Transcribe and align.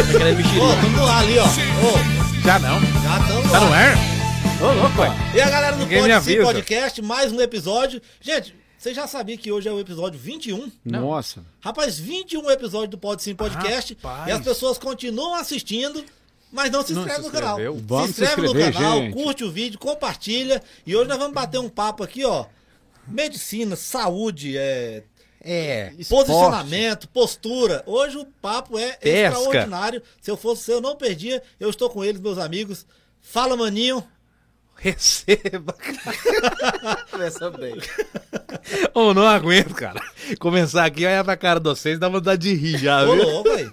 aqui 0.00 0.12
tá 0.12 0.18
querendo 0.18 0.36
mexer. 0.36 0.58
Ô, 0.60 0.68
tamo 0.74 0.96
no 0.96 1.06
ar 1.06 1.18
ali, 1.22 1.38
ó. 1.38 1.44
Ô, 1.44 2.42
Já 2.44 2.58
não. 2.58 2.80
já 2.80 3.26
tamo 3.26 3.50
Tá 3.50 3.60
no 3.60 3.72
ar. 3.72 3.96
Ô, 4.60 4.72
louco, 4.80 5.00
ué. 5.00 5.10
E 5.34 5.40
a 5.40 5.50
galera 5.50 5.76
do 5.76 5.82
Ninguém 5.86 6.20
Sim. 6.20 6.42
Podcast, 6.42 7.02
mais 7.02 7.32
um 7.32 7.40
episódio. 7.40 8.00
Gente, 8.20 8.54
você 8.78 8.94
já 8.94 9.06
sabia 9.06 9.36
que 9.36 9.50
hoje 9.52 9.68
é 9.68 9.72
o 9.72 9.78
episódio 9.80 10.18
21? 10.18 10.70
Nossa. 10.84 11.44
Rapaz, 11.60 11.98
21 11.98 12.50
episódio 12.50 12.88
do 12.88 12.98
Pode 12.98 13.22
Sim 13.22 13.34
Podcast. 13.34 13.96
Rapaz. 14.02 14.28
E 14.28 14.30
as 14.32 14.42
pessoas 14.42 14.78
continuam 14.78 15.34
assistindo, 15.34 16.04
mas 16.52 16.70
não 16.70 16.82
se 16.82 16.92
Não 16.92 17.02
inscreve 17.02 17.22
se 17.22 17.26
no 17.28 17.32
canal. 17.32 17.58
Vamos 17.86 18.14
se 18.16 18.22
inscreve 18.22 18.48
se 18.48 18.54
no 18.54 18.72
canal, 18.72 18.98
gente. 19.00 19.12
curte 19.14 19.44
o 19.44 19.50
vídeo, 19.50 19.78
compartilha. 19.78 20.62
E 20.86 20.94
hoje 20.96 21.08
nós 21.08 21.18
vamos 21.18 21.34
bater 21.34 21.58
um 21.58 21.68
papo 21.68 22.02
aqui, 22.02 22.24
ó. 22.24 22.46
Medicina, 23.06 23.74
saúde, 23.74 24.56
é, 24.56 25.02
É. 25.44 25.92
posicionamento, 26.08 27.08
postura. 27.08 27.82
Hoje 27.86 28.16
o 28.16 28.24
papo 28.40 28.78
é 28.78 28.92
Pesca. 28.92 29.38
extraordinário. 29.38 30.02
Se 30.20 30.30
eu 30.30 30.36
fosse 30.36 30.62
você, 30.62 30.74
eu 30.74 30.80
não 30.80 30.96
perdia. 30.96 31.42
Eu 31.58 31.68
estou 31.70 31.90
com 31.90 32.04
eles, 32.04 32.20
meus 32.20 32.38
amigos. 32.38 32.86
Fala, 33.20 33.56
maninho. 33.56 34.04
Receba. 34.76 35.74
Começa 37.10 37.50
bem. 37.50 37.76
Ô, 38.94 39.14
não 39.14 39.26
aguento, 39.26 39.74
cara. 39.74 40.00
Começar 40.40 40.84
aqui, 40.84 41.06
olhar 41.06 41.22
pra 41.24 41.36
cara 41.36 41.60
de 41.60 41.68
vocês, 41.68 41.98
dá 41.98 42.08
vontade 42.08 42.42
de 42.42 42.54
rir 42.54 42.78
já, 42.78 43.04
Ô, 43.04 43.14
viu? 43.14 43.22
louco, 43.24 43.50
aí. 43.50 43.70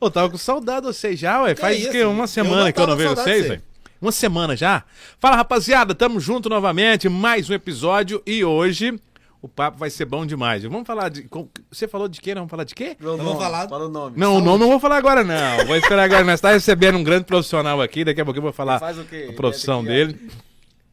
Ô, 0.00 0.10
tava 0.10 0.30
com 0.30 0.38
saudade 0.38 0.82
de 0.82 0.86
vocês 0.92 1.18
já, 1.18 1.42
ué. 1.42 1.54
Faz 1.56 1.80
isso? 1.80 1.90
que 1.90 2.04
uma 2.04 2.24
Eu 2.24 2.28
semana 2.28 2.64
não 2.64 2.72
que 2.72 2.80
eu 2.80 2.86
não 2.86 2.96
vejo 2.96 3.16
vocês, 3.16 3.46
velho. 3.48 3.62
Uma 4.00 4.12
semana 4.12 4.56
já. 4.56 4.84
Fala, 5.18 5.36
rapaziada, 5.36 5.94
tamo 5.94 6.20
junto 6.20 6.48
novamente, 6.48 7.08
mais 7.08 7.50
um 7.50 7.54
episódio 7.54 8.22
e 8.24 8.44
hoje 8.44 8.98
o 9.42 9.48
papo 9.48 9.78
vai 9.78 9.88
ser 9.90 10.04
bom 10.04 10.26
demais. 10.26 10.62
Vamos 10.64 10.86
falar 10.86 11.08
de... 11.08 11.26
Você 11.70 11.88
falou 11.88 12.08
de 12.08 12.20
quê? 12.20 12.34
Não 12.34 12.42
vamos 12.42 12.50
falar 12.50 12.64
de 12.64 12.74
quê? 12.74 12.96
Vamos 13.00 13.38
falar- 13.38 13.68
Fala 13.68 13.86
o 13.86 13.88
nome. 13.88 14.16
Não, 14.18 14.36
o 14.36 14.40
nome 14.40 14.58
não 14.60 14.68
vou 14.70 14.78
falar 14.80 14.96
agora, 14.98 15.24
não. 15.24 15.66
Vou 15.66 15.76
esperar 15.76 16.04
agora. 16.04 16.24
Nós 16.24 16.40
tá 16.40 16.50
recebendo 16.52 16.98
um 16.98 17.04
grande 17.04 17.24
profissional 17.24 17.80
aqui. 17.80 18.04
Daqui 18.04 18.20
a 18.20 18.24
pouco 18.24 18.38
eu 18.38 18.42
vou 18.42 18.52
falar 18.52 18.78
Faz 18.78 18.98
o 18.98 19.04
quê? 19.04 19.28
a 19.30 19.32
profissão 19.32 19.80
é 19.80 19.84
dele. 19.84 20.30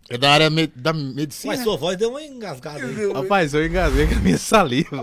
É 0.10 0.18
da 0.18 0.32
área 0.32 0.50
me- 0.50 0.68
da 0.74 0.94
medicina. 0.94 1.54
Mas 1.54 1.64
sua 1.64 1.76
voz 1.76 1.98
deu 1.98 2.12
uma 2.12 2.24
engasgada 2.24 2.80
aí. 2.86 3.12
Rapaz, 3.14 3.54
eu 3.54 3.66
engasguei 3.66 4.08
com 4.08 4.16
a 4.16 4.20
minha 4.20 4.38
saliva. 4.38 5.02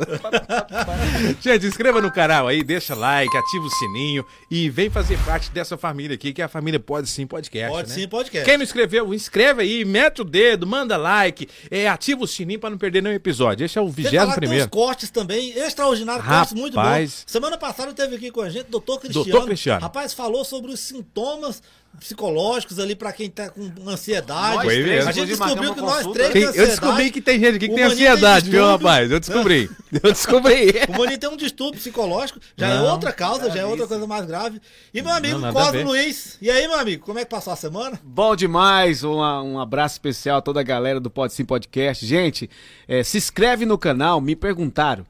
Gente, 1.41 1.66
inscreva 1.66 2.00
no 2.00 2.10
canal 2.10 2.48
aí, 2.48 2.62
deixa 2.62 2.94
like, 2.94 3.36
ativa 3.36 3.64
o 3.64 3.70
sininho 3.70 4.25
e 4.50 4.69
vem 4.70 4.88
fazer 4.88 5.19
parte 5.25 5.50
dessa 5.50 5.77
família 5.77 6.14
aqui, 6.14 6.32
que 6.32 6.41
é 6.41 6.44
a 6.44 6.48
família 6.48 6.80
Pode 6.80 7.08
Sim 7.08 7.27
Podcast. 7.27 7.70
Pode 7.70 7.88
né? 7.91 7.94
sim, 7.94 8.08
podcast. 8.08 8.44
Quem 8.48 8.56
não 8.56 8.64
inscreveu, 8.64 9.12
inscreve 9.12 9.62
aí, 9.62 9.84
mete 9.84 10.22
o 10.22 10.25
dedo, 10.25 10.66
manda 10.66 10.97
like, 10.97 11.48
é, 11.70 11.88
ativa 11.88 12.22
o 12.25 12.27
sininho 12.27 12.58
pra 12.60 12.70
não 12.70 12.78
perder 12.78 13.02
nenhum 13.02 13.14
episódio. 13.14 13.64
Esse 13.64 13.78
é 13.78 13.82
o 13.82 13.86
Sem 13.86 13.94
vigésimo 13.94 14.20
falar 14.20 14.34
que 14.34 14.41
tem 14.41 14.48
primeiro. 14.48 14.64
uns 14.66 14.70
cortes 14.70 15.10
também, 15.10 15.50
extraordinários, 15.50 16.27
cortes 16.27 16.55
muito 16.55 16.75
bons. 16.75 16.82
Rapaz. 16.82 17.25
Semana 17.27 17.58
passada 17.58 17.92
teve 17.92 18.16
aqui 18.16 18.30
com 18.30 18.41
a 18.41 18.48
gente 18.48 18.66
o 18.69 18.70
doutor 18.70 19.00
Cristiano. 19.00 19.25
Doutor 19.30 19.47
Cristiano. 19.47 19.80
Rapaz, 19.82 20.12
falou 20.14 20.44
sobre 20.44 20.70
os 20.72 20.80
sintomas 20.80 21.62
psicológicos 21.98 22.78
ali 22.78 22.95
pra 22.95 23.12
quem 23.12 23.31
tá 23.31 23.48
com 23.48 23.70
ansiedade. 23.89 24.56
Nós 24.56 24.64
três, 24.67 24.87
mesmo. 24.87 25.09
A 25.09 25.12
gente 25.12 25.27
descobriu 25.28 25.75
que 25.75 25.81
nós 25.81 26.06
três 26.09 26.33
Tem- 26.33 26.42
eu 26.42 26.67
descobri 26.67 27.11
que 27.11 27.20
tem 27.20 27.39
gente 27.39 27.56
aqui 27.56 27.69
que 27.69 27.75
tem 27.75 27.84
ansiedade, 27.84 28.50
viu, 28.50 28.64
rapaz? 28.67 29.11
Eu 29.11 29.20
descobri. 29.20 29.70
Eu 30.03 30.12
descobri. 30.12 30.72
O 30.89 30.98
Maninho 30.98 31.19
tem 31.19 31.31
um 31.31 31.37
distúrbio 31.37 31.78
psicológico, 31.78 32.41
já 32.56 32.67
é 32.69 32.75
Não. 32.75 32.91
outra 32.91 33.12
causa, 33.12 33.48
já 33.48 33.61
é 33.61 33.65
outra 33.65 33.87
coisa 33.87 34.05
mais 34.09 34.27
grave. 34.27 34.61
E 34.92 35.00
meu 35.00 35.12
amigo 35.12 35.39
Não, 35.39 35.53
Cosmo. 35.53 35.84
Luiz. 35.84 36.37
E 36.42 36.50
aí, 36.50 36.67
meu 36.67 36.81
amigo, 36.81 37.05
como 37.06 37.20
é 37.20 37.25
que 37.25 37.31
passou 37.31 37.53
a 37.53 37.56
semana? 37.56 38.00
Bom 38.03 38.34
demais, 38.34 39.05
um, 39.05 39.19
um 39.20 39.61
abraço 39.61 39.95
especial 39.95 40.39
a 40.39 40.42
toda 40.42 40.59
a 40.59 40.65
galera 40.65 40.98
do 40.98 41.09
Pode 41.11 41.33
Sim 41.33 41.45
Podcast. 41.45 42.05
Gente, 42.05 42.50
eh, 42.89 43.05
se 43.05 43.19
inscreve 43.19 43.65
no 43.65 43.78
canal, 43.78 44.20
me 44.20 44.34
perguntaram 44.34 45.06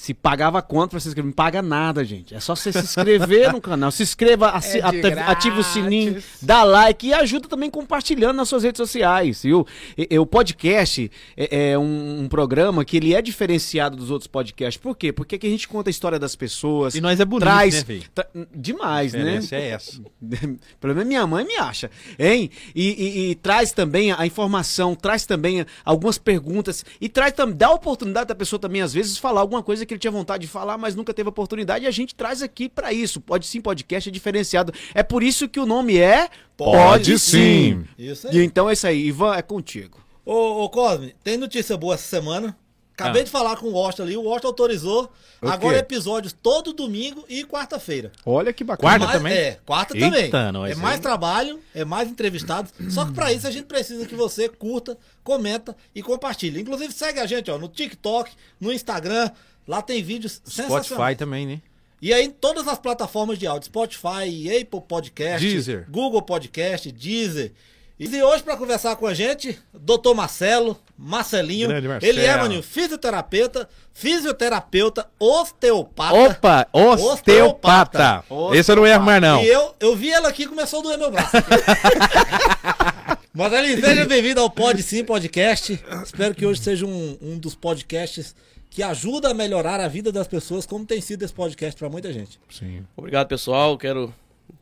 se 0.00 0.14
pagava 0.14 0.62
quanto 0.62 0.92
pra 0.92 1.00
se 1.00 1.08
inscrever. 1.08 1.26
Não 1.26 1.32
paga 1.34 1.60
nada, 1.60 2.04
gente. 2.04 2.32
É 2.32 2.38
só 2.38 2.54
você 2.54 2.72
se 2.72 2.78
inscrever 2.78 3.52
no 3.52 3.60
canal. 3.60 3.90
Se 3.90 4.04
inscreva, 4.04 4.52
É 4.64 5.20
ativa 5.22 5.58
o 5.58 5.64
sininho, 5.64 6.22
dá 6.40 6.62
like 6.62 7.08
e 7.08 7.12
ajuda 7.12 7.48
também 7.48 7.68
compartilhando 7.68 8.36
nas 8.36 8.48
suas 8.48 8.62
redes 8.62 8.76
sociais, 8.78 9.42
viu? 9.42 9.66
E- 9.96 10.06
e 10.08 10.16
o 10.20 10.24
podcast 10.24 11.10
é, 11.36 11.70
é 11.72 11.78
um, 11.78 12.20
um 12.20 12.28
programa 12.28 12.84
que 12.84 12.96
ele 12.96 13.12
é 13.12 13.20
diferenciado 13.20 13.96
dos 13.96 14.08
outros 14.12 14.28
podcasts. 14.28 14.80
Por 14.80 14.96
quê? 14.96 15.12
Porque 15.12 15.34
aqui 15.34 15.48
a 15.48 15.50
gente 15.50 15.66
conta 15.66 15.90
a 15.90 15.92
história 15.92 16.16
das 16.18 16.36
pessoas. 16.36 16.94
E 16.94 17.00
nós 17.00 17.18
é 17.18 17.24
bonito, 17.24 17.46
traz, 17.46 17.74
né, 17.74 17.84
filho? 17.84 18.04
tra- 18.14 18.28
Demais, 18.54 19.16
A 19.16 19.18
né? 19.18 19.40
é 19.50 19.68
essa. 19.70 20.00
Pelo 20.80 20.94
menos 20.94 21.08
minha 21.08 21.26
mãe 21.26 21.44
me 21.44 21.56
acha, 21.56 21.90
hein? 22.16 22.48
E, 22.72 22.86
e- 22.88 23.30
e 23.30 23.34
traz 23.34 23.72
também 23.72 24.12
a 24.12 24.24
informação, 24.24 24.94
traz 24.94 25.26
também 25.26 25.66
algumas 25.84 26.18
perguntas 26.18 26.84
e 27.00 27.08
traz 27.08 27.32
também 27.32 27.56
dá 27.56 27.66
a 27.66 27.72
oportunidade 27.72 28.28
da 28.28 28.34
pessoa 28.36 28.60
também 28.60 28.80
às 28.80 28.92
vezes 28.94 29.18
falar 29.18 29.40
alguma 29.40 29.60
coisa 29.62 29.87
que 29.88 29.94
ele 29.94 29.98
tinha 30.00 30.10
vontade 30.10 30.42
de 30.42 30.46
falar, 30.48 30.78
mas 30.78 30.94
nunca 30.94 31.12
teve 31.12 31.28
oportunidade 31.28 31.84
e 31.84 31.88
a 31.88 31.90
gente 31.90 32.14
traz 32.14 32.42
aqui 32.42 32.68
pra 32.68 32.92
isso. 32.92 33.20
Pode 33.20 33.46
sim, 33.46 33.60
podcast 33.60 34.08
é 34.08 34.12
diferenciado. 34.12 34.72
É 34.94 35.02
por 35.02 35.22
isso 35.22 35.48
que 35.48 35.58
o 35.58 35.66
nome 35.66 35.96
é 35.98 36.28
Pode 36.56 37.18
Sim. 37.18 37.84
Isso 37.98 38.28
E 38.32 38.42
então 38.42 38.68
é 38.68 38.72
isso 38.74 38.86
aí, 38.86 39.06
Ivan, 39.06 39.34
é 39.34 39.42
contigo. 39.42 39.98
Ô, 40.24 40.64
ô 40.64 40.68
Cosme, 40.68 41.14
tem 41.24 41.36
notícia 41.36 41.76
boa 41.76 41.94
essa 41.94 42.04
semana. 42.08 42.56
Acabei 42.92 43.22
Ah. 43.22 43.24
de 43.26 43.30
falar 43.30 43.56
com 43.56 43.68
o 43.68 43.72
Washington 43.74 44.02
ali, 44.02 44.16
o 44.16 44.22
Washington 44.24 44.48
autorizou. 44.48 45.12
O 45.40 45.48
Agora 45.48 45.74
quê? 45.74 45.80
episódios 45.82 46.32
todo 46.32 46.72
domingo 46.72 47.24
e 47.28 47.44
quarta-feira. 47.44 48.10
Olha 48.26 48.52
que 48.52 48.64
bacana. 48.64 48.88
Quarta 48.98 49.06
Mais- 49.06 49.16
também? 49.18 49.32
É, 49.38 49.58
quarta 49.64 49.96
Eita, 49.96 50.10
também. 50.10 50.52
nós 50.52 50.72
é 50.72 50.74
mais 50.74 50.96
aí. 50.96 51.00
trabalho, 51.00 51.60
é 51.72 51.84
mais 51.84 52.10
entrevistados. 52.10 52.72
Só 52.90 53.04
que 53.04 53.12
pra 53.12 53.32
isso 53.32 53.46
a 53.46 53.52
gente 53.52 53.66
precisa 53.66 54.04
que 54.04 54.16
você 54.16 54.48
curta, 54.48 54.98
comenta 55.22 55.76
e 55.94 56.02
compartilhe. 56.02 56.60
Inclusive 56.60 56.92
segue 56.92 57.20
a 57.20 57.26
gente 57.26 57.48
ó, 57.52 57.56
no 57.56 57.68
TikTok, 57.68 58.32
no 58.60 58.72
Instagram. 58.72 59.30
Lá 59.68 59.82
tem 59.82 60.02
vídeos 60.02 60.40
sensacionais. 60.44 60.86
Spotify 60.86 61.14
também, 61.14 61.46
né? 61.46 61.60
E 62.00 62.14
aí 62.14 62.24
em 62.24 62.30
todas 62.30 62.66
as 62.66 62.78
plataformas 62.78 63.38
de 63.38 63.46
áudio, 63.46 63.66
Spotify, 63.66 64.62
Apple 64.62 64.80
Podcast, 64.88 65.46
Deezer. 65.46 65.86
Google 65.90 66.22
Podcast, 66.22 66.90
Deezer. 66.90 67.52
E 68.00 68.22
hoje 68.22 68.42
para 68.44 68.56
conversar 68.56 68.96
com 68.96 69.06
a 69.06 69.12
gente, 69.12 69.58
Dr. 69.74 70.14
Marcelo, 70.14 70.80
Marcelinho. 70.96 71.68
Marcelo. 71.68 71.98
Ele 72.02 72.24
é, 72.24 72.36
maninho, 72.36 72.62
fisioterapeuta, 72.62 73.68
fisioterapeuta, 73.92 75.06
osteopata. 75.18 76.14
Opa, 76.14 76.68
osteopata. 76.72 78.24
Esse 78.54 78.70
eu 78.70 78.76
não 78.76 78.86
erro 78.86 79.04
mais, 79.04 79.20
não. 79.20 79.42
E 79.42 79.48
eu, 79.48 79.74
eu 79.80 79.96
vi 79.96 80.10
ela 80.10 80.28
aqui 80.28 80.44
e 80.44 80.46
começou 80.46 80.78
a 80.78 80.82
doer 80.84 80.96
meu 80.98 81.10
braço. 81.10 81.32
Marcelinho, 83.34 83.80
seja 83.80 84.06
bem-vindo 84.06 84.40
ao 84.40 84.48
Pod 84.48 84.80
Sim 84.82 85.04
Podcast. 85.04 85.78
Espero 86.04 86.34
que 86.34 86.46
hoje 86.46 86.62
seja 86.62 86.86
um, 86.86 87.18
um 87.20 87.38
dos 87.38 87.54
podcasts 87.54 88.34
que 88.70 88.82
ajuda 88.82 89.30
a 89.30 89.34
melhorar 89.34 89.80
a 89.80 89.88
vida 89.88 90.12
das 90.12 90.28
pessoas, 90.28 90.66
como 90.66 90.84
tem 90.84 91.00
sido 91.00 91.24
esse 91.24 91.32
podcast 91.32 91.78
para 91.78 91.88
muita 91.88 92.12
gente. 92.12 92.38
Sim. 92.50 92.84
Obrigado, 92.96 93.28
pessoal. 93.28 93.76
Quero 93.78 94.12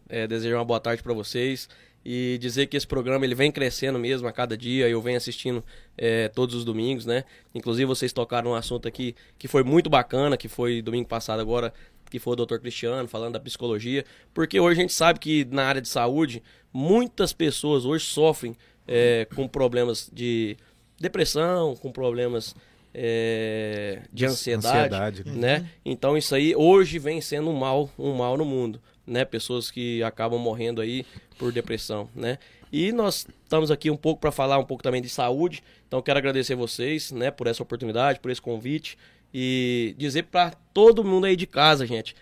é, 0.09 0.27
desejar 0.27 0.57
uma 0.57 0.65
boa 0.65 0.81
tarde 0.81 1.03
para 1.03 1.13
vocês 1.13 1.69
e 2.09 2.39
dizer 2.41 2.67
que 2.67 2.77
esse 2.77 2.87
programa 2.87 3.25
ele 3.25 3.35
vem 3.35 3.51
crescendo 3.51 3.99
mesmo 3.99 4.29
a 4.29 4.33
cada 4.33 4.57
dia. 4.57 4.89
Eu 4.89 5.03
venho 5.03 5.17
assistindo 5.17 5.65
é, 5.99 6.29
todos 6.29 6.55
os 6.55 6.65
domingos, 6.65 7.05
né? 7.05 7.25
Inclusive 7.53 7.85
vocês 7.85 8.13
tocaram 8.13 8.53
um 8.53 8.55
assunto 8.55 8.87
aqui 8.87 9.17
que 9.37 9.49
foi 9.49 9.65
muito 9.65 9.91
bacana, 9.91 10.37
que 10.37 10.47
foi 10.47 10.81
domingo 10.81 11.09
passado 11.09 11.41
agora, 11.41 11.75
que 12.09 12.21
foi 12.21 12.35
o 12.35 12.47
Dr. 12.47 12.59
Cristiano 12.59 13.09
falando 13.09 13.33
da 13.33 13.41
psicologia, 13.41 14.05
porque 14.33 14.61
hoje 14.61 14.79
a 14.79 14.83
gente 14.83 14.93
sabe 14.93 15.19
que 15.19 15.45
na 15.47 15.65
área 15.65 15.83
de 15.83 15.89
saúde 15.89 16.43
muitas 16.73 17.33
pessoas 17.33 17.85
hoje 17.85 18.05
sofrem 18.05 18.57
é, 18.87 19.27
com 19.35 19.49
problemas 19.49 20.09
de 20.13 20.57
depressão, 21.01 21.75
com 21.75 21.91
problemas 21.91 22.55
é, 22.99 24.01
de 24.11 24.25
ansiedade, 24.25 24.95
Ansiedade, 24.95 25.25
né? 25.27 25.59
né? 25.59 25.71
Então 25.85 26.17
isso 26.17 26.35
aí 26.35 26.57
hoje 26.57 26.99
vem 26.99 27.21
sendo 27.21 27.51
um 27.51 27.55
mal, 27.55 27.91
um 27.99 28.15
mal 28.15 28.39
no 28.39 28.45
mundo, 28.45 28.81
né? 29.07 29.23
Pessoas 29.23 29.71
que 29.71 30.03
acabam 30.03 30.41
morrendo 30.41 30.81
aí 30.81 31.05
por 31.39 31.53
depressão, 31.53 32.09
né? 32.15 32.39
E 32.73 32.93
nós 32.93 33.27
estamos 33.43 33.71
aqui 33.71 33.91
um 33.91 33.97
pouco 33.99 34.19
para 34.19 34.33
falar 34.33 34.59
um 34.59 34.65
pouco 34.65 34.83
também 34.83 35.03
de 35.03 35.11
saúde. 35.11 35.63
Então 35.87 36.01
quero 36.01 36.19
agradecer 36.19 36.55
vocês, 36.55 37.13
né, 37.13 37.31
por 37.31 37.47
essa 37.47 37.63
oportunidade, 37.63 38.19
por 38.19 38.31
esse 38.31 38.41
convite 38.41 38.97
e 39.33 39.95
dizer 39.99 40.25
para 40.25 40.53
todo 40.73 41.05
mundo 41.05 41.27
aí 41.27 41.37
de 41.37 41.47
casa, 41.47 41.87
gente, 41.87 42.17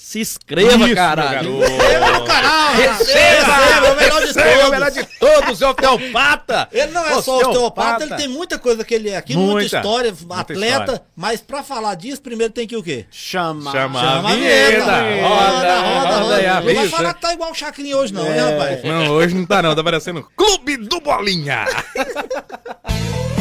se 0.00 0.20
inscreva, 0.20 0.86
Isso, 0.86 0.94
caralho. 0.94 1.52
meu 1.58 1.68
garoto. 2.00 2.24
canal, 2.24 2.72
Receba, 2.74 3.92
o 3.92 3.96
melhor 3.96 4.20
de 4.20 4.26
receba, 4.28 4.48
todos. 4.54 4.68
o 4.68 4.70
melhor 4.70 4.90
de 4.92 5.04
todos, 5.18 5.60
osteopata. 5.62 6.68
Ele 6.72 6.92
não 6.92 7.04
é 7.04 7.20
só 7.20 7.38
osteopata, 7.38 8.04
ele 8.04 8.14
tem 8.14 8.28
muita 8.28 8.58
coisa 8.58 8.84
que 8.84 8.94
ele 8.94 9.10
é 9.10 9.16
aqui, 9.16 9.34
muita, 9.36 9.52
Muita, 9.52 9.76
história, 9.76 10.14
muita 10.18 10.40
atleta, 10.40 10.80
história. 10.80 11.02
mas 11.16 11.40
pra 11.40 11.62
falar 11.64 11.94
disso, 11.96 12.22
primeiro 12.22 12.52
tem 12.52 12.66
que 12.66 12.76
o 12.76 12.82
quê? 12.82 13.06
Chama. 13.10 13.72
Chama 13.72 14.00
Chama 14.00 14.30
a 14.30 14.34
vinheta. 14.34 14.84
Roda, 14.84 15.80
roda, 15.80 16.16
roda. 16.20 16.60
Não 16.62 16.74
vai 16.74 16.88
falar 16.88 17.14
que 17.14 17.20
tá 17.20 17.32
igual 17.34 17.50
o 17.50 17.54
Chacrinha 17.54 17.96
hoje 17.96 18.14
não, 18.14 18.22
né, 18.24 18.50
rapaz? 18.52 18.84
Não, 18.84 19.08
hoje 19.10 19.34
não 19.34 19.44
tá 19.44 19.60
não, 19.60 19.74
tá 19.74 19.82
parecendo 19.82 20.26
Clube 20.36 20.76
do 20.76 21.00
Bolinha. 21.00 21.66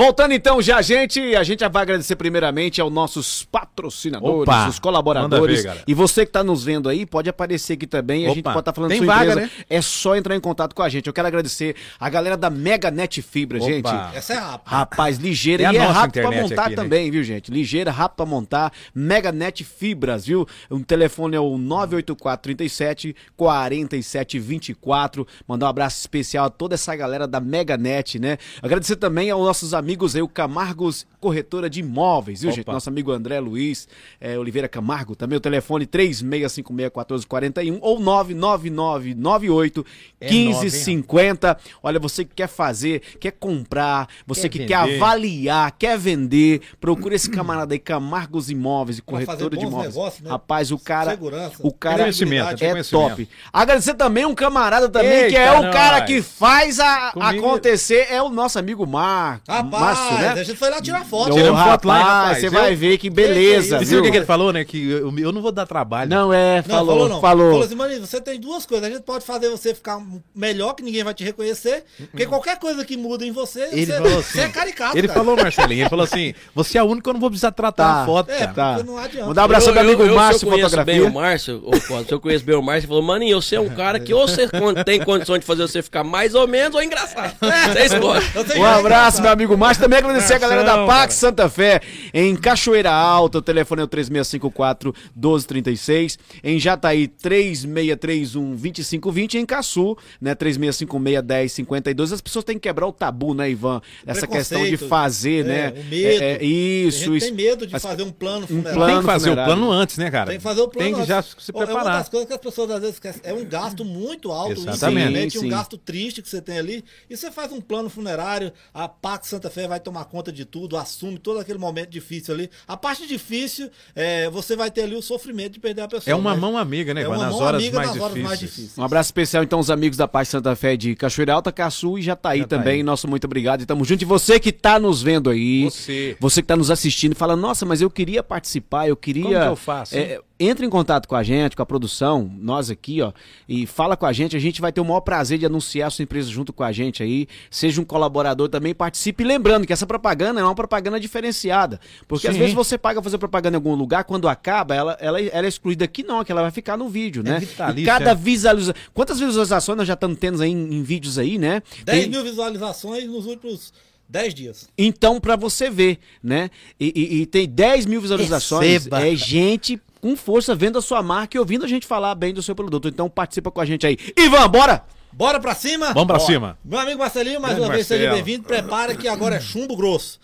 Voltando 0.00 0.32
então 0.32 0.62
já, 0.62 0.80
gente, 0.80 1.20
a 1.36 1.42
gente 1.42 1.60
já 1.60 1.68
vai 1.68 1.82
agradecer 1.82 2.16
primeiramente 2.16 2.80
aos 2.80 2.90
nossos 2.90 3.44
patrocinadores, 3.44 4.48
Opa, 4.48 4.66
os 4.70 4.78
colaboradores. 4.78 5.58
ver, 5.58 5.62
galera. 5.64 5.84
e 5.86 5.92
você 5.92 6.24
que 6.24 6.32
tá 6.32 6.42
nos 6.42 6.64
vendo 6.64 6.88
aí, 6.88 7.04
pode 7.04 7.28
aparecer 7.28 7.74
aqui 7.74 7.86
também. 7.86 8.24
A 8.24 8.28
Opa, 8.30 8.34
gente 8.34 8.44
pode 8.44 8.58
estar 8.60 8.72
falando 8.72 8.88
tem 8.92 8.98
sua 9.04 9.06
vaga, 9.14 9.32
empresa. 9.32 9.40
né? 9.58 9.64
É 9.68 9.82
só 9.82 10.16
entrar 10.16 10.34
em 10.34 10.40
contato 10.40 10.74
com 10.74 10.82
a 10.82 10.88
gente. 10.88 11.06
Eu 11.06 11.12
quero 11.12 11.28
agradecer 11.28 11.76
a 12.00 12.08
galera 12.08 12.34
da 12.34 12.48
Mega 12.48 12.90
Net 12.90 13.20
Fibra, 13.20 13.58
Opa. 13.58 13.66
gente. 13.66 13.90
Essa 14.16 14.32
é 14.32 14.36
rápida. 14.38 14.70
Rapaz, 14.74 15.18
ligeira 15.18 15.64
É 15.64 15.66
a 15.66 15.72
e 15.74 15.76
é 15.76 15.80
rápido 15.80 16.12
pra 16.12 16.22
internet 16.22 16.48
montar 16.48 16.62
aqui, 16.62 16.70
né? 16.76 16.76
também, 16.82 17.10
viu, 17.10 17.22
gente? 17.22 17.50
Ligeira, 17.50 17.90
rápido 17.90 18.16
pra 18.16 18.24
montar. 18.24 18.72
Meganet 18.94 19.62
Fibras, 19.64 20.24
viu? 20.24 20.48
O 20.70 20.80
telefone 20.80 21.36
é 21.36 21.40
o 21.40 21.58
98437 21.58 23.14
4724. 23.36 25.26
Mandar 25.46 25.66
um 25.66 25.68
abraço 25.68 25.98
especial 26.00 26.46
a 26.46 26.48
toda 26.48 26.74
essa 26.74 26.96
galera 26.96 27.28
da 27.28 27.38
Meganet, 27.38 28.18
né? 28.18 28.38
Agradecer 28.62 28.96
também 28.96 29.30
aos 29.30 29.44
nossos 29.44 29.74
amigos 29.74 29.89
aí, 30.14 30.22
o 30.22 30.28
Camargos 30.28 31.06
Corretora 31.20 31.68
de 31.68 31.80
Imóveis, 31.80 32.40
viu, 32.40 32.50
Opa. 32.50 32.56
gente? 32.56 32.66
Nosso 32.66 32.88
amigo 32.88 33.10
André 33.12 33.40
Luiz 33.40 33.86
eh, 34.20 34.38
Oliveira 34.38 34.68
Camargo. 34.68 35.14
Também 35.14 35.36
o 35.36 35.40
telefone 35.40 35.86
36561441 35.86 37.78
ou 37.80 37.98
99998 38.00 39.84
É 40.20 40.26
nove, 40.26 40.36
hein, 40.36 40.44
1550. 40.48 41.58
Olha, 41.82 41.98
você 41.98 42.24
que 42.24 42.34
quer 42.34 42.46
fazer, 42.48 43.00
quer 43.18 43.32
comprar, 43.32 44.08
você 44.26 44.48
Quer 44.48 44.58
que 44.60 44.66
quer 44.66 44.84
vender. 44.84 45.02
avaliar, 45.02 45.72
quer 45.78 45.98
vender, 45.98 46.60
procura 46.80 47.14
esse 47.14 47.30
camarada 47.30 47.74
aí, 47.74 47.78
Camargos 47.78 48.50
Imóveis 48.50 48.98
e 48.98 49.02
Corretora 49.02 49.56
de 49.56 49.64
Imóveis. 49.64 49.94
negócios, 49.94 50.22
né? 50.22 50.30
Rapaz, 50.30 50.70
o 50.70 50.78
cara, 50.78 51.10
Segurança. 51.12 51.56
o 51.62 51.72
cara 51.72 51.98
Conhecimento, 52.04 52.64
é 52.64 52.70
conhecimento. 52.72 52.90
top. 53.10 53.28
Agradecer 53.52 53.94
também 53.94 54.24
um 54.26 54.34
camarada 54.34 54.88
também 54.88 55.28
que 55.28 55.36
Eita, 55.36 55.38
é 55.38 55.58
o 55.58 55.62
nós. 55.62 55.74
cara 55.74 56.02
que 56.02 56.22
faz 56.22 56.78
a 56.80 57.12
Comigo. 57.12 57.46
acontecer, 57.46 58.06
é 58.10 58.22
o 58.22 58.28
nosso 58.28 58.58
amigo 58.58 58.86
Mar, 58.86 59.40
Rapaz, 59.48 59.79
Márcio, 59.80 60.16
a 60.16 60.34
né? 60.34 60.44
gente 60.44 60.56
foi 60.58 60.70
lá 60.70 60.80
tirar 60.80 61.04
foto. 61.04 61.32
Tiramos 61.32 61.60
foto 61.62 61.88
lá, 61.88 61.98
rapaz, 61.98 62.14
rapaz? 62.18 62.38
você 62.38 62.46
Eu- 62.46 62.50
vai 62.52 62.74
ver 62.76 62.98
que 62.98 63.10
beleza, 63.10 63.78
Que 63.78 63.84
viu 63.84 64.00
o 64.00 64.02
que, 64.02 64.10
que 64.10 64.16
ele 64.18 64.26
falou, 64.26 64.52
né? 64.52 64.64
Que 64.64 64.90
eu, 64.90 65.12
eu 65.18 65.32
não 65.32 65.42
vou 65.42 65.52
dar 65.52 65.66
trabalho. 65.66 66.08
Não 66.10 66.32
é, 66.32 66.56
Não, 66.56 66.62
falou, 66.64 67.08
não. 67.08 67.20
falou. 67.20 67.50
Falou 67.50 67.62
assim, 67.64 67.74
Maninho, 67.74 68.00
você 68.06 68.20
tem 68.20 68.38
duas 68.40 68.64
coisas. 68.66 68.86
A 68.86 68.90
gente 68.92 69.02
pode 69.02 69.24
fazer 69.24 69.48
você 69.50 69.74
ficar 69.74 70.00
melhor, 70.34 70.74
que 70.74 70.82
ninguém 70.82 71.02
vai 71.04 71.14
te 71.14 71.24
reconhecer. 71.24 71.84
Porque 72.10 72.26
qualquer 72.26 72.58
coisa 72.58 72.84
que 72.84 72.96
muda 72.96 73.24
em 73.24 73.30
você, 73.32 73.68
Ele 73.72 73.86
você, 73.86 73.92
falou 73.92 74.18
assim. 74.18 74.32
você 74.32 74.40
é 74.40 74.48
caricato, 74.48 74.98
Ele 74.98 75.08
cara. 75.08 75.20
falou, 75.20 75.36
Marcelinho, 75.36 75.82
ele 75.82 75.90
falou 75.90 76.04
assim: 76.04 76.34
você 76.54 76.78
é 76.78 76.80
a 76.80 76.84
única 76.84 77.02
que 77.02 77.08
eu 77.08 77.12
não 77.14 77.20
vou 77.20 77.30
precisar 77.30 77.52
tratar 77.52 78.00
Tá. 78.00 78.06
foto, 78.06 78.30
É, 78.30 78.38
cara. 78.38 78.52
Tá. 78.78 78.82
não 78.84 78.98
adianta. 78.98 79.26
Mandar 79.26 79.42
um 79.42 79.44
abraço 79.44 79.64
pro 79.66 79.74
meu 79.74 79.82
amigo 79.82 80.02
eu, 80.02 80.14
Márcio 80.14 80.46
eu 80.46 80.50
conheço 80.52 80.76
bem 80.84 81.00
Fotografia. 81.00 81.08
o 81.08 81.12
Márcio, 81.14 81.60
Cosmo, 81.60 82.04
se 82.06 82.12
eu 82.12 82.20
conheço 82.20 82.44
bem 82.44 82.56
o 82.56 82.62
Márcio, 82.62 82.80
ele 82.80 82.86
falou, 82.88 83.02
maninho, 83.02 83.40
você 83.40 83.56
é 83.56 83.60
um 83.60 83.68
cara 83.70 83.98
que 84.00 84.12
ou 84.14 84.26
você 84.28 84.48
tem 84.84 85.00
condição 85.02 85.38
de 85.38 85.44
fazer 85.44 85.62
você 85.62 85.82
ficar 85.82 86.04
mais 86.04 86.34
ou 86.34 86.46
menos 86.46 86.74
ou 86.74 86.82
engraçado. 86.82 87.34
Você 87.70 87.84
escolhe. 87.86 88.24
Um 88.58 88.64
abraço, 88.64 89.22
meu 89.22 89.30
amigo 89.30 89.56
Márcio. 89.60 89.82
Também 89.84 89.98
agradecer 89.98 90.34
a 90.34 90.38
galera 90.38 90.64
da 90.64 90.86
Pax. 90.86 91.14
Santa 91.14 91.48
Fé, 91.48 91.80
em 92.14 92.34
Cachoeira 92.34 92.90
Alta, 92.90 93.38
o 93.38 93.42
telefone 93.42 93.82
é 93.82 93.84
o 93.84 93.88
3654-1236, 93.88 96.18
em 96.42 96.58
Jataí, 96.58 97.06
3631-2520, 97.08 99.34
em 99.34 99.44
Caçu, 99.46 99.96
né, 100.20 100.34
3656-1052. 100.34 102.12
As 102.12 102.20
pessoas 102.20 102.44
têm 102.44 102.56
que 102.56 102.62
quebrar 102.68 102.86
o 102.86 102.92
tabu, 102.92 103.32
né, 103.34 103.50
Ivan? 103.50 103.80
Essa 104.06 104.26
questão 104.26 104.62
de 104.64 104.76
fazer, 104.76 105.44
é, 105.46 105.48
né? 105.48 105.70
o 105.70 105.84
medo. 105.84 106.22
É, 106.22 106.32
é, 106.32 106.44
isso, 106.44 107.14
isso. 107.14 107.26
tem 107.26 107.34
medo 107.34 107.66
de 107.66 107.72
Mas- 107.72 107.82
fazer 107.82 108.02
um 108.02 108.10
plano 108.10 108.46
funerário. 108.46 108.76
plano 108.78 108.92
Tem 108.92 109.00
que 109.00 109.06
fazer 109.06 109.28
funerário. 109.30 109.52
o 109.52 109.56
plano 109.56 109.72
antes, 109.72 109.98
né, 109.98 110.10
cara? 110.10 110.26
Tem 110.30 110.38
que 110.38 110.42
fazer 110.42 110.60
o 110.62 110.68
plano. 110.68 110.84
Tem 110.86 110.94
que 110.94 111.00
antes. 111.00 111.08
já 111.08 111.22
se 111.22 111.50
É 111.50 111.52
uma 111.56 111.66
preparar. 111.66 111.98
das 111.98 112.08
coisas 112.08 112.26
que 112.28 112.34
as 112.34 112.40
pessoas 112.40 112.70
às 112.70 112.80
vezes 112.80 112.94
esquecem. 112.96 113.20
É 113.24 113.32
um 113.34 113.44
gasto 113.44 113.84
muito 113.84 114.30
alto, 114.32 114.52
Exatamente. 114.52 115.00
infelizmente, 115.08 115.38
Sim, 115.38 115.46
um 115.46 115.48
gasto 115.48 115.76
triste 115.78 116.22
que 116.22 116.28
você 116.28 116.40
tem 116.40 116.58
ali. 116.58 116.84
E 117.08 117.16
você 117.16 117.30
faz 117.30 117.52
um 117.52 117.60
plano 117.60 117.88
funerário, 117.90 118.52
a 118.72 118.88
Pax 118.88 119.28
Santa 119.28 119.49
Fé 119.50 119.68
vai 119.68 119.80
tomar 119.80 120.04
conta 120.06 120.32
de 120.32 120.44
tudo, 120.44 120.76
assume 120.76 121.18
todo 121.18 121.38
aquele 121.38 121.58
momento 121.58 121.90
difícil 121.90 122.34
ali. 122.34 122.50
A 122.66 122.76
parte 122.76 123.06
difícil, 123.06 123.70
é, 123.94 124.30
você 124.30 124.56
vai 124.56 124.70
ter 124.70 124.82
ali 124.82 124.94
o 124.94 125.02
sofrimento 125.02 125.54
de 125.54 125.60
perder 125.60 125.82
a 125.82 125.88
pessoa. 125.88 126.12
É 126.12 126.14
uma 126.14 126.30
mas 126.30 126.40
mão 126.40 126.56
amiga, 126.56 126.94
né, 126.94 127.02
é 127.02 127.08
Nas 127.08 127.18
mão 127.32 127.40
horas 127.40 127.60
amiga 127.62 127.76
mais 127.76 127.90
nas 127.90 128.00
horas 128.00 128.18
mais 128.18 128.38
difíceis. 128.38 128.78
Um 128.78 128.82
abraço 128.84 129.08
especial, 129.08 129.42
então, 129.42 129.58
aos 129.58 129.70
amigos 129.70 129.96
da 129.96 130.08
Paz 130.08 130.28
Santa 130.28 130.54
Fé 130.56 130.76
de 130.76 130.94
Cachoeira 130.94 131.34
Alta, 131.34 131.52
Caçu 131.52 131.98
e 131.98 132.02
Jataí, 132.02 132.40
Jataí. 132.40 132.58
também. 132.58 132.82
Nosso 132.82 133.08
muito 133.08 133.24
obrigado 133.24 133.62
e 133.62 133.66
tamo 133.66 133.84
junto. 133.84 134.02
E 134.02 134.04
você 134.04 134.38
que 134.38 134.52
tá 134.52 134.78
nos 134.78 135.02
vendo 135.02 135.28
aí, 135.28 135.64
Você. 135.64 136.16
você 136.20 136.40
que 136.40 136.48
tá 136.48 136.56
nos 136.56 136.70
assistindo 136.70 137.12
e 137.12 137.16
fala, 137.16 137.36
nossa, 137.36 137.66
mas 137.66 137.82
eu 137.82 137.90
queria 137.90 138.22
participar, 138.22 138.88
eu 138.88 138.96
queria... 138.96 139.24
Como 139.24 139.34
que 139.40 139.46
eu 139.48 139.56
faço? 139.56 139.96
É, 139.96 140.20
entre 140.40 140.64
em 140.64 140.70
contato 140.70 141.06
com 141.06 141.14
a 141.14 141.22
gente, 141.22 141.54
com 141.54 141.62
a 141.62 141.66
produção, 141.66 142.30
nós 142.40 142.70
aqui, 142.70 143.02
ó, 143.02 143.12
e 143.46 143.66
fala 143.66 143.94
com 143.94 144.06
a 144.06 144.12
gente. 144.12 144.34
A 144.34 144.40
gente 144.40 144.58
vai 144.58 144.72
ter 144.72 144.80
o 144.80 144.84
maior 144.84 145.02
prazer 145.02 145.38
de 145.38 145.44
anunciar 145.44 145.88
a 145.88 145.90
sua 145.90 146.02
empresa 146.02 146.30
junto 146.30 146.50
com 146.50 146.64
a 146.64 146.72
gente 146.72 147.02
aí. 147.02 147.28
Seja 147.50 147.78
um 147.78 147.84
colaborador 147.84 148.48
também, 148.48 148.74
participe. 148.74 149.22
Lembrando 149.22 149.66
que 149.66 149.72
essa 149.72 149.86
propaganda 149.86 150.40
é 150.40 150.44
uma 150.44 150.54
propaganda 150.54 150.98
diferenciada. 150.98 151.78
Porque 152.08 152.26
às 152.26 152.32
Sim. 152.32 152.40
vezes 152.40 152.54
você 152.54 152.78
paga 152.78 153.02
fazer 153.02 153.18
propaganda 153.18 153.56
em 153.56 153.58
algum 153.58 153.74
lugar, 153.74 154.04
quando 154.04 154.26
acaba, 154.28 154.74
ela, 154.74 154.96
ela, 154.98 155.20
ela 155.20 155.46
é 155.46 155.48
excluída 155.48 155.84
aqui, 155.84 156.02
não, 156.02 156.24
que 156.24 156.32
ela 156.32 156.40
vai 156.40 156.50
ficar 156.50 156.78
no 156.78 156.88
vídeo, 156.88 157.22
né? 157.22 157.36
e 157.36 157.40
vitalícia, 157.40 157.92
cada 157.92 158.12
é. 158.12 158.14
visualização. 158.14 158.74
Quantas 158.94 159.20
visualizações 159.20 159.76
nós 159.76 159.86
já 159.86 159.94
estamos 159.94 160.18
tendo 160.18 160.42
aí 160.42 160.50
em, 160.50 160.74
em 160.76 160.82
vídeos 160.82 161.18
aí, 161.18 161.36
né? 161.36 161.62
10 161.84 162.00
Tem- 162.00 162.10
mil 162.10 162.22
visualizações 162.22 163.06
nos 163.06 163.26
últimos 163.26 163.72
10 164.10 164.34
dias. 164.34 164.68
então, 164.76 165.20
pra 165.20 165.36
você 165.36 165.70
ver, 165.70 165.98
né? 166.22 166.50
E, 166.78 166.92
e- 166.94 167.22
e 167.22 167.26
tem 167.26 167.48
10 167.48 167.86
mil 167.86 168.00
visualizações. 168.00 168.84
Receba. 168.84 169.06
É 169.06 169.14
gente 169.14 169.80
com 170.00 170.16
força 170.16 170.54
vendo 170.54 170.78
a 170.78 170.82
sua 170.82 171.02
marca 171.02 171.36
e 171.36 171.40
ouvindo 171.40 171.64
a 171.64 171.68
gente 171.68 171.86
falar 171.86 172.14
bem 172.14 172.34
do 172.34 172.42
seu 172.42 172.54
produto. 172.54 172.88
Então, 172.88 173.08
participa 173.08 173.50
com 173.50 173.60
a 173.60 173.64
gente 173.64 173.86
aí. 173.86 173.96
Ivan, 174.18 174.48
bora! 174.48 174.84
Bora 175.12 175.38
pra 175.40 175.54
cima? 175.54 175.92
Vamos 175.92 176.06
pra 176.06 176.16
Ó, 176.16 176.20
cima. 176.20 176.58
Meu 176.64 176.78
amigo 176.78 176.98
Marcelinho, 176.98 177.40
mais 177.40 177.54
Grande 177.54 177.68
uma 177.68 177.74
vez, 177.74 177.86
seja 177.86 178.04
Marcelo. 178.06 178.24
bem-vindo. 178.24 178.46
Prepara 178.48 178.94
que 178.96 179.08
agora 179.08 179.36
é 179.36 179.40
chumbo 179.40 179.76
grosso. 179.76 180.20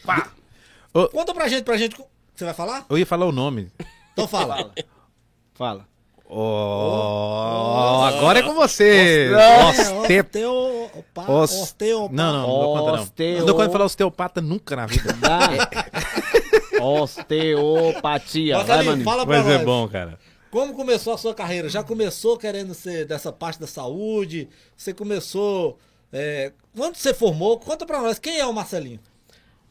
Ô. 0.94 1.08
Conta 1.08 1.34
pra 1.34 1.48
gente, 1.48 1.64
pra 1.64 1.76
gente. 1.76 1.96
Você 2.34 2.44
vai 2.44 2.54
falar? 2.54 2.86
Eu 2.88 2.96
ia 2.98 3.04
falar 3.06 3.26
o 3.26 3.32
nome. 3.32 3.70
Então 4.12 4.26
fala. 4.28 4.70
Fala. 5.54 5.86
Oh, 6.28 8.02
agora 8.04 8.40
é 8.40 8.42
com 8.42 8.54
você. 8.54 9.30
É, 9.32 9.64
Oste- 9.64 9.92
Osteopa- 9.92 11.30
os- 11.32 11.52
Osteopa- 11.62 12.14
Não, 12.14 12.32
não, 12.32 12.40
não 12.40 12.46
dou 12.48 12.74
conta 12.78 12.92
não. 12.96 13.02
Osteo- 13.02 13.38
Não 13.38 13.46
dou 13.46 13.54
conta 13.54 13.66
de 13.68 13.72
falar 13.72 13.84
osteopata 13.84 14.40
nunca 14.40 14.74
na 14.76 14.86
vida. 14.86 15.14
Osteopatia. 16.80 18.56
Vai, 18.58 18.66
Marcelinho, 18.66 18.90
mano. 18.92 19.04
fala 19.04 19.26
pra 19.26 19.36
Mas 19.38 19.46
nós. 19.46 19.60
é 19.60 19.64
bom, 19.64 19.88
cara. 19.88 20.18
Como 20.50 20.74
começou 20.74 21.12
a 21.14 21.18
sua 21.18 21.34
carreira? 21.34 21.68
Já 21.68 21.82
começou 21.82 22.36
querendo 22.36 22.74
ser 22.74 23.04
dessa 23.06 23.32
parte 23.32 23.60
da 23.60 23.66
saúde? 23.66 24.48
Você 24.76 24.92
começou. 24.94 25.78
É... 26.12 26.52
Quando 26.74 26.96
você 26.96 27.12
formou? 27.12 27.58
Conta 27.58 27.84
pra 27.84 28.00
nós, 28.00 28.18
quem 28.18 28.38
é 28.38 28.46
o 28.46 28.52
Marcelinho? 28.52 29.00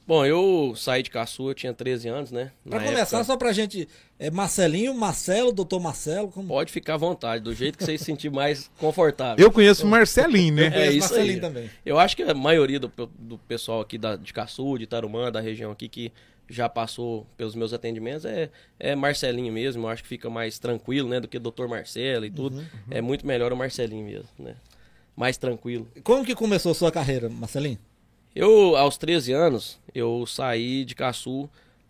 Bom, 0.08 0.24
eu 0.26 0.74
saí 0.76 1.02
de 1.02 1.10
Caçu, 1.10 1.50
eu 1.50 1.56
tinha 1.56 1.74
13 1.74 2.08
anos, 2.10 2.32
né? 2.32 2.52
Pra 2.70 2.78
Na 2.80 2.86
começar, 2.86 3.18
época- 3.18 3.24
só 3.24 3.36
pra 3.38 3.52
gente. 3.52 3.88
É 4.18 4.32
Marcelinho, 4.32 4.94
Marcelo, 4.94 5.52
doutor 5.52 5.80
Marcelo. 5.80 6.30
Como... 6.30 6.48
Pode 6.48 6.72
ficar 6.72 6.94
à 6.94 6.98
vontade, 6.98 7.44
do 7.44 7.54
jeito 7.54 7.78
que 7.78 7.84
você 7.84 7.98
se 7.98 8.06
sentir 8.06 8.32
mais 8.32 8.72
confortável. 8.78 9.44
Eu 9.44 9.52
conheço 9.52 9.86
o 9.86 9.90
Marcelinho, 9.90 10.56
né? 10.56 10.68
É 10.68 10.72
conheço 10.72 10.92
isso 10.92 11.00
Marcelinho 11.10 11.34
aí. 11.34 11.42
também. 11.42 11.70
Eu 11.86 12.00
acho 12.00 12.16
que 12.16 12.24
a 12.24 12.34
maioria 12.34 12.80
do, 12.80 12.92
do 13.20 13.38
pessoal 13.40 13.82
aqui 13.82 13.98
da, 13.98 14.16
de 14.16 14.32
Caçu, 14.32 14.78
de 14.78 14.88
Tarumã, 14.88 15.30
da 15.30 15.42
região 15.42 15.70
aqui, 15.70 15.90
que 15.90 16.14
já 16.50 16.70
passou 16.70 17.28
pelos 17.36 17.56
meus 17.56 17.74
atendimentos, 17.74 18.24
é, 18.24 18.50
é 18.80 18.96
Marcelinho 18.96 19.52
mesmo. 19.52 19.84
Eu 19.84 19.90
acho 19.90 20.04
que 20.04 20.10
fica 20.10 20.30
mais 20.30 20.60
tranquilo, 20.60 21.10
né? 21.10 21.20
Do 21.20 21.28
que 21.28 21.38
Dr. 21.38 21.68
Marcelo 21.68 22.26
e 22.26 22.32
tudo. 22.32 22.66
É 22.90 23.02
muito 23.02 23.28
melhor 23.28 23.52
o 23.52 23.58
Marcelinho 23.58 24.06
mesmo, 24.06 24.30
né? 24.40 24.56
Mais 25.14 25.38
tranquilo. 25.38 25.88
Como 26.04 26.24
que 26.24 26.36
começou 26.36 26.72
a 26.72 26.76
sua 26.76 26.92
carreira, 26.92 27.28
Marcelinho? 27.28 27.80
Eu, 28.34 28.76
aos 28.78 28.98
13 28.98 29.34
anos, 29.34 29.80
eu 29.94 30.26
saí 30.26 30.86
de 30.86 30.94
Caçu 30.96 31.50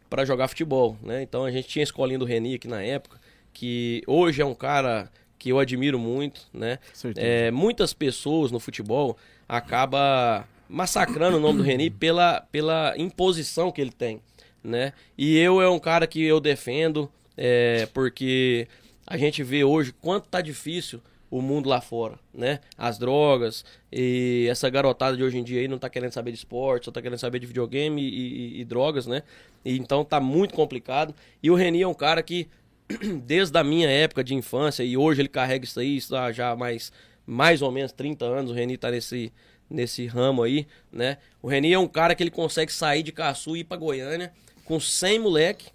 para 0.10 0.26
jogar 0.26 0.48
futebol, 0.48 0.98
né? 1.02 1.22
Então 1.24 1.46
a 1.46 1.52
gente 1.52 1.68
tinha 1.68 1.84
a 1.84 1.86
escolinha 1.86 2.20
do 2.20 2.26
Reni 2.26 2.56
aqui 2.56 2.68
na 2.68 2.82
época, 2.82 3.20
que 3.54 4.02
hoje 4.08 4.42
é 4.42 4.46
um 4.46 4.54
cara 4.56 5.10
que 5.40 5.50
eu 5.50 5.60
admiro 5.60 6.00
muito, 6.00 6.42
né? 6.54 6.80
É, 7.22 7.52
muitas 7.52 7.94
pessoas 7.94 8.52
no 8.52 8.60
futebol 8.60 9.18
acaba 9.48 10.48
massacrando 10.70 11.38
o 11.38 11.40
nome 11.40 11.58
do 11.58 11.64
Reni 11.64 11.90
pela, 11.90 12.42
pela 12.52 12.94
imposição 12.98 13.72
que 13.72 13.82
ele 13.82 13.92
tem, 13.92 14.20
né? 14.64 14.94
E 15.18 15.38
eu 15.38 15.62
é 15.62 15.70
um 15.70 15.80
cara 15.80 16.08
que 16.08 16.24
eu 16.24 16.40
defendo, 16.40 17.10
é, 17.38 17.88
porque 17.94 18.68
a 19.06 19.18
gente 19.18 19.44
vê 19.44 19.64
hoje 19.64 19.94
quanto 20.02 20.28
tá 20.28 20.42
difícil 20.42 21.02
o 21.30 21.42
mundo 21.42 21.68
lá 21.68 21.82
fora, 21.82 22.18
né? 22.34 22.60
As 22.78 22.98
drogas 22.98 23.66
e 23.92 24.48
essa 24.50 24.70
garotada 24.70 25.18
de 25.18 25.24
hoje 25.24 25.38
em 25.38 25.44
dia 25.44 25.60
aí 25.62 25.68
não 25.68 25.78
tá 25.78 25.90
querendo 25.90 26.12
saber 26.14 26.32
de 26.32 26.38
esporte, 26.38 26.86
só 26.86 26.92
tá 26.92 27.02
querendo 27.02 27.20
saber 27.20 27.40
de 27.40 27.46
videogame 27.48 28.02
e, 28.02 28.58
e- 28.58 28.62
e 28.62 28.66
drogas, 28.66 29.06
né? 29.06 29.22
Então 29.66 30.06
tá 30.06 30.20
muito 30.20 30.54
complicado. 30.54 31.14
E 31.42 31.50
o 31.50 31.56
Reni 31.56 31.82
é 31.82 31.88
um 31.88 31.94
cara 31.94 32.22
que 32.22 32.48
desde 33.26 33.58
a 33.58 33.64
minha 33.64 33.90
época 33.90 34.24
de 34.24 34.36
infância 34.36 34.84
e 34.84 34.96
hoje 34.96 35.22
ele 35.22 35.30
carrega 35.30 35.66
isso 35.66 35.80
aí, 35.80 35.98
isso 35.98 36.16
há 36.16 36.32
já 36.32 36.56
mais 36.56 36.92
mais 37.28 37.64
ou 37.64 37.72
menos 37.72 37.92
30 37.92 38.24
anos, 38.24 38.52
o 38.52 38.54
Reni 38.54 38.78
tá 38.78 38.92
nesse 38.92 39.34
nesse 39.68 40.06
ramo 40.06 40.44
aí, 40.44 40.68
né? 40.92 41.18
O 41.42 41.48
Reni 41.48 41.74
é 41.74 41.80
um 41.80 41.88
cara 41.88 42.14
que 42.14 42.22
ele 42.22 42.30
consegue 42.30 42.72
sair 42.72 43.02
de 43.02 43.12
Caçu 43.12 43.56
e 43.56 43.62
ir 43.62 43.64
pra 43.64 43.76
Goiânia 43.76 44.32
com 44.64 44.80
100 44.80 45.20
moleque 45.20 45.72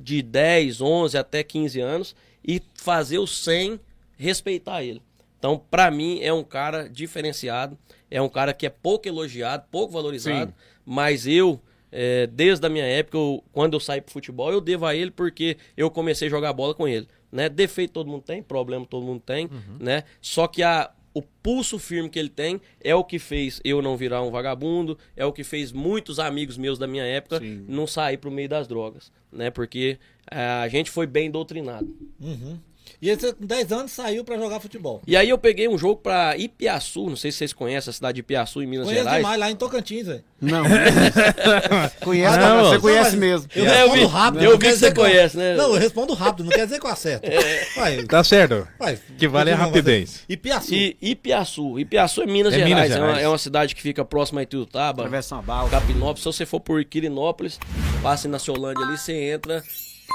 de 0.00 0.22
10, 0.22 0.80
11 0.80 1.18
até 1.18 1.42
15 1.42 1.80
anos 1.80 2.14
e 2.46 2.62
fazer 2.74 3.18
o 3.18 3.26
100 3.26 3.80
respeitar 4.16 4.84
ele. 4.84 5.02
Então, 5.38 5.60
pra 5.70 5.90
mim, 5.90 6.20
é 6.22 6.32
um 6.32 6.44
cara 6.44 6.88
diferenciado, 6.88 7.76
é 8.10 8.22
um 8.22 8.28
cara 8.28 8.54
que 8.54 8.66
é 8.66 8.70
pouco 8.70 9.06
elogiado, 9.06 9.64
pouco 9.70 9.92
valorizado, 9.92 10.54
mas 10.86 11.26
eu, 11.26 11.60
é, 11.96 12.26
desde 12.26 12.66
a 12.66 12.68
minha 12.68 12.84
época, 12.84 13.16
eu- 13.16 13.42
quando 13.52 13.74
eu 13.74 13.80
saí 13.80 14.00
pro 14.00 14.12
futebol, 14.12 14.50
eu 14.50 14.60
devo 14.60 14.84
a 14.84 14.94
ele 14.96 15.12
porque 15.12 15.56
eu 15.76 15.88
comecei 15.88 16.26
a 16.26 16.30
jogar 16.30 16.52
bola 16.52 16.74
com 16.74 16.88
ele. 16.88 17.06
Né? 17.30 17.48
Defeito 17.48 17.92
todo 17.92 18.08
mundo 18.10 18.22
tem, 18.22 18.42
problema 18.42 18.84
todo 18.84 19.06
mundo 19.06 19.22
tem, 19.24 19.48
né? 19.80 20.02
Só 20.20 20.46
que 20.48 20.62
a, 20.62 20.90
o 21.12 21.22
pulso 21.22 21.78
firme 21.78 22.08
que 22.08 22.18
ele 22.18 22.28
tem 22.28 22.60
é 22.80 22.94
o 22.94 23.04
que 23.04 23.18
fez 23.20 23.60
eu 23.64 23.80
não 23.80 23.96
virar 23.96 24.22
um 24.22 24.30
vagabundo, 24.30 24.98
é 25.16 25.24
o 25.24 25.32
que 25.32 25.44
fez 25.44 25.70
muitos 25.70 26.18
amigos 26.18 26.56
meus 26.58 26.78
da 26.78 26.86
minha 26.88 27.04
época 27.04 27.38
não 27.68 27.86
sair 27.86 28.16
pro 28.18 28.30
meio 28.30 28.48
das 28.48 28.66
drogas, 28.66 29.12
né? 29.32 29.50
Porque 29.50 29.98
ah, 30.30 30.62
a 30.62 30.68
gente 30.68 30.90
foi 30.90 31.06
bem 31.06 31.30
doutrinado. 31.30 31.86
Uhum. 32.20 32.58
E 33.00 33.10
ele 33.10 33.32
com 33.32 33.44
10 33.46 33.72
anos 33.72 33.92
saiu 33.92 34.24
pra 34.24 34.36
jogar 34.38 34.60
futebol. 34.60 35.02
E 35.06 35.16
aí 35.16 35.28
eu 35.28 35.36
peguei 35.38 35.68
um 35.68 35.76
jogo 35.76 35.96
pra 35.96 36.36
Ipiaçu, 36.36 37.06
não 37.08 37.16
sei 37.16 37.30
se 37.32 37.38
vocês 37.38 37.52
conhecem 37.52 37.90
a 37.90 37.92
cidade 37.92 38.14
de 38.16 38.20
Ipiaçu 38.20 38.62
em 38.62 38.66
Minas 38.66 38.86
Conheço 38.86 39.04
Gerais. 39.04 39.22
demais 39.22 39.40
lá 39.40 39.50
em 39.50 39.56
Tocantins, 39.56 40.06
velho. 40.06 40.24
Não. 40.40 40.62
conhece, 42.02 42.38
Não, 42.38 42.64
você 42.64 42.74
não, 42.74 42.80
conhece 42.80 43.10
mas 43.10 43.14
mesmo. 43.14 43.48
Eu 43.54 43.64
É, 43.66 43.68
eu 43.82 43.90
respondo 43.90 43.94
vi- 44.08 44.14
rápido. 44.14 44.44
eu 44.44 44.50
não 44.52 44.58
vi 44.58 44.66
que 44.66 44.76
você 44.76 44.86
eu- 44.88 44.94
conhece, 44.94 45.36
né? 45.36 45.54
Não, 45.54 45.74
eu 45.74 45.80
respondo 45.80 46.14
rápido, 46.14 46.44
não 46.44 46.50
quer 46.52 46.64
dizer 46.64 46.80
que 46.80 46.86
eu 46.86 46.90
acerto. 46.90 47.28
Vai, 47.76 48.02
Tá 48.04 48.24
certo. 48.24 48.66
vai. 48.78 48.98
Que 49.18 49.28
vale 49.28 49.50
a 49.50 49.56
rapidez. 49.56 50.10
mas- 50.10 50.24
E 50.28 50.36
Piaçu. 50.36 50.74
E 50.74 50.96
Ipiaçu. 51.02 51.78
Ipiaçu 51.78 52.22
é 52.22 52.26
Minas 52.26 52.52
É 52.54 52.58
Gerais. 52.58 52.74
Minas 52.74 52.90
É, 52.90 52.94
uma, 53.00 53.06
Gerais. 53.08 53.24
é 53.24 53.28
uma 53.28 53.38
cidade 53.38 53.74
que 53.74 53.82
fica 53.82 54.04
próxima 54.04 54.40
a 54.40 54.42
Ituiutaba, 54.42 55.02
Atravessa 55.02 55.34
uma 55.36 55.42
bala. 55.42 55.68
Capinópolis. 55.70 56.20
Se 56.20 56.26
você 56.26 56.46
for 56.46 56.60
por 56.60 56.82
Quirinópolis, 56.84 57.58
passe 58.02 58.28
na 58.28 58.38
Ciolândia 58.38 58.84
ali, 58.84 58.96
você 58.98 59.32
entra 59.32 59.62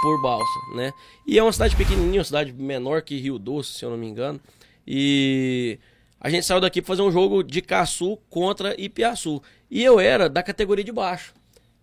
por 0.02 0.22
Balsa, 0.22 0.60
né? 0.76 0.92
E 1.28 1.38
é 1.38 1.44
uma 1.44 1.52
cidade 1.52 1.76
pequenininha, 1.76 2.20
uma 2.20 2.26
cidade 2.26 2.54
menor 2.54 3.02
que 3.02 3.18
Rio 3.18 3.38
Doce, 3.40 3.74
se 3.74 3.86
eu 3.86 3.90
não 3.90 3.98
me 3.98 4.08
engano. 4.08 4.40
E 4.86 5.80
a 6.20 6.30
gente 6.30 6.46
saiu 6.46 6.60
daqui 6.60 6.82
pra 6.82 6.88
fazer 6.88 7.02
um 7.02 7.12
jogo 7.12 7.44
de 7.44 7.62
Caçu 7.62 8.18
contra 8.30 8.80
Ipiaçu. 8.80 9.42
E 9.70 9.84
eu 9.84 10.00
era 10.00 10.28
da 10.30 10.42
categoria 10.42 10.84
de 10.84 10.92
baixo. 10.92 11.34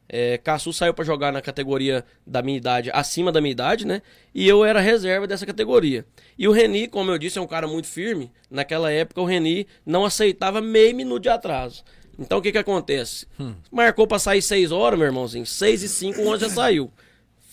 É, 0.09 0.39
Caçu 0.39 0.73
saiu 0.73 0.95
pra 0.95 1.05
jogar 1.05 1.33
na 1.33 1.43
categoria 1.43 2.05
da 2.27 2.41
minha 2.41 2.57
idade, 2.57 2.91
acima 2.93 3.33
da 3.33 3.41
minha 3.41 3.51
idade, 3.51 3.87
né? 3.87 4.03
E 4.35 4.47
eu 4.47 4.65
era 4.65 4.81
reserva 4.81 5.27
dessa 5.27 5.45
categoria. 5.45 6.05
E 6.39 6.47
o 6.47 6.53
Reni, 6.53 6.87
como 6.87 7.11
eu 7.11 7.19
disse, 7.19 7.39
é 7.39 7.43
um 7.43 7.47
cara 7.47 7.67
muito 7.67 7.89
firme. 7.89 8.31
Naquela 8.51 8.91
época, 8.91 9.21
o 9.21 9.25
Reni 9.25 9.67
não 9.85 10.05
aceitava 10.05 10.61
meio 10.61 10.95
minuto 10.95 11.23
de 11.23 11.29
atraso. 11.29 11.83
Então, 12.19 12.39
o 12.39 12.43
que 12.43 12.53
que 12.53 12.59
acontece? 12.59 13.27
Marcou 13.71 14.07
pra 14.07 14.19
sair 14.19 14.41
6 14.41 14.73
horas, 14.73 14.99
meu 14.99 15.07
irmãozinho. 15.07 15.45
6 15.45 15.83
e 15.83 15.89
5, 15.89 16.19
o 16.21 16.23
ônibus 16.23 16.41
já 16.41 16.49
saiu. 16.49 16.91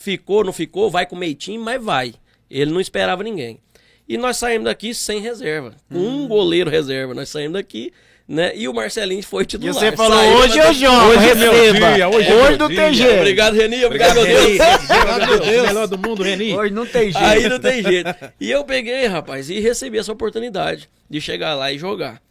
Ficou, 0.03 0.43
não 0.43 0.51
ficou, 0.51 0.91
vai 0.91 1.05
com 1.05 1.15
meio 1.15 1.33
time, 1.33 1.57
mas 1.63 1.81
vai. 1.81 2.13
Ele 2.51 2.71
não 2.71 2.81
esperava 2.81 3.23
ninguém. 3.23 3.57
E 4.05 4.17
nós 4.17 4.35
saímos 4.35 4.65
daqui 4.65 4.93
sem 4.93 5.21
reserva. 5.21 5.73
Com 5.89 5.97
um 5.97 6.27
goleiro 6.27 6.69
reserva. 6.69 7.13
Nós 7.13 7.29
saímos 7.29 7.53
daqui, 7.53 7.93
né? 8.27 8.51
E 8.53 8.67
o 8.67 8.73
Marcelinho 8.73 9.23
foi 9.23 9.43
E 9.43 9.45
titular. 9.45 9.73
você 9.73 9.93
falou, 9.93 10.17
Saiu 10.17 10.37
hoje 10.39 10.57
eu 10.57 10.73
jogo, 10.73 11.05
Hoje 11.07 11.29
é 11.29 11.35
meu 11.35 11.51
dia, 11.53 12.09
hoje 12.09 12.27
é 12.27 12.35
hoje 12.35 12.49
meu 12.49 12.57
não 12.57 12.67
tem 12.67 12.93
jeito. 12.93 13.17
Obrigado, 13.19 13.53
Reni. 13.53 13.85
Obrigado, 13.85 14.15
meu 14.15 14.25
Reni. 14.25 14.57
Deus. 14.57 14.69
Obrigado, 14.89 15.25
meu 15.29 15.39
Deus. 15.39 15.67
Melhor 15.67 15.87
do 15.87 15.97
mundo, 15.97 16.21
Reni. 16.21 16.53
Hoje 16.53 16.73
não 16.73 16.85
tem 16.85 17.03
jeito. 17.03 17.17
Aí 17.25 17.47
não 17.47 17.59
tem 17.59 17.81
jeito. 17.81 18.13
E 18.41 18.51
eu 18.51 18.65
peguei, 18.65 19.05
rapaz, 19.07 19.49
e 19.49 19.61
recebi 19.61 19.99
essa 19.99 20.11
oportunidade 20.11 20.89
de 21.09 21.21
chegar 21.21 21.55
lá 21.55 21.71
e 21.71 21.77
jogar. 21.79 22.21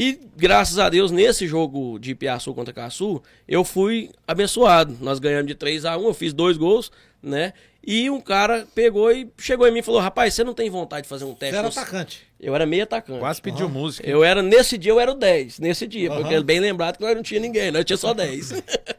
E 0.00 0.18
graças 0.34 0.78
a 0.78 0.88
Deus, 0.88 1.10
nesse 1.10 1.46
jogo 1.46 1.98
de 1.98 2.14
Piaçu 2.14 2.54
contra 2.54 2.72
Caçu, 2.72 3.22
eu 3.46 3.62
fui 3.62 4.08
abençoado. 4.26 4.96
Nós 4.98 5.18
ganhamos 5.18 5.46
de 5.46 5.54
3 5.54 5.84
a 5.84 5.98
1 5.98 6.04
eu 6.06 6.14
fiz 6.14 6.32
dois 6.32 6.56
gols, 6.56 6.90
né? 7.22 7.52
E 7.86 8.08
um 8.08 8.18
cara 8.18 8.66
pegou 8.74 9.12
e 9.12 9.30
chegou 9.36 9.68
em 9.68 9.70
mim 9.70 9.80
e 9.80 9.82
falou: 9.82 10.00
Rapaz, 10.00 10.32
você 10.32 10.42
não 10.42 10.54
tem 10.54 10.70
vontade 10.70 11.02
de 11.02 11.08
fazer 11.10 11.26
um 11.26 11.32
Você 11.34 11.40
teste? 11.40 11.54
era 11.54 11.62
no- 11.64 11.68
atacante. 11.68 12.22
Eu 12.40 12.54
era 12.54 12.64
meio 12.64 12.84
atacante. 12.84 13.18
Quase 13.18 13.42
pediu 13.42 13.68
música. 13.68 14.08
Eu 14.08 14.24
era, 14.24 14.42
nesse 14.42 14.78
dia, 14.78 14.90
eu 14.90 14.98
era 14.98 15.12
o 15.12 15.14
10. 15.14 15.58
Nesse 15.58 15.86
dia, 15.86 16.08
porque 16.08 16.32
Aham. 16.32 16.40
é 16.40 16.42
bem 16.42 16.60
lembrado 16.60 16.96
que 16.96 17.02
nós 17.04 17.14
não 17.14 17.22
tinha 17.22 17.38
ninguém, 17.38 17.70
nós 17.70 17.84
tinha 17.84 17.98
só 17.98 18.14
10. 18.14 18.54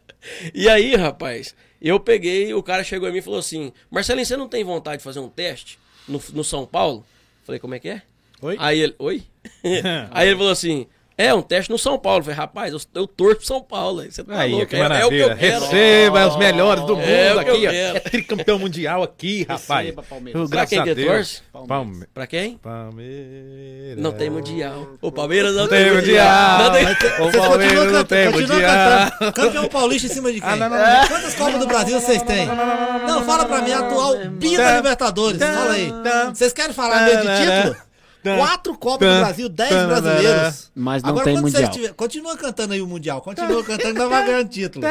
e 0.53 0.70
aí, 0.70 0.96
rapaz, 0.96 1.55
eu 1.81 2.00
peguei, 2.00 2.53
o 2.53 2.62
cara 2.62 2.84
chegou 2.84 3.10
em 3.10 3.12
mim 3.12 3.17
e 3.17 3.24
falou 3.24 3.39
assim: 3.39 3.74
Marcelinho, 3.89 4.24
você 4.24 4.38
não 4.38 4.48
tem 4.48 4.63
vontade 4.63 4.98
de 4.98 5.03
fazer 5.03 5.20
um 5.20 5.29
teste 5.29 5.79
no, 6.08 6.22
no 6.31 6.43
São 6.43 6.63
Paulo? 6.63 7.03
Falei, 7.43 7.60
como 7.60 7.74
é 7.74 7.79
que 7.79 7.89
é? 7.89 8.03
Oi? 8.39 8.55
Aí 8.60 8.79
ele, 8.79 8.96
oi? 9.00 9.24
aí 10.12 10.28
ele 10.28 10.38
falou 10.38 10.52
assim: 10.52 10.88
é, 11.18 11.32
um 11.34 11.42
teste 11.42 11.70
no 11.70 11.78
São 11.78 12.00
Paulo. 12.00 12.20
Eu 12.20 12.24
falei, 12.24 12.38
rapaz, 12.40 12.74
eu, 12.74 12.80
eu 12.96 13.06
torço 13.08 13.38
pro 13.38 13.46
São 13.46 13.62
Paulo. 13.62 14.00
aí 14.00 14.12
Você 14.12 14.24
tá 14.24 14.40
Aí, 14.40 14.52
louco? 14.52 14.66
que 14.68 14.76
é, 14.76 14.80
é 14.80 14.82
o 14.82 14.88
que 14.88 14.90
maravilha. 14.90 15.22
eu 15.24 15.38
quero. 15.38 15.60
Receba 15.66 16.28
os 16.28 16.36
melhores 16.38 16.84
do 16.86 16.96
mundo 16.96 17.08
É 17.08 17.36
o 17.36 17.44
que 17.44 17.50
eu 17.50 17.54
aqui, 17.56 17.68
ó. 17.68 17.72
É 17.72 18.00
tricampeão 18.00 18.58
mundial 18.58 19.04
aqui, 19.04 19.46
rapaz. 19.48 19.86
Receba, 19.86 20.04
Palmeiras. 20.04 20.50
Pra 20.50 20.66
quem 20.66 20.84
que 20.84 20.96
torce? 21.06 21.42
Palme- 21.68 22.06
Pra 22.14 22.26
quem? 22.28 22.58
Palmeiras. 22.58 23.98
Não 24.02 24.12
tem 24.14 24.30
mundial. 24.32 24.88
O 25.02 25.12
Palmeiras 25.12 25.56
não, 25.56 25.68
tem 25.68 25.92
mundial. 25.94 26.58
Não 26.64 26.72
tem... 26.72 26.86
O 27.22 27.32
Vocês 27.32 27.46
Palmeiras 27.46 27.74
continuam 27.74 27.86
não 27.86 27.92
cantando, 27.94 28.06
tem 28.08 28.30
mundial. 28.32 29.12
cantando. 29.12 29.34
Campeão 29.34 29.68
paulista 29.68 30.08
em 30.08 30.10
cima 30.10 30.32
de 30.34 30.42
quem? 30.42 30.50
Ah, 30.50 30.56
não, 30.56 30.70
não, 30.70 30.78
não. 30.78 31.08
Quantas 31.08 31.36
Copas 31.36 31.60
do 31.60 31.68
Brasil 31.68 32.00
vocês 32.00 32.22
têm? 32.24 32.48
Não, 32.48 33.24
fala 33.26 33.46
pra 33.46 33.62
mim, 33.62 33.72
atual 33.74 34.16
bi 34.32 34.58
da 34.58 34.78
Libertadores. 34.78 35.40
Fala 35.40 35.74
aí. 35.74 35.92
Vocês 36.34 36.52
querem 36.54 36.74
falar 36.74 37.06
mesmo 37.06 37.22
de 37.22 37.38
título? 37.38 37.91
Quatro 38.24 38.78
Copas 38.78 39.08
do 39.13 39.20
Brasil, 39.20 39.50
dez 39.50 39.70
brasileiros. 39.70 40.72
Mas 40.75 41.01
não 41.04 41.10
Agora, 41.10 41.25
tem 41.25 41.34
quando 41.36 41.44
vocês 41.44 41.54
mundial. 41.63 41.72
tiver- 41.72 41.94
Continua 41.94 42.38
cantando 42.38 42.74
aí 42.74 42.82
o 42.82 42.88
Mundial. 42.88 43.22
Continua 43.22 43.63
cantando 43.63 43.94
nós 44.00 44.10
vamos 44.10 44.25
ganhando 44.25 44.50
título. 44.50 44.86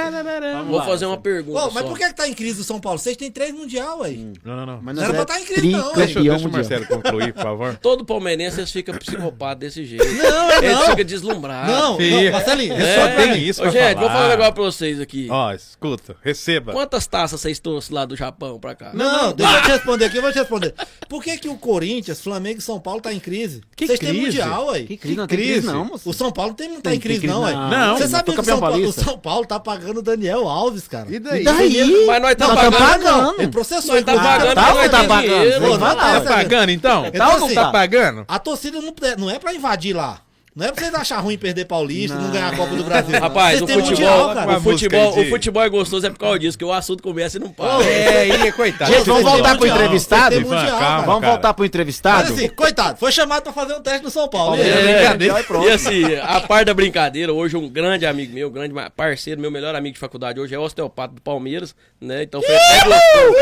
Vou 0.67 0.79
lá, 0.79 0.85
fazer 0.85 1.07
uma 1.07 1.17
pergunta 1.17 1.61
mas 1.73 1.83
só. 1.83 1.89
por 1.89 1.99
que, 1.99 2.07
que 2.09 2.15
tá 2.15 2.29
em 2.29 2.35
crise 2.35 2.61
o 2.61 2.65
São 2.65 2.81
Paulo? 2.81 2.99
Vocês 2.99 3.17
têm 3.17 3.31
três 3.31 3.53
Mundial 3.55 4.03
aí. 4.03 4.33
Não, 4.45 4.57
não, 4.57 4.67
não. 4.67 4.81
Mas 4.83 4.97
Não 4.97 5.03
era 5.05 5.13
é 5.13 5.17
pra 5.17 5.25
tá 5.25 5.41
em 5.41 5.45
crise, 5.45 5.69
não, 5.69 5.89
hein? 5.91 5.93
Deixa, 5.97 6.21
deixa 6.21 6.49
o. 6.49 6.51
Marcelo 6.51 6.87
concluir, 6.87 7.33
por 7.33 7.43
favor. 7.43 7.77
Todo 7.83 8.05
palmeirense 8.05 8.65
fica 8.67 8.93
psicopata 8.93 9.57
desse 9.61 9.85
jeito. 9.85 10.05
Não, 10.05 10.51
Eles 10.63 10.73
não. 10.73 10.87
ficam 10.91 11.05
deslumbrados. 11.05 11.73
Não, 11.73 11.99
não, 11.99 12.33
Marcelinho, 12.33 12.73
É. 12.75 12.77
responde 12.77 13.15
pra 13.15 13.23
tem 13.35 13.43
isso 13.49 13.61
Ô, 13.61 13.63
pra 13.65 13.73
gente, 13.73 13.83
falar. 13.95 14.01
vou 14.01 14.09
falar 14.11 14.27
um 14.27 14.29
negócio 14.31 14.53
pra 14.55 14.63
vocês 14.65 15.01
aqui. 15.01 15.29
Ó, 15.31 15.53
escuta, 15.53 16.17
receba. 16.23 16.73
Quantas 16.73 17.07
taças 17.07 17.41
vocês 17.41 17.59
trouxeram 17.61 17.95
lá 18.01 18.05
do 18.05 18.17
Japão 18.17 18.59
pra 18.59 18.75
cá? 18.75 18.91
Não, 18.93 19.33
deixa 19.33 19.57
eu 19.57 19.63
te 19.63 19.69
responder 19.71 20.05
aqui, 20.07 20.17
eu 20.19 20.23
vou 20.23 20.33
te 20.33 20.39
responder. 20.39 20.75
Por 21.09 21.23
que, 21.23 21.37
que 21.39 21.49
o 21.49 21.57
Corinthians, 21.57 22.21
Flamengo 22.21 22.59
e 22.59 22.63
São 22.63 22.81
Paulo 22.81 23.01
tá 23.01 23.13
em 23.13 23.20
crise? 23.21 23.61
Que 23.77 23.87
Vocês 23.87 23.99
têm 23.99 24.09
crise? 24.11 24.25
mundial 24.27 24.71
aí. 24.71 24.87
Que 24.87 24.97
crise, 24.97 25.17
não 25.17 25.27
tem 25.27 25.39
crise 25.39 25.53
crise? 25.61 25.67
não, 25.67 25.85
moço. 25.85 26.11
O 26.11 26.13
São 26.13 26.33
Paulo 26.33 26.55
tem, 26.55 26.69
não 26.69 26.81
tá 26.81 26.91
Tem- 26.91 26.97
em 26.97 27.01
crise, 27.01 27.21
tem 27.21 27.29
crise 27.29 27.41
não, 27.41 27.47
ué. 27.47 27.53
não. 27.55 27.71
Não, 27.71 27.99
Você 27.99 28.09
sabe 28.09 28.33
que 28.33 28.41
o 28.41 28.45
São, 28.45 28.59
Paulo, 28.61 28.89
o. 28.89 28.93
São 28.93 29.19
Paulo 29.19 29.47
tá 29.47 29.61
pagando 29.61 29.99
o 29.99 30.03
Daniel 30.03 30.49
Alves, 30.49 30.89
cara. 30.89 31.07
E 31.09 31.19
daí? 31.19 31.43
E 31.43 31.45
daí? 31.45 32.07
Mas 32.07 32.23
nós 32.23 32.35
tá 32.35 32.49
Não, 32.49 32.57
tá 32.57 32.71
pagando. 32.71 32.79
pagando. 32.79 33.41
Ele 33.43 33.49
processou 33.49 33.95
Nós 33.95 34.05
tá 34.05 34.15
pagando, 34.15 34.55
Tá 34.55 34.69
ou 34.75 34.75
não 34.83 34.89
tá 34.89 35.05
pagando? 35.05 35.79
Tá 36.25 36.31
pagando, 36.35 36.71
então? 36.71 37.11
Tá 37.11 37.35
ou 37.35 37.41
não 37.41 37.55
Tá 37.55 37.71
pagando? 37.71 38.25
A 38.27 38.39
torcida 38.39 38.81
não, 38.81 38.95
não 39.19 39.31
é 39.31 39.39
pra 39.39 39.55
invadir 39.55 39.95
lá. 39.95 40.21
Não 40.55 40.67
é 40.67 40.73
pra 40.73 40.83
vocês 40.83 40.95
achar 40.95 41.21
ruim 41.21 41.39
perder 41.39 41.65
Paulista, 41.65 42.17
não, 42.17 42.33
ganhar 42.33 42.49
a 42.53 42.57
Copa 42.57 42.75
do 42.75 42.83
Brasil. 42.83 43.21
Rapaz, 43.21 43.63
o 43.63 43.69
futebol, 43.69 43.91
mundial, 43.91 44.35
cara. 44.35 44.59
O, 44.59 44.61
futebol, 44.61 45.19
o 45.19 45.25
futebol 45.27 45.63
é 45.63 45.69
gostoso 45.69 46.07
é 46.07 46.11
por 46.11 46.19
causa 46.19 46.39
disso, 46.41 46.59
que 46.59 46.65
o 46.65 46.73
assunto 46.73 47.03
começa 47.05 47.37
e 47.37 47.41
não 47.41 47.51
para. 47.51 47.85
É, 47.85 48.47
e 48.49 48.53
coitado. 48.53 48.93
Gente, 48.93 49.07
vamos 49.07 49.23
voltar 49.23 49.57
pro 49.57 49.67
entrevistado? 49.69 50.41
mundial, 50.41 50.61
calma. 50.61 50.79
cara. 50.79 51.03
Vamos 51.03 51.21
cara. 51.21 51.33
voltar 51.33 51.55
pro 51.55 51.65
entrevistado? 51.65 52.29
Mas 52.29 52.33
assim, 52.33 52.49
coitado, 52.49 52.99
foi 52.99 53.13
chamado 53.13 53.45
pra 53.45 53.53
fazer 53.53 53.75
um 53.75 53.81
teste 53.81 54.03
no 54.03 54.11
São 54.11 54.29
Paulo. 54.29 54.57
É, 54.57 54.65
né? 54.65 55.17
brincadeira. 55.17 55.65
E 55.65 55.71
assim, 55.71 56.15
a 56.17 56.41
parte 56.41 56.67
da 56.67 56.75
brincadeira, 56.75 57.33
hoje 57.33 57.57
um 57.57 57.69
grande 57.69 58.05
amigo 58.05 58.35
meu, 58.35 58.51
grande 58.51 58.75
parceiro, 58.97 59.41
meu 59.41 59.53
melhor 59.53 59.77
amigo 59.77 59.95
de 59.95 60.01
faculdade 60.01 60.41
hoje 60.41 60.53
é 60.53 60.59
osteopata 60.59 61.15
do 61.15 61.21
Palmeiras, 61.21 61.77
né? 62.01 62.23
Então 62.23 62.41
foi 62.41 62.57
até 62.57 62.85
gostoso. 62.85 63.35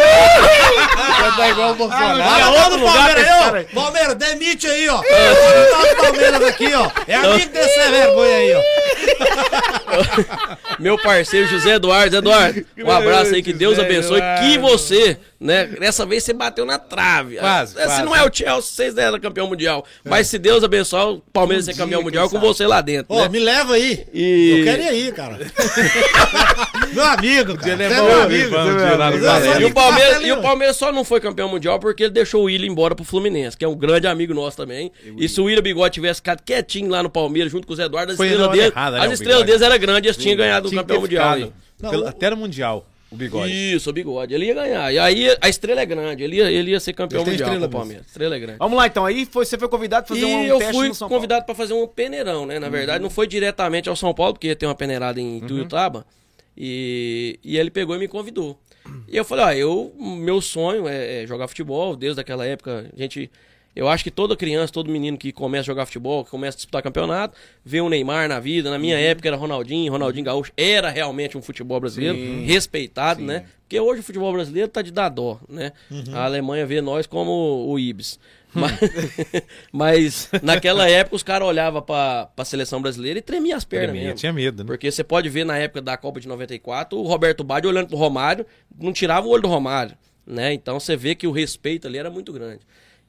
Tá 1.37 1.49
igual 1.49 1.71
o 1.71 1.75
Bolsonaro. 1.77 2.19
Fala 2.19 2.51
lá 2.51 2.69
do 2.69 2.79
Palmeiras 2.81 3.29
aí, 3.29 3.67
ó. 3.71 3.75
Palmeiras, 3.75 4.15
demite 4.17 4.67
aí, 4.67 4.89
ó. 4.89 4.97
Botar 4.97 5.93
o 5.93 5.97
Palmeiras 5.97 6.43
aqui, 6.43 6.75
ó. 6.75 6.91
É 7.07 7.15
amigo 7.15 7.53
desse 7.53 7.91
vergonha 7.91 8.37
aí, 8.37 8.55
ó. 8.55 8.63
Meu 10.79 10.99
parceiro 10.99 11.47
José 11.49 11.75
Eduardo, 11.75 12.17
Eduardo, 12.17 12.65
um 12.79 12.91
abraço 12.91 13.35
aí, 13.35 13.43
que 13.43 13.53
Deus 13.53 13.79
abençoe. 13.79 14.21
Que 14.41 14.59
você, 14.59 15.19
né? 15.41 15.67
Dessa 15.67 16.05
vez 16.05 16.25
você 16.25 16.33
bateu 16.33 16.65
na 16.67 16.79
trave. 16.79 17.37
Quase, 17.37 17.75
Se 17.75 17.83
quase. 17.85 18.03
não 18.03 18.15
é 18.17 18.23
o 18.27 18.31
Chelsea, 18.33 18.61
vocês 18.63 18.97
eram 18.99 19.21
campeão 19.21 19.47
mundial. 19.47 19.85
Mas 20.05 20.27
se 20.27 20.39
Deus 20.39 20.65
abençoar, 20.65 21.09
o 21.11 21.21
Palmeiras 21.33 21.65
ser 21.65 21.75
campeão 21.75 22.01
dia, 22.01 22.05
mundial 22.05 22.29
com 22.29 22.41
você 22.41 22.67
lá 22.67 22.81
dentro. 22.81 23.07
Ó, 23.15 23.23
né? 23.23 23.29
me 23.29 23.39
leva 23.39 23.75
aí. 23.75 24.07
E- 24.13 24.57
Eu 24.59 24.65
quero 24.65 24.83
ir 24.83 24.89
aí, 24.89 25.13
cara. 25.13 25.39
meu 26.93 27.05
amigo, 27.05 27.57
cara. 27.57 27.85
É 27.85 27.89
Você 27.89 27.95
é 27.95 28.03
meu 28.03 28.23
amigo, 28.23 28.57
é 28.57 28.59
E 28.59 29.49
o, 29.49 29.53
amigo 29.53 29.75
Palmeiras, 29.75 30.23
e 30.23 30.33
o 30.33 30.75
só 30.75 30.93
não 30.93 31.05
foi 31.05 31.21
campeão 31.21 31.49
mundial 31.49 31.79
porque 31.79 32.05
ele 32.05 32.13
deixou 32.13 32.43
o 32.43 32.45
Willian 32.45 32.71
embora 32.71 32.95
pro 32.95 33.05
Fluminense, 33.05 33.57
que 33.57 33.65
é 33.65 33.69
um 33.69 33.77
grande 33.77 34.07
amigo 34.07 34.35
nosso 34.35 34.57
também. 34.57 34.91
E 35.17 35.29
se 35.29 35.41
o 35.41 35.45
Willian 35.45 35.63
Bigode 35.63 35.95
tivesse 35.95 36.19
ficado 36.21 36.43
quietinho 36.43 36.91
lá 36.91 37.03
no 37.03 37.11
Palmeiras, 37.11 37.51
junto 37.53 37.67
com 37.67 37.73
o 37.73 37.77
Zé 37.77 37.85
Eduardo, 37.85 38.13
as 38.13 38.19
estrelas 38.19 38.51
dele, 38.51 38.67
errada, 38.75 38.99
né, 38.99 39.05
as 39.05 39.11
o 39.11 39.15
estrelas 39.15 39.43
Bigode? 39.43 39.59
deles 39.59 39.63
eram 39.63 39.79
grandes, 39.79 40.05
eles 40.11 40.17
tinham 40.17 40.37
ganhado 40.37 40.69
o 40.69 40.73
campeão 40.75 41.01
mundial. 41.01 41.39
Não, 41.81 41.91
Pelo- 41.91 42.09
Até 42.09 42.31
no 42.31 42.37
Mundial, 42.37 42.85
o 43.11 43.17
bigode. 43.17 43.53
Isso, 43.75 43.89
o 43.89 43.93
bigode. 43.93 44.35
Ele 44.35 44.47
ia 44.47 44.55
ganhar. 44.55 44.93
E 44.93 44.99
aí 44.99 45.37
a 45.41 45.49
estrela 45.49 45.81
é 45.81 45.87
grande. 45.87 46.23
Ele 46.23 46.37
ia, 46.37 46.51
ele 46.51 46.71
ia 46.73 46.81
ser 46.81 46.93
campeão 46.93 47.23
Ele 47.23 47.31
mundial 47.31 47.49
estrela 47.49 47.69
Palmeiras. 47.69 48.07
Estrela 48.07 48.37
é 48.37 48.39
grande. 48.39 48.59
Vamos 48.59 48.77
lá, 48.77 48.87
então. 48.87 49.05
Aí 49.07 49.25
foi- 49.27 49.45
você 49.47 49.57
foi 49.57 49.69
convidado 49.69 50.07
pra 50.07 50.15
fazer 50.15 50.29
E 50.29 50.35
um 50.35 50.45
eu 50.45 50.59
teste 50.59 50.75
fui 50.75 50.89
no 50.89 50.95
São 50.95 51.09
Paulo. 51.09 51.21
convidado 51.21 51.47
para 51.47 51.55
fazer 51.55 51.73
um 51.73 51.87
peneirão, 51.87 52.45
né? 52.47 52.59
Na 52.59 52.69
verdade, 52.69 53.03
não 53.03 53.11
foi 53.11 53.27
diretamente 53.27 53.89
ao 53.89 53.97
São 53.97 54.13
Paulo, 54.13 54.35
porque 54.35 54.55
tem 54.55 54.69
uma 54.69 54.75
peneirada 54.75 55.21
em 55.21 55.41
Tuiutaba. 55.41 56.05
E, 56.57 57.39
e 57.45 57.57
ele 57.57 57.71
pegou 57.71 57.95
e 57.95 57.99
me 57.99 58.09
convidou. 58.09 58.59
E 59.07 59.17
eu 59.17 59.25
falei, 59.25 59.45
ó, 59.45 59.53
eu, 59.53 59.95
meu 59.99 60.41
sonho 60.41 60.89
é, 60.89 61.23
é 61.23 61.27
jogar 61.27 61.47
futebol, 61.47 61.95
desde 61.95 62.21
aquela 62.21 62.45
época, 62.47 62.91
a 62.93 62.99
gente. 63.01 63.31
Eu 63.79 63.89
acho 63.89 64.03
que 64.03 64.11
toda 64.11 64.37
criança, 64.37 64.73
todo 64.73 64.91
menino 64.91 65.17
que 65.17 65.31
começa 65.31 65.63
a 65.63 65.67
jogar 65.67 65.87
futebol, 65.87 66.25
que 66.25 66.31
começa 66.31 66.57
a 66.57 66.59
disputar 66.59 66.83
campeonato, 66.83 67.37
vê 67.65 67.81
um 67.81 67.89
Neymar 67.89 68.29
na 68.29 68.41
vida. 68.41 68.71
Na 68.71 68.79
minha 68.79 68.97
Uhum. 68.97 69.03
época 69.03 69.29
era 69.29 69.37
Ronaldinho, 69.37 69.93
Ronaldinho 69.93 70.25
Gaúcho. 70.25 70.53
Era 70.57 70.91
realmente 70.91 71.39
um 71.39 71.43
futebol 71.43 71.79
brasileiro, 71.79 72.45
respeitado, 72.45 73.23
né? 73.23 73.45
Porque 73.61 73.79
hoje 73.79 74.01
o 74.01 74.03
futebol 74.03 74.33
brasileiro 74.33 74.69
tá 74.69 74.83
de 74.83 74.91
dar 74.91 75.09
dó, 75.11 75.39
né? 75.49 75.73
Uhum. 75.91 76.05
A 76.13 76.25
Alemanha 76.25 76.67
vê 76.67 76.81
nós 76.81 77.07
como 77.07 77.31
o 77.69 77.79
Ibis. 77.79 78.19
Hum. 78.57 78.61
Mas, 78.61 78.73
mas 79.73 80.31
naquela 80.43 80.89
época 80.89 81.17
os 81.17 81.23
caras 81.23 81.47
olhavam 81.47 81.83
pra, 81.83 82.27
pra 82.35 82.45
seleção 82.45 82.81
brasileira 82.81 83.19
e 83.19 83.23
tremia 83.23 83.57
as 83.57 83.65
pernas 83.65 83.91
Tremia, 83.91 84.05
mesmo. 84.07 84.19
tinha 84.19 84.33
medo, 84.33 84.65
né? 84.65 84.67
Porque 84.67 84.91
você 84.91 85.05
pode 85.05 85.29
ver 85.29 85.45
na 85.45 85.57
época 85.59 85.81
da 85.83 85.97
Copa 85.97 86.19
de 86.21 86.27
94, 86.27 86.99
o 86.99 87.03
Roberto 87.03 87.45
Baggio 87.45 87.71
olhando 87.71 87.89
pro 87.89 87.97
Romário, 87.97 88.45
não 88.81 88.93
tirava 88.93 89.27
o 89.27 89.31
olho 89.31 89.43
do 89.43 89.49
Romário, 89.49 89.97
né? 90.27 90.53
Então 90.53 90.81
você 90.81 90.97
vê 90.97 91.15
que 91.15 91.27
o 91.27 91.31
respeito 91.31 91.87
ali 91.87 91.99
era 91.99 92.11
muito 92.11 92.33
grande. 92.33 92.61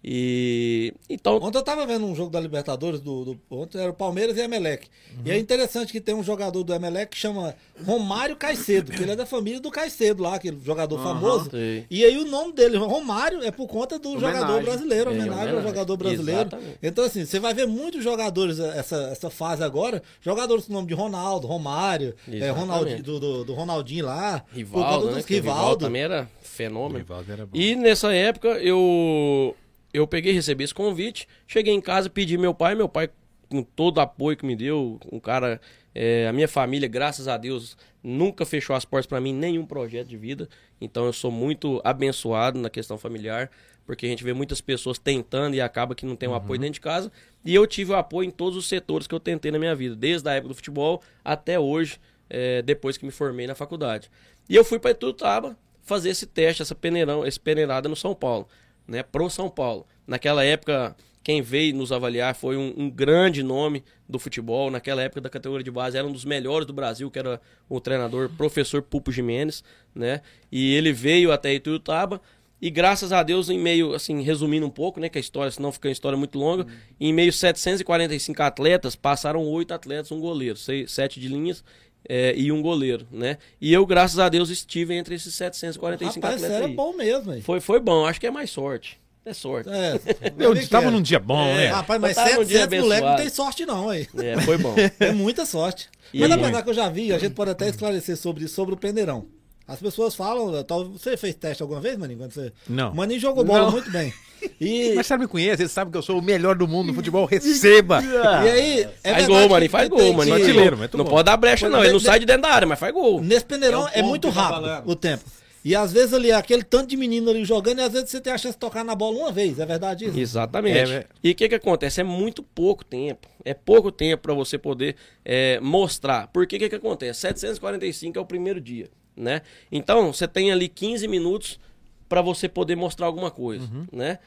E 0.03 0.94
então 1.10 1.36
Ontem 1.41 1.58
eu 1.58 1.62
tava 1.63 1.86
vendo 1.86 2.06
um 2.06 2.15
jogo 2.15 2.32
da 2.32 2.39
Libertadores, 2.39 3.01
do, 3.01 3.25
do- 3.25 3.39
ontem 3.51 3.79
era 3.82 3.91
o 3.91 3.94
Palmeiras 3.94 4.38
e 4.38 4.41
Emelec. 4.41 4.88
E 5.25 5.29
é 5.32 5.38
interessante 5.38 5.91
que 5.91 6.00
tem 6.00 6.15
um 6.15 6.24
jogador 6.24 6.63
do 6.63 6.74
Emelec 6.74 7.12
que 7.12 7.18
chama 7.18 7.53
Romário 7.86 8.36
Caicedo, 8.38 8.91
que 8.94 9.03
ele 9.03 9.12
é 9.12 9.15
da 9.15 9.25
família 9.25 9.60
do 9.60 9.70
Caicedo 9.70 10.24
lá, 10.24 10.36
aquele 10.36 10.58
jogador 10.63 10.98
famoso. 11.03 11.50
Sim. 11.51 11.84
E 11.89 12.06
aí 12.06 12.18
o 12.18 12.25
nome 12.25 12.53
dele, 12.53 12.77
Romário, 12.77 13.44
é 13.44 13.51
por 13.51 13.68
conta 13.68 14.00
do 14.00 14.12
Homenagem. 14.12 14.39
jogador 14.39 14.63
brasileiro, 14.63 15.10
É, 15.10 15.13
homenagem 15.13 15.34
ao 15.34 15.44
homenagem. 15.48 15.68
jogador 15.70 15.98
brasileiro. 15.98 16.41
Exatamente. 16.41 16.77
Então 16.82 17.03
assim, 17.03 17.25
você 17.25 17.39
vai 17.39 17.53
ver 17.53 17.68
muitos 17.68 18.01
jogadores 18.03 18.58
eh, 18.60 18.77
essa, 18.77 18.96
essa 19.12 19.29
fase 19.29 19.63
agora, 19.63 20.01
jogadores 20.22 20.65
com 20.65 20.72
o 20.72 20.75
nome 20.75 20.88
de 20.88 20.94
Ronaldo, 20.94 21.46
Romário, 21.46 22.15
é, 22.27 22.38
Exatamente. 22.38 22.60
Ronaldinho, 22.60 23.03
do, 23.03 23.20
do, 23.20 23.44
do 23.46 23.53
Ronaldinho 23.53 24.06
lá, 24.06 24.39
por 24.50 24.56
Rivaldo, 24.56 25.08
conta 25.08 25.15
né? 25.18 25.24
Rivaldo 25.27 25.60
Rivaldo. 25.60 25.86
também 25.86 26.01
era 26.03 26.29
fenômeno. 26.41 27.00
Rivaldo 27.00 27.32
era 27.32 27.46
bom. 27.46 27.51
E 27.58 27.75
nessa 27.75 28.13
época 28.13 28.48
eu 28.60 29.56
eu 29.93 30.08
peguei, 30.08 30.34
recebi 30.34 30.63
esse 30.63 30.74
convite, 30.74 31.27
cheguei 31.48 31.74
em 31.74 31.81
casa, 31.81 32.10
pedi 32.10 32.38
meu 32.38 32.53
pai, 32.53 32.75
meu 32.75 32.88
pai 32.88 33.10
com 33.50 33.63
todo 33.63 33.98
o 33.98 34.01
apoio 34.01 34.38
que 34.38 34.46
me 34.46 34.55
deu, 34.55 35.00
um 35.12 35.19
cara, 35.19 35.60
é, 35.93 36.27
a 36.27 36.34
minha 36.34 36.48
família, 36.48 36.88
graças 36.88 37.27
a 37.27 37.36
Deus, 37.36 37.75
nunca 38.03 38.46
fechou 38.46 38.75
as 38.75 38.86
portas 38.86 39.08
para 39.08 39.19
mim 39.19 39.34
nenhum 39.34 39.65
projeto 39.65 40.08
de 40.08 40.17
vida. 40.17 40.48
Então 40.79 41.05
eu 41.05 41.13
sou 41.13 41.31
muito 41.31 41.81
abençoado 41.84 42.60
na 42.60 42.69
questão 42.69 42.98
familiar, 42.98 43.50
porque 43.86 44.05
a 44.05 44.10
gente 44.10 44.24
vê 44.24 44.34
muitas 44.34 44.62
pessoas 44.62 45.00
tentando 45.00 45.55
e 45.55 45.62
acaba 45.62 45.96
que 45.96 46.05
não 46.05 46.15
tem 46.15 46.29
um 46.29 46.36
apoio 46.36 46.60
dentro 46.60 46.75
de 46.75 46.79
casa. 46.79 47.12
E 47.43 47.55
eu 47.55 47.65
tive 47.65 47.91
o 47.91 47.96
apoio 47.96 48.27
em 48.27 48.31
todos 48.31 48.55
os 48.55 48.67
setores 48.67 49.08
que 49.08 49.15
eu 49.15 49.19
tentei 49.19 49.51
na 49.51 49.58
minha 49.58 49.75
vida, 49.75 49.96
desde 49.96 50.29
a 50.29 50.34
época 50.34 50.50
do 50.50 50.55
futebol 50.55 51.01
até 51.25 51.60
hoje, 51.60 52.00
é, 52.29 52.62
depois 52.62 52.98
que 52.98 53.05
me 53.05 53.12
formei 53.12 53.48
na 53.48 53.55
faculdade. 53.55 54.12
E 54.48 54.55
eu 54.55 54.63
fui 54.63 54.77
para 54.77 54.91
Itutaba 54.91 55.58
fazer 55.81 56.10
esse 56.10 56.27
teste, 56.27 56.62
essa 56.62 56.75
peneirão, 56.75 57.25
esse 57.25 57.39
peneirada 57.39 57.89
no 57.89 57.96
São 57.96 58.13
Paulo, 58.13 58.48
né, 58.89 59.03
pro 59.03 59.29
São 59.29 59.50
Paulo. 59.50 59.86
Naquela 60.05 60.43
época, 60.43 60.96
quem 61.24 61.41
veio 61.41 61.75
nos 61.75 61.91
avaliar 61.91 62.36
foi 62.36 62.58
um, 62.58 62.74
um 62.75 62.89
grande 62.89 63.43
nome 63.43 63.84
do 64.08 64.17
futebol. 64.17 64.72
Naquela 64.72 65.01
época 65.01 65.22
da 65.22 65.29
categoria 65.29 65.63
de 65.63 65.72
base, 65.72 65.98
era 65.98 66.08
um 66.08 66.12
dos 66.12 66.25
melhores 66.25 66.65
do 66.65 66.74
Brasil, 66.74 67.10
que 67.12 67.19
era 67.19 67.39
o 67.69 67.79
treinador 67.79 68.29
professor 68.29 68.81
Pupo 68.81 69.12
Jimenez, 69.12 69.63
né? 69.93 70.22
E 70.51 70.74
ele 70.74 70.91
veio 70.91 71.31
até 71.31 71.53
Ituiutaba 71.53 72.19
e 72.62 72.69
graças 72.69 73.13
a 73.13 73.24
Deus, 73.24 73.50
em 73.50 73.58
meio, 73.58 73.93
assim, 73.93 74.22
resumindo 74.22 74.65
um 74.65 74.69
pouco, 74.69 75.00
né, 75.00 75.08
que 75.08 75.17
a 75.17 75.22
história, 75.22 75.50
senão 75.50 75.72
fica 75.72 75.88
uma 75.88 75.93
história 75.93 76.17
muito 76.17 76.38
longa, 76.38 76.67
em 77.00 77.13
meio 77.13 77.31
745 77.31 78.43
atletas, 78.43 78.98
passaram 78.98 79.46
oito 79.48 79.74
atletas, 79.74 80.12
um 80.12 80.19
goleiro, 80.19 80.58
seis, 80.58 80.91
sete 80.91 81.22
de 81.22 81.29
linhas 81.29 81.63
é, 82.08 82.34
e 82.36 82.51
um 82.51 82.62
goleiro, 82.62 83.08
né? 83.12 83.38
E 83.60 83.74
eu, 83.74 83.86
graças 83.86 84.20
a 84.20 84.29
Deus, 84.29 84.50
estive 84.50 84.94
entre 84.96 85.15
esses 85.15 85.34
745 85.36 86.15
Rapaz, 86.15 86.36
atletas 86.36 86.56
era 86.58 86.65
aí. 86.68 86.74
bom 86.75 86.94
mesmo, 86.96 87.34
hein? 87.34 87.41
Foi, 87.41 87.60
foi 87.60 87.79
bom, 87.79 88.06
acho 88.06 88.20
que 88.20 88.27
é 88.27 88.32
mais 88.32 88.50
sorte. 88.50 89.00
É 89.25 89.34
sorte. 89.34 89.70
É, 89.70 90.00
Eu 90.39 90.50
vai 90.50 90.53
ver 90.56 90.62
que 90.62 90.70
tava 90.70 90.86
era. 90.86 90.91
num 90.91 91.01
dia 91.01 91.20
bom, 91.20 91.46
né? 91.53 91.68
Rapaz, 91.68 92.01
mas 92.01 92.18
Eu 92.18 92.24
tava 92.24 92.36
num 92.38 92.44
dia 92.46 92.60
700 92.62 92.84
moleque 92.84 93.06
não 93.08 93.15
tem 93.15 93.29
sorte 93.29 93.65
não, 93.65 93.89
aí. 93.89 94.08
É, 94.18 94.41
foi 94.41 94.58
bom. 94.58 94.74
É 95.00 95.12
muita 95.12 95.46
sorte. 95.46 95.89
E- 96.13 96.20
Mas 96.20 96.32
apesar 96.32 96.63
que 96.63 96.70
eu 96.70 96.74
já 96.74 96.89
vi, 96.89 97.13
a 97.13 97.20
gente 97.20 97.34
pode 97.34 97.51
até 97.51 97.68
esclarecer 97.70 98.18
sobre 98.18 98.46
isso, 98.46 98.56
sobre 98.56 98.74
o 98.74 98.77
peneirão. 98.77 99.27
As 99.69 99.79
pessoas 99.79 100.15
falam, 100.15 100.63
tal- 100.63 100.89
você 100.89 101.15
fez 101.15 101.35
teste 101.35 101.61
alguma 101.61 101.79
vez, 101.79 101.96
Maninho? 101.96 102.17
Quando 102.20 102.31
você... 102.33 102.51
Não. 102.67 102.91
O 102.91 102.96
Maninho 102.96 103.20
jogou 103.20 103.44
bola 103.44 103.65
Não. 103.65 103.72
muito 103.72 103.89
bem. 103.91 104.11
E, 104.61 104.94
Mas 104.96 105.05
sabe 105.05 105.24
me 105.24 105.27
conhece, 105.27 105.61
ele 105.63 105.70
sabe 105.70 105.91
que 105.91 105.98
eu 105.98 106.01
sou 106.01 106.17
o 106.17 106.22
melhor 106.22 106.55
do 106.55 106.65
mundo 106.65 106.87
no 106.87 106.94
futebol, 106.94 107.25
receba! 107.25 108.00
e 108.03 108.50
aí, 108.50 108.87
é 109.03 109.11
faz 109.11 109.27
gol, 109.27 109.41
que 109.41 109.50
mano. 109.50 109.70
Faz 109.70 109.89
gol, 109.89 110.00
que- 110.00 110.13
mano. 110.13 110.33
Artilheiro, 110.33 110.77
mas 110.77 110.91
Não 110.94 111.03
pode 111.03 111.25
dar 111.25 111.35
brecha, 111.35 111.67
não. 111.67 111.83
Ele 111.83 111.91
não 111.91 112.00
sai 112.00 112.20
de 112.20 112.25
dentro 112.25 112.44
da 112.44 112.50
área, 112.50 112.65
mas 112.65 112.79
faz 112.79 112.94
gol. 112.94 113.22
Nesse 113.22 113.44
peneirão 113.46 113.85
É 113.89 113.98
o 113.98 114.00
é, 114.00 114.03
muito 114.03 114.29
que 114.29 114.33
tá 114.33 114.41
rápido 114.41 114.89
o 114.89 114.96
tempo. 114.96 115.25
E 115.63 115.75
às 115.75 115.91
vezes 115.91 116.13
ali, 116.13 116.31
aquele 116.31 116.63
tanto 116.63 116.87
de 116.87 116.96
menino 116.96 117.29
ali 117.29 117.44
jogando, 117.44 117.79
e 117.79 117.81
às 117.81 117.91
vezes 117.91 118.09
você 118.11 118.22
tem 118.22 118.31
a 118.31 118.37
chance 118.37 118.55
de 118.55 118.59
tocar 118.59 118.83
na 118.85 118.96
bola 118.96 119.17
uma 119.17 119.31
vez, 119.31 119.59
é 119.59 119.65
verdade 119.65 120.05
isso? 120.05 120.17
Exatamente. 120.17 120.91
É, 120.91 120.96
é. 120.96 121.05
E 121.22 121.31
o 121.31 121.35
que 121.35 121.50
que 121.50 121.55
acontece? 121.55 122.00
É 122.00 122.03
muito 122.03 122.41
pouco 122.41 122.85
tempo. 122.85 123.27
É 123.44 123.53
pouco 123.53 123.91
tempo 123.91 124.24
para 124.24 124.33
você 124.33 124.57
poder 124.57 124.96
é, 125.25 125.59
mostrar. 125.59 126.27
Por 126.27 126.48
que 126.48 126.57
que 126.57 126.70
que 126.70 126.75
acontece? 126.75 127.20
745 127.20 128.17
é 128.17 128.22
o 128.22 128.25
primeiro 128.25 128.61
dia, 128.61 128.89
né? 129.20 129.42
Então, 129.72 130.12
você 130.14 130.27
tem 130.27 130.51
ali 130.51 130.68
15 130.68 131.08
minutos 131.08 131.60
para 132.08 132.22
você 132.22 132.48
poder 132.50 132.75
mostrar 132.75 133.05
alguma 133.05 133.29
coisa, 133.29 133.66
Uhum. 133.66 133.86
né? 133.92 134.18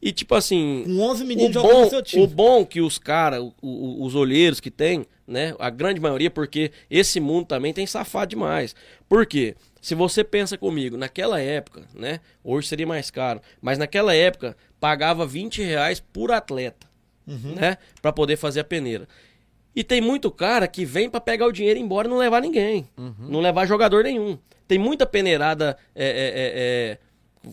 E 0.00 0.10
tipo 0.12 0.34
assim, 0.34 0.82
Com 0.84 0.98
11 1.00 1.22
o 1.22 1.26
meninos 1.26 1.54
jogando 1.54 1.72
bom, 1.84 1.88
seu 1.88 2.02
time. 2.02 2.22
o 2.24 2.26
bom 2.26 2.66
que 2.66 2.80
os 2.80 2.98
caras, 2.98 3.40
os 3.62 4.14
olheiros 4.16 4.58
que 4.58 4.70
tem, 4.70 5.06
né? 5.26 5.54
A 5.60 5.70
grande 5.70 6.00
maioria, 6.00 6.28
porque 6.30 6.72
esse 6.90 7.20
mundo 7.20 7.46
também 7.46 7.72
tem 7.72 7.86
safado 7.86 8.30
demais. 8.30 8.74
Por 9.08 9.24
quê? 9.26 9.54
Se 9.80 9.94
você 9.94 10.22
pensa 10.24 10.58
comigo, 10.58 10.96
naquela 10.96 11.40
época, 11.40 11.84
né? 11.94 12.18
Hoje 12.42 12.66
seria 12.68 12.86
mais 12.86 13.10
caro, 13.12 13.40
mas 13.60 13.78
naquela 13.78 14.12
época 14.14 14.56
pagava 14.80 15.24
20 15.24 15.62
reais 15.62 16.00
por 16.00 16.32
atleta, 16.32 16.86
Uhum. 17.26 17.54
né? 17.54 17.76
Pra 18.00 18.12
poder 18.12 18.36
fazer 18.36 18.60
a 18.60 18.64
peneira. 18.64 19.06
E 19.74 19.82
tem 19.82 20.00
muito 20.00 20.30
cara 20.30 20.68
que 20.68 20.84
vem 20.84 21.08
pra 21.08 21.20
pegar 21.20 21.46
o 21.46 21.52
dinheiro 21.52 21.78
e 21.78 21.82
ir 21.82 21.84
embora 21.84 22.06
e 22.06 22.10
não 22.10 22.18
levar 22.18 22.42
ninguém. 22.42 22.86
Não 23.18 23.40
levar 23.40 23.66
jogador 23.66 24.04
nenhum. 24.04 24.38
Tem 24.68 24.78
muita 24.78 25.06
peneirada, 25.06 25.76
é, 25.94 26.04
é, 26.04 26.08
é, 26.08 26.52
é, 26.54 26.98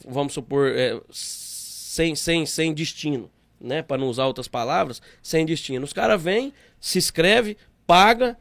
vamos 0.08 0.34
supor, 0.34 0.72
é, 0.76 1.00
sem, 1.12 2.16
sem, 2.16 2.46
sem 2.46 2.74
destino, 2.74 3.30
né? 3.60 3.82
Para 3.82 3.98
não 3.98 4.08
usar 4.08 4.26
outras 4.26 4.48
palavras, 4.48 5.02
sem 5.22 5.46
destino. 5.46 5.84
Os 5.84 5.94
caras 5.94 6.22
vêm, 6.22 6.54
se 6.80 6.98
inscreve, 6.98 7.58
paga 7.88 8.38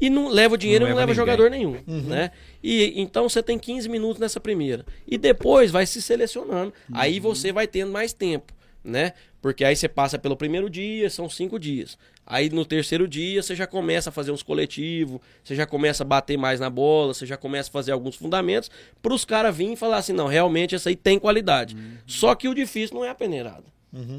e 0.00 0.10
não 0.10 0.28
leva 0.28 0.54
o 0.54 0.58
dinheiro 0.58 0.84
Não 0.84 0.88
e 0.88 0.92
não 0.92 0.96
leva 0.96 1.12
leva 1.12 1.16
jogador 1.16 1.50
nenhum, 1.50 1.76
né? 1.86 2.30
E 2.62 3.00
então 3.00 3.28
você 3.28 3.42
tem 3.42 3.58
15 3.58 3.88
minutos 3.88 4.18
nessa 4.20 4.40
primeira. 4.40 4.84
E 5.06 5.16
depois 5.16 5.70
vai 5.70 5.86
se 5.86 6.02
selecionando. 6.02 6.72
Aí 6.92 7.20
você 7.20 7.52
vai 7.52 7.66
tendo 7.66 7.92
mais 7.92 8.12
tempo, 8.12 8.52
né? 8.86 9.12
Porque 9.42 9.64
aí 9.64 9.76
você 9.76 9.88
passa 9.88 10.18
pelo 10.18 10.36
primeiro 10.36 10.70
dia, 10.70 11.10
são 11.10 11.28
cinco 11.28 11.58
dias. 11.58 11.98
Aí 12.26 12.48
no 12.50 12.64
terceiro 12.64 13.06
dia 13.06 13.42
você 13.42 13.54
já 13.54 13.66
começa 13.66 14.10
a 14.10 14.12
fazer 14.12 14.30
uns 14.30 14.42
coletivos, 14.42 15.20
você 15.44 15.54
já 15.54 15.66
começa 15.66 16.02
a 16.02 16.06
bater 16.06 16.36
mais 16.36 16.58
na 16.58 16.70
bola, 16.70 17.14
você 17.14 17.26
já 17.26 17.36
começa 17.36 17.68
a 17.68 17.72
fazer 17.72 17.92
alguns 17.92 18.16
fundamentos 18.16 18.70
para 19.02 19.12
os 19.12 19.24
caras 19.24 19.56
virem 19.56 19.74
e 19.74 19.76
falar 19.76 19.98
assim, 19.98 20.12
não, 20.12 20.26
realmente 20.26 20.74
essa 20.74 20.88
aí 20.88 20.96
tem 20.96 21.18
qualidade. 21.18 21.76
Só 22.06 22.34
que 22.34 22.48
o 22.48 22.54
difícil 22.54 22.96
não 22.96 23.04
é 23.04 23.10
a 23.10 23.14
peneirada. 23.14 23.64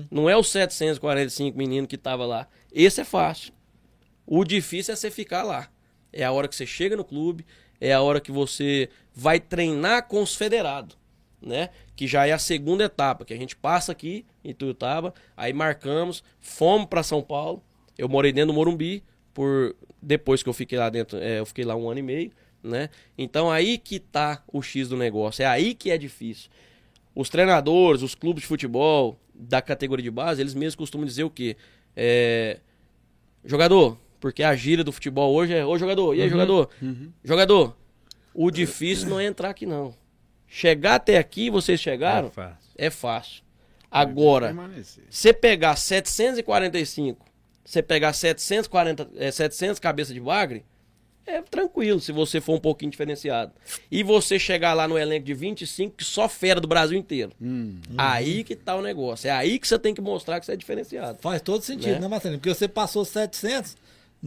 Não 0.09 0.29
é 0.29 0.35
o 0.35 0.43
745 0.43 1.57
menino 1.57 1.87
que 1.87 1.97
tava 1.97 2.25
lá. 2.25 2.47
Esse 2.73 3.01
é 3.01 3.03
fácil. 3.03 3.53
O 4.25 4.43
difícil 4.43 4.93
é 4.93 4.95
você 4.95 5.11
ficar 5.11 5.43
lá. 5.43 5.69
É 6.11 6.23
a 6.23 6.31
hora 6.31 6.47
que 6.47 6.55
você 6.55 6.65
chega 6.65 6.95
no 6.95 7.03
clube, 7.03 7.45
é 7.79 7.93
a 7.93 8.01
hora 8.01 8.19
que 8.19 8.31
você 8.31 8.89
vai 9.13 9.39
treinar 9.39 10.07
com 10.07 10.21
os 10.21 10.35
federados, 10.35 10.97
né? 11.41 11.69
Que 11.95 12.07
já 12.07 12.25
é 12.25 12.31
a 12.31 12.39
segunda 12.39 12.83
etapa, 12.83 13.25
que 13.25 13.33
a 13.33 13.37
gente 13.37 13.55
passa 13.55 13.91
aqui 13.91 14.25
em 14.43 14.53
Tuiutaba, 14.53 15.13
aí 15.35 15.53
marcamos, 15.53 16.23
fomos 16.39 16.87
para 16.87 17.03
São 17.03 17.21
Paulo. 17.21 17.63
Eu 17.97 18.07
morei 18.09 18.31
dentro 18.31 18.47
do 18.47 18.53
Morumbi 18.53 19.03
por 19.33 19.75
depois 20.01 20.41
que 20.41 20.49
eu 20.49 20.53
fiquei 20.53 20.77
lá 20.77 20.89
dentro, 20.89 21.17
é, 21.17 21.39
eu 21.39 21.45
fiquei 21.45 21.63
lá 21.63 21.75
um 21.75 21.89
ano 21.89 21.99
e 21.99 22.03
meio, 22.03 22.31
né? 22.63 22.89
Então 23.17 23.51
aí 23.51 23.77
que 23.77 23.99
tá 23.99 24.43
o 24.51 24.61
X 24.61 24.89
do 24.89 24.97
negócio, 24.97 25.43
é 25.43 25.45
aí 25.45 25.73
que 25.73 25.91
é 25.91 25.97
difícil. 25.97 26.49
Os 27.13 27.29
treinadores, 27.29 28.01
os 28.01 28.15
clubes 28.15 28.41
de 28.41 28.47
futebol 28.47 29.19
da 29.33 29.61
categoria 29.61 30.03
de 30.03 30.11
base, 30.11 30.41
eles 30.41 30.53
mesmos 30.53 30.75
costumam 30.75 31.05
dizer 31.05 31.23
o 31.23 31.29
quê? 31.29 31.55
É, 31.95 32.59
jogador, 33.43 33.97
porque 34.19 34.43
a 34.43 34.55
gíria 34.55 34.83
do 34.83 34.91
futebol 34.91 35.33
hoje 35.33 35.53
é, 35.53 35.65
ô 35.65 35.77
jogador, 35.77 36.15
e 36.15 36.21
aí 36.21 36.29
jogador? 36.29 36.69
Jogador, 37.23 37.75
o 38.33 38.51
difícil 38.51 39.09
não 39.09 39.19
é 39.19 39.25
entrar 39.25 39.49
aqui 39.49 39.65
não. 39.65 39.93
Chegar 40.47 40.95
até 40.95 41.17
aqui, 41.17 41.49
vocês 41.49 41.79
chegaram, 41.79 42.27
É 42.27 42.31
fácil. 42.31 42.57
é 42.77 42.89
fácil. 42.89 43.43
Agora, 43.89 44.53
você 45.09 45.31
pegar 45.33 45.75
745, 45.75 47.25
você 47.63 47.81
pegar 47.81 48.13
740, 48.13 49.09
é, 49.17 49.31
700 49.31 49.79
cabeça 49.79 50.13
de 50.13 50.19
bagre, 50.19 50.65
é 51.25 51.41
tranquilo 51.41 51.99
se 51.99 52.11
você 52.13 52.39
for 52.39 52.53
um 52.55 52.59
pouquinho 52.59 52.89
diferenciado. 52.91 53.51
E 53.91 54.01
você 54.03 54.39
chegar 54.39 54.73
lá 54.73 54.87
no 54.87 54.97
elenco 54.97 55.25
de 55.25 55.33
25, 55.33 55.95
que 55.97 56.03
só 56.03 56.29
fera 56.29 56.61
do 56.61 56.67
Brasil 56.69 56.97
inteiro. 56.97 57.31
Aí 57.97 58.43
que 58.45 58.55
tá 58.55 58.75
o 58.75 58.81
negócio. 58.81 59.27
É 59.27 59.31
aí 59.31 59.59
que 59.59 59.67
você 59.67 59.77
tem 59.77 59.93
que 59.93 59.99
mostrar 60.01 60.39
que 60.39 60.45
você 60.45 60.53
é 60.53 60.55
diferenciado. 60.55 61.17
Faz 61.21 61.41
todo 61.41 61.61
sentido, 61.63 61.95
Né? 61.95 61.99
né, 61.99 62.07
Marcelinho? 62.07 62.39
Porque 62.39 62.53
você 62.53 62.67
passou 62.67 63.03
700, 63.03 63.75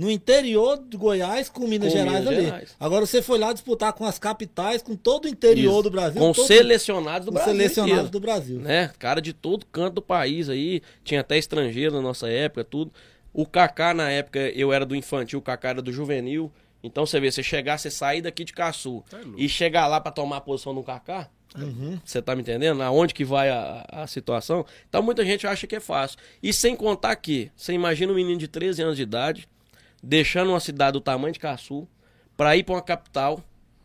no 0.01 0.11
interior 0.11 0.83
de 0.89 0.97
Goiás 0.97 1.51
com 1.51 1.67
Minas 1.69 1.93
Com 1.93 1.99
Gerais 1.99 2.21
Minas 2.21 2.33
ali. 2.35 2.45
Gerais. 2.47 2.77
Agora 2.81 3.05
você 3.05 3.21
foi 3.21 3.39
lá 3.39 3.53
disputar 3.53 3.93
com 3.93 4.07
as 4.07 4.19
capitais, 4.19 4.81
com 4.81 4.97
todo 4.97 5.27
o 5.27 5.29
interior 5.29 5.75
Isso. 5.75 5.83
do 5.83 5.91
Brasil. 5.91 6.19
Com 6.19 6.33
todo, 6.33 6.47
selecionados 6.47 7.27
do 7.27 7.33
com 7.33 7.35
Brasil. 7.35 7.53
selecionados 7.53 7.95
inteiro. 7.95 8.11
do 8.11 8.21
Brasil. 8.21 8.59
né? 8.61 8.91
Cara 8.99 9.21
de 9.21 9.35
todo 9.35 9.67
canto 9.67 9.97
do 9.97 10.03
país 10.03 10.49
aí, 10.49 10.81
tinha 11.05 11.21
até 11.21 11.37
estrangeiro 11.37 11.95
na 11.95 12.01
nossa 12.01 12.31
época, 12.31 12.65
tudo. 12.65 12.91
O 13.31 13.45
Kaká 13.45 13.93
na 13.93 14.11
época 14.11 14.39
eu 14.39 14.73
era 14.73 14.87
do 14.87 14.97
infantil, 14.97 15.39
o 15.39 15.43
Kaká 15.43 15.69
era 15.69 15.83
do 15.83 15.93
juvenil. 15.93 16.51
Então 16.83 17.05
você 17.05 17.21
vê, 17.21 17.31
você 17.31 17.43
chegar, 17.43 17.77
você 17.77 17.91
sair 17.91 18.23
daqui 18.23 18.43
de 18.43 18.55
Caçu 18.55 19.05
e 19.37 19.51
chegar 19.51 19.87
lá 19.87 20.01
pra 20.01 20.11
tomar 20.11 20.39
a 20.39 20.41
posição 20.41 20.75
do 20.75 20.83
Kaká, 20.83 21.29
você 22.03 22.23
tá 22.23 22.35
me 22.35 22.41
entendendo? 22.41 22.81
Aonde 22.81 23.13
que 23.13 23.23
vai 23.23 23.51
a, 23.51 23.85
a 23.93 24.07
situação? 24.07 24.65
Então 24.89 25.03
muita 25.03 25.23
gente 25.27 25.47
acha 25.47 25.67
que 25.67 25.77
é 25.77 25.81
fácil. 25.81 26.19
E 26.43 26.55
sem 26.55 26.75
contar 26.75 27.15
que, 27.17 27.51
você 27.55 27.75
imagina 27.75 28.11
um 28.13 28.15
menino 28.17 28.39
de 28.39 28.49
13 28.49 28.83
anos 28.83 28.97
de 28.97 29.03
idade, 29.03 29.47
deixando 30.03 30.51
uma 30.51 30.61
cidade 30.61 30.93
do 30.93 31.01
tamanho 31.01 31.33
de 31.33 31.39
Caçu, 31.39 31.87
pra 32.37 32.57
ir 32.57 32.63
pra 32.65 32.75
uma 32.77 32.83
capital, 32.83 33.41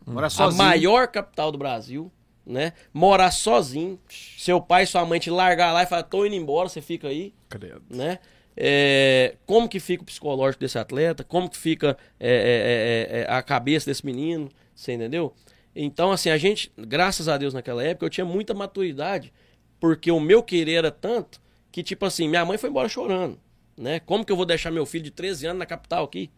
Mora 0.06 0.26
a 0.28 0.30
sozinho. 0.30 0.62
maior 0.62 1.08
capital 1.08 1.50
do 1.52 1.58
Brasil, 1.58 2.10
né? 2.44 2.72
Morar 2.92 3.30
sozinho, 3.30 3.98
seu 4.08 4.60
pai 4.60 4.84
e 4.84 4.86
sua 4.86 5.04
mãe 5.04 5.18
te 5.18 5.30
largar 5.30 5.72
lá 5.72 5.82
e 5.82 5.86
falar, 5.86 6.04
tô 6.04 6.24
indo 6.24 6.34
embora, 6.34 6.68
você 6.68 6.80
fica 6.80 7.08
aí, 7.08 7.34
Credo. 7.48 7.82
né? 7.90 8.18
É, 8.56 9.34
como 9.44 9.68
que 9.68 9.78
fica 9.78 10.02
o 10.02 10.06
psicológico 10.06 10.60
desse 10.60 10.78
atleta? 10.78 11.22
Como 11.22 11.50
que 11.50 11.56
fica 11.58 11.96
é, 12.18 12.30
é, 12.30 13.18
é, 13.18 13.22
é, 13.22 13.26
a 13.30 13.42
cabeça 13.42 13.86
desse 13.90 14.06
menino? 14.06 14.48
Você 14.74 14.92
entendeu? 14.92 15.34
Então, 15.74 16.10
assim, 16.10 16.30
a 16.30 16.38
gente, 16.38 16.72
graças 16.78 17.28
a 17.28 17.36
Deus 17.36 17.52
naquela 17.52 17.84
época, 17.84 18.06
eu 18.06 18.10
tinha 18.10 18.24
muita 18.24 18.54
maturidade, 18.54 19.30
porque 19.78 20.10
o 20.10 20.18
meu 20.18 20.42
querer 20.42 20.74
era 20.76 20.90
tanto 20.90 21.38
que, 21.70 21.82
tipo 21.82 22.06
assim, 22.06 22.28
minha 22.28 22.44
mãe 22.46 22.56
foi 22.56 22.70
embora 22.70 22.88
chorando, 22.88 23.38
né? 23.76 24.00
Como 24.00 24.24
que 24.24 24.32
eu 24.32 24.36
vou 24.36 24.46
deixar 24.46 24.70
meu 24.70 24.86
filho 24.86 25.04
de 25.04 25.10
13 25.10 25.46
anos 25.48 25.58
na 25.58 25.66
capital 25.66 26.04
aqui? 26.04 26.30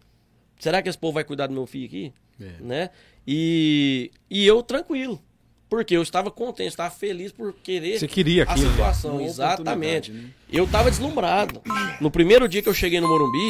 Será 0.58 0.82
que 0.82 0.88
esse 0.88 0.98
povo 0.98 1.14
vai 1.14 1.24
cuidar 1.24 1.46
do 1.46 1.54
meu 1.54 1.66
filho 1.66 1.86
aqui? 1.86 2.12
Né? 2.60 2.90
E, 3.26 4.10
e 4.30 4.46
eu 4.46 4.62
tranquilo. 4.62 5.20
Porque 5.68 5.94
eu 5.96 6.02
estava 6.02 6.30
contente, 6.30 6.62
eu 6.62 6.68
estava 6.68 6.90
feliz 6.90 7.30
por 7.30 7.52
querer 7.52 7.98
Você 7.98 8.08
queria 8.08 8.44
a 8.44 8.50
aquilo, 8.50 8.66
né? 8.68 8.72
situação. 8.72 9.12
Uma 9.16 9.22
Exatamente. 9.22 10.10
né? 10.10 10.30
Eu 10.50 10.64
estava 10.64 10.90
deslumbrado. 10.90 11.60
No 12.00 12.10
primeiro 12.10 12.48
dia 12.48 12.62
que 12.62 12.68
eu 12.68 12.74
cheguei 12.74 13.00
no 13.00 13.08
Morumbi, 13.08 13.48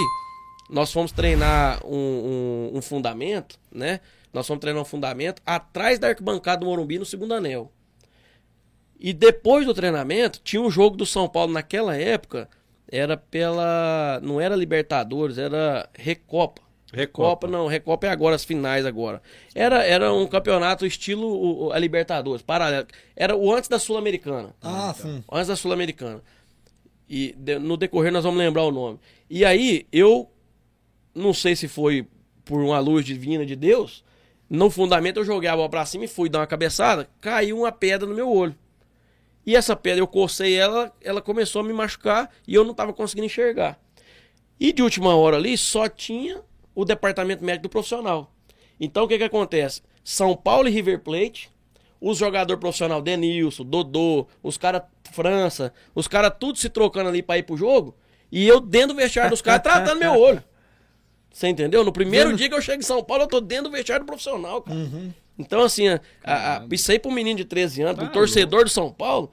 nós 0.69 0.93
fomos 0.93 1.13
treinar 1.13 1.81
um, 1.87 1.95
um- 2.75 2.77
um 2.79 2.83
fundamento, 2.83 3.59
né? 3.71 4.01
Nós 4.33 4.47
fomos 4.49 4.61
treinar 4.61 4.83
um 4.83 4.85
fundamento 4.85 5.41
atrás 5.47 5.99
da 6.01 6.09
arquibancada 6.09 6.61
do 6.61 6.67
Morumbi, 6.67 6.99
no 6.99 7.05
segundo 7.07 7.35
anel. 7.35 7.71
E 8.99 9.13
depois 9.13 9.65
do 9.65 9.73
treinamento, 9.73 10.41
tinha 10.43 10.61
um 10.61 10.71
jogo 10.71 10.97
do 10.97 11.07
São 11.07 11.29
Paulo 11.29 11.53
naquela 11.53 11.97
época, 11.97 12.49
era 12.91 13.17
pela. 13.17 14.21
Não 14.23 14.41
era 14.41 14.55
Libertadores, 14.57 15.39
era 15.39 15.89
Recopa. 15.95 16.63
Recopa. 16.93 17.47
não, 17.47 17.67
Recopa 17.67 18.07
é 18.07 18.11
agora, 18.11 18.35
as 18.35 18.45
finais 18.45 18.87
agora. 18.87 19.21
Era, 19.55 19.85
era 19.85 20.11
um 20.13 20.27
campeonato 20.27 20.87
estilo 20.87 21.67
o- 21.67 21.73
a 21.73 21.79
Libertadores, 21.79 22.41
paralelo. 22.43 22.87
Era 23.15 23.37
o 23.37 23.53
antes 23.53 23.69
da 23.69 23.79
Sul-Americana. 23.79 24.55
Ah, 24.63 24.95
sim. 24.97 25.23
Antes 25.31 25.49
da 25.49 25.57
Sul-Americana. 25.57 26.23
E 27.09 27.35
de- 27.37 27.59
no 27.59 27.77
decorrer 27.77 28.11
nós 28.13 28.25
vamos 28.25 28.39
lembrar 28.39 28.65
o 28.65 28.71
nome. 28.71 28.99
E 29.29 29.45
aí, 29.45 29.87
eu 29.93 30.31
não 31.15 31.35
sei 31.35 31.55
se 31.55 31.69
foi 31.69 32.07
por 32.45 32.61
uma 32.63 32.79
luz 32.79 33.05
divina 33.05 33.45
de 33.45 33.55
Deus, 33.55 34.03
no 34.49 34.71
fundamento 34.71 35.19
eu 35.19 35.25
joguei 35.25 35.51
a 35.51 35.57
bola 35.57 35.69
pra 35.69 35.85
cima 35.85 36.05
e 36.05 36.09
fui 36.09 36.31
dar 36.31 36.39
uma 36.41 36.47
cabeçada, 36.47 37.07
caiu 37.21 37.59
uma 37.59 37.73
pedra 37.73 38.09
no 38.09 38.15
meu 38.15 38.31
olho. 38.33 38.55
E 39.49 39.57
essa 39.57 39.75
pedra 39.75 40.03
eu 40.03 40.07
cocei 40.07 40.57
ela, 40.57 40.93
ela 41.01 41.23
começou 41.23 41.63
a 41.63 41.65
me 41.65 41.73
machucar 41.73 42.31
e 42.47 42.55
eu 42.55 42.67
não 42.67 42.75
tava 42.75 42.93
conseguindo 42.93 43.25
enxergar. 43.25 43.81
E 44.61 44.75
de 44.75 44.83
última 44.83 45.17
hora 45.17 45.39
ali 45.39 45.57
só 45.57 45.89
tinha 45.89 46.43
o 46.75 46.85
departamento 46.85 47.43
médico 47.43 47.63
do 47.63 47.71
profissional. 47.71 48.31
Então 48.79 49.05
o 49.05 49.09
que 49.09 49.17
que 49.17 49.25
acontece? 49.25 49.81
São 50.05 50.37
Paulo 50.37 50.69
e 50.69 50.71
River 50.71 51.01
Plate, 51.01 51.51
os 51.99 52.19
jogadores 52.19 52.61
profissional 52.61 53.01
Denilson, 53.01 53.65
Dodô, 53.65 54.27
os 54.43 54.59
caras 54.59 54.83
França, 55.13 55.73
os 55.95 56.07
caras 56.07 56.35
tudo 56.39 56.59
se 56.59 56.69
trocando 56.69 57.09
ali 57.09 57.23
pra 57.23 57.39
ir 57.39 57.45
pro 57.45 57.57
jogo, 57.57 57.97
e 58.31 58.47
eu 58.47 58.61
dentro 58.61 58.89
do 58.89 58.97
vestiário 58.97 59.31
dos 59.31 59.41
caras 59.41 59.63
tratando 59.63 59.99
meu 59.99 60.13
olho. 60.15 60.45
Você 61.33 61.49
entendeu? 61.49 61.83
No 61.83 61.93
primeiro 61.93 62.37
dia 62.37 62.51
que 62.51 62.55
eu 62.55 62.61
chego 62.61 62.81
em 62.83 62.85
São 62.85 63.03
Paulo, 63.03 63.23
eu 63.23 63.29
tô 63.29 63.41
dentro 63.41 63.65
do 63.65 63.71
vestiário 63.71 64.05
do 64.05 64.09
profissional, 64.09 64.61
cara. 64.61 64.79
Então, 65.39 65.63
assim, 65.63 65.89
a, 65.89 66.01
a, 66.25 66.57
a, 66.59 66.67
isso 66.73 66.91
aí 66.91 66.99
pro 66.99 67.11
menino 67.13 67.37
de 67.37 67.45
13 67.45 67.83
anos, 67.83 67.97
pro 67.97 68.09
torcedor 68.09 68.65
do 68.65 68.71
São 68.71 68.91
Paulo, 68.93 69.31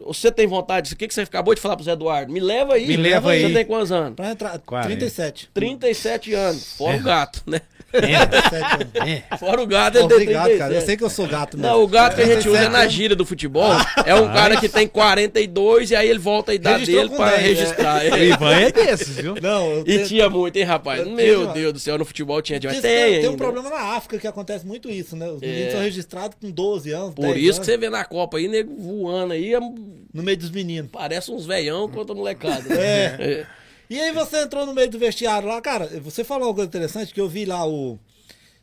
você 0.00 0.30
tem 0.30 0.46
vontade, 0.46 0.92
o 0.92 0.96
que, 0.96 1.08
que 1.08 1.14
você 1.14 1.22
acabou 1.22 1.54
de 1.54 1.60
falar 1.60 1.76
pro 1.76 1.84
Zé 1.84 1.92
Eduardo? 1.92 2.30
Me 2.32 2.40
leva 2.40 2.74
aí. 2.74 2.86
Me 2.86 2.96
leva 2.96 3.30
Você 3.30 3.46
aí. 3.46 3.52
tem 3.54 3.64
quantos 3.64 3.90
anos? 3.90 4.14
Pra 4.14 4.30
entrar. 4.30 4.58
Quarenta. 4.58 4.88
37. 4.88 5.50
37 5.54 6.34
anos, 6.34 6.76
fora 6.76 6.96
o 6.98 7.02
gato, 7.02 7.42
né? 7.46 7.60
37 7.92 8.64
anos. 8.64 9.38
Fora 9.40 9.62
o 9.62 9.66
gato, 9.66 9.96
ele 9.98 10.08
tem 10.08 10.16
Obrigado, 10.16 10.44
37. 10.44 10.58
cara. 10.58 10.74
Eu 10.74 10.80
sei 10.82 10.96
que 10.96 11.04
eu 11.04 11.10
sou 11.10 11.26
gato 11.26 11.56
mesmo. 11.56 11.72
Não, 11.72 11.82
o 11.82 11.86
gato 11.88 12.16
que 12.16 12.22
a 12.22 12.26
gente 12.26 12.48
usa 12.48 12.58
é 12.58 12.60
37 12.62 12.72
na 12.72 12.78
anos. 12.80 12.92
gíria 12.92 13.16
do 13.16 13.24
futebol. 13.24 13.72
É 14.04 14.14
um 14.14 14.26
cara 14.32 14.56
que 14.60 14.68
tem 14.68 14.86
42 14.86 15.90
e 15.90 15.96
aí 15.96 16.08
ele 16.08 16.18
volta 16.18 16.52
a 16.52 16.54
idade 16.54 16.80
Registrou 16.80 17.02
dele 17.04 17.10
com 17.10 17.16
pra 17.16 17.30
10, 17.36 17.40
é. 17.42 17.46
registrar. 17.48 17.96
O 17.96 18.14
É. 18.16 18.24
Ivan 18.26 18.54
é 18.54 18.72
desses, 18.72 19.16
viu? 19.16 19.34
Não, 19.40 19.80
E 19.80 19.84
tenho- 19.84 20.06
tinha 20.06 20.28
muito, 20.30 20.56
hein, 20.56 20.64
rapaz? 20.64 21.00
Eu 21.00 21.10
Meu 21.10 21.40
tenho- 21.42 21.52
Deus 21.54 21.72
do 21.72 21.78
céu, 21.78 21.96
no 21.98 22.04
futebol 22.04 22.40
tinha 22.42 22.58
demais. 22.60 22.78
Que 22.80 22.82
Tem, 22.86 23.12
tem, 23.12 23.20
tem 23.22 23.30
um 23.30 23.36
problema 23.36 23.70
na 23.70 23.94
África 23.96 24.18
que 24.18 24.26
acontece 24.26 24.66
muito 24.66 24.90
isso, 24.90 25.16
né? 25.16 25.28
Os 25.28 25.40
meninos 25.40 25.68
É. 25.68 25.70
são 25.72 25.80
registrados 25.80 26.36
com 26.40 26.50
12 26.50 26.92
anos. 26.92 27.14
Por 27.14 27.22
10 27.26 27.36
isso 27.36 27.44
que 27.52 27.56
anos, 27.58 27.66
você 27.66 27.76
vê 27.78 27.88
na 27.90 28.04
Copa 28.04 28.36
aí, 28.38 28.48
nego 28.48 28.74
voando 28.76 29.32
aí, 29.32 29.54
é- 29.54 29.60
No 29.60 30.22
meio 30.22 30.36
dos 30.36 30.50
meninos. 30.50 30.90
parece 30.92 31.30
uns 31.30 31.46
veião 31.46 31.88
contra 31.88 32.14
molecada. 32.14 32.62
né? 32.68 32.76
É. 32.78 33.16
É. 33.18 33.46
E 33.88 34.00
aí 34.00 34.12
você 34.12 34.42
entrou 34.42 34.66
no 34.66 34.74
meio 34.74 34.90
do 34.90 34.98
vestiário 34.98 35.48
lá, 35.48 35.60
cara, 35.60 35.86
você 36.00 36.24
falou 36.24 36.48
uma 36.48 36.54
coisa 36.54 36.68
interessante 36.68 37.14
que 37.14 37.20
eu 37.20 37.28
vi 37.28 37.44
lá 37.44 37.66
o. 37.66 37.98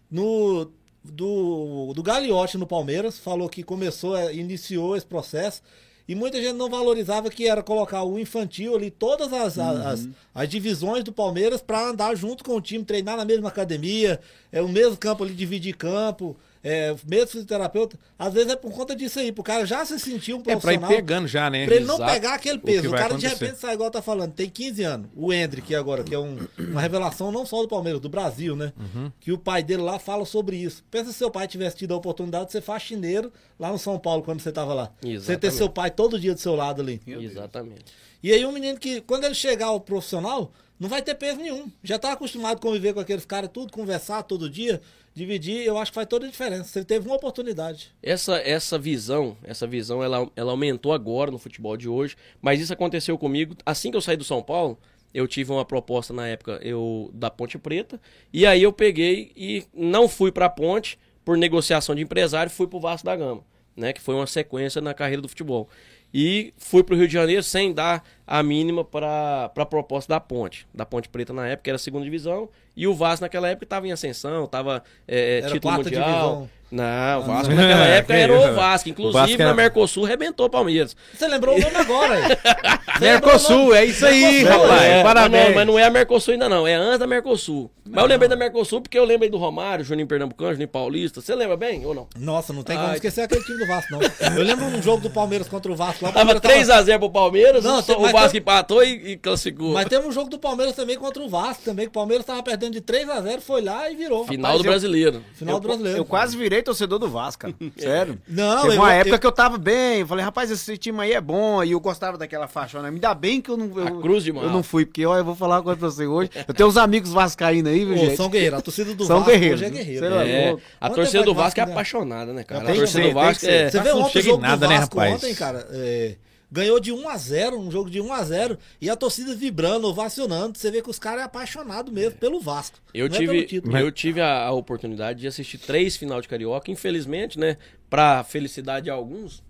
No. 0.10 0.72
Do, 1.06 1.92
do 1.94 2.02
Gagliotti 2.02 2.58
no 2.58 2.66
Palmeiras, 2.66 3.20
falou 3.20 3.50
que 3.50 3.62
começou, 3.62 4.16
é, 4.16 4.34
iniciou 4.34 4.96
esse 4.96 5.06
processo. 5.06 5.62
E 6.08 6.16
muita 6.16 6.42
gente 6.42 6.54
não 6.56 6.70
valorizava 6.70 7.30
que 7.30 7.46
era 7.46 7.62
colocar 7.62 8.04
o 8.04 8.18
infantil 8.18 8.74
ali, 8.74 8.90
todas 8.90 9.34
as, 9.34 9.60
a- 9.60 9.90
as, 9.92 10.08
as 10.34 10.48
divisões 10.48 11.04
do 11.04 11.12
Palmeiras 11.12 11.62
para 11.62 11.90
andar 11.90 12.16
junto 12.16 12.42
com 12.42 12.56
o 12.56 12.62
time, 12.62 12.86
treinar 12.86 13.18
na 13.18 13.26
mesma 13.26 13.50
academia, 13.50 14.18
é 14.50 14.62
o 14.62 14.70
mesmo 14.70 14.96
campo 14.96 15.26
ali, 15.26 15.34
dividir 15.34 15.76
campo, 15.76 16.38
é, 16.64 16.96
mesmo 17.06 17.28
fisioterapeuta. 17.28 18.00
Às 18.18 18.34
vezes 18.34 18.54
é 18.54 18.56
por 18.56 18.72
conta 18.72 18.96
disso 18.96 19.20
aí, 19.20 19.32
pro 19.32 19.44
cara 19.44 19.66
já 19.66 19.84
se 19.86 20.00
sentir 20.00 20.34
um 20.34 20.40
É 20.40 20.42
pra 20.44 20.54
ir 20.54 20.60
profissional. 20.60 20.90
pegando 20.90 21.28
já, 21.28 21.50
né? 21.50 21.66
Pra 21.66 21.76
ele 21.76 21.86
não 21.86 21.96
Exato. 21.96 22.12
pegar 22.14 22.34
aquele 22.36 22.58
O 22.58 22.62
que 22.62 22.66
peso. 22.66 22.88
O, 22.88 22.92
vai 22.92 23.00
cara 23.02 23.16
de 23.18 23.26
acontecer. 23.26 23.46
repente 23.46 23.60
sai 23.62 23.74
igual 23.74 23.92
tá 23.92 24.02
falando, 24.02 24.32
tem 24.34 24.50
15 24.50 24.82
anos. 24.84 25.10
O 25.16 25.34
Hendrick 25.34 25.76
agora, 25.76 26.04
que 26.04 26.16
é 26.16 26.20
um- 26.20 26.38
uma 26.58 26.80
revelação 26.82 27.32
não 27.32 27.46
só 27.46 27.62
do 27.62 27.68
Palmeiras, 27.68 28.00
do 28.00 28.08
Brasil, 28.10 28.56
né? 28.56 28.72
Uhum. 28.78 29.12
Que 29.20 29.32
o 29.32 29.38
pai 29.38 29.62
dele 29.62 29.82
lá 29.82 30.00
fala 30.00 30.26
sobre 30.26 30.56
isso. 30.56 30.84
Pensa 30.90 31.12
se 31.12 31.18
seu 31.18 31.30
pai 31.30 31.48
tivesse 31.48 31.76
tido 31.76 31.94
a 31.94 31.98
oportunidade 31.98 32.46
de 32.46 32.52
ser 32.54 32.62
faxineiro 32.62 33.32
lá 33.60 33.72
no 33.72 33.78
São 33.78 34.00
Paulo 34.00 34.24
quando 34.24 34.40
você 34.40 34.52
tava 34.52 34.74
lá. 34.74 34.92
Você 35.02 35.08
ter 35.08 35.14
Exatamente. 35.16 35.56
seu 35.56 35.70
pai 35.70 35.92
todo 35.92 36.20
dia 36.20 36.34
do 36.34 36.40
seu 36.40 36.56
lado 36.56 36.82
ali. 36.82 37.02
Exatamente. 37.06 37.86
E 38.22 38.32
aí 38.32 38.46
um 38.46 38.52
menino 38.54 38.78
que, 38.80 39.02
quando 39.02 39.26
ele 39.26 39.36
chegar 39.36 39.66
ao 39.68 39.82
profissional, 39.82 40.52
não 40.80 40.88
vai 40.88 41.02
ter 41.02 41.16
peso 41.16 41.38
nenhum. 41.40 41.70
Já 41.84 42.00
tá 42.00 42.14
acostumado 42.14 42.58
a 42.58 42.60
conviver 42.60 42.94
com 42.94 43.00
aqueles 43.00 43.26
caras, 43.26 43.50
tudo, 43.54 43.72
conversar 43.72 44.24
todo 44.24 44.50
dia, 44.50 44.82
dividir, 45.14 45.66
eu 45.66 45.78
acho 45.78 45.92
que 45.92 45.96
faz 45.96 46.08
toda 46.08 46.26
a 46.26 46.30
diferença. 46.30 46.66
Você 46.66 46.84
teve 46.84 47.08
uma 47.08 47.16
oportunidade. 47.16 47.92
Essa, 48.02 48.38
essa 48.38 48.78
visão, 48.80 49.38
essa 49.44 49.68
visão, 49.68 50.04
ela, 50.04 50.30
ela 50.36 50.52
aumentou 50.52 50.94
agora 50.94 51.30
no 51.30 51.38
futebol 51.38 51.78
de 51.78 51.88
hoje, 51.88 52.16
mas 52.42 52.60
isso 52.60 52.74
aconteceu 52.74 53.18
comigo 53.18 53.56
assim 53.66 53.92
que 53.92 53.98
eu 53.98 54.02
saí 54.02 54.18
do 54.18 54.24
São 54.24 54.42
Paulo. 54.42 54.78
Eu 55.14 55.28
tive 55.28 55.52
uma 55.52 55.64
proposta 55.64 56.12
na 56.12 56.28
época 56.28 56.60
eu 56.64 57.12
da 57.14 57.30
Ponte 57.30 57.58
Preta 57.60 58.02
e 58.32 58.48
aí 58.48 58.64
eu 58.64 58.74
peguei 58.74 59.32
e 59.36 59.64
não 59.72 60.10
fui 60.10 60.32
pra 60.32 60.50
Ponte 60.50 60.98
por 61.24 61.38
negociação 61.38 61.94
de 61.94 62.02
empresário, 62.02 62.52
fui 62.52 62.66
pro 62.66 62.80
Vasco 62.80 63.06
da 63.06 63.16
Gama, 63.16 63.44
né, 63.78 63.94
que 63.94 64.02
foi 64.02 64.16
uma 64.16 64.26
sequência 64.26 64.82
na 64.82 64.94
carreira 64.94 65.22
do 65.22 65.30
futebol. 65.30 65.70
E 66.14 66.54
fui 66.58 66.84
pro 66.84 66.96
Rio 66.96 67.08
de 67.08 67.14
Janeiro 67.14 67.42
sem 67.42 67.74
dar 67.74 68.04
a 68.28 68.44
mínima 68.44 68.86
para 68.86 69.52
a 69.56 69.66
proposta 69.66 70.14
da 70.14 70.20
Ponte, 70.20 70.68
da 70.74 70.86
Ponte 70.86 71.10
Preta 71.10 71.34
na 71.34 71.48
época, 71.48 71.64
que 71.64 71.70
era 71.70 71.76
a 71.76 71.80
segunda 71.80 72.06
divisão, 72.06 72.50
e 72.76 72.86
o 72.88 72.94
Vasco 72.94 73.24
naquela 73.24 73.50
época 73.50 73.66
estava 73.66 73.88
em 73.88 73.92
ascensão, 73.92 74.46
estava 74.46 74.84
é, 75.08 75.40
Era 75.40 75.52
título 75.52 75.74
mundial. 75.74 76.04
divisão. 76.04 76.50
Não, 76.74 77.20
o 77.20 77.24
Vasco 77.24 77.54
naquela 77.54 77.86
época 77.88 78.14
era 78.16 78.34
o 78.34 78.54
Vasco. 78.56 78.90
Inclusive, 78.90 79.14
Vasco 79.20 79.36
era- 79.42 79.46
na 79.50 79.54
Mercosul, 79.54 80.04
rebentou 80.06 80.48
o 80.48 80.50
Palmeiras. 80.50 80.96
Você 81.14 81.28
lembrou 81.28 81.56
o 81.56 81.60
nome 81.62 81.76
agora, 81.76 82.14
aí. 82.16 82.24
Mercosul, 83.00 83.76
é 83.76 83.86
isso 83.86 84.06
aí, 84.06 84.44
Mercosul, 84.44 84.62
rapaz. 84.68 84.82
É, 84.84 85.04
Parabéns. 85.04 85.48
Não, 85.50 85.56
mas 85.56 85.68
não 85.68 85.80
é 85.80 85.84
a 85.84 85.90
Mercosul 85.90 86.34
ainda 86.34 86.50
não, 86.50 86.68
é 86.68 86.74
antes 86.74 87.00
da 87.00 87.06
Mercosul. 87.08 87.70
Mas 87.86 88.02
eu 88.02 88.08
lembrei 88.10 88.30
da 88.30 88.36
Mercosul 88.36 88.82
porque 88.82 88.98
eu 88.98 89.04
lembrei 89.06 89.30
do 89.30 89.38
Romário, 89.38 89.84
Juninho 89.86 90.08
Pernambucano, 90.08 90.52
Juninho 90.54 90.68
Paulista. 90.70 91.22
Você 91.22 91.36
lembra 91.36 91.56
bem 91.58 91.86
ou 91.86 91.94
não? 91.94 92.08
Nossa, 92.18 92.54
não 92.54 92.64
tem 92.64 92.76
como 92.76 92.88
Ai. 92.90 92.96
esquecer 92.96 93.22
aquele 93.22 93.44
time 93.44 93.60
do 93.60 93.68
Vasco, 93.68 93.92
não. 93.92 94.00
Eu 94.38 94.44
lembro 94.44 94.66
um 94.66 94.82
jogo 94.82 95.02
do 95.02 95.10
Palmeiras 95.10 95.48
contra 95.48 95.72
o 95.72 95.76
Vasco 95.76 96.04
lá. 96.06 96.10
o 96.10 96.14
Tava 96.14 96.40
Palmeiras 96.40 96.68
3x0 96.88 96.98
pro 97.00 97.10
Palmeiras, 97.12 97.64
Não, 97.64 97.82
só- 97.84 97.94
tem- 97.96 98.06
o 98.06 98.12
Vasco 98.12 98.32
tem- 98.32 98.40
empatou 98.42 98.84
e, 98.84 99.12
e 99.12 99.18
classificou. 99.18 99.74
Mas 99.74 99.86
teve 99.86 100.08
um 100.08 100.12
jogo 100.12 100.30
do 100.30 100.40
Palmeiras 100.40 100.76
também 100.76 100.98
contra 100.98 101.22
o 101.22 101.28
Vasco 101.30 101.62
também, 101.64 101.86
que 101.86 101.90
o 101.90 101.94
Palmeiras 101.94 102.26
tava 102.26 102.42
perdendo 102.42 102.54
perdendo 102.64 102.74
de 102.74 102.82
3x0, 102.82 103.42
foi 103.42 103.62
lá 103.62 103.90
e 103.90 103.96
virou. 103.96 104.26
Final 104.28 104.44
Rapaz, 104.52 104.62
do 104.62 104.68
eu- 104.68 104.72
brasileiro. 104.72 105.24
Final 105.34 105.56
eu, 105.56 105.60
do 105.60 105.68
brasileiro. 105.68 105.98
eu 105.98 106.06
quase 106.06 106.38
virei 106.38 106.62
torcedor 106.64 106.98
do 107.00 107.08
Vasco, 107.10 107.42
cara. 107.44 107.54
Sério. 107.78 108.18
Não, 108.28 108.62
Teve 108.64 108.76
eu- 108.76 108.80
uma 108.82 108.90
eu- 108.90 109.00
época 109.02 109.16
eu- 109.16 109.20
que 109.20 109.28
eu 109.28 109.32
tava 109.32 109.58
bem. 109.58 110.00
Eu 110.00 110.08
falei, 110.08 110.24
rapaz, 110.26 110.50
esse 110.50 110.78
time 110.78 111.00
aí 111.02 111.14
é 111.14 111.22
bom. 111.22 111.64
E 111.64 111.72
eu 111.72 111.80
gostava 111.80 112.18
daquela 112.18 112.48
faixona. 112.48 112.90
Me 112.90 113.00
dá 113.00 113.14
bem 113.14 113.42
que 113.42 113.50
eu 113.52 113.58
não. 113.58 113.72
Eu, 113.80 113.88
A 113.88 114.02
cruz 114.02 114.24
de. 114.24 114.30
Eu 114.32 114.50
não 114.50 114.64
fui, 114.64 114.86
porque, 114.86 115.06
olha, 115.06 115.20
eu 115.20 115.26
vou 115.26 115.36
falar 115.36 115.58
uma 115.58 115.64
coisa 115.64 115.78
pra 115.80 115.90
você 115.90 116.08
hoje. 116.08 116.30
Eu 116.48 116.54
tenho 116.54 116.70
uns 116.70 116.78
amigos 116.78 117.12
vascaínos 117.12 117.72
aí, 117.72 117.86
viu, 117.86 117.94
Ô, 117.96 117.98
gente? 117.98 118.16
São 118.18 118.30
guerreiros. 118.30 118.60
A 118.60 118.62
torcida 118.62 118.96
do 118.96 119.04
São 119.06 119.18
Vasco 119.20 119.32
guerreiros, 119.32 119.62
hoje 119.62 119.98
é 119.98 120.10
lá, 120.10 120.24
É, 120.28 120.48
louco. 120.50 120.64
a 120.82 120.90
torcida 120.90 121.24
do 121.24 121.34
Vasco 121.36 121.60
é 121.60 121.66
né? 121.66 121.72
apaixonada, 121.72 122.34
né, 122.34 122.44
cara? 122.44 122.62
Tem 122.66 122.74
A 122.76 122.78
torcida 122.78 123.02
ser, 123.04 123.08
do 123.10 123.14
Vasco 123.14 123.46
é. 123.46 123.70
Você 123.70 123.80
vê 123.82 123.90
não 123.90 124.02
ontem 124.02 124.20
o 124.20 124.22
jogo 124.22 124.42
nada, 124.42 124.66
do 124.66 124.70
né, 124.70 124.80
Vasco 124.80 124.98
rapaz? 124.98 125.16
ontem, 125.16 125.36
cara. 125.36 125.68
é, 125.72 126.16
ganhou 126.54 126.80
de 126.80 126.92
1 126.92 127.10
a 127.10 127.18
0 127.18 127.60
um 127.60 127.72
jogo 127.72 127.90
de 127.90 128.00
1 128.00 128.14
a 128.14 128.24
0 128.24 128.58
e 128.80 128.88
a 128.90 128.96
torcida 128.96 129.36
vibrando, 129.36 129.88
ovacionando. 129.88 130.56
Você 130.58 130.70
vê 130.70 130.82
que 130.84 130.90
os 130.90 131.00
caras 131.00 131.22
é 131.22 131.24
apaixonado 131.26 131.92
mesmo 131.92 132.20
pelo 132.20 132.40
Vasco. 132.40 132.78
Eu 132.94 133.10
não 133.10 133.16
é 133.16 133.20
pelo 133.20 133.32
tive, 133.34 133.46
título. 133.48 133.78
eu 133.78 133.92
tive 133.92 134.22
a, 134.22 134.44
a 134.46 134.52
oportunidade 134.52 135.20
de 135.20 135.28
assistir 135.28 135.58
três 135.58 135.98
final 135.98 136.22
de 136.22 136.28
Carioca, 136.28 136.70
infelizmente, 136.70 137.40
né? 137.40 137.58
Pra 137.90 138.24
felicidade 138.24 138.84
de 138.86 138.90
alguns. 138.92 139.42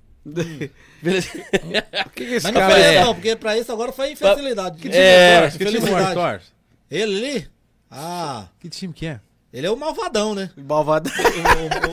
Feliz- 1.02 1.30
O 2.06 2.10
que, 2.12 2.26
que 2.26 2.34
esse 2.36 2.46
Mas 2.46 2.54
não 2.54 2.62
cara 2.62 2.74
foi 2.76 2.84
é? 2.84 3.02
não, 3.04 3.14
porque 3.14 3.36
pra 3.36 3.58
isso 3.58 3.72
agora 3.72 3.92
foi 3.92 4.12
infelicidade. 4.14 4.78
Que 4.78 4.90
time 4.90 4.96
É, 4.96 5.42
torce? 5.42 5.58
Que 5.58 5.66
time 5.66 6.14
torce? 6.14 6.48
Ele 6.90 7.04
ali? 7.36 7.48
Ah, 7.92 8.48
Que 8.60 8.70
time 8.70 8.94
que 8.94 9.06
é? 9.08 9.20
Ele 9.54 9.68
é 9.68 9.72
o 9.72 9.78
malvadão, 9.78 10.34
né? 10.34 10.50
Malvado. 10.58 11.10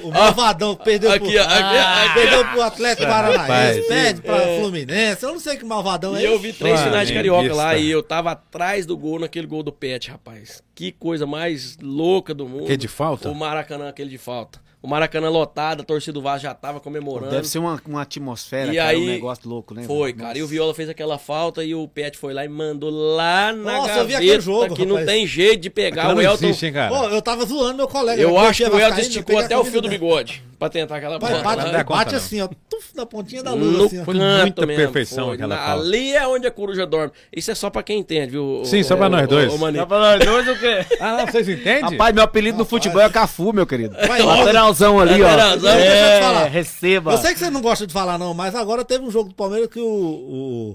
O, 0.02 0.06
o- 0.06 0.08
o 0.08 0.12
malvadão 0.12 0.74
que 0.74 0.84
perdeu 0.84 1.12
Aqui, 1.12 1.30
pro, 1.32 1.42
aqui, 1.42 1.76
aqui. 1.78 2.14
perdeu 2.14 2.44
pro 2.46 2.62
Atlético 2.62 3.06
Paranaense, 3.06 3.40
rapaz. 3.40 3.86
perde 3.86 4.22
pra 4.22 4.38
Fluminense. 4.58 5.22
Eu 5.24 5.32
não 5.32 5.40
sei 5.40 5.56
que 5.56 5.64
malvadão 5.64 6.16
é 6.16 6.22
E 6.22 6.24
eu 6.24 6.38
vi 6.38 6.52
três 6.52 6.80
Ah, 6.80 6.84
finais 6.84 7.08
de 7.08 7.14
Carioca 7.14 7.54
lá 7.54 7.76
e 7.76 7.90
eu 7.90 8.02
tava 8.02 8.30
atrás 8.32 8.86
do 8.86 8.96
gol 8.96 9.18
naquele 9.20 9.46
gol 9.46 9.62
do 9.62 9.70
Pet, 9.72 10.10
rapaz. 10.10 10.62
Que 10.74 10.90
coisa 10.90 11.26
mais 11.26 11.76
louca 11.82 12.32
do 12.32 12.48
mundo. 12.48 12.66
Que 12.66 12.76
de 12.76 12.88
falta? 12.88 13.28
O 13.30 13.34
Maracanã, 13.34 13.88
aquele 13.90 14.08
de 14.10 14.18
falta. 14.18 14.58
O 14.82 14.88
Maracanã 14.88 15.28
lotado, 15.28 15.82
a 15.82 15.84
torcida 15.84 16.12
do 16.14 16.22
Vasco 16.22 16.40
já 16.44 16.54
tava 16.54 16.80
comemorando. 16.80 17.30
Deve 17.30 17.46
ser 17.46 17.58
uma, 17.58 17.78
uma 17.86 18.00
atmosfera, 18.00 18.72
E 18.72 18.76
cara, 18.76 18.96
um 18.96 19.00
aí- 19.02 19.06
negócio 19.06 19.46
louco, 19.48 19.74
né? 19.74 19.82
Foi, 19.82 20.12
cara. 20.14 20.38
E 20.38 20.42
o 20.42 20.46
Viola 20.46 20.72
fez 20.74 20.88
aquela 20.88 21.18
falta 21.18 21.62
e 21.62 21.74
o 21.74 21.86
Pet 21.86 22.16
foi 22.16 22.32
lá 22.32 22.46
e 22.46 22.48
mandou 22.48 22.88
lá 22.90 23.52
na 23.52 23.72
Nossa, 23.76 23.90
eu 23.90 23.96
gaveta 23.96 24.06
vi 24.06 24.14
aquele 24.14 24.40
jogo, 24.40 24.74
que 24.74 24.86
não 24.86 24.96
rapaz. 24.96 25.10
tem 25.10 25.26
jeito 25.26 25.60
de 25.60 25.68
pegar 25.68 26.04
Aquilo 26.04 26.20
o 26.20 26.22
não 26.22 26.30
Elton. 26.30 26.44
existe, 26.46 26.66
hein, 26.66 26.72
cara? 26.72 26.88
Pô, 26.96 27.04
eu 27.08 27.20
tava 27.20 27.44
zoando 27.44 27.76
meu 27.76 27.88
colega. 27.88 28.22
Eu 28.22 28.30
meu 28.30 28.38
acho 28.40 28.64
que 28.64 28.70
o 28.70 28.78
Elton 28.80 28.96
eu 28.96 29.00
esticou 29.02 29.38
até 29.38 29.58
o 29.58 29.64
fio 29.64 29.82
do 29.82 29.88
dele. 29.88 29.98
bigode 29.98 30.42
pra 30.58 30.68
tentar 30.70 30.96
aquela 30.96 31.18
Vai, 31.18 31.30
bola. 31.30 31.42
bate, 31.42 31.64
não 31.66 31.72
bate 31.72 31.84
conta, 31.84 32.16
assim, 32.16 32.40
ó. 32.40 32.48
Tuf, 32.68 32.94
na 32.94 33.04
pontinha 33.06 33.42
da 33.42 33.52
lua, 33.52 33.70
No 33.78 33.84
assim. 33.86 34.04
Foi 34.04 34.14
muita 34.14 34.66
mesmo, 34.66 34.82
perfeição 34.82 35.26
foi. 35.26 35.34
aquela 35.34 35.56
Na- 35.56 35.62
falta. 35.66 35.82
Ali 35.84 36.12
é 36.14 36.26
onde 36.26 36.46
a 36.46 36.50
coruja 36.50 36.86
dorme. 36.86 37.12
Isso 37.34 37.50
é 37.50 37.54
só 37.54 37.68
pra 37.70 37.82
quem 37.82 37.98
entende, 37.98 38.32
viu? 38.32 38.62
Sim, 38.64 38.80
o- 38.80 38.84
só 38.84 38.96
pra 38.96 39.08
nós 39.10 39.26
dois. 39.28 39.52
o 39.52 39.58
Maninho. 39.58 39.82
Tá 39.82 39.88
falando 39.88 40.24
dois 40.24 40.48
o 40.48 40.58
quê? 40.58 40.86
Ah, 41.00 41.16
não, 41.18 41.26
vocês 41.26 41.48
entendem? 41.48 41.82
Rapaz, 41.82 42.14
meu 42.14 42.24
apelido 42.24 42.56
no 42.58 42.64
futebol 42.64 43.00
é 43.00 43.08
Cafu, 43.10 43.52
meu 43.52 43.66
querido. 43.66 43.96
Vai, 44.06 44.20
Lateralzão 44.70 45.00
ali, 45.00 45.22
ó. 45.22 45.26
Lateralzão. 45.26 45.72
Deixa 45.76 45.86
eu 45.86 45.92
te 45.92 45.98
É, 45.98 46.20
falar. 46.20 46.44
receba. 46.46 47.12
Eu 47.12 47.18
sei 47.18 47.32
que 47.32 47.38
você 47.38 47.50
não 47.50 47.60
gosta 47.60 47.86
de 47.86 47.92
falar, 47.92 48.18
não, 48.18 48.32
mas 48.34 48.54
agora 48.54 48.84
teve 48.84 49.04
um 49.04 49.10
jogo 49.10 49.28
do 49.30 49.34
Palmeiras 49.34 49.68
que 49.68 49.80
o, 49.80 49.84
o, 49.86 50.70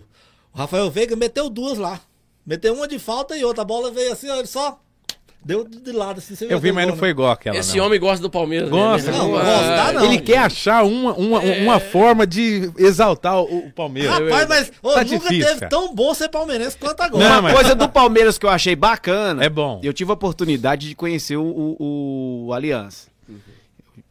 o 0.54 0.58
Rafael 0.58 0.90
Veiga 0.92 1.16
meteu 1.16 1.50
duas 1.50 1.78
lá. 1.78 2.00
Meteu 2.46 2.74
uma 2.74 2.88
de 2.88 3.00
falta 3.00 3.36
e 3.36 3.44
outra. 3.44 3.64
A 3.64 3.66
bola 3.66 3.90
veio 3.92 4.12
assim, 4.14 4.30
ó, 4.30 4.36
ele 4.38 4.48
só 4.48 4.78
deu 5.44 5.64
de 5.64 5.92
lado 5.92 6.18
assim. 6.20 6.36
você 6.36 6.46
Eu 6.52 6.60
vi, 6.60 6.72
mas 6.72 6.84
gol, 6.86 6.90
não 6.90 6.96
né? 6.96 7.00
foi 7.00 7.10
igual 7.10 7.32
aquela, 7.32 7.58
Esse 7.58 7.78
não. 7.78 7.86
homem 7.86 8.00
gosta 8.00 8.22
do 8.22 8.30
Palmeiras. 8.30 8.70
Gosta, 8.70 9.12
né? 9.12 9.18
não, 9.18 9.36
Ah, 9.36 9.42
gosta, 9.44 9.94
não. 9.94 10.06
Ele 10.06 10.20
quer 10.20 10.38
achar 10.40 10.84
uma, 10.84 11.14
uma, 11.14 11.40
uma 11.40 11.80
forma 11.80 12.26
de 12.28 12.72
exaltar 12.78 13.40
o, 13.42 13.68
o 13.68 13.72
Palmeiras. 13.72 14.12
Rapaz, 14.12 14.48
mas 14.48 14.72
ô, 14.84 14.90
Tá 14.94 15.04
nunca 15.04 15.06
difícil, 15.06 15.46
teve 15.48 15.60
cara. 15.62 15.70
tão 15.70 15.94
bom 15.94 16.14
ser 16.14 16.30
palmeirense 16.30 16.78
quanto 16.78 17.02
agora. 17.02 17.24
Não, 17.24 17.32
Uma 17.36 17.42
mas- 17.44 17.54
coisa 17.54 17.76
do 17.76 17.90
Palmeiras 17.90 18.38
que 18.38 18.46
eu 18.46 18.50
achei 18.50 18.76
bacana. 18.76 19.44
É 19.44 19.50
bom. 19.50 19.80
Eu 19.84 19.94
tive 19.94 20.12
a 20.12 20.14
oportunidade 20.14 20.88
de 20.90 20.96
conhecer 20.96 21.38
o, 21.38 21.44
o, 21.80 22.46
o 22.48 22.54
Aliança. 22.54 23.08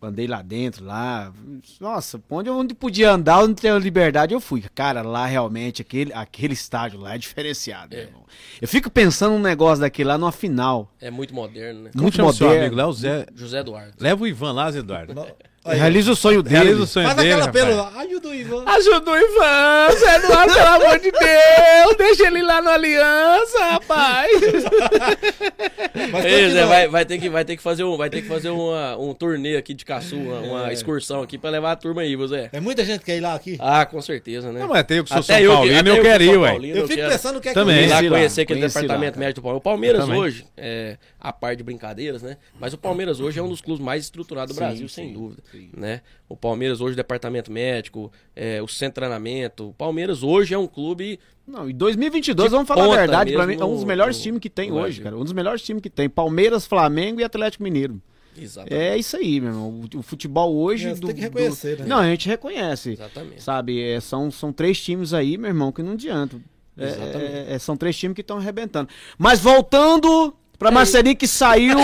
Andei 0.04 0.26
lá 0.26 0.42
dentro, 0.42 0.84
lá. 0.84 1.32
Nossa, 1.80 2.20
onde, 2.30 2.50
onde 2.50 2.74
podia 2.74 3.12
andar, 3.12 3.42
onde 3.42 3.54
tinha 3.54 3.76
liberdade, 3.78 4.34
eu 4.34 4.40
fui. 4.40 4.62
Cara, 4.74 5.02
lá 5.02 5.26
realmente, 5.26 5.82
aquele, 5.82 6.12
aquele 6.12 6.54
estádio 6.54 7.00
lá 7.00 7.14
é 7.14 7.18
diferenciado, 7.18 7.94
meu 7.94 8.04
irmão. 8.04 8.24
Eu 8.60 8.68
fico 8.68 8.90
pensando 8.90 9.32
num 9.32 9.42
negócio 9.42 9.80
daquele 9.80 10.08
lá 10.08 10.18
numa 10.18 10.32
final. 10.32 10.92
É 11.00 11.10
muito 11.10 11.34
moderno, 11.34 11.84
né? 11.84 11.90
Muito 11.94 12.16
chama 12.16 12.30
o 12.30 12.32
seu 12.32 12.46
moderno. 12.46 12.66
amigo 12.66 12.76
lá? 12.80 12.86
O 12.86 12.92
Zé. 12.92 13.26
José 13.34 13.60
Eduardo. 13.60 13.94
Leva 13.98 14.22
o 14.22 14.26
Ivan 14.26 14.52
lá, 14.52 14.70
Zé 14.70 14.78
Eduardo. 14.80 15.14
Aí, 15.66 15.79
Realiza 15.79 16.12
o 16.12 16.16
sonho 16.16 16.42
dele. 16.42 16.57
Realiza 16.57 16.83
o 16.83 16.87
sonho 16.87 17.07
Faz 17.07 17.16
dele, 17.16 17.33
aquela 17.33 17.46
rapaz. 17.46 17.64
pelo. 17.64 18.00
Ajuda 18.00 18.29
o 18.29 18.35
Ivan. 18.35 18.64
Ajuda 18.66 19.11
o 19.11 19.16
Ivan, 19.16 19.96
Zé 19.98 20.16
Eduardo, 20.16 20.53
pelo 20.55 20.66
amor 20.68 20.98
de 20.98 21.11
Deus. 21.11 21.96
Deixa 21.96 22.27
ele 22.27 22.42
lá 22.42 22.61
no 22.61 22.68
Aliança, 22.68 23.59
rapaz. 23.70 24.31
Mas 26.12 26.24
Ei, 26.24 26.50
Zé, 26.50 26.66
vai, 26.66 26.88
vai 26.88 27.05
ter 27.07 27.18
que, 27.18 27.29
vai 27.31 27.44
ter 27.44 27.57
que 27.57 27.62
fazer, 27.62 27.85
um, 27.85 27.96
vai 27.96 28.11
ter 28.11 28.20
que 28.22 28.29
fazer 28.29 28.50
uma, 28.50 28.96
um 28.98 29.14
turnê 29.14 29.57
aqui 29.57 29.72
de 29.72 29.85
caçu, 29.85 30.16
uma, 30.16 30.40
uma 30.40 30.72
excursão 30.72 31.22
aqui 31.22 31.38
pra 31.38 31.48
levar 31.50 31.72
a 31.72 31.77
turma 31.77 32.03
aí, 32.03 32.14
Zé? 32.27 32.50
É 32.53 32.61
muita 32.61 32.85
gente 32.85 33.00
que 33.00 33.07
quer 33.07 33.16
ir 33.16 33.20
lá 33.20 33.35
aqui. 33.35 33.57
Ah, 33.59 33.87
com 33.87 34.00
certeza, 34.03 34.53
né? 34.53 34.61
Não, 34.61 34.68
mas 34.68 34.81
até 34.81 34.98
eu 34.98 35.05
que 35.05 35.11
sou 35.11 35.18
Até 35.20 35.35
São 35.35 35.42
eu 35.42 35.53
Paulino, 35.53 35.88
eu 35.88 35.96
que 35.96 36.03
quero 36.03 36.22
ir, 36.22 36.37
ué. 36.38 36.57
Eu 36.57 36.87
fico 36.88 36.94
quero- 37.00 37.11
pensando 37.12 37.37
o 37.38 37.40
que 37.40 37.48
é 37.48 37.53
Também. 37.53 37.85
que 37.85 37.90
lá 37.90 38.00
lá, 38.00 38.09
conhecer 38.11 38.40
aquele 38.42 38.61
departamento 38.61 39.18
lá, 39.18 39.24
médico 39.27 39.53
do 39.53 39.61
Palmeiras. 39.61 40.03
O 40.05 40.07
Palmeiras 40.07 40.27
hoje, 40.35 40.44
é, 40.57 40.96
a 41.24 41.32
par 41.32 41.56
de 41.56 41.62
brincadeiras, 41.64 42.22
né? 42.22 42.37
Mas 42.60 42.74
o 42.74 42.78
Palmeiras 42.78 43.18
hoje 43.18 43.40
é 43.40 43.42
um 43.42 43.48
dos 43.48 43.60
clubes 43.60 43.82
mais 43.84 44.04
estruturados 44.04 44.54
do 44.54 44.58
Sim, 44.58 44.64
Brasil, 44.64 44.88
sim, 44.88 44.94
sem 44.94 45.12
dúvida. 45.12 45.42
sim. 45.50 45.70
Né? 45.74 46.02
O 46.28 46.37
Palmeiras 46.37 46.80
hoje, 46.80 46.94
departamento 46.94 47.50
médico, 47.50 48.12
é, 48.37 48.62
o 48.62 48.68
centro 48.68 48.92
de 48.92 49.06
treinamento. 49.06 49.70
O 49.70 49.72
Palmeiras 49.72 50.22
hoje 50.22 50.52
é 50.54 50.58
um 50.58 50.66
clube 50.66 51.18
Não, 51.46 51.68
em 51.68 51.74
2022, 51.74 52.48
De 52.48 52.52
vamos 52.54 52.68
falar 52.68 52.84
a 52.84 52.96
verdade, 52.96 53.32
pra 53.32 53.46
mim 53.46 53.56
é 53.58 53.64
um 53.64 53.74
dos 53.74 53.84
melhores 53.84 54.20
times 54.20 54.38
que 54.40 54.50
tem 54.50 54.70
hoje, 54.70 54.80
Brasil. 54.80 55.02
cara. 55.04 55.16
Um 55.16 55.24
dos 55.24 55.32
melhores 55.32 55.62
times 55.62 55.82
que 55.82 55.90
tem. 55.90 56.08
Palmeiras, 56.08 56.66
Flamengo 56.66 57.20
e 57.20 57.24
Atlético 57.24 57.64
Mineiro. 57.64 58.00
Exatamente. 58.37 58.74
É 58.74 58.98
isso 58.98 59.16
aí, 59.16 59.40
meu 59.40 59.50
irmão. 59.50 59.80
O, 59.94 59.98
o 59.98 60.02
futebol 60.02 60.54
hoje. 60.56 60.88
É, 60.88 60.94
você 60.94 61.00
tem 61.02 61.14
que 61.14 61.20
reconhecer, 61.20 61.78
né? 61.78 61.87
Não, 61.87 61.98
a 61.98 62.06
gente 62.06 62.28
reconhece. 62.28 62.90
Exatamente. 62.92 63.42
Sabe, 63.42 63.80
é, 63.80 64.00
são, 64.00 64.30
são 64.30 64.52
três 64.52 64.80
times 64.82 65.14
aí, 65.14 65.38
meu 65.38 65.48
irmão, 65.48 65.70
que 65.72 65.82
não 65.82 65.92
adianta. 65.92 66.37
É, 66.76 66.84
Exatamente. 66.84 67.16
é, 67.16 67.46
é, 67.54 67.58
são 67.60 67.76
três 67.76 67.96
times 67.96 68.14
que 68.16 68.20
estão 68.20 68.38
arrebentando. 68.38 68.88
Mas 69.16 69.38
voltando 69.40 70.34
pra 70.64 70.70
Marcelinho 70.70 71.16
que 71.16 71.27
saiu. 71.29 71.79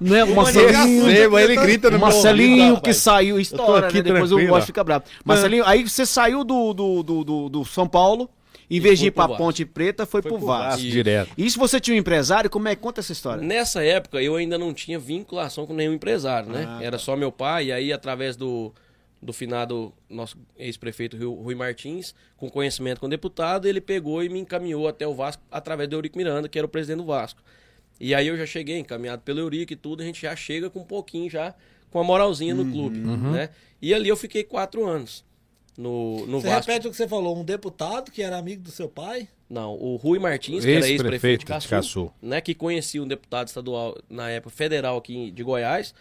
né, 0.00 0.24
o 0.24 0.34
Marcelinho. 0.34 1.38
Ele 1.38 1.56
grita 1.56 1.90
no 1.90 1.98
Marcelinho 1.98 2.80
que 2.80 2.92
saiu, 2.92 3.40
estoura, 3.40 3.86
aqui 3.86 3.96
né? 3.96 4.02
Depois 4.02 4.30
o 4.32 4.46
Bosch 4.46 4.66
fica 4.66 4.84
bravo. 4.84 5.04
Marcelinho, 5.24 5.64
aí 5.66 5.88
você 5.88 6.04
saiu 6.04 6.44
do, 6.44 6.74
do, 6.74 7.02
do, 7.02 7.24
do, 7.24 7.48
do 7.48 7.64
São 7.64 7.88
Paulo, 7.88 8.28
em 8.70 8.80
vez 8.80 8.98
de 8.98 9.06
ir 9.06 9.12
Vasco. 9.14 9.36
Ponte 9.36 9.64
Preta, 9.64 10.04
foi, 10.04 10.20
Foi 10.20 10.30
pro 10.30 10.40
Vasco. 10.40 10.70
Vasco 10.72 10.86
direto. 10.86 11.30
E 11.38 11.50
se 11.50 11.58
você 11.58 11.80
tinha 11.80 11.94
um 11.94 11.98
empresário, 11.98 12.50
como 12.50 12.68
é 12.68 12.74
que 12.76 12.82
conta 12.82 13.00
essa 13.00 13.12
história? 13.12 13.42
Nessa 13.42 13.82
época 13.82 14.20
eu 14.22 14.36
ainda 14.36 14.58
não 14.58 14.74
tinha 14.74 14.98
vinculação 14.98 15.66
com 15.66 15.72
nenhum 15.72 15.94
empresário, 15.94 16.50
né? 16.50 16.66
Ah, 16.68 16.78
Era 16.82 16.98
só 16.98 17.16
meu 17.16 17.32
pai, 17.32 17.66
e 17.66 17.72
aí 17.72 17.92
através 17.92 18.36
do, 18.36 18.70
do 19.22 19.32
finado 19.32 19.90
nosso 20.10 20.36
ex-prefeito 20.58 21.16
Rui, 21.16 21.42
Rui 21.42 21.54
Martins, 21.54 22.14
com 22.36 22.50
conhecimento 22.50 23.00
com 23.00 23.06
o 23.06 23.08
deputado, 23.08 23.66
ele 23.66 23.80
pegou 23.80 24.22
e 24.22 24.28
me 24.28 24.38
encaminhou 24.38 24.86
até 24.86 25.06
o 25.06 25.14
Vasco 25.14 25.42
através 25.50 25.88
do 25.88 25.96
Eurico 25.96 26.18
Miranda, 26.18 26.46
que 26.46 26.58
era 26.58 26.66
o 26.66 26.68
presidente 26.68 26.98
do 26.98 27.06
Vasco. 27.06 27.40
E 28.00 28.14
aí 28.14 28.28
eu 28.28 28.36
já 28.36 28.46
cheguei, 28.46 28.78
encaminhado 28.78 29.22
pelo 29.22 29.40
Eurico 29.40 29.72
e 29.72 29.76
tudo, 29.76 30.02
a 30.02 30.06
gente 30.06 30.22
já 30.22 30.34
chega 30.36 30.70
com 30.70 30.80
um 30.80 30.84
pouquinho 30.84 31.28
já, 31.28 31.54
com 31.90 31.98
a 31.98 32.04
moralzinha 32.04 32.54
no 32.54 32.70
clube, 32.70 32.98
né? 32.98 33.50
E 33.80 33.92
ali 33.94 34.08
eu 34.08 34.16
fiquei 34.16 34.44
quatro 34.44 34.86
anos 34.86 35.24
no, 35.76 36.26
no 36.26 36.40
Você 36.40 36.48
Vasco. 36.48 36.70
repete 36.70 36.88
o 36.88 36.90
que 36.90 36.96
você 36.96 37.06
falou, 37.06 37.38
um 37.38 37.44
deputado 37.44 38.10
que 38.10 38.20
era 38.22 38.36
amigo 38.36 38.62
do 38.62 38.70
seu 38.70 38.88
pai. 38.88 39.28
Não, 39.48 39.74
o 39.74 39.96
Rui 39.96 40.18
Martins, 40.18 40.64
que 40.64 40.70
era 40.70 40.88
Ex-prefeito 40.88 41.40
de 41.40 41.46
de 41.46 41.52
Caçu, 41.52 41.68
Caçu. 41.68 42.12
né, 42.20 42.40
que 42.40 42.54
conhecia 42.54 43.02
um 43.02 43.06
deputado 43.06 43.46
estadual, 43.46 43.96
na 44.10 44.28
época, 44.28 44.54
federal 44.54 44.98
aqui 44.98 45.30
de 45.30 45.42
Goiás, 45.42 45.94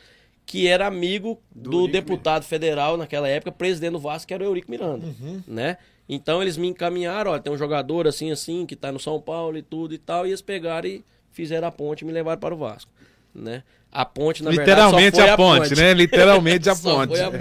que 0.45 0.67
era 0.67 0.87
amigo 0.87 1.39
do, 1.55 1.87
deputado 1.87 2.43
federal 2.43 2.97
naquela 2.97 3.27
época, 3.27 3.51
presidente 3.51 3.91
do 3.93 3.99
Vasco, 3.99 4.27
que 4.27 4.33
era 4.33 4.43
o 4.43 4.47
Eurico 4.47 4.69
Miranda, 4.71 5.07
né? 5.47 5.77
Então 6.09 6.41
eles 6.41 6.57
me 6.57 6.67
encaminharam, 6.67 7.31
olha, 7.31 7.41
tem 7.41 7.51
um 7.51 7.57
jogador 7.57 8.07
assim, 8.07 8.31
assim, 8.31 8.65
que 8.65 8.75
tá 8.75 8.91
no 8.91 8.99
São 8.99 9.21
Paulo 9.21 9.57
e 9.57 9.61
tudo 9.61 9.93
e 9.93 9.97
tal, 9.97 10.25
e 10.25 10.29
eles 10.29 10.41
pegaram 10.41 10.87
e 10.87 11.03
fizeram 11.37 11.67
a 11.67 11.71
ponte 11.71 12.01
e 12.01 12.05
me 12.05 12.11
levaram 12.11 12.39
para 12.39 12.53
o 12.53 12.57
Vasco, 12.57 12.91
né? 13.33 13.63
A 13.91 14.03
ponte, 14.03 14.43
na 14.43 14.49
Literalmente 14.51 15.15
verdade, 15.15 15.29
a 15.31 15.37
foi 15.37 15.59
ponte, 15.59 15.75
né? 15.75 15.93
Literalmente 15.93 16.69
a 16.69 16.75
ponte. 16.75 17.19
a 17.21 17.31
ponte. 17.31 17.39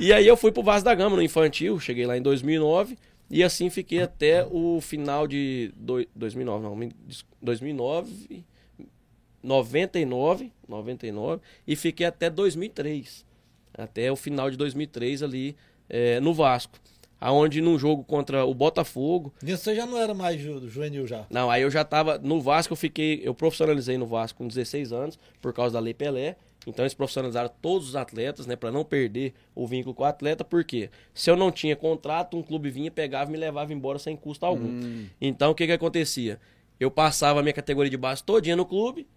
E 0.00 0.12
aí 0.12 0.26
eu 0.26 0.36
fui 0.36 0.50
pro 0.50 0.62
Vasco 0.62 0.84
da 0.86 0.94
Gama 0.94 1.14
no 1.16 1.22
infantil, 1.22 1.78
cheguei 1.78 2.04
lá 2.06 2.16
em 2.18 2.22
2009 2.22 2.98
e 3.30 3.42
assim 3.44 3.70
fiquei 3.70 4.02
até 4.02 4.44
o 4.50 4.80
final 4.80 5.26
de 5.28 5.72
doi- 5.76 6.08
2009, 6.16 6.64
não, 6.64 6.74
me 6.74 6.90
des- 7.06 7.24
2009, 7.40 8.44
99, 9.42 10.52
99 10.68 11.40
e 11.66 11.76
fiquei 11.76 12.06
até 12.06 12.28
2003, 12.30 13.24
até 13.76 14.10
o 14.10 14.16
final 14.16 14.50
de 14.50 14.56
2003 14.56 15.22
ali 15.22 15.56
eh, 15.88 16.20
no 16.20 16.32
Vasco, 16.34 16.78
aonde 17.22 17.60
num 17.60 17.78
jogo 17.78 18.02
contra 18.04 18.44
o 18.44 18.52
Botafogo, 18.52 19.32
Nisso 19.42 19.62
você 19.64 19.74
já 19.76 19.86
não 19.86 19.96
era 19.98 20.12
mais 20.12 20.40
ju- 20.40 20.68
juvenil 20.68 21.06
já. 21.06 21.24
não, 21.30 21.50
aí 21.50 21.62
eu 21.62 21.70
já 21.70 21.84
tava 21.84 22.18
no 22.18 22.40
Vasco, 22.40 22.72
eu 22.72 22.76
fiquei, 22.76 23.20
eu 23.24 23.32
profissionalizei 23.34 23.96
no 23.96 24.06
Vasco 24.06 24.38
com 24.38 24.48
16 24.48 24.92
anos 24.92 25.18
por 25.40 25.52
causa 25.52 25.74
da 25.74 25.80
Lei 25.80 25.94
Pelé. 25.94 26.36
Então 26.66 26.84
eles 26.84 26.94
profissionalizaram 26.94 27.50
todos 27.60 27.88
os 27.88 27.96
atletas, 27.96 28.46
né, 28.46 28.54
Pra 28.54 28.70
não 28.70 28.84
perder 28.84 29.34
o 29.52 29.66
vínculo 29.66 29.92
com 29.94 30.04
o 30.04 30.06
atleta, 30.06 30.44
porque 30.44 30.90
se 31.12 31.28
eu 31.28 31.34
não 31.34 31.50
tinha 31.50 31.74
contrato, 31.74 32.36
um 32.36 32.42
clube 32.42 32.70
vinha, 32.70 32.88
pegava 32.90 33.28
e 33.30 33.32
me 33.32 33.38
levava 33.38 33.72
embora 33.72 33.98
sem 33.98 34.16
custo 34.16 34.46
algum. 34.46 34.80
Então 35.20 35.50
o 35.50 35.54
que 35.56 35.66
que 35.66 35.72
acontecia? 35.72 36.38
Eu 36.78 36.88
passava 36.90 37.40
a 37.40 37.42
minha 37.42 37.52
categoria 37.52 37.90
de 37.90 37.96
base 37.96 38.22
todinha 38.22 38.54
no 38.56 38.64
clube, 38.64 39.08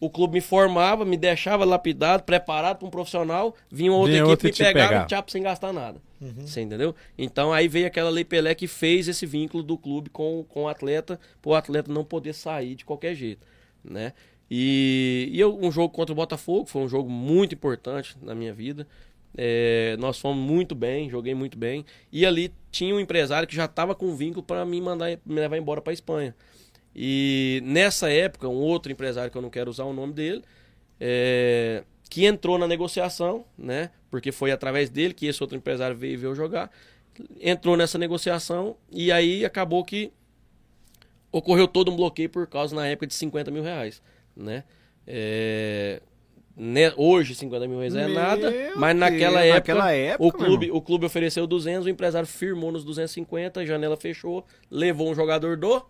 o 0.00 0.08
clube 0.08 0.34
me 0.34 0.40
formava, 0.40 1.04
me 1.04 1.16
deixava 1.16 1.64
lapidado, 1.64 2.22
preparado 2.22 2.78
para 2.78 2.88
um 2.88 2.90
profissional, 2.90 3.54
vinha 3.70 3.92
outra 3.92 4.12
Vinha 4.12 4.18
equipe 4.22 4.30
outra 4.30 4.46
me 4.46 4.50
e 4.50 4.52
te 4.52 4.58
pegava 4.58 4.88
pegava. 4.88 5.04
e 5.04 5.08
tchapa 5.08 5.30
sem 5.30 5.42
gastar 5.42 5.72
nada. 5.72 6.00
Você 6.44 6.60
entendeu? 6.60 6.94
Então 7.16 7.52
aí 7.52 7.68
veio 7.68 7.86
aquela 7.86 8.10
Lei 8.10 8.24
Pelé 8.24 8.54
que 8.54 8.66
fez 8.66 9.06
esse 9.08 9.24
vínculo 9.24 9.62
do 9.62 9.76
clube 9.78 10.10
com, 10.10 10.44
com 10.48 10.64
o 10.64 10.68
atleta, 10.68 11.18
para 11.40 11.50
o 11.50 11.54
atleta 11.54 11.92
não 11.92 12.04
poder 12.04 12.32
sair 12.32 12.74
de 12.74 12.84
qualquer 12.84 13.14
jeito, 13.14 13.46
né? 13.84 14.12
E, 14.50 15.28
e 15.30 15.38
eu, 15.40 15.56
um 15.60 15.70
jogo 15.70 15.90
contra 15.92 16.12
o 16.12 16.16
Botafogo 16.16 16.66
foi 16.66 16.82
um 16.82 16.88
jogo 16.88 17.08
muito 17.10 17.54
importante 17.54 18.16
na 18.22 18.34
minha 18.34 18.52
vida. 18.52 18.86
É, 19.36 19.96
nós 19.98 20.18
fomos 20.18 20.42
muito 20.42 20.74
bem, 20.74 21.08
joguei 21.10 21.34
muito 21.34 21.56
bem. 21.58 21.84
E 22.10 22.24
ali 22.24 22.52
tinha 22.70 22.94
um 22.94 22.98
empresário 23.00 23.46
que 23.46 23.54
já 23.54 23.66
estava 23.66 23.94
com 23.94 24.16
vínculo 24.16 24.42
para 24.42 24.64
me 24.64 24.80
mandar 24.80 25.10
me 25.24 25.34
levar 25.40 25.56
embora 25.56 25.80
para 25.80 25.92
Espanha. 25.92 26.34
E 26.94 27.60
nessa 27.64 28.10
época, 28.10 28.48
um 28.48 28.56
outro 28.56 28.90
empresário 28.90 29.30
que 29.30 29.36
eu 29.36 29.42
não 29.42 29.50
quero 29.50 29.70
usar 29.70 29.84
o 29.84 29.92
nome 29.92 30.12
dele, 30.12 30.42
é, 31.00 31.84
que 32.08 32.24
entrou 32.24 32.58
na 32.58 32.66
negociação, 32.66 33.44
né? 33.56 33.90
Porque 34.10 34.32
foi 34.32 34.50
através 34.50 34.90
dele 34.90 35.14
que 35.14 35.26
esse 35.26 35.42
outro 35.42 35.56
empresário 35.56 35.96
veio 35.96 36.34
jogar. 36.34 36.70
Entrou 37.40 37.76
nessa 37.76 37.98
negociação 37.98 38.76
e 38.90 39.12
aí 39.12 39.44
acabou 39.44 39.84
que 39.84 40.12
ocorreu 41.30 41.68
todo 41.68 41.90
um 41.90 41.96
bloqueio 41.96 42.30
por 42.30 42.46
causa, 42.46 42.74
na 42.74 42.86
época, 42.86 43.06
de 43.06 43.14
50 43.14 43.50
mil 43.50 43.62
reais, 43.62 44.02
né? 44.36 44.64
É, 45.06 46.00
né, 46.56 46.92
hoje 46.96 47.34
50 47.34 47.68
mil 47.68 47.78
reais 47.78 47.94
é 47.94 48.06
Meu 48.06 48.14
nada, 48.14 48.52
mas 48.76 48.96
naquela 48.96 49.40
Deus, 49.40 49.56
época, 49.56 49.74
naquela 49.74 49.92
época, 49.92 50.24
o, 50.26 50.32
clube, 50.32 50.70
o 50.70 50.82
clube 50.82 51.06
ofereceu 51.06 51.46
200, 51.46 51.86
o 51.86 51.88
empresário 51.88 52.26
firmou 52.26 52.72
nos 52.72 52.84
250, 52.84 53.60
a 53.60 53.64
janela 53.64 53.96
fechou, 53.96 54.44
levou 54.70 55.10
um 55.10 55.14
jogador 55.14 55.56
do 55.56 55.86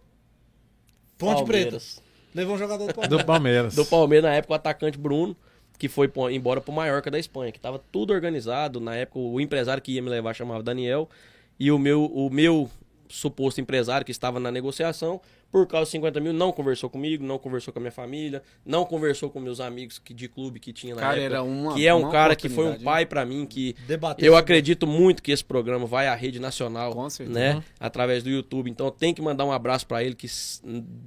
Ponte 1.18 1.44
Preta. 1.44 1.70
Palmeiras. 1.70 2.02
Levou 2.34 2.54
um 2.54 2.58
jogador 2.58 2.86
do 2.86 2.94
Palmeiras. 2.94 3.18
Do 3.18 3.24
Palmeiras. 3.26 3.74
Do 3.74 3.86
Palmeiras, 3.86 4.30
na 4.30 4.36
época, 4.36 4.52
o 4.52 4.56
atacante 4.56 4.96
Bruno, 4.96 5.36
que 5.76 5.88
foi 5.88 6.10
embora 6.30 6.60
pro 6.60 6.72
Mallorca 6.72 7.10
da 7.10 7.18
Espanha, 7.18 7.50
que 7.50 7.58
tava 7.58 7.80
tudo 7.90 8.12
organizado. 8.12 8.80
Na 8.80 8.94
época, 8.94 9.18
o 9.18 9.40
empresário 9.40 9.82
que 9.82 9.92
ia 9.92 10.02
me 10.02 10.08
levar 10.08 10.34
chamava 10.34 10.62
Daniel. 10.62 11.08
E 11.58 11.72
o 11.72 11.78
meu, 11.78 12.04
o 12.04 12.30
meu 12.30 12.70
suposto 13.08 13.60
empresário 13.60 14.04
que 14.04 14.12
estava 14.12 14.38
na 14.38 14.50
negociação, 14.50 15.20
por 15.50 15.66
causa 15.66 15.86
de 15.86 15.92
50 15.92 16.20
mil, 16.20 16.32
não 16.32 16.52
conversou 16.52 16.90
comigo, 16.90 17.24
não 17.24 17.38
conversou 17.38 17.72
com 17.72 17.78
a 17.78 17.82
minha 17.82 17.90
família, 17.92 18.42
não 18.66 18.84
conversou 18.84 19.30
com 19.30 19.40
meus 19.40 19.60
amigos 19.60 19.98
que, 19.98 20.12
de 20.12 20.28
clube 20.28 20.60
que 20.60 20.72
tinha 20.74 20.94
na 20.94 21.00
Cara, 21.00 21.14
época. 21.20 21.24
era 21.34 21.42
uma- 21.42 21.74
que 21.74 21.86
é 21.86 21.94
um 21.94 22.00
uma 22.00 22.10
cara 22.10 22.36
que 22.36 22.48
foi 22.50 22.66
um 22.66 22.78
pai 22.78 23.06
pra 23.06 23.24
mim, 23.24 23.46
que 23.46 23.74
Debateu 23.86 24.26
eu 24.26 24.36
acredito 24.36 24.86
muito 24.86 25.22
que 25.22 25.32
esse 25.32 25.42
programa 25.44 25.86
vai 25.86 26.06
à 26.06 26.14
rede 26.14 26.38
nacional, 26.38 26.92
Com 26.92 27.08
certeza. 27.08 27.38
né? 27.38 27.64
Através 27.80 28.22
do 28.22 28.28
YouTube. 28.28 28.70
Então 28.70 28.90
tem 28.90 29.14
que 29.14 29.22
mandar 29.22 29.44
um 29.46 29.52
abraço 29.52 29.86
pra 29.86 30.04
ele, 30.04 30.14
que 30.14 30.26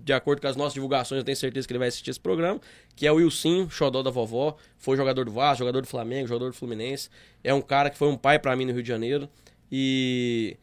de 0.03 0.11
acordo 0.13 0.41
com 0.41 0.47
as 0.47 0.55
nossas 0.55 0.73
divulgações, 0.73 1.19
eu 1.19 1.23
tenho 1.23 1.37
certeza 1.37 1.67
que 1.67 1.71
ele 1.73 1.79
vai 1.79 1.89
assistir 1.89 2.09
esse 2.09 2.19
programa, 2.19 2.59
que 2.95 3.05
é 3.05 3.11
o 3.11 3.15
Wilson, 3.17 3.69
xodó 3.69 4.01
da 4.01 4.09
vovó, 4.09 4.55
foi 4.77 4.97
jogador 4.97 5.23
do 5.23 5.31
Vasco, 5.31 5.59
jogador 5.59 5.81
do 5.81 5.87
Flamengo, 5.87 6.27
jogador 6.27 6.49
do 6.49 6.55
Fluminense. 6.55 7.09
É 7.43 7.53
um 7.53 7.61
cara 7.61 7.89
que 7.91 7.97
foi 7.97 8.07
um 8.07 8.17
pai 8.17 8.39
pra 8.39 8.55
mim 8.55 8.65
no 8.65 8.73
Rio 8.73 8.81
de 8.81 8.89
Janeiro. 8.89 9.29
E 9.71 10.57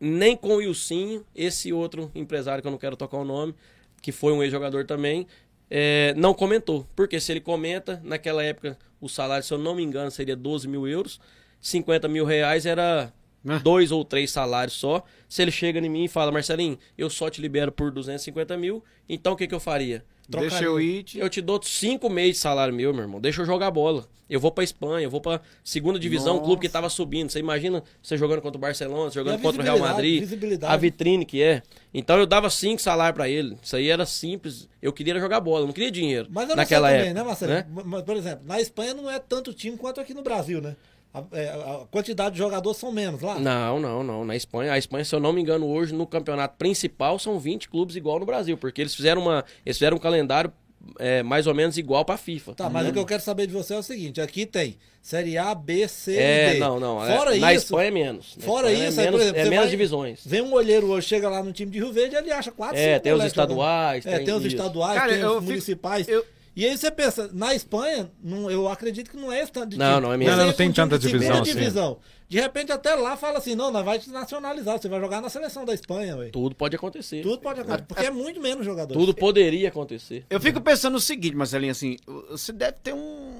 nem 0.00 0.36
com 0.36 0.54
o 0.54 0.56
Wilson, 0.56 1.22
esse 1.34 1.72
outro 1.72 2.10
empresário 2.14 2.62
que 2.62 2.66
eu 2.66 2.72
não 2.72 2.78
quero 2.78 2.96
tocar 2.96 3.18
o 3.18 3.24
nome, 3.24 3.54
que 4.00 4.10
foi 4.12 4.32
um 4.32 4.42
ex-jogador 4.42 4.86
também, 4.86 5.26
é, 5.70 6.14
não 6.16 6.32
comentou. 6.34 6.86
Porque 6.96 7.20
se 7.20 7.30
ele 7.32 7.40
comenta, 7.40 8.00
naquela 8.02 8.42
época 8.42 8.78
o 9.00 9.08
salário, 9.08 9.44
se 9.44 9.52
eu 9.52 9.58
não 9.58 9.74
me 9.74 9.82
engano, 9.82 10.10
seria 10.10 10.34
12 10.36 10.66
mil 10.66 10.88
euros. 10.88 11.20
50 11.60 12.08
mil 12.08 12.24
reais 12.24 12.64
era 12.66 13.12
Ah. 13.46 13.58
dois 13.58 13.90
ou 13.92 14.04
três 14.04 14.30
salários 14.30 14.74
só. 14.76 15.04
Se 15.28 15.42
ele 15.42 15.50
chega 15.50 15.78
em 15.78 15.88
mim 15.88 16.04
e 16.04 16.08
fala, 16.08 16.32
Marcelinho, 16.32 16.78
eu 16.96 17.08
só 17.10 17.28
te 17.30 17.40
libero 17.40 17.70
por 17.72 17.90
250 17.90 18.56
mil, 18.56 18.82
então 19.08 19.32
o 19.32 19.36
que, 19.36 19.46
que 19.46 19.54
eu 19.54 19.60
faria? 19.60 20.04
Deixa 20.38 20.62
eu 20.64 20.80
ir. 20.80 21.02
te- 21.02 21.18
Eu 21.18 21.28
te 21.28 21.40
dou 21.40 21.60
cinco 21.62 22.08
meses 22.08 22.36
de 22.36 22.38
salário 22.38 22.72
meu, 22.74 22.92
meu 22.94 23.02
irmão. 23.02 23.20
Deixa 23.20 23.42
eu 23.42 23.46
jogar 23.46 23.70
bola. 23.70 24.06
Eu 24.28 24.38
vou 24.38 24.52
pra 24.52 24.62
Espanha, 24.62 25.04
eu 25.04 25.10
vou 25.10 25.20
pra 25.20 25.40
segunda 25.64 25.98
divisão, 25.98 26.36
um 26.36 26.40
clube 26.40 26.62
que 26.62 26.68
tava 26.68 26.88
subindo. 26.88 27.30
Você 27.30 27.40
imagina 27.40 27.82
você 28.00 28.16
jogando 28.16 28.40
contra 28.40 28.56
o 28.56 28.60
Barcelona, 28.60 29.10
você 29.10 29.18
jogando 29.18 29.42
contra 29.42 29.60
o 29.60 29.64
Real 29.64 29.78
Madrid. 29.80 30.20
visibilidade. 30.20 30.72
A 30.72 30.76
vitrine 30.76 31.24
que 31.26 31.42
é. 31.42 31.62
Então 31.92 32.16
eu 32.16 32.26
dava 32.26 32.48
cinco 32.48 32.80
salários 32.80 33.16
pra 33.16 33.28
ele. 33.28 33.56
Isso 33.60 33.74
aí 33.74 33.88
era 33.88 34.06
simples. 34.06 34.68
Eu 34.80 34.92
queria 34.92 35.18
jogar 35.18 35.40
bola, 35.40 35.66
não 35.66 35.72
queria 35.72 35.90
dinheiro. 35.90 36.28
Mas 36.30 36.44
eu 36.44 36.50
não 36.50 36.56
naquela 36.56 36.88
sei 36.90 36.96
também, 36.98 37.10
época, 37.10 37.22
né, 37.24 37.28
Marcelo? 37.28 37.52
né? 37.52 37.66
Mas, 37.84 38.02
Por 38.04 38.16
exemplo, 38.16 38.46
na 38.46 38.60
Espanha 38.60 38.94
não 38.94 39.10
é 39.10 39.18
tanto 39.18 39.52
time 39.52 39.76
quanto 39.76 40.00
aqui 40.00 40.14
no 40.14 40.22
Brasil, 40.22 40.60
né? 40.62 40.76
A, 41.12 41.24
é, 41.32 41.48
a 41.48 41.80
quantidade 41.90 42.32
de 42.34 42.38
jogadores 42.38 42.78
são 42.78 42.92
menos 42.92 43.20
lá. 43.20 43.38
Não, 43.38 43.80
não, 43.80 44.02
não. 44.04 44.24
Na 44.24 44.36
Espanha, 44.36 44.72
a 44.72 44.78
Espanha, 44.78 45.04
se 45.04 45.14
eu 45.14 45.18
não 45.20 45.32
me 45.32 45.40
engano, 45.40 45.66
hoje 45.66 45.92
no 45.92 46.06
campeonato 46.06 46.56
principal 46.56 47.18
são 47.18 47.38
20 47.38 47.68
clubes 47.68 47.96
igual 47.96 48.20
no 48.20 48.26
Brasil, 48.26 48.56
porque 48.56 48.80
eles 48.80 48.94
fizeram 48.94 49.22
uma, 49.22 49.44
eles 49.66 49.76
fizeram 49.76 49.96
um 49.96 50.00
calendário 50.00 50.52
é, 50.98 51.22
mais 51.22 51.46
ou 51.46 51.54
menos 51.54 51.76
igual 51.76 52.04
pra 52.04 52.16
FIFA. 52.16 52.54
Tá, 52.54 52.70
mas 52.70 52.88
o 52.88 52.92
que 52.92 52.98
eu 52.98 53.04
quero 53.04 53.22
saber 53.22 53.46
de 53.48 53.52
você 53.52 53.74
é 53.74 53.78
o 53.78 53.82
seguinte: 53.82 54.20
aqui 54.20 54.46
tem 54.46 54.78
Série 55.02 55.36
A, 55.36 55.52
B, 55.54 55.86
C 55.88 56.16
É, 56.16 56.50
e 56.50 56.52
D. 56.54 56.58
não, 56.60 56.78
não. 56.78 57.04
é- 57.04 57.16
Fora 57.16 57.36
na 57.36 57.52
isso, 57.54 57.64
Espanha 57.64 57.88
é 57.88 57.90
menos. 57.90 58.36
Na 58.36 58.44
fora 58.44 58.70
Espanha 58.72 58.88
isso, 58.88 59.00
é 59.00 59.02
aí, 59.02 59.10
por 59.10 59.18
menos, 59.18 59.26
exemplo, 59.26 59.40
é 59.40 59.44
menos 59.50 59.58
vai- 59.64 59.70
divisões. 59.70 60.20
vem 60.24 60.40
um 60.42 60.52
olheiro 60.52 60.86
hoje, 60.86 61.08
chega 61.08 61.28
lá 61.28 61.42
no 61.42 61.52
time 61.52 61.70
de 61.72 61.78
Rio 61.78 61.92
Verde, 61.92 62.14
ele 62.16 62.30
acha 62.30 62.52
quatro, 62.52 62.76
É, 62.78 62.92
cinco 62.94 63.02
tem 63.02 63.12
os 63.12 63.24
estaduais, 63.24 64.04
jogando. 64.04 64.14
É, 64.14 64.16
tem 64.18 64.26
tem 64.26 64.34
os 64.34 64.44
isso. 64.44 64.56
estaduais, 64.56 64.94
Cara, 64.98 65.12
tem 65.12 65.24
os 65.24 65.30
fico- 65.32 65.42
municipais. 65.42 66.08
eu- 66.08 66.24
E 66.54 66.66
aí 66.66 66.76
você 66.76 66.90
pensa, 66.90 67.30
na 67.32 67.54
Espanha, 67.54 68.10
não, 68.22 68.50
eu 68.50 68.68
acredito 68.68 69.10
que 69.10 69.16
não 69.16 69.30
é 69.32 69.40
esse 69.40 69.52
tanto 69.52 69.68
de 69.70 69.78
Não, 69.78 69.94
time. 69.94 70.00
não, 70.02 70.12
é 70.12 70.16
menos. 70.16 70.32
Mas 70.34 70.38
Não, 70.40 70.46
não 70.48 70.56
tem 70.56 70.72
tanta 70.72 70.98
de 70.98 71.04
segunda 71.06 71.24
divisão 71.24 71.42
assim. 71.42 71.52
divisão. 71.52 71.98
De 72.28 72.40
repente 72.40 72.70
até 72.70 72.94
lá 72.94 73.16
fala 73.16 73.38
assim, 73.38 73.54
não, 73.54 73.70
nós 73.70 73.84
vai 73.84 73.98
te 73.98 74.10
nacionalizar, 74.10 74.78
você 74.80 74.88
vai 74.88 75.00
jogar 75.00 75.20
na 75.20 75.28
seleção 75.28 75.64
da 75.64 75.72
Espanha, 75.74 76.16
velho. 76.16 76.30
Tudo 76.32 76.54
pode 76.54 76.76
acontecer. 76.76 77.22
Tudo 77.22 77.40
pode 77.40 77.60
acontecer, 77.60 77.84
porque 77.86 78.06
é 78.06 78.10
muito 78.10 78.40
menos 78.40 78.64
jogador. 78.64 78.94
Tudo 78.94 79.14
poderia 79.14 79.68
acontecer. 79.68 80.24
Eu 80.30 80.40
fico 80.40 80.60
pensando 80.60 80.96
o 80.96 81.00
seguinte, 81.00 81.34
Marcelinho, 81.36 81.72
assim, 81.72 81.96
você 82.28 82.52
deve 82.52 82.78
ter 82.82 82.94
um. 82.94 83.32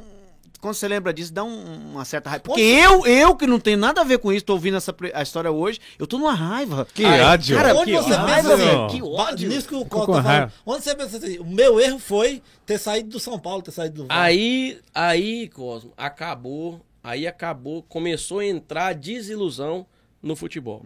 Quando 0.60 0.74
você 0.74 0.86
lembra 0.88 1.12
disso, 1.12 1.32
dá 1.32 1.42
um- 1.42 1.90
uma 1.92 2.04
certa 2.04 2.28
raiva. 2.30 2.44
Porque 2.44 2.60
eu, 2.60 3.06
eu 3.06 3.34
que 3.34 3.46
não 3.46 3.58
tenho 3.58 3.78
nada 3.78 4.00
a 4.02 4.04
ver 4.04 4.18
com 4.18 4.32
isso, 4.32 4.44
tô 4.44 4.52
ouvindo 4.54 4.76
essa 4.76 4.94
a 5.14 5.22
história 5.22 5.50
hoje, 5.50 5.80
eu 5.98 6.06
tô 6.06 6.18
numa 6.18 6.34
raiva. 6.34 6.86
Que 6.92 7.04
Ai, 7.04 7.20
ódio. 7.22 7.56
cara, 7.56 7.74
Onde 7.74 7.92
que 7.92 7.96
você 7.96 8.12
raiva, 8.14 8.50
pensa 8.50 8.54
assim, 8.54 8.96
Que 8.96 9.02
ódio. 9.02 9.48
nisso 9.48 9.68
que 9.68 9.74
o 9.74 9.84
Cota 9.86 10.12
tá 10.14 10.22
falando, 10.22 10.52
onde 10.66 10.84
você 10.84 10.94
pensa 10.94 11.16
assim, 11.16 11.38
o 11.38 11.46
meu 11.46 11.80
erro 11.80 11.98
foi 11.98 12.42
ter 12.66 12.78
saído 12.78 13.08
do 13.08 13.18
São 13.20 13.38
Paulo, 13.38 13.62
ter 13.62 13.70
saído 13.70 14.02
do 14.02 14.06
Vasco. 14.08 14.20
Aí, 14.22 14.78
aí, 14.94 15.48
Cosmo, 15.48 15.92
acabou. 15.96 16.80
Aí 17.02 17.26
acabou, 17.26 17.82
começou 17.84 18.40
a 18.40 18.44
entrar 18.46 18.88
a 18.88 18.92
desilusão 18.92 19.86
no 20.22 20.36
futebol. 20.36 20.82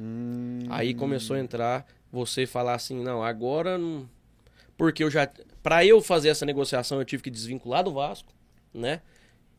Aí 0.70 0.94
começou 0.94 1.34
a 1.34 1.40
entrar 1.40 1.84
você 2.12 2.46
falar 2.46 2.74
assim, 2.74 3.02
não, 3.02 3.20
agora 3.24 3.76
não... 3.76 4.08
porque 4.78 5.02
eu 5.02 5.10
já 5.10 5.28
Pra 5.60 5.84
eu 5.84 6.00
fazer 6.02 6.28
essa 6.28 6.44
negociação, 6.46 6.98
eu 6.98 7.04
tive 7.06 7.22
que 7.22 7.30
desvincular 7.30 7.82
do 7.82 7.90
Vasco, 7.92 8.32
né? 8.72 9.00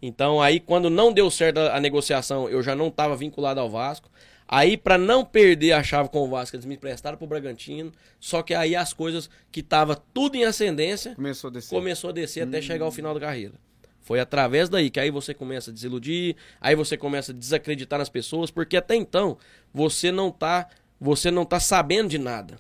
Então 0.06 0.42
aí 0.42 0.60
quando 0.60 0.90
não 0.90 1.12
deu 1.12 1.30
certo 1.32 1.58
a, 1.60 1.78
a 1.78 1.80
negociação, 1.80 2.48
eu 2.50 2.62
já 2.62 2.76
não 2.76 2.88
estava 2.88 3.16
vinculado 3.16 3.60
ao 3.60 3.70
Vasco. 3.70 4.10
Aí 4.48 4.78
pra 4.78 4.98
não 4.98 5.26
perder 5.26 5.72
a 5.72 5.82
chave 5.82 6.10
com 6.10 6.20
o 6.20 6.28
Vasco, 6.30 6.56
eles 6.56 6.66
me 6.66 6.76
emprestaram 6.76 7.18
pro 7.18 7.26
Bragantino. 7.26 7.92
Só 8.20 8.44
que 8.44 8.54
aí 8.54 8.76
as 8.76 8.94
coisas 8.94 9.30
que 9.52 9.64
tava 9.64 9.96
tudo 10.14 10.36
em 10.36 10.46
ascendência, 10.46 11.16
Começou 11.16 11.50
a 11.50 11.54
descer. 11.54 11.76
começou 11.76 12.10
a 12.12 12.14
descer 12.14 12.48
até 12.48 12.62
chegar 12.62 12.86
ao 12.86 12.92
final 12.92 13.14
da 13.14 13.20
carreira. 13.20 13.54
Foi 14.02 14.20
através 14.20 14.70
daí 14.70 14.92
que 14.92 15.00
aí 15.00 15.10
você 15.10 15.34
começa 15.34 15.72
a 15.72 15.74
desiludir, 15.74 16.36
aí 16.62 16.76
você 16.76 16.96
começa 16.96 17.32
a 17.32 17.36
desacreditar 17.36 17.98
nas 17.98 18.08
pessoas, 18.08 18.52
porque 18.52 18.78
até 18.78 18.96
então 18.96 19.36
você 19.74 20.12
não 20.12 20.30
tá, 20.30 20.68
você 21.02 21.32
não 21.32 21.44
tá 21.44 21.60
sabendo 21.60 22.10
de 22.10 22.20
nada. 22.20 22.60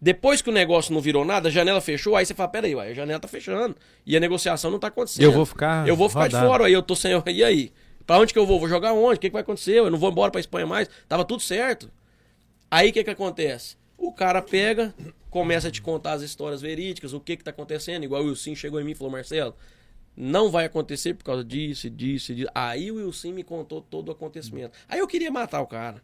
Depois 0.00 0.40
que 0.40 0.48
o 0.48 0.52
negócio 0.52 0.94
não 0.94 1.00
virou 1.00 1.24
nada, 1.24 1.48
a 1.48 1.50
janela 1.50 1.80
fechou, 1.80 2.14
aí 2.14 2.24
você 2.24 2.32
fala, 2.34 2.48
peraí, 2.48 2.74
ué, 2.74 2.90
a 2.90 2.94
janela 2.94 3.18
tá 3.18 3.26
fechando 3.26 3.76
e 4.06 4.16
a 4.16 4.20
negociação 4.20 4.70
não 4.70 4.78
tá 4.78 4.86
acontecendo. 4.88 5.24
Eu 5.24 5.32
vou 5.32 5.44
ficar 5.44 5.88
Eu 5.88 5.96
vou 5.96 6.08
ficar 6.08 6.28
de 6.28 6.34
rodado. 6.34 6.50
fora, 6.52 6.66
aí 6.66 6.72
eu 6.72 6.82
tô 6.82 6.94
sem, 6.94 7.12
e 7.26 7.42
aí? 7.42 7.72
Pra 8.06 8.18
onde 8.18 8.32
que 8.32 8.38
eu 8.38 8.46
vou? 8.46 8.58
Vou 8.60 8.68
jogar 8.68 8.92
onde? 8.92 9.16
O 9.16 9.20
que, 9.20 9.28
que 9.28 9.32
vai 9.32 9.42
acontecer? 9.42 9.74
Eu 9.74 9.90
não 9.90 9.98
vou 9.98 10.10
embora 10.10 10.30
pra 10.30 10.40
Espanha 10.40 10.66
mais. 10.66 10.88
Tava 11.08 11.24
tudo 11.24 11.42
certo. 11.42 11.90
Aí 12.70 12.90
o 12.90 12.92
que 12.92 13.04
que 13.04 13.10
acontece? 13.10 13.76
O 13.98 14.12
cara 14.12 14.40
pega, 14.40 14.94
começa 15.28 15.68
a 15.68 15.70
te 15.70 15.82
contar 15.82 16.12
as 16.12 16.22
histórias 16.22 16.62
verídicas, 16.62 17.12
o 17.12 17.20
que 17.20 17.36
que 17.36 17.44
tá 17.44 17.50
acontecendo, 17.50 18.04
igual 18.04 18.22
o 18.22 18.28
Wilson 18.28 18.54
chegou 18.54 18.80
em 18.80 18.84
mim 18.84 18.92
e 18.92 18.94
falou, 18.94 19.10
Marcelo, 19.12 19.54
não 20.16 20.50
vai 20.50 20.64
acontecer 20.66 21.14
por 21.14 21.24
causa 21.24 21.44
disso, 21.44 21.90
disso, 21.90 22.34
disso. 22.34 22.50
Aí 22.54 22.90
o 22.90 22.96
Wilson 22.96 23.32
me 23.32 23.42
contou 23.42 23.80
todo 23.82 24.08
o 24.08 24.12
acontecimento. 24.12 24.78
Aí 24.88 25.00
eu 25.00 25.06
queria 25.06 25.30
matar 25.30 25.60
o 25.60 25.66
cara, 25.66 26.00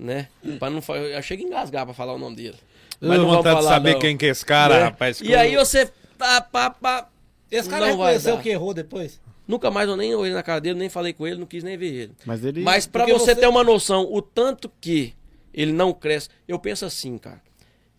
né? 0.00 0.28
Pra 0.58 0.70
não, 0.70 0.80
eu 0.96 1.22
chego 1.22 1.42
a 1.42 1.46
engasgar 1.46 1.84
pra 1.84 1.94
falar 1.94 2.14
o 2.14 2.18
nome 2.18 2.36
dele. 2.36 2.56
Eu 3.00 3.08
Mas 3.08 3.18
tenho 3.18 3.28
não 3.28 3.36
vontade 3.36 3.56
de 3.56 3.62
falar, 3.62 3.74
saber 3.76 3.92
não, 3.92 3.98
quem 4.00 4.16
que 4.16 4.26
é 4.26 4.28
esse 4.30 4.44
cara, 4.44 4.76
né? 4.78 4.82
rapaz. 4.84 5.20
E 5.20 5.34
aí 5.34 5.56
você... 5.56 5.90
Pá, 6.18 6.40
pá, 6.40 6.70
pá, 6.70 7.08
Esse 7.50 7.68
cara 7.68 7.88
não 7.88 7.96
vai 7.96 8.12
reconheceu 8.14 8.38
que 8.42 8.48
errou 8.50 8.74
depois. 8.74 9.20
Nunca 9.48 9.70
mais 9.70 9.88
eu 9.88 9.96
nem 9.96 10.14
olhei 10.14 10.32
na 10.34 10.42
cara 10.42 10.60
dele, 10.60 10.78
nem 10.78 10.88
falei 10.88 11.12
com 11.12 11.26
ele, 11.26 11.36
não 11.38 11.46
quis 11.46 11.64
nem 11.64 11.76
ver 11.76 11.92
ele. 11.92 12.12
Mas 12.26 12.44
ele. 12.44 12.60
Mas 12.62 12.86
pra 12.86 13.04
Porque 13.04 13.18
você- 13.18 13.34
ter 13.34 13.46
uma 13.46 13.64
noção, 13.64 14.06
o 14.12 14.20
tanto 14.22 14.70
que 14.80 15.14
ele 15.52 15.72
não 15.72 15.92
cresce. 15.92 16.28
Eu 16.46 16.58
penso 16.58 16.84
assim, 16.84 17.16
cara. 17.18 17.40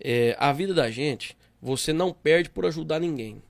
é, 0.03 0.35
a 0.39 0.51
vida 0.53 0.73
da 0.73 0.89
gente, 0.89 1.35
você 1.61 1.91
não 1.93 2.11
perde 2.13 2.49
por 2.49 2.65
ajudar 2.65 2.99
ninguém. 2.99 3.41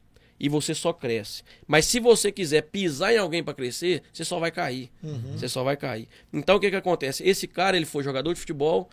E 0.43 0.49
você 0.49 0.73
só 0.73 0.91
cresce. 0.91 1.43
Mas 1.67 1.85
se 1.85 1.99
você 1.99 2.31
quiser 2.31 2.63
pisar 2.63 3.13
em 3.13 3.17
alguém 3.17 3.43
pra 3.43 3.53
crescer, 3.53 4.01
você 4.11 4.25
só 4.25 4.39
vai 4.39 4.49
cair. 4.51 4.89
Você 5.37 5.47
só 5.47 5.63
vai 5.63 5.77
cair. 5.77 6.07
Então 6.33 6.55
o 6.55 6.59
que 6.59 6.69
que 6.71 6.75
acontece? 6.75 7.23
Esse 7.23 7.45
cara, 7.47 7.77
ele 7.77 7.85
foi 7.85 8.03
jogador 8.03 8.33
de 8.33 8.39
futebol. 8.39 8.89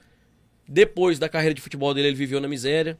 Depois 0.68 1.18
da 1.18 1.28
carreira 1.28 1.54
de 1.54 1.62
futebol 1.62 1.94
dele, 1.94 2.08
ele 2.08 2.16
viveu 2.16 2.40
na 2.40 2.48
miséria. 2.48 2.98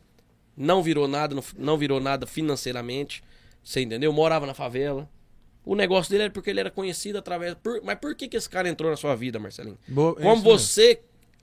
Não 0.57 0.83
virou 0.83 1.07
nada, 1.07 1.37
não 1.57 1.77
virou 1.77 2.01
nada 2.01 2.27
financeiramente. 2.27 3.23
Você 3.63 3.83
entendeu? 3.83 4.13
Morava 4.13 4.47
na 4.47 4.55
favela. 4.55 5.09
O 5.65 5.75
negócio 5.77 6.11
dele 6.11 6.25
era 6.25 6.33
porque 6.33 6.49
ele 6.49 6.61
era 6.61 6.71
conhecido 6.71 7.19
através. 7.19 7.55
por- 7.55 7.83
Mas 7.85 7.99
por 7.99 8.15
que, 8.15 8.27
que 8.29 8.37
esse 8.39 8.49
cara 8.49 8.69
entrou 8.69 8.91
na 8.91 8.97
sua 8.97 9.15
vida, 9.15 9.39
Marcelinho? 9.39 9.77
Boa- 9.87 10.17
é 10.19 10.23
como 10.23 10.37
mesmo. 10.37 10.43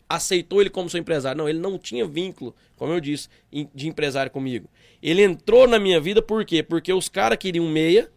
Aceitou 0.08 0.62
ele 0.62 0.70
como 0.70 0.90
seu 0.90 1.00
empresário? 1.00 1.38
Não, 1.38 1.50
ele 1.50 1.60
não 1.60 1.78
tinha 1.78 2.06
vínculo, 2.06 2.56
como 2.76 2.94
eu 2.94 3.00
disse, 3.00 3.28
de 3.74 3.88
empresário 3.88 4.32
comigo. 4.32 4.70
Ele 5.02 5.24
entrou 5.24 5.68
na 5.68 5.80
minha 5.80 6.00
vida 6.00 6.22
por 6.22 6.46
quê? 6.46 6.64
Porque 6.64 6.92
os 6.94 7.10
caras 7.10 7.38
queriam 7.38 7.68
meia 7.68 8.10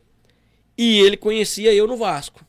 e 0.76 1.01
ele 1.01 1.16
conhecia 1.16 1.72
eu 1.72 1.86
no 1.86 1.97
Vasco. 1.97 2.45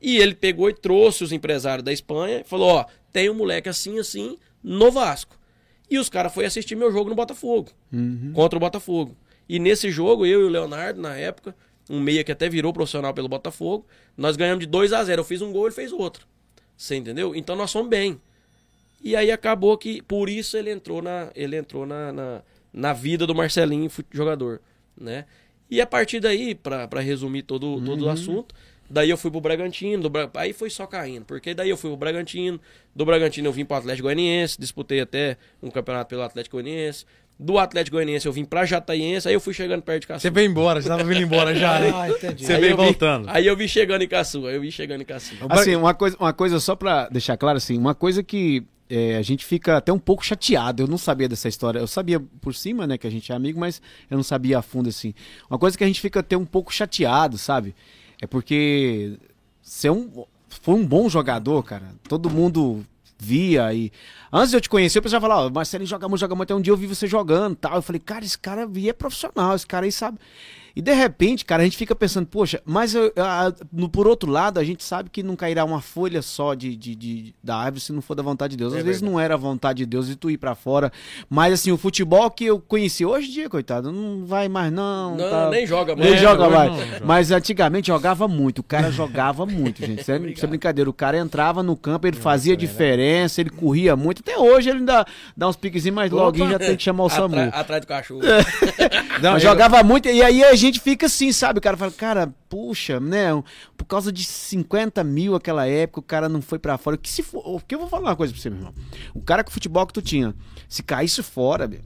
E 0.00 0.18
ele 0.18 0.34
pegou 0.34 0.68
e 0.68 0.74
trouxe 0.74 1.22
os 1.22 1.32
empresários 1.32 1.84
da 1.84 1.92
Espanha 1.92 2.40
e 2.40 2.44
falou: 2.44 2.68
Ó, 2.68 2.84
tem 3.12 3.30
um 3.30 3.34
moleque 3.34 3.68
assim, 3.68 3.98
assim, 3.98 4.36
no 4.62 4.90
Vasco. 4.90 5.38
E 5.88 5.98
os 5.98 6.08
caras 6.08 6.32
foram 6.32 6.48
assistir 6.48 6.74
meu 6.74 6.90
jogo 6.90 7.10
no 7.10 7.14
Botafogo, 7.14 7.70
contra 8.32 8.56
o 8.56 8.60
Botafogo. 8.60 9.16
E 9.48 9.58
nesse 9.58 9.90
jogo, 9.90 10.24
eu 10.24 10.40
e 10.40 10.44
o 10.44 10.48
Leonardo, 10.48 11.00
na 11.00 11.14
época, 11.16 11.54
um 11.88 12.00
meia 12.00 12.24
que 12.24 12.32
até 12.32 12.48
virou 12.48 12.72
profissional 12.72 13.12
pelo 13.12 13.28
Botafogo, 13.28 13.86
nós 14.16 14.36
ganhamos 14.36 14.64
de 14.64 14.70
2 14.70 14.92
a 14.92 15.04
0 15.04 15.20
Eu 15.20 15.24
fiz 15.24 15.42
um 15.42 15.52
gol, 15.52 15.66
ele 15.66 15.74
fez 15.74 15.92
outro. 15.92 16.26
Você 16.76 16.96
entendeu? 16.96 17.34
Então 17.34 17.54
nós 17.54 17.70
fomos 17.70 17.88
bem. 17.88 18.20
E 19.02 19.16
aí 19.16 19.30
acabou 19.30 19.76
que, 19.76 20.00
por 20.02 20.28
isso 20.28 20.56
ele 20.56 20.70
entrou 20.70 21.02
na, 21.02 21.28
ele 21.34 21.56
entrou 21.56 21.84
na, 21.86 22.12
na, 22.12 22.42
na 22.72 22.92
vida 22.92 23.26
do 23.26 23.34
Marcelinho, 23.34 23.90
jogador, 24.12 24.60
né? 24.96 25.24
E 25.70 25.80
a 25.80 25.86
partir 25.86 26.20
daí, 26.20 26.54
pra 26.54 26.86
pra 26.86 27.00
resumir 27.00 27.42
todo, 27.42 27.80
todo 27.80 28.04
o 28.04 28.08
assunto, 28.10 28.54
daí 28.90 29.08
eu 29.10 29.16
fui 29.16 29.30
pro 29.30 29.40
Bragantino, 29.40 30.02
do 30.02 30.10
Bra- 30.10 30.30
aí 30.34 30.52
foi 30.52 30.68
só 30.70 30.86
caindo, 30.86 31.24
porque 31.24 31.54
daí 31.54 31.70
eu 31.70 31.76
fui 31.78 31.90
pro 31.90 31.96
Bragantino, 31.96 32.60
do 32.94 33.04
Bragantino 33.06 33.48
eu 33.48 33.52
vim 33.52 33.64
pro 33.64 33.76
Atlético 33.78 34.04
Goianiense, 34.06 34.56
disputei 34.60 35.00
até 35.00 35.36
um 35.62 35.70
campeonato 35.70 36.10
pelo 36.10 36.22
Atlético 36.22 36.56
Goianiense, 36.56 37.06
do 37.38 37.58
Atlético 37.58 37.96
Goianiense 37.96 38.26
eu 38.26 38.32
vim 38.32 38.44
pra 38.44 38.66
Jataiense, 38.66 39.26
aí 39.26 39.32
eu 39.34 39.40
fui 39.40 39.54
chegando 39.54 39.82
perto 39.82 40.02
de 40.02 40.06
Caçu. 40.08 40.20
Você 40.20 40.30
veio 40.30 40.48
embora, 40.50 40.80
você 40.82 40.88
tava 40.88 41.02
vindo 41.02 41.22
embora 41.22 41.54
já. 41.54 41.80
né? 41.80 41.90
Ah, 41.92 42.08
entendi. 42.10 42.44
Você 42.44 42.52
Aí 42.52 42.60
veio 42.60 42.76
vi- 42.76 42.82
voltando. 42.84 43.28
Aí 43.30 43.46
eu 43.46 43.56
vi 43.56 43.66
chegando 43.66 44.02
em 44.02 44.08
Caçu, 44.08 44.46
aí 44.46 44.54
eu 44.54 44.60
vi 44.60 44.70
chegando 44.70 45.00
em 45.00 45.04
Caçu. 45.06 45.34
Assim, 45.48 45.74
uma 45.74 45.94
coisa, 45.94 46.16
uma 46.20 46.32
coisa 46.34 46.60
só 46.60 46.76
pra 46.76 47.08
deixar 47.08 47.36
claro, 47.38 47.56
assim, 47.56 47.78
uma 47.78 47.94
coisa 47.94 48.22
que 48.22 48.62
é, 48.94 49.16
a 49.16 49.22
gente 49.22 49.46
fica 49.46 49.78
até 49.78 49.90
um 49.90 49.98
pouco 49.98 50.22
chateado. 50.22 50.82
Eu 50.82 50.86
não 50.86 50.98
sabia 50.98 51.26
dessa 51.26 51.48
história. 51.48 51.78
Eu 51.78 51.86
sabia 51.86 52.20
por 52.20 52.54
cima, 52.54 52.86
né, 52.86 52.98
que 52.98 53.06
a 53.06 53.10
gente 53.10 53.32
é 53.32 53.34
amigo, 53.34 53.58
mas 53.58 53.80
eu 54.10 54.18
não 54.18 54.22
sabia 54.22 54.58
a 54.58 54.62
fundo, 54.62 54.90
assim. 54.90 55.14
Uma 55.48 55.58
coisa 55.58 55.78
que 55.78 55.82
a 55.82 55.86
gente 55.86 55.98
fica 55.98 56.20
até 56.20 56.36
um 56.36 56.44
pouco 56.44 56.70
chateado, 56.70 57.38
sabe? 57.38 57.74
É 58.20 58.26
porque 58.26 59.18
você 59.62 59.88
é 59.88 59.92
um, 59.92 60.26
foi 60.46 60.74
um 60.74 60.86
bom 60.86 61.08
jogador, 61.08 61.62
cara. 61.62 61.94
Todo 62.06 62.28
mundo 62.28 62.84
via 63.18 63.72
e. 63.72 63.90
Antes 64.30 64.50
de 64.50 64.56
eu 64.58 64.60
te 64.60 64.68
conhecer, 64.68 64.98
o 64.98 65.02
pessoal 65.02 65.22
falava, 65.22 65.46
ó, 65.46 65.50
Marcelinho 65.50 65.88
joga 65.88 66.06
muito, 66.06 66.20
joga 66.20 66.34
muito. 66.34 66.50
Até 66.50 66.54
um 66.54 66.60
dia 66.60 66.72
eu 66.72 66.76
vi 66.76 66.86
você 66.86 67.06
jogando 67.06 67.56
tal. 67.56 67.76
Eu 67.76 67.82
falei, 67.82 67.98
cara, 67.98 68.26
esse 68.26 68.38
cara 68.38 68.68
é 68.68 68.92
profissional, 68.92 69.54
esse 69.54 69.66
cara 69.66 69.86
aí 69.86 69.92
sabe. 69.92 70.18
E 70.74 70.80
de 70.82 70.92
repente, 70.94 71.44
cara, 71.44 71.62
a 71.62 71.64
gente 71.64 71.76
fica 71.76 71.94
pensando, 71.94 72.26
poxa, 72.26 72.60
mas 72.64 72.94
eu- 72.94 73.12
a- 73.16 73.52
no, 73.72 73.88
por 73.88 74.06
outro 74.06 74.30
lado, 74.30 74.58
a 74.58 74.64
gente 74.64 74.82
sabe 74.82 75.10
que 75.10 75.22
não 75.22 75.36
cairá 75.36 75.64
uma 75.64 75.80
folha 75.80 76.22
só 76.22 76.54
de, 76.54 76.74
de- 76.76 76.94
de- 76.94 77.34
da 77.42 77.56
árvore 77.56 77.80
se 77.80 77.92
não 77.92 78.00
for 78.00 78.14
da 78.14 78.22
vontade 78.22 78.52
de 78.52 78.56
Deus. 78.56 78.72
Às 78.72 78.80
É 78.80 78.82
vezes 78.82 79.00
verdade. 79.00 79.12
não 79.12 79.20
era 79.20 79.34
a 79.34 79.36
vontade 79.36 79.78
de 79.78 79.86
Deus 79.86 80.06
de 80.06 80.16
tu 80.16 80.30
ir 80.30 80.38
pra 80.38 80.54
fora. 80.54 80.90
Mas 81.28 81.52
assim, 81.54 81.70
o 81.72 81.76
futebol 81.76 82.30
que 82.30 82.44
eu 82.46 82.58
conheci 82.58 83.04
hoje 83.04 83.28
em 83.28 83.32
dia, 83.32 83.48
coitado, 83.50 83.92
não 83.92 84.24
vai 84.24 84.48
mais 84.48 84.72
não. 84.72 85.16
Não, 85.16 85.30
tá- 85.30 85.50
nem 85.50 85.66
joga 85.66 85.94
nem 85.94 86.10
mais. 86.10 86.20
joga 86.20 86.48
mais. 86.48 87.00
Mas 87.04 87.30
antigamente 87.30 87.88
jogava 87.88 88.26
muito. 88.26 88.60
O 88.60 88.62
cara 88.62 88.90
jogava 88.92 89.44
muito, 89.44 89.84
gente. 89.84 90.00
Isso 90.00 90.12
é, 90.12 90.18
isso 90.30 90.44
é 90.44 90.48
brincadeira. 90.48 90.88
O 90.88 90.92
cara 90.94 91.18
entrava 91.18 91.62
no 91.62 91.76
campo, 91.76 92.06
ele 92.06 92.16
fazia 92.16 92.56
diferença, 92.56 93.40
ele 93.40 93.50
corria 93.50 93.94
muito. 93.96 94.20
Até 94.20 94.38
hoje 94.38 94.70
ele 94.70 94.78
ainda 94.78 95.04
dá 95.36 95.48
uns 95.48 95.56
piquezinhos, 95.56 95.94
mas 95.96 96.10
logo 96.10 96.38
já 96.38 96.58
tem 96.58 96.76
que 96.76 96.82
chamar 96.82 97.04
o 97.04 97.08
SAMU. 97.10 97.36
Atra- 97.36 97.60
Atrás 97.60 97.80
do 97.82 97.86
cachorro. 97.86 98.20
Não, 99.20 99.38
jogava 99.38 99.82
muito, 99.82 100.08
e 100.08 100.22
aí 100.22 100.42
a 100.42 100.54
gente 100.66 100.80
fica 100.80 101.06
assim, 101.06 101.32
sabe? 101.32 101.58
O 101.58 101.62
cara 101.62 101.76
fala, 101.76 101.92
cara, 101.92 102.34
puxa, 102.48 102.98
né? 102.98 103.28
Por 103.76 103.84
causa 103.84 104.12
de 104.12 104.24
50 104.24 105.02
mil 105.04 105.34
aquela 105.34 105.66
época, 105.66 106.00
o 106.00 106.02
cara 106.02 106.28
não 106.28 106.42
foi 106.42 106.58
pra 106.58 106.78
fora. 106.78 106.96
Que 106.96 107.10
se 107.10 107.22
for. 107.22 107.42
Porque 107.42 107.74
eu 107.74 107.78
vou 107.78 107.88
falar 107.88 108.10
uma 108.10 108.16
coisa 108.16 108.32
pra 108.32 108.42
você, 108.42 108.50
meu 108.50 108.58
irmão. 108.58 108.74
O 109.14 109.22
cara 109.22 109.44
com 109.44 109.50
o 109.50 109.52
futebol 109.52 109.86
que 109.86 109.92
tu 109.92 110.02
tinha, 110.02 110.34
se 110.68 110.82
caísse 110.82 111.22
fora, 111.22 111.68
meu, 111.68 111.80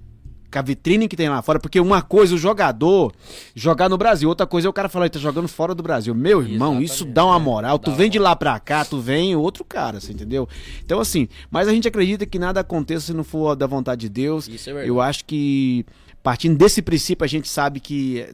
com 0.51 0.59
a 0.59 0.63
vitrine 0.63 1.09
que 1.09 1.17
tem 1.17 1.29
lá 1.29 1.43
fora, 1.43 1.59
porque 1.59 1.79
uma 1.81 2.03
coisa 2.03 2.35
o 2.35 2.39
jogador 2.39 3.13
jogar 3.55 3.89
no 3.89 3.99
Brasil, 3.99 4.29
outra 4.29 4.47
coisa 4.47 4.67
é 4.67 4.71
o 4.71 4.73
cara 4.73 4.89
falar, 4.89 5.07
ele 5.07 5.11
tá 5.11 5.19
jogando 5.19 5.49
fora 5.49 5.75
do 5.75 5.83
Brasil. 5.83 6.15
Meu 6.15 6.43
irmão, 6.43 6.69
Exatamente, 6.73 6.91
isso 6.91 7.05
dá 7.05 7.25
uma 7.25 7.37
é. 7.37 7.39
moral. 7.39 7.79
Tu 7.79 7.91
Dá 7.91 7.97
vem 7.97 8.11
de 8.11 8.19
lá 8.19 8.35
pra 8.35 8.59
cá, 8.59 8.85
tu 8.85 9.01
vem 9.01 9.35
outro 9.37 9.65
cara, 9.65 10.01
você 10.01 10.13
entendeu? 10.13 10.49
Então, 10.85 11.01
assim, 11.01 11.29
mas 11.51 11.69
a 11.69 11.73
gente 11.73 11.89
acredita 11.89 12.25
que 12.27 12.39
nada 12.39 12.61
aconteça 12.61 13.07
se 13.07 13.13
não 13.13 13.25
for 13.25 13.55
da 13.55 13.67
vontade 13.67 14.03
de 14.03 14.09
Deus. 14.09 14.49
Isso 14.49 14.71
é 14.71 14.73
verdade. 14.73 14.89
Eu 14.89 15.01
acho 15.01 15.25
que 15.25 15.85
partindo 16.23 16.57
desse 16.57 16.83
princípio 16.83 17.25
a 17.25 17.29
gente 17.29 17.49
sabe 17.49 17.79
que 17.79 18.27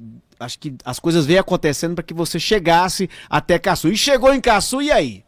acho 0.45 0.59
que 0.59 0.75
as 0.85 0.99
coisas 0.99 1.27
vêm 1.27 1.39
acontecendo 1.39 1.95
para 1.95 2.05
que 2.05 2.15
você 2.15 2.39
chegasse 2.39 3.09
até 3.29 3.59
Caçu. 3.59 3.89
E 3.89 3.97
chegou 3.97 4.33
em 4.33 4.41
Caçu 4.41 4.83
e 4.83 4.91
aí? 4.91 5.25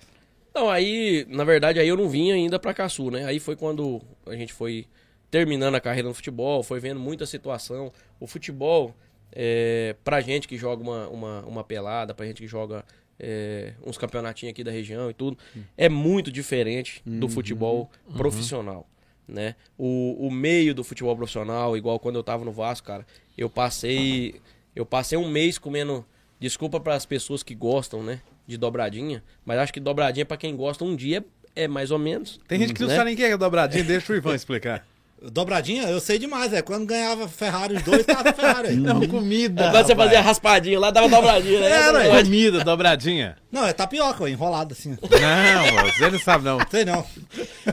Não, 0.55 0.71
aí, 0.71 1.27
na 1.29 1.43
verdade, 1.43 1.81
aí 1.81 1.89
eu 1.89 1.97
não 1.97 2.09
vim 2.09 2.31
ainda 2.31 2.59
pra 2.59 2.73
Caçu, 2.73 3.11
né? 3.11 3.25
Aí 3.25 3.41
foi 3.41 3.57
quando 3.57 4.01
a 4.27 4.37
gente 4.37 4.53
foi 4.53 4.87
terminando 5.31 5.75
a 5.75 5.81
carreira 5.81 6.09
no 6.09 6.15
futebol, 6.15 6.63
foi 6.63 6.79
vendo 6.79 7.01
muita 7.01 7.27
situação. 7.27 7.93
O 8.21 8.27
futebol, 8.27 8.95
é, 9.33 9.97
pra 10.05 10.21
gente 10.21 10.47
que 10.47 10.57
joga 10.57 10.81
uma, 10.81 11.09
uma, 11.09 11.41
uma 11.41 11.65
pelada, 11.65 12.15
pra 12.15 12.25
gente 12.25 12.41
que 12.41 12.47
joga 12.47 12.85
é, 13.19 13.73
uns 13.85 13.99
campeonatinhos 13.99 14.53
aqui 14.53 14.63
da 14.63 14.71
região 14.71 15.11
e 15.11 15.15
tudo, 15.15 15.37
é 15.77 15.89
muito 15.89 16.31
diferente 16.31 17.03
do 17.05 17.29
futebol 17.29 17.91
profissional, 18.17 18.87
né? 19.27 19.57
O, 19.77 20.27
o 20.27 20.31
meio 20.31 20.73
do 20.73 20.85
futebol 20.85 21.17
profissional, 21.17 21.77
igual 21.77 21.99
quando 21.99 22.15
eu 22.15 22.23
tava 22.23 22.45
no 22.45 22.53
Vasco, 22.53 22.87
cara, 22.87 23.05
eu 23.37 23.51
passei, 23.51 24.41
eu 24.75 24.85
passei 24.85 25.17
um 25.17 25.29
mês 25.29 25.59
comendo, 25.59 26.05
desculpa 26.39 26.81
para 26.81 26.95
as 26.95 27.07
pessoas 27.07 27.43
que 27.43 27.55
gostam, 27.55 28.03
né, 28.03 28.21
de 28.47 28.57
dobradinha, 28.57 29.23
mas 29.45 29.59
acho 29.59 29.73
que 29.73 29.81
dobradinha 29.81 30.27
pra 30.27 30.37
quem 30.37 30.57
gosta 30.57 30.85
um 30.85 30.95
dia 30.95 31.25
é 31.57 31.69
mais 31.69 31.91
ou 31.91 31.99
menos. 31.99 32.41
Tem 32.49 32.59
gente 32.59 32.75
que 32.75 32.81
não 32.81 32.89
né? 32.89 32.97
sabe 32.97 33.07
nem 33.07 33.15
o 33.15 33.17
que 33.17 33.25
é 33.25 33.37
dobradinha, 33.37 33.85
deixa 33.85 34.13
o 34.13 34.17
Ivan 34.17 34.35
explicar. 34.35 34.87
Dobradinha, 35.31 35.85
eu 35.89 36.01
sei 36.01 36.19
demais, 36.19 36.53
é. 36.53 36.61
Quando 36.63 36.85
ganhava 36.87 37.27
Ferrari 37.29 37.75
os 37.77 37.83
dois, 37.83 38.05
tava 38.05 38.33
Ferrari 38.33 38.69
aí. 38.69 38.77
Não, 38.79 39.07
comida. 39.07 39.71
Quando 39.71 39.87
você 39.87 39.95
fazia 39.97 40.21
raspadinha 40.21 40.79
lá, 40.79 40.91
dava 40.91 41.09
dobradinha, 41.09 41.61
né? 41.61 41.71
Era, 41.71 42.07
Essa 42.07 42.23
comida, 42.25 42.65
dobradinha. 42.65 43.37
Não, 43.51 43.67
é 43.67 43.73
tapioca, 43.73 44.25
ó, 44.25 44.27
enrolado 44.29 44.73
assim. 44.73 44.91
Não, 45.01 45.93
você 45.93 46.11
não 46.11 46.19
sabe 46.19 46.45
não. 46.45 46.59
Sei 46.69 46.85
não. 46.85 47.07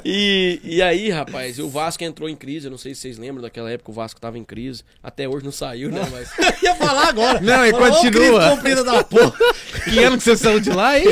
E, 0.06 0.60
e 0.64 0.82
aí, 0.82 1.10
rapaz, 1.10 1.58
o 1.58 1.68
Vasco 1.68 2.04
entrou 2.04 2.30
em 2.30 2.36
crise. 2.36 2.68
Eu 2.68 2.72
não 2.72 2.78
sei 2.78 2.94
se 2.94 3.02
vocês 3.02 3.18
lembram 3.18 3.42
daquela 3.42 3.70
época, 3.72 3.90
o 3.90 3.94
Vasco 3.94 4.22
tava 4.22 4.38
em 4.38 4.44
crise. 4.44 4.84
Até 5.02 5.28
hoje 5.28 5.44
não 5.44 5.52
saiu, 5.52 5.90
né? 5.92 6.08
Mas. 6.12 6.30
Ia 6.62 6.76
falar 6.76 7.08
agora. 7.08 7.42
Não, 7.42 7.66
e 7.66 7.72
Falou, 7.72 7.90
continua. 7.96 8.40
crise 8.40 8.56
comprida 8.56 8.84
da 8.84 9.04
porra. 9.04 9.34
Que 9.86 10.04
ano 10.04 10.18
que 10.18 10.24
você 10.24 10.38
saiu 10.38 10.60
de 10.60 10.70
lá, 10.70 11.00
hein? 11.00 11.06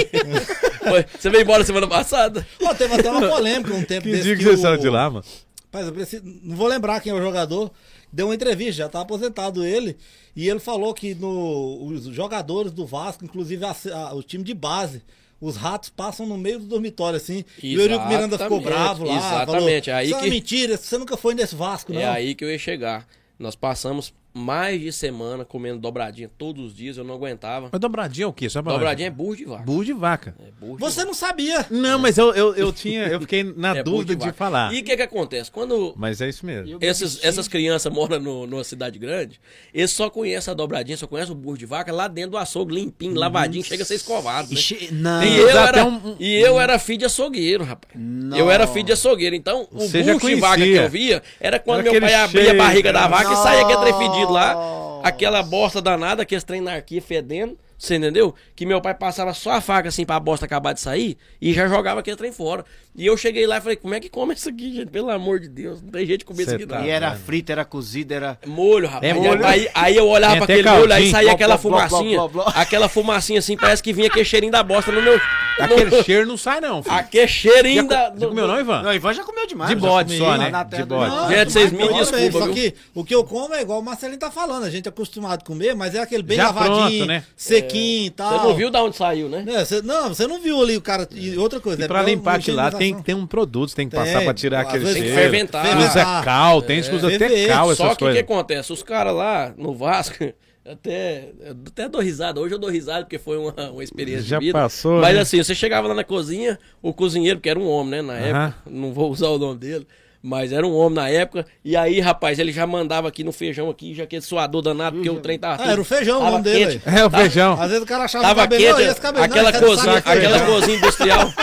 Foi, 0.87 1.05
Você 1.19 1.29
veio 1.31 1.41
embora 1.41 1.63
semana 1.65 1.87
passada? 1.87 2.45
Ó, 2.61 2.73
teve 2.75 2.93
até 2.93 3.09
uma 3.09 3.27
polêmica 3.27 3.73
um 3.73 3.83
tempo 3.83 4.03
Que 4.03 4.11
desse 4.11 4.23
dia 4.23 4.33
que 4.37 4.43
que 4.43 4.49
você 4.49 4.55
o- 4.55 4.61
saiu 4.61 4.77
de 4.77 4.87
lá, 4.89 5.09
mano? 5.09 5.25
Rapaz, 5.72 5.86
eu 5.88 5.93
preciso, 5.93 6.24
não 6.43 6.55
vou 6.55 6.67
lembrar 6.67 6.99
quem 6.99 7.11
é 7.11 7.15
o 7.15 7.22
jogador. 7.22 7.72
Deu 8.11 8.28
uma 8.28 8.36
entrevista, 8.36 8.74
já 8.74 8.89
tá 8.89 9.01
aposentado 9.01 9.63
ele. 9.63 9.95
E 10.36 10.49
ele 10.49 10.59
falou 10.59 10.93
que 10.95 11.13
no, 11.13 11.84
os 11.86 12.05
jogadores 12.05 12.72
do 12.72 12.86
Vasco, 12.88 13.24
inclusive 13.24 13.63
a- 13.63 13.76
a- 13.93 14.13
o 14.15 14.24
time 14.24 14.43
de 14.43 14.53
base, 14.55 15.03
os 15.39 15.55
ratos 15.55 15.89
passam 15.89 16.26
no 16.26 16.38
meio 16.38 16.57
do 16.59 16.65
dormitório, 16.65 17.17
assim. 17.17 17.45
E 17.61 17.78
o 17.78 17.82
Eurico 17.82 18.07
Miranda 18.07 18.38
ficou 18.38 18.57
Exatamente, 18.59 18.63
bravo 18.65 19.03
lá. 19.05 19.15
exatamente, 19.17 19.45
Falou, 19.51 19.70
é 19.70 19.93
aí 19.93 20.07
Isso 20.07 20.15
é 20.15 20.20
que- 20.20 20.26
uma 20.26 20.34
mentira, 20.34 20.76
você 20.78 20.97
nunca 20.97 21.15
foi 21.15 21.36
nesse 21.36 21.55
Vasco, 21.55 21.93
não. 21.93 22.01
É 22.01 22.05
aí 22.07 22.34
que 22.34 22.43
eu 22.43 22.49
ia 22.49 22.57
chegar. 22.57 23.07
Nós 23.38 23.55
passamos 23.55 24.11
mais 24.34 24.80
de 24.80 24.91
semana 24.91 25.43
comendo 25.43 25.80
dobradinha 25.80 26.30
todos 26.38 26.63
os 26.67 26.73
dias, 26.75 26.97
eu 26.97 27.03
não 27.03 27.15
aguentava. 27.15 27.69
Mas 27.71 27.82
dobradinha 27.82 28.25
é 28.25 28.27
o 28.27 28.34
quê? 28.34 28.49
Só 28.49 28.61
pra 28.61 28.73
Dobradinha 28.73 29.07
é 29.07 29.11
burro 29.11 29.36
de 29.36 29.45
vaca. 29.45 29.63
Burro 29.63 29.86
de 29.86 29.93
vaca. 29.93 30.36
É 30.39 30.51
burro 30.59 30.75
de 30.75 30.80
Você 30.82 31.03
não 31.03 31.13
sabia. 31.13 31.65
Não, 31.69 31.97
mas 31.99 32.17
eu, 32.17 32.34
eu, 32.34 32.53
eu 32.55 32.71
tinha, 32.71 33.07
eu 33.07 33.19
fiquei 33.21 33.43
na 33.57 33.75
É 33.77 33.84
burro 33.84 33.97
dúvida 33.97 34.15
de, 34.15 34.25
vaca. 34.25 34.34
falar. 34.38 34.73
E 34.73 34.80
o 34.80 34.84
que 34.84 34.95
que 34.95 35.01
acontece? 35.01 35.49
Quando 35.51 35.93
Mas 35.97 36.21
é 36.21 36.30
isso 36.30 36.45
mesmo. 36.45 36.77
esses, 36.82 37.23
essas 37.23 37.47
crianças 37.47 37.91
moram 37.91 38.19
no, 38.19 38.45
numa 38.47 38.63
cidade 38.63 38.99
grande, 38.99 39.39
eles 39.73 39.91
só 39.91 40.09
conhecem 40.09 40.51
a 40.51 40.55
dobradinha, 40.55 40.95
só 40.97 41.07
conhecem 41.07 41.34
o 41.34 41.36
burro 41.38 41.57
de 41.57 41.65
vaca 41.65 41.91
lá 41.91 42.07
dentro 42.07 42.32
do 42.32 42.38
açougue, 42.38 42.75
limpinho, 42.75 43.15
lavadinho, 43.15 43.63
chega 43.63 43.84
a 43.84 43.86
ser 43.86 43.95
escovado, 43.95 44.49
né? 44.49 44.53
Ixi, 44.53 44.89
Não. 44.93 45.23
E 45.23 45.38
eu, 45.38 45.49
era, 45.49 45.86
um- 45.86 46.15
e 46.19 46.36
eu 46.36 46.59
era 46.59 46.77
filho 46.80 46.99
de 46.99 47.05
açougueiro, 47.05 47.63
rapaz. 47.63 47.93
Eu 48.38 48.49
era 48.51 48.67
filho 48.67 48.86
de 48.86 48.91
açougueiro. 48.93 49.36
Então, 49.36 49.67
o 49.71 49.80
Você 49.80 50.03
bucho 50.03 50.27
de 50.27 50.36
vaca 50.36 50.57
que 50.63 50.69
eu 50.73 50.89
via 50.89 51.21
era 51.39 51.59
quando 51.59 51.80
Era 51.82 51.91
meu 51.91 52.01
pai 52.01 52.13
abria 52.13 52.41
a 52.41 52.43
cheiro, 52.45 52.57
barriga 52.57 52.93
da 52.93 52.99
cara. 53.01 53.11
vaca 53.11 53.34
e 53.34 53.36
saía 53.38 53.61
aquele 53.63 53.80
trem 53.82 53.93
lá. 54.26 55.01
Aquela 55.03 55.41
bosta 55.43 55.82
danada, 55.82 56.24
aquele 56.24 56.41
trem 56.41 56.61
na 56.61 56.74
arquia 56.74 57.01
fedendo. 57.01 57.57
Você 57.78 57.95
entendeu? 57.95 58.36
Que 58.57 58.65
meu 58.65 58.82
pai 58.82 58.93
passava 58.93 59.34
só 59.34 59.51
a 59.51 59.61
faca 59.61 59.88
assim 59.88 60.05
pra 60.05 60.20
bosta 60.20 60.45
acabar 60.45 60.74
de 60.74 60.82
sair 60.82 61.17
e 61.41 61.53
já 61.53 61.65
jogava 61.67 62.01
aquele 62.01 62.17
trem 62.17 62.32
fora. 62.32 62.65
E 63.00 63.06
eu 63.06 63.16
cheguei 63.16 63.47
lá 63.47 63.60
e 63.60 63.62
falei, 63.62 63.78
como 63.78 63.93
é 63.93 64.00
que 64.02 64.10
come 64.10 64.34
isso 64.34 64.50
aqui, 64.50 64.76
gente? 64.76 64.89
Pelo 64.89 65.10
amor 65.10 65.39
de 65.39 65.47
Deus, 65.47 65.82
não 65.82 65.89
tem 65.89 66.06
jeito 66.06 66.20
de 66.20 66.26
comer 66.26 66.43
isso 66.43 66.56
aqui 66.56 66.66
tá 66.66 66.80
não. 66.80 66.86
E 66.86 66.89
era 66.89 67.16
frito, 67.16 67.50
era 67.50 67.64
cozido, 67.64 68.14
era. 68.14 68.38
Molho, 68.45 68.89
rapaz. 68.89 69.10
É 69.10 69.14
molho. 69.14 69.45
Aí, 69.45 69.70
aí 69.74 69.95
eu 69.95 70.06
olhava 70.06 70.36
pra 70.36 70.43
aquele 70.43 70.70
molho, 70.70 70.82
aí 70.82 70.89
caldinho. 70.89 71.12
saía 71.12 71.28
Bló, 71.28 71.36
aquela 71.36 71.58
bló, 71.58 71.62
fumacinha. 71.62 72.28
bló. 72.28 72.43
Aquela 72.54 72.89
fumacinha 72.89 73.39
assim, 73.39 73.56
parece 73.56 73.82
que 73.82 73.93
vinha 73.93 74.08
aquele 74.08 74.26
cheirinho 74.26 74.52
da 74.52 74.62
bosta 74.62 74.91
no 74.91 75.02
meu. 75.02 75.18
Aquele 75.60 76.04
cheiro 76.04 76.26
não 76.26 76.36
sai, 76.36 76.60
não, 76.60 76.84
filho. 76.84 76.95
Aquele 76.95 77.28
cheirinho 77.28 77.88
da. 77.88 78.10
Você 78.10 78.28
comeu 78.28 78.47
não, 78.47 78.60
Ivan? 78.60 78.82
Não, 78.82 78.93
Ivan 78.93 79.14
já 79.14 79.24
comeu 79.24 79.47
demais. 79.47 79.70
De 79.70 79.80
já 79.80 79.88
bode 79.88 80.18
só, 80.18 80.38
né? 80.38 80.52
De 80.70 80.84
bode. 80.84 81.16
Ivan. 81.16 81.28
Gente, 81.30 81.52
vocês 81.52 81.72
me 81.72 81.82
Eu 81.82 81.88
também, 81.88 82.04
desculpa, 82.06 82.39
Só 82.39 82.54
que 82.54 82.74
o 82.93 83.04
que 83.06 83.16
eu 83.16 83.24
como 83.24 83.54
é 83.54 83.62
igual 83.62 83.80
o 83.80 83.84
Marcelinho 83.84 84.20
tá 84.20 84.30
falando. 84.30 84.66
A 84.66 84.70
gente 84.70 84.88
é 84.88 84.89
acostumado 84.89 85.41
a 85.41 85.45
comer, 85.45 85.74
mas 85.74 85.95
é 85.95 86.02
aquele 86.02 86.24
bem 86.24 86.38
Já 86.38 86.47
lavadinho, 86.47 86.97
pronto, 86.97 87.06
né? 87.06 87.24
sequinho 87.36 88.08
e 88.08 88.10
tal. 88.10 88.39
Você 88.39 88.47
não 88.47 88.56
viu 88.56 88.70
da 88.70 88.84
onde 88.84 88.97
saiu, 88.97 89.30
né? 89.30 89.45
Não, 89.84 90.10
você 90.10 90.28
não 90.28 90.41
viu 90.41 90.62
ali 90.62 90.76
o 90.76 90.82
cara. 90.82 91.08
E 91.14 91.38
outra 91.38 91.60
coisa. 91.60 91.82
E 91.82 91.86
é 91.86 91.88
pra 91.88 92.00
porque 92.00 92.16
limpar 92.16 92.36
aquilo 92.36 92.58
lá 92.58 92.72
tem, 92.72 92.88
tem 92.95 93.15
um 93.15 93.25
produto, 93.27 93.75
tem 93.75 93.87
que 93.89 93.95
Tem, 93.95 94.05
passar 94.05 94.23
pra 94.23 94.33
tirar 94.33 94.61
aquele 94.61 94.79
vezes 94.79 94.93
tem 94.95 95.03
que 95.03 95.09
cheiro. 95.09 95.21
ferventar. 95.31 95.65
Usa 95.77 95.89
Ferventar. 95.89 96.23
cal, 96.23 96.61
tem 96.61 96.81
que 96.81 96.95
usa 96.95 97.07
até 97.07 97.19
ferver. 97.19 97.47
cal, 97.47 97.65
essas 97.71 97.77
Só 97.77 97.95
que 97.95 98.05
o 98.05 98.11
que 98.11 98.19
acontece? 98.19 98.73
Os 98.73 98.83
caras 98.83 99.13
lá 99.13 99.53
no 99.57 99.73
Vasco, 99.75 100.15
até, 100.69 101.29
até 101.67 101.89
dou 101.89 102.01
risada. 102.01 102.39
Hoje 102.39 102.53
eu 102.55 102.59
dou 102.59 102.69
risada 102.69 103.03
porque 103.03 103.17
foi 103.17 103.37
uma, 103.37 103.53
uma 103.71 103.83
experiência 103.83 104.23
Já 104.23 104.39
de 104.39 104.45
vida. 104.47 104.59
passou, 104.59 105.01
Mas 105.01 105.15
né? 105.15 105.21
assim, 105.21 105.43
você 105.43 105.55
chegava 105.55 105.87
lá 105.87 105.93
na 105.93 106.03
cozinha, 106.03 106.59
o 106.81 106.93
cozinheiro, 106.93 107.39
que 107.39 107.49
era 107.49 107.59
um 107.59 107.67
homem, 107.67 108.01
né, 108.01 108.01
na 108.01 108.13
época, 108.17 108.55
não 108.69 108.93
vou 108.93 109.09
usar 109.11 109.29
o 109.29 109.37
nome 109.37 109.59
dele, 109.59 109.87
mas 110.22 110.51
era 110.51 110.65
um 110.67 110.76
homem 110.76 110.95
na 110.95 111.09
época, 111.09 111.45
e 111.63 111.78
aí, 111.78 111.99
rapaz, 111.99 112.39
ele 112.39 112.51
já 112.51 112.67
mandava 112.67 113.07
aqui 113.07 113.24
no 113.24 113.32
feijão 113.32 113.70
aqui, 113.70 113.93
já 113.93 114.03
aquele 114.03 114.22
suador 114.22 114.61
danado, 114.61 114.97
porque 114.97 115.09
o 115.09 115.15
trem 115.22 115.39
tava 115.39 115.63
Ah, 115.63 115.72
era 115.72 115.80
o 115.82 115.84
feijão 115.86 116.17
o 116.17 116.20
tava 116.20 116.32
nome 116.32 116.43
dele, 116.43 116.80
quente. 116.80 116.89
É 116.99 117.05
o 117.05 117.09
feijão. 117.09 117.53
Às 117.53 117.67
vezes 117.70 117.84
o 117.84 117.86
cara 117.86 118.03
achava 118.03 118.24
Tava 118.26 118.41
cabelo, 118.41 118.61
quente, 118.76 118.84
"Não, 118.86 118.91
esse 118.91 119.01
cabelo 119.01 119.17
não, 119.20 119.26
aquela 119.26 119.49
é 119.49 119.51
do 119.53 119.59
cozinha, 119.67 119.93
saco, 119.95 120.09
aquela 120.09 120.38
feijão." 120.39 120.53
cozinha 120.59 120.78
industrial, 120.78 121.34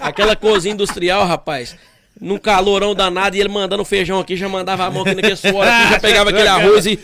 aquela 0.00 0.36
cozinha 0.36 0.74
industrial, 0.74 1.26
rapaz. 1.26 1.76
Num 2.18 2.38
calorão 2.38 2.94
danado 2.94 3.36
e 3.36 3.40
ele 3.40 3.48
mandando 3.50 3.84
feijão 3.84 4.18
aqui, 4.18 4.36
já 4.38 4.48
mandava 4.48 4.86
a 4.86 4.90
mão 4.90 5.02
aqui 5.02 5.14
naquele 5.14 5.36
suor 5.36 5.66
aqui, 5.68 5.90
já 5.92 6.00
pegava 6.00 6.30
aquele 6.30 6.48
arroz 6.48 6.86
e 6.86 6.98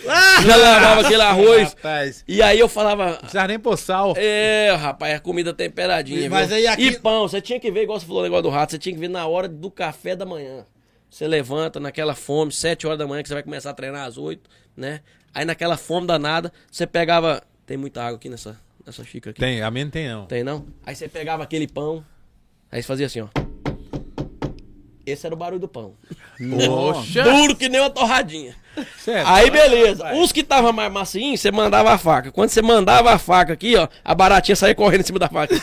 já 0.46 0.56
lavava 0.56 1.00
aquele 1.02 1.20
arroz. 1.20 1.68
Rapaz. 1.74 2.24
E 2.26 2.40
aí 2.40 2.58
eu 2.58 2.66
falava, 2.66 3.10
Não 3.10 3.16
precisa 3.16 3.46
nem 3.46 3.58
pôr 3.58 3.76
sal. 3.76 4.14
é, 4.16 4.74
rapaz, 4.80 5.14
a 5.14 5.20
comida 5.20 5.52
temperadinha. 5.52 6.30
Mas 6.30 6.48
viu? 6.48 6.56
aí 6.56 6.66
aqui- 6.66 6.82
E 6.86 6.98
pão, 6.98 7.28
você 7.28 7.42
tinha 7.42 7.60
que 7.60 7.70
ver, 7.70 7.82
igual 7.82 8.00
você 8.00 8.06
falou 8.06 8.20
o 8.22 8.24
negócio 8.24 8.44
do 8.44 8.48
rato, 8.48 8.70
você 8.70 8.78
tinha 8.78 8.94
que 8.94 9.00
ver 9.00 9.08
na 9.10 9.26
hora 9.26 9.48
do 9.48 9.70
café 9.70 10.16
da 10.16 10.24
manhã. 10.24 10.64
Você 11.12 11.28
levanta 11.28 11.78
naquela 11.78 12.14
fome, 12.14 12.50
7 12.50 12.86
horas 12.86 12.98
da 12.98 13.06
manhã, 13.06 13.22
que 13.22 13.28
você 13.28 13.34
vai 13.34 13.42
começar 13.42 13.68
a 13.68 13.74
treinar 13.74 14.06
às 14.06 14.16
8, 14.16 14.48
né? 14.74 15.02
Aí 15.34 15.44
naquela 15.44 15.76
fome 15.76 16.06
danada, 16.06 16.50
você 16.70 16.86
pegava. 16.86 17.42
Tem 17.66 17.76
muita 17.76 18.02
água 18.02 18.16
aqui 18.16 18.30
nessa, 18.30 18.58
nessa 18.84 19.04
xícara 19.04 19.32
aqui. 19.32 19.40
Tem, 19.40 19.60
a 19.60 19.70
minha 19.70 19.84
não 19.84 19.90
tem 19.90 20.08
não. 20.08 20.24
Tem 20.24 20.42
não? 20.42 20.66
Aí 20.86 20.96
você 20.96 21.06
pegava 21.08 21.42
aquele 21.42 21.68
pão, 21.68 22.02
aí 22.70 22.82
você 22.82 22.86
fazia 22.86 23.04
assim, 23.04 23.20
ó. 23.20 23.28
Esse 25.04 25.26
era 25.26 25.34
o 25.34 25.38
barulho 25.38 25.60
do 25.60 25.68
pão. 25.68 25.96
Poxa. 26.56 27.22
Duro 27.24 27.56
que 27.56 27.68
nem 27.68 27.82
uma 27.82 27.90
torradinha. 27.90 28.56
Sério. 28.98 29.24
Aí 29.26 29.50
beleza. 29.50 30.14
Os 30.14 30.32
que 30.32 30.42
tava 30.42 30.72
mais 30.72 30.90
macinho, 30.92 31.36
você 31.36 31.50
mandava 31.50 31.92
a 31.92 31.98
faca. 31.98 32.30
Quando 32.32 32.50
você 32.50 32.62
mandava 32.62 33.12
a 33.12 33.18
faca 33.18 33.52
aqui, 33.52 33.76
ó, 33.76 33.88
a 34.04 34.14
baratinha 34.14 34.56
saía 34.56 34.74
correndo 34.74 35.00
em 35.00 35.04
cima 35.04 35.18
da 35.18 35.28
faca. 35.28 35.54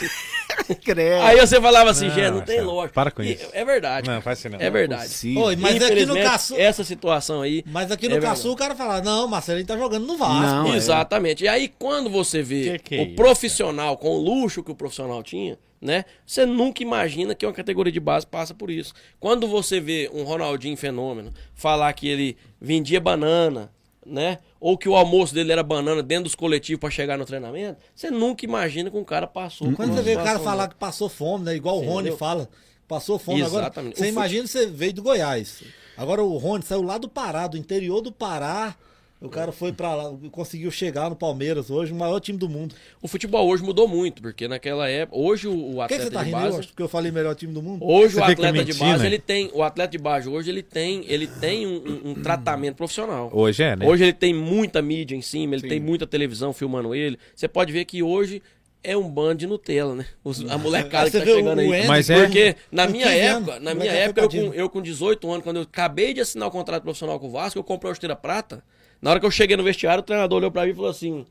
Aí 1.23 1.39
você 1.39 1.59
falava 1.61 1.89
assim, 1.89 2.07
Não, 2.07 2.15
gente, 2.15 2.31
não 2.31 2.41
tem 2.41 2.55
Marcelo, 2.57 2.73
lógica. 2.73 2.93
para 2.93 3.11
com 3.11 3.23
E 3.23 3.33
isso. 3.33 3.47
É 3.53 3.63
verdade. 3.63 4.07
Não, 4.09 4.21
faz 4.21 4.39
assim 4.39 4.49
não. 4.49 4.59
É 4.59 4.69
verdade. 4.69 5.37
Oi, 5.37 5.55
mas 5.55 5.81
aqui 5.81 6.05
no 6.05 6.15
caçu... 6.15 6.55
essa 6.57 6.83
situação 6.83 7.41
aí. 7.41 7.63
Mas 7.65 7.91
aqui 7.91 8.05
é 8.05 8.09
no 8.09 8.15
verdade. 8.15 8.35
caçu 8.35 8.51
o 8.51 8.55
cara 8.55 8.75
fala, 8.75 9.01
não, 9.01 9.27
Marcelinho 9.27 9.65
tá 9.65 9.77
jogando 9.77 10.05
no 10.05 10.17
Vasco. 10.17 10.41
Não, 10.41 10.73
é. 10.73 10.75
Exatamente. 10.75 11.43
E 11.43 11.47
aí, 11.47 11.71
quando 11.79 12.09
você 12.09 12.41
vê 12.41 12.77
Que 12.77 12.79
que 12.79 12.95
é 12.95 12.99
o 13.01 13.05
isso, 13.07 13.15
profissional 13.15 13.97
com 13.97 14.09
o 14.09 14.17
luxo 14.21 14.63
que 14.63 14.71
o 14.71 14.75
profissional 14.75 15.23
tinha, 15.23 15.57
né? 15.81 16.03
Você 16.25 16.45
nunca 16.45 16.83
imagina 16.83 17.33
que 17.33 17.45
uma 17.45 17.53
categoria 17.53 17.91
de 17.91 17.99
base 17.99 18.27
passa 18.27 18.53
por 18.53 18.69
isso. 18.69 18.93
Quando 19.19 19.47
você 19.47 19.79
vê 19.79 20.09
um 20.13 20.23
Ronaldinho 20.23 20.75
fenômeno 20.75 21.31
falar 21.59 21.91
que 21.93 22.07
ele 22.07 22.37
vendia 22.59 22.99
banana, 22.99 23.71
né? 24.05 24.39
Ou 24.59 24.77
que 24.77 24.89
o 24.89 24.95
almoço 24.95 25.33
dele 25.33 25.51
era 25.51 25.63
banana 25.63 26.01
dentro 26.03 26.25
dos 26.25 26.35
coletivos 26.35 26.79
pra 26.79 26.89
chegar 26.89 27.17
no 27.17 27.25
treinamento, 27.25 27.79
você 27.95 28.09
nunca 28.11 28.43
imagina 28.45 28.89
que 28.89 28.97
um 28.97 29.03
cara 29.03 29.27
passou. 29.27 29.71
Quando 29.73 29.93
você 29.93 30.01
vê 30.01 30.15
o 30.15 30.23
cara 30.23 30.39
falar 30.39 30.67
que 30.67 30.75
passou 30.75 31.07
fome, 31.07 31.45
né? 31.45 31.55
Igual 31.55 31.77
o 31.77 31.81
Rony 31.85 31.99
Entendeu? 32.09 32.17
fala, 32.17 32.49
passou 32.87 33.17
fome. 33.19 33.41
Agora, 33.43 33.63
Exatamente. 33.65 33.97
você 33.97 34.05
O 34.05 34.07
imagina 34.07 34.43
que 34.43 34.49
você 34.49 34.65
veio 34.67 34.93
do 34.93 35.03
Goiás. 35.03 35.63
Agora 35.95 36.23
o 36.23 36.37
Rony 36.37 36.63
saiu 36.63 36.81
lá 36.81 36.97
do 36.97 37.07
Pará, 37.07 37.47
do 37.47 37.57
interior 37.57 38.01
do 38.01 38.11
Pará. 38.11 38.75
O 39.21 39.27
cara 39.27 39.51
foi 39.51 39.73
pra 39.73 39.93
lá, 39.95 40.15
conseguiu 40.31 40.71
chegar 40.71 41.09
no 41.09 41.15
Palmeiras 41.15 41.69
hoje, 41.69 41.91
o 41.91 41.95
maior 41.95 42.21
time 42.21 42.37
do 42.37 42.47
mundo. 42.47 42.73
O 43.01 43.07
futebol 43.07 43.45
hoje 43.49 43.61
mudou 43.61 43.85
muito, 43.85 44.21
porque 44.21 44.47
naquela 44.47 44.87
época, 44.89 45.17
hoje 45.19 45.45
o, 45.45 45.51
o 45.51 45.75
Por 45.75 45.87
que, 45.89 45.95
que 45.97 46.01
atleta 46.03 46.03
você 46.05 46.09
tá 46.11 46.23
de 46.23 46.31
base, 46.31 46.59
acho 46.59 46.73
que 46.73 46.81
eu 46.81 46.87
falei 46.87 47.11
melhor 47.11 47.35
time 47.35 47.51
do 47.53 47.61
mundo. 47.61 47.83
Hoje 47.85 48.13
Você 48.13 48.21
o 48.21 48.23
atleta 48.23 48.51
de 48.53 48.59
mentindo, 48.71 48.79
base, 48.79 48.99
né? 49.03 49.09
ele 49.09 49.19
tem, 49.19 49.51
o 49.53 49.61
atleta 49.61 49.91
de 49.91 49.97
base 49.97 50.29
hoje 50.29 50.49
ele 50.49 50.63
tem, 50.63 51.03
ele 51.05 51.27
tem 51.27 51.67
um, 51.67 51.71
um- 52.05 52.11
um 52.11 52.13
tratamento 52.15 52.75
profissional. 52.77 53.29
Hoje 53.33 53.61
é, 53.61 53.75
né? 53.75 53.85
Hoje 53.85 54.05
ele 54.05 54.13
tem 54.13 54.33
muita 54.33 54.81
mídia 54.81 55.17
em 55.17 55.21
cima, 55.21 55.53
ele 55.55 55.67
tem 55.67 55.81
muita 55.81 56.07
televisão 56.07 56.53
filmando 56.53 56.95
ele. 56.95 57.19
Você 57.35 57.49
pode 57.49 57.73
ver 57.73 57.83
que 57.83 58.01
hoje 58.01 58.41
é 58.81 58.95
um 58.95 59.09
bando 59.09 59.39
de 59.39 59.47
Nutella, 59.47 59.95
né? 59.95 60.05
Os- 60.23 60.49
a 60.49 60.57
molecada 60.57 61.11
que 61.11 61.19
tá 61.19 61.25
chegando 61.25 61.59
aí. 61.59 61.85
Mas 61.87 62.09
é- 62.09 62.21
Porque 62.23 62.55
na 62.71 62.87
minha 62.87 63.07
15 63.07 63.19
anos, 63.19 63.49
época, 63.49 63.59
na 63.59 63.73
minha 63.75 63.91
moleque 63.91 63.97
época, 64.19 64.21
eu 64.21 64.29
com, 64.29 64.53
eu 64.53 64.69
com 64.69 64.81
18 64.81 65.29
anos, 65.29 65.43
quando 65.43 65.57
eu 65.57 65.63
acabei 65.63 66.13
de 66.13 66.21
assinar 66.21 66.47
o 66.47 66.51
contrato 66.51 66.83
profissional 66.83 67.19
com 67.19 67.27
o 67.27 67.31
Vasco, 67.31 67.59
eu 67.59 67.63
comprei 67.65 67.89
uma 67.89 67.93
esteira 67.93 68.15
prata. 68.15 68.63
Na 69.01 69.11
hora 69.11 69.19
que 69.19 69.25
eu 69.25 69.31
cheguei 69.31 69.55
no 69.55 69.63
vestiário, 69.63 70.01
o 70.01 70.03
treinador 70.05 70.37
olhou 70.39 70.51
pra 70.51 70.65
mim 70.65 70.71
e 70.71 70.75
falou 70.75 70.89
assim: 70.89 71.25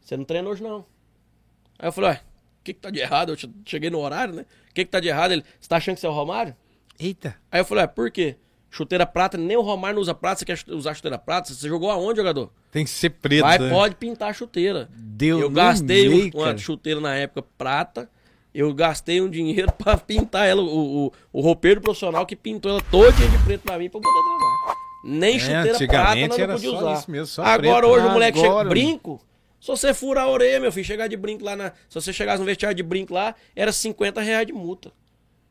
Você 0.00 0.16
não 0.16 0.24
treina 0.24 0.48
hoje 0.48 0.62
não. 0.62 0.84
Aí 1.78 1.88
eu 1.88 1.92
falei, 1.92 2.10
ué, 2.10 2.16
o 2.60 2.64
que, 2.64 2.74
que 2.74 2.80
tá 2.80 2.90
de 2.90 2.98
errado? 2.98 3.30
Eu 3.32 3.36
che- 3.36 3.50
cheguei 3.64 3.88
no 3.90 3.98
horário, 4.00 4.34
né? 4.34 4.42
O 4.70 4.74
que, 4.74 4.84
que 4.84 4.90
tá 4.90 4.98
de 5.00 5.08
errado? 5.08 5.32
Ele, 5.32 5.44
você 5.60 5.68
tá 5.68 5.76
achando 5.76 5.94
que 5.94 6.00
você 6.00 6.06
é 6.06 6.10
o 6.10 6.12
Romário? 6.12 6.54
Eita. 6.98 7.36
Aí 7.52 7.60
eu 7.60 7.64
falei, 7.64 7.84
ué, 7.84 7.86
por 7.88 8.10
quê? 8.10 8.36
Chuteira 8.70 9.06
prata, 9.06 9.38
nem 9.38 9.56
o 9.56 9.60
Romário 9.62 9.94
não 9.94 10.02
usa 10.02 10.12
prata, 10.12 10.40
você 10.40 10.44
quer 10.44 10.58
usar 10.68 10.92
chuteira 10.94 11.16
prata? 11.18 11.54
Você 11.54 11.68
jogou 11.68 11.90
aonde, 11.90 12.18
jogador? 12.18 12.52
Tem 12.70 12.84
que 12.84 12.90
ser 12.90 13.10
preto. 13.10 13.42
Vai, 13.42 13.58
né? 13.58 13.70
pode 13.70 13.94
pintar 13.94 14.30
a 14.30 14.32
chuteira. 14.32 14.88
Deu 14.92 15.38
eu 15.40 15.48
gastei 15.50 16.08
um- 16.08 16.10
meio, 16.16 16.30
uma 16.34 16.44
cara. 16.46 16.58
chuteira 16.58 17.00
na 17.00 17.14
época 17.14 17.42
prata. 17.56 18.10
Eu 18.52 18.74
gastei 18.74 19.20
um 19.20 19.30
dinheiro 19.30 19.70
pra 19.78 19.96
pintar 19.96 20.46
ela, 20.48 20.60
o, 20.62 21.06
o, 21.06 21.12
o 21.32 21.40
roupeiro 21.40 21.80
profissional 21.80 22.26
que 22.26 22.34
pintou 22.36 22.72
ela 22.72 22.80
todinha 22.90 23.28
de 23.28 23.38
preto 23.44 23.62
pra 23.62 23.78
mim 23.78 23.88
pra 23.88 23.98
eu 23.98 24.02
poder 24.02 24.22
treinar. 24.22 24.57
Nem 25.04 25.36
É, 25.36 25.38
chuteira 25.38 25.78
prata 25.78 26.10
antigamente 26.12 26.28
nós 26.28 26.48
não 26.48 26.54
podia 26.54 26.72
usar. 26.72 26.92
isso 27.00 27.10
mesmo, 27.10 27.26
só 27.26 27.42
Agora 27.42 27.80
preto. 27.80 27.86
hoje 27.94 28.06
o 28.06 28.10
moleque 28.10 28.38
chega 28.38 28.50
Agora, 28.50 28.68
brinco. 28.68 29.20
Se 29.60 29.66
você 29.68 29.92
furar 29.94 30.24
a 30.24 30.28
orelha, 30.30 30.60
meu 30.60 30.70
filho, 30.72 30.84
chegar 30.86 31.08
de 31.08 31.16
brinco 31.16 31.44
lá 31.44 31.56
na. 31.56 31.70
Se 31.88 31.94
você 31.94 32.12
chegasse 32.12 32.38
no 32.38 32.44
vestiário 32.46 32.76
de 32.76 32.82
brinco 32.82 33.12
lá, 33.14 33.34
era 33.56 33.72
50 33.72 34.20
reais 34.20 34.46
de 34.46 34.52
multa. 34.52 34.92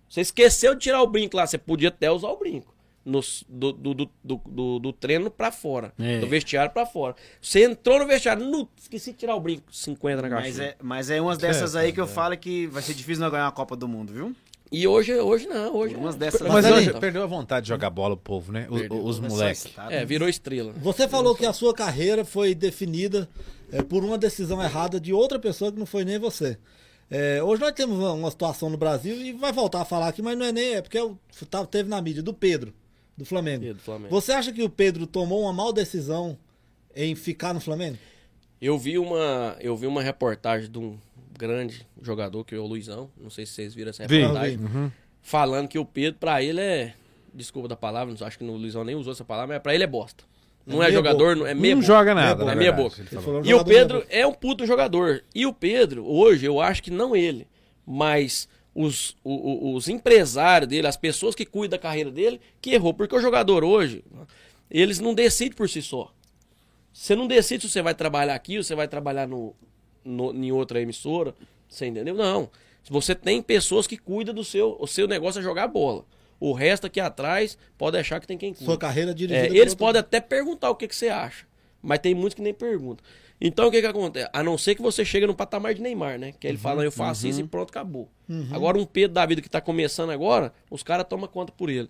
Você 0.09 0.21
esqueceu 0.21 0.73
de 0.75 0.81
tirar 0.81 1.01
o 1.01 1.07
brinco 1.07 1.35
lá, 1.35 1.45
você 1.45 1.57
podia 1.57 1.89
até 1.89 2.09
usar 2.11 2.29
o 2.29 2.37
brinco. 2.37 2.73
nos- 3.05 3.45
do, 3.47 3.71
do, 3.71 3.93
do, 3.93 4.09
do, 4.21 4.41
do- 4.45 4.79
do 4.79 4.91
treino 4.93 5.31
pra 5.31 5.49
fora. 5.49 5.93
É. 5.97 6.19
Do 6.19 6.27
vestiário 6.27 6.71
pra 6.73 6.85
fora. 6.85 7.15
Você 7.41 7.63
entrou 7.63 7.99
no 7.99 8.05
vestiário, 8.05 8.45
não, 8.45 8.67
esqueci 8.77 9.13
de 9.13 9.17
tirar 9.17 9.33
o 9.33 9.39
brinco. 9.39 9.63
50 9.73 10.21
na 10.23 10.29
Mas 10.29 10.43
caixinha. 10.43 10.65
é, 10.65 10.75
mas 10.83 11.09
é 11.09 11.21
umas 11.21 11.37
dessas 11.37 11.73
aí 11.73 11.93
que 11.93 12.01
eu 12.01 12.05
falo 12.07 12.35
que 12.37 12.67
vai 12.67 12.83
ser 12.83 12.93
difícil 12.93 13.23
não 13.23 13.31
ganhar 13.31 13.45
uma 13.45 13.51
Copa 13.53 13.77
do 13.77 13.87
Mundo, 13.87 14.11
viu? 14.11 14.35
E 14.71 14.85
hoje, 14.87 15.13
hoje 15.15 15.47
não, 15.47 15.73
hoje 15.75 15.95
Umas 15.95 16.15
é- 16.15 16.17
dessas- 16.19 16.41
Mas 16.41 16.65
ali- 16.65 16.91
perdeu 16.99 17.23
a 17.23 17.25
vontade 17.25 17.63
de 17.65 17.69
jogar 17.69 17.89
bola 17.89 18.15
o 18.15 18.17
povo, 18.17 18.51
né? 18.51 18.67
Perdeu. 18.69 19.03
os 19.03 19.17
É 19.17 19.21
moleques. 19.27 19.67
É, 19.89 20.03
virou 20.05 20.27
estrela. 20.27 20.73
Você 20.77 21.07
falou 21.07 21.33
que 21.35 21.45
a 21.45 21.53
sua 21.53 21.73
carreira 21.73 22.25
foi 22.25 22.53
definida 22.53 23.29
é, 23.71 23.81
por 23.81 24.03
uma 24.03 24.17
decisão 24.17 24.61
errada 24.61 24.99
de 24.99 25.13
outra 25.13 25.39
pessoa 25.39 25.71
que 25.71 25.79
não 25.79 25.85
foi 25.85 26.03
nem 26.05 26.19
você. 26.19 26.57
É, 27.09 27.41
hoje 27.41 27.61
nós 27.61 27.71
temos 27.71 27.97
uma, 27.97 28.11
uma 28.11 28.29
situação 28.31 28.69
no 28.69 28.77
Brasil 28.77 29.15
e 29.15 29.31
vai 29.31 29.53
voltar 29.53 29.81
a 29.81 29.85
falar 29.85 30.09
aqui, 30.09 30.21
mas 30.21 30.37
não 30.37 30.45
é 30.45 30.51
nem. 30.51 30.73
É 30.75 30.81
porque 30.81 30.99
eu, 30.99 31.17
tá- 31.49 31.65
teve 31.65 31.87
na 31.89 32.01
mídia 32.01 32.21
do 32.21 32.33
Pedro, 32.33 32.73
do 33.17 33.23
Flamengo. 33.25 33.63
Pedro, 33.63 33.81
Flamengo. 33.81 34.09
Você 34.09 34.33
acha 34.33 34.51
que 34.51 34.61
o 34.63 34.69
Pedro 34.69 35.07
tomou 35.07 35.43
uma 35.43 35.53
mal 35.53 35.71
decisão 35.71 36.37
em 36.93 37.15
ficar 37.15 37.53
no 37.53 37.61
Flamengo? 37.61 37.97
Eu 38.61 38.77
vi 38.77 38.97
uma, 38.97 39.55
eu 39.61 39.77
vi 39.77 39.87
uma 39.87 40.01
reportagem 40.01 40.69
de 40.69 40.77
um 40.79 40.97
grande 41.37 41.85
jogador 42.01 42.43
que 42.43 42.55
é 42.55 42.57
o 42.57 42.65
Luizão, 42.65 43.09
não 43.17 43.29
sei 43.29 43.45
se 43.45 43.53
vocês 43.53 43.73
viram 43.75 43.89
essa 43.91 44.05
reportagem, 44.05 44.57
Vi. 44.57 44.91
falando 45.21 45.67
que 45.67 45.77
o 45.79 45.85
Pedro 45.85 46.19
pra 46.19 46.41
ele 46.43 46.59
é, 46.59 46.93
desculpa 47.33 47.67
da 47.67 47.75
palavra, 47.75 48.13
acho 48.25 48.37
que 48.37 48.43
o 48.43 48.51
Luizão 48.55 48.83
nem 48.83 48.95
usou 48.95 49.13
essa 49.13 49.23
palavra, 49.23 49.55
mas 49.55 49.63
pra 49.63 49.73
ele 49.75 49.83
é 49.83 49.87
bosta. 49.87 50.23
Não 50.65 50.77
é, 50.83 50.87
meia 50.87 50.93
jogador, 50.97 51.27
boca. 51.29 51.35
não 51.37 51.47
é 51.47 51.53
meia 51.53 51.75
Não 51.75 51.81
boca. 51.81 51.93
joga 51.93 52.13
nada. 52.13 52.51
É 52.51 52.55
meia 52.55 52.71
boca. 52.73 52.99
Ele 52.99 53.07
falou. 53.09 53.23
falou 53.23 53.45
E 53.45 53.53
o 53.53 53.63
Pedro 53.63 53.99
meia 53.99 54.21
é 54.21 54.27
um 54.27 54.33
puto 54.33 54.65
jogador. 54.65 55.23
E 55.33 55.45
o 55.45 55.53
Pedro, 55.53 56.05
hoje, 56.05 56.45
eu 56.45 56.59
acho 56.59 56.83
que 56.83 56.91
não 56.91 57.15
ele, 57.15 57.47
mas 57.85 58.49
os, 58.75 59.15
o- 59.23 59.73
os 59.75 59.87
empresários 59.87 60.67
dele, 60.67 60.85
as 60.87 60.97
pessoas 60.97 61.33
que 61.35 61.45
cuidam 61.45 61.77
da 61.77 61.81
carreira 61.81 62.11
dele, 62.11 62.41
que 62.61 62.71
errou. 62.71 62.93
Porque 62.93 63.15
o 63.15 63.21
jogador 63.21 63.63
hoje, 63.63 64.03
eles 64.69 64.99
não 64.99 65.13
decidem 65.13 65.55
por 65.55 65.69
si 65.69 65.81
só. 65.81 66.11
Você 66.91 67.15
não 67.15 67.27
decide 67.27 67.61
se 67.65 67.69
você 67.71 67.81
vai 67.81 67.95
trabalhar 67.95 68.35
aqui 68.35 68.57
ou 68.57 68.63
você 68.63 68.75
vai 68.75 68.89
trabalhar 68.89 69.25
no, 69.25 69.55
no, 70.07 70.33
em 70.33 70.51
outra 70.51 70.81
emissora. 70.81 71.33
Você 71.67 71.85
entendeu? 71.85 72.15
Não. 72.15 72.49
Você 72.89 73.13
tem 73.13 73.41
pessoas 73.41 73.85
que 73.85 73.97
cuidam 73.97 74.33
do 74.33 74.43
seu. 74.43 74.77
O 74.79 74.87
seu 74.87 75.07
negócio 75.07 75.39
é 75.39 75.43
jogar 75.43 75.67
bola. 75.67 76.05
O 76.39 76.53
resto 76.53 76.87
aqui 76.87 76.99
atrás 76.99 77.57
pode 77.77 77.93
deixar 77.93 78.19
que 78.19 78.27
tem 78.27 78.37
quem 78.37 78.53
cuida. 78.53 78.65
Sua 78.65 78.77
carreira 78.77 79.13
dirigida 79.13 79.45
É, 79.45 79.49
por 79.49 79.55
eles 79.55 79.71
outro- 79.73 79.77
podem 79.85 79.99
até 79.99 80.21
perguntar 80.21 80.69
o 80.69 80.75
que, 80.75 80.87
que 80.87 80.95
você 80.95 81.09
acha. 81.09 81.45
Mas 81.81 81.99
tem 81.99 82.13
muitos 82.15 82.35
que 82.35 82.41
nem 82.41 82.53
perguntam. 82.53 83.03
Então 83.39 83.67
o 83.67 83.71
que 83.71 83.81
que 83.81 83.87
acontece? 83.87 84.29
A 84.33 84.41
não 84.43 84.57
ser 84.57 84.73
que 84.75 84.81
você 84.81 85.03
chega 85.05 85.27
no 85.27 85.35
patamar 85.35 85.73
de 85.73 85.81
Neymar, 85.81 86.17
né? 86.17 86.33
Que 86.39 86.47
ele 86.47 86.57
fala, 86.57 86.83
eu 86.83 86.91
faço 86.91 87.27
isso 87.27 87.39
e 87.41 87.43
pronto, 87.43 87.69
acabou. 87.69 88.09
Agora 88.51 88.77
um 88.77 88.85
Pedro 88.85 89.13
da 89.13 89.25
vida 89.25 89.41
que 89.41 89.49
tá 89.49 89.61
começando 89.61 90.09
agora, 90.11 90.51
os 90.71 90.81
caras 90.81 91.05
tomam 91.07 91.27
conta 91.27 91.51
por 91.51 91.69
ele. 91.69 91.89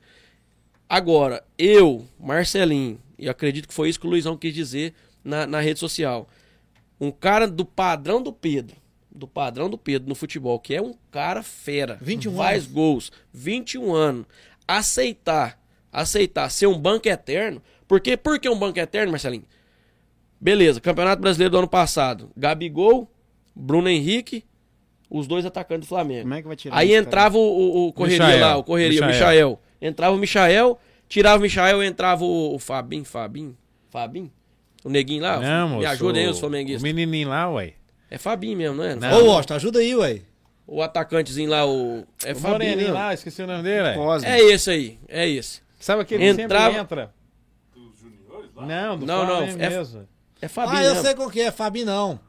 Agora, 0.89 1.43
eu, 1.57 2.05
Marcelinho, 2.19 2.99
e 3.19 3.27
acredito 3.27 3.67
que 3.67 3.73
foi 3.73 3.89
isso 3.89 3.99
que 3.99 4.07
o 4.07 4.09
Luizão 4.09 4.37
quis 4.37 4.53
dizer 4.53 4.93
na, 5.23 5.45
na 5.45 5.59
rede 5.59 5.79
social. 5.79 6.27
Um 6.99 7.11
cara 7.11 7.47
do 7.47 7.63
padrão 7.65 8.21
do 8.21 8.31
Pedro, 8.33 8.75
do 9.11 9.27
padrão 9.27 9.69
do 9.69 9.77
Pedro 9.77 10.07
no 10.09 10.15
futebol, 10.15 10.59
que 10.59 10.73
é 10.75 10.81
um 10.81 10.93
cara 11.11 11.43
fera, 11.43 11.97
21 12.01 12.35
faz 12.35 12.63
anos. 12.63 12.73
gols, 12.73 13.11
21 13.33 13.93
anos, 13.93 14.25
aceitar, 14.67 15.59
aceitar 15.91 16.49
ser 16.49 16.67
um 16.67 16.77
banco 16.77 17.07
eterno, 17.07 17.61
porque 17.87 18.15
por 18.17 18.39
que 18.39 18.49
um 18.49 18.57
banco 18.57 18.79
eterno, 18.79 19.11
Marcelinho? 19.11 19.45
Beleza, 20.39 20.79
Campeonato 20.79 21.21
Brasileiro 21.21 21.51
do 21.51 21.57
ano 21.57 21.67
passado, 21.67 22.29
Gabigol, 22.37 23.09
Bruno 23.55 23.89
Henrique, 23.89 24.43
os 25.09 25.25
dois 25.25 25.45
atacantes 25.45 25.87
do 25.87 25.89
Flamengo. 25.89 26.21
Como 26.23 26.33
é 26.35 26.41
que 26.41 26.47
vai 26.47 26.55
tirar 26.57 26.77
Aí 26.77 26.93
entrava 26.93 27.37
o, 27.37 27.41
o- 27.41 27.87
o 27.87 27.93
correria 27.93 28.25
Michael, 28.27 28.45
lá, 28.45 28.57
o 28.57 28.63
correria, 28.63 29.01
o 29.01 29.05
Michael. 29.07 29.29
Michael. 29.29 29.61
Entrava 29.81 30.15
o 30.15 30.19
Michael, 30.19 30.79
tirava 31.07 31.37
o 31.39 31.41
Michael, 31.41 31.83
entrava 31.83 32.23
o, 32.23 32.55
o 32.55 32.59
Fabinho, 32.59 33.05
Fabinho, 33.05 33.57
Fabinho? 33.89 34.31
O 34.87 34.89
neguinho 34.89 35.21
lá? 35.21 35.37
Não, 35.39 35.67
Me 35.69 35.75
moço, 35.75 35.87
ajuda 35.89 36.17
aí, 36.19 36.27
os 36.27 36.37
O 36.37 36.39
flamenguistas. 36.39 36.81
menininho 36.81 37.27
lá, 37.29 37.49
ué. 37.51 37.73
É 38.09 38.17
Fabinho 38.17 38.57
mesmo, 38.57 38.77
não 38.77 38.83
é? 38.85 38.95
Não. 38.95 39.21
Ô, 39.21 39.25
Washington, 39.31 39.53
ajuda 39.55 39.79
aí, 39.79 39.93
ué. 39.95 40.21
O 40.65 40.81
atacantezinho 40.81 41.49
lá, 41.49 41.65
o. 41.67 42.05
É 42.23 42.31
O 42.31 42.35
Fabinho. 42.35 42.51
moreninho 42.53 42.77
mesmo. 42.77 42.93
lá, 42.93 43.13
esqueci 43.13 43.41
o 43.41 43.47
nome 43.47 43.63
dele, 43.63 43.83
ué. 43.83 43.93
Cosme. 43.95 44.29
É 44.29 44.39
esse 44.41 44.69
aí, 44.69 44.99
é 45.09 45.27
esse. 45.27 45.61
Sabe 45.79 46.01
aquele 46.03 46.23
que 46.33 46.41
Entrava- 46.41 46.65
sempre 46.67 46.81
entra? 46.81 47.13
Não, 48.55 48.97
do 48.97 49.05
Não, 49.05 49.25
não, 49.25 49.35
Flamengo 49.37 49.61
é- 49.63 49.69
mesmo. 49.69 50.07
É 50.41 50.47
Fabinho. 50.47 50.77
Ah, 50.77 50.83
eu 50.83 50.89
mesmo. 50.91 51.03
sei 51.05 51.15
qual 51.15 51.29
que 51.29 51.41
é, 51.41 51.51
Fabinho 51.51 51.85
não. 51.85 52.19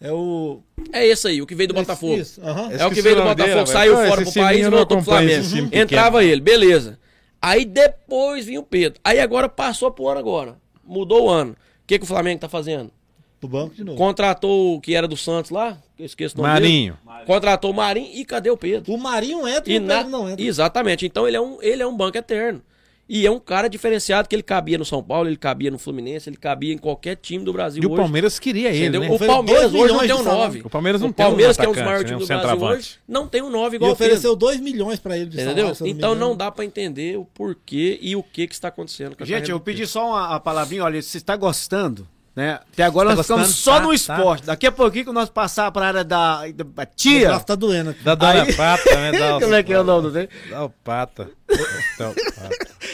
É 0.00 0.12
o. 0.12 0.60
É 0.92 1.06
esse 1.06 1.26
aí, 1.26 1.40
o 1.42 1.46
que 1.46 1.54
veio 1.54 1.68
do 1.68 1.74
Botafogo. 1.74 2.14
Isso, 2.14 2.40
aham. 2.42 2.70
Esse 2.70 2.82
É 2.82 2.86
o 2.86 2.90
que 2.90 3.02
veio 3.02 3.16
do 3.16 3.22
o 3.22 3.24
Botafogo, 3.24 3.54
dele, 3.54 3.66
saiu 3.66 3.96
fora 3.96 4.22
pro 4.22 4.32
país 4.32 4.60
e 4.60 4.62
não 4.64 4.70
voltou 4.70 4.96
pro 4.98 5.04
Flamengo. 5.06 5.44
Entrava 5.72 6.22
ele, 6.24 6.40
beleza. 6.40 6.98
Aí 7.40 7.64
depois 7.64 8.44
vinha 8.46 8.60
o 8.60 8.62
Pedro. 8.62 9.00
Aí 9.04 9.18
agora 9.20 9.48
passou 9.48 9.90
pro 9.90 10.08
ano 10.08 10.18
agora. 10.20 10.56
Mudou 10.84 11.24
o 11.26 11.30
ano. 11.30 11.56
O 11.86 11.88
que, 11.88 11.98
que 12.00 12.04
o 12.04 12.08
Flamengo 12.08 12.40
tá 12.40 12.48
fazendo? 12.48 12.90
Do 13.40 13.46
banco 13.46 13.74
de 13.74 13.84
novo. 13.84 13.96
Contratou 13.96 14.74
o 14.76 14.80
que 14.80 14.94
era 14.94 15.06
do 15.06 15.16
Santos 15.16 15.52
lá, 15.52 15.78
eu 15.98 16.04
esqueço 16.04 16.34
o 16.36 16.42
nome 16.42 16.52
Marinho. 16.52 16.98
dele. 17.06 17.24
Contratou 17.26 17.70
o 17.70 17.74
Marinho 17.74 18.10
e 18.12 18.24
cadê 18.24 18.50
o 18.50 18.56
Pedro? 18.56 18.92
O 18.92 18.98
Marinho 18.98 19.46
entra 19.46 19.70
e, 19.70 19.74
E 19.74 19.78
o 19.78 19.82
na- 19.82 19.96
Pedro 19.98 20.10
não 20.10 20.28
entra. 20.28 20.44
Exatamente. 20.44 21.06
Então 21.06 21.28
ele 21.28 21.36
é, 21.36 21.40
um, 21.40 21.62
ele 21.62 21.82
é 21.82 21.86
um 21.86 21.96
banco 21.96 22.18
eterno. 22.18 22.60
E 23.08 23.24
é 23.24 23.30
um 23.30 23.38
cara 23.38 23.68
diferenciado 23.68 24.28
que 24.28 24.34
ele 24.34 24.42
cabia 24.42 24.76
no 24.76 24.84
São 24.84 25.00
Paulo, 25.02 25.28
ele 25.28 25.36
cabia 25.36 25.70
no 25.70 25.78
Fluminense, 25.78 26.28
ele 26.28 26.36
cabia 26.36 26.72
em 26.74 26.78
qualquer 26.78 27.14
time 27.16 27.44
do 27.44 27.52
Brasil 27.52 27.80
E 27.82 27.86
o 27.86 27.90
hoje. 27.90 28.00
Palmeiras 28.02 28.38
queria 28.40 28.70
ele, 28.70 28.78
Entendeu? 28.88 29.00
né? 29.02 29.10
O 29.10 29.18
Palmeiras 29.18 29.72
hoje 29.72 29.92
não 29.92 30.00
tem 30.00 30.12
um 30.12 30.16
de 30.18 30.24
salário. 30.24 30.44
9. 30.54 30.62
O 30.64 30.70
Palmeiras 30.70 31.00
não 31.00 31.08
o 31.08 31.12
tem 31.12 31.24
um 31.24 31.28
Palmeiras, 31.28 31.56
que 31.56 31.64
é 31.64 31.68
um 31.68 31.72
dos 31.72 31.82
maiores 31.82 32.02
né? 32.02 32.08
times 32.08 32.22
Um 32.30 32.34
do 32.34 32.40
Brasil 32.42 32.66
hoje, 32.66 32.90
não 33.06 33.28
tem 33.28 33.42
um 33.42 33.50
9 33.50 33.74
E 33.74 33.78
igual 33.78 33.92
o 33.92 33.96
Pedro. 33.96 34.12
ofereceu 34.12 34.34
2 34.34 34.60
milhões 34.60 34.98
pra 34.98 35.16
ele 35.16 35.26
de 35.30 35.36
Entendeu? 35.40 35.74
salário, 35.74 35.86
Então 35.96 36.10
engano. 36.14 36.28
não 36.30 36.36
dá 36.36 36.50
pra 36.50 36.64
entender 36.64 37.16
o 37.16 37.24
porquê 37.24 37.98
e 38.02 38.16
o 38.16 38.22
que 38.24 38.46
que 38.48 38.54
está 38.54 38.68
acontecendo 38.68 39.14
com 39.16 39.22
a 39.22 39.26
Gente, 39.26 39.50
eu 39.52 39.60
pedi 39.60 39.86
só 39.86 40.08
uma, 40.08 40.28
uma 40.30 40.40
palavrinha, 40.40 40.82
olha, 40.82 41.00
se 41.00 41.16
está 41.16 41.36
gostando, 41.36 42.08
né? 42.36 42.60
Até 42.72 42.82
agora 42.84 43.08
Tá 43.10 43.16
nós 43.16 43.26
ficamos 43.26 43.46
gostando? 43.48 43.64
só 43.64 43.72
Tá, 43.76 43.80
no 43.80 43.88
tá. 43.88 43.94
esporte. 43.94 44.44
Daqui 44.46 44.66
a 44.66 44.72
pouquinho 44.72 45.06
que 45.06 45.12
nós 45.12 45.30
passar 45.30 45.72
para 45.72 45.86
a 45.86 45.88
área 45.88 46.04
da, 46.04 46.46
da, 46.48 46.64
O 46.82 46.86
tia. 46.94 47.28
braço 47.28 47.46
tá 47.46 47.54
doendo 47.54 47.90
aqui. 47.90 48.04
Da 48.04 48.14
Dona 48.14 48.42
Aí- 48.42 48.54
Pata, 48.54 48.94
né? 48.94 49.12
Da, 49.18 49.40
Como 49.40 49.54
é 49.54 49.62
que 49.62 49.72
é 49.72 49.80
o 49.80 49.84
nome 49.84 50.10
dele? 50.10 50.28
Da 50.50 50.64
o 50.66 50.70
o. 50.70 51.30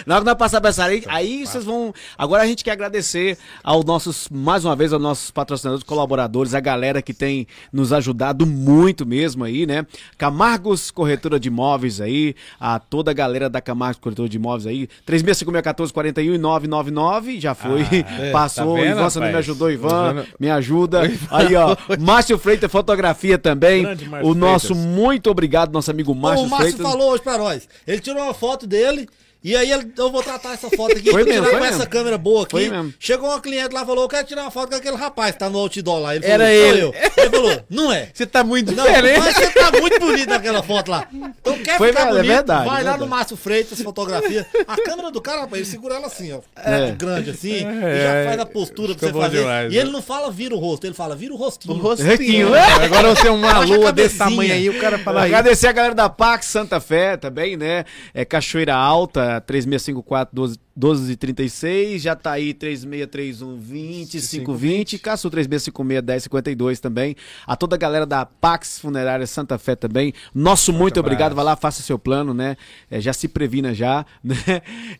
Na 0.07 0.17
hora 0.17 0.25
que 0.25 0.31
nós 0.31 0.37
passar 0.39 0.61
pra 0.61 0.71
essa 0.71 0.85
área, 0.85 1.01
aí 1.07 1.47
vocês 1.47 1.65
vão. 1.65 1.93
Agora 2.19 2.43
a 2.43 2.47
gente 2.47 2.63
quer 2.65 2.73
agradecer 2.73 3.39
aos 3.63 3.85
nossos, 3.85 4.29
mais 4.31 4.65
uma 4.65 4.75
vez, 4.75 4.93
aos 4.93 5.01
nossos 5.03 5.31
patrocinadores, 5.31 5.85
colaboradores, 5.85 6.55
a 6.55 6.61
galera 6.61 7.01
que 7.03 7.15
tem 7.15 7.47
nos 7.73 7.93
ajudado 7.93 8.45
muito 8.47 9.07
mesmo 9.07 9.45
aí, 9.45 9.65
né? 9.67 9.87
Camargos 10.19 10.91
Corretora 10.91 11.39
de 11.39 11.49
Imóveis 11.49 12.01
aí, 12.01 12.35
a 12.61 12.79
toda 12.79 13.11
a 13.11 13.15
galera 13.15 13.49
da 13.49 13.61
Camargos 13.61 14.01
Corretora 14.01 14.29
de 14.29 14.37
Imóveis 14.37 14.67
aí, 14.67 14.89
36561441 15.07 16.35
e 16.35 16.39
999, 16.39 17.41
já 17.41 17.55
foi, 17.55 17.85
passou, 18.33 18.75
tá 18.77 18.83
vendo, 18.83 18.93
Ivan, 18.99 19.11
você 19.11 19.21
não 19.21 19.32
me 19.33 19.39
ajudou, 19.39 19.71
Ivan, 19.71 20.11
Ivan- 20.11 20.27
me 20.39 20.51
ajuda. 20.51 21.03
Aí, 21.31 21.55
ó, 21.57 21.77
Márcio 22.01 22.39
Freitas 22.39 22.71
Fotografia 22.71 23.39
também, 23.39 23.83
Grande 23.83 24.09
Márcio 24.09 24.31
o 24.31 24.35
nosso 24.35 24.67
Freitas. 24.75 24.87
muito 24.87 25.31
obrigado, 25.31 25.73
nosso 25.73 25.91
amigo 25.91 26.15
Márcio 26.15 26.47
o 26.47 26.51
Márcio 26.51 26.73
Freitas. 26.73 26.93
falou 26.93 27.13
hoje 27.13 27.23
pra 27.23 27.39
nós. 27.39 27.69
Ele 27.87 28.01
tirou 28.01 28.23
uma 28.23 28.35
foto 28.35 28.67
dele. 28.67 29.09
E 29.45 29.57
aí 29.57 29.71
eu 29.71 30.11
vou 30.11 30.23
tratar 30.23 30.53
essa 30.55 30.71
foto 30.71 30.93
aqui, 30.93 31.11
Foi 31.11 31.25
vou 31.25 31.33
mesmo, 31.33 31.33
tirar 31.33 31.43
foi 31.45 31.53
com 31.59 31.65
mesmo. 31.65 31.77
essa 31.83 31.87
câmera 31.87 32.17
boa 32.19 32.43
aqui. 32.43 32.51
Foi 32.53 32.69
mesmo. 32.69 32.95
Chegou 32.99 33.29
uma 33.29 33.41
cliente 33.41 33.75
lá 33.75 33.83
e 33.83 33.87
falou: 33.87 34.05
Eu 34.05 34.09
quero 34.09 34.27
tirar 34.27 34.43
uma 34.43 34.51
foto 34.51 34.71
com 34.71 34.77
aquele 34.77 34.97
rapaz 34.97 35.33
que 35.33 35.39
tá 35.39 35.51
no 35.51 35.59
outdoor 35.59 35.99
lá. 36.01 36.15
Ele 36.15 36.25
Era 36.27 36.45
falou, 36.45 36.59
"Sou 36.59 36.69
ele." 36.69 36.81
eu. 36.83 36.95
Ele 37.17 37.31
falou, 37.31 37.65
não 37.69 37.93
é. 37.93 38.09
Você 38.15 38.27
tá 38.27 38.45
muito 38.45 38.73
Não, 38.73 38.85
diferente. 38.85 39.19
mas 39.21 39.35
você 39.35 39.51
tá 39.51 39.71
muito 39.73 39.99
bonito 40.01 40.29
naquela 40.29 40.63
foto 40.63 40.91
lá. 40.91 41.07
Então 41.13 41.59
quer 41.59 41.77
Foi 41.79 41.89
ficar 41.89 42.05
verdade, 42.05 42.09
é 42.09 42.13
bonito, 42.23 42.27
verdade, 42.37 42.69
vai 42.69 42.81
é 42.81 42.85
lá 42.85 42.97
no 42.97 43.07
Márcio 43.07 43.37
Freitas, 43.37 43.81
fotografia. 43.83 44.47
A 44.67 44.77
câmera 44.77 45.11
do 45.11 45.21
cara, 45.21 45.41
rapaz, 45.41 45.63
ele 45.63 45.71
segura 45.71 45.95
ela 45.97 46.07
assim, 46.07 46.33
ó. 46.33 46.41
É. 46.57 46.93
Grande 46.93 47.31
assim. 47.31 47.53
e 47.53 47.65
É, 47.65 48.23
já 48.25 48.31
faz 48.31 48.41
a 48.41 48.47
postura 48.47 48.95
pra 48.95 49.09
você 49.09 49.13
fazer. 49.19 49.39
demais, 49.39 49.73
e 49.73 49.77
né? 49.77 49.83
ele 49.83 49.91
não 49.91 50.03
fala 50.03 50.31
vira 50.31 50.55
o 50.55 50.59
rosto, 50.59 50.87
ele 50.87 50.95
fala 50.95 51.17
vira 51.17 51.33
o 51.35 51.37
rostinho. 51.37 51.81
Requinho. 51.97 52.49
Agora 52.55 53.15
você 53.15 53.29
é 53.29 53.31
uma 53.31 53.59
lua 53.61 53.93
desse 53.93 54.17
tamanho 54.19 54.53
aí, 54.53 54.69
o 54.71 54.79
cara 54.81 54.99
fala. 54.99 55.25
Agradecer 55.25 55.67
a 55.67 55.73
galera 55.73 55.95
da 55.95 56.09
Pax 56.09 56.47
Santa 56.47 56.81
Fé 56.81 57.17
também, 57.17 57.57
né? 57.57 57.85
É 58.15 58.25
Cachoeira 58.25 58.75
Alta, 58.75 59.32
3654 59.41 60.35
12 60.35 60.59
1236, 60.75 62.01
Jataí 62.03 62.55
3631 62.55 63.57
2520, 63.59 64.99
Caçu 64.99 65.29
3656 65.31 66.03
1052 66.29 66.81
também. 66.81 67.15
A 67.47 67.55
toda 67.57 67.77
a 67.77 67.79
galera 67.79 68.07
da 68.07 68.25
Pax 68.25 68.79
Funerária 68.79 69.27
Santa 69.27 69.59
Fé 69.59 69.75
também. 69.77 70.15
Nosso 70.35 70.73
muito 70.73 70.99
obrigado, 70.99 71.35
vai 71.35 71.45
lá, 71.45 71.57
faça 71.57 71.83
seu 71.83 71.99
plano, 71.99 72.33
né? 72.33 72.57
É, 72.91 73.01
já 73.01 73.13
se 73.13 73.29
previna 73.29 73.75
já, 73.75 74.07
né? 74.25 74.35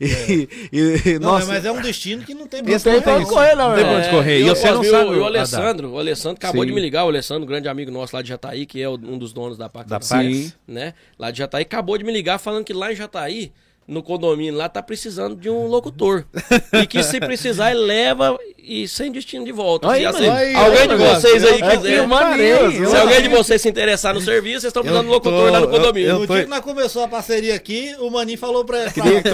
E, 0.01 0.49
e- 0.73 1.09
e- 1.13 1.19
Não, 1.19 1.33
nossa, 1.33 1.47
mas 1.47 1.65
é 1.65 1.73
um 1.73 1.81
destino 1.81 2.23
que 2.23 2.35
não 2.35 2.47
tem 2.47 2.61
aí 2.61 2.79
pra 3.01 3.01
pode 3.15 3.27
correr, 3.27 3.55
não, 3.55 3.69
Não 3.71 3.75
tem 3.77 3.85
é. 3.85 3.89
pra 3.89 3.99
onde 3.99 4.11
correr. 4.11 4.39
E 4.41 4.47
eu- 4.47 4.55
você 4.57 4.71
não 4.71 4.85
eu- 4.85 4.91
sabe. 4.91 5.11
O 5.17 5.25
Alessandro, 5.25 5.91
o 5.93 5.99
Alessandro 5.99 6.37
acabou 6.37 6.63
Sim. 6.63 6.69
de 6.69 6.75
me 6.75 6.81
ligar, 6.81 7.05
o 7.05 7.09
Alessandro, 7.09 7.47
grande 7.47 7.69
amigo 7.69 7.91
nosso 7.91 8.15
lá 8.15 8.21
de 8.23 8.29
Jataí, 8.29 8.67
que 8.67 8.81
é 8.83 8.89
um 8.89 9.17
dos 9.19 9.33
donos 9.33 9.57
da 9.57 9.69
Pax. 9.69 9.89
Da 9.89 9.99
Pax. 10.01 10.55
Né? 10.69 10.95
Lá 11.19 11.31
de 11.31 11.39
Jataí, 11.39 11.63
acabou 11.63 11.97
de 11.97 12.05
me 12.05 12.13
ligar 12.13 12.39
falando 12.39 12.65
que 12.65 12.73
lá 12.73 12.93
em 12.93 12.97
Jataí, 12.97 13.53
no 13.87 14.03
condomínio 14.03 14.55
lá, 14.55 14.69
tá 14.69 14.83
precisando 14.83 15.35
de 15.37 15.51
um 15.51 15.67
locutor. 15.67 16.25
e 16.73 16.87
que 16.87 17.03
se 17.03 17.19
precisar, 17.21 17.71
ele 17.73 17.81
leva 17.81 18.39
e 18.65 18.87
sem 18.87 19.11
destino 19.11 19.45
de 19.45 19.51
volta. 19.51 19.91
Aí, 19.91 20.07
assim, 20.07 20.29
aí, 20.29 20.55
alguém 20.55 20.83
aí, 20.83 20.89
de 20.89 20.95
vocês 20.95 21.45
aí 21.45 21.61
Eu- 21.61 21.69
quiser. 21.71 21.99
eu 21.99 22.09
parei, 22.09 22.53
eu- 22.53 22.89
Se 22.91 22.97
alguém 22.97 23.23
de 23.23 23.29
vocês 23.29 23.61
se 23.61 23.69
interessar 23.69 24.15
no 24.15 24.21
serviço, 24.21 24.61
vocês 24.61 24.71
estão 24.71 24.83
precisando 24.83 25.05
de 25.07 25.11
um 25.11 25.15
locutor 25.15 25.51
lá 25.51 25.59
no 25.61 25.67
tô- 25.67 25.73
condomínio. 25.73 26.09
eu 26.11 26.19
No 26.21 26.27
tô- 26.29 26.35
dia 26.35 26.45
que 26.45 26.51
nós 26.51 26.61
começamos 26.61 27.07
a 27.07 27.09
parceria 27.11 27.55
aqui, 27.57 27.95
o 27.99 28.09
Maninho 28.09 28.39
falou 28.39 28.65
pra, 28.65 28.89
cliente, 28.91 29.29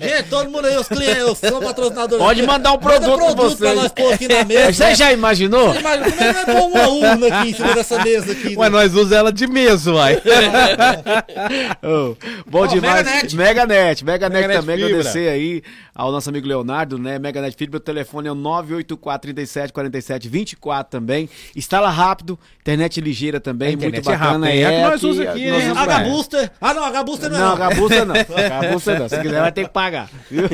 gente, 0.00 0.22
todo 0.28 0.50
mundo 0.50 0.66
aí, 0.66 0.76
os 0.76 0.88
clientes, 0.88 1.22
os 1.24 1.38
são 1.38 1.60
patrocinadores. 1.60 2.24
Pode 2.24 2.42
mandar 2.42 2.70
um 2.72 2.74
manda 2.74 2.86
produto 3.00 3.16
pra 3.18 3.34
produto 3.34 3.56
pra 3.58 3.74
nós 3.74 3.92
pôr 3.92 4.12
aqui 4.14 4.26
na 4.26 4.42
mesa. 4.44 4.72
Você 4.72 4.94
já 4.96 5.12
imaginou? 5.12 5.72
Imagina, 5.74 6.10
como 6.10 6.22
é 6.24 6.34
que 6.34 6.44
vai 6.44 6.44
pôr 6.56 6.66
uma 6.68 6.88
urna 6.88 7.26
aqui 7.28 7.50
em 7.50 7.54
cima 7.54 7.72
dessa 7.74 8.02
mesa 8.04 8.32
aqui? 8.32 8.56
Ué, 8.56 8.68
né? 8.68 8.68
nós 8.68 8.92
usamos 8.94 9.12
ela 9.12 9.32
de 9.32 9.46
mesa, 9.46 9.92
uai. 9.92 10.20
Ô, 11.82 12.16
bom 12.46 12.60
Ó, 12.62 12.66
demais. 12.66 13.04
Meganet. 13.04 13.36
Meganet. 13.66 14.04
Meganet, 14.04 14.32
Meganet 14.42 14.60
também 14.60 14.76
Fibra. 14.76 14.90
agradecer 14.90 15.28
aí 15.28 15.62
ao 15.94 16.10
nosso 16.12 16.28
amigo 16.28 16.46
Leonardo, 16.46 16.98
né? 16.98 17.18
Meganet 17.18 17.56
Fibra, 17.56 17.76
o 17.76 17.80
telefone 17.80 18.28
é 18.28 18.32
o 18.32 18.34
984 18.34 19.20
37 19.34 19.72
47 19.72 20.28
24 20.28 20.90
também. 20.90 21.28
Instala 21.54 21.90
rápido, 21.90 22.38
internet 22.60 23.00
ligeira 23.00 23.40
também, 23.40 23.74
internet 23.74 23.94
muito 24.04 24.10
é 24.10 24.16
bacana. 24.16 24.46
rápida, 24.46 24.54
é 24.60 24.64
a 24.66 24.70
que 24.70 24.82
nós 24.82 24.94
aqui, 24.94 25.06
usa 25.06 25.22
aqui, 25.30 25.50
nós 25.50 25.64
né? 25.64 25.70
usamos-. 25.72 26.50
Ah, 26.60 26.74
não, 26.74 26.84
H 26.84 27.02
Booster 27.04 27.30
não 27.30 27.36
é. 27.36 27.40
Não, 27.40 27.56
Gabuça 27.56 28.04
não. 28.04 28.14
Gabuça 28.14 28.94
não. 28.98 29.08
Se 29.08 29.20
quiser, 29.20 29.40
vai 29.40 29.52
ter 29.52 29.64
que 29.64 29.70
pagar. 29.70 30.08
viu? 30.30 30.44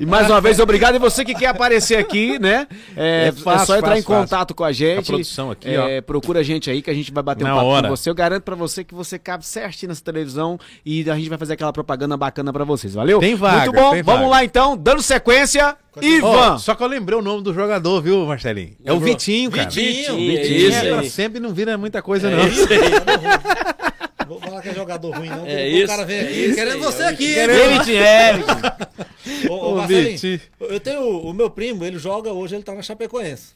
e 0.00 0.06
mais 0.06 0.28
uma 0.28 0.40
vez, 0.40 0.58
obrigado. 0.58 0.96
E 0.96 0.98
você 0.98 1.24
que 1.24 1.34
quer 1.34 1.46
aparecer 1.46 1.96
aqui, 1.96 2.38
né? 2.38 2.66
É, 2.96 3.26
É 3.26 3.28
é 3.28 3.32
fácil, 3.32 3.66
só 3.66 3.76
entrar 3.76 3.88
fácil, 3.90 4.00
em 4.00 4.02
contato 4.04 4.54
com 4.54 4.64
a 4.64 4.72
gente. 4.72 4.98
A 4.98 5.02
produção 5.02 5.50
aqui, 5.50 5.68
É, 5.68 6.00
Procura 6.00 6.40
a 6.40 6.42
gente 6.42 6.70
aí 6.70 6.82
que 6.82 6.90
a 6.90 6.94
gente 6.94 7.12
vai 7.12 7.22
bater 7.22 7.44
Na 7.44 7.52
um 7.54 7.56
papo 7.56 7.66
hora. 7.68 7.88
com 7.88 7.96
você. 7.96 8.08
Eu 8.10 8.14
garanto 8.14 8.42
pra 8.42 8.54
você 8.54 8.82
que 8.84 8.94
você 8.94 9.18
cabe 9.18 9.46
certinho 9.46 9.88
nessa 9.88 10.02
televisão 10.02 10.58
e 10.84 11.08
a 11.10 11.14
gente 11.16 11.28
vai 11.28 11.38
fazer 11.38 11.54
aquela 11.54 11.72
propaganda 11.78 12.16
bacana 12.16 12.52
pra 12.52 12.64
vocês. 12.64 12.92
Valeu? 12.94 13.20
Tem 13.20 13.34
vaga, 13.36 13.66
Muito 13.66 13.72
bom. 13.74 13.90
tem 13.92 14.02
Vamos 14.02 14.20
vaga. 14.22 14.30
lá 14.30 14.44
então, 14.44 14.76
dando 14.76 15.00
sequência. 15.02 15.76
Ivan. 16.00 16.54
Ó, 16.54 16.58
só 16.58 16.74
que 16.74 16.82
eu 16.82 16.86
lembrei 16.86 17.18
o 17.18 17.22
nome 17.22 17.42
do 17.42 17.52
jogador, 17.54 18.00
viu, 18.00 18.24
Marcelinho? 18.26 18.76
É 18.84 18.92
o? 18.92 19.00
Vitinho, 19.00 19.50
cara. 19.50 19.68
Vitinho, 19.70 20.16
Vitinho, 20.16 20.38
é 20.38 20.42
Vitinho. 20.42 20.68
isso 20.68 20.78
É, 20.86 20.98
aí. 20.98 21.10
sempre 21.10 21.40
não 21.40 21.52
vira 21.54 21.76
muita 21.78 22.00
coisa, 22.02 22.28
É 22.30 22.36
não. 22.36 22.46
isso 22.48 22.66
aí. 22.72 22.78
Vou 24.28 24.38
falar 24.40 24.60
que 24.60 24.68
é 24.68 24.74
jogador 24.74 25.16
ruim, 25.16 25.28
não. 25.28 25.46
É 25.46 25.64
o 25.64 25.68
isso. 25.68 25.86
cara 25.86 26.04
vem 26.04 26.20
aqui 26.20 26.32
Isso 26.46 26.54
querendo 26.54 26.80
você 26.80 27.02
é 27.02 27.06
o 27.06 27.08
aqui, 27.08 27.34
meu? 27.46 27.78
Vitinho, 27.78 28.02
é, 28.02 28.32
Vitinho. 28.34 29.52
Ô, 29.52 29.54
ô, 29.72 29.76
Marcelinho, 29.76 30.10
Vitinho. 30.12 30.40
eu 30.60 30.80
tenho 30.80 31.00
o 31.20 31.32
meu 31.32 31.48
primo, 31.50 31.84
ele 31.84 31.98
joga 31.98 32.30
hoje, 32.32 32.54
ele 32.54 32.62
tá 32.62 32.74
na 32.74 32.82
Chapecoense. 32.82 33.52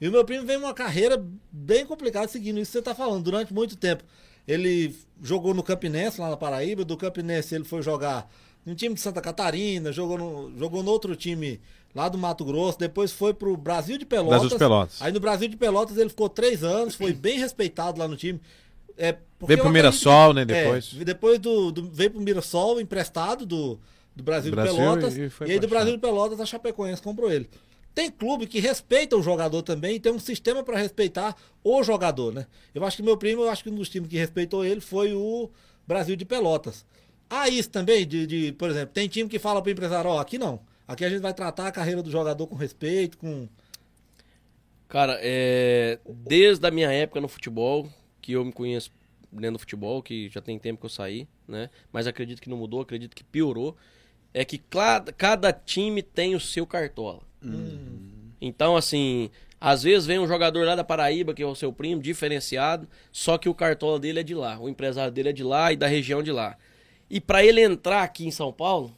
E 0.00 0.08
o 0.08 0.12
meu 0.12 0.24
primo 0.24 0.44
vem 0.46 0.56
uma 0.58 0.74
carreira 0.74 1.22
bem 1.50 1.84
complicada 1.86 2.28
seguindo 2.28 2.58
isso 2.60 2.72
que 2.72 2.78
você 2.78 2.82
tá 2.82 2.94
falando, 2.94 3.22
durante 3.22 3.52
muito 3.54 3.76
tempo. 3.76 4.02
Ele 4.50 4.94
jogou 5.22 5.54
no 5.54 5.62
Campinense, 5.62 6.20
lá 6.20 6.30
na 6.30 6.36
Paraíba, 6.36 6.84
do 6.84 6.96
Campinense 6.96 7.54
ele 7.54 7.64
foi 7.64 7.82
jogar 7.82 8.28
num 8.64 8.74
time 8.74 8.94
de 8.94 9.00
Santa 9.00 9.20
Catarina, 9.20 9.92
jogou 9.92 10.18
no, 10.18 10.58
jogou 10.58 10.82
no 10.82 10.90
outro 10.90 11.14
time 11.14 11.60
lá 11.94 12.08
do 12.08 12.18
Mato 12.18 12.44
Grosso, 12.44 12.78
depois 12.78 13.12
foi 13.12 13.32
pro 13.34 13.56
Brasil 13.56 13.96
de 13.98 14.04
Pelotas. 14.04 14.30
Brasil 14.40 14.48
de 14.50 14.58
Pelotas. 14.58 15.02
Aí 15.02 15.12
no 15.12 15.20
Brasil 15.20 15.48
de 15.48 15.56
Pelotas 15.56 15.96
ele 15.96 16.08
ficou 16.10 16.28
três 16.28 16.62
anos, 16.64 16.94
foi 16.94 17.12
bem 17.12 17.38
respeitado 17.38 17.98
lá 17.98 18.06
no 18.08 18.16
time. 18.16 18.40
É, 18.96 19.16
Veio 19.46 19.60
pro 19.60 19.70
Mirassol, 19.70 20.34
né, 20.34 20.42
é, 20.42 20.44
depois. 20.44 20.92
depois 20.92 21.38
do, 21.38 21.72
do- 21.72 21.90
veio 21.90 22.10
pro 22.10 22.20
Mirassol, 22.20 22.80
emprestado 22.80 23.46
do, 23.46 23.78
do 24.14 24.22
Brasil, 24.22 24.50
Brasil 24.52 24.72
de 24.74 24.78
Pelotas. 24.78 25.16
e 25.16 25.20
E, 25.20 25.22
aí 25.24 25.30
pra 25.30 25.58
do 25.58 25.68
Brasil 25.68 25.92
de 25.92 25.98
Pelotas 25.98 26.40
a 26.40 26.44
Chapecoense 26.44 27.00
comprou 27.00 27.30
ele. 27.32 27.48
Tem 28.00 28.10
clube 28.10 28.46
que 28.46 28.60
respeita 28.60 29.14
o 29.14 29.22
jogador 29.22 29.60
também 29.60 29.96
e 29.96 30.00
tem 30.00 30.10
um 30.10 30.18
sistema 30.18 30.64
para 30.64 30.78
respeitar 30.78 31.36
o 31.62 31.82
jogador, 31.82 32.32
né? 32.32 32.46
Eu 32.74 32.82
acho 32.82 32.96
que 32.96 33.02
meu 33.02 33.14
primo, 33.14 33.42
eu 33.42 33.50
acho 33.50 33.62
que 33.62 33.68
um 33.68 33.74
dos 33.74 33.90
times 33.90 34.08
que 34.08 34.16
respeitou 34.16 34.64
ele 34.64 34.80
foi 34.80 35.12
o 35.12 35.50
Brasil 35.86 36.16
de 36.16 36.24
Pelotas. 36.24 36.86
Há 37.28 37.50
isso 37.50 37.68
também, 37.68 38.06
de, 38.08 38.26
de, 38.26 38.52
por 38.52 38.70
exemplo, 38.70 38.94
tem 38.94 39.06
time 39.06 39.28
que 39.28 39.38
fala 39.38 39.60
pro 39.60 39.70
empresário, 39.70 40.08
ó, 40.08 40.18
aqui 40.18 40.38
não. 40.38 40.60
Aqui 40.88 41.04
a 41.04 41.10
gente 41.10 41.20
vai 41.20 41.34
tratar 41.34 41.66
a 41.66 41.70
carreira 41.70 42.02
do 42.02 42.10
jogador 42.10 42.46
com 42.46 42.54
respeito, 42.54 43.18
com. 43.18 43.46
Cara, 44.88 45.18
é, 45.20 45.98
desde 46.08 46.66
a 46.66 46.70
minha 46.70 46.90
época 46.90 47.20
no 47.20 47.28
futebol, 47.28 47.86
que 48.22 48.32
eu 48.32 48.42
me 48.46 48.52
conheço 48.52 48.90
dentro 49.30 49.58
do 49.58 49.58
futebol, 49.58 50.02
que 50.02 50.30
já 50.30 50.40
tem 50.40 50.58
tempo 50.58 50.80
que 50.80 50.86
eu 50.86 50.90
saí, 50.90 51.28
né? 51.46 51.68
Mas 51.92 52.06
acredito 52.06 52.40
que 52.40 52.48
não 52.48 52.56
mudou, 52.56 52.80
acredito 52.80 53.14
que 53.14 53.22
piorou. 53.22 53.76
É 54.32 54.42
que 54.42 54.56
cada, 54.56 55.12
cada 55.12 55.52
time 55.52 56.02
tem 56.02 56.34
o 56.34 56.40
seu 56.40 56.66
cartola. 56.66 57.28
Então, 58.40 58.76
assim, 58.76 59.30
às 59.60 59.82
vezes 59.82 60.06
vem 60.06 60.18
um 60.18 60.26
jogador 60.26 60.64
lá 60.66 60.74
da 60.74 60.84
Paraíba, 60.84 61.34
que 61.34 61.42
é 61.42 61.46
o 61.46 61.54
seu 61.54 61.72
primo, 61.72 62.00
diferenciado, 62.00 62.88
só 63.12 63.36
que 63.36 63.48
o 63.48 63.54
cartola 63.54 63.98
dele 64.00 64.20
é 64.20 64.22
de 64.22 64.34
lá, 64.34 64.58
o 64.58 64.68
empresário 64.68 65.12
dele 65.12 65.28
é 65.30 65.32
de 65.32 65.42
lá 65.44 65.72
e 65.72 65.76
da 65.76 65.86
região 65.86 66.22
de 66.22 66.32
lá. 66.32 66.56
E 67.08 67.20
pra 67.20 67.44
ele 67.44 67.60
entrar 67.62 68.02
aqui 68.02 68.26
em 68.26 68.30
São 68.30 68.52
Paulo, 68.52 68.96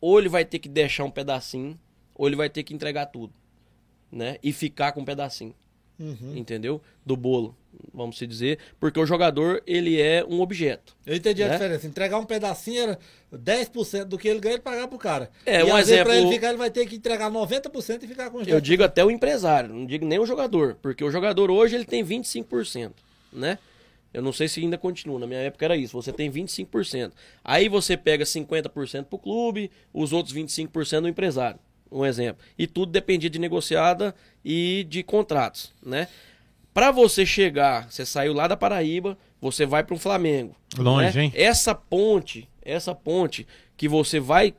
ou 0.00 0.18
ele 0.18 0.28
vai 0.28 0.44
ter 0.44 0.58
que 0.58 0.68
deixar 0.68 1.04
um 1.04 1.10
pedacinho, 1.10 1.78
ou 2.14 2.26
ele 2.26 2.36
vai 2.36 2.48
ter 2.48 2.62
que 2.62 2.74
entregar 2.74 3.06
tudo, 3.06 3.32
né? 4.10 4.38
E 4.42 4.52
ficar 4.52 4.92
com 4.92 5.00
um 5.02 5.04
pedacinho, 5.04 5.54
entendeu? 6.34 6.80
Do 7.04 7.16
bolo, 7.16 7.54
vamos 7.92 8.18
se 8.18 8.26
dizer, 8.26 8.58
porque 8.80 8.98
o 8.98 9.06
jogador, 9.06 9.62
ele 9.66 10.00
é 10.00 10.24
um 10.24 10.40
objeto. 10.40 10.96
Eu 11.06 11.14
entendi 11.14 11.42
a 11.42 11.48
Né? 11.48 11.52
diferença. 11.54 11.86
Entregar 11.86 12.18
um 12.18 12.24
pedacinho 12.24 12.82
era 12.82 12.98
10% 13.38 14.04
do 14.04 14.18
que 14.18 14.28
ele 14.28 14.40
ganha 14.40 14.56
e 14.56 14.60
pagar 14.60 14.88
pro 14.88 14.98
cara. 14.98 15.30
É, 15.44 15.60
e 15.60 15.64
um 15.64 15.74
vezes, 15.74 15.90
pra 16.02 16.12
exemplo- 16.12 16.12
ele 16.12 16.32
ficar, 16.34 16.48
ele 16.48 16.58
vai 16.58 16.70
ter 16.70 16.86
que 16.86 16.96
entregar 16.96 17.30
90% 17.30 18.02
e 18.04 18.06
ficar 18.08 18.30
com 18.30 18.38
os 18.38 18.46
Eu 18.48 18.56
10%. 18.56 18.60
digo 18.60 18.82
até 18.84 19.04
o 19.04 19.10
empresário, 19.10 19.72
não 19.72 19.86
digo 19.86 20.04
nem 20.06 20.18
o 20.18 20.26
jogador, 20.26 20.76
porque 20.82 21.02
o 21.04 21.10
jogador 21.10 21.50
hoje 21.50 21.74
ele 21.74 21.84
tem 21.84 22.02
25%, 22.04 22.92
né? 23.32 23.58
Eu 24.14 24.22
não 24.22 24.32
sei 24.32 24.48
se 24.48 24.60
ainda 24.60 24.78
continua, 24.78 25.18
na 25.18 25.26
minha 25.26 25.40
época 25.40 25.64
era 25.64 25.76
isso, 25.76 25.92
você 25.92 26.10
tem 26.12 26.30
25%. 26.30 27.12
Aí 27.44 27.68
você 27.68 27.96
pega 27.96 28.24
50% 28.24 29.04
pro 29.04 29.18
clube, 29.18 29.70
os 29.92 30.12
outros 30.12 30.34
25% 30.34 31.02
do 31.02 31.08
empresário, 31.08 31.58
um 31.92 32.04
exemplo. 32.04 32.42
E 32.58 32.66
tudo 32.66 32.90
dependia 32.92 33.28
de 33.28 33.38
negociada 33.38 34.14
e 34.44 34.86
de 34.88 35.02
contratos, 35.02 35.72
né? 35.84 36.08
Pra 36.72 36.90
você 36.90 37.26
chegar, 37.26 37.90
você 37.90 38.06
saiu 38.06 38.32
lá 38.32 38.46
da 38.46 38.56
Paraíba, 38.56 39.18
você 39.40 39.66
vai 39.66 39.82
para 39.84 39.94
um 39.94 39.98
Flamengo. 39.98 40.54
Longe, 40.78 41.16
né? 41.18 41.24
hein? 41.24 41.32
Essa 41.34 41.74
ponte, 41.74 42.48
essa 42.66 42.94
ponte 42.94 43.46
que 43.76 43.88
você 43.88 44.18
vai 44.20 44.54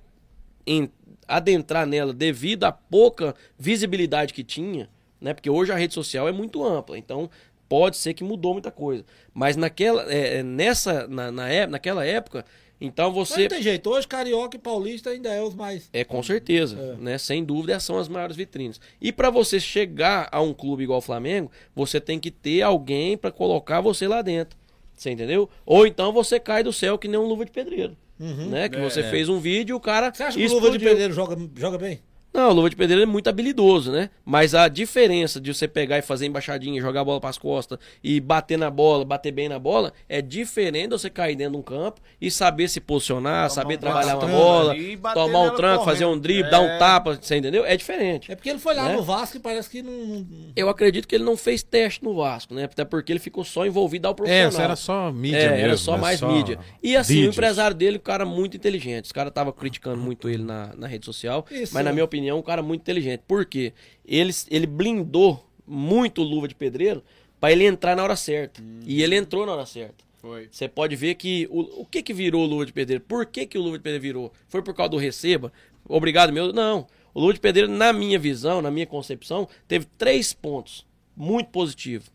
em- 0.65 0.89
adentrar 1.27 1.85
nela 1.85 2.13
devido 2.13 2.63
à 2.63 2.71
pouca 2.71 3.35
visibilidade 3.59 4.33
que 4.33 4.43
tinha, 4.43 4.89
né? 5.19 5.33
Porque 5.33 5.49
hoje 5.49 5.71
a 5.71 5.75
rede 5.75 5.93
social 5.93 6.27
é 6.27 6.31
muito 6.31 6.63
ampla, 6.63 6.97
então 6.97 7.29
pode 7.67 7.97
ser 7.97 8.13
que 8.13 8.23
mudou 8.23 8.53
muita 8.53 8.71
coisa. 8.71 9.03
Mas 9.33 9.55
naquela, 9.57 10.11
é, 10.11 10.37
é, 10.37 10.43
nessa, 10.43 11.07
na, 11.07 11.31
na 11.31 11.49
é- 11.49 11.67
naquela 11.67 12.05
época, 12.05 12.45
então 12.79 13.07
Mas 13.11 13.27
você 13.29 13.41
não 13.41 13.47
tem 13.49 13.61
jeito. 13.61 13.89
Hoje, 13.89 14.07
Carioca 14.07 14.55
e 14.55 14.59
Paulista 14.59 15.09
ainda 15.09 15.29
é 15.33 15.41
os 15.41 15.55
mais. 15.55 15.89
é 15.91 16.03
com 16.03 16.21
certeza, 16.23 16.77
É. 16.79 16.95
né? 17.01 17.17
Sem 17.17 17.43
dúvida 17.43 17.79
são 17.79 17.97
as 17.97 18.07
maiores 18.07 18.35
vitrines. 18.37 18.79
E 19.01 19.11
pra 19.11 19.29
você 19.29 19.59
chegar 19.59 20.29
a 20.31 20.41
um 20.41 20.53
clube 20.53 20.83
igual 20.83 20.99
o 20.99 21.01
Flamengo, 21.01 21.51
você 21.75 21.99
tem 21.99 22.19
que 22.19 22.29
ter 22.31 22.61
alguém 22.61 23.17
pra 23.17 23.31
colocar 23.31 23.81
você 23.81 24.07
lá 24.07 24.21
dentro. 24.21 24.57
Você 24.97 25.11
entendeu? 25.11 25.47
Ou 25.65 25.85
então 25.85 26.11
você 26.11 26.39
cai 26.39 26.63
do 26.63 26.73
céu 26.73 26.97
que 26.97 27.07
nem 27.07 27.19
um 27.19 27.25
luva 27.25 27.45
de 27.45 27.51
pedreiro, 27.51 27.95
né? 28.19 28.67
Que 28.67 28.79
você 28.79 29.03
fez 29.03 29.29
um 29.29 29.39
vídeo 29.39 29.73
e 29.73 29.77
o 29.77 29.79
cara 29.79 30.11
Você 30.11 30.23
acha 30.23 30.37
que 30.37 30.45
o 30.45 30.49
Luva 30.53 30.71
de. 30.71 30.79
Pedreiro 30.83 31.13
joga, 31.13 31.37
joga 31.55 31.77
bem? 31.77 32.01
Não, 32.33 32.49
o 32.51 32.53
Luva 32.53 32.69
de 32.69 32.75
Pedreiro 32.75 33.01
é 33.01 33.05
muito 33.05 33.27
habilidoso, 33.29 33.91
né? 33.91 34.09
Mas 34.23 34.53
a 34.53 34.67
diferença 34.67 35.41
de 35.41 35.51
você 35.53 35.67
pegar 35.67 35.97
e 35.97 36.01
fazer 36.03 36.27
embaixadinha, 36.27 36.79
jogar 36.81 37.01
a 37.01 37.03
bola 37.03 37.19
pras 37.19 37.37
costas 37.37 37.79
e 38.03 38.19
bater 38.19 38.57
na 38.57 38.69
bola, 38.69 39.03
bater 39.03 39.31
bem 39.31 39.49
na 39.49 39.57
bola, 39.57 39.91
é 40.07 40.21
diferente 40.21 40.89
de 40.89 40.99
você 40.99 41.09
cair 41.09 41.35
dentro 41.35 41.53
de 41.53 41.57
um 41.59 41.61
campo 41.63 41.99
e 42.21 42.29
saber 42.29 42.67
se 42.67 42.79
posicionar, 42.79 43.49
saber 43.49 43.75
um 43.75 43.79
trabalhar 43.79 44.15
uma 44.15 44.19
tranco 44.19 44.35
bola, 44.35 44.75
tomar 45.15 45.39
um 45.41 45.55
tranco, 45.55 45.85
fazer 45.85 46.05
um 46.05 46.09
correndo. 46.09 46.21
drible, 46.21 46.51
dar 46.51 46.61
um 46.61 46.65
É. 46.67 46.77
tapa, 46.77 47.17
você 47.19 47.37
entendeu? 47.37 47.65
É 47.65 47.75
diferente. 47.75 48.31
É 48.31 48.35
porque 48.35 48.49
ele 48.49 48.59
foi 48.59 48.75
lá 48.75 48.89
Né? 48.89 48.95
no 48.95 49.03
Vasco 49.03 49.37
e 49.37 49.39
parece 49.39 49.69
que 49.69 49.81
não. 49.81 50.27
Eu 50.55 50.69
acredito 50.69 51.07
que 51.07 51.15
ele 51.15 51.23
não 51.23 51.37
fez 51.37 51.63
teste 51.63 52.03
no 52.03 52.13
Vasco, 52.15 52.53
né? 52.53 52.65
Até 52.65 52.85
porque 52.85 53.11
ele 53.11 53.19
ficou 53.19 53.43
só 53.43 53.65
envolvido 53.65 54.07
ao 54.07 54.11
É, 54.11 54.15
profissional. 54.15 54.49
isso 54.49 54.61
era 54.61 54.75
só 54.75 55.11
mídia 55.11 55.37
É, 55.37 55.49
mesmo. 55.51 55.63
era 55.65 55.77
só 55.77 55.93
né? 55.93 56.01
mais 56.01 56.21
mídia. 56.21 56.59
E 56.83 56.95
assim, 56.95 57.13
vídeos. 57.15 57.29
o 57.29 57.39
empresário 57.39 57.75
dele, 57.75 57.97
um 57.97 58.01
cara 58.01 58.25
muito 58.25 58.55
inteligente. 58.55 59.05
Os 59.05 59.11
caras 59.11 59.31
estavam 59.31 59.51
criticando 59.53 59.97
muito 59.97 60.29
ele 60.29 60.43
na, 60.43 60.75
na 60.75 60.85
rede 60.87 61.05
social. 61.05 61.43
Isso. 61.49 61.73
Mas, 61.73 61.83
na 61.83 61.91
minha 61.91 62.05
opinião, 62.05 62.16
um 62.33 62.41
cara 62.41 62.61
muito 62.61 62.81
inteligente. 62.81 63.21
Por 63.27 63.45
quê? 63.45 63.73
Ele, 64.05 64.31
ele 64.49 64.67
blindou 64.67 65.45
muito 65.65 66.21
o 66.21 66.23
Luva 66.23 66.47
de 66.47 66.55
Pedreiro 66.55 67.03
pra 67.39 67.51
ele 67.51 67.65
entrar 67.65 67.95
na 67.95 68.03
hora 68.03 68.15
certa. 68.15 68.61
E 68.85 69.01
ele 69.01 69.15
entrou 69.15 69.45
na 69.45 69.53
hora 69.53 69.65
certa. 69.65 70.05
Foi. 70.17 70.49
Você 70.51 70.67
pode 70.67 70.95
ver 70.95 71.15
que 71.15 71.47
o, 71.51 71.81
o 71.81 71.85
que 71.85 72.01
que 72.01 72.13
virou 72.13 72.43
o 72.43 72.47
Luva 72.47 72.65
de 72.65 72.73
Pedreiro? 72.73 73.03
Por 73.07 73.25
que 73.25 73.45
que 73.45 73.57
o 73.57 73.61
Luva 73.61 73.77
de 73.77 73.83
Pedreiro 73.83 74.01
virou? 74.01 74.33
Foi 74.47 74.61
por 74.61 74.73
causa 74.73 74.89
do 74.89 74.97
receba? 74.97 75.51
Obrigado, 75.87 76.33
meu? 76.33 76.51
Não. 76.51 76.87
O 77.13 77.19
Luva 77.21 77.33
de 77.33 77.39
Pedreiro, 77.39 77.71
na 77.71 77.93
minha 77.93 78.19
visão, 78.19 78.61
na 78.61 78.71
minha 78.71 78.85
concepção, 78.85 79.47
teve 79.67 79.85
três 79.97 80.33
pontos 80.33 80.85
muito 81.15 81.49
positivos. 81.49 82.11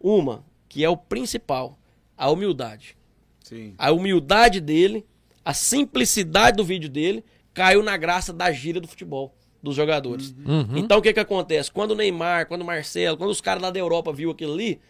Uma, 0.00 0.44
que 0.68 0.84
é 0.84 0.88
o 0.88 0.96
principal, 0.96 1.78
a 2.16 2.30
humildade. 2.30 2.96
Sim. 3.40 3.74
A 3.76 3.92
humildade 3.92 4.60
dele, 4.60 5.04
a 5.44 5.52
simplicidade 5.52 6.56
do 6.56 6.64
vídeo 6.64 6.88
dele, 6.88 7.24
caiu 7.54 7.82
na 7.82 7.96
graça 7.96 8.32
da 8.32 8.50
gira 8.50 8.80
do 8.80 8.88
futebol, 8.88 9.34
dos 9.62 9.74
jogadores. 9.74 10.34
Então 10.76 10.98
o 10.98 11.02
que 11.02 11.12
que 11.12 11.20
acontece? 11.20 11.70
Quando 11.70 11.92
o 11.92 11.94
Neymar, 11.94 12.46
quando 12.46 12.62
o 12.62 12.64
Marcelo, 12.64 13.16
quando 13.16 13.30
os 13.30 13.40
caras 13.40 13.62
lá 13.62 13.70
da 13.70 13.78
Europa 13.78 14.12
viu 14.12 14.30
aquilo 14.30 14.54
ali, 14.54 14.80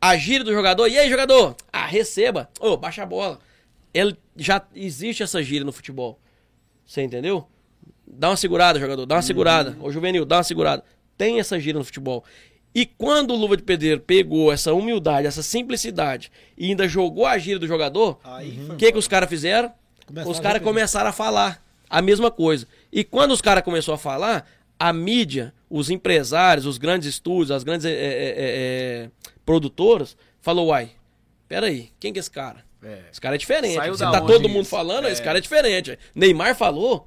a 0.00 0.16
gira 0.16 0.42
do 0.42 0.52
jogador, 0.52 0.88
e 0.88 0.98
aí 0.98 1.08
jogador? 1.08 1.54
Ah, 1.72 1.86
receba, 1.86 2.50
ô, 2.60 2.76
baixa 2.76 3.02
a 3.02 3.06
bola. 3.06 3.38
Ele, 3.94 4.16
já 4.36 4.60
existe 4.74 5.22
essa 5.22 5.42
gira 5.42 5.64
no 5.64 5.72
futebol. 5.72 6.18
Você 6.84 7.02
entendeu? 7.02 7.46
Dá 8.06 8.30
uma 8.30 8.36
segurada, 8.36 8.80
jogador, 8.80 9.06
dá 9.06 9.16
uma 9.16 9.22
segurada. 9.22 9.76
Ô, 9.80 9.90
Juvenil, 9.92 10.24
dá 10.24 10.38
uma 10.38 10.42
segurada. 10.42 10.82
Tem 11.16 11.38
essa 11.38 11.58
gira 11.60 11.78
no 11.78 11.84
futebol. 11.84 12.24
E 12.74 12.86
quando 12.86 13.32
o 13.32 13.36
Luva 13.36 13.56
de 13.56 13.62
Pedreiro 13.62 14.00
pegou 14.00 14.50
essa 14.50 14.72
humildade, 14.72 15.26
essa 15.26 15.42
simplicidade 15.42 16.32
e 16.56 16.70
ainda 16.70 16.88
jogou 16.88 17.26
a 17.26 17.36
gira 17.36 17.58
do 17.58 17.66
jogador, 17.66 18.18
o 18.24 18.66
foi 18.66 18.76
que, 18.76 18.92
que 18.92 18.98
os 18.98 19.06
caras 19.06 19.28
fizeram? 19.28 19.72
Começaram 20.06 20.30
os 20.30 20.40
caras 20.40 20.62
começaram 20.62 21.10
a 21.10 21.12
falar 21.12 21.61
a 21.92 22.00
mesma 22.00 22.30
coisa. 22.30 22.66
E 22.90 23.04
quando 23.04 23.32
os 23.32 23.42
caras 23.42 23.62
começaram 23.62 23.94
a 23.96 23.98
falar, 23.98 24.50
a 24.78 24.92
mídia, 24.94 25.52
os 25.68 25.90
empresários, 25.90 26.64
os 26.64 26.78
grandes 26.78 27.06
estúdios, 27.06 27.50
as 27.50 27.62
grandes 27.62 27.84
é, 27.84 27.90
é, 27.90 27.94
é, 27.94 28.34
é, 28.38 29.10
produtoras, 29.44 30.16
falou, 30.40 30.68
uai, 30.68 30.92
peraí, 31.46 31.90
quem 32.00 32.10
que 32.10 32.18
é 32.18 32.20
esse 32.20 32.30
cara? 32.30 32.64
É. 32.82 33.02
Esse 33.12 33.20
cara 33.20 33.34
é 33.34 33.38
diferente. 33.38 33.74
Saiu 33.74 33.94
Você 33.94 34.04
tá 34.04 34.22
todo 34.22 34.48
mundo 34.48 34.62
isso? 34.62 34.70
falando, 34.70 35.06
É. 35.06 35.12
esse 35.12 35.22
cara 35.22 35.36
é 35.36 35.40
diferente. 35.40 35.98
Neymar 36.14 36.56
falou, 36.56 37.06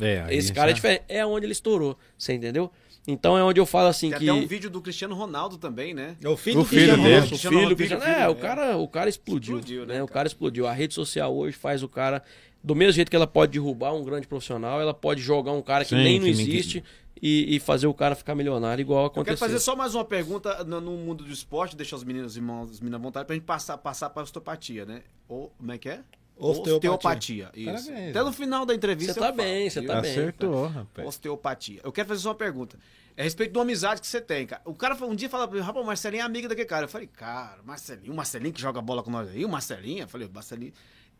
É, 0.00 0.26
esse 0.30 0.52
cara 0.52 0.70
é 0.70 0.74
diferente. 0.74 1.02
É 1.08 1.26
onde 1.26 1.44
ele 1.44 1.52
estourou, 1.52 1.98
você 2.16 2.32
entendeu? 2.32 2.70
Então 3.06 3.36
é 3.36 3.44
onde 3.44 3.60
eu 3.60 3.66
falo 3.66 3.88
assim 3.88 4.08
Tem 4.10 4.18
que... 4.18 4.30
até 4.30 4.40
um 4.40 4.46
vídeo 4.46 4.70
do 4.70 4.80
Cristiano 4.80 5.14
Ronaldo 5.14 5.58
também, 5.58 5.92
né? 5.92 6.16
É 6.22 6.28
o 6.28 6.36
filho 6.36 6.60
O 6.60 6.62
do 6.62 6.68
filho 6.68 6.80
Cristiano 6.94 7.02
dele. 7.02 7.18
O 7.34 7.38
filho, 7.38 7.50
Ronaldo, 7.52 7.76
Cristiano- 7.76 8.02
filho, 8.04 8.14
é, 8.16 8.28
o 8.28 8.32
é. 8.32 8.34
cara, 8.34 8.76
o 8.78 8.88
cara 8.88 9.08
explodiu, 9.10 9.56
Explodiu, 9.58 9.86
né, 9.86 9.94
né? 9.94 10.02
O 10.02 10.06
cara? 10.06 10.14
cara 10.14 10.26
explodiu. 10.28 10.66
A 10.66 10.72
rede 10.72 10.94
social 10.94 11.36
hoje 11.36 11.56
faz 11.56 11.82
o 11.82 11.88
cara 11.88 12.22
do 12.62 12.74
mesmo 12.74 12.92
jeito 12.92 13.10
que 13.10 13.16
ela 13.16 13.26
pode 13.26 13.52
derrubar 13.52 13.92
um 13.94 14.02
grande 14.02 14.26
profissional, 14.26 14.80
ela 14.80 14.94
pode 14.94 15.20
jogar 15.20 15.52
um 15.52 15.60
cara 15.60 15.84
que 15.84 15.90
Sim, 15.90 15.96
nem 16.02 16.18
não 16.18 16.26
existe 16.26 16.82
e, 17.20 17.56
e 17.56 17.60
fazer 17.60 17.86
o 17.86 17.92
cara 17.92 18.14
ficar 18.14 18.34
milionário 18.34 18.80
igual 18.80 19.02
Eu 19.02 19.06
aconteceu. 19.08 19.36
quero 19.36 19.52
fazer 19.52 19.58
só 19.62 19.76
mais 19.76 19.94
uma 19.94 20.04
pergunta 20.04 20.64
no, 20.64 20.80
no 20.80 20.92
mundo 20.92 21.24
do 21.24 21.30
esporte, 21.30 21.76
deixar 21.76 21.96
os 21.96 22.04
meninos 22.04 22.36
e 22.36 22.38
irmãos, 22.38 22.70
as 22.70 22.80
meninas 22.80 22.98
à 23.00 23.02
vontade, 23.02 23.26
pra 23.26 23.34
gente 23.34 23.44
passar, 23.44 23.76
passar 23.76 24.08
pra 24.08 24.22
osteopatia, 24.22 24.86
né? 24.86 25.02
Ou, 25.28 25.52
como 25.58 25.72
é 25.72 25.76
que 25.76 25.90
é? 25.90 26.00
Osteopatia. 26.36 27.50
Isso. 27.54 27.86
Parabéns. 27.86 28.10
Até 28.10 28.22
no 28.24 28.32
final 28.32 28.66
da 28.66 28.74
entrevista. 28.74 29.14
Você 29.14 29.20
tá 29.20 29.32
bem, 29.32 29.70
você 29.70 29.82
tá 29.82 30.00
bem. 30.00 30.10
Acertou, 30.10 30.66
rapaz. 30.66 31.08
Osteopatia. 31.08 31.80
Eu 31.84 31.92
quero 31.92 32.08
fazer 32.08 32.20
só 32.20 32.30
uma 32.30 32.34
pergunta. 32.34 32.78
É 33.16 33.22
a 33.22 33.24
respeito 33.24 33.52
de 33.52 33.58
uma 33.58 33.62
amizade 33.62 34.00
que 34.00 34.06
você 34.06 34.20
tem, 34.20 34.46
cara. 34.46 34.60
O 34.64 34.74
cara 34.74 34.96
um 35.04 35.14
dia 35.14 35.28
fala 35.28 35.46
pra 35.46 35.56
mim, 35.56 35.64
rapaz, 35.64 35.84
o 35.84 35.86
Marcelinho 35.86 36.22
é 36.22 36.24
amigo 36.24 36.48
daquele 36.48 36.66
cara. 36.66 36.84
Eu 36.84 36.88
falei, 36.88 37.06
cara, 37.06 37.60
Marcelinho, 37.64 38.12
o 38.12 38.16
Marcelinho 38.16 38.52
que 38.52 38.60
joga 38.60 38.82
bola 38.82 39.02
com 39.02 39.10
nós 39.10 39.28
aí, 39.28 39.44
o 39.44 39.48
Marcelinho. 39.48 40.02
Eu 40.02 40.08
falei, 40.08 40.26
o 40.26 40.30
Marcelinho. 40.32 40.72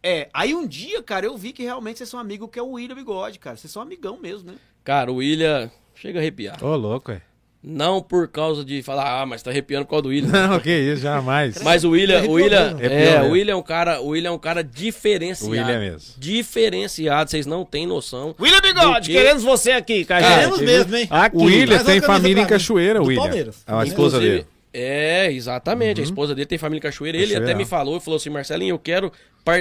É, 0.02 0.28
aí 0.34 0.54
um 0.54 0.66
dia, 0.66 1.02
cara, 1.02 1.24
eu 1.24 1.36
vi 1.36 1.52
que 1.52 1.62
realmente 1.62 1.98
vocês 1.98 2.08
são 2.08 2.18
amigos, 2.18 2.50
que 2.50 2.58
é 2.58 2.62
o 2.62 2.72
William 2.72 2.96
Bigode, 2.96 3.38
cara. 3.38 3.56
Vocês 3.56 3.72
são 3.72 3.80
amigão 3.80 4.18
mesmo, 4.20 4.50
né? 4.50 4.58
Cara, 4.82 5.10
o 5.10 5.16
William 5.16 5.70
chega 5.94 6.18
a 6.18 6.20
arrepiar. 6.20 6.62
Ô, 6.62 6.76
louco, 6.76 7.12
é. 7.12 7.22
Não 7.66 8.02
por 8.02 8.28
causa 8.28 8.62
de 8.62 8.82
falar, 8.82 9.22
ah, 9.22 9.24
mas 9.24 9.42
tá 9.42 9.50
arrepiando 9.50 9.86
por 9.86 9.92
causa 9.92 10.02
do 10.02 10.08
William. 10.10 10.28
Não, 10.48 10.60
que 10.60 10.70
isso, 10.70 11.00
jamais. 11.00 11.62
Mas 11.62 11.82
o 11.82 11.90
William, 11.92 12.22
o 12.24 12.32
William, 12.32 12.76
é, 12.78 12.86
Arrepiou 12.86 13.28
o 13.28 13.32
William 13.32 13.52
é 13.54 13.56
um 13.56 13.62
cara, 13.62 14.00
o 14.02 14.08
William 14.08 14.28
é 14.28 14.32
um 14.32 14.38
cara 14.38 14.62
diferenciado. 14.62 15.50
O 15.50 15.52
William 15.58 15.80
mesmo. 15.80 16.12
Diferenciado, 16.18 17.30
vocês 17.30 17.46
não 17.46 17.64
têm 17.64 17.86
noção. 17.86 18.34
William 18.38 18.60
Bigode, 18.60 19.08
que- 19.08 19.14
queremos 19.16 19.42
você 19.42 19.72
aqui, 19.72 20.04
cara. 20.04 20.28
Queremos 20.28 20.60
mesmo, 20.60 20.94
hein? 20.94 21.06
Aqui. 21.08 21.36
O 21.38 21.44
William 21.44 21.82
tem 21.82 22.00
família 22.02 22.42
em 22.42 22.46
Cachoeira, 22.46 22.98
do 23.00 23.06
William. 23.06 23.22
Palmeiras. 23.22 23.62
A 23.66 23.82
esposa 23.84 24.20
dele. 24.20 24.46
É, 24.72 25.32
exatamente. 25.32 26.00
A 26.00 26.04
esposa 26.04 26.34
dele 26.34 26.46
tem 26.46 26.58
família 26.58 26.78
em 26.80 26.82
Cachoeira. 26.82 27.16
Ele 27.16 27.28
Cachoeira. 27.28 27.44
até 27.46 27.54
me 27.56 27.64
falou, 27.64 27.98
falou 27.98 28.16
assim, 28.16 28.28
Marcelinho, 28.28 28.74
eu 28.74 28.78
quero, 28.78 29.10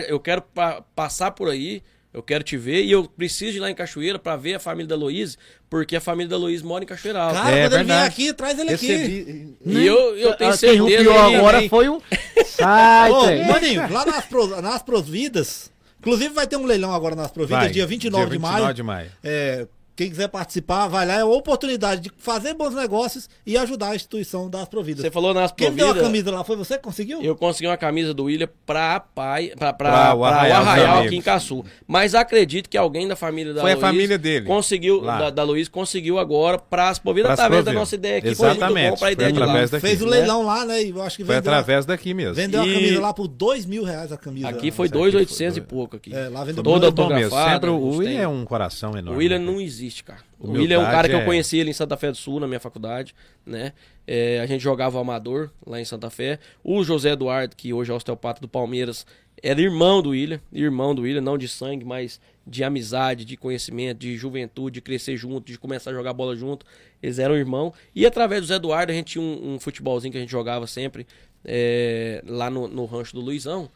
eu 0.09 0.19
quero 0.19 0.41
pa- 0.41 0.83
passar 0.95 1.31
por 1.31 1.49
aí, 1.49 1.81
eu 2.13 2.21
quero 2.21 2.43
te 2.43 2.55
ver 2.55 2.83
e 2.83 2.91
eu 2.91 3.05
preciso 3.05 3.57
ir 3.57 3.59
lá 3.59 3.71
em 3.71 3.75
Cachoeira 3.75 4.19
pra 4.19 4.35
ver 4.35 4.53
a 4.55 4.59
família 4.59 4.87
da 4.87 4.95
Luiz, 4.95 5.37
porque 5.69 5.95
a 5.95 6.01
família 6.01 6.29
da 6.29 6.37
Luiz 6.37 6.61
mora 6.61 6.83
em 6.83 6.87
Cachoeira 6.87 7.19
Alta. 7.21 7.41
Cara, 7.41 7.55
É 7.55 7.63
quando 7.69 7.73
ele 7.73 7.83
vier 7.85 8.03
aqui, 8.03 8.33
traz 8.33 8.59
ele 8.59 8.73
aqui. 8.73 8.87
Recebi. 8.87 9.57
E 9.65 9.85
eu, 9.87 10.15
eu 10.17 10.33
tenho 10.35 10.51
Ah, 10.51 10.57
Quem 10.57 10.69
certeza 10.77 10.81
rupiou 10.83 11.13
que- 11.29 11.35
agora 11.35 11.69
foi 11.69 11.89
um... 11.89 11.99
Sai, 12.45 13.11
Ô. 13.11 13.43
Maninho, 13.51 13.91
lá 13.91 14.05
nas, 14.05 14.25
Pro- 14.25 14.61
nas 14.61 14.81
Providas, 14.83 15.71
inclusive 15.99 16.33
vai 16.33 16.45
ter 16.45 16.55
um 16.57 16.65
leilão 16.65 16.93
agora 16.93 17.15
nas 17.15 17.31
Providas, 17.31 17.63
Vai, 17.63 17.71
dia 17.71 17.87
29 17.87 18.25
dia 18.25 18.33
de 18.37 18.39
maio. 18.41 18.53
29 18.55 18.73
de 18.75 18.83
maio. 18.83 19.11
É, 19.23 19.67
quem 19.95 20.09
quiser 20.09 20.27
participar, 20.27 20.87
vai 20.87 21.05
lá, 21.05 21.19
é 21.19 21.23
uma 21.23 21.35
oportunidade 21.35 22.01
de 22.01 22.11
fazer 22.17 22.53
bons 22.55 22.73
negócios 22.73 23.29
e 23.45 23.55
ajudar 23.57 23.89
a 23.89 23.95
instituição 23.95 24.49
das 24.49 24.67
Providas. 24.67 25.01
Você 25.03 25.11
falou 25.11 25.33
nas 25.33 25.51
Quem 25.51 25.71
deu 25.71 25.85
a 25.85 25.89
Providas, 25.89 26.07
camisa 26.07 26.31
lá? 26.31 26.43
Foi 26.43 26.55
você 26.55 26.77
que 26.77 26.83
conseguiu? 26.83 27.21
eu 27.21 27.35
consegui 27.35 27.67
uma 27.67 27.77
camisa 27.77 28.13
do 28.13 28.23
William 28.23 28.47
pra, 28.65 28.99
pai, 28.99 29.51
pra, 29.57 29.71
pra, 29.71 29.91
Pra 29.91 30.01
pra 30.07 30.15
o 30.15 30.25
Arraial 30.25 30.61
Arraial, 30.61 31.03
aqui 31.03 31.15
em 31.15 31.21
Caçu. 31.21 31.63
Mas 31.87 32.15
acredito 32.15 32.69
que 32.69 32.77
alguém 32.77 33.07
da 33.07 33.15
família 33.15 33.53
da 33.53 33.61
Foi 33.61 33.71
a 33.71 33.75
Luiz 33.75 33.85
família 33.85 34.17
dele, 34.17 34.45
conseguiu, 34.47 35.01
lá. 35.01 35.17
da, 35.19 35.29
da 35.29 35.43
Luiz 35.43 35.67
conseguiu 35.69 36.17
agora 36.17 36.57
pras 36.57 36.97
Providas, 36.97 37.27
Pras 37.29 37.39
através 37.39 37.63
da 37.63 37.71
Providas. 37.71 37.81
nossa 37.81 37.95
ideia 37.95 38.17
aqui. 38.17 38.33
Foi 38.35 38.47
muito 38.47 38.57
Exatamente, 38.59 38.83
bom 38.89 38.97
pra 38.97 38.99
foi 39.07 39.11
ideia 39.11 39.31
de 39.31 39.39
lá. 39.39 39.45
através 39.45 39.69
daqui, 39.69 39.87
Fez 39.87 40.01
o 40.01 40.05
né? 40.05 40.11
leilão 40.17 40.43
lá, 40.45 40.65
né? 40.65 40.83
E 40.83 40.89
eu 40.89 41.01
acho 41.01 41.17
que 41.17 41.23
Foi 41.25 41.35
através 41.35 41.85
daqui 41.85 42.13
mesmo. 42.13 42.33
vendeu 42.33 42.61
a 42.61 42.67
E- 42.67 42.73
camisa 42.73 42.99
lá 43.01 43.13
por 43.13 43.27
dois 43.27 43.65
mil 43.65 43.83
reais 43.83 44.11
a 44.11 44.17
camisa. 44.17 44.47
Aqui 44.49 44.71
foi 44.71 44.87
aqui 44.87 44.93
2,800 44.97 45.57
e 45.57 45.61
pouco 45.61 45.97
aqui. 45.97 46.13
É, 46.15 46.29
lá 46.29 46.43
vendeu 46.43 46.63
Toda 46.63 46.87
Muito 46.87 46.95
bom 46.95 47.09
mesmo. 47.09 47.23
autografada. 47.35 47.53
Sempre 47.53 47.69
o. 47.69 47.97
William 47.97 48.21
é 48.21 48.27
um 48.27 48.43
coração 48.45 48.91
enorme. 48.97 49.11
O 49.11 49.17
William 49.19 49.37
né? 49.39 49.45
não 49.45 49.59
existe, 49.61 49.82
cara. 50.03 50.19
O 50.39 50.43
Humildade 50.47 50.61
William 50.61 50.75
é 50.75 50.79
um 50.79 50.91
cara 50.91 51.09
que 51.09 51.15
é- 51.15 51.21
eu 51.21 51.25
conheci 51.25 51.57
ele 51.57 51.71
em 51.71 51.73
Santa 51.73 51.97
Fé 51.97 52.11
do 52.11 52.17
Sul, 52.17 52.39
na 52.39 52.47
minha 52.47 52.59
faculdade, 52.59 53.13
né? 53.45 53.73
É, 54.07 54.39
a 54.39 54.45
gente 54.45 54.61
jogava 54.61 54.99
amador 54.99 55.49
lá 55.65 55.79
em 55.81 55.85
Santa 55.85 56.09
Fé. 56.09 56.39
O 56.63 56.83
José 56.83 57.11
Eduardo, 57.11 57.55
que 57.55 57.73
hoje 57.73 57.91
é 57.91 57.93
osteopata 57.93 58.39
do 58.41 58.47
Palmeiras, 58.47 59.05
era 59.41 59.59
irmão 59.61 60.01
do 60.01 60.09
William, 60.11 60.39
irmão 60.51 60.93
do 60.95 61.01
William, 61.01 61.21
não 61.21 61.37
de 61.37 61.47
sangue, 61.47 61.83
mas 61.83 62.19
de 62.45 62.63
amizade, 62.63 63.25
de 63.25 63.35
conhecimento, 63.37 63.99
de 63.99 64.15
juventude, 64.17 64.75
de 64.75 64.81
crescer 64.81 65.15
junto, 65.17 65.45
de 65.51 65.57
começar 65.57 65.91
a 65.91 65.93
jogar 65.93 66.13
bola 66.13 66.35
junto. 66.35 66.65
Eles 67.01 67.19
eram 67.19 67.35
irmão. 67.35 67.73
E 67.95 68.05
através 68.05 68.41
do 68.41 68.47
Zé 68.47 68.55
Eduardo, 68.55 68.91
a 68.91 68.95
gente 68.95 69.13
tinha 69.13 69.21
um, 69.23 69.53
um 69.55 69.59
futebolzinho 69.59 70.11
que 70.11 70.17
a 70.17 70.21
gente 70.21 70.31
jogava 70.31 70.67
sempre 70.67 71.05
é, 71.45 72.21
lá 72.27 72.49
no, 72.49 72.67
no 72.67 72.85
rancho 72.85 73.13
do 73.13 73.21
Luizão, 73.21 73.69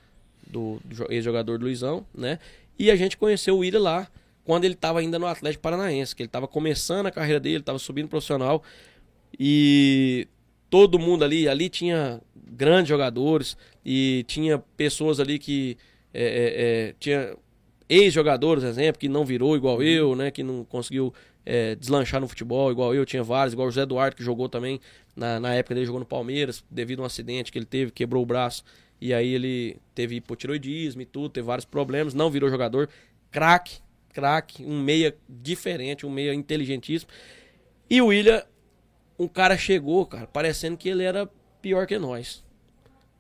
do, 0.45 0.79
do 0.85 0.95
jo- 0.95 1.07
ex-jogador 1.09 1.57
do 1.57 1.65
Luizão, 1.65 2.05
né? 2.15 2.39
E 2.79 2.89
a 2.91 2.95
gente 2.95 3.17
conheceu 3.17 3.55
o 3.55 3.59
William 3.59 3.79
lá 3.81 4.07
quando 4.47 4.63
ele 4.63 4.75
estava 4.75 5.01
ainda 5.01 5.19
no 5.19 5.27
Atlético 5.27 5.61
Paranaense, 5.61 6.15
que 6.15 6.23
ele 6.23 6.29
estava 6.29 6.47
começando 6.47 7.07
a 7.07 7.11
carreira 7.11 7.37
dele, 7.37 7.57
estava 7.57 7.77
subindo 7.77 8.07
profissional. 8.07 8.63
E 9.37 10.25
todo 10.69 10.97
mundo 10.97 11.25
ali, 11.25 11.49
ali 11.49 11.67
tinha 11.67 12.21
grandes 12.33 12.87
jogadores 12.87 13.57
e 13.85 14.23
tinha 14.25 14.57
pessoas 14.77 15.19
ali 15.19 15.37
que 15.37 15.77
é, 16.13 16.23
é, 16.23 16.29
é, 16.87 16.95
tinha 16.97 17.35
ex-jogadores, 17.89 18.63
exemplo, 18.63 18.97
que 18.97 19.09
não 19.09 19.25
virou 19.25 19.53
igual 19.57 19.83
eu, 19.83 20.15
né? 20.15 20.31
Que 20.31 20.43
não 20.43 20.63
conseguiu 20.63 21.13
é, 21.45 21.75
deslanchar 21.75 22.21
no 22.21 22.27
futebol 22.29 22.71
igual 22.71 22.95
eu, 22.95 23.05
tinha 23.05 23.21
vários, 23.23 23.51
igual 23.51 23.67
o 23.67 23.71
José 23.71 23.81
Eduardo, 23.81 24.15
que 24.15 24.23
jogou 24.23 24.47
também, 24.47 24.79
na, 25.13 25.41
na 25.41 25.55
época 25.55 25.75
dele 25.75 25.85
jogou 25.85 25.99
no 25.99 26.05
Palmeiras, 26.05 26.63
devido 26.71 26.99
a 26.99 27.03
um 27.03 27.05
acidente 27.05 27.51
que 27.51 27.59
ele 27.59 27.65
teve, 27.65 27.91
quebrou 27.91 28.23
o 28.23 28.25
braço, 28.25 28.63
e 29.01 29.13
aí 29.13 29.33
ele 29.33 29.75
teve 29.93 30.15
hipotiroidismo 30.15 31.01
e 31.01 31.05
tudo, 31.05 31.27
teve 31.27 31.45
vários 31.45 31.65
problemas, 31.65 32.13
não 32.13 32.31
virou 32.31 32.49
jogador, 32.49 32.87
craque, 33.29 33.85
craque, 34.17 34.65
um 34.65 34.81
meia 34.81 35.15
diferente, 35.29 36.03
um 36.03 36.09
meia 36.09 36.33
inteligentíssimo. 36.33 37.11
E 37.87 38.01
o 38.01 38.07
William, 38.07 38.43
um 39.19 39.27
cara 39.27 39.55
chegou, 39.55 40.07
cara, 40.07 40.25
parecendo 40.25 40.75
que 40.75 40.89
ele 40.89 41.03
era 41.03 41.29
pior 41.61 41.85
que 41.85 41.99
nós. 41.99 42.43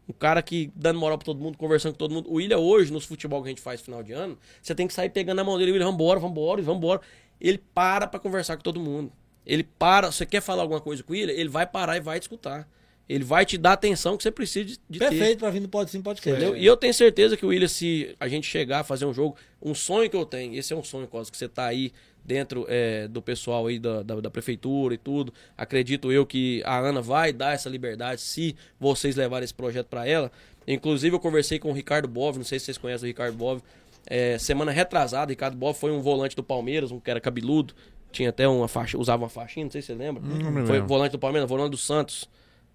Um 0.09 0.13
cara 0.13 0.41
que 0.41 0.71
dando 0.75 0.99
moral 0.99 1.19
pra 1.19 1.25
todo 1.25 1.39
mundo, 1.39 1.55
conversando 1.55 1.91
com 1.91 1.99
todo 1.99 2.15
mundo. 2.15 2.31
O 2.31 2.37
William 2.37 2.57
hoje, 2.57 2.91
nos 2.91 3.05
futebol 3.05 3.43
que 3.43 3.49
a 3.49 3.51
gente 3.51 3.61
faz 3.61 3.79
final 3.79 4.01
de 4.01 4.11
ano, 4.11 4.39
você 4.59 4.73
tem 4.73 4.87
que 4.87 4.93
sair 4.93 5.11
pegando 5.11 5.39
a 5.39 5.43
mão 5.43 5.55
dele. 5.59 5.71
William, 5.71 5.91
vambora, 5.91 6.19
vambora, 6.19 6.61
vambora. 6.63 7.01
Ele 7.39 7.59
para 7.59 8.07
pra 8.07 8.19
conversar 8.19 8.57
com 8.57 8.63
todo 8.63 8.79
mundo. 8.79 9.11
Ele 9.45 9.63
para, 9.63 10.11
você 10.11 10.25
quer 10.25 10.41
falar 10.41 10.63
alguma 10.63 10.81
coisa 10.81 11.03
com 11.03 11.13
ele, 11.13 11.31
ele 11.31 11.47
vai 11.47 11.67
parar 11.67 11.95
e 11.95 11.99
vai 11.99 12.19
te 12.19 12.23
escutar. 12.23 12.67
Ele 13.09 13.23
vai 13.23 13.45
te 13.45 13.57
dar 13.57 13.71
a 13.71 13.73
atenção 13.73 14.17
que 14.17 14.23
você 14.23 14.31
precisa 14.31 14.65
de, 14.65 14.79
de 14.89 14.99
ter. 14.99 15.09
Perfeito 15.09 15.39
pra 15.39 15.49
vir 15.49 15.61
no 15.61 15.69
Pode 15.69 15.89
Sim 15.89 16.01
Podcast. 16.01 16.41
Entendeu? 16.41 16.59
E 16.59 16.65
eu 16.65 16.75
tenho 16.75 16.93
certeza 16.93 17.37
que 17.37 17.45
o 17.45 17.49
William, 17.49 17.67
se 17.67 18.15
a 18.19 18.27
gente 18.27 18.45
chegar 18.47 18.81
a 18.81 18.83
fazer 18.83 19.05
um 19.05 19.13
jogo, 19.13 19.37
um 19.61 19.73
sonho 19.73 20.09
que 20.09 20.15
eu 20.15 20.25
tenho, 20.25 20.55
esse 20.55 20.73
é 20.73 20.75
um 20.75 20.83
sonho, 20.83 21.07
Cosmo, 21.07 21.31
que 21.31 21.37
você 21.37 21.47
tá 21.47 21.65
aí 21.65 21.93
dentro 22.23 22.65
é, 22.67 23.07
do 23.07 23.21
pessoal 23.21 23.67
aí 23.67 23.79
da, 23.79 24.03
da, 24.03 24.19
da 24.19 24.29
prefeitura 24.29 24.93
e 24.93 24.97
tudo. 24.97 25.33
Acredito 25.57 26.11
eu 26.11 26.25
que 26.25 26.61
a 26.65 26.77
Ana 26.77 27.01
vai 27.01 27.31
dar 27.31 27.53
essa 27.53 27.69
liberdade 27.69 28.19
se 28.19 28.53
vocês 28.77 29.15
levarem 29.15 29.45
esse 29.45 29.53
projeto 29.53 29.87
para 29.87 30.05
ela. 30.05 30.29
Inclusive, 30.67 31.15
eu 31.15 31.19
conversei 31.19 31.57
com 31.57 31.71
o 31.71 31.73
Ricardo 31.73 32.09
Bov, 32.09 32.37
não 32.37 32.43
sei 32.43 32.59
se 32.59 32.65
vocês 32.65 32.77
conhecem 32.77 33.05
o 33.05 33.07
Ricardo 33.07 33.37
Bov. 33.37 33.61
É, 34.05 34.37
semana 34.37 34.71
retrasada, 34.71 35.27
o 35.27 35.29
Ricardo 35.29 35.55
Bov 35.55 35.77
foi 35.77 35.91
um 35.91 36.01
volante 36.01 36.35
do 36.35 36.43
Palmeiras, 36.43 36.91
um 36.91 36.99
que 36.99 37.09
era 37.09 37.21
cabeludo, 37.21 37.73
tinha 38.11 38.29
até 38.29 38.45
uma 38.47 38.67
faixa, 38.67 38.97
usava 38.97 39.23
uma 39.23 39.29
faixinha, 39.29 39.63
não 39.63 39.71
sei 39.71 39.81
se 39.81 39.87
você 39.87 39.95
lembra. 39.95 40.21
Não 40.21 40.51
me 40.51 40.65
foi 40.65 40.81
volante 40.81 41.13
do 41.13 41.19
Palmeiras, 41.19 41.49
volante 41.49 41.71
do 41.71 41.77
Santos. 41.77 42.29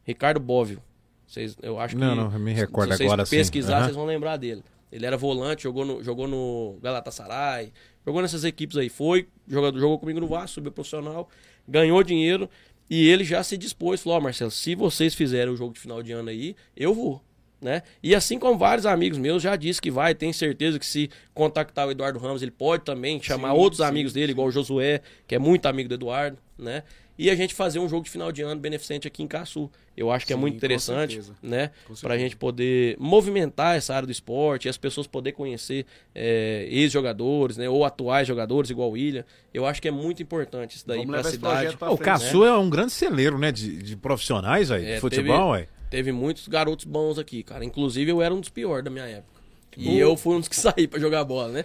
Ricardo 0.04 0.40
Bóvio. 0.40 0.82
Vocês, 1.26 1.56
eu 1.62 1.78
acho 1.78 1.94
que. 1.94 2.00
Não, 2.00 2.14
não, 2.14 2.32
eu 2.32 2.38
me 2.38 2.52
recordo 2.52 2.92
se 2.92 2.98
vocês 2.98 3.08
agora, 3.08 3.24
sim. 3.26 3.36
pesquisar, 3.36 3.76
Aham. 3.76 3.84
vocês 3.84 3.96
vão 3.96 4.04
lembrar 4.04 4.36
dele. 4.36 4.62
Ele 4.90 5.06
era 5.06 5.16
volante, 5.16 5.62
jogou 5.62 5.86
no, 5.86 6.02
jogou 6.04 6.28
no 6.28 6.78
Galatasaray, 6.82 7.72
jogou 8.04 8.20
nessas 8.20 8.44
equipes 8.44 8.76
aí. 8.76 8.90
Foi, 8.90 9.26
jogador, 9.48 9.78
jogou 9.78 9.98
comigo 9.98 10.20
no 10.20 10.26
Vasco, 10.26 10.50
subiu 10.50 10.70
profissional, 10.70 11.30
ganhou 11.66 12.02
dinheiro 12.02 12.50
e 12.90 13.08
ele 13.08 13.24
já 13.24 13.42
se 13.42 13.56
dispôs. 13.56 14.02
Falou: 14.02 14.18
Ó, 14.18 14.20
Marcelo, 14.20 14.50
se 14.50 14.74
vocês 14.74 15.14
fizerem 15.14 15.52
o 15.52 15.56
jogo 15.56 15.72
de 15.72 15.80
final 15.80 16.02
de 16.02 16.12
ano 16.12 16.28
aí, 16.28 16.54
eu 16.76 16.92
vou. 16.92 17.22
Né? 17.62 17.82
E 18.02 18.12
assim 18.12 18.40
como 18.40 18.58
vários 18.58 18.84
amigos 18.84 19.16
meus 19.16 19.40
já 19.40 19.54
disse 19.54 19.80
que 19.80 19.88
vai, 19.88 20.16
tem 20.16 20.32
certeza 20.32 20.80
que 20.80 20.84
se 20.84 21.08
contactar 21.32 21.86
o 21.86 21.92
Eduardo 21.92 22.18
Ramos, 22.18 22.42
ele 22.42 22.50
pode 22.50 22.84
também 22.84 23.22
chamar 23.22 23.52
outros 23.52 23.80
amigos 23.80 24.12
dele, 24.12 24.32
igual 24.32 24.48
o 24.48 24.50
Josué, 24.50 25.00
que 25.28 25.36
é 25.36 25.38
muito 25.38 25.64
amigo 25.66 25.88
do 25.88 25.94
Eduardo, 25.94 26.36
né? 26.58 26.82
E 27.18 27.28
a 27.30 27.34
gente 27.34 27.54
fazer 27.54 27.78
um 27.78 27.88
jogo 27.88 28.04
de 28.04 28.10
final 28.10 28.32
de 28.32 28.42
ano 28.42 28.60
beneficente 28.60 29.06
aqui 29.06 29.22
em 29.22 29.26
Caçu. 29.28 29.70
Eu 29.96 30.10
acho 30.10 30.26
que 30.26 30.32
é 30.32 30.36
Sim, 30.36 30.40
muito 30.40 30.54
com 30.54 30.56
interessante, 30.58 31.20
né? 31.42 31.70
Pra 31.86 31.94
certeza. 31.94 32.18
gente 32.18 32.36
poder 32.36 32.96
movimentar 32.98 33.76
essa 33.76 33.94
área 33.94 34.06
do 34.06 34.10
esporte 34.12 34.66
e 34.66 34.68
as 34.68 34.78
pessoas 34.78 35.06
poderem 35.06 35.36
conhecer 35.36 35.84
é, 36.14 36.66
ex-jogadores, 36.70 37.56
né? 37.58 37.68
Ou 37.68 37.84
atuais 37.84 38.26
jogadores, 38.26 38.70
igual 38.70 38.88
o 38.88 38.92
William. 38.92 39.24
Eu 39.52 39.66
acho 39.66 39.80
que 39.82 39.88
é 39.88 39.90
muito 39.90 40.22
importante 40.22 40.76
isso 40.76 40.86
daí 40.86 40.98
Vamos 40.98 41.10
pra 41.10 41.16
levar 41.18 41.28
esse 41.28 41.36
cidade. 41.36 41.76
pra 41.76 41.90
O 41.90 41.96
frente, 41.96 42.06
Caçu 42.06 42.44
é 42.44 42.56
um 42.56 42.70
grande 42.70 42.92
celeiro, 42.92 43.38
né? 43.38 43.52
De, 43.52 43.82
de 43.82 43.96
profissionais 43.96 44.70
aí, 44.70 44.84
É, 44.84 44.94
de 44.94 45.00
futebol, 45.00 45.50
ué. 45.50 45.68
Teve 45.90 46.10
muitos 46.10 46.48
garotos 46.48 46.86
bons 46.86 47.18
aqui, 47.18 47.42
cara. 47.42 47.62
Inclusive, 47.64 48.10
eu 48.10 48.22
era 48.22 48.34
um 48.34 48.40
dos 48.40 48.48
piores 48.48 48.82
da 48.82 48.90
minha 48.90 49.04
época. 49.04 49.40
E 49.76 49.98
eu 49.98 50.16
fui 50.16 50.34
um 50.36 50.40
dos 50.40 50.48
que 50.48 50.56
saí 50.56 50.88
pra 50.88 50.98
jogar 50.98 51.22
bola, 51.24 51.48
né? 51.52 51.64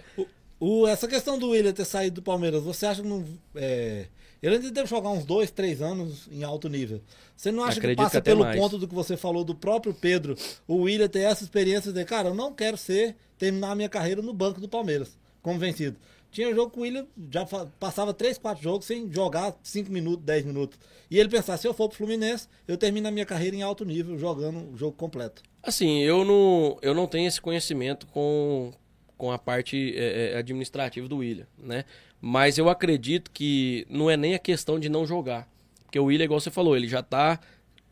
O, 0.60 0.86
essa 0.86 1.08
questão 1.08 1.38
do 1.38 1.50
William 1.50 1.72
ter 1.72 1.84
saído 1.84 2.16
do 2.16 2.22
Palmeiras, 2.22 2.62
você 2.62 2.84
acha 2.84 3.00
que 3.00 3.08
não. 3.08 3.24
é, 3.54 4.06
ele 4.42 4.56
ainda 4.56 4.70
deve 4.70 4.88
jogar 4.88 5.10
uns 5.10 5.24
dois, 5.24 5.50
três 5.50 5.82
anos 5.82 6.28
em 6.30 6.42
alto 6.44 6.68
nível. 6.68 7.00
Você 7.36 7.50
não 7.50 7.62
acha 7.62 7.78
Acredito 7.78 7.98
que 7.98 8.04
passa 8.04 8.20
que 8.20 8.24
pelo 8.24 8.44
mais. 8.44 8.58
ponto 8.58 8.78
do 8.78 8.86
que 8.86 8.94
você 8.94 9.16
falou 9.16 9.44
do 9.44 9.54
próprio 9.54 9.94
Pedro, 9.94 10.36
o 10.66 10.82
William 10.82 11.08
ter 11.08 11.20
essa 11.20 11.44
experiência 11.44 11.92
de, 11.92 12.04
cara, 12.04 12.28
eu 12.28 12.34
não 12.34 12.52
quero 12.52 12.76
ser, 12.76 13.16
terminar 13.38 13.72
a 13.72 13.74
minha 13.74 13.88
carreira 13.88 14.22
no 14.22 14.32
banco 14.32 14.60
do 14.60 14.68
Palmeiras, 14.68 15.18
como 15.42 15.58
vencido. 15.58 15.96
Tinha 16.30 16.54
jogo 16.54 16.70
que 16.70 16.78
o 16.78 16.82
William 16.82 17.06
já 17.30 17.46
passava 17.80 18.12
três, 18.12 18.36
quatro 18.36 18.62
jogos 18.62 18.86
sem 18.86 19.10
jogar 19.10 19.56
cinco 19.62 19.90
minutos, 19.90 20.24
10 20.24 20.44
minutos. 20.44 20.78
E 21.10 21.18
ele 21.18 21.28
pensava, 21.28 21.56
se 21.56 21.66
eu 21.66 21.72
for 21.72 21.88
pro 21.88 21.96
Fluminense, 21.96 22.48
eu 22.66 22.76
termino 22.76 23.08
a 23.08 23.10
minha 23.10 23.24
carreira 23.24 23.56
em 23.56 23.62
alto 23.62 23.84
nível, 23.84 24.18
jogando 24.18 24.72
o 24.72 24.76
jogo 24.76 24.92
completo. 24.92 25.42
Assim, 25.62 26.00
eu 26.00 26.24
não, 26.24 26.78
eu 26.82 26.94
não 26.94 27.06
tenho 27.06 27.26
esse 27.26 27.40
conhecimento 27.40 28.06
com, 28.08 28.72
com 29.16 29.32
a 29.32 29.38
parte 29.38 29.94
é, 29.96 30.32
é, 30.32 30.36
administrativa 30.36 31.08
do 31.08 31.18
William, 31.18 31.46
né? 31.56 31.84
Mas 32.20 32.58
eu 32.58 32.68
acredito 32.68 33.30
que 33.30 33.86
não 33.88 34.10
é 34.10 34.16
nem 34.16 34.34
a 34.34 34.38
questão 34.38 34.78
de 34.78 34.88
não 34.88 35.06
jogar. 35.06 35.48
Porque 35.84 35.98
o 35.98 36.04
William, 36.06 36.24
igual 36.24 36.40
você 36.40 36.50
falou, 36.50 36.76
ele 36.76 36.88
já 36.88 37.02
tá 37.02 37.38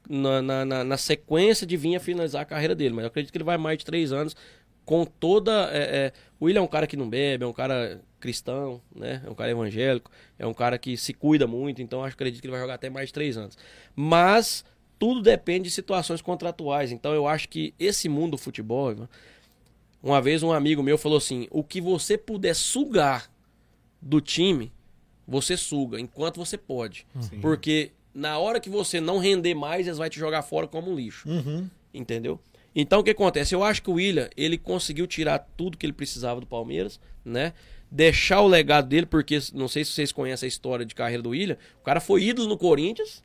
na, 0.08 0.42
na, 0.42 0.84
na- 0.84 0.96
sequência 0.96 1.66
de 1.66 1.76
vir 1.76 1.96
a 1.96 2.00
finalizar 2.00 2.42
a 2.42 2.44
carreira 2.44 2.74
dele. 2.74 2.94
Mas 2.94 3.04
eu 3.04 3.08
acredito 3.08 3.32
que 3.32 3.38
ele 3.38 3.44
vai 3.44 3.56
mais 3.56 3.78
de 3.78 3.84
três 3.84 4.12
anos 4.12 4.34
com 4.84 5.04
toda. 5.04 5.70
é, 5.72 5.78
é, 6.06 6.12
o 6.40 6.46
William 6.46 6.60
é 6.60 6.64
um 6.64 6.68
cara 6.68 6.86
que 6.86 6.96
não 6.96 7.08
bebe, 7.08 7.44
é 7.44 7.46
um 7.46 7.52
cara 7.52 8.00
cristão, 8.20 8.80
né? 8.94 9.22
É 9.24 9.30
um 9.30 9.34
cara 9.34 9.50
evangélico, 9.50 10.10
é 10.38 10.46
um 10.46 10.54
cara 10.54 10.78
que 10.78 10.96
se 10.96 11.12
cuida 11.12 11.46
muito, 11.46 11.80
então 11.80 12.00
eu 12.00 12.04
acredito 12.06 12.40
que 12.40 12.46
ele 12.46 12.52
vai 12.52 12.60
jogar 12.60 12.74
até 12.74 12.90
mais 12.90 13.08
de 13.08 13.12
três 13.12 13.36
anos. 13.36 13.56
Mas 13.94 14.64
tudo 14.98 15.22
depende 15.22 15.64
de 15.64 15.70
situações 15.70 16.20
contratuais. 16.20 16.90
Então 16.92 17.14
eu 17.14 17.26
acho 17.28 17.48
que 17.48 17.72
esse 17.78 18.08
mundo 18.08 18.32
do 18.32 18.38
futebol, 18.38 19.08
uma 20.02 20.20
vez 20.20 20.42
um 20.42 20.52
amigo 20.52 20.82
meu 20.82 20.98
falou 20.98 21.18
assim: 21.18 21.46
o 21.50 21.62
que 21.62 21.80
você 21.80 22.16
puder 22.18 22.54
sugar 22.54 23.30
do 24.00 24.20
time, 24.20 24.72
você 25.26 25.56
suga, 25.56 26.00
enquanto 26.00 26.36
você 26.36 26.56
pode. 26.56 27.06
Porque 27.40 27.92
na 28.14 28.38
hora 28.38 28.60
que 28.60 28.70
você 28.70 29.00
não 29.00 29.18
render 29.18 29.54
mais, 29.54 29.86
eles 29.86 29.98
vão 29.98 30.08
te 30.08 30.18
jogar 30.18 30.42
fora 30.42 30.66
como 30.66 30.90
um 30.90 30.96
lixo. 30.96 31.28
Uhum. 31.28 31.68
Entendeu? 31.92 32.40
Então 32.74 33.00
o 33.00 33.04
que 33.04 33.10
acontece? 33.10 33.54
Eu 33.54 33.64
acho 33.64 33.82
que 33.82 33.90
o 33.90 33.94
William, 33.94 34.28
ele 34.36 34.58
conseguiu 34.58 35.06
tirar 35.06 35.38
tudo 35.56 35.78
que 35.78 35.86
ele 35.86 35.92
precisava 35.92 36.40
do 36.40 36.46
Palmeiras, 36.46 37.00
né? 37.24 37.54
Deixar 37.90 38.40
o 38.40 38.48
legado 38.48 38.88
dele, 38.88 39.06
porque 39.06 39.38
não 39.54 39.68
sei 39.68 39.84
se 39.84 39.92
vocês 39.92 40.12
conhecem 40.12 40.46
a 40.46 40.48
história 40.48 40.84
de 40.84 40.94
carreira 40.94 41.22
do 41.22 41.30
William. 41.30 41.56
O 41.80 41.84
cara 41.84 42.00
foi 42.00 42.24
ídolo 42.24 42.48
no 42.48 42.58
Corinthians 42.58 43.24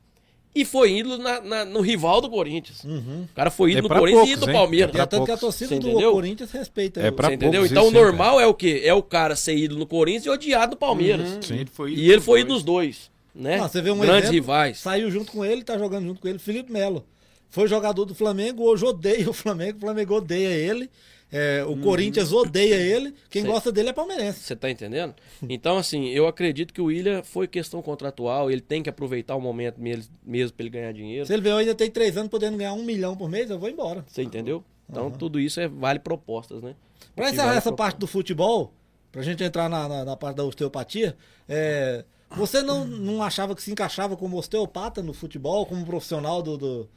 e 0.54 0.66
foi 0.66 0.98
ídolo 0.98 1.18
na- 1.18 1.40
na- 1.42 1.66
no 1.66 1.82
rival 1.82 2.20
do 2.22 2.30
Corinthians. 2.30 2.84
Uhum. 2.84 3.28
O 3.32 3.34
cara 3.36 3.50
foi 3.50 3.70
É 3.70 3.74
ídolo 3.74 3.84
no 3.84 3.88
pra 3.90 4.00
Corinthians 4.00 4.24
e 4.24 4.28
poucos, 4.28 4.32
ídolo 4.38 4.46
do 4.46 4.52
hein? 4.52 4.58
Palmeiras. 4.58 4.96
E 4.96 4.98
é 5.00 5.06
tanto 5.06 5.26
que 5.26 5.32
a 5.32 5.38
poucos. 5.38 5.58
torcida 5.60 5.80
do? 5.80 6.12
Corinthians 6.12 6.52
respeita. 6.52 7.00
É 7.02 7.12
pra 7.12 7.28
entendeu? 7.34 7.62
poucos, 7.62 7.72
Então 7.72 7.88
o 7.88 7.92
normal 7.92 8.40
é 8.40 8.46
o 8.48 8.54
quê? 8.54 8.82
É 8.84 8.94
o 8.94 9.02
cara 9.02 9.36
ser 9.36 9.56
ídolo 9.56 9.80
no 9.80 9.86
Corinthians 9.86 10.26
e 10.26 10.30
odiado 10.30 10.72
no 10.72 10.78
Palmeiras. 10.78 11.38
Sim. 11.42 11.56
Ele 11.56 11.70
foi 11.72 11.94
E 11.94 12.12
ele 12.12 12.22
foi 12.22 12.42
ídolo 12.42 12.56
nos 12.56 12.64
dois, 12.64 13.10
né? 13.34 13.58
Não, 13.58 13.68
você 13.70 13.82
vê 13.82 13.92
um 13.92 13.98
Grandes 14.00 14.16
exemplo, 14.30 14.34
rivais. 14.34 14.78
Saiu 14.80 15.10
junto 15.10 15.32
com 15.32 15.46
ele, 15.46 15.64
tá 15.64 15.78
jogando 15.78 16.06
junto 16.08 16.20
com 16.22 16.28
ele, 16.28 16.40
Felipe 16.40 16.72
Melo. 16.72 17.06
Foi 17.50 17.68
jogador 17.68 18.06
do 18.06 18.16
Flamengo, 18.16 18.64
hoje 18.64 18.86
odeia 18.86 19.30
o 19.30 19.34
Flamengo, 19.34 19.78
o 19.78 19.82
Flamengo 19.82 20.16
odeia 20.16 20.48
ele. 20.50 20.90
É, 21.32 21.64
o 21.66 21.78
Corinthians 21.78 22.32
odeia 22.34 22.76
ele. 22.76 23.14
Quem 23.30 23.44
Sim. 23.44 23.48
gosta 23.48 23.72
dele 23.72 23.90
é 23.90 23.94
palmeirense. 23.94 24.40
Você 24.42 24.56
tá 24.56 24.70
entendendo? 24.70 25.14
Então, 25.48 25.78
assim, 25.78 26.10
eu 26.10 26.28
acredito 26.28 26.74
que 26.74 26.82
o 26.82 26.86
William 26.86 27.24
foi 27.24 27.48
questão 27.48 27.82
contratual, 27.82 28.52
ele 28.52 28.62
tem 28.62 28.84
que 28.84 28.90
aproveitar 28.90 29.36
o 29.36 29.42
momento 29.42 29.80
mesmo, 29.80 30.14
mesmo 30.26 30.56
pra 30.56 30.64
ele 30.64 30.70
ganhar 30.70 30.92
dinheiro. 30.92 31.26
Se 31.26 31.34
ele 31.34 31.42
vê, 31.42 31.50
eu 31.52 31.58
ainda 31.58 31.74
tem 31.76 31.90
três 31.90 32.18
anos 32.18 32.30
podendo 32.30 32.58
ganhar 32.58 32.74
um 32.74 32.84
milhão 32.84 33.16
por 33.16 33.30
mês, 33.30 33.50
eu 33.50 33.58
vou 33.58 33.70
embora. 33.70 34.04
Você 34.08 34.22
entendeu? 34.24 34.64
Então, 34.90 35.10
tudo 35.10 35.40
isso 35.40 35.60
é 35.62 35.68
vale 35.68 36.00
propostas, 36.00 36.62
né? 36.62 36.76
Pra 37.16 37.30
encerrar 37.30 37.46
vale 37.46 37.58
essa 37.60 37.72
parte 37.72 37.98
do 37.98 38.08
futebol, 38.08 38.74
pra 39.12 39.22
gente 39.22 39.42
entrar 39.44 39.70
na, 39.70 39.88
na, 39.88 40.04
na 40.06 40.18
parte 40.18 40.36
da 40.38 40.44
osteopatia, 40.44 41.16
é, 41.48 42.04
você 42.36 42.62
não, 42.62 42.86
não 42.86 43.24
achava 43.24 43.56
que 43.56 43.62
se 43.62 43.72
encaixava 43.72 44.18
como 44.18 44.38
osteopata 44.38 45.02
no 45.02 45.14
futebol, 45.14 45.66
como 45.66 45.86
profissional 45.86 46.42
do. 46.42 46.58
do- 46.58 46.90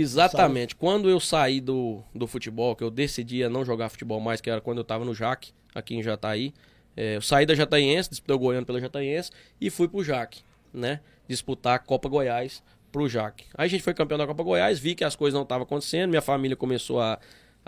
Exatamente. 0.00 0.74
Quando 0.76 1.08
eu 1.08 1.18
saí 1.20 1.60
do, 1.60 2.02
do 2.14 2.26
futebol, 2.26 2.74
que 2.76 2.84
eu 2.84 2.90
decidi 2.90 3.46
não 3.48 3.64
jogar 3.64 3.88
futebol 3.88 4.20
mais, 4.20 4.40
que 4.40 4.50
era 4.50 4.60
quando 4.60 4.78
eu 4.78 4.84
tava 4.84 5.04
no 5.04 5.14
Jaque, 5.14 5.52
aqui 5.74 5.94
em 5.94 6.02
Jataí. 6.02 6.52
é, 6.96 7.16
eu 7.16 7.22
saí 7.22 7.44
da 7.46 7.54
Jataiense, 7.54 8.08
disputei 8.10 8.34
o 8.36 8.38
Goiano 8.38 8.66
pela 8.66 8.80
Jataiense 8.80 9.30
e 9.60 9.68
fui 9.70 9.86
pro 9.88 10.02
Jaque, 10.02 10.40
né? 10.72 11.00
Disputar 11.28 11.74
a 11.76 11.78
Copa 11.78 12.08
Goiás 12.08 12.62
pro 12.90 13.08
Jaque. 13.08 13.44
Aí 13.54 13.66
a 13.66 13.68
gente 13.68 13.82
foi 13.82 13.92
campeão 13.92 14.16
da 14.16 14.26
Copa 14.26 14.42
Goiás, 14.42 14.78
vi 14.78 14.94
que 14.94 15.04
as 15.04 15.14
coisas 15.16 15.34
não 15.34 15.42
estavam 15.42 15.64
acontecendo, 15.64 16.08
minha 16.10 16.22
família 16.22 16.56
começou 16.56 17.00
a. 17.00 17.18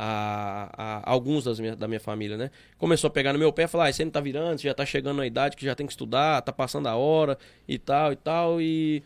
a- 0.01 0.71
a- 1.03 1.11
alguns 1.11 1.45
das 1.45 1.59
minha, 1.59 1.75
da 1.75 1.89
minha 1.89 1.99
família, 2.01 2.37
né? 2.37 2.51
Começou 2.79 3.09
a 3.09 3.11
pegar 3.11 3.33
no 3.33 3.39
meu 3.39 3.53
pé 3.53 3.65
e 3.65 3.67
falar: 3.69 3.89
ah, 3.89 3.93
você 3.93 4.05
não 4.05 4.13
tá 4.13 4.21
virando, 4.21 4.59
você 4.59 4.69
já 4.69 4.75
tá 4.75 4.87
chegando 4.87 5.17
na 5.19 5.27
idade 5.27 5.57
que 5.57 5.65
já 5.65 5.75
tem 5.75 5.87
que 5.87 5.93
estudar, 5.93 6.41
tá 6.43 6.53
passando 6.53 6.87
a 6.87 6.95
hora 6.97 7.37
e 7.67 7.79
tal 7.79 8.13
e 8.13 8.17
tal. 8.17 8.61
E 8.63 9.03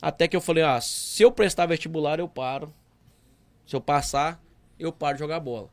até 0.00 0.28
que 0.28 0.36
eu 0.36 0.40
falei, 0.40 0.62
ah, 0.62 0.80
se 0.80 1.22
eu 1.22 1.30
prestar 1.30 1.66
vestibular, 1.66 2.18
eu 2.18 2.28
paro. 2.28 2.72
Se 3.66 3.74
eu 3.74 3.80
passar, 3.80 4.40
eu 4.78 4.92
paro 4.92 5.14
de 5.14 5.20
jogar 5.20 5.40
bola. 5.40 5.68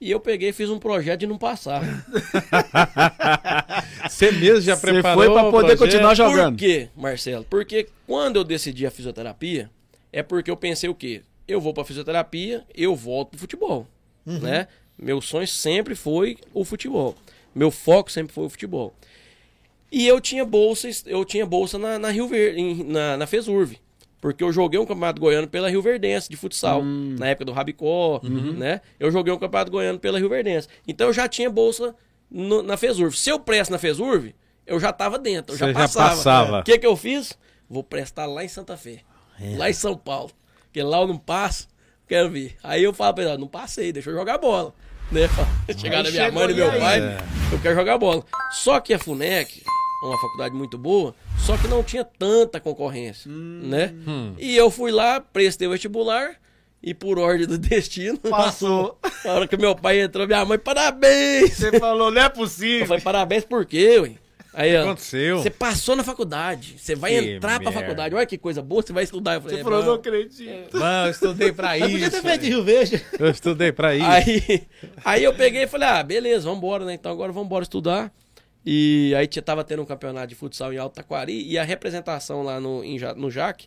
E 0.00 0.10
eu 0.10 0.20
peguei 0.20 0.50
e 0.50 0.52
fiz 0.52 0.70
um 0.70 0.78
projeto 0.78 1.20
de 1.20 1.26
não 1.26 1.38
passar. 1.38 1.82
Você 4.08 4.30
mesmo 4.30 4.60
já 4.60 4.76
Você 4.76 4.80
preparou 4.80 5.24
foi 5.24 5.32
pra 5.32 5.48
o 5.48 5.50
poder 5.50 5.76
continuar 5.76 6.10
Por 6.10 6.16
jogando. 6.16 6.56
quê, 6.56 6.88
Marcelo? 6.96 7.44
Porque 7.48 7.88
quando 8.06 8.36
eu 8.36 8.44
decidi 8.44 8.86
a 8.86 8.90
fisioterapia, 8.90 9.70
é 10.12 10.22
porque 10.22 10.50
eu 10.50 10.56
pensei 10.56 10.88
o 10.88 10.94
quê? 10.94 11.22
Eu 11.46 11.60
vou 11.60 11.74
pra 11.74 11.84
fisioterapia, 11.84 12.64
eu 12.74 12.94
volto 12.94 13.30
pro 13.30 13.40
futebol, 13.40 13.86
né? 14.24 14.68
Meu 14.96 15.20
sonho 15.20 15.48
sempre 15.48 15.94
foi 15.94 16.36
o 16.52 16.64
futebol. 16.64 17.16
Meu 17.54 17.70
foco 17.70 18.10
sempre 18.10 18.32
foi 18.32 18.44
o 18.44 18.50
futebol. 18.50 18.94
E 19.90 20.06
eu 20.06 20.20
tinha 20.20 20.44
bolsa, 20.44 20.88
eu 21.06 21.24
tinha 21.24 21.46
bolsa 21.46 21.78
na, 21.78 21.98
na 21.98 22.10
Rio 22.10 22.28
Verde, 22.28 22.60
em- 22.60 22.84
na, 22.84 23.16
na 23.16 23.26
Fesurv. 23.26 23.74
Porque 24.20 24.42
eu 24.42 24.52
joguei 24.52 24.78
um 24.80 24.84
campeonato 24.84 25.20
goiano 25.20 25.46
pela 25.46 25.70
Rio 25.70 25.80
Verdense 25.80 26.28
de 26.28 26.36
futsal, 26.36 26.82
na 26.84 27.28
época 27.28 27.44
do 27.44 27.52
Rabicó, 27.52 28.20
né? 28.24 28.80
Eu 28.98 29.12
joguei 29.12 29.32
um 29.32 29.38
campeonato 29.38 29.70
goiano 29.70 29.98
pela 29.98 30.18
Rio 30.18 30.28
Verdense. 30.28 30.66
Então 30.88 31.06
eu 31.06 31.12
já 31.12 31.28
tinha 31.28 31.48
bolsa 31.48 31.94
no- 32.28 32.62
na 32.62 32.76
Fesurv. 32.76 33.14
Se 33.16 33.30
eu 33.30 33.38
presto 33.38 33.70
na 33.70 33.78
Fesurv, 33.78 34.34
eu 34.66 34.80
já 34.80 34.92
tava 34.92 35.18
dentro, 35.20 35.54
eu 35.54 35.58
Você 35.58 35.66
já 35.66 35.72
já 35.72 35.78
passava. 35.78 36.08
passava. 36.16 36.60
O 36.60 36.64
que 36.64 36.78
que 36.78 36.86
eu 36.86 36.96
fiz? 36.96 37.38
Vou 37.70 37.84
prestar 37.84 38.26
lá 38.26 38.44
em 38.44 38.48
Santa 38.48 38.76
Fé, 38.76 39.00
lá 39.56 39.70
em 39.70 39.72
São 39.72 39.96
Paulo. 39.96 40.32
Porque 40.64 40.82
lá 40.82 41.00
eu 41.00 41.06
não 41.06 41.16
passo, 41.16 41.68
quero 42.08 42.28
ver. 42.28 42.56
Aí 42.62 42.82
eu 42.82 42.92
falo 42.92 43.14
pra 43.14 43.24
ele, 43.24 43.36
não 43.38 43.46
passei, 43.46 43.92
deixa 43.92 44.10
eu 44.10 44.14
jogar 44.14 44.36
bola. 44.38 44.74
Né? 45.10 45.28
Chegar 45.76 46.02
na 46.02 46.10
minha 46.10 46.30
mãe 46.30 46.50
e 46.50 46.54
meu 46.54 46.70
aí, 46.70 46.80
pai, 46.80 47.00
é. 47.00 47.18
eu 47.52 47.58
quero 47.60 47.74
jogar 47.74 47.98
bola. 47.98 48.24
Só 48.52 48.78
que 48.80 48.92
a 48.92 48.98
FUNEC, 48.98 49.62
uma 50.02 50.18
faculdade 50.20 50.54
muito 50.54 50.76
boa, 50.76 51.14
só 51.38 51.56
que 51.56 51.66
não 51.68 51.82
tinha 51.82 52.04
tanta 52.04 52.60
concorrência, 52.60 53.30
né? 53.30 53.94
E 54.38 54.56
eu 54.56 54.70
fui 54.70 54.90
lá, 54.90 55.20
prestei 55.20 55.66
o 55.66 55.70
vestibular 55.70 56.32
e 56.82 56.94
por 56.94 57.18
ordem 57.18 57.46
do 57.46 57.56
destino, 57.58 58.18
Passou. 58.18 58.98
na 59.24 59.32
hora 59.32 59.48
que 59.48 59.56
meu 59.56 59.74
pai 59.74 60.00
entrou, 60.00 60.26
minha 60.26 60.44
mãe, 60.44 60.58
parabéns! 60.58 61.54
Você 61.56 61.78
falou, 61.78 62.10
não 62.10 62.22
é 62.22 62.26
Eu 62.26 62.30
possível. 62.30 62.86
falei, 62.86 63.02
parabéns 63.02 63.44
por 63.44 63.64
quê, 63.66 63.98
ué? 64.00 64.12
Aí, 64.58 64.76
ó, 64.76 64.82
aconteceu? 64.82 65.38
você 65.38 65.50
passou 65.50 65.94
na 65.94 66.02
faculdade, 66.02 66.76
você 66.78 66.96
vai 66.96 67.12
Que 67.12 67.34
entrar 67.34 67.60
pra 67.60 67.70
merda. 67.70 67.80
faculdade, 67.80 68.14
olha 68.16 68.26
que 68.26 68.36
coisa 68.36 68.60
boa, 68.60 68.82
você 68.82 68.92
vai 68.92 69.04
estudar. 69.04 69.34
Eu 69.34 69.40
falei, 69.42 69.56
Você 69.56 69.60
é, 69.60 69.64
falou, 69.64 69.84
não 69.84 69.94
acredito. 69.94 70.76
Não, 70.76 71.04
eu 71.04 71.10
estudei 71.12 71.52
pra 71.52 71.68
Mas 71.78 71.92
podia 71.92 72.06
isso. 72.08 72.10
ter 72.10 72.22
feito 72.22 72.44
em 72.44 72.48
Rio 72.48 72.64
Verde. 72.64 73.06
Eu 73.20 73.30
estudei 73.30 73.70
pra 73.70 73.94
isso. 73.94 74.04
Aí, 74.06 74.66
aí 75.04 75.24
eu 75.24 75.32
peguei 75.32 75.62
e 75.62 75.66
falei, 75.68 75.86
ah, 75.88 76.02
beleza, 76.02 76.48
vambora, 76.48 76.84
né? 76.84 76.94
Então 76.94 77.12
agora 77.12 77.30
vambora 77.30 77.62
estudar. 77.62 78.12
E 78.66 79.14
aí 79.16 79.28
tava 79.28 79.62
tendo 79.62 79.82
um 79.82 79.86
campeonato 79.86 80.26
de 80.26 80.34
futsal 80.34 80.72
em 80.72 80.76
Alto 80.76 80.94
Taquari 80.94 81.48
e 81.48 81.56
a 81.56 81.62
representação 81.62 82.42
lá 82.42 82.58
no, 82.60 82.82
em 82.82 82.98
no 83.16 83.30
Jaque 83.30 83.66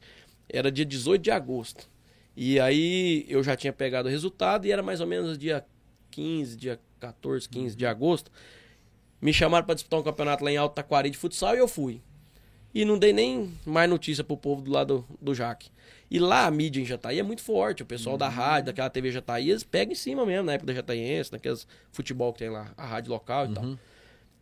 era 0.49 0.69
dia 0.69 0.85
18 0.85 1.21
de 1.21 1.31
agosto. 1.31 1.89
E 2.35 2.59
aí 2.59 3.25
eu 3.29 3.41
já 3.41 3.55
tinha 3.55 3.71
pegado 3.71 4.07
o 4.09 4.11
resultado 4.11 4.65
e 4.65 4.71
era 4.71 4.83
mais 4.83 4.99
ou 4.99 5.07
menos 5.07 5.37
dia 5.37 5.63
15, 6.11 6.57
dia 6.57 6.79
14, 6.99 7.47
15 7.47 7.75
de 7.75 7.85
agosto. 7.85 8.29
Me 9.21 9.31
chamaram 9.31 9.65
pra 9.65 9.75
disputar 9.75 9.99
um 9.99 10.03
campeonato 10.03 10.43
lá 10.43 10.51
em 10.51 10.57
Alto 10.57 10.73
Taquari 10.73 11.09
de 11.09 11.17
futsal 11.17 11.55
e 11.55 11.59
eu 11.59 11.67
fui. 11.67 12.01
E 12.73 12.85
não 12.85 12.97
dei 12.97 13.11
nem 13.13 13.53
mais 13.65 13.89
notícia 13.89 14.23
pro 14.23 14.37
povo 14.37 14.61
do 14.61 14.71
lado 14.71 15.05
do, 15.09 15.17
do 15.25 15.35
Jaque. 15.35 15.69
E 16.09 16.19
lá 16.19 16.45
a 16.45 16.51
mídia 16.51 16.81
em 16.81 16.85
Jataí 16.85 17.19
é 17.19 17.23
muito 17.23 17.41
forte. 17.41 17.83
O 17.83 17.85
pessoal 17.85 18.17
da 18.17 18.27
rádio, 18.29 18.67
daquela 18.67 18.89
TV 18.89 19.11
Jataí, 19.11 19.49
eles 19.49 19.63
pegam 19.63 19.91
em 19.91 19.95
cima 19.95 20.25
mesmo, 20.25 20.45
na 20.45 20.53
época 20.53 20.67
da 20.67 20.73
Jataiense, 20.73 21.31
naqueles 21.31 21.67
futebol 21.91 22.33
que 22.33 22.39
tem 22.39 22.49
lá, 22.49 22.71
a 22.77 22.85
rádio 22.85 23.11
local 23.11 23.45
e 23.45 23.53
tal. 23.53 23.63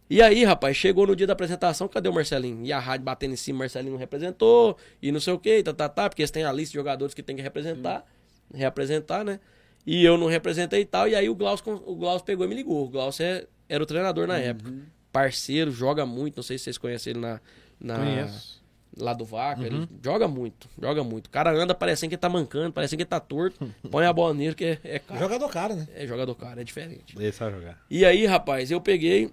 E 0.09 0.21
aí, 0.21 0.43
rapaz, 0.43 0.75
chegou 0.75 1.05
no 1.05 1.15
dia 1.15 1.27
da 1.27 1.33
apresentação, 1.33 1.87
cadê 1.87 2.09
o 2.09 2.13
Marcelinho? 2.13 2.65
E 2.65 2.73
a 2.73 2.79
rádio 2.79 3.03
batendo 3.05 3.33
em 3.33 3.37
cima, 3.37 3.57
o 3.57 3.59
Marcelinho 3.59 3.91
não 3.93 3.99
representou, 3.99 4.75
e 5.01 5.11
não 5.11 5.19
sei 5.19 5.33
o 5.33 5.37
que, 5.39 5.61
tá, 5.61 5.71
tá, 5.73 5.87
tá, 5.87 6.09
porque 6.09 6.23
eles 6.23 6.31
têm 6.31 6.43
a 6.43 6.51
lista 6.51 6.71
de 6.71 6.77
jogadores 6.79 7.13
que 7.13 7.21
tem 7.21 7.35
que 7.35 7.41
representar, 7.43 8.03
reapresentar, 8.51 9.23
né? 9.23 9.39
E 9.85 10.03
eu 10.03 10.17
não 10.17 10.25
representei 10.27 10.81
e 10.81 10.85
tal, 10.85 11.07
e 11.07 11.13
aí 11.15 11.29
o 11.29 11.35
Glaucio, 11.35 11.63
o 11.85 11.95
Glaucio 11.95 12.25
pegou 12.25 12.43
e 12.45 12.49
me 12.49 12.55
ligou. 12.55 12.85
O 12.85 12.89
Glaucio 12.89 13.23
é- 13.23 13.45
era 13.69 13.81
o 13.81 13.85
treinador 13.85 14.27
na 14.27 14.37
época. 14.37 14.73
Parceiro, 15.11 15.71
joga 15.71 16.05
muito, 16.05 16.37
não 16.37 16.43
sei 16.43 16.57
se 16.57 16.65
vocês 16.65 16.77
conhecem 16.77 17.11
ele 17.11 17.19
na... 17.19 17.39
na 17.79 17.95
Conheço. 17.97 18.61
lá 18.97 19.13
do 19.13 19.23
Vaca, 19.23 19.65
ele 19.65 19.87
joga 20.03 20.27
muito, 20.27 20.67
joga 20.79 21.03
muito. 21.03 21.27
O 21.27 21.29
cara 21.29 21.51
anda 21.51 21.73
parecendo 21.73 22.09
que 22.09 22.15
ele 22.15 22.21
tá 22.21 22.29
mancando, 22.29 22.73
parecendo 22.73 22.97
que 22.97 23.03
ele 23.03 23.09
tá 23.09 23.19
torto, 23.19 23.73
põe 23.89 24.05
a 24.05 24.13
bola 24.13 24.33
nele 24.33 24.55
que 24.55 24.65
é, 24.65 24.79
é, 24.83 24.99
cara. 24.99 25.19
Jogador 25.19 25.49
cara, 25.49 25.75
né? 25.75 25.87
é 25.95 26.05
jogador 26.05 26.35
cara, 26.35 26.61
é 26.61 26.63
diferente. 26.63 27.15
Ele 27.17 27.31
sabe 27.31 27.55
jogar. 27.55 27.79
E 27.89 28.03
aí, 28.05 28.25
rapaz, 28.25 28.69
eu 28.69 28.81
peguei, 28.81 29.31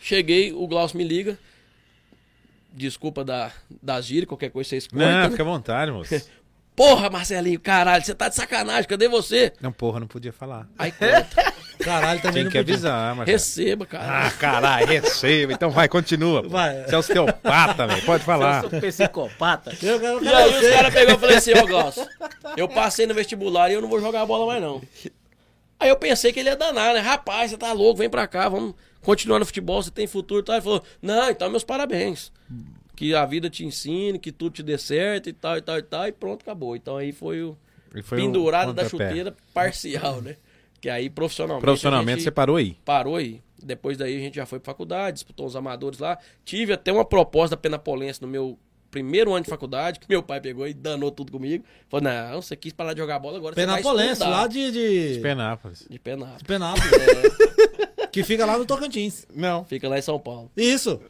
cheguei, 0.00 0.52
o 0.52 0.66
Glaucio 0.66 0.96
me 0.96 1.04
liga, 1.04 1.38
desculpa 2.72 3.24
da, 3.24 3.52
da 3.82 4.00
gíria, 4.00 4.26
qualquer 4.26 4.50
coisa 4.50 4.70
vocês 4.70 4.86
cortam, 4.86 5.08
Não, 5.08 5.30
fica 5.30 5.42
à 5.42 5.46
vontade, 5.46 5.90
moço. 5.90 6.14
Porra, 6.74 7.10
Marcelinho, 7.10 7.58
caralho, 7.58 8.04
você 8.04 8.14
tá 8.14 8.28
de 8.28 8.36
sacanagem, 8.36 8.88
cadê 8.88 9.08
você? 9.08 9.52
Não, 9.60 9.72
porra, 9.72 9.98
não 9.98 10.06
podia 10.06 10.32
falar. 10.32 10.68
Aí 10.78 10.92
conta, 10.92 11.52
Caralho, 11.78 12.20
também 12.20 12.32
Tinha 12.32 12.44
não 12.44 12.50
que 12.50 12.58
podia. 12.58 12.74
avisar, 12.74 13.14
mas. 13.14 13.26
receba, 13.26 13.86
cara. 13.86 14.26
Ah, 14.26 14.30
caralho, 14.32 14.86
receba. 14.86 15.52
Então 15.52 15.70
vai, 15.70 15.88
continua. 15.88 16.42
pô. 16.42 16.48
Vai. 16.48 16.82
Você 16.84 16.94
é 16.94 16.98
osteopata, 16.98 17.86
velho. 17.86 18.02
Pode 18.04 18.24
falar. 18.24 18.64
Eu 18.64 18.70
sou 18.70 18.80
psicopata. 18.80 19.76
Eu, 19.82 20.00
eu, 20.02 20.22
E 20.22 20.28
aí 20.28 20.50
os 20.58 20.68
caras 20.74 20.92
pegou 20.94 21.14
e 21.14 21.18
falei 21.18 21.36
assim, 21.36 21.52
ó, 21.54 21.66
Glaucio, 21.66 22.06
eu 22.56 22.68
passei 22.68 23.06
no 23.06 23.14
vestibular 23.14 23.70
e 23.70 23.74
eu 23.74 23.80
não 23.80 23.88
vou 23.88 24.00
jogar 24.00 24.26
bola 24.26 24.46
mais 24.46 24.60
não. 24.62 24.82
Aí 25.80 25.88
eu 25.88 25.96
pensei 25.96 26.32
que 26.32 26.40
ele 26.40 26.48
ia 26.48 26.56
danar, 26.56 26.92
né? 26.94 27.00
Rapaz, 27.00 27.50
você 27.50 27.56
tá 27.56 27.72
louco, 27.72 27.98
vem 28.00 28.10
pra 28.10 28.26
cá, 28.26 28.48
vamos 28.48 28.74
continuar 29.00 29.38
no 29.38 29.46
futebol, 29.46 29.80
você 29.82 29.90
tem 29.90 30.06
futuro 30.08 30.40
e 30.40 30.44
tal. 30.44 30.56
Ele 30.56 30.62
falou, 30.64 30.82
não, 31.00 31.30
então 31.30 31.48
meus 31.48 31.62
parabéns. 31.64 32.32
Que 32.96 33.14
a 33.14 33.24
vida 33.24 33.48
te 33.48 33.64
ensine, 33.64 34.18
que 34.18 34.32
tudo 34.32 34.54
te 34.54 34.62
dê 34.64 34.76
certo 34.76 35.28
e 35.28 35.32
tal, 35.32 35.56
e 35.56 35.60
tal, 35.62 35.78
e 35.78 35.82
tal, 35.82 36.08
e 36.08 36.12
pronto, 36.12 36.42
acabou. 36.42 36.74
Então 36.74 36.96
aí 36.96 37.12
foi 37.12 37.42
o 37.42 37.56
foi 38.02 38.18
o 38.18 38.22
pendurado 38.22 38.72
da 38.72 38.88
chuteira 38.88 39.34
parcial, 39.54 40.20
né? 40.20 40.36
Que 40.80 40.88
aí 40.88 41.10
profissionalmente. 41.10 41.64
Profissionalmente 41.64 42.22
você 42.22 42.30
parou 42.30 42.56
aí. 42.56 42.76
parou 42.84 43.16
aí. 43.16 43.42
Depois 43.62 43.98
daí 43.98 44.16
a 44.16 44.20
gente 44.20 44.36
já 44.36 44.46
foi 44.46 44.60
pra 44.60 44.72
faculdade, 44.72 45.14
disputou 45.14 45.46
os 45.46 45.56
amadores 45.56 45.98
lá. 45.98 46.18
Tive 46.44 46.72
até 46.72 46.92
uma 46.92 47.04
proposta 47.04 47.56
da 47.56 47.60
Penapolense 47.60 48.22
no 48.22 48.28
meu 48.28 48.56
primeiro 48.90 49.32
ano 49.34 49.44
de 49.44 49.50
faculdade, 49.50 49.98
que 49.98 50.06
meu 50.08 50.22
pai 50.22 50.40
pegou 50.40 50.66
e 50.66 50.72
danou 50.72 51.10
tudo 51.10 51.32
comigo. 51.32 51.64
Falou, 51.88 52.04
não, 52.04 52.40
você 52.40 52.56
quis 52.56 52.72
parar 52.72 52.94
de 52.94 53.00
jogar 53.00 53.18
bola, 53.18 53.36
agora 53.38 53.54
você 53.54 53.66
vai 53.66 53.76
Penapolense, 53.76 54.22
lá 54.22 54.46
de, 54.46 54.70
de, 54.70 55.20
Penápolis. 55.20 55.86
De 55.88 55.98
Penápolis. 55.98 56.42
Penápolis. 56.42 56.90
Que 56.90 57.88
Que 58.18 58.24
fica 58.24 58.44
lá 58.44 58.58
no 58.58 58.64
Tocantins. 58.66 59.24
Não. 59.34 59.64
Fica 59.64 59.88
lá 59.88 59.98
em 59.98 60.02
São 60.02 60.18
Paulo. 60.18 60.50
Isso. 60.56 61.00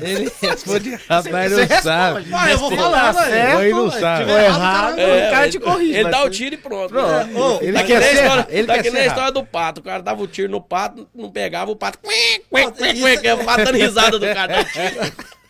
Ele 0.00 0.30
responde 0.40 0.90
errado, 0.94 1.28
mas 1.30 1.52
não 1.52 1.80
sabe. 1.82 2.26
Ah, 2.32 2.50
eu 2.50 2.58
vou 2.58 2.70
falar, 2.74 3.12
Tá 3.14 3.20
velho. 3.22 3.30
certo, 3.34 3.60
Ele 3.62 3.70
não 3.74 3.90
sabe. 3.90 4.30
Errado, 4.32 4.98
É, 4.98 5.28
o 5.28 5.30
cara 5.30 5.48
te 5.50 5.56
ele- 5.56 5.64
corrige. 5.64 5.98
Ele 5.98 6.10
dá 6.10 6.24
o 6.24 6.30
tiro 6.30 6.54
e 6.54 6.58
pronto. 6.58 6.88
Pronto. 6.88 7.08
né? 7.08 7.30
Ô, 7.40 7.58
Ele 7.62 7.72
Tá 7.72 7.84
quer 7.84 8.02
serra, 8.02 8.22
história, 8.22 8.46
ele 8.50 8.66
tá 8.66 8.74
quer 8.74 8.82
que 8.82 8.90
nem 8.90 9.02
a 9.02 9.06
história 9.06 9.32
do 9.32 9.44
pato. 9.44 9.80
O 9.80 9.84
cara 9.84 10.02
dava 10.02 10.22
o 10.22 10.26
tiro 10.26 10.50
no 10.50 10.60
pato, 10.60 11.08
não 11.14 11.30
pegava 11.30 11.70
o 11.70 11.76
pato. 11.76 11.98
Que 11.98 12.08
é 12.08 13.72
risada 13.72 14.18
do 14.18 14.26
cara. 14.26 14.54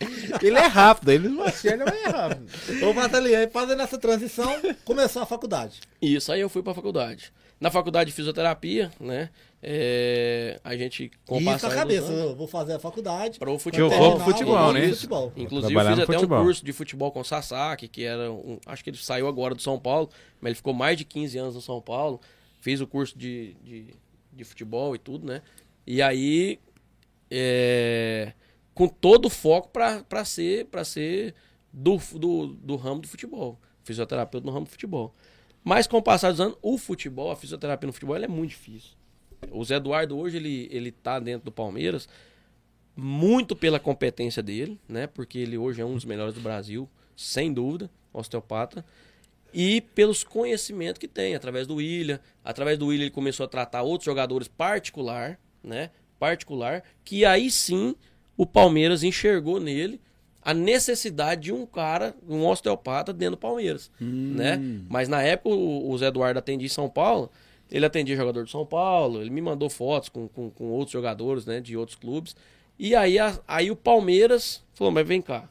Ele 0.41 0.57
é 0.57 0.65
rápido, 0.65 1.11
ele 1.11 1.27
não 1.29 1.43
acerta, 1.43 1.83
mas 1.85 2.01
é 2.03 2.07
rápido. 2.09 2.47
Ô, 2.87 2.93
Batalhão, 2.93 3.47
fazendo 3.51 3.81
essa 3.83 3.97
transição, 3.99 4.55
começou 4.83 5.21
a 5.21 5.25
faculdade. 5.25 5.79
Isso, 6.01 6.31
aí 6.31 6.39
eu 6.41 6.49
fui 6.49 6.63
pra 6.63 6.73
faculdade. 6.73 7.31
Na 7.61 7.71
faculdade 7.71 8.09
de 8.09 8.15
fisioterapia, 8.15 8.91
né? 8.99 9.29
é, 9.63 10.59
a 10.63 10.75
gente 10.75 11.11
com 11.27 11.37
o 11.37 11.39
E 11.39 11.47
isso 11.47 11.65
dos 11.67 11.75
cabeça, 11.75 12.07
anos, 12.07 12.31
eu 12.31 12.35
vou 12.35 12.47
fazer 12.47 12.73
a 12.73 12.79
faculdade. 12.79 13.37
Para 13.37 13.51
o 13.51 13.59
futebol. 13.59 13.89
Que 13.89 13.95
eu 13.95 13.99
vou 13.99 14.15
pro 14.15 14.25
futebol, 14.25 14.73
né? 14.73 14.89
Futebol. 14.89 15.33
Inclusive, 15.37 15.73
eu 15.73 15.79
fiz 15.79 15.99
até 15.99 16.05
futebol. 16.13 16.39
um 16.39 16.43
curso 16.43 16.65
de 16.65 16.73
futebol 16.73 17.11
com 17.11 17.19
o 17.19 17.23
Sasaki, 17.23 17.87
que 17.87 18.03
era 18.03 18.31
um. 18.31 18.59
Acho 18.65 18.83
que 18.83 18.89
ele 18.89 18.97
saiu 18.97 19.27
agora 19.27 19.53
do 19.53 19.61
São 19.61 19.79
Paulo, 19.79 20.09
mas 20.41 20.49
ele 20.49 20.55
ficou 20.55 20.73
mais 20.73 20.97
de 20.97 21.05
15 21.05 21.37
anos 21.37 21.55
no 21.55 21.61
São 21.61 21.79
Paulo. 21.79 22.19
Fiz 22.59 22.81
o 22.81 22.87
curso 22.87 23.15
de, 23.17 23.55
de, 23.63 23.93
de 24.33 24.43
futebol 24.43 24.95
e 24.95 24.97
tudo, 24.97 25.27
né? 25.27 25.43
E 25.85 26.01
aí. 26.01 26.59
é, 27.29 28.33
com 28.73 28.87
todo 28.87 29.25
o 29.25 29.29
foco 29.29 29.69
para 29.69 30.25
ser, 30.25 30.65
pra 30.65 30.83
ser 30.83 31.35
do, 31.71 31.97
do, 32.15 32.47
do 32.47 32.75
ramo 32.75 33.01
do 33.01 33.07
futebol. 33.07 33.59
Fisioterapeuta 33.83 34.45
no 34.45 34.51
ramo 34.51 34.65
do 34.65 34.71
futebol. 34.71 35.13
Mas 35.63 35.87
com 35.87 35.97
o 35.97 36.01
passar 36.01 36.31
dos 36.31 36.41
anos, 36.41 36.57
o 36.61 36.77
futebol, 36.77 37.31
a 37.31 37.35
fisioterapia 37.35 37.87
no 37.87 37.93
futebol, 37.93 38.15
é 38.15 38.27
muito 38.27 38.51
difícil. 38.51 38.91
O 39.51 39.63
Zé 39.63 39.75
Eduardo 39.75 40.17
hoje, 40.17 40.37
ele, 40.37 40.67
ele 40.71 40.91
tá 40.91 41.19
dentro 41.19 41.45
do 41.45 41.51
Palmeiras 41.51 42.07
muito 42.95 43.55
pela 43.55 43.79
competência 43.79 44.43
dele, 44.43 44.79
né? 44.87 45.07
Porque 45.07 45.39
ele 45.39 45.57
hoje 45.57 45.81
é 45.81 45.85
um 45.85 45.95
dos 45.95 46.05
melhores 46.05 46.33
do 46.33 46.41
Brasil, 46.41 46.89
sem 47.15 47.53
dúvida, 47.53 47.89
osteopata. 48.13 48.85
E 49.53 49.81
pelos 49.81 50.23
conhecimentos 50.23 50.99
que 50.99 51.07
tem, 51.07 51.35
através 51.35 51.67
do 51.67 51.75
William. 51.75 52.19
Através 52.43 52.77
do 52.77 52.87
William 52.87 53.05
ele 53.05 53.11
começou 53.11 53.45
a 53.45 53.49
tratar 53.49 53.81
outros 53.81 54.05
jogadores 54.05 54.47
particular, 54.47 55.39
né? 55.63 55.91
Particular, 56.19 56.83
que 57.03 57.25
aí 57.25 57.49
sim 57.49 57.95
o 58.37 58.45
Palmeiras 58.45 59.03
enxergou 59.03 59.59
nele 59.59 59.99
a 60.41 60.53
necessidade 60.53 61.41
de 61.41 61.53
um 61.53 61.65
cara, 61.65 62.15
um 62.27 62.45
osteopata 62.45 63.13
dentro 63.13 63.35
do 63.35 63.39
Palmeiras, 63.39 63.91
né? 63.99 64.57
Mas 64.89 65.07
na 65.07 65.21
época 65.21 65.55
o, 65.55 65.89
o 65.89 65.97
Zé 65.97 66.07
Eduardo 66.07 66.39
atendia 66.39 66.65
em 66.65 66.69
São 66.69 66.89
Paulo, 66.89 67.29
ele 67.69 67.85
atendia 67.85 68.15
jogador 68.15 68.43
de 68.43 68.51
São 68.51 68.65
Paulo, 68.65 69.21
ele 69.21 69.29
me 69.29 69.41
mandou 69.41 69.69
fotos 69.69 70.09
com, 70.09 70.27
com, 70.27 70.49
com 70.49 70.65
outros 70.71 70.91
jogadores, 70.91 71.45
né, 71.45 71.59
de 71.61 71.77
outros 71.77 71.95
clubes. 71.97 72.35
E 72.77 72.95
aí, 72.95 73.17
a- 73.19 73.39
aí 73.47 73.69
o 73.71 73.75
Palmeiras 73.75 74.63
falou, 74.73 74.91
mas 74.91 75.07
vem 75.07 75.21
cá, 75.21 75.47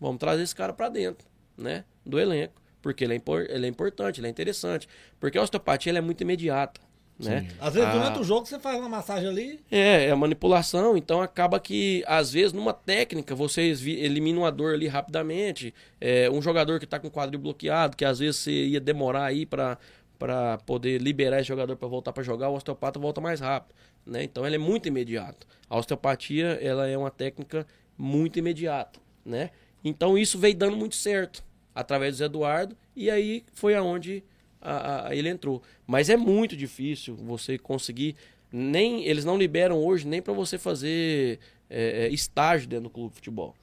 vamos 0.00 0.18
trazer 0.18 0.42
esse 0.42 0.54
cara 0.54 0.72
pra 0.72 0.88
dentro, 0.88 1.26
né, 1.56 1.84
do 2.04 2.18
elenco, 2.20 2.54
porque 2.82 3.02
ele 3.04 3.14
é, 3.14 3.16
impor- 3.16 3.46
ele 3.48 3.66
é 3.66 3.68
importante, 3.68 4.20
ele 4.20 4.26
é 4.26 4.30
interessante, 4.30 4.86
porque 5.18 5.36
a 5.38 5.42
osteopatia 5.42 5.92
é 5.96 6.00
muito 6.00 6.20
imediata, 6.20 6.80
né? 7.18 7.48
Às 7.60 7.74
vezes, 7.74 7.88
Ah, 7.88 7.92
durante 7.92 8.18
o 8.20 8.24
jogo, 8.24 8.46
você 8.46 8.58
faz 8.58 8.78
uma 8.78 8.88
massagem 8.88 9.28
ali. 9.28 9.60
é, 9.70 10.06
é 10.06 10.10
a 10.10 10.16
manipulação, 10.16 10.96
então 10.96 11.20
acaba 11.20 11.58
que, 11.58 12.04
às 12.06 12.32
vezes, 12.32 12.52
numa 12.52 12.72
técnica, 12.72 13.34
vocês 13.34 13.80
vi- 13.80 13.98
eliminam 14.00 14.44
a 14.46 14.50
dor 14.50 14.74
ali 14.74 14.86
rapidamente. 14.86 15.74
É, 16.00 16.30
um 16.30 16.40
jogador 16.40 16.78
que 16.78 16.86
tá 16.86 16.98
com 16.98 17.08
o 17.08 17.10
quadril 17.10 17.40
bloqueado, 17.40 17.96
que 17.96 18.04
às 18.04 18.18
vezes 18.20 18.36
você 18.36 18.52
ia 18.52 18.80
demorar 18.80 19.24
aí 19.24 19.44
pra 19.46 19.78
para 20.18 20.58
poder 20.58 21.00
liberar 21.00 21.38
esse 21.38 21.46
jogador 21.46 21.76
para 21.76 21.86
voltar 21.86 22.12
para 22.12 22.24
jogar, 22.24 22.48
o 22.48 22.54
osteopata 22.56 22.98
volta 22.98 23.20
mais 23.20 23.38
rápido, 23.38 23.72
né? 24.04 24.24
Então 24.24 24.44
ela 24.44 24.56
é 24.56 24.58
muito 24.58 24.88
imediato. 24.88 25.46
A 25.70 25.78
osteopatia, 25.78 26.58
ela 26.60 26.88
é 26.88 26.98
uma 26.98 27.08
técnica 27.08 27.64
muito 27.96 28.36
imediata, 28.36 28.98
né? 29.24 29.50
Então 29.84 30.18
isso 30.18 30.36
veio 30.36 30.56
dando 30.56 30.76
muito 30.76 30.96
certo 30.96 31.44
através 31.72 32.14
do 32.14 32.18
Zé 32.18 32.24
Eduardo 32.24 32.76
e 32.96 33.08
aí 33.08 33.44
foi 33.52 33.76
aonde 33.76 34.24
a- 34.60 35.08
a- 35.08 35.14
ele 35.14 35.28
entrou. 35.28 35.62
Mas 35.86 36.08
é 36.08 36.16
muito 36.16 36.56
difícil 36.56 37.14
você 37.16 37.58
conseguir 37.58 38.16
nem 38.50 39.04
eles 39.04 39.24
não 39.24 39.36
liberam 39.36 39.76
hoje 39.84 40.06
nem 40.06 40.22
para 40.22 40.32
você 40.32 40.56
fazer 40.58 41.38
é, 41.70 42.06
é, 42.06 42.08
estágio 42.08 42.66
dentro 42.66 42.84
do 42.84 42.90
clube 42.90 43.10
de 43.10 43.16
futebol. 43.16 43.54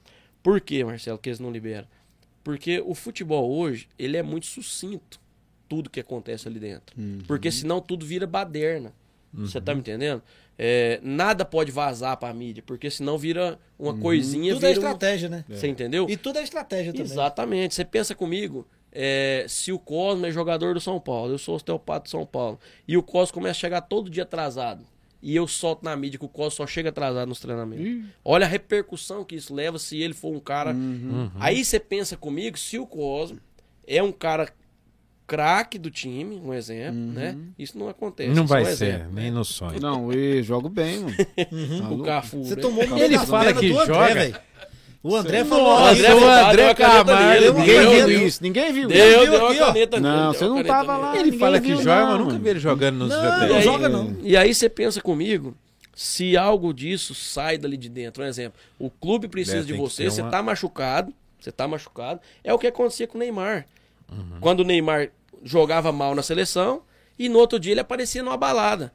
Por 0.42 0.60
que, 0.60 0.84
Marcelo, 0.84 1.18
que 1.18 1.28
eles 1.28 1.40
não 1.40 1.50
liberam? 1.50 1.88
Porque 2.44 2.80
o 2.86 2.94
futebol 2.94 3.50
hoje 3.50 3.88
ele 3.98 4.16
é 4.16 4.22
muito 4.22 4.46
sucinto 4.46 5.18
tudo 5.68 5.90
que 5.90 5.98
acontece 5.98 6.46
ali 6.46 6.60
dentro. 6.60 6.94
Porque 7.26 7.50
senão 7.50 7.80
tudo 7.80 8.06
vira 8.06 8.24
baderna. 8.26 8.92
Você 9.34 9.60
tá 9.60 9.74
me 9.74 9.80
entendendo? 9.80 10.22
É, 10.56 11.00
nada 11.02 11.44
pode 11.44 11.70
vazar 11.72 12.16
pra 12.16 12.32
mídia, 12.32 12.62
porque 12.64 12.88
senão 12.90 13.18
vira 13.18 13.58
uma 13.78 13.92
coisinha. 13.98 14.54
Tudo 14.54 14.64
é 14.64 14.68
vira 14.68 14.80
um- 14.80 14.84
estratégia, 14.84 15.28
né? 15.28 15.44
Você 15.48 15.66
entendeu? 15.66 16.06
E 16.08 16.16
tudo 16.16 16.38
é 16.38 16.42
estratégia 16.44 16.92
também. 16.92 17.04
Exatamente. 17.06 17.74
Você 17.74 17.84
pensa 17.84 18.14
comigo, 18.14 18.66
é, 18.98 19.44
se 19.46 19.70
o 19.72 19.78
Cosmo 19.78 20.24
é 20.24 20.30
jogador 20.30 20.72
do 20.72 20.80
São 20.80 20.98
Paulo, 20.98 21.32
eu 21.32 21.38
sou 21.38 21.54
osteopata 21.54 22.04
do 22.04 22.10
São 22.10 22.24
Paulo, 22.24 22.58
e 22.88 22.96
o 22.96 23.02
Cosmo 23.02 23.34
começa 23.34 23.50
a 23.58 23.60
chegar 23.60 23.82
todo 23.82 24.08
dia 24.08 24.22
atrasado, 24.22 24.82
e 25.22 25.36
eu 25.36 25.46
solto 25.46 25.84
na 25.84 25.94
mídia 25.94 26.18
que 26.18 26.24
o 26.24 26.28
Cosmo 26.28 26.52
só 26.52 26.66
chega 26.66 26.88
atrasado 26.88 27.28
nos 27.28 27.38
treinamentos. 27.40 28.04
Olha 28.24 28.46
a 28.46 28.48
repercussão 28.48 29.22
que 29.22 29.34
isso 29.36 29.54
leva 29.54 29.78
se 29.78 30.00
ele 30.00 30.14
for 30.14 30.32
um 30.34 30.40
cara. 30.40 30.74
Aí 31.38 31.62
você 31.62 31.78
pensa 31.78 32.16
comigo, 32.16 32.56
se 32.58 32.78
o 32.78 32.86
Cosmo 32.86 33.38
é 33.86 34.02
um 34.02 34.12
cara 34.12 34.48
craque 35.26 35.76
do 35.78 35.90
time, 35.90 36.36
um 36.36 36.54
exemplo, 36.54 37.00
né? 37.00 37.36
Isso 37.58 37.76
não 37.76 37.88
acontece. 37.88 38.30
Não 38.32 38.44
é 38.44 38.46
vai 38.46 38.62
um 38.62 38.64
ser, 38.66 38.72
exemplo. 38.72 39.12
nem 39.12 39.30
no 39.30 39.44
sonho. 39.44 39.80
Não, 39.80 40.12
eu 40.12 40.42
jogo 40.42 40.68
bem, 40.68 41.00
mano. 41.00 41.16
Tá 41.82 41.90
O? 41.90 42.02
Cafu. 42.02 42.44
Você 42.44 42.54
né? 42.54 42.62
tomou 42.62 42.84
Ele 42.98 43.18
fala 43.18 43.52
que 43.52 43.72
joga. 43.72 44.14
velho. 44.14 44.38
O 45.08 45.14
André 45.16 45.44
Nossa, 45.44 45.50
falou. 45.50 45.72
o 45.72 45.76
aqui, 45.86 45.98
André- 46.00 46.08
deu 46.14 46.28
a 46.28 46.48
André 46.50 46.74
Camargo, 46.74 47.52
Ninguém 47.60 47.80
deu, 47.80 47.90
viu 47.90 48.06
deu. 48.06 48.26
isso, 48.26 48.42
ninguém 48.42 48.72
viu. 48.72 48.88
Deu, 48.88 49.20
Viu 49.20 49.30
deu 49.30 49.46
aqui, 49.46 49.58
a 49.60 49.66
caneta 49.66 50.00
Não, 50.00 50.30
deu 50.32 50.38
você 50.40 50.44
não 50.48 50.64
tava 50.64 50.96
lá. 50.96 51.16
Ele 51.16 51.38
fala 51.38 51.60
que 51.60 51.76
joga, 51.76 52.00
não, 52.00 52.08
mas 52.10 52.18
nunca 52.18 52.38
vi 52.38 52.48
ele 52.48 52.58
jogando 52.58 52.96
nos 52.96 53.08
Não. 53.10 53.18
E 53.44 53.48
não 53.48 53.56
aí, 53.56 53.62
joga 53.62 53.88
não. 53.88 54.16
E 54.22 54.36
aí 54.36 54.52
você 54.54 54.68
pensa 54.68 55.00
comigo, 55.00 55.54
se 55.94 56.36
algo 56.36 56.74
disso 56.74 57.14
sai 57.14 57.56
dali 57.56 57.76
de 57.76 57.88
dentro, 57.88 58.22
um 58.22 58.26
exemplo, 58.26 58.58
o 58.78 58.90
clube 58.90 59.28
precisa 59.28 59.58
É, 59.58 59.62
de 59.62 59.72
você, 59.74 60.10
você 60.10 60.22
uma- 60.22 60.30
tá 60.30 60.42
machucado, 60.42 61.12
você 61.40 61.52
tá 61.52 61.68
machucado, 61.68 62.20
é 62.42 62.52
o 62.52 62.58
que 62.58 62.66
acontecia 62.66 63.06
com 63.06 63.16
o 63.16 63.20
Neymar. 63.20 63.64
Uhum. 64.10 64.38
Quando 64.40 64.60
o 64.60 64.64
Neymar 64.64 65.10
jogava 65.44 65.92
mal 65.92 66.14
na 66.14 66.22
seleção 66.22 66.82
e 67.18 67.28
no 67.28 67.38
outro 67.38 67.58
dia 67.58 67.72
ele 67.72 67.80
aparecia 67.80 68.22
numa 68.22 68.36
balada. 68.36 68.92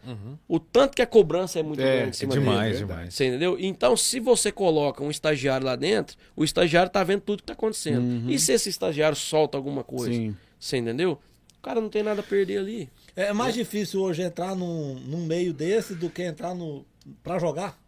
O 0.48 0.60
tanto 0.60 0.96
que 0.96 1.02
a 1.02 1.08
cobrança 1.08 1.60
é 1.60 1.64
muito 1.64 1.80
É, 1.82 1.84
grande 1.98 2.06
em 2.06 2.10
É 2.10 2.14
cima 2.14 2.34
demais, 2.34 2.74
dele. 2.74 2.86
demais. 2.86 3.14
Você 3.14 3.26
entendeu? 3.28 3.58
Então, 3.60 3.96
se 3.98 4.20
você 4.20 4.52
coloca 4.52 5.04
um 5.04 5.10
estagiário 5.12 5.66
lá 5.66 5.76
dentro, 5.76 6.18
o 6.36 6.44
estagiário 6.44 6.92
tá 6.92 7.04
vendo 7.04 7.22
tudo 7.22 7.40
que 7.40 7.46
tá 7.48 7.54
acontecendo. 7.54 8.30
E 8.30 8.38
se 8.40 8.52
esse 8.54 8.70
estagiário 8.70 9.16
solta 9.18 9.58
alguma 9.58 9.84
coisa? 9.84 10.14
Sim. 10.14 10.36
Você 10.60 10.78
entendeu? 10.78 11.20
O 11.58 11.62
cara 11.62 11.80
não 11.80 11.90
tem 11.90 12.02
nada 12.04 12.22
a 12.22 12.24
perder 12.24 12.58
ali. 12.60 12.90
É 13.16 13.32
mais 13.34 13.54
difícil 13.54 14.02
hoje 14.02 14.22
entrar 14.24 14.56
num, 14.56 14.96
num 15.06 15.26
meio 15.26 15.54
desse 15.54 15.94
do 15.94 16.10
que 16.10 16.24
entrar 16.24 16.56
no 16.56 16.86
pra 17.24 17.38
jogar. 17.38 17.80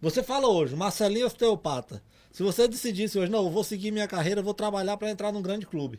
Você 0.00 0.22
fala 0.22 0.46
hoje, 0.48 0.74
Marcelinho 0.76 1.24
é 1.24 1.26
osteopata. 1.26 2.02
Se 2.30 2.42
você 2.42 2.68
decidisse 2.68 3.18
hoje, 3.18 3.30
não, 3.32 3.44
eu 3.44 3.50
vou 3.50 3.64
seguir 3.64 3.90
minha 3.90 4.06
carreira, 4.06 4.40
eu 4.40 4.44
vou 4.44 4.52
trabalhar 4.54 4.96
para 4.98 5.10
entrar 5.10 5.32
num 5.32 5.40
grande 5.42 5.66
clube. 5.66 5.98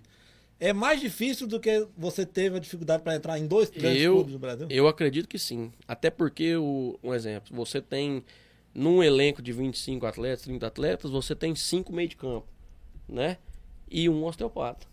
É 0.60 0.74
mais 0.74 1.00
difícil 1.00 1.46
do 1.48 1.60
que 1.60 1.88
você 1.96 2.26
teve 2.26 2.58
a 2.58 2.60
dificuldade 2.60 3.04
para 3.04 3.16
entrar 3.16 3.38
em 3.38 3.46
dois 3.46 3.70
grandes 3.70 4.02
Eu, 4.02 4.16
clubes 4.16 4.34
no 4.34 4.40
Brasil? 4.40 4.68
eu 4.70 4.88
acredito 4.88 5.28
que 5.28 5.38
sim. 5.38 5.72
Até 5.88 6.10
porque, 6.10 6.56
o, 6.56 6.98
um 7.04 7.14
exemplo, 7.14 7.56
você 7.56 7.80
tem 7.80 8.24
num 8.74 9.04
elenco 9.04 9.42
de 9.42 9.52
25 9.52 10.06
atletas, 10.06 10.44
30 10.44 10.68
atletas, 10.68 11.12
você 11.12 11.36
tem 11.36 11.56
cinco 11.56 11.94
meio 11.94 12.08
de 12.10 12.16
campo, 12.16 12.48
né? 13.08 13.38
E 13.90 14.10
um 14.10 14.24
osteopata. 14.26 14.86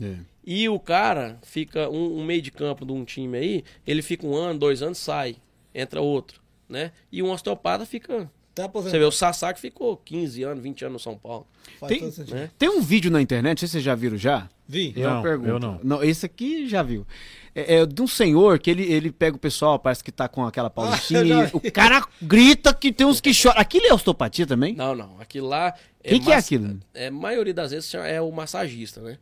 É. 0.00 0.16
E 0.44 0.68
o 0.68 0.78
cara 0.80 1.38
fica, 1.42 1.88
um, 1.88 2.18
um 2.18 2.24
meio 2.24 2.42
de 2.42 2.50
campo 2.50 2.84
de 2.84 2.92
um 2.92 3.04
time 3.04 3.38
aí, 3.38 3.64
ele 3.86 4.02
fica 4.02 4.26
um 4.26 4.34
ano, 4.34 4.58
dois 4.58 4.82
anos, 4.82 4.98
sai, 4.98 5.36
entra 5.74 6.00
outro, 6.00 6.40
né? 6.68 6.92
E 7.10 7.22
um 7.22 7.30
osteopata 7.30 7.86
fica. 7.86 8.30
Aposentado. 8.58 8.90
Você 8.90 8.98
vê, 8.98 9.04
o 9.06 9.10
Sassá 9.10 9.54
que 9.54 9.60
ficou 9.60 9.96
15 9.96 10.42
anos, 10.42 10.62
20 10.62 10.84
anos 10.84 10.92
no 10.92 10.98
São 10.98 11.16
Paulo. 11.16 11.46
Faz 11.80 12.16
Tem- 12.16 12.26
né? 12.34 12.50
Tem 12.58 12.68
um 12.68 12.82
vídeo 12.82 13.10
na 13.10 13.22
internet, 13.22 13.52
não 13.54 13.58
sei 13.60 13.68
se 13.68 13.72
vocês 13.72 13.84
já 13.84 13.94
viram 13.94 14.18
já. 14.18 14.50
Vi. 14.72 14.94
Eu 14.96 15.10
Não, 15.10 15.22
pergunto. 15.22 15.50
eu 15.50 15.80
não. 15.84 16.02
Esse 16.02 16.24
aqui 16.24 16.66
já 16.66 16.82
viu. 16.82 17.06
É, 17.54 17.76
é 17.76 17.86
de 17.86 18.00
um 18.00 18.06
senhor 18.06 18.58
que 18.58 18.70
ele, 18.70 18.82
ele 18.90 19.12
pega 19.12 19.36
o 19.36 19.38
pessoal, 19.38 19.78
parece 19.78 20.02
que 20.02 20.10
tá 20.10 20.26
com 20.28 20.44
aquela 20.46 20.70
paulistinha. 20.70 21.20
Ah, 21.44 21.50
e 21.52 21.68
o 21.68 21.70
cara 21.70 22.02
grita 22.22 22.72
que 22.72 22.90
tem 22.90 23.06
uns 23.06 23.20
que 23.20 23.34
choram. 23.34 23.60
Aquilo 23.60 23.84
é 23.86 23.92
osteopatia 23.92 24.46
também? 24.46 24.74
Não, 24.74 24.94
não. 24.94 25.20
Aquilo 25.20 25.48
lá. 25.48 25.74
Que 26.02 26.18
que 26.18 26.32
é 26.32 26.36
aquilo? 26.36 26.80
É, 26.94 27.08
a 27.08 27.10
maioria 27.10 27.52
das 27.52 27.70
vezes 27.70 27.92
é 27.94 28.20
o 28.20 28.32
massagista, 28.32 29.00
né? 29.02 29.18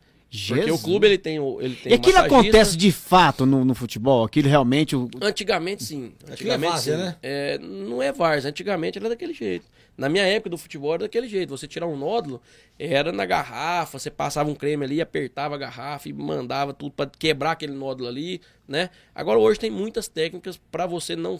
Porque 0.47 0.61
Jesus. 0.63 0.79
o 0.79 0.83
clube 0.83 1.05
ele 1.07 1.17
tem 1.17 1.37
o. 1.41 1.59
Ele 1.61 1.75
tem 1.75 1.91
E 1.91 1.95
aquilo 1.95 2.17
acontece 2.19 2.77
de 2.77 2.89
fato 2.89 3.45
no, 3.45 3.65
no 3.65 3.75
futebol? 3.75 4.23
Aquilo 4.23 4.47
realmente. 4.47 4.95
o- 4.95 5.09
Antigamente 5.21 5.83
sim. 5.83 6.13
Antigamente 6.31 6.71
várzea, 6.71 6.95
sim. 6.97 7.03
né? 7.03 7.15
É, 7.21 7.57
não 7.57 8.01
é 8.01 8.13
várzea. 8.13 8.49
Antigamente 8.49 8.97
era 8.97 9.09
daquele 9.09 9.33
jeito. 9.33 9.65
Na 9.97 10.09
minha 10.09 10.23
época 10.25 10.49
do 10.49 10.57
futebol 10.57 10.93
era 10.93 11.03
daquele 11.03 11.27
jeito. 11.27 11.49
Você 11.55 11.67
tirar 11.67 11.85
um 11.87 11.95
nódulo, 11.97 12.41
era 12.79 13.11
na 13.11 13.25
garrafa, 13.25 13.99
você 13.99 14.09
passava 14.09 14.49
um 14.49 14.55
creme 14.55 14.85
ali, 14.85 15.01
apertava 15.01 15.55
a 15.55 15.57
garrafa 15.57 16.09
e 16.09 16.13
mandava 16.13 16.73
tudo 16.73 16.91
pra 16.93 17.05
quebrar 17.05 17.51
aquele 17.51 17.73
nódulo 17.73 18.07
ali, 18.09 18.41
né? 18.67 18.89
Agora 19.13 19.37
hoje 19.37 19.59
tem 19.59 19.69
muitas 19.69 20.07
técnicas 20.07 20.59
pra 20.71 20.85
você 20.87 21.15
não 21.15 21.39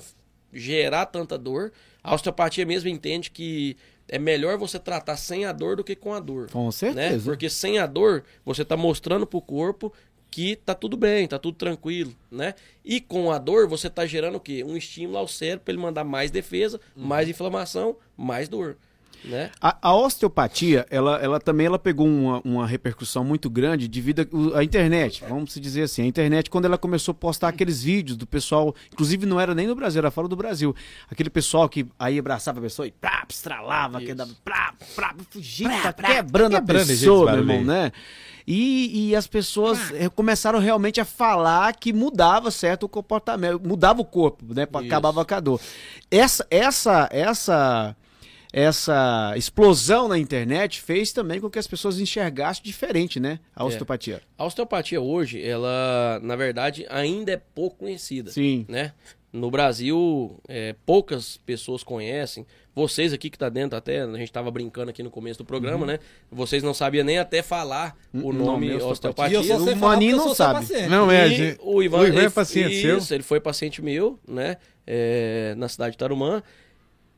gerar 0.54 1.06
tanta 1.08 1.38
dor. 1.38 1.72
A 2.04 2.14
osteopatia 2.14 2.66
mesmo 2.66 2.90
entende 2.90 3.32
que 3.32 3.78
é 4.08 4.20
melhor 4.20 4.58
você 4.58 4.78
tratar 4.78 5.16
sem 5.16 5.46
a 5.46 5.52
dor 5.54 5.78
do 5.78 5.84
que 5.84 5.96
com 5.96 6.14
a 6.14 6.20
dor. 6.20 6.50
Com 6.52 6.66
Né? 6.66 6.72
certeza. 6.72 7.24
Porque 7.24 7.50
sem 7.50 7.80
a 7.80 7.86
dor, 7.86 8.24
você 8.46 8.66
tá 8.66 8.76
mostrando 8.76 9.26
pro 9.26 9.42
corpo 9.42 9.94
que 10.32 10.56
tá 10.56 10.74
tudo 10.74 10.96
bem, 10.96 11.28
tá 11.28 11.38
tudo 11.38 11.58
tranquilo, 11.58 12.16
né? 12.32 12.56
E 12.86 13.02
com 13.02 13.30
a 13.32 13.38
dor, 13.38 13.68
você 13.68 13.90
tá 13.90 14.06
gerando 14.06 14.36
o 14.36 14.40
quê? 14.40 14.64
Um 14.64 14.78
estímulo 14.78 15.18
ao 15.18 15.28
cérebro 15.28 15.66
para 15.66 15.74
ele 15.74 15.82
mandar 15.82 16.06
mais 16.06 16.32
defesa, 16.32 16.80
mais 16.96 17.28
inflamação, 17.28 17.98
mais 18.16 18.48
dor, 18.48 18.78
né? 19.24 19.52
A, 19.62 19.78
a 19.82 19.96
osteopatia, 19.96 20.86
ela, 20.90 21.18
ela 21.22 21.40
também 21.40 21.68
ela 21.68 21.78
pegou 21.78 22.08
uma, 22.08 22.42
uma 22.44 22.68
repercussão 22.68 23.24
muito 23.24 23.50
grande 23.50 23.88
devido 23.88 24.28
à 24.56 24.64
internet, 24.64 25.24
vamos 25.28 25.54
se 25.54 25.60
dizer 25.60 25.84
assim. 25.84 26.02
A 26.02 26.06
internet, 26.06 26.50
quando 26.50 26.66
ela 26.66 26.78
começou 26.78 27.12
a 27.12 27.16
postar 27.16 27.50
aqueles 27.50 27.84
vídeos 27.84 28.18
do 28.18 28.26
pessoal, 28.26 28.76
inclusive 28.92 29.26
não 29.26 29.40
era 29.40 29.54
nem 29.54 29.68
no 29.68 29.76
Brasil, 29.76 30.00
era 30.00 30.12
fora 30.12 30.28
do 30.28 30.36
Brasil. 30.36 30.76
Aquele 31.10 31.30
pessoal 31.30 31.70
que 31.70 31.86
aí 32.00 32.18
abraçava 32.18 32.60
a 32.60 32.62
pessoa 32.64 32.88
e 32.88 32.92
plá, 32.92 33.26
estralava, 33.30 34.00
que 34.00 34.14
dava 34.14 34.32
plá, 34.44 34.74
plá, 34.96 35.16
fugindo, 35.30 35.72
tá 35.82 35.94
quebrando 35.94 36.56
a 36.56 36.62
pessoa, 36.62 37.32
meu 37.32 37.42
irmão, 37.42 37.64
né? 37.64 37.92
E, 38.48 39.10
e 39.10 39.16
as 39.16 39.28
pessoas 39.28 39.92
eh, 39.94 40.10
começaram 40.10 40.60
realmente 40.60 41.00
a 41.00 41.06
falar 41.06 41.76
que 41.76 41.94
mudava 41.94 42.50
certo 42.50 42.84
o 42.84 42.90
comportamento, 42.90 43.62
mudava 43.66 44.02
o 44.02 44.06
corpo, 44.06 44.54
né? 44.54 44.68
Isso. 44.68 44.86
Acabava 44.86 45.24
com 45.24 45.36
a 45.36 45.40
dor. 45.40 45.62
Essa, 46.10 46.46
essa, 46.50 47.08
essa 47.12 47.96
essa 48.54 49.34
explosão 49.38 50.08
na 50.08 50.18
internet 50.18 50.82
fez 50.82 51.12
também 51.14 51.40
com 51.40 51.50
que 51.50 51.60
as 51.60 51.68
pessoas 51.68 52.00
enxergassem 52.00 52.64
diferente, 52.64 53.20
né? 53.20 53.40
A 53.56 53.64
É. 53.64 53.66
osteopatia. 53.68 54.22
A 54.38 54.46
osteopatia 54.46 55.00
hoje, 55.00 55.42
ela, 55.42 56.20
na 56.22 56.36
verdade, 56.36 56.86
ainda 56.90 57.32
é 57.32 57.38
pouco 57.38 57.78
conhecida. 57.78 58.32
Sim. 58.32 58.66
né? 58.68 58.94
No 59.34 59.50
Brasil, 59.50 60.38
é, 60.46 60.76
poucas 60.86 61.38
pessoas 61.38 61.84
conhecem. 61.84 62.46
Vocês 62.76 63.14
aqui 63.14 63.30
que 63.30 63.38
tá 63.38 63.48
dentro 63.48 63.78
até, 63.78 64.02
a 64.02 64.18
gente 64.18 64.30
tava 64.30 64.52
brincando 64.52 64.90
aqui 64.92 65.02
no 65.02 65.10
começo 65.10 65.38
do 65.40 65.46
programa, 65.46 65.86
né? 65.86 66.00
Vocês 66.30 66.62
não 66.62 66.74
sabiam 66.74 67.06
nem 67.06 67.18
até 67.18 67.42
falar 67.42 67.96
o 68.14 68.34
nome 68.34 68.68
nome 68.68 68.68
E 68.68 68.76
osteopatia. 68.82 69.42
sei 69.42 69.56
O 69.56 69.78
Maninho 69.78 70.18
não 70.18 70.36
sabe. 70.36 70.66
Não 70.90 71.10
é, 71.10 71.30
E 71.30 71.58
o 71.62 71.82
Ivan, 71.82 72.00
o 72.00 72.08
Ivan 72.08 72.20
é 72.20 72.24
ele- 72.24 72.30
paciente 72.30 72.74
isso, 72.74 73.06
seu? 73.08 73.16
ele 73.16 73.24
foi 73.24 73.40
paciente 73.40 73.82
meu, 73.82 74.20
né? 74.28 74.58
É, 74.86 75.54
na 75.58 75.70
cidade 75.70 75.94
de 75.94 75.98
Tarumã. 75.98 76.44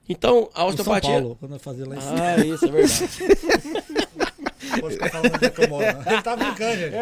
Então, 0.08 0.50
a 0.54 0.62
Em 0.62 0.64
São 0.64 0.68
osteopatia... 0.68 1.10
Paulo, 1.12 1.38
quando 1.40 1.54
eu 1.54 1.60
fazia 1.60 1.88
lá 1.88 1.96
em 1.96 2.02
cima. 2.02 2.22
Ah, 2.22 2.46
isso 2.46 2.66
é 2.66 2.72
verdade. 2.72 4.03
Pode 4.82 4.94
ficar 4.94 5.10
falando 5.10 5.36
onde 5.36 5.46
é 5.46 5.50
que 5.50 5.64
eu 5.64 5.68
moro. 5.70 5.86
não. 5.86 6.12
Ele 6.14 6.22
tá 6.22 6.36
brincando, 6.36 6.76
gente. 6.78 6.94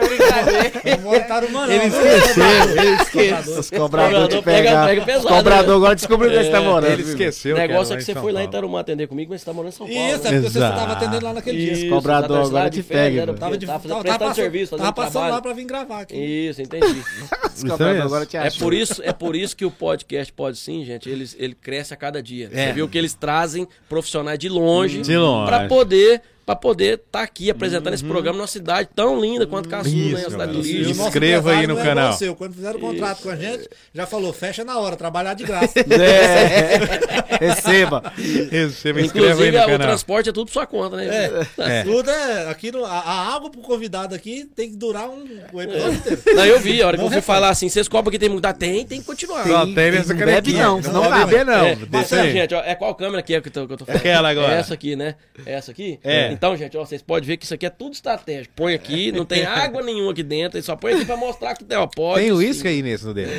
Eu 0.86 1.00
moro 1.02 1.18
em 1.18 1.24
Tarumã, 1.24 1.68
não. 1.68 1.74
Ele 1.74 1.86
esqueceu, 1.86 2.44
ele 2.78 3.02
esqueceu. 3.02 3.60
Os 3.60 3.70
cobradores 3.70 4.36
te 4.36 4.42
pega- 4.42 4.70
pegar. 4.86 4.86
pega 5.06 5.18
Os 5.20 5.24
né? 5.26 5.74
agora 5.76 5.96
descobriu 5.96 6.30
onde 6.32 6.44
você 6.46 6.52
tá 6.52 6.58
É, 6.58 6.62
morando. 6.62 6.92
Ele 6.92 7.02
esqueceu. 7.04 7.56
o 7.56 7.58
negócio 7.60 7.94
é 7.94 7.98
que 7.98 8.04
você 8.04 8.16
foi 8.16 8.32
lá 8.32 8.44
em. 8.44 8.50
Tarumã 8.52 8.80
atender 8.82 9.08
comigo, 9.08 9.32
mas 9.32 9.42
você 9.42 9.46
tá 9.46 9.54
morando 9.54 9.72
em 9.72 9.76
São 9.76 9.88
Paulo. 9.88 10.02
Isso, 10.02 10.16
é 10.28 10.32
porque 10.32 10.40
você 10.40 10.60
estava 10.60 10.92
atendendo 10.94 11.26
lá 11.26 11.34
naquele 11.34 11.58
dia. 11.58 11.72
Isso, 11.74 11.90
cobrador 11.90 12.24
exatamente, 12.26 12.48
agora 12.50 12.70
te 12.70 12.74
de 12.76 12.84
férias, 12.84 13.06
pega, 13.08 13.22
era 13.22 13.26
mano. 13.28 13.40
Tava, 13.40 13.58
de, 13.58 13.66
tava 13.66 13.88
tava, 13.88 14.02
prestando 14.02 14.36
serviço, 14.36 14.70
fazendo 14.72 14.86
tava 14.94 15.08
passando 15.08 15.32
lá 15.32 15.42
pra 15.42 15.54
vir 15.54 15.66
gravar 15.66 16.02
aqui. 16.02 16.16
Isso, 16.18 16.62
entendi. 16.62 16.86
Os 17.46 17.54
Isso 17.58 17.68
cobrador 17.68 17.94
mesmo. 17.94 18.04
agora 18.08 18.26
te 18.26 18.36
É 18.38 18.42
acham. 18.42 18.60
por 18.60 18.74
isso, 18.74 19.02
é 19.06 19.14
por 19.14 19.36
isso 19.36 19.56
que 19.56 19.64
o 19.66 19.72
podcast 19.72 20.34
Pode 20.34 20.58
Sim, 20.58 20.84
gente, 20.84 21.10
eles, 21.10 21.36
ele 21.40 21.54
cresce 21.56 21.94
a 21.94 21.98
cada 21.98 22.22
dia. 22.22 22.50
É. 22.54 22.68
Você 22.68 22.74
viu 22.74 22.88
que 22.90 22.98
eles 22.98 23.14
trazem 23.14 23.68
profissionais 23.88 24.38
de 24.40 24.50
longe 24.50 25.02
De 25.02 25.18
longe. 25.18 25.46
para 25.50 25.68
poder 25.68 26.22
para 26.46 26.56
poder 26.56 26.96
estar 26.96 27.22
aqui 27.22 27.50
apresentando 27.50 27.94
esse 27.94 28.04
programa 28.04 28.38
numa 28.40 28.48
cidade 28.48 28.90
tão 28.96 29.20
linda 29.22 29.46
quanto 29.48 29.70
Caçu, 29.70 29.90
né? 29.90 29.96
Isso, 29.96 30.28
A 30.28 30.30
cidade 30.32 30.52
do 30.52 30.58
mano. 30.58 30.60
O 30.60 30.62
Lírio. 30.64 30.88
nosso 30.96 31.08
Inscreva 31.08 31.52
aí 31.52 31.68
no 31.68 31.76
não 31.76 31.82
é 31.82 31.86
canal. 31.86 32.14
seu. 32.14 32.36
Quando 32.36 32.54
fizeram 32.54 32.78
o 32.78 32.82
contrato 32.82 33.22
com 33.22 33.30
a 33.30 33.36
gente, 33.36 33.70
já 33.94 34.06
falou, 34.06 34.34
fecha 34.34 34.64
na 34.66 34.78
hora, 34.80 34.96
trabalhar 34.96 35.34
de 35.34 35.44
graça. 35.44 35.74
É. 35.92 37.46
Receba. 37.46 38.14
Isso, 38.18 38.94
me 38.94 39.04
inscreva 39.04 39.42
aí 39.44 39.50
Inclusive, 39.50 39.52
no 39.52 39.58
a- 39.60 39.62
o 39.62 39.66
canal. 39.70 39.88
transporte 39.88 40.30
é 40.30 40.32
tudo 40.32 40.48
por 40.48 40.54
sua 40.54 40.66
conta, 40.66 40.96
né? 40.98 41.08
É. 41.58 41.84
Tudo 41.84 42.10
é. 42.10 42.50
Aqui 42.50 42.72
no, 42.72 42.84
a, 42.86 42.90
a 43.00 43.36
água 43.36 43.50
pro 43.50 43.62
convidado 43.62 44.16
aqui 44.16 44.46
tem 44.56 44.70
que 44.72 44.76
durar 44.78 45.08
um, 45.10 45.26
o 45.54 45.62
episódio 45.62 45.94
inteiro. 45.94 46.22
Não, 46.36 46.46
eu 46.46 46.60
vi, 46.60 46.82
a 46.82 46.88
hora 46.88 46.98
que 46.98 47.02
Não 47.04 47.08
eu 47.10 47.14
fui 47.14 47.22
falar 47.22 47.50
assim, 47.50 47.70
vocês 47.70 47.88
cobram 47.88 48.12
que 48.12 48.20
tem 48.20 48.30
que 48.30 48.36
mudar? 48.36 48.54
Tem, 48.54 48.86
tem 48.86 49.00
que 49.00 49.06
continuar. 49.06 49.48
Só 49.48 49.66
tem 49.66 49.92
nessa 49.92 50.14
não 50.14 50.26
bebe 50.26 50.54
não, 50.54 50.82
pode 50.82 51.10
cabe. 51.10 51.26
beber 51.26 51.46
não. 51.46 51.66
É, 51.66 52.22
aí. 52.22 52.32
gente, 52.32 52.54
ó, 52.56 52.62
é 52.64 52.76
qual 52.76 52.94
câmera 52.96 53.22
que 53.22 53.34
é 53.36 53.42
que 53.42 53.48
eu 53.50 53.52
tô, 53.54 53.68
que 53.68 53.74
eu 53.74 53.78
tô 53.78 53.86
falando? 53.86 54.00
Aquela 54.02 54.30
agora. 54.30 54.54
É 54.56 54.60
essa 54.60 54.74
aqui, 54.74 54.96
né? 54.96 55.16
É 55.46 55.54
essa 55.54 55.72
aqui? 55.72 56.00
É. 56.04 56.32
Então, 56.42 56.58
gente, 56.58 56.76
ó, 56.76 56.84
vocês 56.84 57.04
podem 57.04 57.28
ver 57.28 57.38
que 57.38 57.46
isso 57.46 57.54
aqui 57.54 57.68
é 57.68 57.70
tudo 57.70 57.94
estratégico. 57.94 58.56
Põe 58.56 58.74
aqui, 58.74 59.12
não 59.12 59.24
tem 59.24 59.46
água 59.46 59.84
nenhuma 59.84 60.12
aqui 60.12 60.24
dentro, 60.24 60.58
ele 60.58 60.64
só 60.66 60.76
põe 60.76 60.94
aqui 60.94 61.06
pra 61.06 61.16
mostrar 61.16 61.54
que 61.56 61.64
tem, 61.64 61.78
ó, 61.78 61.86
pode. 61.86 62.20
Tem 62.24 62.32
uísque 62.32 62.68
aí 62.68 62.82
nesse 62.82 63.06
no 63.06 63.14
dele. 63.14 63.30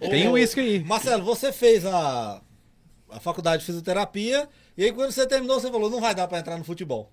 Tem 0.00 0.26
Ô, 0.26 0.32
uísque 0.32 0.58
aí. 0.58 0.82
Marcelo, 0.82 1.22
você 1.24 1.52
fez 1.52 1.86
a, 1.86 2.42
a 3.08 3.20
faculdade 3.20 3.60
de 3.60 3.66
fisioterapia 3.66 4.48
e 4.76 4.82
aí 4.86 4.92
quando 4.92 5.12
você 5.12 5.24
terminou, 5.24 5.60
você 5.60 5.70
falou, 5.70 5.88
não 5.88 6.00
vai 6.00 6.16
dar 6.16 6.26
pra 6.26 6.40
entrar 6.40 6.58
no 6.58 6.64
futebol. 6.64 7.12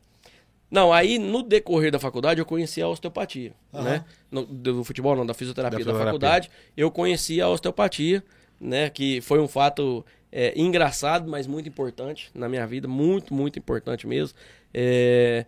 Não, 0.72 0.92
aí 0.92 1.20
no 1.20 1.44
decorrer 1.44 1.92
da 1.92 2.00
faculdade 2.00 2.40
eu 2.40 2.46
conheci 2.48 2.82
a 2.82 2.88
osteopatia, 2.88 3.54
Aham. 3.72 3.84
né? 3.84 4.06
No, 4.32 4.48
do 4.48 4.84
futebol 4.84 5.16
não, 5.16 5.28
da 5.28 5.36
fisioterapia 5.36 5.78
Da 5.78 5.86
da, 5.86 5.92
fisioterapia. 5.92 6.12
faculdade, 6.12 6.50
eu 6.76 6.90
conheci 6.90 7.40
a 7.40 7.48
osteopatia, 7.48 8.24
né? 8.60 8.90
Que 8.90 9.22
foi 9.22 9.40
um 9.40 9.48
fato 9.48 10.04
é, 10.38 10.52
engraçado, 10.60 11.32
mas 11.32 11.48
muito 11.48 11.70
importante 11.70 12.30
na 12.36 12.50
minha 12.50 12.68
vida, 12.68 12.90
muito, 12.90 13.34
muito 13.34 13.58
importante 13.58 14.06
mesmo. 14.06 14.38
É, 14.74 15.46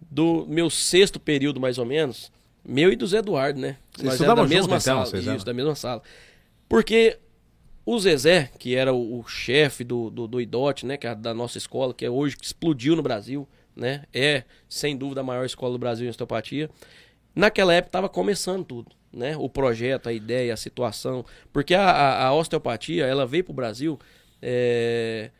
do 0.00 0.46
meu 0.46 0.70
sexto 0.70 1.18
período, 1.18 1.60
mais 1.60 1.76
ou 1.76 1.84
menos, 1.84 2.30
meu 2.64 2.92
e 2.92 2.94
do 2.94 3.04
Zé 3.04 3.18
Eduardo, 3.18 3.58
né? 3.58 3.76
Vocês 3.90 4.04
Nós 4.04 4.14
estudavam 4.14 4.44
éramos 4.44 4.50
da 4.50 4.54
mesma 4.54 4.76
então, 4.76 4.80
sala, 4.80 5.06
vocês 5.06 5.26
isso, 5.26 5.44
da 5.44 5.52
mesma 5.52 5.74
sala. 5.74 6.02
Porque 6.68 7.18
o 7.84 7.98
Zezé, 7.98 8.48
que 8.60 8.76
era 8.76 8.92
o, 8.92 9.18
o 9.18 9.26
chefe 9.26 9.82
do, 9.82 10.08
do, 10.08 10.28
do 10.28 10.40
IDOT, 10.40 10.86
né, 10.86 10.96
que 10.96 11.08
é 11.08 11.16
da 11.16 11.34
nossa 11.34 11.58
escola, 11.58 11.92
que 11.92 12.04
é 12.04 12.10
hoje 12.10 12.36
que 12.36 12.46
explodiu 12.46 12.94
no 12.94 13.02
Brasil, 13.02 13.48
né, 13.74 14.04
é 14.14 14.44
sem 14.68 14.96
dúvida 14.96 15.22
a 15.22 15.24
maior 15.24 15.44
escola 15.44 15.72
do 15.72 15.80
Brasil 15.80 16.06
em 16.06 16.10
osteopatia. 16.10 16.70
Naquela 17.34 17.74
época 17.74 17.88
estava 17.88 18.08
começando 18.08 18.64
tudo, 18.64 18.92
né, 19.12 19.36
o 19.36 19.48
projeto, 19.48 20.08
a 20.08 20.12
ideia, 20.12 20.54
a 20.54 20.56
situação, 20.56 21.24
porque 21.52 21.74
a, 21.74 21.90
a, 21.90 22.26
a 22.26 22.34
osteopatia 22.34 23.04
ela 23.04 23.26
veio 23.26 23.44
para 23.44 23.52
o 23.52 23.54
Brasil 23.54 23.98
é, 24.40 25.30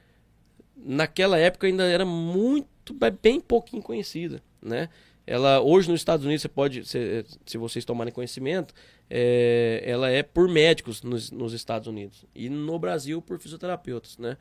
naquela 0.76 1.38
época 1.38 1.66
ainda 1.66 1.84
era 1.84 2.04
muito 2.04 2.94
bem 3.22 3.40
pouquinho 3.40 3.82
conhecida, 3.82 4.42
né? 4.60 4.88
Ela 5.24 5.60
hoje 5.60 5.88
nos 5.88 6.00
Estados 6.00 6.26
Unidos 6.26 6.42
você 6.42 6.48
pode, 6.48 6.84
se, 6.84 7.24
se 7.46 7.56
vocês 7.56 7.84
tomarem 7.84 8.12
conhecimento, 8.12 8.74
é, 9.08 9.82
ela 9.84 10.10
é 10.10 10.22
por 10.22 10.48
médicos 10.48 11.02
nos, 11.02 11.30
nos 11.30 11.52
Estados 11.52 11.86
Unidos 11.86 12.24
e 12.34 12.48
no 12.48 12.78
Brasil 12.78 13.22
por 13.22 13.38
fisioterapeutas, 13.38 14.18
né? 14.18 14.36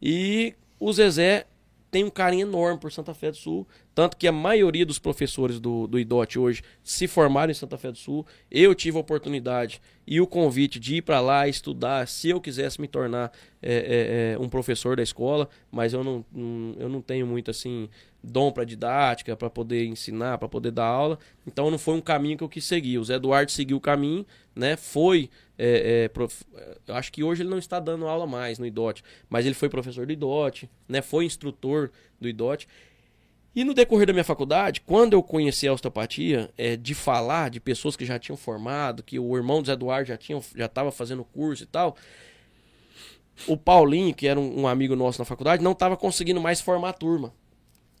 E 0.00 0.54
o 0.78 0.92
Zezé 0.92 1.46
tem 1.90 2.04
um 2.04 2.10
carinho 2.10 2.46
enorme 2.46 2.78
por 2.78 2.92
Santa 2.92 3.14
Fé 3.14 3.30
do 3.30 3.36
Sul, 3.36 3.66
tanto 3.98 4.16
que 4.16 4.28
a 4.28 4.32
maioria 4.32 4.86
dos 4.86 5.00
professores 5.00 5.58
do, 5.58 5.88
do 5.88 5.98
IDOT 5.98 6.38
hoje 6.38 6.62
se 6.84 7.08
formaram 7.08 7.50
em 7.50 7.54
Santa 7.54 7.76
Fé 7.76 7.90
do 7.90 7.98
Sul. 7.98 8.24
Eu 8.48 8.72
tive 8.72 8.96
a 8.96 9.00
oportunidade 9.00 9.82
e 10.06 10.20
o 10.20 10.26
convite 10.26 10.78
de 10.78 10.98
ir 10.98 11.02
para 11.02 11.20
lá 11.20 11.48
estudar, 11.48 12.06
se 12.06 12.28
eu 12.28 12.40
quisesse 12.40 12.80
me 12.80 12.86
tornar 12.86 13.32
é, 13.60 13.72
é, 13.72 14.34
é, 14.34 14.38
um 14.38 14.48
professor 14.48 14.94
da 14.96 15.02
escola, 15.02 15.48
mas 15.68 15.92
eu 15.94 16.04
não, 16.04 16.24
não- 16.32 16.76
eu 16.78 16.88
não 16.88 17.00
tenho 17.02 17.26
muito 17.26 17.50
assim 17.50 17.88
dom 18.22 18.52
para 18.52 18.62
didática, 18.62 19.36
para 19.36 19.50
poder 19.50 19.84
ensinar, 19.86 20.38
para 20.38 20.48
poder 20.48 20.70
dar 20.70 20.86
aula. 20.86 21.18
Então 21.44 21.68
não 21.68 21.78
foi 21.78 21.94
um 21.94 22.00
caminho 22.00 22.36
que 22.38 22.44
eu 22.44 22.48
quis 22.48 22.64
seguir. 22.64 22.98
O 22.98 23.04
Zé 23.04 23.14
Eduardo 23.16 23.50
seguiu 23.50 23.78
o 23.78 23.80
caminho, 23.80 24.24
né? 24.54 24.76
Foi, 24.76 25.28
é, 25.58 26.04
é, 26.04 26.08
prof- 26.08 26.44
eu 26.86 26.94
acho 26.94 27.10
que 27.12 27.24
hoje 27.24 27.42
ele 27.42 27.50
não 27.50 27.58
está 27.58 27.80
dando 27.80 28.06
aula 28.06 28.28
mais 28.28 28.60
no 28.60 28.66
IDOT, 28.66 29.02
mas 29.28 29.44
ele 29.44 29.56
foi 29.56 29.68
professor 29.68 30.06
do 30.06 30.12
IDOT, 30.12 30.70
né? 30.88 31.02
Foi 31.02 31.24
instrutor 31.24 31.90
do 32.20 32.28
IDOT. 32.28 32.68
E 33.54 33.64
no 33.64 33.74
decorrer 33.74 34.06
da 34.06 34.12
minha 34.12 34.24
faculdade, 34.24 34.80
quando 34.82 35.14
eu 35.14 35.22
conheci 35.22 35.66
a 35.66 35.72
osteopatia, 35.72 36.50
é, 36.56 36.76
de 36.76 36.94
falar 36.94 37.50
de 37.50 37.58
pessoas 37.58 37.96
que 37.96 38.04
já 38.04 38.18
tinham 38.18 38.36
formado, 38.36 39.02
que 39.02 39.18
o 39.18 39.36
irmão 39.36 39.60
do 39.60 39.66
Zé 39.66 39.72
Eduardo 39.72 40.08
já 40.08 40.16
tinha, 40.16 40.40
já 40.54 40.66
estava 40.66 40.92
fazendo 40.92 41.24
curso 41.24 41.64
e 41.64 41.66
tal, 41.66 41.96
o 43.46 43.56
Paulinho, 43.56 44.14
que 44.14 44.26
era 44.26 44.38
um, 44.38 44.60
um 44.60 44.68
amigo 44.68 44.94
nosso 44.94 45.20
na 45.20 45.24
faculdade, 45.24 45.62
não 45.62 45.72
estava 45.72 45.96
conseguindo 45.96 46.40
mais 46.40 46.60
formar 46.60 46.92
turma 46.92 47.32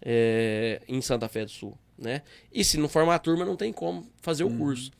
é, 0.02 0.80
em 0.86 1.00
Santa 1.00 1.28
Fé 1.28 1.44
do 1.44 1.50
Sul, 1.50 1.76
né? 1.96 2.22
E 2.52 2.62
se 2.64 2.76
não 2.78 2.88
formar 2.88 3.18
turma, 3.18 3.44
não 3.44 3.56
tem 3.56 3.72
como 3.72 4.06
fazer 4.20 4.44
o 4.44 4.50
curso. 4.56 4.90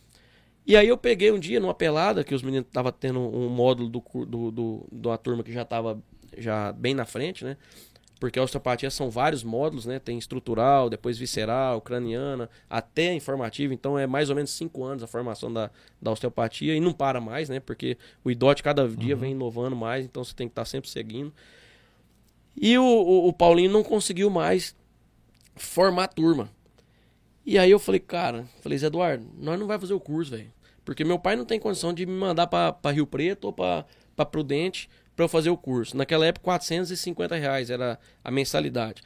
E 0.67 0.77
aí 0.77 0.89
eu 0.89 0.99
peguei 0.99 1.33
um 1.33 1.39
dia 1.39 1.59
numa 1.59 1.73
pelada, 1.75 2.23
que 2.23 2.35
os 2.35 2.43
meninos 2.43 2.67
estavam 2.67 2.93
tendo 2.93 3.21
um 3.21 3.49
módulo 3.49 3.89
do, 3.89 4.03
do, 4.27 4.51
do, 4.51 4.87
de 4.93 5.09
uma 5.09 5.17
turma 5.17 5.43
que 5.43 5.53
já 5.53 5.63
estava 5.63 6.03
já 6.37 6.73
bem 6.73 6.95
na 6.95 7.07
frente, 7.07 7.45
né? 7.45 7.57
Porque 8.19 8.39
a 8.39 8.43
osteopatia 8.43 8.91
são 8.91 9.11
vários 9.11 9.45
módulos, 9.45 9.87
né? 9.87 9.99
Tem 9.99 10.19
estrutural, 10.19 10.91
depois 10.91 11.17
visceral, 11.17 11.81
craniana, 11.81 12.51
até 12.69 13.15
informativa. 13.15 13.73
Então 13.73 13.99
é 13.99 14.07
mais 14.07 14.29
ou 14.29 14.37
menos 14.37 14.51
cinco 14.51 14.85
anos 14.85 15.03
a 15.03 15.07
formação 15.07 15.53
da, 15.53 15.71
da 16.03 16.11
osteopatia 16.11 16.75
e 16.75 16.81
não 16.81 16.93
para 16.93 17.21
mais, 17.21 17.49
né? 17.49 17.61
Porque 17.61 17.97
o 18.25 18.31
IDOT 18.31 18.63
cada 18.63 18.89
dia 18.89 19.15
vem 19.15 19.33
inovando 19.33 19.77
mais, 19.77 20.05
então 20.05 20.25
você 20.25 20.35
tem 20.35 20.49
que 20.49 20.53
estar 20.53 20.65
sempre 20.65 20.91
seguindo. 20.91 21.33
E 22.61 22.77
o, 22.77 22.85
o, 22.85 23.29
o 23.29 23.33
Paulinho 23.33 23.71
não 23.71 23.85
conseguiu 23.85 24.29
mais 24.29 24.75
formar 25.55 26.09
turma. 26.09 26.51
E 27.47 27.57
aí 27.57 27.71
eu 27.71 27.79
falei, 27.79 28.01
cara, 28.01 28.47
falei, 28.61 28.77
Zé 28.77 28.89
Eduardo, 28.89 29.25
nós 29.39 29.59
não 29.59 29.67
vai 29.67 29.79
fazer 29.79 29.95
o 29.95 30.01
curso, 30.01 30.33
velho. 30.33 30.53
Porque 30.85 31.05
meu 31.05 31.19
pai 31.19 31.37
não 31.37 31.45
tem 31.45 31.61
condição 31.61 31.93
de 31.93 32.05
me 32.05 32.13
mandar 32.13 32.47
pra 32.47 32.91
Rio 32.91 33.07
Preto 33.07 33.45
ou 33.45 33.53
para 33.53 33.85
Prudente 34.31 34.89
para 35.19 35.25
eu 35.25 35.29
fazer 35.29 35.51
o 35.51 35.57
curso. 35.57 35.97
Naquela 35.97 36.25
época, 36.25 36.45
450 36.45 37.35
reais 37.35 37.71
era 37.71 37.99
a 38.23 38.31
mensalidade. 38.31 39.03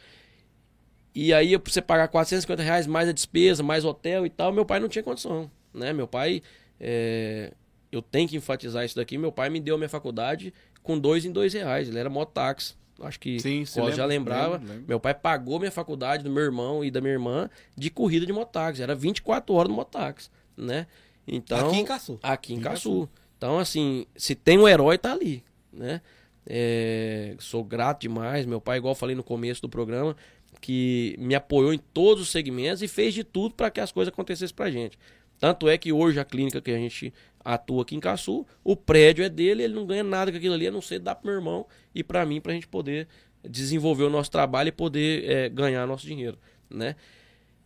E 1.15 1.33
aí, 1.33 1.59
pra 1.59 1.73
você 1.73 1.81
pagar 1.81 2.07
450 2.09 2.63
reais 2.63 2.87
mais 2.87 3.09
a 3.09 3.13
despesa, 3.13 3.63
mais 3.63 3.83
hotel 3.83 4.27
e 4.27 4.29
tal, 4.29 4.53
meu 4.53 4.67
pai 4.67 4.79
não 4.79 4.91
tinha 4.91 5.03
condição, 5.03 5.51
né? 5.73 5.91
Meu 5.95 6.07
pai, 6.07 6.43
é... 6.79 7.55
eu 7.91 8.03
tenho 8.03 8.29
que 8.29 8.37
enfatizar 8.37 8.85
isso 8.85 8.95
daqui, 8.95 9.17
meu 9.17 9.33
pai 9.33 9.49
me 9.49 9.59
deu 9.59 9.77
a 9.77 9.79
minha 9.79 9.89
faculdade 9.89 10.53
com 10.83 10.99
dois 10.99 11.25
em 11.25 11.33
dois 11.33 11.55
reais, 11.55 11.89
ele 11.89 11.99
era 11.99 12.11
mototáxi. 12.11 12.75
Acho 13.01 13.19
que 13.19 13.41
Sim, 13.41 13.65
você 13.65 13.81
Cos 13.81 13.97
já 13.97 14.05
lembra? 14.05 14.35
lembrava. 14.35 14.57
Lembro, 14.57 14.69
lembro. 14.69 14.85
Meu 14.89 15.01
pai 15.01 15.15
pagou 15.15 15.59
minha 15.59 15.73
faculdade 15.73 16.23
do 16.23 16.31
meu 16.31 16.45
irmão 16.45 16.85
e 16.85 16.91
da 16.91 17.01
minha 17.01 17.15
irmã 17.15 17.49
de 17.75 17.89
corrida 17.89 18.27
de 18.27 18.35
mototáxi. 18.35 18.83
Era 18.83 18.95
24 18.95 19.55
horas 19.55 19.71
no 19.71 19.77
mototáxi, 19.77 20.29
né? 20.55 20.87
Então, 21.27 21.69
Aqui 21.69 21.79
em 21.79 21.85
Caçu. 21.87 22.21
Aqui 22.23 22.53
em 22.53 22.59
Em 22.59 22.61
Caçu. 22.61 23.09
Então, 23.39 23.59
assim, 23.59 24.07
se 24.15 24.35
tem 24.35 24.59
um 24.59 24.69
herói, 24.69 24.99
tá 24.99 25.11
ali, 25.11 25.43
né? 25.73 26.01
É, 26.47 27.35
sou 27.39 27.63
grato 27.65 28.03
demais. 28.03 28.47
Meu 28.47 28.61
pai, 28.61 28.79
igual 28.79 28.95
falei 28.95 29.15
no 29.15 29.23
começo 29.23 29.63
do 29.63 29.69
programa, 29.69 30.17
que 30.61 31.17
me 31.19 31.35
apoiou 31.35 31.73
em 31.73 31.79
todos 31.79 32.23
os 32.23 32.31
segmentos 32.31 32.83
e 32.83 32.89
fez 32.89 33.15
de 33.15 33.25
tudo 33.25 33.55
para 33.55 33.71
que 33.71 33.81
as 33.81 33.93
coisas 33.93 34.13
acontecessem 34.13 34.55
pra 34.55 34.71
gente. 34.71 34.99
Tanto 35.39 35.69
é 35.69 35.77
que 35.77 35.93
hoje 35.93 36.21
a 36.21 36.25
clínica 36.25 36.61
que 36.61 36.71
a 36.71 36.79
gente 36.79 37.13
atua 37.45 37.83
aqui 37.83 37.97
em 37.97 38.01
Caçu, 38.01 38.47
o 38.63 38.77
prédio 38.77 39.25
é 39.25 39.29
dele, 39.29 39.65
ele 39.65 39.75
não 39.75 39.85
ganha 39.85 40.05
nada 40.05 40.31
com 40.31 40.39
aquilo 40.39 40.55
ali, 40.55 40.69
a 40.69 40.71
não 40.71 40.81
ser 40.81 41.01
dar 41.01 41.17
pro 41.17 41.27
meu 41.27 41.35
irmão 41.35 41.67
e 41.93 42.05
para 42.05 42.25
mim, 42.25 42.41
pra 42.41 42.53
gente 42.53 42.69
poder 42.69 43.09
desenvolver 43.49 44.05
o 44.05 44.11
nosso 44.11 44.31
trabalho 44.31 44.69
e 44.69 44.73
poder 44.73 45.29
é, 45.29 45.49
ganhar 45.49 45.85
nosso 45.87 46.07
dinheiro, 46.07 46.39
né? 46.71 46.95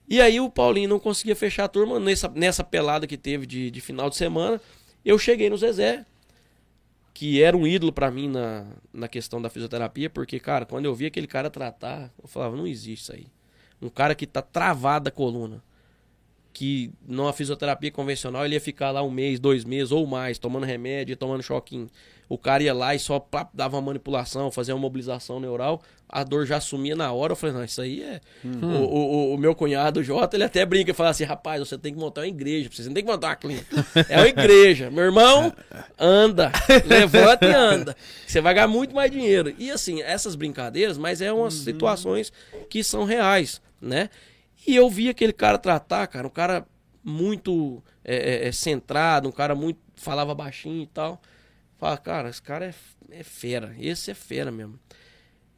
E 0.09 0.21
aí 0.21 0.41
o 0.41 0.49
Paulinho 0.49 0.89
não 0.89 0.99
conseguia 0.99 1.35
fechar 1.35 1.65
a 1.65 1.69
turma 1.69 1.99
nessa, 1.99 2.29
nessa 2.29 2.65
pelada 2.65 3.07
que 3.07 3.17
teve 3.19 3.45
de, 3.45 3.71
de 3.71 3.81
final 3.81 4.09
de 4.09 4.17
semana. 4.17 4.61
Eu 5.05 5.19
cheguei 5.19 5.51
no 5.51 5.59
Zezé, 5.59 6.07
que 7.17 7.43
era 7.43 7.57
um 7.57 7.67
ídolo 7.67 7.91
pra 7.91 8.11
mim 8.11 8.29
na, 8.29 8.67
na 8.93 9.09
questão 9.09 9.41
da 9.41 9.49
fisioterapia, 9.49 10.11
porque, 10.11 10.39
cara, 10.39 10.67
quando 10.67 10.85
eu 10.85 10.95
vi 10.95 11.07
aquele 11.07 11.27
cara 11.27 11.49
tratar, 11.49 12.13
eu 12.23 12.29
falava, 12.29 12.55
não 12.55 12.67
existe 12.67 13.05
isso 13.05 13.13
aí. 13.15 13.27
Um 13.81 13.89
cara 13.89 14.15
que 14.15 14.27
tá 14.27 14.43
travado 14.43 15.07
da 15.07 15.11
coluna, 15.11 15.65
que 16.53 16.93
numa 17.09 17.33
fisioterapia 17.33 17.91
convencional 17.91 18.45
ele 18.45 18.53
ia 18.53 18.61
ficar 18.61 18.91
lá 18.91 19.03
um 19.03 19.11
mês, 19.11 19.41
dois 19.41 19.65
meses 19.65 19.93
ou 19.93 20.07
mais, 20.07 20.39
tomando 20.39 20.67
remédio, 20.67 21.17
tomando 21.17 21.43
choquinho. 21.43 21.89
O 22.29 22.37
cara 22.37 22.63
ia 22.63 22.75
lá 22.75 22.95
e 22.95 22.99
só 22.99 23.21
plá, 23.21 23.49
dava 23.55 23.77
uma 23.77 23.83
manipulação, 23.83 24.51
fazia 24.51 24.75
uma 24.75 24.81
mobilização 24.81 25.39
neural, 25.39 25.81
a 26.09 26.25
dor 26.25 26.47
já 26.47 26.61
sumia 26.61 26.95
na 26.97 27.13
hora. 27.13 27.33
Eu 27.33 27.37
falei, 27.37 27.55
não, 27.55 27.65
isso 27.65 27.81
aí 27.81 28.03
é. 28.03 28.21
O, 28.45 28.67
o, 28.67 29.35
o 29.35 29.39
meu 29.39 29.55
cunhado, 29.55 30.01
o 30.01 30.03
Jota, 30.03 30.37
ele 30.37 30.45
até 30.45 30.65
brinca 30.65 30.91
e 30.91 30.95
fala 30.95 31.11
assim: 31.11 31.25
rapaz, 31.25 31.61
você 31.61 31.77
tem 31.77 31.93
que 31.93 31.99
montar 31.99 32.23
uma 32.23 32.27
igreja, 32.29 32.69
você 32.73 32.85
não 32.85 32.95
tem 32.95 33.05
que 33.05 33.11
montar 33.11 33.29
uma 33.29 33.37
clínica. 33.37 33.87
É 34.09 34.19
uma 34.19 34.29
igreja. 34.29 34.91
Meu 34.91 35.05
irmão, 35.05 35.53
anda, 35.99 36.53
levanta 36.87 37.47
e 37.47 37.55
anda. 37.55 37.97
Você 38.27 38.41
vai 38.41 38.55
ganhar 38.55 38.69
muito 38.69 38.95
mais 38.95 39.11
dinheiro. 39.11 39.55
E 39.59 39.71
assim, 39.71 40.03
essas 40.03 40.35
brincadeiras, 40.35 40.97
mas 40.97 41.21
é 41.21 41.33
umas 41.33 41.55
situações 41.55 42.33
que 42.69 42.85
são 42.85 43.05
reais, 43.05 43.61
né? 43.81 44.11
E 44.67 44.75
eu 44.75 44.89
vi 44.91 45.09
aquele 45.09 45.33
cara 45.33 45.59
tratar, 45.59 46.07
cara, 46.07 46.27
um 46.27 46.31
cara 46.31 46.67
muito 47.03 47.83
é, 48.05 48.17
é, 48.17 48.49
é, 48.49 48.53
centrado, 48.53 49.29
um 49.29 49.33
cara 49.33 49.55
muito. 49.55 49.79
falava 49.97 50.35
baixinho 50.35 50.83
e 50.83 50.87
tal. 50.87 51.21
Fala, 51.79 51.99
cara, 51.99 52.29
esse 52.29 52.43
cara 52.43 52.67
é, 52.67 52.75
é 53.11 53.23
fera, 53.23 53.75
esse 53.79 54.11
é 54.11 54.15
fera 54.15 54.51
mesmo. 54.51 54.79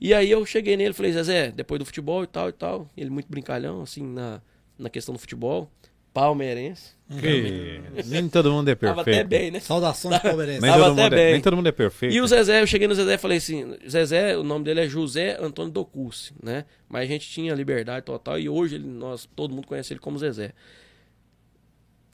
E 0.00 0.14
aí 0.14 0.30
eu 0.30 0.44
cheguei 0.46 0.76
nele 0.76 0.90
e 0.90 0.94
falei, 0.94 1.12
Zezé, 1.12 1.50
depois 1.50 1.78
do 1.78 1.84
futebol 1.84 2.22
e 2.22 2.26
tal 2.26 2.48
e 2.48 2.52
tal. 2.52 2.90
Ele 2.96 3.10
muito 3.10 3.28
brincalhão, 3.28 3.82
assim, 3.82 4.02
na, 4.02 4.40
na 4.78 4.88
questão 4.88 5.12
do 5.12 5.18
futebol. 5.18 5.70
Palmeirense. 6.14 6.96
Que... 7.20 7.80
Nem 8.06 8.28
todo 8.28 8.50
mundo 8.50 8.68
é 8.68 8.74
Tava 8.74 9.04
perfeito. 9.04 9.26
até 9.26 9.38
bem, 9.38 9.50
né? 9.50 9.60
Saudações 9.60 10.18
palmeirenses. 10.18 10.62
Nem 10.62 10.70
Tava 10.70 10.84
todo, 10.84 10.92
até 10.92 11.02
mundo 11.02 11.12
é, 11.12 11.16
bem. 11.16 11.32
nem 11.32 11.40
todo 11.40 11.56
mundo 11.56 11.68
é 11.68 11.72
perfeito. 11.72 12.14
E 12.14 12.20
o 12.20 12.26
Zezé, 12.26 12.60
eu 12.60 12.66
cheguei 12.66 12.88
no 12.88 12.94
Zezé 12.94 13.14
e 13.14 13.18
falei 13.18 13.38
assim, 13.38 13.76
Zezé, 13.88 14.36
o 14.36 14.42
nome 14.42 14.64
dele 14.64 14.80
é 14.80 14.88
José 14.88 15.36
Antônio 15.40 15.70
Docucci, 15.70 16.34
né? 16.42 16.64
Mas 16.88 17.02
a 17.02 17.06
gente 17.06 17.28
tinha 17.28 17.54
liberdade 17.54 18.04
total 18.04 18.38
e 18.38 18.48
hoje 18.48 18.76
ele, 18.76 18.86
nós, 18.86 19.28
todo 19.36 19.54
mundo 19.54 19.66
conhece 19.66 19.92
ele 19.92 20.00
como 20.00 20.18
Zezé. 20.18 20.52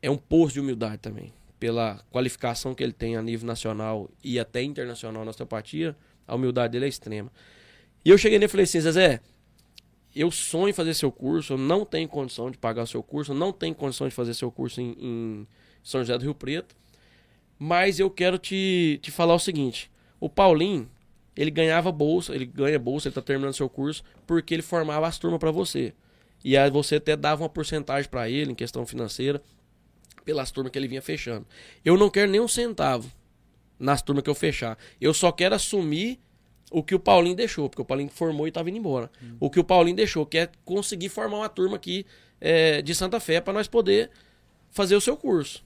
É 0.03 0.11
um 0.11 0.19
posto 0.19 0.55
de 0.55 0.61
humildade 0.61 0.99
também. 0.99 1.33
Pela 1.59 2.05
qualificação 2.11 2.75
que 2.75 2.83
ele 2.83 2.93
tem 2.93 3.17
a 3.17 3.23
nível 3.23 3.47
nacional 3.47 4.11
e 4.23 4.39
até 4.39 4.63
internacional 4.63 5.25
na 5.25 5.31
osteopatia, 5.31 5.97
a 6.27 6.35
humildade 6.35 6.73
dele 6.73 6.87
é 6.87 6.89
extrema. 6.89 7.31
E 8.05 8.11
eu 8.11 8.19
cheguei 8.19 8.39
nele 8.39 8.47
e 8.47 8.51
falei 8.51 8.65
assim, 8.65 8.81
Zezé, 8.81 9.21
eu 10.15 10.31
sonho 10.31 10.69
em 10.69 10.73
fazer 10.73 10.95
seu 10.95 11.11
curso, 11.11 11.55
eu 11.55 11.59
não 11.59 11.85
tenho 11.85 12.09
condição 12.09 12.51
de 12.51 12.59
pagar 12.59 12.87
seu 12.87 13.03
curso, 13.03 13.33
eu 13.33 13.37
não 13.37 13.53
tenho 13.53 13.75
condição 13.75 14.07
de 14.07 14.15
fazer 14.15 14.35
seu 14.35 14.51
curso 14.51 14.81
em, 14.81 14.97
em 14.99 15.47
São 15.83 16.01
José 16.01 16.17
do 16.17 16.25
Rio 16.25 16.35
Preto, 16.35 16.77
mas 17.59 17.99
eu 17.99 18.11
quero 18.11 18.39
te, 18.39 18.99
te 19.03 19.11
falar 19.11 19.35
o 19.35 19.39
seguinte: 19.39 19.91
o 20.21 20.29
Paulinho, 20.29 20.89
ele 21.37 21.51
ganhava 21.51 21.91
bolsa, 21.91 22.35
ele 22.35 22.47
ganha 22.47 22.79
bolsa, 22.79 23.09
ele 23.09 23.15
tá 23.15 23.23
terminando 23.23 23.55
seu 23.55 23.69
curso, 23.69 24.05
porque 24.27 24.55
ele 24.55 24.63
formava 24.63 25.07
as 25.07 25.19
turmas 25.19 25.41
para 25.41 25.51
você. 25.51 25.93
E 26.45 26.57
aí 26.57 26.71
você 26.71 26.97
até 26.97 27.17
dava 27.17 27.43
uma 27.43 27.49
porcentagem 27.49 28.09
para 28.09 28.29
ele 28.29 28.53
em 28.53 28.55
questão 28.55 28.87
financeira, 28.87 29.43
pelas 30.25 30.51
turmas 30.51 30.73
que 30.73 30.79
ele 30.79 30.89
vinha 30.89 31.03
fechando. 31.03 31.47
Eu 31.85 31.97
não 31.97 32.09
quero 32.09 32.31
nem 32.31 32.41
um 32.41 32.49
centavo 32.49 33.11
nas 33.79 34.03
turmas 34.03 34.25
que 34.25 34.31
eu 34.31 34.35
fechar. 34.35 34.79
Eu 35.01 35.13
só 35.13 35.31
quero 35.31 35.55
assumir 35.55 36.19
o 36.71 36.83
que 36.83 36.95
o 36.95 36.99
Paulinho 36.99 37.37
deixou, 37.37 37.69
porque 37.69 37.83
o 37.83 37.85
Paulinho 37.85 38.11
formou 38.11 38.49
e 38.49 38.53
tava 38.53 38.69
indo 38.69 38.79
embora. 38.79 39.11
O 39.39 39.51
que 39.51 39.61
o 39.61 39.65
Paulinho 39.65 39.97
deixou, 39.97 40.27
que 40.27 40.39
é 40.39 40.49
conseguir 40.65 41.09
formar 41.09 41.39
uma 41.39 41.49
turma 41.49 41.77
aqui 41.77 42.05
é, 42.41 42.83
de 42.83 42.95
Santa 42.95 43.21
Fé 43.21 43.41
para 43.41 43.53
nós 43.53 43.69
poder 43.69 44.11
fazer 44.71 44.97
o 44.97 45.01
seu 45.01 45.17
curso. 45.17 45.65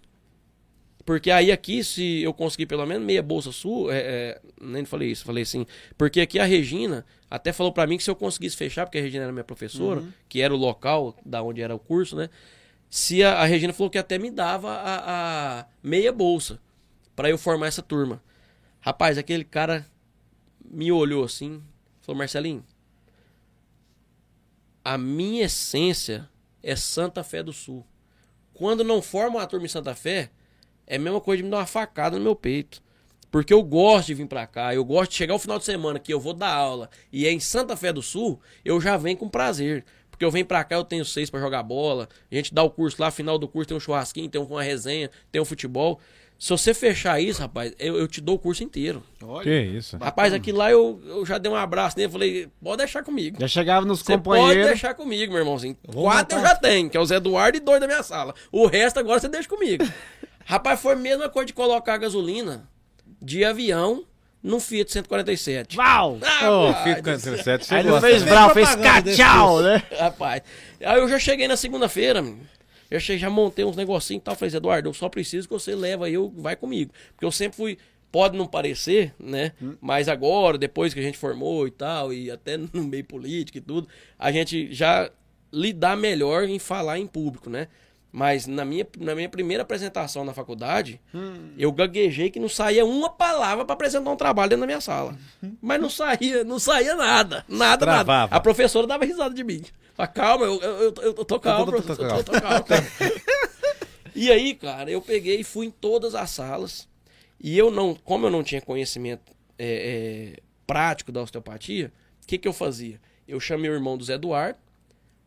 Porque 1.05 1.31
aí 1.31 1.51
aqui, 1.51 1.83
se 1.83 2.21
eu 2.21 2.35
conseguir 2.35 2.67
pelo 2.67 2.85
menos 2.85 3.03
meia 3.03 3.23
bolsa 3.23 3.51
sua, 3.51 3.95
é, 3.95 3.99
é, 3.99 4.41
nem 4.61 4.85
falei 4.85 5.11
isso, 5.11 5.25
falei 5.25 5.43
assim, 5.43 5.65
porque 5.97 6.21
aqui 6.21 6.39
a 6.39 6.45
Regina 6.45 7.07
até 7.31 7.51
falou 7.51 7.73
pra 7.73 7.87
mim 7.87 7.97
que 7.97 8.05
se 8.05 8.11
eu 8.11 8.15
conseguisse 8.15 8.55
fechar, 8.55 8.85
porque 8.85 8.99
a 8.99 9.01
Regina 9.01 9.25
era 9.25 9.33
minha 9.33 9.45
professora, 9.45 10.03
que 10.29 10.43
era 10.43 10.53
o 10.53 10.57
local 10.59 11.17
da 11.25 11.43
onde 11.43 11.63
era 11.63 11.75
o 11.75 11.79
curso, 11.79 12.15
né? 12.15 12.29
Se 12.91 13.23
a, 13.23 13.41
a 13.41 13.45
Regina 13.45 13.73
falou 13.73 13.91
que 13.91 13.99
até 13.99 14.19
me 14.19 14.31
dava 14.31 14.71
a, 14.71 15.61
a 15.61 15.67
meia 15.83 16.13
bolsa 16.13 16.61
pra 17.15 17.29
eu 17.29 17.37
formar 17.37 17.67
essa 17.67 17.83
turma. 17.83 18.23
Rapaz, 18.81 19.19
aquele 19.19 19.45
cara 19.45 19.87
me 20.65 20.91
olhou 20.93 21.25
assim, 21.25 21.63
falou, 22.01 22.19
Marcelinho, 22.19 22.65
a 24.85 24.97
minha 24.97 25.45
essência 25.45 26.29
é 26.63 26.75
Santa 26.77 27.23
Fé 27.23 27.43
do 27.43 27.53
Sul. 27.53 27.85
Quando 28.55 28.83
não 28.83 29.03
forma 29.03 29.39
uma 29.39 29.47
turma 29.47 29.67
em 29.67 29.69
Santa 29.69 29.95
Fé, 29.95 30.31
é 30.87 30.97
a 30.97 30.99
mesma 30.99 31.21
coisa 31.21 31.39
de 31.39 31.45
me 31.45 31.51
dar 31.51 31.59
uma 31.59 31.67
facada 31.67 32.17
no 32.17 32.25
meu 32.25 32.35
peito. 32.35 32.83
Porque 33.31 33.53
eu 33.53 33.63
gosto 33.63 34.07
de 34.07 34.15
vir 34.15 34.27
pra 34.27 34.47
cá, 34.47 34.75
eu 34.75 34.85
gosto 34.85 35.11
de 35.11 35.17
chegar 35.17 35.35
o 35.35 35.39
final 35.39 35.59
de 35.59 35.65
semana 35.65 35.99
que 35.99 36.13
eu 36.13 36.19
vou 36.19 36.33
dar 36.33 36.55
aula 36.55 36.89
e 37.13 37.27
é 37.27 37.33
em 37.33 37.41
Santa 37.41 37.77
Fé 37.77 37.93
do 37.93 38.01
Sul, 38.01 38.41
eu 38.65 38.81
já 38.81 38.97
venho 38.97 39.19
com 39.19 39.29
prazer. 39.29 39.85
Porque 40.19 40.25
eu 40.25 40.33
venho 40.33 40.45
pra 40.45 40.65
cá, 40.65 40.75
eu 40.75 40.83
tenho 40.83 41.05
seis 41.05 41.31
pra 41.31 41.39
jogar 41.39 41.63
bola, 41.63 42.09
a 42.29 42.35
gente 42.35 42.53
dá 42.53 42.61
o 42.65 42.69
curso 42.69 43.01
lá, 43.01 43.09
final 43.09 43.39
do 43.39 43.47
curso 43.47 43.69
tem 43.69 43.77
um 43.77 43.81
churrasquinho, 43.81 44.29
tem 44.29 44.41
uma 44.41 44.61
resenha, 44.65 45.09
tem 45.31 45.41
um 45.41 45.45
futebol. 45.45 46.01
Se 46.37 46.51
você 46.51 46.75
fechar 46.75 47.21
isso, 47.21 47.41
rapaz, 47.41 47.73
eu, 47.79 47.97
eu 47.97 48.09
te 48.09 48.21
dou 48.21 48.35
o 48.35 48.39
curso 48.39 48.65
inteiro. 48.65 49.01
Que 49.45 49.61
isso. 49.61 49.97
Rapaz, 49.97 50.33
aqui 50.33 50.51
lá 50.51 50.73
eu, 50.73 51.01
eu 51.07 51.25
já 51.25 51.39
dei 51.39 51.51
um 51.51 51.55
abraço 51.55 51.97
nele, 51.97 52.11
falei, 52.11 52.49
pode 52.61 52.79
deixar 52.79 53.05
comigo. 53.05 53.37
Já 53.41 53.47
chegava 53.47 53.87
nos 53.87 54.01
Você 54.01 54.19
pode 54.19 54.41
companheiros. 54.41 54.67
deixar 54.67 54.93
comigo, 54.95 55.33
meu 55.33 55.41
irmãozinho. 55.43 55.77
Vou 55.87 56.03
Quatro 56.05 56.37
eu 56.37 56.41
montar- 56.43 56.55
já 56.55 56.61
tenho, 56.61 56.91
que 56.91 56.97
é 56.97 57.01
o 57.01 57.07
Zé 57.07 57.15
Eduardo 57.17 57.57
e 57.57 57.61
dois 57.61 57.81
da 57.81 57.87
minha 57.87 58.03
sala. 58.03 58.35
O 58.51 58.67
resto 58.67 58.99
agora 58.99 59.21
você 59.21 59.29
deixa 59.29 59.49
comigo. 59.49 59.85
Rapaz, 60.45 60.81
foi 60.81 60.95
a 60.95 60.97
mesma 60.97 61.29
coisa 61.29 61.47
de 61.47 61.53
colocar 61.53 61.97
gasolina 61.97 62.69
de 63.23 63.45
avião 63.45 64.05
num 64.43 64.61
Fiat 64.61 64.91
147. 64.93 65.77
Val! 65.77 66.19
Ah, 66.23 66.51
Ô, 66.51 66.67
rapaz 66.71 66.85
Fico 66.97 67.11
do 67.11 67.19
céu. 67.21 67.33
47, 67.33 67.67
você 67.67 67.75
Aí 67.75 67.83
não 67.85 67.91
gosta. 67.93 68.09
fez 68.09 68.23
né? 68.23 68.31
brau, 68.31 68.51
fez 68.51 68.75
cachau, 68.77 69.63
né? 69.63 69.83
Rapaz, 69.99 70.43
aí 70.81 70.99
eu 70.99 71.09
já 71.09 71.19
cheguei 71.19 71.49
na 71.49 71.57
segunda-feira, 71.57 72.25
eu 72.91 73.01
cheguei, 73.01 73.19
já 73.19 73.29
montei 73.31 73.65
uns 73.65 73.77
negocinhos 73.77 74.21
e 74.23 74.25
tal. 74.25 74.35
Falei, 74.35 74.55
Eduardo, 74.55 74.89
eu 74.89 74.95
só 74.95 75.09
preciso 75.09 75.47
que 75.49 75.53
você 75.55 75.75
leva 75.75 76.07
aí, 76.07 76.15
eu 76.15 76.33
vai 76.37 76.57
comigo. 76.57 76.93
Porque 77.13 77.25
eu 77.25 77.33
sempre 77.33 77.57
fui, 77.57 77.79
pode 78.11 78.37
não 78.37 78.47
parecer, 78.47 79.13
né? 79.19 79.53
Mas 79.81 80.09
agora, 80.09 80.57
depois 80.57 80.95
que 80.95 81.01
a 81.01 81.03
gente 81.03 81.19
formou 81.19 81.67
e 81.67 81.71
tal, 81.71 82.13
e 82.13 82.31
até 82.31 82.57
no 82.73 82.85
meio 82.85 83.05
político 83.05 83.59
e 83.59 83.61
tudo, 83.61 83.87
a 84.19 84.33
gente 84.33 84.73
já 84.73 85.11
lidar 85.53 85.97
melhor 85.97 86.45
em 86.45 86.59
falar 86.59 86.99
em 86.99 87.07
público, 87.07 87.51
né? 87.51 87.69
Mas 88.11 88.47
na 88.47 88.65
minha, 88.65 88.87
na 88.99 89.15
minha 89.15 89.29
primeira 89.29 89.63
apresentação 89.63 90.25
na 90.25 90.33
faculdade, 90.33 90.99
eu 91.59 91.71
gaguejei 91.71 92.31
que 92.31 92.41
não 92.41 92.49
saía 92.49 92.85
uma 92.85 93.11
palavra 93.11 93.65
para 93.67 93.75
apresentar 93.75 94.11
um 94.11 94.17
trabalho 94.17 94.49
dentro 94.49 94.63
da 94.63 94.67
minha 94.67 94.81
sala. 94.81 95.17
Mas 95.61 95.81
não 95.81 95.91
saía, 95.91 96.43
não 96.43 96.59
saía 96.59 96.95
nada. 96.97 97.45
Nada, 97.49 97.85
nada. 97.87 98.05
Travava. 98.05 98.35
A 98.35 98.41
professora 98.41 98.87
dava 98.87 99.05
risada 99.05 99.35
de 99.35 99.45
mim. 99.45 99.63
Falava, 99.95 100.13
calma, 100.15 100.47
eu, 100.47 100.61
eu, 100.61 100.81
eu, 100.81 100.95
eu 101.03 101.25
tô 101.25 101.39
calmo, 101.39 101.67
tô- 101.67 101.73
tô 101.73 101.83
professor, 101.83 102.17
eu 102.19 102.25
tô, 102.25 102.33
tô 102.33 102.41
calmo. 102.41 102.65
E 104.15 104.33
aí, 104.33 104.55
cara, 104.55 104.91
eu 104.91 105.01
peguei 105.01 105.41
e 105.41 105.45
fui 105.45 105.67
em 105.67 105.71
todas 105.71 106.15
as 106.15 106.31
salas. 106.31 106.89
E 107.41 107.57
eu 107.57 107.71
não, 107.71 107.95
como 107.95 108.27
eu 108.27 108.31
não 108.31 108.43
tinha 108.43 108.61
conhecimento 108.61 109.33
é, 109.59 110.35
é, 110.37 110.41
prático 110.67 111.13
da 111.13 111.23
osteopatia, 111.23 111.93
o 112.25 112.27
que, 112.27 112.37
que 112.39 112.49
eu 112.49 112.53
fazia? 112.53 113.01
Eu 113.29 113.39
chamei 113.39 113.71
o 113.71 113.75
irmão 113.75 113.97
do 113.97 114.03
Zé 114.05 114.15
Eduardo 114.15 114.59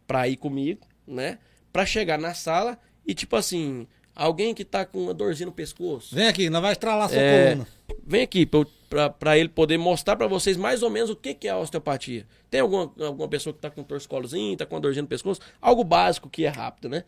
pra 0.06 0.28
ir 0.28 0.36
comigo, 0.36 0.82
né? 1.08 1.38
Pra 1.72 1.86
chegar 1.86 2.18
na 2.20 2.34
sala 2.34 2.78
e, 3.06 3.14
tipo 3.14 3.36
assim, 3.36 3.88
Alguém 4.16 4.54
que 4.54 4.66
tá 4.66 4.86
com 4.86 5.00
uma 5.04 5.14
dorzinha 5.14 5.46
no 5.46 5.52
pescoço. 5.52 6.14
Vem 6.14 6.28
aqui, 6.28 6.50
nós 6.50 6.62
vai 6.62 6.74
estralar 6.74 7.10
sua 7.10 7.18
É, 7.18 7.52
coluna. 7.52 7.68
Vem 8.06 8.22
aqui 8.24 8.48
pra 9.18 9.38
ele 9.38 9.48
poder 9.50 9.78
mostrar 9.78 10.16
pra 10.18 10.28
vocês 10.28 10.58
mais 10.58 10.84
ou 10.84 10.90
menos 10.90 11.10
o 11.10 11.16
que 11.16 11.34
que 11.34 11.48
é 11.48 11.52
a 11.52 11.58
osteopatia. 11.58 12.28
Tem 12.50 12.60
alguma, 12.60 12.92
alguma 13.00 13.28
pessoa 13.30 13.54
que 13.54 13.60
tá 13.60 13.70
com 13.70 13.82
um 13.82 13.84
torcicolozinho, 13.86 14.58
tá 14.58 14.66
com 14.66 14.76
uma 14.76 14.82
dorzinha 14.82 15.02
no 15.02 15.08
pescoço? 15.08 15.40
Algo 15.62 15.84
básico 15.84 16.30
que 16.30 16.46
é 16.46 16.50
rápido, 16.50 16.90
né? 16.90 17.06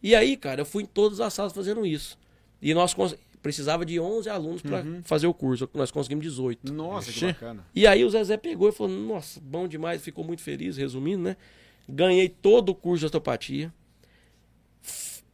E 0.00 0.14
aí, 0.14 0.36
cara, 0.36 0.60
eu 0.60 0.66
fui 0.66 0.84
em 0.84 0.86
todas 0.86 1.20
as 1.20 1.34
salas 1.34 1.52
fazendo 1.52 1.84
isso. 1.84 2.16
E 2.62 2.72
nós 2.72 2.94
precisava 3.42 3.84
de 3.84 3.98
11 3.98 4.30
alunos 4.30 4.62
pra 4.62 4.84
fazer 5.02 5.26
o 5.26 5.34
curso. 5.34 5.68
Nós 5.74 5.90
conseguimos 5.90 6.24
18. 6.24 6.72
Nossa, 6.72 7.10
que 7.10 7.18
Oxê. 7.18 7.26
bacana. 7.32 7.66
E 7.74 7.84
aí 7.84 8.04
o 8.04 8.10
Zezé 8.10 8.36
pegou 8.36 8.68
e 8.68 8.72
falou: 8.72 8.92
Nossa, 8.92 9.40
bom 9.40 9.66
demais, 9.66 10.02
ficou 10.02 10.24
muito 10.24 10.42
feliz, 10.42 10.76
resumindo, 10.76 11.24
né? 11.24 11.36
Ganhei 11.88 12.28
todo 12.28 12.68
o 12.68 12.74
curso 12.76 13.00
de 13.00 13.06
osteopatia. 13.06 13.72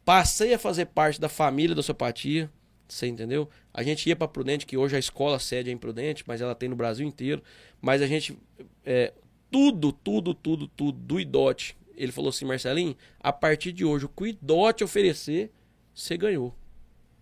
Passei 0.05 0.53
a 0.53 0.59
fazer 0.59 0.85
parte 0.85 1.19
da 1.19 1.27
família 1.27 1.75
da 1.75 1.79
osteopatia. 1.79 2.49
Você 2.87 3.07
entendeu? 3.07 3.49
A 3.73 3.81
gente 3.81 4.07
ia 4.07 4.15
para 4.15 4.27
Prudente, 4.27 4.65
que 4.65 4.77
hoje 4.77 4.95
a 4.95 4.99
escola 4.99 5.39
sede 5.39 5.71
é 5.71 5.73
em 5.73 5.77
Prudente, 5.77 6.23
mas 6.27 6.39
ela 6.39 6.53
tem 6.53 6.69
no 6.69 6.75
Brasil 6.75 7.05
inteiro. 7.05 7.41
Mas 7.81 8.01
a 8.01 8.07
gente. 8.07 8.37
é, 8.85 9.11
tudo, 9.49 9.91
tudo, 9.91 10.33
tudo, 10.33 10.67
tudo 10.67 10.97
do 10.99 11.19
IDOT. 11.19 11.75
Ele 11.95 12.11
falou 12.11 12.29
assim, 12.29 12.45
Marcelinho, 12.45 12.95
a 13.19 13.31
partir 13.33 13.71
de 13.71 13.83
hoje, 13.85 14.05
o 14.05 14.09
que 14.09 14.23
o 14.23 14.27
IDOT 14.27 14.83
oferecer, 14.83 15.49
você 15.93 16.17
ganhou. 16.17 16.53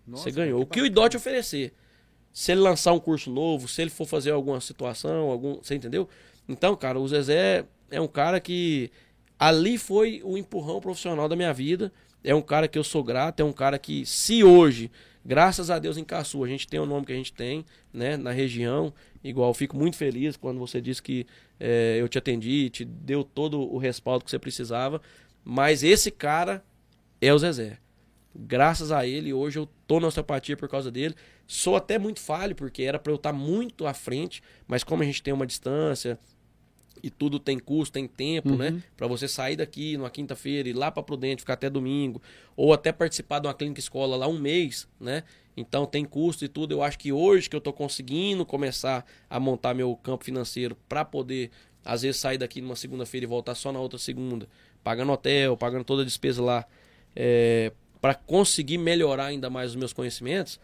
Nossa, 0.06 0.24
Você 0.24 0.30
ganhou. 0.32 0.60
que 0.60 0.64
O 0.64 0.66
que 0.66 0.80
o. 0.82 0.86
IDOT 0.86 1.16
oferecer. 1.16 1.72
Se 2.32 2.52
ele 2.52 2.60
lançar 2.60 2.92
um 2.92 2.98
curso 2.98 3.30
novo, 3.30 3.68
se 3.68 3.80
ele 3.80 3.90
for 3.90 4.06
fazer 4.06 4.32
alguma 4.32 4.60
situação, 4.60 5.30
algum. 5.30 5.54
Você 5.62 5.74
entendeu? 5.74 6.08
Então, 6.46 6.76
cara, 6.76 6.98
o 6.98 7.08
Zezé 7.08 7.64
é 7.90 8.00
um 8.00 8.08
cara 8.08 8.40
que. 8.40 8.90
Ali 9.38 9.78
foi 9.78 10.20
o 10.24 10.36
empurrão 10.36 10.80
profissional 10.80 11.28
da 11.28 11.36
minha 11.36 11.52
vida. 11.52 11.90
É 12.24 12.34
um 12.34 12.42
cara 12.42 12.66
que 12.66 12.78
eu 12.78 12.82
sou 12.82 13.04
grato, 13.04 13.40
é 13.40 13.44
um 13.44 13.52
cara 13.52 13.78
que, 13.78 14.06
se 14.06 14.42
hoje, 14.42 14.90
graças 15.24 15.70
a 15.70 15.78
Deus 15.78 15.98
em 15.98 16.04
Caçu, 16.04 16.42
a 16.42 16.48
gente 16.48 16.66
tem 16.66 16.80
o 16.80 16.86
nome 16.86 17.04
que 17.04 17.12
a 17.12 17.16
gente 17.16 17.32
tem, 17.32 17.64
né, 17.92 18.16
na 18.16 18.32
região, 18.32 18.92
igual, 19.22 19.52
fico 19.52 19.76
muito 19.76 19.96
feliz 19.96 20.36
quando 20.36 20.58
você 20.58 20.80
disse 20.80 21.02
que 21.02 21.26
eh, 21.60 21.98
eu 22.00 22.08
te 22.08 22.16
atendi, 22.16 22.70
te 22.70 22.84
deu 22.84 23.22
todo 23.22 23.60
o 23.60 23.76
respaldo 23.76 24.24
que 24.24 24.30
você 24.30 24.38
precisava. 24.38 25.02
Mas 25.44 25.82
esse 25.82 26.10
cara 26.10 26.64
é 27.20 27.32
o 27.32 27.38
Zezé. 27.38 27.78
Graças 28.34 28.90
a 28.90 29.06
ele, 29.06 29.32
hoje 29.32 29.58
eu 29.58 29.68
tô 29.86 30.00
na 30.00 30.08
osteopatia 30.08 30.56
por 30.56 30.68
causa 30.68 30.90
dele. 30.90 31.14
Sou 31.46 31.76
até 31.76 31.98
muito 31.98 32.20
falho, 32.20 32.54
porque 32.54 32.82
era 32.82 32.98
para 32.98 33.12
eu 33.12 33.16
estar 33.16 33.32
muito 33.32 33.86
à 33.86 33.94
frente, 33.94 34.42
mas 34.66 34.82
como 34.82 35.02
a 35.02 35.06
gente 35.06 35.22
tem 35.22 35.32
uma 35.32 35.46
distância 35.46 36.18
e 37.04 37.10
tudo 37.10 37.38
tem 37.38 37.58
custo, 37.58 37.92
tem 37.92 38.08
tempo, 38.08 38.56
né? 38.56 38.82
Para 38.96 39.06
você 39.06 39.28
sair 39.28 39.56
daqui 39.56 39.94
numa 39.98 40.08
quinta-feira 40.08 40.66
e 40.66 40.70
ir 40.70 40.74
lá 40.74 40.90
para 40.90 41.02
Prudente, 41.02 41.42
ficar 41.42 41.52
até 41.52 41.68
domingo, 41.68 42.22
ou 42.56 42.72
até 42.72 42.92
participar 42.92 43.40
de 43.40 43.46
uma 43.46 43.52
clínica 43.52 43.78
escola 43.78 44.16
lá 44.16 44.26
um 44.26 44.38
mês, 44.38 44.88
né? 44.98 45.22
Então 45.54 45.84
tem 45.84 46.02
custo 46.02 46.46
e 46.46 46.48
tudo. 46.48 46.72
Eu 46.72 46.82
acho 46.82 46.98
que 46.98 47.12
hoje 47.12 47.50
que 47.50 47.54
eu 47.54 47.60
tô 47.60 47.74
conseguindo 47.74 48.46
começar 48.46 49.04
a 49.28 49.38
montar 49.38 49.74
meu 49.74 49.94
campo 49.96 50.24
financeiro 50.24 50.74
para 50.88 51.04
poder 51.04 51.50
às 51.84 52.00
vezes 52.00 52.18
sair 52.18 52.38
daqui 52.38 52.62
numa 52.62 52.74
segunda-feira 52.74 53.24
e 53.24 53.28
voltar 53.28 53.54
só 53.54 53.70
na 53.70 53.78
outra 53.78 53.98
segunda, 53.98 54.48
pagando 54.82 55.12
hotel, 55.12 55.58
pagando 55.58 55.84
toda 55.84 56.00
a 56.00 56.04
despesa 56.06 56.42
lá, 56.42 56.64
é, 57.14 57.70
para 58.00 58.14
conseguir 58.14 58.78
melhorar 58.78 59.26
ainda 59.26 59.50
mais 59.50 59.72
os 59.72 59.76
meus 59.76 59.92
conhecimentos. 59.92 60.58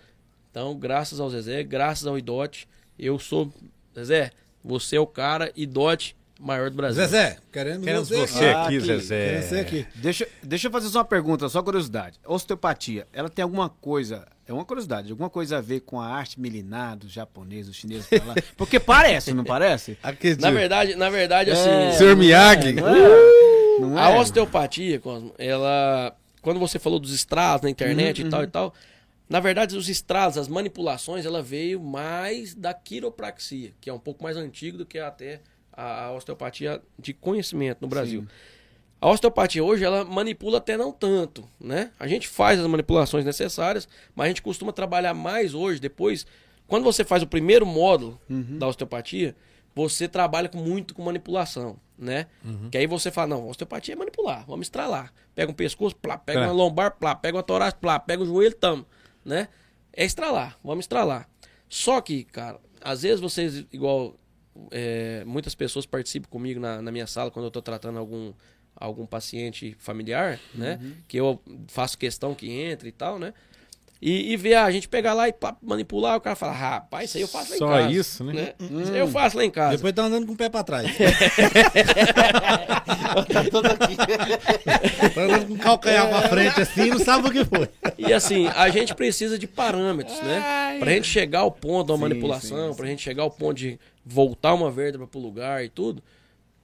Então, 0.51 0.75
graças 0.75 1.21
ao 1.21 1.29
Zezé, 1.29 1.63
graças 1.63 2.07
ao 2.07 2.19
Idote, 2.19 2.67
eu 2.99 3.19
sou. 3.19 3.53
Zezé, 3.95 4.31
você 4.65 4.97
é 4.97 5.01
o 5.01 5.07
cara 5.07 5.53
Idote 5.55 6.17
maior 6.41 6.71
do 6.71 6.77
Brasil. 6.77 7.03
Zezé, 7.05 7.37
querendo 7.53 7.85
Queremos 7.85 8.09
você, 8.09 8.27
você 8.27 8.47
aqui. 8.47 8.77
aqui, 8.77 8.81
Zezé. 8.81 9.25
Querendo 9.27 9.43
você 9.43 9.59
aqui. 9.59 9.87
Deixa, 9.95 10.29
deixa 10.43 10.67
eu 10.69 10.73
fazer 10.73 10.89
só 10.89 10.99
uma 10.99 11.05
pergunta, 11.05 11.49
só 11.49 11.63
curiosidade. 11.63 12.19
Osteopatia, 12.27 13.07
ela 13.13 13.29
tem 13.29 13.43
alguma 13.43 13.69
coisa, 13.69 14.27
é 14.49 14.53
uma 14.53 14.65
curiosidade, 14.65 15.11
alguma 15.11 15.29
coisa 15.31 15.59
a 15.59 15.61
ver 15.61 15.81
com 15.81 16.01
a 16.01 16.07
arte 16.07 16.41
milenar 16.41 16.97
dos 16.97 17.13
japoneses, 17.13 17.67
dos 17.69 17.77
chineses 17.77 18.07
pra 18.07 18.25
lá? 18.25 18.35
Porque 18.57 18.81
parece, 18.81 19.33
não 19.35 19.45
parece? 19.45 19.99
Acredito. 20.03 20.41
Na 20.41 20.51
verdade, 20.51 20.95
na 20.97 21.11
verdade, 21.11 21.51
assim. 21.51 21.69
É, 21.69 21.93
Senhor 21.93 22.17
Miyagi. 22.17 22.73
Não 22.73 22.89
é? 22.89 23.81
Não 23.81 23.99
A 23.99 24.11
é? 24.11 24.19
osteopatia, 24.19 24.99
Cosmo, 24.99 25.35
ela. 25.39 26.15
Quando 26.43 26.59
você 26.59 26.79
falou 26.79 26.99
dos 26.99 27.13
estrados 27.13 27.63
na 27.65 27.71
internet 27.71 28.23
Uhum, 28.23 28.29
e 28.29 28.31
tal 28.31 28.43
e 28.43 28.47
tal, 28.47 28.75
na 29.29 29.41
verdade, 29.41 29.77
os 29.77 29.89
estrados, 29.91 30.39
as 30.39 30.49
manipulações, 30.49 31.25
ela 31.27 31.43
veio 31.43 31.79
mais 31.81 32.55
da 32.55 32.73
quiropraxia, 32.75 33.73
que 33.81 33.89
é 33.91 33.93
um 33.93 33.99
pouco 33.99 34.23
mais 34.25 34.37
antigo 34.37 34.79
do 34.79 34.87
que 34.87 34.99
até 34.99 35.41
a, 35.81 36.05
a 36.07 36.13
osteopatia 36.13 36.83
de 36.99 37.13
conhecimento 37.15 37.79
no 37.81 37.89
Brasil. 37.89 38.27
A 39.01 39.09
osteopatia 39.09 39.65
hoje, 39.65 39.83
ela 39.83 40.05
manipula 40.05 40.59
até 40.59 40.77
não 40.77 40.93
tanto, 40.93 41.49
né? 41.59 41.91
A 41.99 42.07
gente 42.07 42.29
faz 42.29 42.61
as 42.61 42.67
manipulações 42.67 43.25
necessárias, 43.25 43.89
mas 44.15 44.27
a 44.27 44.29
gente 44.29 44.43
costuma 44.43 44.73
trabalhar 44.73 45.15
mais 45.15 45.55
hoje, 45.55 45.81
depois, 45.81 46.27
quando 46.67 46.85
você 46.85 47.03
faz 47.03 47.23
o 47.23 47.27
primeiro 47.27 47.65
módulo 47.65 48.21
da 48.59 48.67
osteopatia, 48.69 49.35
você 49.75 50.07
trabalha 50.07 50.51
muito 50.53 50.93
com 50.95 51.03
manipulação, 51.03 51.79
né? 51.99 52.27
Que 52.71 52.77
aí 52.77 52.87
você 52.87 53.11
fala, 53.11 53.29
não, 53.29 53.49
osteopatia 53.49 53.95
é 53.95 53.97
manipular, 53.97 54.45
vamos 54.47 54.67
estralar. 54.67 55.11
Pega 55.35 55.51
um 55.51 55.55
pescoço, 55.55 55.97
plá, 55.97 56.19
pega 56.19 56.41
É. 56.41 56.45
uma 56.45 56.53
lombar, 56.53 56.91
plá, 56.99 57.15
pega 57.15 57.37
uma 57.39 57.43
torácica, 57.43 57.79
plá, 57.81 57.99
pega 57.99 58.23
o 58.23 58.27
joelho, 58.27 58.55
tamo, 58.55 58.85
né? 59.25 59.49
É 59.95 60.05
estralar, 60.05 60.59
vamos 60.63 60.85
estralar. 60.85 61.27
Só 61.71 62.01
que, 62.03 62.25
cara, 62.25 62.59
às 62.83 63.01
vezes 63.03 63.21
vocês, 63.21 63.65
igual 63.73 64.15
é, 64.71 65.23
muitas 65.27 65.55
pessoas 65.55 65.87
participam 65.87 66.29
comigo 66.29 66.61
na, 66.61 66.81
na 66.83 66.91
minha 66.93 67.07
sala 67.07 67.31
quando 67.31 67.47
eu 67.47 67.51
tô 67.51 67.63
tratando 67.63 67.99
algum, 67.99 68.33
algum 68.75 69.07
paciente 69.07 69.77
familiar, 69.79 70.39
né? 70.55 70.79
Que 71.07 71.17
eu 71.17 71.41
faço 71.69 71.97
questão 71.99 72.35
que 72.35 72.51
entre 72.51 72.89
e 72.89 72.93
tal, 72.93 73.19
né? 73.19 73.33
E, 74.03 74.33
e 74.33 74.37
ver 74.37 74.55
a 74.55 74.71
gente 74.71 74.89
pegar 74.89 75.13
lá 75.13 75.29
e 75.29 75.35
manipular, 75.61 76.17
o 76.17 76.21
cara 76.23 76.35
fala, 76.35 76.53
rapaz, 76.53 77.11
isso 77.11 77.19
aí 77.19 77.23
eu 77.23 77.29
faço 77.29 77.51
lá 77.51 77.57
Só 77.59 77.67
em 77.81 77.83
casa. 77.83 77.93
isso, 77.95 78.25
né? 78.25 78.55
Isso 78.59 78.93
aí 78.93 78.99
eu 78.99 79.09
faço 79.09 79.37
lá 79.37 79.45
em 79.45 79.51
casa. 79.51 79.77
Depois 79.77 79.93
tá 79.93 80.05
andando 80.05 80.27
com 80.27 80.33
o 80.33 80.37
pé 80.37 80.49
pra 80.49 80.65
trás. 80.65 80.87
tá 85.15 85.23
andando 85.23 85.47
com 85.49 85.53
o 85.55 85.59
calcanhar 85.59 86.09
pra 86.09 86.29
frente 86.31 86.61
assim 86.63 86.85
e 86.87 86.91
não 86.91 86.99
sabe 86.99 87.29
o 87.29 87.31
que 87.31 87.45
foi. 87.45 87.69
E 87.99 88.11
assim, 88.11 88.47
a 88.49 88.71
gente 88.71 88.95
precisa 88.95 89.39
de 89.39 89.47
parâmetros, 89.47 90.19
né? 90.23 90.77
Pra 90.79 90.93
gente 90.93 91.07
chegar 91.07 91.41
ao 91.41 91.51
ponto 91.51 91.89
da 91.89 91.95
Sim, 91.95 92.01
manipulação, 92.01 92.71
sim, 92.71 92.77
pra 92.77 92.87
gente 92.87 93.03
chegar 93.03 93.23
ao 93.23 93.31
ponto 93.31 93.55
de 93.59 93.79
voltar 94.05 94.55
uma 94.55 94.71
vértebra 94.71 95.07
pro 95.07 95.21
lugar 95.21 95.65
e 95.65 95.69
tudo. 95.69 96.03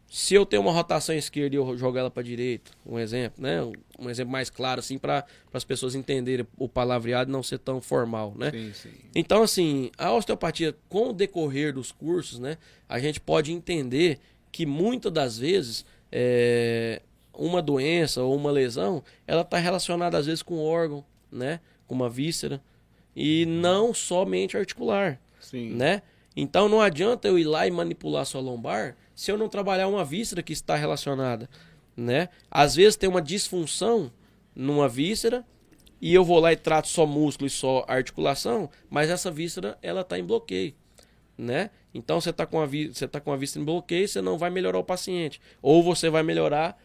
Se 0.08 0.34
eu 0.34 0.46
tenho 0.46 0.62
uma 0.62 0.70
rotação 0.72 1.14
esquerda 1.16 1.56
e 1.56 1.58
eu 1.58 1.76
jogo 1.76 1.98
ela 1.98 2.10
pra 2.10 2.22
direita, 2.22 2.70
um 2.86 2.96
exemplo, 2.98 3.42
né? 3.42 3.60
Um- 3.98 4.08
exemplo 4.08 4.30
mais 4.30 4.48
claro, 4.48 4.78
assim, 4.78 4.98
para 4.98 5.24
as 5.52 5.64
pessoas 5.64 5.94
entenderem 5.96 6.46
o 6.56 6.68
palavreado 6.68 7.28
e 7.28 7.32
não 7.32 7.42
ser 7.42 7.58
tão 7.58 7.80
formal, 7.80 8.32
né? 8.36 8.50
Sim, 8.52 8.72
sim. 8.72 8.90
Então, 9.14 9.42
assim, 9.42 9.90
a 9.98 10.12
osteopatia, 10.12 10.76
com 10.88 11.10
o 11.10 11.12
decorrer 11.12 11.72
dos 11.74 11.90
cursos, 11.90 12.38
né, 12.38 12.56
a 12.88 13.00
gente 13.00 13.18
pode 13.20 13.50
entender 13.52 14.20
que 14.52 14.64
muitas 14.64 15.12
das 15.12 15.38
vezes 15.38 15.84
é, 16.12 17.02
uma 17.34 17.60
doença 17.60 18.22
ou 18.22 18.34
uma 18.36 18.50
lesão, 18.52 19.02
ela 19.26 19.42
está 19.42 19.58
relacionada 19.58 20.16
às 20.16 20.26
vezes 20.26 20.42
com 20.42 20.54
um 20.54 20.64
órgão, 20.64 21.04
né, 21.32 21.58
com 21.86 21.94
uma 21.96 22.08
víscera, 22.08 22.62
e 23.14 23.44
não 23.44 23.92
somente 23.92 24.56
articular, 24.56 25.20
Sim. 25.40 25.70
né? 25.74 26.00
Então 26.36 26.68
não 26.68 26.80
adianta 26.82 27.26
eu 27.26 27.38
ir 27.38 27.44
lá 27.44 27.66
e 27.66 27.70
manipular 27.70 28.26
sua 28.26 28.40
lombar 28.42 28.94
se 29.14 29.30
eu 29.32 29.38
não 29.38 29.48
trabalhar 29.48 29.88
uma 29.88 30.04
víscera 30.04 30.42
que 30.42 30.52
está 30.52 30.76
relacionada, 30.76 31.48
né? 31.96 32.28
Às 32.50 32.74
vezes 32.74 32.94
tem 32.96 33.08
uma 33.08 33.22
disfunção 33.22 34.12
numa 34.54 34.86
víscera 34.88 35.42
e 36.00 36.12
eu 36.12 36.22
vou 36.22 36.38
lá 36.38 36.52
e 36.52 36.56
trato 36.56 36.88
só 36.88 37.06
músculo 37.06 37.46
e 37.46 37.50
só 37.50 37.84
articulação, 37.88 38.68
mas 38.90 39.08
essa 39.08 39.30
víscera 39.30 39.78
ela 39.80 40.04
tá 40.04 40.18
em 40.18 40.24
bloqueio, 40.24 40.74
né? 41.38 41.70
Então 41.94 42.20
você 42.20 42.30
tá 42.34 42.44
com 42.44 42.60
a 42.60 42.66
você 42.66 43.08
tá 43.08 43.18
com 43.18 43.32
a 43.32 43.36
víscera 43.36 43.62
em 43.62 43.64
bloqueio, 43.64 44.06
você 44.06 44.20
não 44.20 44.36
vai 44.36 44.50
melhorar 44.50 44.78
o 44.78 44.84
paciente, 44.84 45.40
ou 45.62 45.82
você 45.82 46.10
vai 46.10 46.22
melhorar 46.22 46.78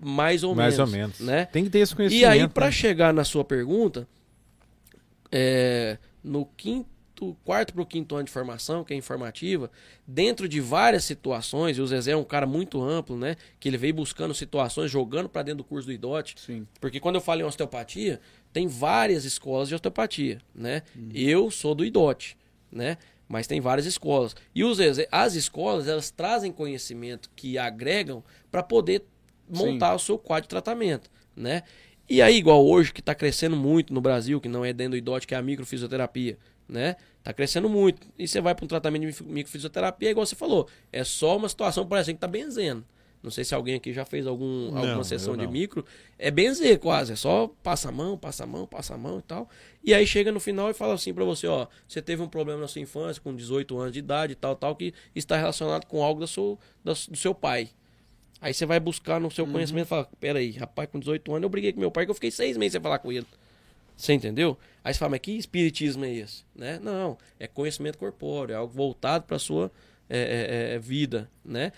mais 0.00 0.44
ou 0.44 0.54
Mais 0.54 0.78
ou 0.78 0.86
menos, 0.86 1.18
menos. 1.18 1.20
né? 1.20 1.46
Tem 1.46 1.64
que 1.64 1.70
ter 1.70 1.80
esse 1.80 1.92
E 1.92 1.96
conhecimento. 1.96 2.28
aí, 2.30 2.46
para 2.48 2.66
né? 2.66 2.72
chegar 2.72 3.12
na 3.12 3.24
sua 3.24 3.44
pergunta, 3.44 4.06
é, 5.32 5.98
no 6.22 6.46
quinto, 6.46 6.88
quarto 7.44 7.72
para 7.72 7.82
o 7.82 7.86
quinto 7.86 8.14
ano 8.14 8.24
de 8.24 8.30
formação, 8.30 8.82
que 8.84 8.92
é 8.92 8.96
informativa, 8.96 9.70
dentro 10.06 10.48
de 10.48 10.60
várias 10.60 11.04
situações, 11.04 11.78
e 11.78 11.80
o 11.80 11.86
Zezé 11.86 12.12
é 12.12 12.16
um 12.16 12.24
cara 12.24 12.46
muito 12.46 12.82
amplo, 12.82 13.16
né? 13.16 13.36
Que 13.60 13.68
ele 13.68 13.76
veio 13.76 13.94
buscando 13.94 14.34
situações, 14.34 14.90
jogando 14.90 15.28
para 15.28 15.42
dentro 15.42 15.58
do 15.58 15.64
curso 15.64 15.86
do 15.86 15.92
IDOT. 15.92 16.34
Sim. 16.36 16.66
Porque 16.80 17.00
quando 17.00 17.16
eu 17.16 17.20
falo 17.20 17.40
em 17.40 17.44
osteopatia, 17.44 18.20
tem 18.52 18.66
várias 18.66 19.24
escolas 19.24 19.68
de 19.68 19.74
osteopatia, 19.74 20.40
né? 20.54 20.82
Eu 21.14 21.50
sou 21.50 21.74
do 21.74 21.84
IDOT, 21.84 22.36
né? 22.70 22.96
Mas 23.28 23.46
tem 23.46 23.60
várias 23.60 23.86
escolas. 23.86 24.34
E 24.54 24.64
os, 24.64 24.78
as 25.12 25.34
escolas, 25.34 25.86
elas 25.86 26.10
trazem 26.10 26.50
conhecimento 26.50 27.30
que 27.36 27.58
agregam 27.58 28.24
para 28.50 28.62
poder 28.62 29.04
montar 29.48 29.94
o 29.94 29.98
seu 29.98 30.18
quadro 30.18 30.44
de 30.44 30.48
tratamento, 30.48 31.10
né? 31.36 31.62
E 32.08 32.22
aí, 32.22 32.36
igual 32.36 32.66
hoje, 32.66 32.90
que 32.90 33.00
está 33.00 33.14
crescendo 33.14 33.54
muito 33.54 33.92
no 33.92 34.00
Brasil, 34.00 34.40
que 34.40 34.48
não 34.48 34.64
é 34.64 34.72
dentro 34.72 34.92
do 34.92 34.96
IDOT, 34.96 35.26
que 35.26 35.34
é 35.34 35.38
a 35.38 35.42
microfisioterapia, 35.42 36.38
né? 36.68 36.96
Tá 37.22 37.32
crescendo 37.32 37.68
muito. 37.68 38.06
E 38.18 38.26
você 38.28 38.40
vai 38.40 38.54
para 38.54 38.64
um 38.64 38.68
tratamento 38.68 39.00
de 39.02 39.06
micro- 39.08 39.26
microfisioterapia, 39.26 40.10
igual 40.10 40.24
você 40.26 40.36
falou, 40.36 40.68
é 40.92 41.02
só 41.04 41.36
uma 41.36 41.48
situação 41.48 41.86
parecendo 41.86 42.16
que 42.16 42.20
tá 42.20 42.26
benzendo, 42.28 42.84
Não 43.20 43.32
sei 43.32 43.42
se 43.44 43.52
alguém 43.52 43.74
aqui 43.74 43.92
já 43.92 44.04
fez 44.04 44.28
algum, 44.28 44.70
Não, 44.70 44.78
alguma 44.78 45.02
sessão 45.02 45.36
de 45.36 45.44
micro. 45.48 45.84
É 46.16 46.30
benzer 46.30 46.78
quase, 46.78 47.12
é 47.14 47.16
só 47.16 47.48
passa 47.64 47.88
a 47.88 47.92
mão, 47.92 48.16
passa 48.16 48.44
a 48.44 48.46
mão, 48.46 48.64
passa 48.64 48.94
a 48.94 48.96
mão 48.96 49.18
e 49.18 49.22
tal. 49.22 49.48
E 49.82 49.92
aí 49.92 50.06
chega 50.06 50.30
no 50.30 50.38
final 50.38 50.70
e 50.70 50.72
fala 50.74 50.94
assim 50.94 51.12
pra 51.12 51.24
você, 51.24 51.48
ó, 51.48 51.66
você 51.88 52.00
teve 52.00 52.22
um 52.22 52.28
problema 52.28 52.60
na 52.60 52.68
sua 52.68 52.80
infância 52.80 53.20
com 53.20 53.34
18 53.34 53.76
anos 53.76 53.92
de 53.92 53.98
idade 53.98 54.34
e 54.34 54.36
tal, 54.36 54.54
tal, 54.54 54.76
que 54.76 54.94
está 55.16 55.36
relacionado 55.36 55.84
com 55.86 56.00
algo 56.04 56.20
da 56.20 56.28
sua, 56.28 56.56
da- 56.84 56.92
do 56.92 57.16
seu 57.16 57.34
pai. 57.34 57.70
Aí 58.40 58.54
você 58.54 58.64
vai 58.64 58.78
buscar 58.78 59.18
no 59.20 59.28
seu 59.32 59.44
Uhum. 59.44 59.50
conhecimento 59.52 59.86
e 59.86 59.88
fala, 59.88 60.08
peraí, 60.20 60.52
rapaz, 60.52 60.88
com 60.88 61.00
18 61.00 61.32
anos 61.32 61.42
eu 61.42 61.48
briguei 61.48 61.72
com 61.72 61.80
meu 61.80 61.90
pai 61.90 62.04
que 62.04 62.10
eu 62.12 62.14
fiquei 62.14 62.30
seis 62.30 62.56
meses 62.56 62.72
sem 62.74 62.80
falar 62.80 63.00
com 63.00 63.10
ele. 63.10 63.26
Você 63.98 64.12
entendeu? 64.12 64.56
Aí 64.84 64.94
você 64.94 65.00
fala, 65.00 65.10
mas 65.10 65.20
que 65.20 65.32
espiritismo 65.32 66.04
é 66.04 66.14
esse? 66.14 66.44
Né? 66.54 66.78
Não, 66.80 67.18
é 67.38 67.48
conhecimento 67.48 67.98
corpóreo, 67.98 68.52
é 68.52 68.56
algo 68.56 68.72
voltado 68.72 69.24
para 69.24 69.40
sua 69.40 69.72
é, 70.08 70.70
é, 70.70 70.74
é, 70.74 70.78
vida, 70.78 71.28
né? 71.44 71.72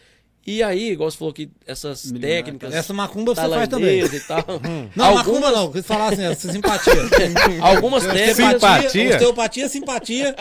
E 0.47 0.63
aí, 0.63 0.93
igual 0.93 1.11
você 1.11 1.19
falou 1.19 1.35
que 1.35 1.51
essas 1.67 2.11
técnicas... 2.13 2.73
Essa 2.75 2.95
macumba 2.95 3.35
você 3.35 3.47
faz 3.49 3.69
também. 3.69 4.01
e 4.01 4.21
tal. 4.21 4.43
Não, 4.97 5.15
macumba 5.15 5.51
não, 5.53 5.71
que 5.71 5.83
falar 5.83 6.13
assim, 6.15 6.23
essa 6.25 6.51
simpatia. 6.51 6.93
Algumas 7.61 8.05
técnicas... 8.07 8.37
Simpatia? 8.37 9.11
Osteopatia, 9.11 9.69
simpatia. 9.69 10.35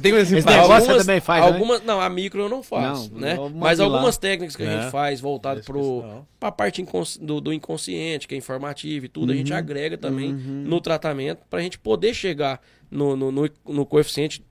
Tem 0.00 0.12
uma 0.12 0.24
simpatia. 0.24 0.60
negócio 0.62 0.86
você 0.86 0.98
também 0.98 1.20
faz, 1.20 1.44
né? 1.44 1.50
algumas, 1.52 1.82
Não, 1.84 2.00
a 2.00 2.08
micro 2.08 2.40
eu 2.42 2.48
não 2.48 2.62
faço, 2.62 3.12
Não, 3.12 3.20
né? 3.20 3.34
mando 3.34 3.54
Mas 3.56 3.80
algumas 3.80 4.16
técnicas 4.16 4.56
que 4.56 4.62
a 4.62 4.66
É. 4.66 4.80
gente 4.82 4.90
faz 4.90 5.20
voltado 5.20 5.62
pro, 5.62 6.02
não. 6.02 6.26
pra 6.40 6.50
parte 6.50 6.80
incons- 6.80 7.18
do, 7.18 7.38
do 7.40 7.52
inconsciente, 7.52 8.26
que 8.26 8.34
é 8.34 8.38
informativo 8.38 9.04
e 9.04 9.08
tudo, 9.08 9.30
a 9.32 9.36
gente 9.36 9.52
Uhum. 9.52 9.58
agrega 9.58 9.98
também 9.98 10.32
no 10.32 10.80
tratamento 10.80 11.40
pra 11.50 11.60
gente 11.60 11.78
poder 11.78 12.14
chegar 12.14 12.60
no, 12.90 13.14
no, 13.14 13.30
no, 13.30 13.48
no 13.68 13.84
coeficiente 13.86 14.42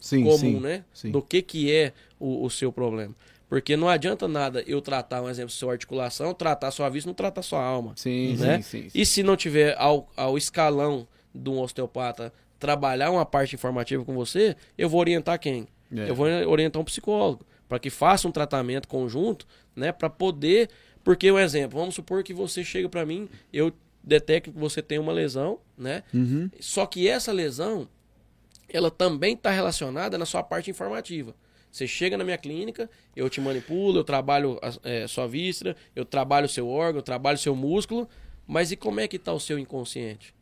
Sim, 0.00 0.24
comum, 0.24 0.36
sim, 0.38 0.60
né? 0.60 0.84
sim. 0.92 1.10
Do 1.10 1.20
que 1.22 1.40
que 1.42 1.72
é 1.72 1.92
o, 2.18 2.44
o 2.44 2.50
seu 2.50 2.72
problema. 2.72 3.14
Porque 3.48 3.76
não 3.76 3.88
adianta 3.88 4.26
nada 4.26 4.62
eu 4.66 4.80
tratar, 4.80 5.22
um 5.22 5.28
exemplo, 5.28 5.50
sua 5.50 5.72
articulação, 5.72 6.34
tratar 6.34 6.70
sua 6.70 6.88
vista, 6.88 7.08
não 7.08 7.14
tratar 7.14 7.42
sua 7.42 7.62
alma. 7.62 7.92
Sim, 7.96 8.36
né? 8.36 8.56
sim, 8.56 8.82
sim, 8.82 8.90
sim. 8.90 9.00
E 9.00 9.06
se 9.06 9.22
não 9.22 9.36
tiver 9.36 9.76
ao, 9.78 10.10
ao 10.16 10.36
escalão 10.36 11.06
de 11.34 11.48
um 11.48 11.60
osteopata 11.60 12.32
trabalhar 12.58 13.10
uma 13.10 13.24
parte 13.24 13.54
informativa 13.54 14.04
com 14.04 14.14
você, 14.14 14.56
eu 14.76 14.88
vou 14.88 15.00
orientar 15.00 15.38
quem? 15.38 15.68
É. 15.94 16.10
Eu 16.10 16.14
vou 16.14 16.26
orientar 16.48 16.80
um 16.80 16.84
psicólogo 16.84 17.46
para 17.68 17.78
que 17.78 17.90
faça 17.90 18.26
um 18.26 18.32
tratamento 18.32 18.88
conjunto, 18.88 19.46
né, 19.74 19.92
para 19.92 20.08
poder, 20.08 20.70
porque 21.04 21.30
um 21.30 21.38
exemplo, 21.38 21.78
vamos 21.78 21.94
supor 21.94 22.22
que 22.22 22.32
você 22.32 22.64
chega 22.64 22.88
para 22.88 23.04
mim, 23.04 23.28
eu 23.52 23.72
detecto 24.02 24.52
que 24.52 24.58
você 24.58 24.80
tem 24.80 24.98
uma 24.98 25.12
lesão, 25.12 25.58
né? 25.76 26.04
Uhum. 26.14 26.48
Só 26.60 26.86
que 26.86 27.08
essa 27.08 27.32
lesão, 27.32 27.88
ela 28.68 28.90
também 28.90 29.34
está 29.34 29.50
relacionada 29.50 30.16
na 30.16 30.24
sua 30.24 30.42
parte 30.42 30.70
informativa. 30.70 31.34
Você 31.76 31.86
chega 31.86 32.16
na 32.16 32.24
minha 32.24 32.38
clínica, 32.38 32.88
eu 33.14 33.28
te 33.28 33.38
manipulo, 33.38 33.98
eu 33.98 34.04
trabalho 34.04 34.58
a 34.62 34.72
é, 34.82 35.06
sua 35.06 35.26
víscera, 35.28 35.76
eu 35.94 36.06
trabalho 36.06 36.46
o 36.46 36.48
seu 36.48 36.66
órgão, 36.66 37.00
eu 37.00 37.02
trabalho 37.02 37.34
o 37.36 37.38
seu 37.38 37.54
músculo, 37.54 38.08
mas 38.46 38.72
e 38.72 38.76
como 38.76 38.98
é 38.98 39.06
que 39.06 39.16
está 39.16 39.30
o 39.34 39.38
seu 39.38 39.58
inconsciente? 39.58 40.34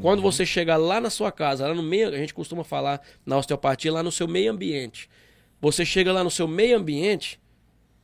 Quando 0.00 0.22
você 0.22 0.46
chegar 0.46 0.78
lá 0.78 0.98
na 0.98 1.10
sua 1.10 1.30
casa, 1.30 1.68
lá 1.68 1.74
no 1.74 1.82
meio, 1.82 2.08
a 2.08 2.16
gente 2.16 2.32
costuma 2.32 2.64
falar 2.64 3.02
na 3.26 3.36
osteopatia, 3.36 3.92
lá 3.92 4.02
no 4.02 4.10
seu 4.10 4.26
meio 4.26 4.50
ambiente. 4.50 5.10
Você 5.60 5.84
chega 5.84 6.10
lá 6.10 6.24
no 6.24 6.30
seu 6.30 6.48
meio 6.48 6.78
ambiente, 6.78 7.38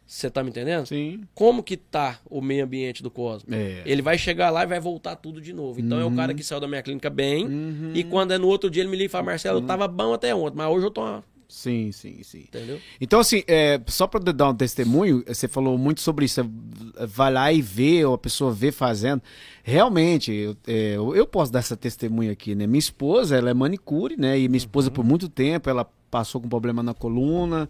você 0.05 0.29
tá 0.29 0.43
me 0.45 0.51
entendendo? 0.51 0.85
Sim. 0.85 1.23
Como 1.35 1.63
que 1.63 1.79
tá 1.79 2.21
o 2.29 2.43
meio 2.43 2.65
ambiente 2.67 3.03
do 3.03 3.11
Cosmo? 3.11 3.55
É. 3.55 3.81
Ele 3.87 4.03
vai 4.03 4.19
chegar 4.19 4.51
lá 4.51 4.65
e 4.65 4.67
vai 4.67 4.79
voltar 4.79 5.17
tudo 5.17 5.41
de 5.41 5.55
novo. 5.55 5.81
Então 5.81 5.99
é 5.99 6.05
o 6.05 6.15
cara 6.15 6.35
que 6.35 6.45
saiu 6.45 6.61
da 6.61 6.69
minha 6.69 6.83
clínica 6.83 7.09
bem, 7.09 7.47
Uhum. 7.47 7.93
e 7.95 8.05
quando 8.05 8.33
é 8.35 8.39
no 8.39 8.47
outro 8.47 8.69
dia 8.69 8.83
ele 8.83 8.91
me 8.91 8.97
liga 8.99 9.07
e 9.07 9.09
fala, 9.09 9.25
Marcelo, 9.25 9.61
eu 9.61 9.67
tava 9.67 9.89
bom 9.89 10.13
até 10.13 10.35
ontem, 10.35 10.59
mas 10.59 10.69
hoje 10.69 10.85
eu 10.85 10.91
tô... 10.91 11.23
Sim, 11.55 11.93
sim, 11.93 12.21
sim. 12.25 12.41
Entendeu? 12.41 12.81
Então, 13.01 13.21
assim, 13.21 13.45
é, 13.47 13.81
só 13.87 14.09
para 14.09 14.33
dar 14.33 14.49
um 14.51 14.55
testemunho, 14.55 15.23
você 15.25 15.47
falou 15.47 15.79
muito 15.79 16.01
sobre 16.01 16.25
isso. 16.25 16.41
é, 16.41 17.07
Vai 17.07 17.33
lá 17.33 17.53
e 17.53 17.63
vê, 17.63 18.05
ou 18.05 18.13
a 18.13 18.19
pessoa 18.19 18.51
vê 18.51 18.73
fazendo. 18.73 19.23
Realmente, 19.63 20.33
eu, 20.33 20.57
é, 20.67 20.97
eu 20.97 21.25
posso 21.25 21.53
dar 21.53 21.61
essa 21.61 21.77
testemunha 21.77 22.33
aqui, 22.33 22.57
né? 22.57 22.67
Minha 22.67 22.81
esposa, 22.81 23.37
ela 23.37 23.51
é 23.51 23.55
manicure, 23.55 24.17
né? 24.17 24.37
E 24.37 24.49
minha 24.49 24.59
esposa, 24.59 24.91
por 24.91 25.05
muito 25.05 25.29
tempo, 25.29 25.71
ela 25.71 25.89
passou 26.11 26.41
com 26.41 26.49
problema 26.49 26.83
na 26.83 26.93
coluna. 26.93 27.69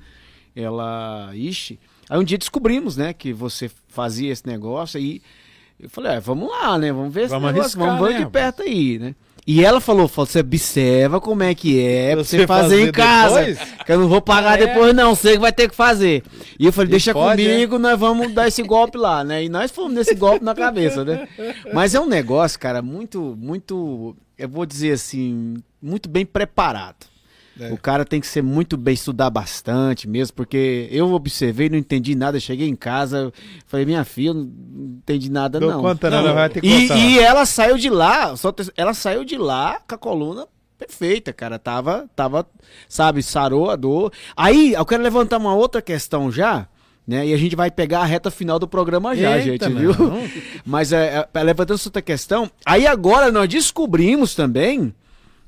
Ela. 0.57 1.31
Ixi. 1.35 1.79
Aí 2.09 2.19
um 2.19 2.25
dia 2.25 2.39
descobrimos, 2.39 2.97
né, 2.97 3.13
que 3.13 3.35
você 3.35 3.71
fazia 3.89 4.33
esse 4.33 4.47
negócio 4.47 4.99
aí. 4.99 5.21
Eu 5.79 5.91
falei, 5.91 6.13
ah, 6.17 6.21
vamos 6.21 6.49
lá, 6.49 6.79
né? 6.79 6.91
Vamos 6.91 7.13
ver 7.13 7.23
esse 7.25 7.31
Vamos 7.31 7.53
negócio, 7.53 7.79
arriscar, 7.79 7.99
vamos 7.99 8.09
ver 8.09 8.19
né, 8.21 8.25
de 8.25 8.31
perto 8.31 8.63
aí, 8.63 8.99
né? 8.99 9.15
E 9.47 9.63
ela 9.63 9.79
falou, 9.79 10.09
falou, 10.09 10.27
você 10.27 10.41
observa 10.41 11.21
como 11.21 11.43
é 11.43 11.55
que 11.55 11.79
é, 11.79 12.15
pra 12.15 12.25
Você 12.25 12.39
você 12.39 12.47
fazer, 12.47 12.63
fazer 12.77 12.89
em 12.89 12.93
casa. 12.93 13.45
depois? 13.45 13.73
Que 13.85 13.93
eu 13.93 13.99
não 14.01 14.09
vou 14.09 14.23
pagar 14.23 14.53
Ah, 14.59 14.63
é? 14.63 14.67
depois, 14.67 14.95
não. 14.95 15.15
Você 15.15 15.33
que 15.33 15.39
vai 15.39 15.53
ter 15.53 15.69
que 15.69 15.75
fazer. 15.77 16.23
E 16.59 16.65
eu 16.65 16.73
falei, 16.73 16.91
deixa 16.91 17.13
pode, 17.13 17.47
é? 17.47 17.53
comigo, 17.53 17.79
nós 17.79 17.99
vamos 18.01 18.33
dar 18.33 18.49
esse 18.49 18.63
golpe 18.63 18.97
lá, 18.97 19.23
né? 19.23 19.45
E 19.45 19.49
nós 19.51 19.71
fomos 19.71 19.93
nesse 19.93 20.15
golpe 20.15 20.43
na 20.43 20.55
cabeça, 20.55 21.05
né? 21.05 21.29
Mas 21.75 21.95
é 21.95 22.01
um 22.01 22.07
negócio, 22.07 22.59
cara, 22.59 22.81
muito, 22.81 23.37
muito, 23.39 24.17
eu 24.39 24.49
vou 24.49 24.65
dizer 24.65 24.93
assim, 24.93 25.57
muito 25.83 26.09
bem 26.09 26.25
preparado. 26.25 27.05
É. 27.61 27.73
O 27.73 27.77
cara 27.77 28.05
tem 28.05 28.21
que 28.21 28.27
ser 28.27 28.43
muito 28.43 28.77
bem, 28.77 28.95
estudar 28.95 29.31
bastante 29.31 30.09
mesmo, 30.09 30.35
porque 30.35 30.89
eu 30.91 31.13
observei, 31.13 31.69
não 31.69 31.79
entendi 31.79 32.15
nada. 32.15 32.41
Cheguei 32.41 32.69
em 32.69 32.75
casa, 32.75 33.33
falei, 33.67 33.87
minha 33.87 34.05
filha, 34.05 34.35
não 34.35 34.43
entendi 34.99 35.31
nada, 35.31 35.61
Dou 35.61 35.71
não. 35.71 35.81
conta, 35.81 36.11
não, 36.11 36.23
Não, 36.23 36.35
vai 36.35 36.49
ter 36.49 36.61
que 36.61 36.67
E, 36.67 36.83
contar. 36.89 36.97
e 36.99 37.19
ela 37.19 37.47
saiu 37.47 37.79
de 37.79 37.89
lá, 37.89 38.35
só 38.37 38.51
te- 38.51 38.73
ela 38.77 38.93
saiu 38.93 39.25
de 39.25 39.37
lá 39.39 39.81
com 39.89 39.95
a 39.95 39.99
coluna 39.99 40.47
perfeita, 40.77 41.33
cara. 41.33 41.59
Tava, 41.59 42.07
tava, 42.17 42.45
sabe, 42.89 43.23
sarou 43.23 43.71
a 43.71 43.77
dor. 43.77 44.13
Aí, 44.37 44.73
eu 44.75 44.85
quero 44.85 45.03
levantar 45.03 45.39
uma 45.39 45.55
outra 45.55 45.81
questão 45.81 46.33
já, 46.33 46.67
né? 47.07 47.25
E 47.29 47.33
a 47.33 47.37
gente 47.37 47.55
vai 47.55 47.71
pegar 47.71 48.01
a 48.01 48.05
reta 48.05 48.31
final 48.33 48.59
do 48.59 48.67
programa 48.67 49.15
já, 49.15 49.39
Eita, 49.39 49.69
gente, 49.71 49.79
viu? 49.79 49.95
não. 49.97 50.21
Mas 50.67 50.93
é, 50.93 51.25
é, 51.33 51.43
levantando 51.45 51.77
essa 51.77 51.89
outra 51.89 52.03
questão, 52.03 52.51
aí 52.67 52.85
agora 52.87 53.31
nós 53.31 53.49
descobrimos 53.49 54.35
também 54.35 54.93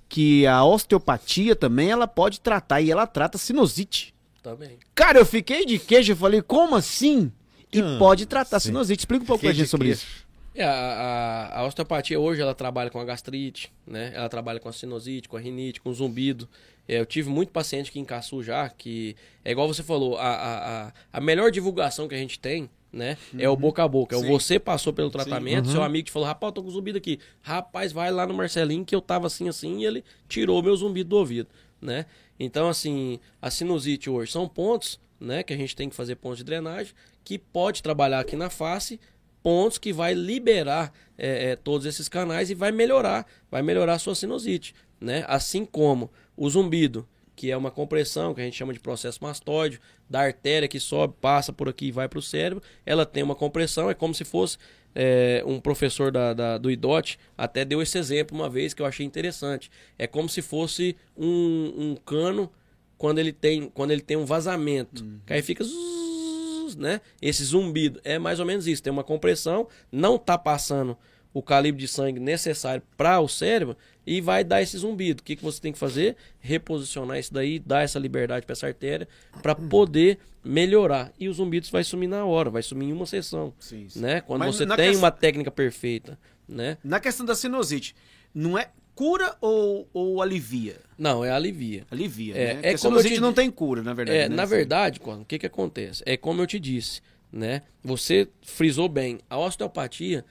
que 0.08 0.46
a 0.46 0.64
osteopatia 0.64 1.56
também 1.56 1.90
ela 1.90 2.06
pode 2.06 2.40
tratar 2.40 2.80
e 2.80 2.90
ela 2.90 3.06
trata 3.06 3.38
sinusite. 3.38 4.14
Também. 4.42 4.78
Cara, 4.94 5.18
eu 5.18 5.26
fiquei 5.26 5.66
de 5.66 5.78
queijo, 5.78 6.12
eu 6.12 6.16
falei, 6.16 6.40
como 6.42 6.76
assim? 6.76 7.32
E 7.72 7.82
Hum, 7.82 7.98
pode 7.98 8.26
tratar 8.26 8.60
sim. 8.60 8.68
sinusite. 8.68 9.00
Explica 9.00 9.24
um 9.24 9.26
pouco 9.26 9.40
pra 9.42 9.48
Queijo 9.50 9.58
gente 9.58 9.68
sobre 9.70 9.88
queijo. 9.88 10.02
isso. 10.02 10.26
É, 10.54 10.64
a, 10.64 10.70
a, 10.72 11.58
a 11.60 11.66
osteopatia 11.66 12.18
hoje 12.18 12.40
ela 12.40 12.54
trabalha 12.54 12.88
com 12.88 12.98
a 12.98 13.04
gastrite, 13.04 13.70
né? 13.86 14.12
Ela 14.14 14.28
trabalha 14.28 14.58
com 14.60 14.68
a 14.68 14.72
sinusite, 14.72 15.28
com 15.28 15.36
a 15.36 15.40
rinite, 15.40 15.80
com 15.80 15.90
o 15.90 15.94
zumbido. 15.94 16.48
É, 16.88 16.98
eu 17.00 17.04
tive 17.04 17.28
muito 17.28 17.50
paciente 17.52 17.90
que 17.92 17.98
encaçou 17.98 18.42
já, 18.42 18.68
que 18.70 19.16
é 19.44 19.50
igual 19.50 19.66
você 19.68 19.82
falou, 19.82 20.16
a, 20.16 20.28
a, 20.28 20.92
a 21.12 21.20
melhor 21.20 21.50
divulgação 21.50 22.06
que 22.08 22.14
a 22.14 22.18
gente 22.18 22.38
tem, 22.38 22.70
né? 22.92 23.16
É 23.38 23.48
o 23.48 23.56
boca 23.56 23.82
a 23.82 23.88
boca. 23.88 24.14
É 24.14 24.18
o 24.18 24.22
Sim. 24.22 24.28
você 24.28 24.58
passou 24.58 24.92
pelo 24.92 25.10
tratamento, 25.10 25.68
seu 25.68 25.82
amigo 25.82 26.06
te 26.06 26.12
falou, 26.12 26.26
rapaz, 26.26 26.50
eu 26.50 26.54
tô 26.54 26.62
com 26.62 26.70
zumbido 26.70 26.98
aqui. 26.98 27.18
Rapaz, 27.42 27.92
vai 27.92 28.10
lá 28.10 28.26
no 28.26 28.34
Marcelinho 28.34 28.84
que 28.84 28.94
eu 28.94 29.00
tava 29.00 29.26
assim, 29.26 29.48
assim, 29.48 29.80
e 29.80 29.84
ele 29.84 30.04
tirou 30.28 30.62
meu 30.62 30.76
zumbido 30.76 31.10
do 31.10 31.16
ouvido, 31.16 31.48
né? 31.80 32.06
Então, 32.38 32.68
assim, 32.68 33.18
a 33.40 33.50
sinusite 33.50 34.10
hoje 34.10 34.32
são 34.32 34.48
pontos, 34.48 35.00
né? 35.20 35.42
Que 35.42 35.52
a 35.52 35.56
gente 35.56 35.74
tem 35.74 35.88
que 35.88 35.96
fazer 35.96 36.16
pontos 36.16 36.38
de 36.38 36.44
drenagem, 36.44 36.92
que 37.24 37.38
pode 37.38 37.82
trabalhar 37.82 38.20
aqui 38.20 38.36
na 38.36 38.50
face, 38.50 39.00
pontos 39.42 39.78
que 39.78 39.92
vai 39.92 40.14
liberar 40.14 40.92
é, 41.16 41.50
é, 41.50 41.56
todos 41.56 41.86
esses 41.86 42.08
canais 42.08 42.50
e 42.50 42.54
vai 42.54 42.72
melhorar, 42.72 43.26
vai 43.50 43.62
melhorar 43.62 43.94
a 43.94 43.98
sua 43.98 44.14
sinusite, 44.14 44.74
né? 45.00 45.24
Assim 45.28 45.64
como 45.64 46.10
o 46.36 46.48
zumbido, 46.48 47.06
que 47.36 47.50
é 47.50 47.56
uma 47.56 47.70
compressão 47.70 48.34
que 48.34 48.40
a 48.40 48.44
gente 48.44 48.56
chama 48.56 48.72
de 48.72 48.80
processo 48.80 49.18
mastóide, 49.22 49.78
da 50.10 50.20
artéria 50.22 50.66
que 50.66 50.80
sobe, 50.80 51.14
passa 51.20 51.52
por 51.52 51.68
aqui 51.68 51.86
e 51.88 51.92
vai 51.92 52.08
para 52.08 52.18
o 52.18 52.22
cérebro, 52.22 52.62
ela 52.84 53.04
tem 53.06 53.22
uma 53.22 53.34
compressão, 53.34 53.88
é 53.90 53.94
como 53.94 54.14
se 54.14 54.24
fosse 54.24 54.56
é, 54.94 55.42
um 55.46 55.60
professor 55.60 56.10
da, 56.10 56.32
da- 56.32 56.56
do 56.56 56.70
IDOT 56.70 57.18
até 57.36 57.64
deu 57.66 57.82
esse 57.82 57.98
exemplo 57.98 58.34
uma 58.34 58.48
vez 58.48 58.72
que 58.72 58.80
eu 58.80 58.86
achei 58.86 59.04
interessante. 59.04 59.70
É 59.98 60.06
como 60.06 60.26
se 60.26 60.40
fosse 60.40 60.96
um, 61.16 61.72
um 61.76 61.96
cano 61.96 62.50
quando 62.96 63.18
ele 63.18 63.32
tem, 63.32 63.68
quando 63.68 63.90
ele 63.90 64.00
tem 64.00 64.16
um 64.16 64.24
vazamento. 64.24 65.04
Que 65.26 65.34
aí 65.34 65.42
fica 65.42 65.62
zzz, 65.62 66.76
né? 66.76 67.02
Esse 67.20 67.44
zumbido. 67.44 68.00
É 68.02 68.18
mais 68.18 68.40
ou 68.40 68.46
menos 68.46 68.66
isso. 68.66 68.82
Tem 68.82 68.90
uma 68.90 69.04
compressão, 69.04 69.68
não 69.92 70.16
tá 70.16 70.38
passando 70.38 70.96
o 71.34 71.42
calibre 71.42 71.78
de 71.82 71.88
sangue 71.88 72.18
necessário 72.18 72.82
para 72.96 73.20
o 73.20 73.28
cérebro 73.28 73.76
e 74.06 74.20
vai 74.20 74.44
dar 74.44 74.62
esse 74.62 74.78
zumbido. 74.78 75.20
O 75.20 75.24
que, 75.24 75.34
que 75.36 75.42
você 75.42 75.60
tem 75.60 75.72
que 75.72 75.78
fazer? 75.78 76.16
Reposicionar 76.38 77.18
isso 77.18 77.34
daí, 77.34 77.58
dar 77.58 77.82
essa 77.82 77.98
liberdade 77.98 78.46
para 78.46 78.52
essa 78.52 78.66
artéria 78.66 79.08
para 79.42 79.54
poder 79.54 80.18
melhorar. 80.44 81.12
E 81.18 81.28
o 81.28 81.32
zumbido 81.32 81.66
vai 81.70 81.82
sumir 81.82 82.06
na 82.06 82.24
hora, 82.24 82.48
vai 82.50 82.62
sumir 82.62 82.88
em 82.88 82.92
uma 82.92 83.06
sessão. 83.06 83.52
Sim, 83.58 83.88
sim. 83.88 84.00
Né? 84.00 84.20
Quando 84.20 84.40
Mas 84.40 84.54
você 84.56 84.66
tem 84.66 84.94
uma 84.96 85.10
técnica 85.10 85.50
perfeita. 85.50 86.18
Né? 86.48 86.78
Na 86.84 87.00
questão 87.00 87.26
da 87.26 87.34
sinusite, 87.34 87.96
não 88.32 88.56
é 88.56 88.70
cura 88.94 89.36
ou, 89.40 89.88
ou 89.92 90.22
alivia? 90.22 90.76
Não, 90.96 91.24
é 91.24 91.30
alivia. 91.30 91.84
Alivia, 91.90 92.34
É, 92.36 92.54
né? 92.54 92.60
é 92.62 92.74
a 92.74 92.78
sinusite 92.78 93.14
te- 93.16 93.20
não 93.20 93.32
tem 93.32 93.50
cura, 93.50 93.82
na 93.82 93.92
verdade. 93.92 94.18
É, 94.18 94.28
né? 94.28 94.36
na 94.36 94.44
Assim. 94.44 94.50
verdade, 94.54 95.00
o 95.04 95.24
que, 95.24 95.40
que 95.40 95.46
acontece? 95.46 96.02
É 96.06 96.16
como 96.16 96.40
eu 96.40 96.46
te 96.46 96.60
disse, 96.60 97.00
né? 97.32 97.62
Você 97.82 98.28
frisou 98.42 98.88
bem, 98.88 99.18
a 99.28 99.36
osteopatia, 99.36 100.24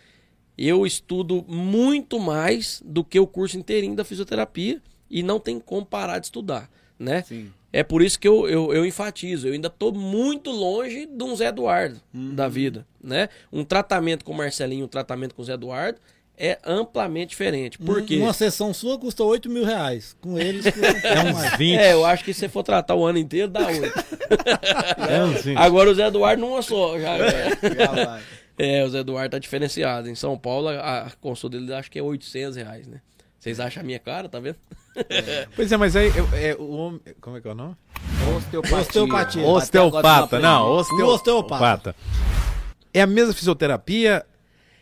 eu 0.58 0.86
estudo 0.86 1.44
muito 1.48 2.20
mais 2.20 2.82
do 2.86 3.04
que 3.04 3.20
o 3.20 3.28
curso 3.28 3.58
inteirinho 3.58 3.96
da 3.96 4.04
fisioterapia 4.06 4.82
e 5.10 5.22
não 5.24 5.40
tem 5.40 5.60
como 5.60 5.86
parar 5.86 6.20
de 6.20 6.26
estudar, 6.28 6.70
né? 6.98 7.24
Sim. 7.24 7.52
É 7.72 7.84
por 7.84 8.02
isso 8.02 8.18
que 8.18 8.28
eu, 8.28 8.48
eu, 8.48 8.74
eu 8.74 8.86
enfatizo. 8.86 9.48
Eu 9.50 9.54
ainda 9.54 9.70
tô 9.70 9.92
muito 9.92 10.50
longe 10.50 11.06
de 11.06 11.24
um 11.24 11.36
Zé 11.36 11.48
Eduardo 11.48 12.00
da 12.14 12.48
vida, 12.48 12.88
né? 13.04 13.28
Um 13.52 13.66
tratamento 13.66 14.24
com 14.24 14.32
o 14.32 14.38
Marcelinho, 14.38 14.86
um 14.86 14.88
tratamento 14.88 15.36
com 15.36 15.42
o 15.42 15.46
Zé 15.46 15.54
Eduardo 15.54 16.00
é 16.38 16.58
amplamente 16.66 17.30
diferente. 17.30 17.78
Por 17.78 18.02
quê? 18.02 18.18
Uma 18.18 18.34
sessão 18.34 18.74
sua 18.74 18.98
custa 18.98 19.24
8 19.24 19.50
mil 19.50 19.64
reais. 19.66 20.16
Com 20.22 20.38
eles 20.38 20.66
custa 20.66 21.08
É 21.08 21.20
uns 21.24 21.34
mais. 21.34 21.58
20. 21.58 21.78
É, 21.78 21.94
eu 21.94 22.06
acho 22.06 22.24
que 22.24 22.34
se 22.34 22.42
você 22.42 22.50
for 22.50 22.64
tratar 22.64 22.96
o 22.96 23.06
ano 23.06 23.18
inteiro, 23.18 23.48
dá 23.50 23.68
oito. 23.68 24.06
É 25.10 25.24
uns 25.24 25.44
20. 25.44 25.58
Agora 25.58 25.90
o 25.90 25.96
Zé 25.96 26.08
Eduardo 26.08 26.42
numa 26.42 26.62
só. 26.62 27.00
Já, 27.00 27.18
Já 27.18 28.06
vai. 28.06 28.24
É, 28.58 28.84
o 28.84 28.90
Zé 28.90 29.00
Eduardo 29.00 29.32
tá 29.32 29.40
diferenciado. 29.40 30.10
Em 30.10 30.16
São 30.16 30.38
Paulo, 30.38 30.70
a, 30.70 31.12
consulta 31.22 31.60
dele 31.60 31.74
acho 31.74 31.90
que 31.92 32.00
é 32.00 32.04
800 32.04 32.56
reais, 32.56 32.88
né? 32.88 33.02
Vocês 33.40 33.60
acham 33.60 33.82
a 33.82 33.86
minha 33.86 34.00
cara, 34.00 34.28
tá 34.28 34.40
vendo? 34.40 34.56
Pois 35.56 35.72
é, 35.72 35.78
mas 35.78 35.96
aí 35.96 36.12
eu- 36.16 36.28
é, 36.34 36.56
o 36.58 36.72
homem. 36.72 37.02
Como 37.22 37.38
é 37.38 37.42
que 37.42 37.48
é 37.48 37.52
o 37.52 37.56
nome? 37.56 37.76
Osteopatia. 38.38 38.78
Osteopatia. 38.80 39.46
Osteopata, 39.46 40.40
não, 40.40 40.64
O 40.68 40.78
osteopata. 40.78 41.14
osteopata. 41.14 41.96
É 42.94 43.02
a 43.02 43.08
mesma 43.08 43.34
fisioterapia, 43.34 44.26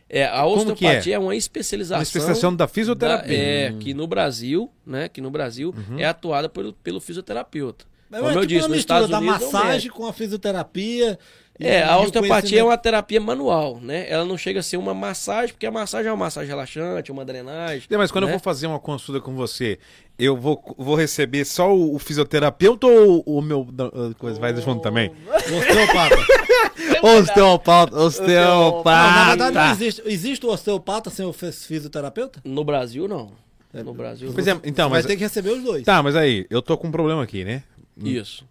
É, 0.10 0.26
a 0.26 0.44
Como 0.44 0.76
que 0.76 0.86
é? 0.86 0.90
osteopatia 0.90 1.16
é? 1.16 1.20
uma 1.20 1.36
especialização. 1.36 1.98
uma 1.98 2.04
especialização 2.04 2.56
da 2.56 2.66
da- 2.66 2.68
fisioterapia. 2.72 3.36
é, 3.36 3.74
que 3.80 3.94
no 3.96 4.06
Brasil, 4.06 4.70
né? 4.86 5.10
Que 5.10 5.20
no 5.20 5.32
Brasil 5.32 5.74
é 5.98 6.06
atuada 6.06 6.48
pelo, 6.48 6.72
pelo 6.74 7.02
fisioterapeuta. 7.02 7.86
Mas 8.12 8.20
Como 8.22 8.32
é 8.32 8.36
eu 8.36 8.42
tipo 8.42 8.54
disse, 8.54 8.68
uma 8.68 8.76
mistura 8.76 9.08
da 9.08 9.18
Unidos 9.18 9.42
é 9.42 9.46
massagem 9.52 9.90
com 9.92 10.06
a 10.06 10.14
fisioterapia. 10.14 11.18
É, 11.60 11.84
a 11.84 12.00
osteopatia 12.00 12.62
é 12.62 12.64
uma 12.64 12.78
terapia 12.78 13.22
manual, 13.22 13.80
né? 13.80 14.10
Ela 14.10 14.26
não 14.26 14.38
chega 14.38 14.60
a 14.60 14.64
ser 14.64 14.78
uma 14.78 14.94
massagem, 14.94 15.54
porque 15.54 15.68
a 15.68 15.72
massagem 15.72 16.10
é 16.10 16.12
uma 16.12 16.26
massagem 16.26 16.50
relaxante, 16.50 17.12
uma 17.12 17.24
drenagem. 17.24 17.84
É, 17.90 17.98
mas 17.98 18.12
quando 18.12 18.24
eu 18.24 18.28
né? 18.28 18.34
vou 18.34 18.40
fazer 18.40 18.66
uma 18.66 18.80
consulta 18.80 19.22
com 19.22 19.36
você, 19.36 19.78
eu 20.18 20.36
vou, 20.36 20.62
vou 20.78 20.96
receber 20.96 21.46
só 21.46 21.72
o, 21.74 21.94
o 21.96 22.00
fisioterapeuta 22.00 22.88
ou 22.88 23.24
o, 23.26 23.38
o 23.38 23.42
meu 23.42 23.62
uh, 23.62 24.16
coisa 24.18 24.40
vai 24.40 24.56
junto 24.60 24.82
também? 24.82 25.12
O 25.28 25.56
osteopata. 25.58 26.16
Osteopata, 27.04 27.92
Não, 27.92 28.00
na 28.00 28.06
osteopata. 28.08 29.28
verdade 29.28 29.56
não 29.56 29.72
existe. 29.72 30.02
Existe 30.06 30.46
o 30.46 30.50
osteopata 30.50 31.10
sem 31.10 31.26
o 31.26 31.34
fis- 31.34 31.66
fisioterapeuta? 31.66 32.40
No 32.44 32.64
Brasil, 32.64 33.08
não. 33.08 33.32
No 33.74 33.94
Brasil, 33.94 34.32
não. 34.32 34.54
é, 34.54 34.60
então, 34.64 34.90
Vai 34.90 35.00
mas 35.00 35.06
ter 35.06 35.16
que 35.16 35.24
receber 35.24 35.50
os 35.52 35.64
dois. 35.64 35.84
tá, 35.84 36.02
mas 36.02 36.16
aí, 36.16 36.46
eu 36.50 36.62
tô 36.62 36.78
com 36.78 36.88
um 36.88 36.92
problema 36.92 37.24
aqui, 37.24 37.44
né? 37.44 37.64
Isso. 37.98 38.46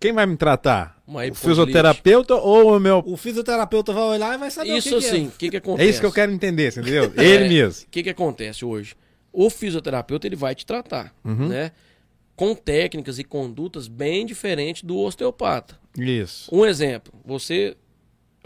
Quem 0.00 0.12
vai 0.12 0.26
me 0.26 0.36
tratar? 0.36 1.00
Uma 1.06 1.26
o 1.26 1.34
fisioterapeuta 1.34 2.34
ou 2.34 2.76
o 2.76 2.80
meu 2.80 3.02
O 3.06 3.16
fisioterapeuta 3.16 3.92
vai 3.92 4.02
olhar 4.04 4.34
e 4.34 4.38
vai 4.38 4.50
saber 4.50 4.76
Isso 4.76 4.96
o 4.96 5.00
que, 5.00 5.04
que 5.04 5.10
sim, 5.10 5.24
é. 5.24 5.28
o 5.28 5.30
que 5.32 5.50
que 5.50 5.56
É 5.56 5.58
acontece? 5.58 5.90
isso 5.90 6.00
que 6.00 6.06
eu 6.06 6.12
quero 6.12 6.32
entender, 6.32 6.70
você 6.72 6.80
entendeu? 6.80 7.12
Ele 7.16 7.44
É, 7.44 7.48
mesmo. 7.48 7.84
O 7.86 7.90
que 7.90 8.02
que 8.02 8.10
acontece 8.10 8.64
hoje? 8.64 8.94
O 9.32 9.50
fisioterapeuta, 9.50 10.26
ele 10.26 10.36
vai 10.36 10.54
te 10.54 10.64
tratar, 10.66 11.14
Uhum. 11.24 11.48
né? 11.48 11.72
Com 12.34 12.54
técnicas 12.54 13.18
e 13.18 13.24
condutas 13.24 13.88
bem 13.88 14.24
diferentes 14.24 14.82
do 14.84 14.96
osteopata. 14.98 15.78
Isso. 15.98 16.48
Um 16.54 16.64
exemplo, 16.64 17.12
você... 17.24 17.76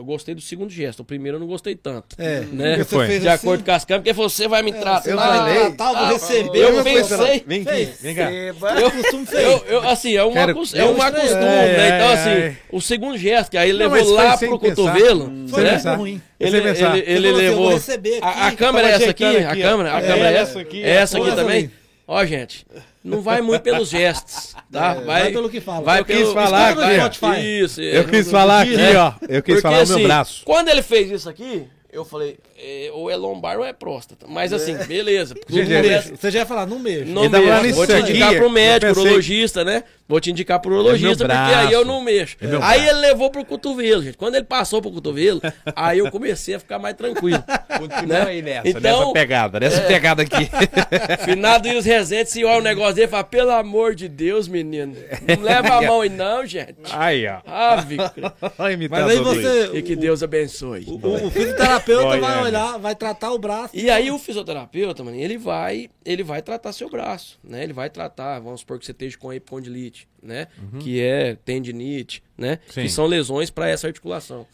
Eu 0.02 0.06
gostei 0.06 0.34
do 0.34 0.40
segundo 0.40 0.68
gesto, 0.68 0.98
o 0.98 1.04
primeiro 1.04 1.36
eu 1.36 1.40
não 1.40 1.46
gostei 1.46 1.76
tanto. 1.76 2.16
É, 2.18 2.40
Né? 2.52 2.70
porque 2.78 2.84
foi? 2.90 3.06
De 3.20 3.28
assim, 3.28 3.46
acordo 3.46 3.62
com 3.64 3.70
as 3.70 3.84
câmeras, 3.84 4.02
porque 4.02 4.12
você 4.12 4.48
vai 4.48 4.60
me 4.60 4.72
tratar. 4.72 5.08
eu 5.08 5.16
ah, 5.20 5.22
falei. 5.22 5.70
tá, 5.74 5.92
vou 5.92 6.06
receber. 6.08 6.58
eu 6.58 6.82
pensei- 6.82 7.44
Vem 7.46 7.62
aqui, 7.62 7.88
vem 8.00 8.14
cá. 8.16 8.32
Eu 8.32 8.90
costumo 8.90 9.24
Eu, 9.32 9.64
eu, 9.68 9.88
assim, 9.88 10.16
é 10.16 10.24
um, 10.24 10.32
Quero- 10.32 10.50
é 10.50 10.54
eu 10.54 10.58
um 10.58 10.62
estranhei. 10.64 10.90
acostume, 10.98 11.44
É, 11.44 11.76
né? 11.76 11.86
Então, 11.86 12.08
é, 12.08 12.12
assim, 12.14 12.30
é. 12.30 12.56
o 12.72 12.80
segundo 12.80 13.16
gesto, 13.16 13.48
que 13.52 13.56
aí 13.56 13.70
ele 13.70 13.84
Não, 13.84 13.92
levou 13.92 14.12
lá 14.12 14.36
pro 14.36 14.58
pensar. 14.58 14.74
cotovelo, 14.74 15.32
Foi 15.48 15.62
né? 15.62 15.80
ruim. 15.96 16.20
Ele, 16.40 16.56
ele, 16.56 16.68
ele 16.68 16.70
assim, 16.70 17.22
eu 17.22 17.32
levou. 17.36 17.62
vou 17.66 17.72
receber 17.74 18.18
a, 18.20 18.26
a 18.26 18.46
aqui, 18.48 18.56
câmera 18.56 18.88
é 18.88 18.92
essa 18.94 19.10
aqui? 19.10 19.24
A 19.24 19.50
aqui, 19.52 19.62
ó. 19.62 19.68
câmera? 19.70 19.94
A 19.94 19.98
É, 19.98 20.06
câmera 20.08 20.30
é 20.32 20.36
essa 20.36 20.60
aqui. 20.60 20.82
Essa 20.82 21.18
aqui 21.18 21.32
também? 21.36 21.70
Ó, 22.06 22.24
gente, 22.26 22.66
não 23.02 23.22
vai 23.22 23.40
muito 23.40 23.62
pelos 23.62 23.88
gestos, 23.88 24.54
tá? 24.70 24.96
É, 25.00 25.04
vai 25.04 25.30
pelo 25.32 25.48
que 25.48 25.60
fala. 25.60 25.82
Vai 25.82 26.00
Eu 26.00 26.04
quis 26.04 26.16
pelo, 26.18 26.34
falar 26.34 26.76
ó. 26.76 27.12
Spotify. 27.12 27.60
Isso, 27.62 27.80
Eu 27.80 28.02
é. 28.02 28.04
quis 28.04 28.30
falar 28.30 28.62
aqui, 28.62 28.74
É. 28.80 28.96
ó. 28.96 29.12
Eu 29.28 29.42
quis 29.42 29.54
Porque, 29.54 29.60
falar 29.60 29.80
no 29.80 29.86
meu 29.86 29.96
assim, 29.96 30.02
braço. 30.04 30.42
Quando 30.44 30.68
ele 30.68 30.82
fez 30.82 31.10
isso 31.10 31.28
aqui, 31.28 31.64
eu 31.92 32.04
falei, 32.04 32.38
é, 32.58 32.90
ou 32.92 33.10
é 33.10 33.16
lombar 33.16 33.58
ou 33.58 33.64
é 33.64 33.72
próstata. 33.72 34.26
Mas 34.28 34.52
assim, 34.52 34.74
beleza. 34.86 35.34
Você 35.48 36.30
já 36.30 36.40
ia 36.40 36.46
falar, 36.46 36.66
não 36.66 36.78
mexo. 36.78 37.04
não 37.10 37.28
mexo. 37.28 37.74
Vou 37.74 37.84
isso 37.84 37.86
te 37.86 38.00
indicar 38.00 38.34
pro 38.34 38.44
eu 38.44 38.50
médico, 38.50 38.86
pensei- 38.94 39.02
urologista, 39.04 39.64
né? 39.64 39.84
Vou 40.12 40.20
te 40.20 40.30
indicar 40.30 40.60
pro 40.60 40.72
urologista, 40.74 41.24
É 41.24 41.26
porque 41.26 41.54
aí 41.54 41.72
eu 41.72 41.86
não 41.86 42.02
mexo. 42.02 42.36
É 42.38 42.44
aí 42.44 42.50
braço. 42.50 42.80
ele 42.80 43.00
levou 43.00 43.30
pro 43.30 43.42
cotovelo, 43.46 44.02
gente. 44.02 44.18
Quando 44.18 44.34
ele 44.34 44.44
passou 44.44 44.82
pro 44.82 44.90
cotovelo, 44.90 45.40
aí 45.74 46.00
eu 46.00 46.10
comecei 46.10 46.54
a 46.54 46.58
ficar 46.58 46.78
mais 46.78 46.94
tranquilo. 46.94 47.42
Continua 47.78 48.24
aí 48.26 48.42
nessa, 48.42 48.68
Então- 48.68 49.00
nessa 49.00 49.12
pegada, 49.14 49.58
nessa 49.58 49.80
pegada 49.80 50.20
aqui. 50.22 50.50
Finado 51.24 51.66
e 51.66 51.76
os 51.78 51.86
Rezende, 51.86 52.28
se 52.28 52.44
olha 52.44 52.58
o 52.58 52.62
negócio 52.62 52.96
dele, 52.96 53.08
fala, 53.08 53.24
pelo 53.24 53.52
amor 53.52 53.94
de 53.94 54.06
Deus, 54.06 54.46
menino. 54.48 54.94
Não 55.36 55.42
leva 55.42 55.76
a 55.76 55.80
mão 55.82 56.02
aí 56.02 56.10
não, 56.10 56.44
gente. 56.44 56.74
Aí, 56.92 57.26
ó. 57.26 57.40
Ave, 57.46 57.96
a 57.98 58.12
Mas 58.90 59.08
aí 59.08 59.16
você. 59.18 59.70
e 59.72 59.80
que 59.80 59.96
Deus 59.96 60.22
abençoe. 60.22 60.84
O, 60.86 61.26
o 61.26 61.30
fisioterapeuta 61.30 62.06
Olha, 62.08 62.20
vai 62.20 62.38
é. 62.38 62.42
olhar, 62.42 62.78
vai 62.78 62.94
tratar 62.94 63.32
o 63.32 63.38
braço. 63.38 63.70
E 63.74 63.88
aí 63.88 64.10
o 64.10 64.18
fisioterapeuta, 64.18 65.02
mano, 65.02 65.16
ele 65.16 65.38
vai, 65.38 65.88
ele 66.04 66.22
vai 66.22 66.42
tratar 66.42 66.72
seu 66.74 66.90
braço, 66.90 67.38
né? 67.42 67.62
Ele 67.64 67.72
vai 67.72 67.88
tratar, 67.88 68.40
vamos 68.40 68.60
supor 68.60 68.78
que 68.78 68.84
você 68.84 68.92
esteja 68.92 69.16
com 69.16 69.32
epicondilite, 69.32 70.01
né? 70.22 70.48
Que 70.80 71.00
é 71.00 71.34
tendinite, 71.34 72.22
né? 72.36 72.58
Sim. 72.68 72.82
Que 72.82 72.88
são 72.88 73.06
lesões 73.06 73.50
para 73.50 73.68
essa 73.68 73.86
articulação. 73.86 74.46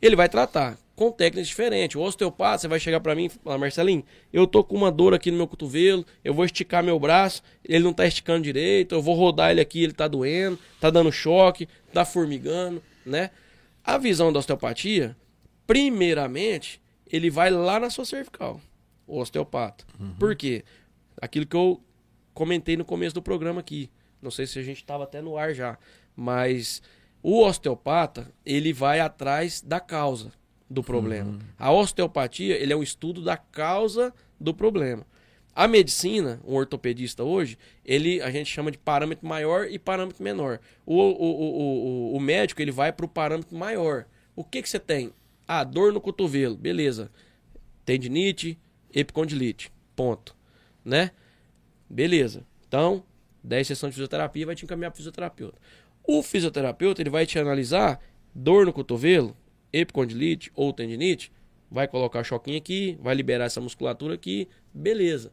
Ele 0.00 0.16
vai 0.16 0.28
tratar 0.28 0.76
com 0.96 1.10
técnicas 1.10 1.48
diferentes. 1.48 1.96
O 1.96 2.00
osteopata, 2.00 2.58
você 2.58 2.68
vai 2.68 2.78
chegar 2.78 3.00
para 3.00 3.14
mim 3.14 3.26
e 3.26 3.28
falar, 3.28 3.58
Marcelinho, 3.58 4.04
eu 4.32 4.46
tô 4.46 4.62
com 4.62 4.76
uma 4.76 4.90
dor 4.90 5.14
aqui 5.14 5.30
no 5.30 5.36
meu 5.36 5.46
cotovelo, 5.48 6.04
eu 6.24 6.34
vou 6.34 6.44
esticar 6.44 6.82
meu 6.82 6.98
braço, 6.98 7.42
ele 7.64 7.82
não 7.82 7.92
tá 7.92 8.06
esticando 8.06 8.42
direito, 8.42 8.94
eu 8.94 9.02
vou 9.02 9.14
rodar 9.14 9.50
ele 9.50 9.60
aqui, 9.60 9.82
ele 9.82 9.92
tá 9.92 10.06
doendo, 10.06 10.58
tá 10.80 10.90
dando 10.90 11.10
choque, 11.10 11.68
tá 11.92 12.04
formigando, 12.04 12.82
né? 13.06 13.30
A 13.84 13.98
visão 13.98 14.32
da 14.32 14.38
osteopatia, 14.38 15.16
primeiramente, 15.66 16.80
ele 17.10 17.30
vai 17.30 17.50
lá 17.50 17.80
na 17.80 17.90
sua 17.90 18.04
cervical, 18.04 18.60
o 19.06 19.18
osteopata. 19.18 19.84
Por 20.18 20.36
quê? 20.36 20.64
Aquilo 21.20 21.46
que 21.46 21.56
eu 21.56 21.80
comentei 22.34 22.76
no 22.76 22.84
começo 22.84 23.14
do 23.14 23.22
programa 23.22 23.60
aqui. 23.60 23.90
Não 24.22 24.30
sei 24.30 24.46
se 24.46 24.58
a 24.58 24.62
gente 24.62 24.78
estava 24.78 25.04
até 25.04 25.20
no 25.20 25.36
ar 25.36 25.52
já, 25.52 25.76
mas 26.16 26.80
o 27.22 27.42
osteopata, 27.44 28.32
ele 28.46 28.72
vai 28.72 29.00
atrás 29.00 29.60
da 29.60 29.80
causa 29.80 30.32
do 30.70 30.82
problema. 30.82 31.38
A 31.58 31.70
osteopatia, 31.72 32.56
ele 32.56 32.72
é 32.72 32.76
um 32.76 32.82
estudo 32.82 33.22
da 33.22 33.36
causa 33.36 34.14
do 34.40 34.54
problema. 34.54 35.06
A 35.54 35.68
medicina, 35.68 36.40
um 36.46 36.54
ortopedista 36.54 37.22
hoje, 37.22 37.58
ele 37.84 38.22
a 38.22 38.30
gente 38.30 38.50
chama 38.50 38.70
de 38.70 38.78
parâmetro 38.78 39.26
maior 39.26 39.66
e 39.66 39.78
parâmetro 39.78 40.24
menor. 40.24 40.58
O, 40.86 40.96
o, 40.96 41.00
o, 41.00 42.14
o, 42.14 42.16
o 42.16 42.20
médico, 42.20 42.62
ele 42.62 42.70
vai 42.70 42.90
para 42.90 43.04
o 43.04 43.08
parâmetro 43.08 43.54
maior. 43.54 44.06
O 44.34 44.42
que, 44.42 44.62
que 44.62 44.68
você 44.68 44.78
tem? 44.78 45.12
Ah, 45.46 45.62
dor 45.62 45.92
no 45.92 46.00
cotovelo, 46.00 46.56
beleza. 46.56 47.10
Tendinite, 47.84 48.58
epicondilite, 48.94 49.70
ponto. 49.94 50.34
Né? 50.82 51.10
Beleza. 51.88 52.46
Então, 52.66 53.04
10 53.42 53.66
sessões 53.66 53.90
de 53.90 53.94
fisioterapia 53.94 54.46
vai 54.46 54.54
te 54.54 54.64
encaminhar 54.64 54.90
para 54.90 54.96
fisioterapeuta. 54.96 55.58
O 56.04 56.22
fisioterapeuta, 56.22 57.02
ele 57.02 57.10
vai 57.10 57.26
te 57.26 57.38
analisar 57.38 58.00
dor 58.34 58.66
no 58.66 58.72
cotovelo, 58.72 59.36
epicondilite 59.72 60.50
ou 60.54 60.72
tendinite, 60.72 61.32
vai 61.70 61.88
colocar 61.88 62.22
choquinho 62.24 62.58
aqui, 62.58 62.98
vai 63.00 63.14
liberar 63.14 63.46
essa 63.46 63.60
musculatura 63.60 64.14
aqui, 64.14 64.48
beleza. 64.72 65.32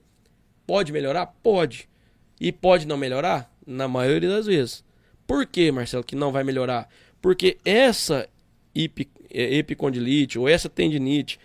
Pode 0.65 0.91
melhorar? 0.91 1.27
Pode. 1.43 1.89
E 2.39 2.51
pode 2.51 2.87
não 2.87 2.97
melhorar? 2.97 3.51
Na 3.65 3.87
maioria 3.87 4.29
das 4.29 4.45
vezes. 4.45 4.83
Por 5.27 5.45
que, 5.45 5.71
Marcelo, 5.71 6.03
que 6.03 6.15
não 6.15 6.31
vai 6.31 6.43
melhorar? 6.43 6.89
Porque 7.21 7.57
essa 7.65 8.27
eh, 8.73 9.57
epicondilite 9.57 10.39
ou 10.39 10.47
essa 10.47 10.69
tendinite, 10.69 11.39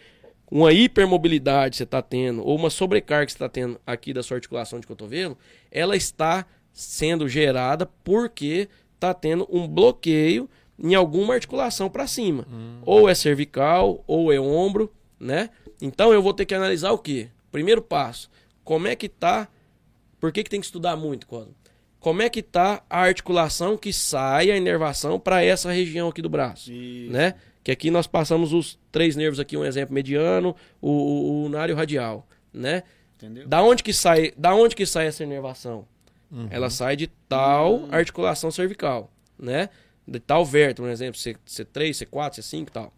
uma 0.51 0.73
hipermobilidade 0.73 1.73
que 1.73 1.77
você 1.79 1.85
está 1.85 2.03
tendo, 2.03 2.45
ou 2.45 2.57
uma 2.57 2.71
sobrecarga 2.71 3.27
que 3.27 3.33
você 3.33 3.37
está 3.37 3.49
tendo 3.49 3.81
aqui 3.87 4.13
da 4.13 4.23
sua 4.23 4.37
articulação 4.37 4.79
de 4.79 4.87
cotovelo, 4.87 5.37
ela 5.71 5.97
está 5.97 6.47
sendo 6.73 7.29
gerada 7.29 7.87
porque 8.03 8.69
está 8.95 9.15
tendo 9.15 9.47
um 9.51 9.67
bloqueio 9.67 10.49
em 10.79 10.95
alguma 10.95 11.35
articulação 11.35 11.89
para 11.89 12.07
cima. 12.07 12.47
Ou 12.85 13.09
é 13.09 13.15
cervical, 13.15 14.03
ou 14.07 14.33
é 14.33 14.41
ombro, 14.41 14.93
né? 15.19 15.51
Então 15.81 16.13
eu 16.13 16.23
vou 16.23 16.35
ter 16.35 16.45
que 16.45 16.55
analisar 16.55 16.93
o 16.93 16.99
quê? 16.99 17.29
Primeiro 17.51 17.81
passo, 17.81 18.31
como 18.65 18.89
é 18.89 18.97
que 18.97 19.09
tá 19.09 19.49
por 20.25 20.33
que, 20.33 20.43
que 20.43 20.49
tem 20.49 20.59
que 20.61 20.65
estudar 20.65 20.97
muito, 20.97 21.27
Cosmo? 21.27 21.55
Como 22.01 22.23
é 22.23 22.31
que 22.31 22.43
tá 22.43 22.83
a 22.89 23.01
articulação 23.01 23.77
que 23.77 23.93
sai 23.93 24.51
a 24.51 24.57
inervação 24.57 25.21
para 25.21 25.45
essa 25.45 25.71
região 25.71 26.09
aqui 26.09 26.23
do 26.23 26.31
braço, 26.31 26.71
né? 27.11 27.35
Que 27.65 27.73
aqui 27.73 27.91
nós 27.91 28.07
passamos 28.07 28.53
os 28.53 28.79
três 28.93 29.17
nervos 29.17 29.41
aqui, 29.41 29.57
um 29.57 29.65
exemplo 29.65 29.95
mediano, 29.95 30.55
o, 30.83 30.91
o, 30.91 31.45
o 31.45 31.49
nário 31.49 31.75
radial, 31.75 32.29
né? 32.53 32.83
Entendeu? 33.17 33.49
Da 33.49 33.63
onde 33.63 33.83
que 33.83 33.93
sai, 33.93 34.33
da 34.37 34.55
onde 34.55 34.77
que 34.77 34.85
sai 34.85 35.07
essa 35.07 35.25
inervação? 35.25 35.87
Ela 36.51 36.69
sai 36.69 36.97
de 36.97 37.07
tal 37.29 37.89
articulação 37.91 38.51
cervical, 38.51 39.11
né? 39.39 39.71
De 40.07 40.21
tal 40.21 40.45
vértebra, 40.45 40.91
por 40.91 40.93
exemplo, 40.93 41.19
C, 41.19 41.37
C3, 41.47 41.91
C4, 41.91 42.41
C5 42.41 42.63
e 42.69 42.71
tal. 42.71 42.93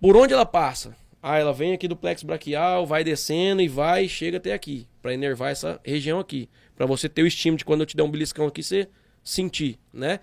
Por 0.00 0.16
onde 0.16 0.32
ela 0.32 0.46
passa? 0.46 0.94
Ah, 1.22 1.38
ela 1.38 1.52
vem 1.52 1.72
aqui 1.72 1.88
do 1.88 1.96
plexo 1.96 2.26
braquial, 2.26 2.86
vai 2.86 3.02
descendo 3.02 3.62
e 3.62 3.68
vai 3.68 4.04
e 4.04 4.08
chega 4.08 4.36
até 4.36 4.52
aqui, 4.52 4.86
para 5.00 5.14
inervar 5.14 5.50
essa 5.50 5.80
região 5.82 6.20
aqui, 6.20 6.48
para 6.76 6.84
você 6.84 7.08
ter 7.08 7.22
o 7.22 7.26
estímulo 7.26 7.58
de 7.58 7.64
quando 7.64 7.80
eu 7.80 7.86
te 7.86 7.96
der 7.96 8.02
um 8.02 8.10
beliscão 8.10 8.46
aqui, 8.46 8.62
você 8.62 8.86
sentir, 9.24 9.78
né? 9.92 10.20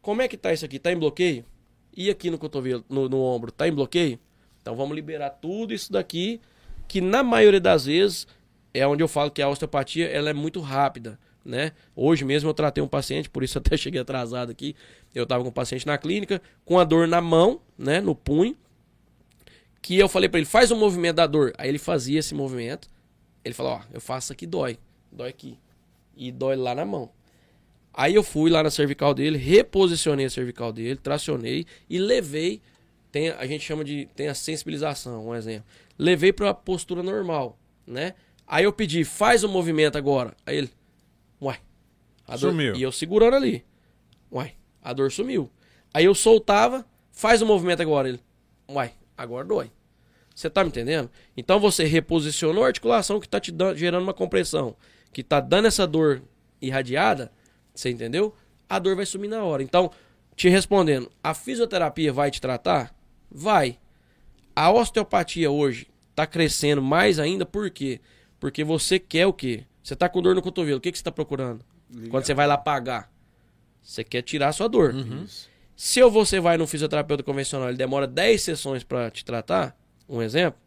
Como 0.00 0.22
é 0.22 0.26
que 0.26 0.38
tá 0.38 0.52
isso 0.52 0.64
aqui? 0.64 0.78
Tá 0.78 0.90
em 0.90 0.98
bloqueio? 0.98 1.44
E 1.96 2.10
aqui 2.10 2.30
no 2.30 2.38
cotovelo, 2.38 2.84
no, 2.88 3.08
no 3.08 3.20
ombro, 3.20 3.50
tá 3.50 3.66
em 3.66 3.72
bloqueio? 3.72 4.18
Então 4.62 4.76
vamos 4.76 4.94
liberar 4.94 5.30
tudo 5.30 5.72
isso 5.72 5.92
daqui, 5.92 6.40
que 6.86 7.00
na 7.00 7.22
maioria 7.22 7.60
das 7.60 7.86
vezes 7.86 8.26
é 8.72 8.86
onde 8.86 9.02
eu 9.02 9.08
falo 9.08 9.30
que 9.30 9.42
a 9.42 9.48
osteopatia 9.48 10.06
ela 10.08 10.30
é 10.30 10.32
muito 10.32 10.60
rápida, 10.60 11.18
né? 11.44 11.72
Hoje 11.96 12.24
mesmo 12.24 12.48
eu 12.48 12.54
tratei 12.54 12.82
um 12.82 12.88
paciente, 12.88 13.28
por 13.28 13.42
isso 13.42 13.56
até 13.58 13.76
cheguei 13.76 14.00
atrasado 14.00 14.50
aqui. 14.50 14.76
Eu 15.14 15.26
tava 15.26 15.42
com 15.42 15.48
um 15.48 15.52
paciente 15.52 15.86
na 15.86 15.98
clínica 15.98 16.40
com 16.64 16.78
a 16.78 16.84
dor 16.84 17.08
na 17.08 17.20
mão, 17.20 17.60
né, 17.76 18.00
no 18.00 18.14
punho, 18.14 18.56
que 19.82 19.96
eu 19.96 20.08
falei 20.08 20.28
para 20.28 20.38
ele, 20.38 20.46
faz 20.46 20.70
o 20.70 20.74
um 20.74 20.78
movimento 20.78 21.16
da 21.16 21.26
dor. 21.26 21.52
Aí 21.58 21.68
ele 21.68 21.78
fazia 21.78 22.18
esse 22.18 22.34
movimento. 22.34 22.88
Ele 23.44 23.54
falou, 23.54 23.72
ó, 23.72 23.80
eu 23.92 24.00
faço 24.00 24.32
aqui 24.32 24.46
dói, 24.46 24.78
dói 25.10 25.30
aqui 25.30 25.58
e 26.14 26.30
dói 26.30 26.54
lá 26.54 26.74
na 26.74 26.84
mão. 26.84 27.10
Aí 27.92 28.14
eu 28.14 28.22
fui 28.22 28.50
lá 28.50 28.62
na 28.62 28.70
cervical 28.70 29.12
dele, 29.12 29.36
reposicionei 29.36 30.26
a 30.26 30.30
cervical 30.30 30.72
dele, 30.72 30.96
tracionei 30.96 31.66
e 31.88 31.98
levei, 31.98 32.60
tem, 33.10 33.30
a 33.30 33.46
gente 33.46 33.64
chama 33.64 33.84
de, 33.84 34.08
tem 34.14 34.28
a 34.28 34.34
sensibilização, 34.34 35.28
um 35.28 35.34
exemplo. 35.34 35.64
Levei 35.98 36.32
para 36.32 36.50
a 36.50 36.54
postura 36.54 37.02
normal, 37.02 37.58
né? 37.86 38.14
Aí 38.46 38.64
eu 38.64 38.72
pedi, 38.72 39.04
faz 39.04 39.44
o 39.44 39.48
movimento 39.48 39.98
agora. 39.98 40.36
Aí 40.46 40.56
ele, 40.56 40.70
uai. 41.40 41.58
A 42.26 42.36
dor, 42.36 42.50
Sumiu. 42.50 42.76
E 42.76 42.82
eu 42.82 42.92
segurando 42.92 43.34
ali. 43.34 43.64
Uai, 44.30 44.54
a 44.82 44.92
dor 44.92 45.10
sumiu. 45.10 45.50
Aí 45.92 46.04
eu 46.04 46.14
soltava, 46.14 46.86
faz 47.10 47.42
o 47.42 47.46
movimento 47.46 47.82
agora. 47.82 48.08
Ele, 48.08 48.20
uai, 48.68 48.92
agora 49.16 49.44
dói. 49.44 49.70
Você 50.34 50.48
tá 50.48 50.62
me 50.62 50.68
entendendo? 50.68 51.10
Então 51.36 51.58
você 51.58 51.84
reposicionou 51.84 52.64
a 52.64 52.68
articulação 52.68 53.20
que 53.20 53.28
tá 53.28 53.40
te 53.40 53.50
dando, 53.50 53.76
gerando 53.76 54.02
uma 54.02 54.14
compressão, 54.14 54.76
que 55.12 55.22
tá 55.22 55.40
dando 55.40 55.66
essa 55.66 55.86
dor 55.86 56.22
irradiada, 56.62 57.30
você 57.74 57.90
entendeu? 57.90 58.34
A 58.68 58.78
dor 58.78 58.96
vai 58.96 59.06
sumir 59.06 59.28
na 59.28 59.42
hora. 59.42 59.62
Então, 59.62 59.90
te 60.36 60.48
respondendo, 60.48 61.10
a 61.22 61.34
fisioterapia 61.34 62.12
vai 62.12 62.30
te 62.30 62.40
tratar? 62.40 62.94
Vai. 63.30 63.78
A 64.54 64.70
osteopatia 64.70 65.50
hoje 65.50 65.86
tá 66.14 66.26
crescendo 66.26 66.82
mais 66.82 67.18
ainda, 67.18 67.46
por 67.46 67.70
quê? 67.70 68.00
Porque 68.38 68.64
você 68.64 68.98
quer 68.98 69.26
o 69.26 69.32
quê? 69.32 69.64
Você 69.82 69.96
tá 69.96 70.08
com 70.08 70.20
dor 70.22 70.34
no 70.34 70.42
cotovelo, 70.42 70.78
o 70.78 70.80
que, 70.80 70.92
que 70.92 70.98
você 70.98 71.04
tá 71.04 71.12
procurando? 71.12 71.64
Quando 72.10 72.24
você 72.24 72.34
vai 72.34 72.46
lá 72.46 72.56
pagar, 72.56 73.10
você 73.82 74.04
quer 74.04 74.22
tirar 74.22 74.48
a 74.48 74.52
sua 74.52 74.68
dor. 74.68 74.92
Se 75.74 76.02
você 76.04 76.38
vai 76.40 76.56
no 76.56 76.66
fisioterapeuta 76.66 77.22
convencional, 77.22 77.68
ele 77.68 77.78
demora 77.78 78.06
10 78.06 78.42
sessões 78.42 78.84
para 78.84 79.10
te 79.10 79.24
tratar, 79.24 79.76
um 80.08 80.20
exemplo, 80.20 80.60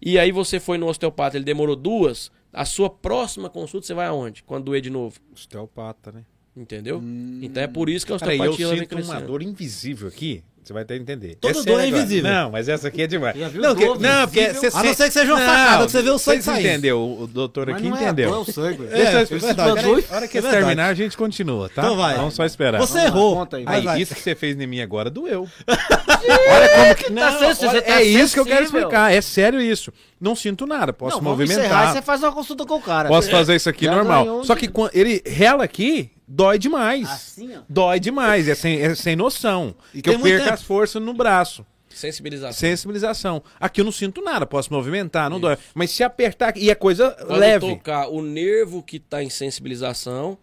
e 0.00 0.18
aí 0.18 0.32
você 0.32 0.60
foi 0.60 0.78
no 0.78 0.86
osteopata, 0.86 1.36
ele 1.36 1.44
demorou 1.44 1.76
duas, 1.76 2.30
a 2.52 2.64
sua 2.64 2.88
próxima 2.88 3.48
consulta 3.50 3.86
você 3.86 3.94
vai 3.94 4.06
aonde? 4.06 4.42
Quando 4.42 4.64
doer 4.64 4.80
de 4.80 4.90
novo. 4.90 5.18
Osteopata, 5.32 6.12
né? 6.12 6.24
Entendeu? 6.56 7.02
Então 7.42 7.62
é 7.62 7.66
por 7.66 7.88
isso 7.90 8.06
que 8.06 8.12
a 8.12 8.18
Peraí, 8.18 8.38
eu 8.38 8.44
osteopatia 8.50 8.64
ela 8.66 8.74
vem 8.74 8.82
sinto 8.84 8.92
uma 8.94 9.02
crescendo. 9.04 9.26
dor 9.26 9.42
invisível 9.42 10.08
aqui. 10.08 10.42
Você 10.64 10.72
vai 10.72 10.84
ter 10.84 10.96
que 10.96 11.02
entender. 11.02 11.36
Toda 11.36 11.54
sério 11.54 11.66
dor 11.66 11.78
é 11.80 11.86
agora. 11.86 12.00
invisível. 12.02 12.28
Não, 12.32 12.50
mas 12.50 12.68
essa 12.68 12.88
aqui 12.88 13.02
é 13.02 13.06
demais. 13.06 13.38
Já 13.38 13.48
viu 13.48 13.62
não, 13.62 13.76
que, 13.76 13.84
não, 13.86 14.26
porque 14.26 14.52
você 14.52 14.66
A 14.66 14.82
não 14.82 14.94
ser 14.94 15.04
que 15.04 15.10
seja 15.12 15.32
uma 15.32 15.38
Não, 15.38 15.46
facada, 15.46 15.86
que 15.86 15.92
você 15.92 16.02
vê 16.02 16.10
o 16.10 16.18
sangue 16.18 16.42
saindo. 16.42 16.60
entendeu? 16.66 17.18
O 17.20 17.26
doutor 17.28 17.66
Mas 17.68 17.76
aqui 17.76 17.88
não 17.88 17.96
é 17.96 18.02
entendeu. 18.02 18.28
a 18.30 18.32
dor, 18.32 18.38
é 18.38 18.50
o 18.50 18.52
sangue. 18.52 18.82
É, 18.86 18.88
Deixa 18.96 19.12
eu 19.12 19.18
é 19.18 19.22
explicar. 19.22 19.54
verdade. 19.54 19.74
Peraí, 19.86 20.04
a 20.10 20.16
hora 20.16 20.26
que 20.28 20.38
É 20.38 20.42
terminar, 20.42 20.86
a 20.88 20.94
gente 20.94 21.16
continua, 21.16 21.68
tá? 21.68 21.82
Então 21.82 21.96
vai. 21.96 22.16
Vamos 22.16 22.34
só 22.34 22.44
esperar. 22.44 22.80
Você 22.80 22.94
Vamos 22.94 23.10
lá, 23.12 23.16
errou. 23.16 23.36
conta 23.36 23.56
aí, 23.58 23.64
Aí, 23.64 23.82
vai. 23.82 24.00
isso 24.02 24.12
que 24.12 24.20
você 24.20 24.34
fez 24.34 24.58
em 24.60 24.66
mim 24.66 24.80
agora 24.80 25.08
doeu. 25.08 25.46
olha 25.68 26.68
como 26.68 26.94
que. 26.96 27.12
Não, 27.12 27.38
sensível, 27.38 27.68
olha, 27.68 27.80
você 27.80 27.82
tá 27.82 27.92
é 28.00 28.02
isso 28.02 28.34
que 28.34 28.40
eu 28.40 28.46
quero 28.46 28.64
explicar. 28.64 29.12
É 29.12 29.20
sério 29.20 29.60
isso. 29.60 29.92
Não 30.20 30.34
sinto 30.34 30.66
nada. 30.66 30.92
Posso 30.92 31.18
Não, 31.18 31.22
vamos 31.22 31.44
encerrar 31.48 31.62
movimentar. 31.68 31.94
você 31.94 32.02
faz 32.02 32.22
uma 32.24 32.32
consulta 32.32 32.66
com 32.66 32.74
o 32.74 32.82
cara. 32.82 33.08
Posso 33.08 33.30
fazer 33.30 33.54
isso 33.54 33.68
aqui 33.68 33.86
normal. 33.86 34.42
Só 34.42 34.56
que 34.56 34.68
ele 34.92 35.22
rela 35.24 35.62
aqui, 35.62 36.10
dói 36.26 36.58
demais. 36.58 37.08
Assim, 37.08 37.56
ó. 37.56 37.60
Dói 37.68 38.00
demais. 38.00 38.48
É 38.48 38.54
sem, 38.54 38.80
é 38.80 38.94
sem 38.94 39.16
noção. 39.16 39.74
E 39.94 40.02
que 40.02 40.10
eu 40.10 40.18
perco 40.20 40.44
tempo. 40.44 40.54
as 40.54 40.62
forças 40.62 41.02
no 41.02 41.14
braço. 41.14 41.64
Sensibilização. 41.88 42.52
Sensibilização. 42.58 43.42
Aqui 43.58 43.80
eu 43.80 43.84
não 43.84 43.92
sinto 43.92 44.20
nada, 44.20 44.44
posso 44.44 44.70
movimentar, 44.70 45.30
não 45.30 45.40
dói. 45.40 45.56
Mas 45.74 45.90
se 45.90 46.04
apertar, 46.04 46.54
e 46.56 46.68
é 46.68 46.74
coisa 46.74 47.10
Quando 47.12 47.38
leve. 47.38 47.66
tocar 47.66 48.08
o 48.08 48.20
nervo 48.20 48.82
que 48.82 48.98
tá 48.98 49.22
em 49.22 49.30
sensibilização, 49.30 50.36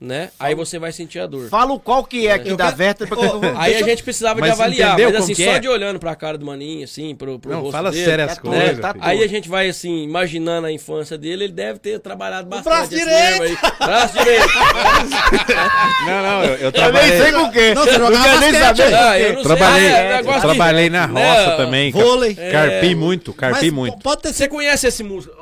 né? 0.00 0.30
Aí 0.40 0.54
você 0.54 0.78
vai 0.78 0.92
sentir 0.92 1.18
a 1.18 1.26
dor. 1.26 1.48
Fala 1.50 1.72
o 1.72 1.78
qual 1.78 2.02
que 2.04 2.26
é 2.26 2.32
aqui 2.32 2.48
Eu 2.48 2.56
da 2.56 2.64
quero- 2.64 2.76
Verta. 2.76 3.06
porque 3.06 3.24
eu 3.24 3.40
Aí 3.58 3.74
a 3.76 3.82
gente 3.82 4.02
precisava 4.02 4.40
Mas 4.40 4.48
de 4.48 4.52
avaliar, 4.54 4.98
mas 4.98 5.14
assim, 5.14 5.34
que 5.34 5.44
só 5.44 5.50
é? 5.52 5.58
de 5.58 5.68
olhando 5.68 5.98
pra 6.00 6.14
cara 6.16 6.38
do 6.38 6.46
maninho, 6.46 6.84
assim, 6.84 7.14
pro, 7.14 7.38
pro 7.38 7.50
Não, 7.50 7.60
rosto 7.60 7.72
fala 7.72 7.90
dele, 7.90 8.04
sério 8.06 8.24
as 8.24 8.38
é 8.38 8.40
coisas. 8.40 8.78
tá. 8.80 8.94
Aí 9.00 9.22
a 9.22 9.26
gente 9.26 9.46
vai 9.48 9.68
assim, 9.68 10.02
imaginando 10.04 10.66
a 10.66 10.72
infância 10.72 11.18
dele, 11.18 11.44
ele 11.44 11.52
deve 11.52 11.78
ter 11.78 11.98
trabalhado 12.00 12.48
bastante. 12.48 12.72
braço 12.72 12.94
esse 12.94 13.04
direito! 13.04 13.42
aí. 13.42 13.86
Braço 13.86 14.18
direito! 14.18 14.48
Não, 16.06 16.22
não, 16.22 16.44
eu, 16.44 16.50
eu 16.50 16.56
Eu 16.56 16.62
nem 16.62 16.72
trabalhei. 16.72 17.20
sei 17.20 17.32
com 17.32 17.42
o 17.42 17.52
quê. 17.52 17.74
Não, 17.74 17.84
você 17.84 17.92
jogava 17.92 18.40
nem 18.40 18.52
basquete. 18.52 18.76
saber. 18.76 18.94
Ah, 18.94 19.20
eu 19.20 19.32
não 19.34 19.42
Trabalhei, 19.42 19.80
sei, 19.90 19.92
é, 19.92 20.20
eu 20.20 20.24
que- 20.24 20.40
trabalhei 20.40 20.90
na 20.90 21.06
roça 21.06 21.46
né, 21.50 21.56
também. 21.56 21.90
Vôlei. 21.92 22.34
Carpi 22.34 22.94
muito, 22.94 23.32
carpi 23.34 23.60
Mas 23.66 23.72
muito. 23.72 23.98
pode 23.98 24.22
ter 24.22 24.32
Você 24.32 24.48
conhece 24.48 24.86
esse 24.86 25.02
músculo? 25.02 25.36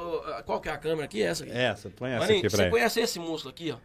Qual 0.45 0.61
que 0.61 0.69
é 0.69 0.73
a 0.73 0.77
câmera 0.77 1.05
aqui? 1.05 1.23
Essa 1.23 1.45
aqui? 1.45 1.53
Essa, 1.57 1.91
põe 1.91 2.11
essa 2.11 2.25
aqui 2.25 2.41
pra 2.41 2.51
você 2.51 2.71
conhece 2.71 3.01
esse 3.01 3.19
músculo 3.19 3.51
aqui, 3.51 3.73
ó? 3.73 3.77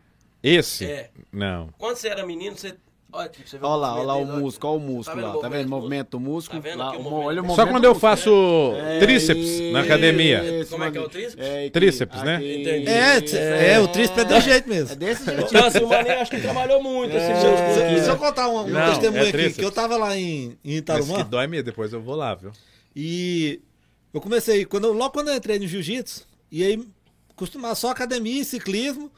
Esse? 0.44 0.86
É. 0.86 1.10
Não. 1.32 1.70
Quando 1.78 1.96
você 1.96 2.10
era 2.10 2.26
menino, 2.26 2.58
você. 2.58 2.76
Olha 3.16 3.26
aqui, 3.28 3.48
você 3.48 3.58
Olha 3.62 3.76
lá, 3.76 3.94
olha 3.96 4.04
lá 4.06 4.16
o 4.16 4.26
músculo, 4.26 4.74
olha 4.74 4.82
o 4.82 4.86
músculo 4.88 5.22
lá. 5.22 5.38
Tá 5.38 5.48
vendo 5.48 5.68
o 5.68 5.70
movimento 5.70 6.10
do 6.10 6.20
músculo? 6.20 6.60
Tá 6.64 6.68
vendo 6.70 6.80
Lá, 6.80 6.90
o 6.98 7.04
movimento? 7.04 7.28
olha 7.28 7.42
o 7.42 7.44
Só 7.44 7.48
movimento 7.50 7.72
quando 7.72 7.82
do 7.84 7.88
eu 7.90 7.96
faço 7.96 8.74
É 8.76 9.00
tríceps 9.00 9.60
na 9.72 9.82
academia. 9.82 10.62
isso, 10.62 10.72
Como 10.72 10.84
é 10.84 10.90
que 10.92 10.98
é 10.98 11.02
o 11.02 11.08
tríceps? 11.08 11.46
É 11.46 11.60
aqui, 11.62 11.70
Tríceps, 11.70 12.24
né? 12.24 12.36
aqui. 12.38 12.62
Entendi. 12.62 12.88
É, 12.90 13.22
t- 13.22 13.38
é, 13.38 13.80
o 13.80 13.88
tríceps 13.88 14.18
é 14.24 14.26
desse 14.26 14.50
jeito 14.50 14.66
É 14.66 14.74
mesmo. 14.74 14.96
desse 14.96 15.26
jeito. 15.26 15.46
Então, 15.46 15.66
assim, 15.68 15.80
o 15.84 15.88
Maninho 15.90 16.20
acho 16.22 16.32
que 16.32 16.42
trabalhou 16.42 16.82
muito 16.82 17.16
esse 17.16 17.30
músculo 17.34 17.54
aqui. 17.54 17.94
Deixa 17.94 18.06
eu 18.08 18.14
né? 18.14 18.20
contar 18.20 18.50
um, 18.50 18.60
um 18.62 18.68
Não, 18.68 18.90
testemunho 18.90 19.20
é 19.20 19.24
aqui, 19.24 19.32
tríceps. 19.32 19.58
que 19.58 19.66
eu 19.66 19.72
tava 19.72 19.96
lá 19.96 20.18
em, 20.18 20.24
em 20.26 20.58
Mas 20.66 20.76
Itarumã 20.78 21.18
que 21.18 21.24
dói 21.30 21.46
mesmo, 21.46 21.66
depois 21.66 21.94
eu 21.94 22.02
vou 22.02 22.16
lá, 22.16 22.34
viu? 22.34 22.52
e 22.96 23.62
eu 24.12 24.20
comecei, 24.20 24.66
quando 24.66 24.86
eu- 24.86 24.94
logo 24.94 25.12
quando 25.14 25.28
eu 25.28 25.36
entrei 25.36 25.60
no 25.60 25.68
jiu-jitsu, 25.68 26.26
e 26.52 26.64
aí 26.64 26.84
costumava 27.36 27.76
só 27.76 27.92
academia 27.92 28.42
e 28.42 28.46
ciclismo, 28.46 29.12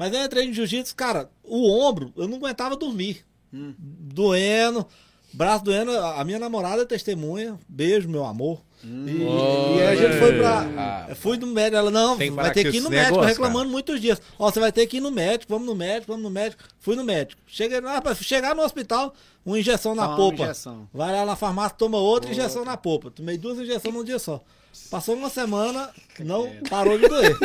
mas 0.00 0.14
eu 0.14 0.24
entrei 0.24 0.46
no 0.46 0.54
jiu-jitsu, 0.54 0.96
cara, 0.96 1.28
o 1.44 1.70
ombro, 1.70 2.10
eu 2.16 2.26
não 2.26 2.38
aguentava 2.38 2.74
dormir. 2.74 3.22
Doendo, 3.52 4.86
braço 5.30 5.62
doendo, 5.62 5.90
a 5.94 6.24
minha 6.24 6.38
namorada 6.38 6.80
é 6.80 6.86
testemunha, 6.86 7.58
beijo, 7.68 8.08
meu 8.08 8.24
amor. 8.24 8.62
E, 8.82 9.76
e 9.76 9.82
aí 9.82 9.88
a 9.88 9.94
gente 9.94 10.18
foi 10.18 10.38
pra. 10.38 11.14
Fui 11.16 11.36
no 11.36 11.48
médico, 11.48 11.76
ela, 11.76 11.90
não, 11.90 12.16
vai 12.16 12.50
ter 12.50 12.70
que 12.70 12.78
ir 12.78 12.80
no 12.80 12.88
médico, 12.88 13.10
negócio, 13.10 13.28
reclamando 13.28 13.70
muitos 13.70 14.00
dias. 14.00 14.22
Ó, 14.38 14.50
você 14.50 14.58
vai 14.58 14.72
ter 14.72 14.86
que 14.86 14.96
ir 14.96 15.00
no 15.00 15.10
médico, 15.10 15.52
vamos 15.52 15.66
no 15.68 15.74
médico, 15.74 16.12
vamos 16.12 16.22
no 16.22 16.30
médico. 16.30 16.62
Fui 16.78 16.96
no 16.96 17.04
médico. 17.04 17.38
Cheguei 17.46 17.78
lá, 17.82 17.96
rapaz, 17.96 18.16
chegar 18.20 18.54
no 18.54 18.62
hospital, 18.62 19.12
uma 19.44 19.58
injeção 19.58 19.94
na 19.94 20.08
uma 20.08 20.16
polpa. 20.16 20.44
injeção. 20.44 20.88
Vai 20.94 21.12
lá 21.12 21.26
na 21.26 21.36
farmácia, 21.36 21.76
toma 21.76 21.98
outra 21.98 22.30
injeção 22.30 22.64
na 22.64 22.78
polpa. 22.78 23.10
Tomei 23.10 23.36
duas 23.36 23.58
injeções 23.58 23.92
num 23.92 24.02
dia 24.02 24.18
só. 24.18 24.42
Passou 24.90 25.14
uma 25.14 25.28
semana, 25.28 25.90
não 26.20 26.48
parou 26.70 26.96
de 26.98 27.06
doer. 27.06 27.36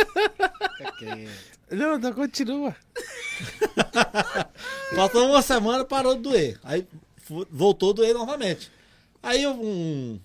Não, 1.72 1.98
não, 1.98 2.14
continua. 2.14 2.76
Passou 4.96 5.28
uma 5.28 5.42
semana, 5.42 5.84
parou 5.84 6.16
de 6.16 6.22
doer. 6.22 6.60
Aí 6.64 6.86
voltou 7.50 7.90
a 7.90 7.94
doer 7.94 8.14
novamente. 8.14 8.72
Aí 9.22 9.46
um- 9.48 10.20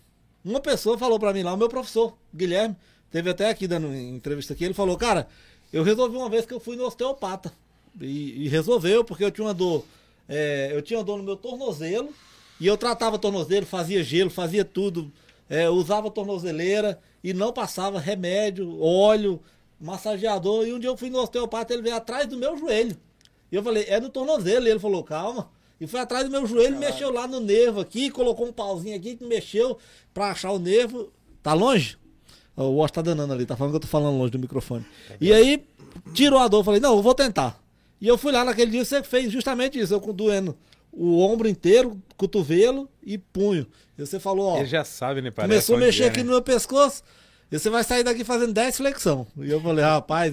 uma 0.44 0.60
pessoa 0.60 0.98
falou 0.98 1.18
pra 1.18 1.32
mim 1.32 1.42
lá, 1.42 1.52
o 1.54 1.56
meu 1.56 1.68
professor, 1.68 2.16
Guilherme, 2.34 2.76
teve 3.10 3.30
até 3.30 3.48
aqui 3.50 3.66
dando 3.66 3.92
entrevista 3.94 4.52
aqui, 4.52 4.64
ele 4.64 4.74
falou, 4.74 4.96
cara, 4.96 5.26
eu 5.72 5.82
resolvi 5.82 6.16
uma 6.16 6.28
vez 6.28 6.44
que 6.46 6.52
eu 6.54 6.60
fui 6.60 6.76
no 6.76 6.84
osteopata. 6.86 7.52
E, 8.00 8.44
e 8.44 8.48
resolveu, 8.48 9.02
porque 9.04 9.24
eu 9.24 9.30
tinha 9.30 9.46
uma 9.46 9.54
dor. 9.54 9.84
é, 10.28 10.70
eu 10.72 10.80
tinha 10.82 10.98
uma 10.98 11.04
dor 11.04 11.16
no 11.18 11.24
meu 11.24 11.36
tornozelo, 11.36 12.14
e 12.60 12.66
eu 12.66 12.76
tratava 12.76 13.18
tornozelo, 13.18 13.66
fazia 13.66 14.02
gelo, 14.04 14.30
fazia 14.30 14.64
tudo. 14.64 15.10
é, 15.48 15.68
usava 15.68 16.10
tornozeleira 16.10 17.00
e 17.24 17.32
não 17.34 17.52
passava 17.52 17.98
remédio, 17.98 18.80
óleo, 18.80 19.40
massageador. 19.80 20.66
E 20.66 20.72
um 20.72 20.78
dia 20.78 20.90
eu 20.90 20.96
fui 20.96 21.10
no 21.10 21.18
osteopata, 21.18 21.72
ele 21.72 21.82
veio 21.82 21.96
atrás 21.96 22.26
do 22.26 22.36
meu 22.36 22.56
joelho. 22.56 22.96
E 23.50 23.56
eu 23.56 23.62
falei, 23.62 23.84
é 23.88 23.98
no 23.98 24.08
tornozelo. 24.08 24.66
E 24.66 24.70
ele 24.70 24.78
falou, 24.78 25.02
calma. 25.02 25.50
E 25.80 25.86
foi 25.86 26.00
atrás 26.00 26.24
do 26.24 26.30
meu 26.30 26.46
joelho, 26.46 26.78
mexeu 26.78 27.10
lá 27.10 27.26
no 27.26 27.40
nervo 27.40 27.80
aqui, 27.80 28.10
colocou 28.10 28.46
um 28.46 28.52
pauzinho 28.52 28.94
aqui 28.94 29.16
que 29.16 29.24
mexeu 29.24 29.78
pra 30.12 30.30
achar 30.30 30.52
o 30.52 30.58
nervo. 30.58 31.10
Tá 31.42 31.54
longe? 31.54 31.96
O 32.54 32.64
Watch 32.64 32.92
tá 32.92 33.00
danando 33.00 33.32
ali, 33.32 33.46
tá 33.46 33.56
falando 33.56 33.72
que 33.72 33.76
eu 33.76 33.80
tô 33.80 33.88
falando 33.88 34.18
longe 34.18 34.30
do 34.30 34.38
microfone. 34.38 34.84
E 35.18 35.32
aí, 35.32 35.64
tirou 36.12 36.38
a 36.38 36.46
dor, 36.48 36.62
falei, 36.62 36.80
não, 36.80 36.96
eu 36.96 37.02
vou 37.02 37.14
tentar. 37.14 37.58
E 37.98 38.06
eu 38.06 38.18
fui 38.18 38.30
lá 38.30 38.44
naquele 38.44 38.70
dia, 38.70 38.84
você 38.84 39.02
fez 39.02 39.32
justamente 39.32 39.78
isso, 39.78 39.94
eu 39.94 40.00
com 40.00 40.12
doendo 40.12 40.54
o 40.92 41.20
ombro 41.20 41.48
inteiro, 41.48 42.00
cotovelo 42.16 42.88
e 43.02 43.16
punho. 43.16 43.66
E 43.96 44.04
você 44.04 44.18
falou, 44.18 44.48
ó, 44.48 44.58
Ele 44.58 44.66
já 44.66 44.84
sabe, 44.84 45.22
né? 45.22 45.30
Parece 45.30 45.48
começou 45.48 45.76
a 45.76 45.78
mexer 45.78 46.04
é, 46.04 46.06
aqui 46.08 46.18
né? 46.18 46.24
no 46.24 46.30
meu 46.30 46.42
pescoço, 46.42 47.02
e 47.50 47.58
você 47.58 47.68
vai 47.68 47.82
sair 47.82 48.04
daqui 48.04 48.22
fazendo 48.22 48.52
10 48.52 48.76
flexão. 48.76 49.26
E 49.38 49.50
eu 49.50 49.60
falei, 49.60 49.84
rapaz, 49.84 50.32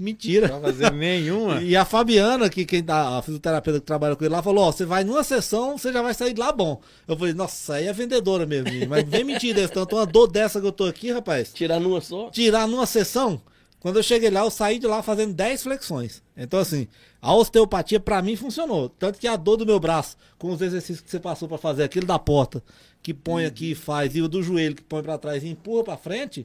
mentira. 0.00 0.48
Não 0.48 0.60
vai 0.60 0.72
fazer 0.72 0.92
nenhuma. 0.92 1.62
E 1.68 1.76
a 1.76 1.84
Fabiana, 1.84 2.48
que 2.48 2.64
quem 2.64 2.82
tá, 2.82 3.18
a 3.18 3.22
fisioterapeuta 3.22 3.78
que 3.80 3.86
trabalha 3.86 4.16
com 4.16 4.24
ele 4.24 4.32
lá, 4.32 4.42
falou: 4.42 4.64
Ó, 4.64 4.72
você 4.72 4.84
vai 4.84 5.04
numa 5.04 5.22
sessão, 5.22 5.76
você 5.76 5.92
já 5.92 6.00
vai 6.00 6.14
sair 6.14 6.32
de 6.32 6.40
lá 6.40 6.50
bom. 6.50 6.80
Eu 7.06 7.16
falei: 7.16 7.34
Nossa, 7.34 7.74
aí 7.74 7.86
é 7.86 7.92
vendedora 7.92 8.46
mesmo. 8.46 8.70
Mas 8.88 9.04
vem 9.06 9.22
mentir 9.24 9.54
desse 9.54 9.72
tanto, 9.72 9.96
uma 9.96 10.06
dor 10.06 10.26
dessa 10.28 10.60
que 10.60 10.66
eu 10.66 10.72
tô 10.72 10.84
aqui, 10.84 11.12
rapaz. 11.12 11.52
Tirar 11.52 11.78
numa 11.78 12.00
só? 12.00 12.30
Tirar 12.30 12.66
numa 12.66 12.86
sessão, 12.86 13.40
Quando 13.80 13.96
eu 13.96 14.02
cheguei 14.02 14.28
lá, 14.30 14.40
eu 14.40 14.50
saí 14.50 14.78
de 14.78 14.86
lá 14.86 15.02
fazendo 15.02 15.32
10 15.34 15.62
flexões. 15.62 16.22
Então, 16.36 16.58
assim, 16.58 16.88
a 17.22 17.32
osteopatia 17.34 18.00
pra 18.00 18.20
mim 18.20 18.34
funcionou. 18.34 18.88
Tanto 18.88 19.18
que 19.18 19.26
a 19.28 19.36
dor 19.36 19.56
do 19.56 19.64
meu 19.66 19.78
braço, 19.78 20.16
com 20.36 20.50
os 20.50 20.60
exercícios 20.60 21.00
que 21.00 21.10
você 21.10 21.20
passou 21.20 21.46
pra 21.48 21.58
fazer, 21.58 21.84
aquele 21.84 22.04
da 22.04 22.18
porta, 22.18 22.62
que 23.00 23.14
põe 23.14 23.44
aqui 23.44 23.70
e 23.70 23.74
faz, 23.76 24.16
e 24.16 24.22
o 24.22 24.28
do 24.28 24.42
joelho, 24.42 24.74
que 24.74 24.82
põe 24.82 25.02
pra 25.02 25.16
trás 25.16 25.44
e 25.44 25.48
empurra 25.48 25.84
pra 25.84 25.96
frente, 25.96 26.44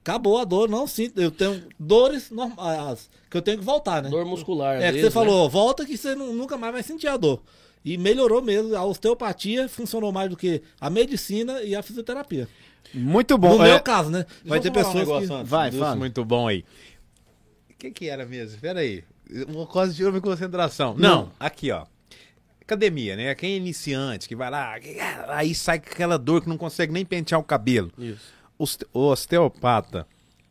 acabou 0.00 0.38
a 0.38 0.44
dor, 0.44 0.68
não 0.68 0.86
sinto. 0.86 1.20
Eu 1.20 1.30
tenho 1.30 1.62
dores 1.78 2.30
normais, 2.30 3.08
que 3.30 3.36
eu 3.36 3.42
tenho 3.42 3.58
que 3.58 3.64
voltar, 3.64 4.02
né? 4.02 4.08
Dor 4.10 4.24
muscular. 4.24 4.76
É, 4.76 4.86
que 4.86 4.92
vezes, 4.92 5.00
você 5.00 5.06
né? 5.06 5.10
falou, 5.26 5.48
volta 5.48 5.84
que 5.86 5.96
você 5.96 6.14
nu- 6.14 6.32
nunca 6.32 6.56
mais 6.56 6.72
vai 6.72 6.82
sentir 6.82 7.06
a 7.08 7.16
dor. 7.16 7.40
E 7.84 7.96
melhorou 7.96 8.42
mesmo. 8.42 8.74
A 8.74 8.84
osteopatia 8.84 9.68
funcionou 9.68 10.10
mais 10.10 10.28
do 10.28 10.36
que 10.36 10.60
a 10.80 10.90
medicina 10.90 11.62
e 11.62 11.76
a 11.76 11.82
fisioterapia. 11.82 12.48
Muito 12.94 13.36
bom. 13.36 13.58
no 13.58 13.64
é, 13.64 13.70
meu 13.70 13.80
caso, 13.80 14.10
né? 14.10 14.24
Vai 14.44 14.60
ter 14.60 14.70
Deixa 14.70 14.88
falar 14.88 14.94
um 14.94 14.98
pessoas 15.00 15.06
negócio 15.08 15.28
que... 15.28 15.34
antes 15.34 15.50
Vai, 15.50 15.72
fala. 15.72 15.96
muito 15.96 16.24
bom 16.24 16.48
aí. 16.48 16.64
O 17.70 17.74
que 17.78 17.90
que 17.90 18.08
era 18.08 18.24
mesmo? 18.26 18.54
Espera 18.54 18.80
aí. 18.80 19.04
Uma 19.46 19.66
coisa 19.66 19.92
de 19.92 20.02
minha 20.04 20.20
concentração. 20.20 20.94
Não, 20.98 21.30
aqui, 21.38 21.70
ó. 21.70 21.84
Academia, 22.62 23.16
né? 23.16 23.34
Quem 23.34 23.54
é 23.54 23.56
iniciante, 23.56 24.28
que 24.28 24.36
vai 24.36 24.50
lá, 24.50 24.74
aí 25.28 25.54
sai 25.54 25.78
com 25.78 25.90
aquela 25.90 26.18
dor 26.18 26.42
que 26.42 26.48
não 26.48 26.58
consegue 26.58 26.92
nem 26.92 27.04
pentear 27.04 27.40
o 27.40 27.44
cabelo. 27.44 27.90
Isso. 27.98 28.36
O 28.92 29.06
osteopata, 29.06 30.06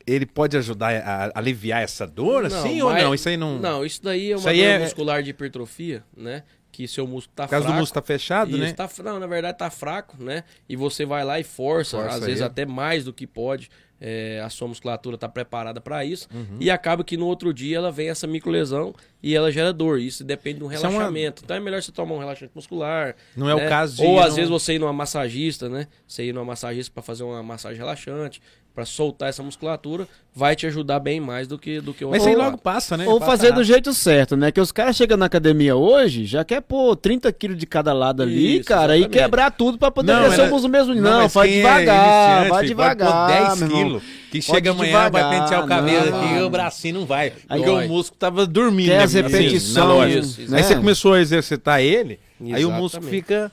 ele 0.06 0.26
pode 0.26 0.56
ajudar 0.58 0.96
a, 0.96 1.32
aliviar 1.38 1.84
essa 1.84 2.08
dor, 2.08 2.46
assim, 2.46 2.82
ou 2.82 2.94
não? 2.94 3.14
Isso 3.14 3.30
aí 3.30 3.38
não... 3.38 3.60
Não, 3.60 3.86
isso 3.86 4.02
daí 4.04 4.32
é 4.32 4.36
uma 4.36 4.38
Isso 4.38 4.46
dor 4.48 4.56
é- 4.56 4.80
muscular 4.80 5.22
de 5.22 5.30
hipertrofia, 5.32 6.04
né? 6.16 6.44
Que 6.78 6.88
seu 6.88 7.08
músculo 7.08 7.34
tá 7.36 7.46
Por 7.46 7.50
causa 7.50 7.64
fraco. 7.66 7.76
do 7.76 7.82
músculo 7.82 8.02
tá 8.04 8.06
fechado, 8.06 8.52
Isso, 8.52 8.60
né? 8.60 8.72
tá- 8.72 8.88
não, 9.04 9.20
na 9.20 9.26
verdade 9.26 9.58
tá 9.58 9.68
fraco, 9.72 10.16
né? 10.24 10.44
E 10.70 10.76
você 10.76 11.08
vai 11.08 11.26
lá 11.26 11.40
e 11.40 11.44
força, 11.44 11.98
Força 11.98 12.18
às 12.18 12.20
vezes 12.24 12.40
ele. 12.42 12.46
até 12.48 12.68
mais 12.68 13.04
do 13.04 13.12
que 13.12 13.26
pode. 13.26 13.68
é, 14.00 14.40
a 14.46 14.50
sua 14.52 14.68
musculatura 14.68 15.18
tá 15.18 15.28
preparada 15.28 15.82
para 15.82 16.06
isso. 16.06 16.28
Uhum. 16.32 16.58
E 16.60 16.70
acaba 16.70 17.04
que 17.04 17.18
no 17.18 17.26
outro 17.26 17.52
dia 17.52 17.78
ela 17.78 17.92
vem 17.92 18.10
essa 18.10 18.28
microlesão 18.28 18.94
e 19.24 19.36
ela 19.36 19.52
gera 19.52 19.74
dor. 19.74 20.00
Isso 20.00 20.24
depende 20.24 20.60
do 20.60 20.72
Isso 20.72 20.86
é 20.86 20.88
uma- 20.88 21.00
relaxamento. 21.00 21.42
Então 21.44 21.58
é 21.58 21.60
melhor 21.60 21.82
você 21.82 21.92
tomar 21.92 22.14
um 22.14 22.20
relaxante 22.20 22.52
muscular. 22.54 23.16
Não 23.36 23.50
é 23.50 23.56
o 23.56 23.58
né? 23.58 23.68
caso 23.68 23.96
de 23.98 24.04
Ou 24.04 24.20
às 24.20 24.30
num- 24.30 24.36
vezes 24.36 24.50
você 24.52 24.74
ir 24.76 24.80
numa 24.80 24.94
massagista, 24.94 25.68
né? 25.68 25.88
Você 26.08 26.26
ir 26.26 26.32
numa 26.32 26.46
massagista 26.46 26.94
para 26.94 27.02
fazer 27.02 27.24
uma 27.24 27.42
massagem 27.42 27.80
relaxante, 27.80 28.40
para 28.78 28.86
soltar 28.86 29.30
essa 29.30 29.42
musculatura, 29.42 30.08
vai 30.36 30.56
te 30.56 30.68
ajudar 30.68 31.00
bem 31.00 31.20
mais 31.20 31.48
do 31.48 31.58
que 31.58 31.82
do 31.82 31.96
que 31.96 32.06
o 32.06 32.12
Mas 32.12 32.28
aí 32.28 32.36
logo 32.36 32.60
passa, 32.60 32.96
né? 32.96 33.08
Ou 33.08 33.18
Passa 33.20 33.32
fazer 33.32 33.48
do 33.48 33.54
rápido. 33.54 33.64
jeito 33.64 33.92
certo, 33.92 34.38
né? 34.38 34.52
Que 34.52 34.62
os 34.62 34.72
caras 34.72 34.96
chegam 34.96 35.18
na 35.18 35.26
academia 35.26 35.76
hoje, 35.76 36.28
já 36.28 36.46
quer 36.46 36.62
pôr 36.62 36.96
30 36.96 37.34
quilos 37.34 37.58
de 37.58 37.66
cada 37.66 37.92
lado 37.92 38.22
ali, 38.22 38.58
Isso, 38.58 38.66
cara, 38.66 38.96
e 38.96 39.00
exatamente. 39.00 39.20
quebrar 39.24 39.50
tudo 39.50 39.80
pra 39.80 39.90
poder 39.90 40.14
Não, 40.14 40.26
crescer 40.26 40.42
o 40.44 40.50
músculo 40.52 40.70
mesmo. 40.70 40.94
Não, 40.94 41.28
vai 41.28 41.48
quem 41.48 41.58
é 41.58 41.62
devagar, 41.64 42.36
iniciante, 42.46 42.50
vai 42.52 42.66
devagar. 42.68 43.28
pôr 43.28 43.48
10 43.48 43.60
meu 43.62 43.68
irmão. 43.68 43.84
quilos. 43.84 44.04
Que 44.30 44.42
Pode 44.42 44.46
chega 44.46 44.70
amanhã, 44.70 44.92
vai 44.92 45.06
devagar, 45.10 45.42
pentear 45.42 45.64
o 45.64 45.68
cabelo 45.68 46.12
não. 46.12 46.20
aqui 46.20 46.34
e 46.36 46.42
o 46.44 46.50
bracinho 46.52 47.00
não 47.00 47.06
vai. 47.08 47.34
Aí 47.50 47.60
porque 47.60 47.66
dói. 47.66 47.86
o 47.86 47.90
músculo 47.90 48.20
tava 48.20 48.46
dormindo. 48.46 48.90
Quer 48.90 48.98
né, 49.00 49.04
as 49.06 49.16
assim, 49.16 49.24
repetições, 49.24 49.88
loja. 49.88 50.20
isso, 50.20 50.42
Aí 50.42 50.48
né? 50.50 50.62
você 50.62 50.76
começou 50.76 51.14
a 51.14 51.20
exercitar 51.20 51.82
ele, 51.82 52.20
aí 52.54 52.64
o 52.64 52.70
músculo 52.70 53.06
Exatamente. 53.06 53.10
fica... 53.10 53.52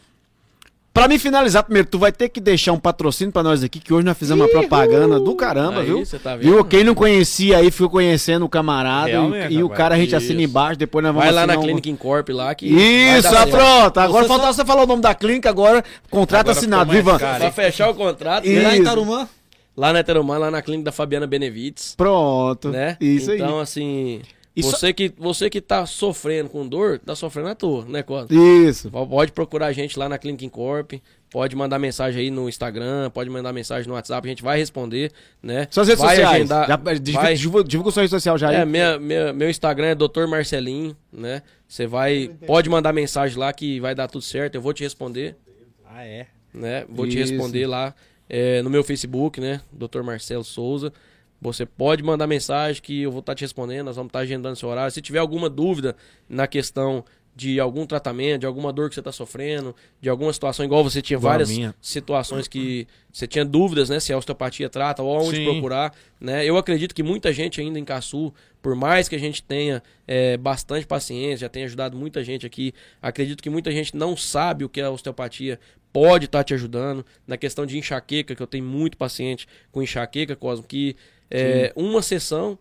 Pra 0.94 1.08
me 1.08 1.18
finalizar 1.18 1.64
primeiro, 1.64 1.88
tu 1.88 1.98
vai 1.98 2.12
ter 2.12 2.28
que 2.28 2.40
deixar 2.40 2.70
um 2.72 2.78
patrocínio 2.78 3.32
pra 3.32 3.42
nós 3.42 3.64
aqui, 3.64 3.80
que 3.80 3.92
hoje 3.92 4.06
nós 4.06 4.16
fizemos 4.16 4.46
uma 4.46 4.48
propaganda 4.48 5.18
do 5.18 5.34
caramba, 5.34 5.80
Aí, 5.80 5.86
viu? 5.86 6.06
você 6.06 6.20
tá 6.20 6.36
vendo? 6.36 6.44
Viu? 6.54 6.64
Quem 6.64 6.84
não 6.84 6.94
conhecia 6.94 7.58
aí 7.58 7.68
ficou 7.72 7.90
conhecendo 7.90 8.44
o 8.44 8.48
camarada 8.48 9.08
Realmente, 9.08 9.52
e, 9.52 9.56
e 9.56 9.62
o 9.64 9.68
cara 9.68 9.96
a 9.96 9.98
gente 9.98 10.10
Isso. 10.10 10.16
assina 10.18 10.40
embaixo, 10.40 10.78
depois 10.78 11.02
nós 11.02 11.12
vamos 11.12 11.24
Vai 11.26 11.34
lá 11.34 11.48
na 11.48 11.58
um- 11.58 11.62
Clinic 11.62 11.90
Incorp 11.90 12.28
lá 12.30 12.54
que. 12.54 12.72
vai 12.72 13.18
Isso, 13.18 13.26
ah, 13.36 13.44
pronto. 13.44 13.98
Agora 13.98 14.22
Você 14.22 14.28
falta 14.28 14.46
só- 14.46 14.52
você 14.52 14.64
falar 14.64 14.84
o 14.84 14.86
nome 14.86 15.02
da 15.02 15.12
clínica, 15.16 15.50
agora 15.50 15.82
contrato 16.08 16.42
Agora 16.42 16.58
assinado, 16.58 16.86
mais 16.92 17.04
Vivan. 17.04 17.18
Pra 17.18 17.50
fechar 17.50 17.90
o 17.90 17.94
contrato, 17.94 18.46
E-? 18.46 18.60
Lá 18.62 18.76
em. 18.76 18.84
Tarumã, 18.84 19.28
lá 19.76 19.92
na 19.92 20.04
Terumã, 20.04 20.38
lá 20.38 20.48
na 20.48 20.62
clínica 20.62 20.84
da 20.84 20.92
Fabiana 20.92 21.26
Benevides, 21.26 21.94
Pronto. 21.96 22.68
né? 22.68 22.96
Isso 23.00 23.32
então, 23.32 23.56
aí. 23.56 23.62
assim, 23.62 24.22
Só- 24.62 24.70
você, 24.70 24.92
que, 24.92 25.12
você 25.18 25.50
que 25.50 25.60
tá 25.60 25.84
sofrendo 25.84 26.48
com 26.48 26.66
dor, 26.66 26.98
tá 27.00 27.16
sofrendo 27.16 27.48
à 27.48 27.54
toa, 27.56 27.84
né, 27.86 28.02
Costa? 28.02 28.32
Isso. 28.32 28.88
Pode 28.90 29.32
procurar 29.32 29.66
a 29.66 29.72
gente 29.72 29.98
lá 29.98 30.08
na 30.08 30.16
Clinic 30.16 30.44
Incorp, 30.46 30.92
pode 31.30 31.56
mandar 31.56 31.78
mensagem 31.80 32.20
aí 32.22 32.30
no 32.30 32.48
Instagram, 32.48 33.10
pode 33.10 33.28
mandar 33.30 33.52
mensagem 33.52 33.88
no 33.88 33.94
WhatsApp, 33.94 34.26
a 34.26 34.30
gente 34.30 34.42
vai 34.44 34.56
responder, 34.58 35.10
né? 35.42 35.66
Suas 35.70 35.88
redes 35.88 36.00
vai 36.04 36.14
sociais. 36.16 36.36
agendar- 36.36 36.68
Já, 36.68 36.76
divulga, 36.76 37.12
vai- 37.26 37.34
divulga, 37.34 37.68
divulga 37.68 37.90
sua 37.90 38.02
rede 38.02 38.10
social 38.10 38.38
já 38.38 38.50
aí. 38.50 38.56
É, 38.56 38.64
minha, 38.64 38.96
minha- 38.98 39.32
meu 39.32 39.50
Instagram 39.50 39.86
é 39.88 39.94
Dr. 39.96 40.26
Marcelinho, 40.28 40.96
né? 41.12 41.42
Você 41.66 41.86
vai, 41.86 42.30
pode 42.46 42.70
mandar 42.70 42.92
mensagem 42.92 43.36
lá 43.36 43.52
que 43.52 43.80
vai 43.80 43.94
dar 43.94 44.06
tudo 44.06 44.22
certo, 44.22 44.54
eu 44.54 44.60
vou 44.62 44.72
te 44.72 44.84
responder. 44.84 45.34
Ah, 45.84 46.04
é? 46.04 46.26
né? 46.52 46.84
Vou 46.88 47.08
te 47.08 47.18
Isso. 47.20 47.32
responder 47.32 47.66
lá 47.66 47.92
é, 48.30 48.62
no 48.62 48.70
meu 48.70 48.84
Facebook, 48.84 49.40
né? 49.40 49.60
Dr. 49.72 50.02
Marcelo 50.04 50.44
Souza. 50.44 50.92
Você 51.40 51.66
pode 51.66 52.02
mandar 52.02 52.26
mensagem 52.26 52.80
que 52.82 53.02
eu 53.02 53.10
vou 53.10 53.20
estar 53.20 53.34
te 53.34 53.42
respondendo, 53.42 53.86
nós 53.86 53.96
vamos 53.96 54.10
estar 54.10 54.20
agendando 54.20 54.56
seu 54.56 54.68
horário. 54.68 54.90
Se 54.90 55.02
tiver 55.02 55.18
alguma 55.18 55.50
dúvida 55.50 55.96
na 56.28 56.46
questão 56.46 57.04
de 57.36 57.58
algum 57.58 57.84
tratamento, 57.84 58.40
de 58.40 58.46
alguma 58.46 58.72
dor 58.72 58.88
que 58.88 58.94
você 58.94 59.00
está 59.00 59.10
sofrendo, 59.10 59.74
de 60.00 60.08
alguma 60.08 60.32
situação, 60.32 60.64
igual 60.64 60.84
você 60.84 61.02
tinha 61.02 61.18
Igual 61.18 61.32
várias 61.32 61.50
situações 61.80 62.46
que 62.46 62.86
você 63.12 63.26
tinha 63.26 63.44
dúvidas, 63.44 63.88
né? 63.88 63.98
Se 63.98 64.12
a 64.12 64.18
osteopatia 64.18 64.68
trata 64.68 65.02
ou 65.02 65.16
aonde 65.16 65.38
Sim. 65.38 65.44
procurar, 65.44 65.92
né? 66.20 66.44
Eu 66.44 66.56
acredito 66.56 66.94
que 66.94 67.02
muita 67.02 67.32
gente 67.32 67.60
ainda 67.60 67.78
em 67.78 67.84
Caçu, 67.84 68.32
por 68.62 68.76
mais 68.76 69.08
que 69.08 69.16
a 69.16 69.18
gente 69.18 69.42
tenha 69.42 69.82
é, 70.06 70.36
bastante 70.36 70.86
paciência, 70.86 71.38
já 71.38 71.48
tenha 71.48 71.66
ajudado 71.66 71.96
muita 71.96 72.22
gente 72.22 72.46
aqui, 72.46 72.72
acredito 73.02 73.42
que 73.42 73.50
muita 73.50 73.72
gente 73.72 73.96
não 73.96 74.16
sabe 74.16 74.64
o 74.64 74.68
que 74.68 74.80
a 74.80 74.90
osteopatia 74.90 75.58
pode 75.92 76.26
estar 76.26 76.42
te 76.42 76.54
ajudando. 76.54 77.04
Na 77.26 77.36
questão 77.36 77.66
de 77.66 77.78
enxaqueca, 77.78 78.34
que 78.34 78.42
eu 78.42 78.46
tenho 78.46 78.64
muito 78.64 78.96
paciente 78.96 79.46
com 79.70 79.82
enxaqueca, 79.82 80.34
Cosmo, 80.34 80.66
que 80.66 80.96
é, 81.30 81.72
uma 81.76 82.02
sessão 82.02 82.58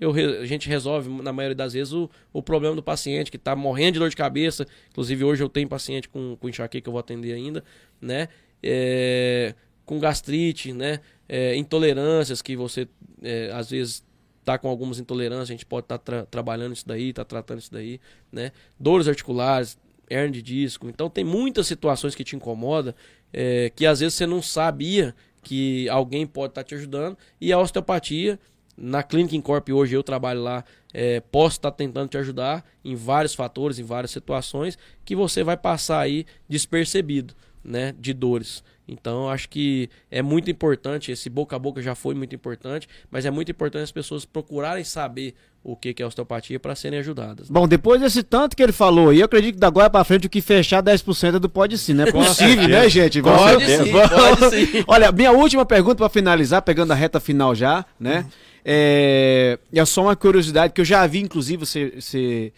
eu 0.00 0.12
a 0.12 0.44
gente 0.44 0.68
resolve, 0.68 1.08
na 1.22 1.32
maioria 1.32 1.54
das 1.54 1.72
vezes, 1.72 1.92
o, 1.92 2.10
o 2.32 2.42
problema 2.42 2.76
do 2.76 2.82
paciente 2.82 3.30
que 3.30 3.36
está 3.36 3.56
morrendo 3.56 3.94
de 3.94 3.98
dor 3.98 4.10
de 4.10 4.16
cabeça. 4.16 4.66
Inclusive, 4.90 5.24
hoje 5.24 5.42
eu 5.42 5.48
tenho 5.48 5.68
paciente 5.68 6.08
com, 6.08 6.36
com 6.36 6.48
enxaqueca 6.48 6.82
que 6.82 6.88
eu 6.88 6.92
vou 6.92 7.00
atender 7.00 7.32
ainda, 7.32 7.64
né? 8.00 8.28
É, 8.62 9.54
com 9.84 9.98
gastrite, 9.98 10.72
né? 10.72 11.00
É, 11.28 11.56
intolerâncias 11.56 12.42
que 12.42 12.54
você, 12.54 12.86
é, 13.22 13.50
às 13.52 13.70
vezes, 13.70 14.04
tá 14.44 14.58
com 14.58 14.68
algumas 14.68 14.98
intolerâncias, 14.98 15.50
a 15.50 15.52
gente 15.52 15.66
pode 15.66 15.86
estar 15.86 15.98
trabalhando 16.26 16.74
isso 16.74 16.86
daí, 16.86 17.12
tá 17.12 17.24
tratando 17.24 17.60
isso 17.60 17.72
daí, 17.72 17.98
né? 18.30 18.52
Dores 18.78 19.08
articulares, 19.08 19.78
hernia 20.10 20.30
de 20.30 20.42
disco. 20.42 20.88
Então, 20.88 21.08
tem 21.08 21.24
muitas 21.24 21.66
situações 21.66 22.14
que 22.14 22.22
te 22.22 22.36
incomodam, 22.36 22.94
é, 23.32 23.72
que 23.74 23.86
às 23.86 24.00
vezes 24.00 24.14
você 24.14 24.26
não 24.26 24.42
sabia 24.42 25.14
que 25.46 25.88
alguém 25.88 26.26
pode 26.26 26.50
estar 26.50 26.64
te 26.64 26.74
ajudando. 26.74 27.16
E 27.40 27.52
a 27.52 27.58
osteopatia, 27.60 28.36
na 28.76 29.00
Clinic 29.04 29.36
Incorp 29.36 29.68
hoje 29.68 29.94
eu 29.94 30.02
trabalho 30.02 30.42
lá, 30.42 30.64
é, 30.92 31.20
posso 31.20 31.58
estar 31.58 31.70
tentando 31.70 32.08
te 32.08 32.18
ajudar 32.18 32.64
em 32.84 32.96
vários 32.96 33.32
fatores, 33.32 33.78
em 33.78 33.84
várias 33.84 34.10
situações, 34.10 34.76
que 35.04 35.14
você 35.14 35.44
vai 35.44 35.56
passar 35.56 36.00
aí 36.00 36.26
despercebido, 36.48 37.32
né, 37.66 37.94
de 37.98 38.14
dores. 38.14 38.62
Então, 38.88 39.28
acho 39.28 39.48
que 39.48 39.90
é 40.10 40.22
muito 40.22 40.48
importante, 40.48 41.10
esse 41.10 41.28
boca 41.28 41.56
a 41.56 41.58
boca 41.58 41.82
já 41.82 41.94
foi 41.96 42.14
muito 42.14 42.34
importante, 42.34 42.88
mas 43.10 43.26
é 43.26 43.30
muito 43.30 43.50
importante 43.50 43.82
as 43.82 43.90
pessoas 43.90 44.24
procurarem 44.24 44.84
saber 44.84 45.34
o 45.64 45.74
que 45.74 46.00
é 46.00 46.06
osteopatia 46.06 46.60
para 46.60 46.76
serem 46.76 47.00
ajudadas. 47.00 47.50
Bom, 47.50 47.66
depois 47.66 48.00
desse 48.00 48.22
tanto 48.22 48.56
que 48.56 48.62
ele 48.62 48.70
falou, 48.70 49.12
e 49.12 49.18
eu 49.18 49.24
acredito 49.24 49.54
que 49.54 49.60
da 49.60 49.66
agora 49.66 49.90
pra 49.90 50.04
frente 50.04 50.28
o 50.28 50.30
que 50.30 50.40
fechar 50.40 50.80
10% 50.80 51.34
é 51.34 51.38
do 51.40 51.48
pode 51.48 51.76
sim, 51.76 51.94
não 51.94 52.04
é 52.04 52.12
possível, 52.12 52.68
né, 52.68 52.88
gente? 52.88 53.20
Pode 53.20 53.64
Vamos- 53.64 53.64
sim, 53.64 53.90
pode 53.90 54.50
sim. 54.54 54.84
Olha, 54.86 55.10
minha 55.10 55.32
última 55.32 55.66
pergunta 55.66 55.96
pra 55.96 56.08
finalizar, 56.08 56.62
pegando 56.62 56.92
a 56.92 56.94
reta 56.94 57.18
final 57.18 57.52
já, 57.56 57.84
né? 57.98 58.26
É, 58.64 59.58
é 59.72 59.84
só 59.84 60.02
uma 60.02 60.14
curiosidade 60.14 60.72
que 60.72 60.80
eu 60.80 60.84
já 60.84 61.04
vi, 61.06 61.20
inclusive, 61.20 61.66
você, 61.66 61.92
você 62.00 62.52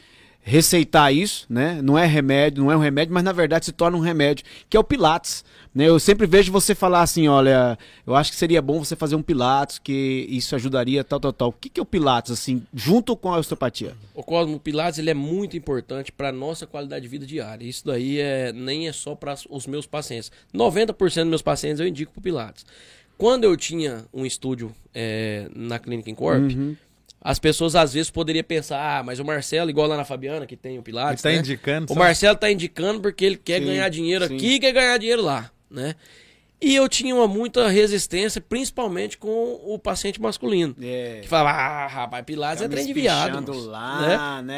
receitar 0.49 1.15
isso, 1.15 1.45
né? 1.49 1.81
Não 1.83 1.99
é 1.99 2.07
remédio, 2.07 2.65
não 2.65 2.73
é 2.73 2.77
um 2.77 2.81
remédio, 2.81 3.13
mas 3.13 3.23
na 3.23 3.33
verdade 3.33 3.67
se 3.67 3.73
torna 3.73 3.99
um 3.99 4.01
remédio, 4.01 4.45
que 4.69 4.77
é 4.77 4.81
o 4.81 4.85
Pilates. 4.85 5.45
Né? 5.75 5.85
Eu 5.85 6.01
sempre 6.01 6.27
vejo 6.27 6.51
você 6.51 6.75
falar 6.75 7.03
assim, 7.03 7.29
olha, 7.29 7.79
eu 8.07 8.15
acho 8.15 8.31
que 8.31 8.37
seria 8.37 8.63
bom 8.63 8.83
você 8.83 8.97
fazer 8.97 9.15
um 9.15 9.23
Pilates, 9.23 9.79
que 9.79 10.27
isso 10.31 10.55
ajudaria, 10.55 11.05
tal, 11.05 11.21
tal, 11.21 11.33
tal. 11.35 11.49
O 11.51 11.53
que, 11.53 11.69
que 11.69 11.79
é 11.79 11.83
o 11.83 11.87
Pilates, 11.87 12.33
assim, 12.33 12.63
junto 12.75 13.15
com 13.15 13.33
a 13.33 13.39
osteopatia? 13.39 13.95
O 14.15 14.23
Cosmo 14.23 14.57
o 14.57 14.61
Pilates 14.61 14.99
ele 14.99 15.11
é 15.11 15.15
muito 15.15 15.55
importante 15.55 16.11
para 16.11 16.33
nossa 16.33 16.67
qualidade 16.67 17.03
de 17.03 17.09
vida 17.09 17.27
diária. 17.27 17.67
Isso 17.67 17.87
daí 17.87 18.19
é, 18.19 18.51
nem 18.51 18.89
é 18.89 18.93
só 18.93 19.15
para 19.15 19.35
os 19.51 19.67
meus 19.67 19.87
pacientes. 19.87 20.33
90% 20.55 20.97
dos 20.97 21.29
meus 21.29 21.43
pacientes 21.43 21.79
eu 21.79 21.87
indico 21.87 22.13
para 22.13 22.23
Pilates. 22.23 22.65
Quando 23.19 23.45
eu 23.45 23.57
tinha 23.57 24.05
um 24.15 24.25
estúdio 24.25 24.73
é, 24.95 25.51
na 25.55 25.79
Clínica 25.79 26.09
Incorp, 26.09 26.39
Uhum. 26.41 26.77
As 27.31 27.39
pessoas 27.39 27.77
às 27.77 27.93
vezes 27.93 28.11
poderiam 28.11 28.43
pensar, 28.43 28.79
ah, 28.81 29.03
mas 29.03 29.19
o 29.19 29.25
Marcelo, 29.25 29.69
igual 29.69 29.87
lá 29.87 29.99
na 29.99 30.05
Fabiana, 30.07 30.47
que 30.47 30.57
tem 30.57 30.79
o 30.79 30.83
Pilates, 30.83 31.23
Ele 31.23 31.35
tá 31.35 31.37
né? 31.37 31.47
indicando 31.47 31.85
O 31.85 31.95
só- 31.95 32.01
Marcelo 32.01 32.39
tá 32.39 32.51
indicando 32.51 33.01
porque 33.03 33.23
ele 33.23 33.37
quer 33.37 33.61
Sim, 33.61 33.67
ganhar 33.67 33.89
dinheiro 33.91 34.27
sim. 34.27 34.37
aqui 34.37 34.55
e 34.55 34.59
quer 34.59 34.73
ganhar 34.73 34.97
dinheiro 34.97 35.21
lá, 35.23 35.51
né? 35.71 35.95
E 36.61 36.75
eu 36.75 36.89
tinha 36.89 37.15
uma 37.15 37.29
muita 37.29 37.69
resistência, 37.69 38.41
principalmente 38.41 39.17
com 39.17 39.61
o 39.65 39.79
paciente 39.79 40.21
masculino. 40.21 40.75
É. 40.83 41.21
Que 41.23 41.29
falava, 41.29 41.57
ah, 41.57 41.87
rapaz, 41.87 42.25
Pilates 42.25 42.63
é 42.63 42.65
Fica 42.65 42.69
me 42.69 42.75
trem 42.83 42.87
de 42.87 43.01
viado. 43.01 43.29
espichando 43.29 43.55
moço", 43.55 43.71
lá, 43.71 44.43
né? 44.43 44.57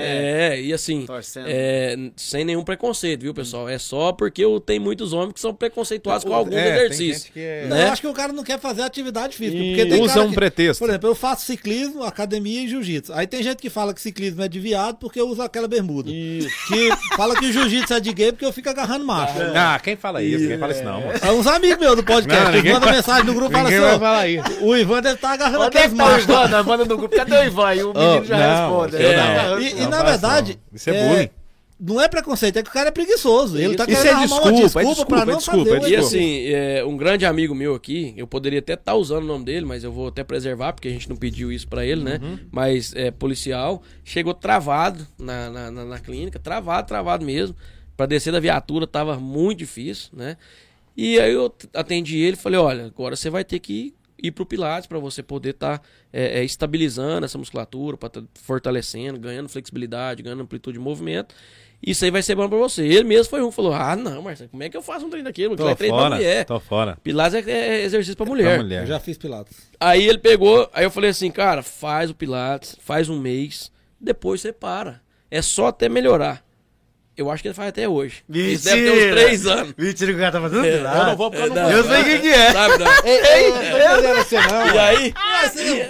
É, 0.55 0.61
e 0.63 0.73
assim, 0.73 1.05
Torcendo. 1.05 1.47
é, 1.49 1.97
sem 2.17 2.43
nenhum 2.45 2.65
preconceito, 2.65 3.21
viu, 3.21 3.35
pessoal? 3.35 3.69
É 3.69 3.77
só 3.79 4.13
porque 4.13 4.43
eu 4.43 4.59
tenho 4.59 4.81
muitos 4.81 5.13
homens 5.13 5.35
que 5.35 5.41
são 5.41 5.55
preconceituosos 5.55 6.25
com 6.25 6.33
alguns 6.35 6.55
É, 6.57 6.65
tem 6.65 6.73
exercícios. 6.87 7.23
gente 7.25 7.33
que 7.33 7.41
é- 7.41 7.67
né? 7.67 7.85
eu 7.89 7.93
acho 7.93 8.01
que 8.01 8.09
o 8.09 8.15
cara 8.15 8.33
não 8.33 8.45
quer 8.45 8.59
fazer 8.59 8.81
atividade 8.83 9.37
física. 9.37 9.63
E 9.63 9.69
Porque 9.77 9.87
tem 9.91 10.01
usa 10.03 10.15
cara 10.15 10.27
um 10.27 10.29
que- 10.31 10.35
pretexto. 10.37 10.79
Por 10.83 10.89
exemplo, 10.89 11.09
eu 11.11 11.15
faço 11.15 11.45
ciclismo, 11.45 12.03
academia 12.03 12.63
e 12.63 12.69
jiu-jitsu. 12.69 13.13
Aí 13.13 13.27
tem 13.27 13.43
gente 13.43 13.59
que 13.59 13.69
fala 13.69 13.93
que 13.93 14.01
ciclismo 14.01 14.43
é 14.43 14.49
de 14.49 14.59
viado 14.59 14.97
porque 14.97 15.21
usa 15.21 15.45
aquela 15.45 15.69
bermuda. 15.69 16.11
Isso. 16.11 16.49
Que 16.69 16.89
fala 17.15 17.37
que 17.39 17.45
o 17.45 17.53
jiu-jitsu 17.53 17.93
é 17.93 18.01
de 18.01 18.13
gay 18.15 18.33
porque 18.33 18.45
eu 18.47 18.53
fico 18.55 18.71
agarrando 18.71 19.05
macho. 19.05 19.35
Ah, 19.55 19.79
quem 19.83 19.97
fala 19.97 20.23
isso? 20.23 20.49
Quem 20.49 20.57
fala 20.59 20.73
isso 20.73 20.83
não, 20.83 21.01
mano. 21.03 21.19
É 21.23 21.31
uns 21.31 21.47
amigos 21.47 21.79
meus 21.79 21.90
do 21.97 22.05
podcast. 22.05 22.45
Não, 22.45 22.53
ninguém 22.53 22.73
mandam 22.73 22.89
vai- 22.89 22.97
mensagem 22.97 23.25
no 23.25 23.35
grupo 23.35 23.53
e 23.53 23.57
Ninguém 23.63 23.79
assim: 23.79 23.87
vai 23.87 23.99
falar 23.99 24.29
isso. 24.29 24.65
o 24.65 24.77
Ivan 24.77 25.01
deve 25.03 25.15
estar 25.17 25.33
agarrando 25.33 25.65
Onde 25.65 25.77
é 25.77 25.81
aqueles 25.81 25.93
que 26.25 26.27
tá 26.33 26.63
manda 26.63 26.85
no 26.85 26.97
grupo. 26.97 27.15
Cadê 27.17 27.37
o 27.37 27.45
Ivan? 27.45 27.75
E 27.75 27.83
o 27.85 27.93
menino 27.95 28.21
Oh, 28.21 28.25
já 28.25 28.37
não, 28.39 28.81
responde. 28.81 29.05
tá 29.05 29.23
agarrando. 29.25 29.63
E, 29.63 29.71
e, 29.71 29.75
Não 29.81 29.91
na 29.91 30.03
verdade. 30.03 30.59
não. 30.71 30.77
Isso 30.77 30.91
é 30.91 31.09
bullying. 31.09 31.31
Não 31.83 31.99
é 31.99 32.09
preconceito, 32.09 32.59
é 32.59 32.63
que 32.63 32.69
o 32.69 32.73
cara 32.75 32.89
é 32.89 32.93
preguiçoso. 32.93 33.57
Ele 33.57 33.75
tá 33.75 33.85
Isso 33.89 34.03
querendo 34.03 34.19
é 34.19 34.21
desculpa, 34.27 34.49
uma 34.51 34.51
é 34.59 34.63
desculpa, 34.63 34.87
desculpa, 34.87 35.07
pra 35.15 35.23
é 35.23 35.25
não 35.25 35.37
desculpa, 35.39 35.59
fazer 35.65 35.71
é 35.71 35.77
E 35.77 35.81
desculpa. 35.81 35.97
exercício. 35.97 36.19
assim, 36.19 36.55
é, 36.55 36.85
um 36.85 36.95
grande 36.95 37.25
amigo 37.25 37.55
meu 37.55 37.75
aqui, 37.75 38.13
eu 38.19 38.27
poderia 38.27 38.59
até 38.59 38.75
estar 38.75 38.95
usando 38.97 39.25
o 39.25 39.27
nome 39.27 39.47
dele, 39.47 39.65
mas 39.65 39.83
eu 39.83 39.91
vou 39.91 40.09
até 40.09 40.23
preservar, 40.23 40.75
porque 40.75 40.89
a 40.89 40.91
gente 40.91 41.09
não 41.09 41.17
pediu 41.17 41.51
isso 41.51 41.67
pra 41.67 41.83
ele, 41.83 42.05
né? 42.05 42.21
Mas 42.53 42.93
é 42.95 43.11
policial, 43.11 43.83
chegou 44.05 44.35
travado 44.35 45.07
na, 45.19 45.49
na, 45.49 45.71
na- 45.71 45.85
na 45.87 45.99
clínica, 45.99 46.39
travado, 46.39 46.87
travado 46.87 47.25
mesmo. 47.25 47.57
Pra 47.97 48.05
descer 48.05 48.31
da 48.31 48.41
viatura 48.41 48.87
tava 48.87 49.17
muito 49.19 49.61
difícil, 49.61 50.11
né? 50.13 50.37
E 50.97 51.19
aí 51.19 51.33
eu 51.33 51.55
atendi 51.75 52.19
ele 52.19 52.35
e 52.37 52.41
falei, 52.41 52.59
olha, 52.59 52.87
agora 52.87 53.17
você 53.17 53.31
vai 53.31 53.45
ter 53.45 53.59
que 53.59 53.95
ir 54.23 54.31
pro 54.33 54.45
Pilates 54.45 54.87
pra 54.87 54.99
você 54.99 55.23
poder 55.23 55.51
estar 55.51 55.81
estabilizando 56.45 57.25
essa 57.25 57.39
musculatura, 57.39 57.97
pra 57.97 58.09
tá 58.09 58.23
fortalecendo, 58.43 59.19
ganhando 59.19 59.49
flexibilidade, 59.49 60.23
ganhando 60.23 60.43
amplitude 60.43 60.79
de 60.79 60.83
movimento. 60.85 61.35
Isso 61.85 62.05
aí 62.05 62.11
vai 62.11 62.23
ser 62.23 62.35
bom 62.35 62.47
pra 62.47 62.59
você. 62.59 62.85
Ele 62.87 63.05
mesmo 63.05 63.31
foi 63.31 63.43
um 63.43 63.51
falou: 63.51 63.73
Ah, 63.73 63.97
não, 63.97 64.21
Marcelo, 64.21 64.51
como 64.51 64.63
é 64.63 64.69
que 64.69 64.77
eu 64.77 64.83
faço 64.83 65.07
um 65.07 65.09
treino 65.11 65.25
daquele? 65.25 65.55
É 65.55 65.57
treino 65.57 65.77
pra 65.77 65.89
fora, 65.89 66.15
mulher. 66.17 66.45
tô 66.45 66.61
fora. 66.61 66.99
Pilates 67.03 67.47
é, 67.47 67.51
é 67.51 67.83
exercício 67.85 68.17
pra 68.17 68.27
Pra 68.27 68.35
mulher. 68.35 68.59
mulher. 68.59 68.83
Eu 68.83 68.87
já 68.87 69.01
fiz 69.01 69.17
Pilates. 69.17 69.57
Aí 69.81 70.07
ele 70.07 70.19
pegou, 70.19 70.69
aí 70.75 70.85
eu 70.85 70.91
falei 70.91 71.09
assim, 71.09 71.31
cara, 71.31 71.63
faz 71.63 72.11
o 72.11 72.15
Pilates, 72.15 72.77
faz 72.83 73.09
um 73.09 73.19
mês, 73.19 73.73
depois 73.99 74.43
você 74.43 74.53
para. 74.53 75.01
É 75.31 75.41
só 75.41 75.69
até 75.69 75.89
melhorar. 75.89 76.45
Eu 77.17 77.31
acho 77.31 77.43
que 77.43 77.49
ele 77.49 77.55
faz 77.55 77.69
até 77.69 77.89
hoje. 77.89 78.23
Isso 78.29 78.65
deve 78.65 78.83
ter 78.83 78.91
uns 78.91 78.95
Mentira! 78.95 79.17
três 79.17 79.47
anos. 79.47 79.75
Mentira, 79.77 80.11
que 80.13 80.17
o 80.17 80.21
cara 80.21 80.33
tá 80.33 80.41
fazendo 80.41 80.65
É, 80.65 80.77
eu 80.77 80.83
não 80.83 81.17
vou 81.17 81.31
porque 81.31 81.47
eu 81.47 81.55
não 81.55 81.71
Eu 81.71 81.85
sei 81.85 82.05
quem 82.05 82.21
que 82.21 82.29
é. 82.29 82.53
Sabe, 82.53 82.79
não? 82.79 82.87
E 84.71 84.79
aí, 84.79 85.15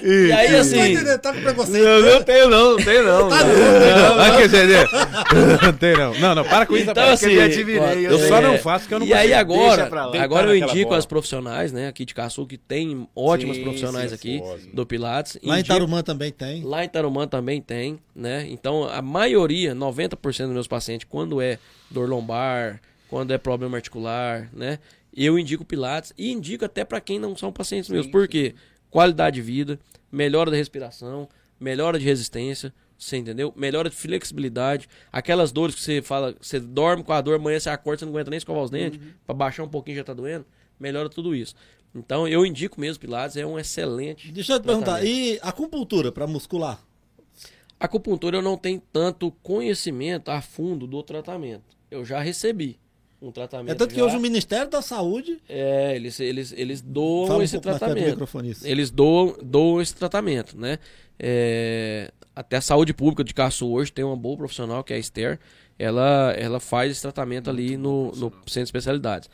e 0.03 0.33
aí 0.33 0.51
Não 0.51 0.61
assim, 0.61 0.75
tô 0.77 0.85
entendendo, 0.85 1.19
tá 1.19 1.33
com 1.33 1.41
preconceito. 1.41 1.85
Não, 1.85 2.01
não 2.01 2.23
tenho 2.23 2.49
não, 2.49 2.71
não 2.71 2.85
tenho 2.85 3.05
não. 3.05 3.29
Tá 3.29 3.45
Não, 3.45 4.21
aqui, 4.23 4.49
CD. 4.49 4.75
Não 5.63 5.73
tem 5.73 5.97
não. 5.97 6.15
Não, 6.15 6.35
não, 6.35 6.45
para 6.45 6.67
com 6.67 6.77
isso, 6.77 6.91
Então, 6.91 7.09
assim, 7.09 7.33
eu 7.33 8.19
só 8.29 8.41
não 8.41 8.59
faço 8.59 8.85
porque 8.85 8.95
eu 8.95 9.01
não 9.01 9.07
E 9.07 9.15
aí 9.15 9.33
agora, 9.33 9.89
agora 10.21 10.49
eu 10.49 10.57
indico 10.57 10.95
as 10.95 11.07
profissionais, 11.07 11.73
né, 11.73 11.89
aqui 11.89 12.05
de 12.05 12.15
Caçu, 12.15 12.47
que 12.47 12.57
tem 12.57 13.09
ótimas 13.15 13.59
profissionais 13.59 14.13
aqui 14.13 14.43
do 14.73 14.85
Pilates. 14.85 15.39
Lá 15.43 15.61
em 15.61 15.65
Tarumã 15.65 16.03
também 16.03 16.33
tem. 16.33 16.65
Lá 16.65 16.85
em 16.85 16.89
Tarumã 16.89 17.27
também 17.27 17.61
tem, 17.61 17.99
né? 18.15 18.47
Então, 18.49 18.89
a 18.89 19.03
maioria, 19.03 19.75
90% 19.75 20.47
dos 20.47 20.53
meus 20.55 20.67
pacientes, 20.69 21.07
quando 21.11 21.43
é 21.43 21.59
dor 21.91 22.09
lombar, 22.09 22.81
quando 23.09 23.33
é 23.33 23.39
problema 23.39 23.77
articular, 23.77 24.49
né? 24.53 24.79
Eu 25.15 25.39
indico 25.39 25.65
Pilates 25.65 26.15
e 26.17 26.31
indico 26.31 26.65
até 26.65 26.85
para 26.85 27.01
quem 27.01 27.19
não 27.19 27.37
são 27.37 27.53
pacientes 27.53 27.91
meus. 27.91 28.07
Por 28.07 28.29
quê? 28.29 28.55
Qualidade 28.89 29.35
de 29.35 29.43
vida, 29.43 29.79
melhora 30.11 30.51
da 30.51 30.57
respiração, 30.57 31.29
melhora 31.59 31.99
de 31.99 32.05
resistência, 32.05 32.73
você 32.97 33.17
entendeu? 33.17 33.53
Melhora 33.57 33.91
de 33.91 33.97
flexibilidade. 33.97 34.89
Aquelas 35.11 35.51
dores 35.51 35.75
que 35.75 35.81
você 35.81 36.01
fala, 36.01 36.35
você 36.41 36.61
dorme 36.61 37.03
com 37.03 37.13
a 37.13 37.21
dor, 37.21 37.37
amanhã 37.37 37.59
você 37.59 37.71
acorda, 37.71 37.99
você 37.99 38.05
não 38.05 38.13
aguenta 38.13 38.31
nem 38.31 38.39
escovar 38.39 38.63
os 38.63 38.71
dentes, 38.71 39.01
pra 39.27 39.35
baixar 39.35 39.65
um 39.65 39.69
pouquinho 39.69 39.97
já 39.97 40.05
tá 40.05 40.15
doendo. 40.15 40.47
Melhora 40.79 41.09
tudo 41.09 41.35
isso. 41.35 41.55
Então, 41.95 42.29
eu 42.29 42.47
indico 42.47 42.81
mesmo 42.81 43.01
Pilates, 43.01 43.37
é 43.37 43.45
um 43.45 43.59
excelente. 43.59 44.31
Deixa 44.31 44.53
eu 44.53 44.61
te 44.61 44.65
perguntar, 44.65 44.99
tratamento. 44.99 45.13
e 45.13 45.39
acupuntura 45.43 46.13
pra 46.13 46.27
muscular? 46.27 46.81
Acupuntura 47.81 48.37
eu 48.37 48.43
não 48.43 48.59
tenho 48.59 48.81
tanto 48.93 49.33
conhecimento 49.43 50.31
a 50.31 50.43
fundo 50.43 50.87
do 50.87 51.03
tratamento. 51.03 51.65
Eu 51.91 52.05
já 52.05 52.21
recebi 52.21 52.79
um 53.23 53.33
tratamento. 53.33 53.73
É 53.73 53.75
tanto 53.75 53.93
que 53.93 54.01
já. 54.01 54.05
hoje 54.05 54.17
o 54.17 54.21
Ministério 54.21 54.71
da 54.71 54.83
Saúde 54.83 55.39
É, 55.49 55.97
eles, 55.97 56.21
eles, 56.21 56.53
eles 56.57 56.81
doam 56.81 57.27
fala 57.27 57.39
um 57.39 57.43
esse 57.43 57.55
pouco 57.55 57.69
mais 57.69 57.79
perto 57.79 57.95
do 57.95 58.27
tratamento. 58.27 58.67
Eles 58.67 58.91
doam, 58.91 59.37
doam 59.43 59.81
esse 59.81 59.95
tratamento, 59.95 60.59
né? 60.59 60.79
É, 61.19 62.13
até 62.35 62.57
a 62.57 62.61
saúde 62.61 62.95
pública 62.95 63.25
de 63.25 63.35
Caçu 63.35 63.71
hoje 63.71 63.93
tem 63.93 64.05
uma 64.05 64.17
boa 64.17 64.37
profissional, 64.37 64.85
que 64.85 64.93
é 64.93 64.97
a 64.97 64.99
Esther. 64.99 65.39
Ela, 65.79 66.35
ela 66.37 66.61
faz 66.61 66.93
esse 66.93 67.03
tratamento 67.03 67.51
ali 67.51 67.77
no, 67.77 68.13
no 68.13 68.31
centro 68.47 68.53
de 68.53 68.61
especialidades. 68.63 69.29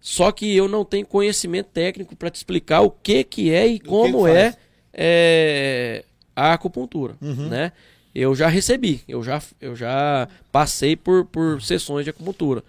Só 0.00 0.32
que 0.32 0.56
eu 0.56 0.66
não 0.66 0.84
tenho 0.84 1.06
conhecimento 1.06 1.66
técnico 1.66 2.16
para 2.16 2.30
te 2.30 2.36
explicar 2.36 2.80
o 2.80 2.90
que, 2.90 3.22
que 3.22 3.52
é 3.52 3.66
e 3.66 3.78
como 3.78 4.24
que 4.24 4.30
é, 4.30 4.54
é, 4.92 6.04
a 6.48 6.52
acupuntura, 6.54 7.14
Uhum. 7.20 7.48
né? 7.48 7.72
Eu 8.14 8.34
já 8.34 8.48
recebi, 8.48 9.02
eu 9.06 9.22
já, 9.22 9.40
eu 9.60 9.76
já 9.76 10.26
passei 10.50 10.96
por, 10.96 11.24
por 11.26 11.62
sessões 11.62 12.04
de 12.04 12.10
acupuntura. 12.10 12.64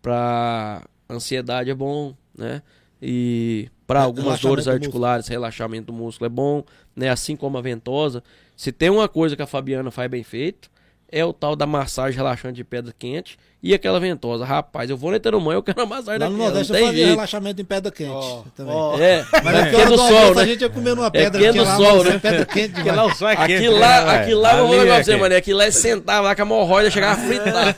Para 0.00 0.82
ansiedade 1.08 1.70
é 1.70 1.74
bom, 1.74 2.14
né? 2.36 2.62
E 3.02 3.68
para 3.86 4.02
algumas 4.02 4.24
Relaxamento 4.40 4.48
dores 4.48 4.64
do 4.66 4.70
articulares, 4.72 5.28
relaxamento 5.28 5.86
do 5.86 5.92
músculo 5.92 6.26
é 6.26 6.28
bom, 6.30 6.64
né? 6.96 7.10
Assim 7.10 7.36
como 7.36 7.58
a 7.58 7.60
ventosa. 7.60 8.22
Se 8.56 8.72
tem 8.72 8.88
uma 8.90 9.08
coisa 9.08 9.36
que 9.36 9.42
a 9.42 9.46
Fabiana 9.46 9.90
faz 9.90 10.10
bem 10.10 10.22
feito, 10.22 10.69
é 11.12 11.24
o 11.24 11.32
tal 11.32 11.54
da 11.56 11.66
massagem 11.66 12.16
relaxante 12.16 12.54
de 12.54 12.64
pedra 12.64 12.94
quente 12.98 13.38
e 13.62 13.74
aquela 13.74 14.00
ventosa. 14.00 14.44
Rapaz, 14.44 14.88
eu 14.88 14.96
vou 14.96 15.10
na 15.10 15.18
Terumã, 15.20 15.52
eu 15.52 15.62
quero 15.62 15.80
uma 15.80 15.86
massagem 15.96 16.18
Lá 16.18 16.26
no 16.30 16.32
daquela, 16.32 16.48
Nordeste 16.50 16.72
não 16.72 16.78
eu 16.80 16.86
fazia 16.86 16.98
jeito. 17.04 17.14
relaxamento 17.16 17.60
em 17.60 17.64
pedra 17.64 17.90
quente. 17.92 18.10
Ó, 18.10 18.42
também. 18.56 18.74
ó. 18.74 18.98
É, 18.98 19.26
Mas 19.44 19.54
é 19.54 19.60
aqui 19.60 19.70
que 19.76 19.80
é 19.82 19.86
do 19.86 19.98
sol, 19.98 20.30
A 20.30 20.34
né? 20.34 20.46
gente 20.46 20.60
ia 20.62 20.70
comer 20.70 20.94
numa 20.96 21.10
pedra 21.10 21.38
que 21.38 21.44
é 21.44 21.48
aqui 21.50 21.58
do 21.58 21.64
lá, 21.64 21.76
sol, 21.76 22.04
né? 22.04 22.14
é 22.14 22.18
pedra 22.18 22.46
quente 22.46 22.72
demais. 22.80 22.96
lá 22.96 23.04
o 23.04 23.14
sol 23.14 23.28
é 23.28 23.36
quente, 23.36 23.54
Aqui 23.54 23.68
né, 23.68 23.78
lá, 23.78 24.00
vai? 24.04 24.22
aqui 24.22 24.34
lá, 24.34 24.56
eu 24.56 24.66
vou 24.66 24.80
Ali 24.80 24.80
falar 24.80 24.82
é 24.82 24.86
pra 24.94 25.04
você, 25.04 25.10
quente. 25.10 25.20
mano. 25.20 25.34
Aqui 25.36 25.52
lá 25.52 25.64
é 25.64 25.70
sentava 25.70 26.20
lá 26.28 26.34
que 26.34 26.40
a 26.40 26.44
hemorroida 26.44 26.90
chegava 26.90 27.20
a 27.20 27.24
fritar. 27.24 27.74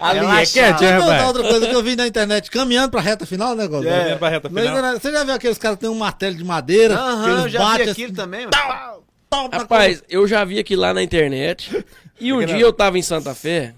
Ali 0.00 0.18
é 0.18 0.20
Relaxar. 0.20 0.52
quente, 0.66 0.78
Deixa 0.80 0.84
eu 0.84 0.88
é, 0.88 1.00
contar 1.00 1.12
rapaz. 1.12 1.26
outra 1.28 1.42
coisa 1.44 1.66
que 1.66 1.74
eu 1.74 1.82
vi 1.82 1.96
na 1.96 2.06
internet, 2.06 2.50
caminhando 2.50 2.90
pra 2.90 3.00
reta 3.00 3.26
final, 3.26 3.54
né, 3.56 3.66
Godoy? 3.66 3.90
É, 3.90 4.14
pra 4.16 4.28
reta 4.28 4.48
final. 4.48 4.82
né, 4.82 4.98
Você 5.00 5.10
já 5.12 5.24
viu 5.24 5.34
aqueles 5.34 5.58
caras 5.58 5.76
que 5.76 5.80
tem 5.82 5.90
um 5.90 5.98
martelo 5.98 6.36
de 6.36 6.44
madeira? 6.44 6.94
Aham, 6.94 7.42
eu 7.42 7.48
já 7.48 7.58
vi 7.76 7.82
aquilo 7.82 7.90
assim, 7.90 8.12
também. 8.14 8.40
mano. 8.40 8.50
tal, 8.52 9.02
Rapaz, 9.30 10.02
eu 10.08 10.26
já 10.26 10.44
vi 10.44 10.58
aqui 10.58 10.74
lá 10.76 10.92
na 10.94 11.02
internet. 11.02 11.84
E 12.20 12.32
um 12.32 12.38
Grava. 12.38 12.52
dia 12.54 12.64
eu 12.66 12.72
tava 12.72 12.98
em 12.98 13.02
Santa 13.02 13.32
Fé. 13.32 13.74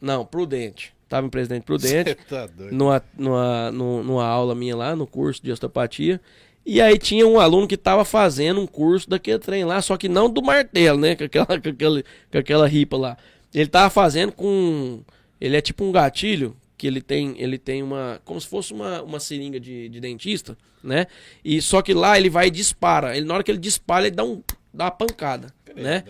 Não, 0.00 0.26
Prudente. 0.26 0.92
Tava 1.08 1.24
em 1.24 1.30
Presidente 1.30 1.62
Prudente. 1.62 2.16
Tá 2.28 2.48
doido. 2.48 2.74
numa, 2.74 3.00
numa, 3.16 3.70
nu- 3.70 4.02
numa 4.02 4.24
aula 4.26 4.56
minha 4.56 4.74
lá, 4.74 4.96
no 4.96 5.06
curso 5.06 5.40
de 5.40 5.52
osteopatia. 5.52 6.20
E 6.64 6.80
aí 6.80 6.98
tinha 6.98 7.24
um 7.24 7.38
aluno 7.38 7.68
que 7.68 7.76
tava 7.76 8.04
fazendo 8.04 8.60
um 8.60 8.66
curso 8.66 9.08
daquele 9.08 9.38
trem 9.38 9.64
lá, 9.64 9.80
só 9.80 9.96
que 9.96 10.08
não 10.08 10.28
do 10.28 10.42
martelo, 10.42 10.98
né? 10.98 11.14
Com 11.14 11.22
aquela, 11.22 11.46
com 11.46 11.68
aquela, 11.68 12.02
com 12.32 12.38
aquela 12.38 12.66
ripa 12.66 12.96
lá. 12.96 13.16
Ele 13.54 13.68
tava 13.68 13.88
fazendo 13.88 14.32
com. 14.32 15.00
Ele 15.40 15.56
é 15.56 15.60
tipo 15.60 15.84
um 15.84 15.92
gatilho, 15.92 16.56
que 16.76 16.88
ele 16.88 17.00
tem, 17.00 17.36
ele 17.38 17.56
tem 17.56 17.84
uma. 17.84 18.20
Como 18.24 18.40
se 18.40 18.48
fosse 18.48 18.72
uma, 18.72 19.00
uma 19.02 19.20
seringa 19.20 19.60
de, 19.60 19.88
de 19.88 20.00
dentista, 20.00 20.58
né? 20.82 21.06
E 21.44 21.62
só 21.62 21.80
que 21.82 21.94
lá 21.94 22.18
ele 22.18 22.28
vai 22.28 22.48
e 22.48 22.50
dispara. 22.50 23.16
Ele, 23.16 23.24
na 23.26 23.34
hora 23.34 23.44
que 23.44 23.50
ele 23.52 23.58
dispara, 23.58 24.08
ele 24.08 24.16
dá, 24.16 24.24
um, 24.24 24.42
dá 24.76 24.84
uma 24.84 24.90
pancada, 24.90 25.48
né? 25.74 26.04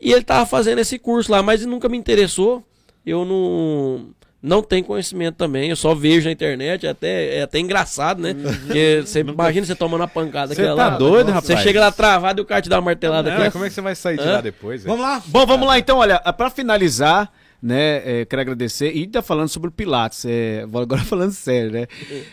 E 0.00 0.12
ele 0.12 0.22
tava 0.22 0.44
fazendo 0.46 0.78
esse 0.80 0.98
curso 0.98 1.30
lá, 1.30 1.42
mas 1.42 1.64
nunca 1.64 1.88
me 1.88 1.96
interessou. 1.96 2.62
Eu 3.04 3.24
não 3.24 4.10
não 4.42 4.62
tenho 4.62 4.84
conhecimento 4.84 5.34
também, 5.36 5.70
eu 5.70 5.76
só 5.76 5.92
vejo 5.94 6.26
na 6.26 6.32
internet, 6.32 6.86
é 6.86 6.90
até, 6.90 7.36
é 7.38 7.42
até 7.42 7.58
engraçado, 7.58 8.22
né? 8.22 8.32
Porque 8.34 9.02
você 9.04 9.20
imagina 9.20 9.66
você 9.66 9.74
tomando 9.74 10.02
uma 10.02 10.08
pancada 10.08 10.54
Você 10.54 10.62
tá 10.64 10.74
lá. 10.74 10.90
doido, 10.90 11.26
Você 11.32 11.52
rapaz? 11.52 11.60
chega 11.60 11.80
lá 11.80 11.90
travado 11.90 12.40
e 12.40 12.42
o 12.42 12.44
cara 12.44 12.62
te 12.62 12.68
dá 12.68 12.76
uma 12.76 12.82
martelada 12.82 13.30
Não, 13.30 13.42
aqui. 13.42 13.50
como 13.50 13.64
é 13.64 13.68
que 13.68 13.74
você 13.74 13.80
vai 13.80 13.94
sair 13.96 14.18
de 14.18 14.24
lá 14.24 14.40
depois? 14.40 14.84
velho? 14.84 14.96
Vamos 14.96 15.10
lá? 15.10 15.20
Bom, 15.26 15.46
vamos 15.46 15.66
lá 15.66 15.78
então, 15.78 15.98
olha, 15.98 16.18
pra 16.20 16.48
finalizar, 16.50 17.32
né, 17.62 18.20
é, 18.20 18.24
quero 18.24 18.42
agradecer, 18.42 18.90
e 18.94 19.06
tá 19.06 19.22
falando 19.22 19.48
sobre 19.48 19.68
o 19.68 19.72
Pilates, 19.72 20.24
é, 20.26 20.64
vou 20.66 20.80
agora 20.82 21.02
falando 21.02 21.32
sério, 21.32 21.70
né, 21.72 21.86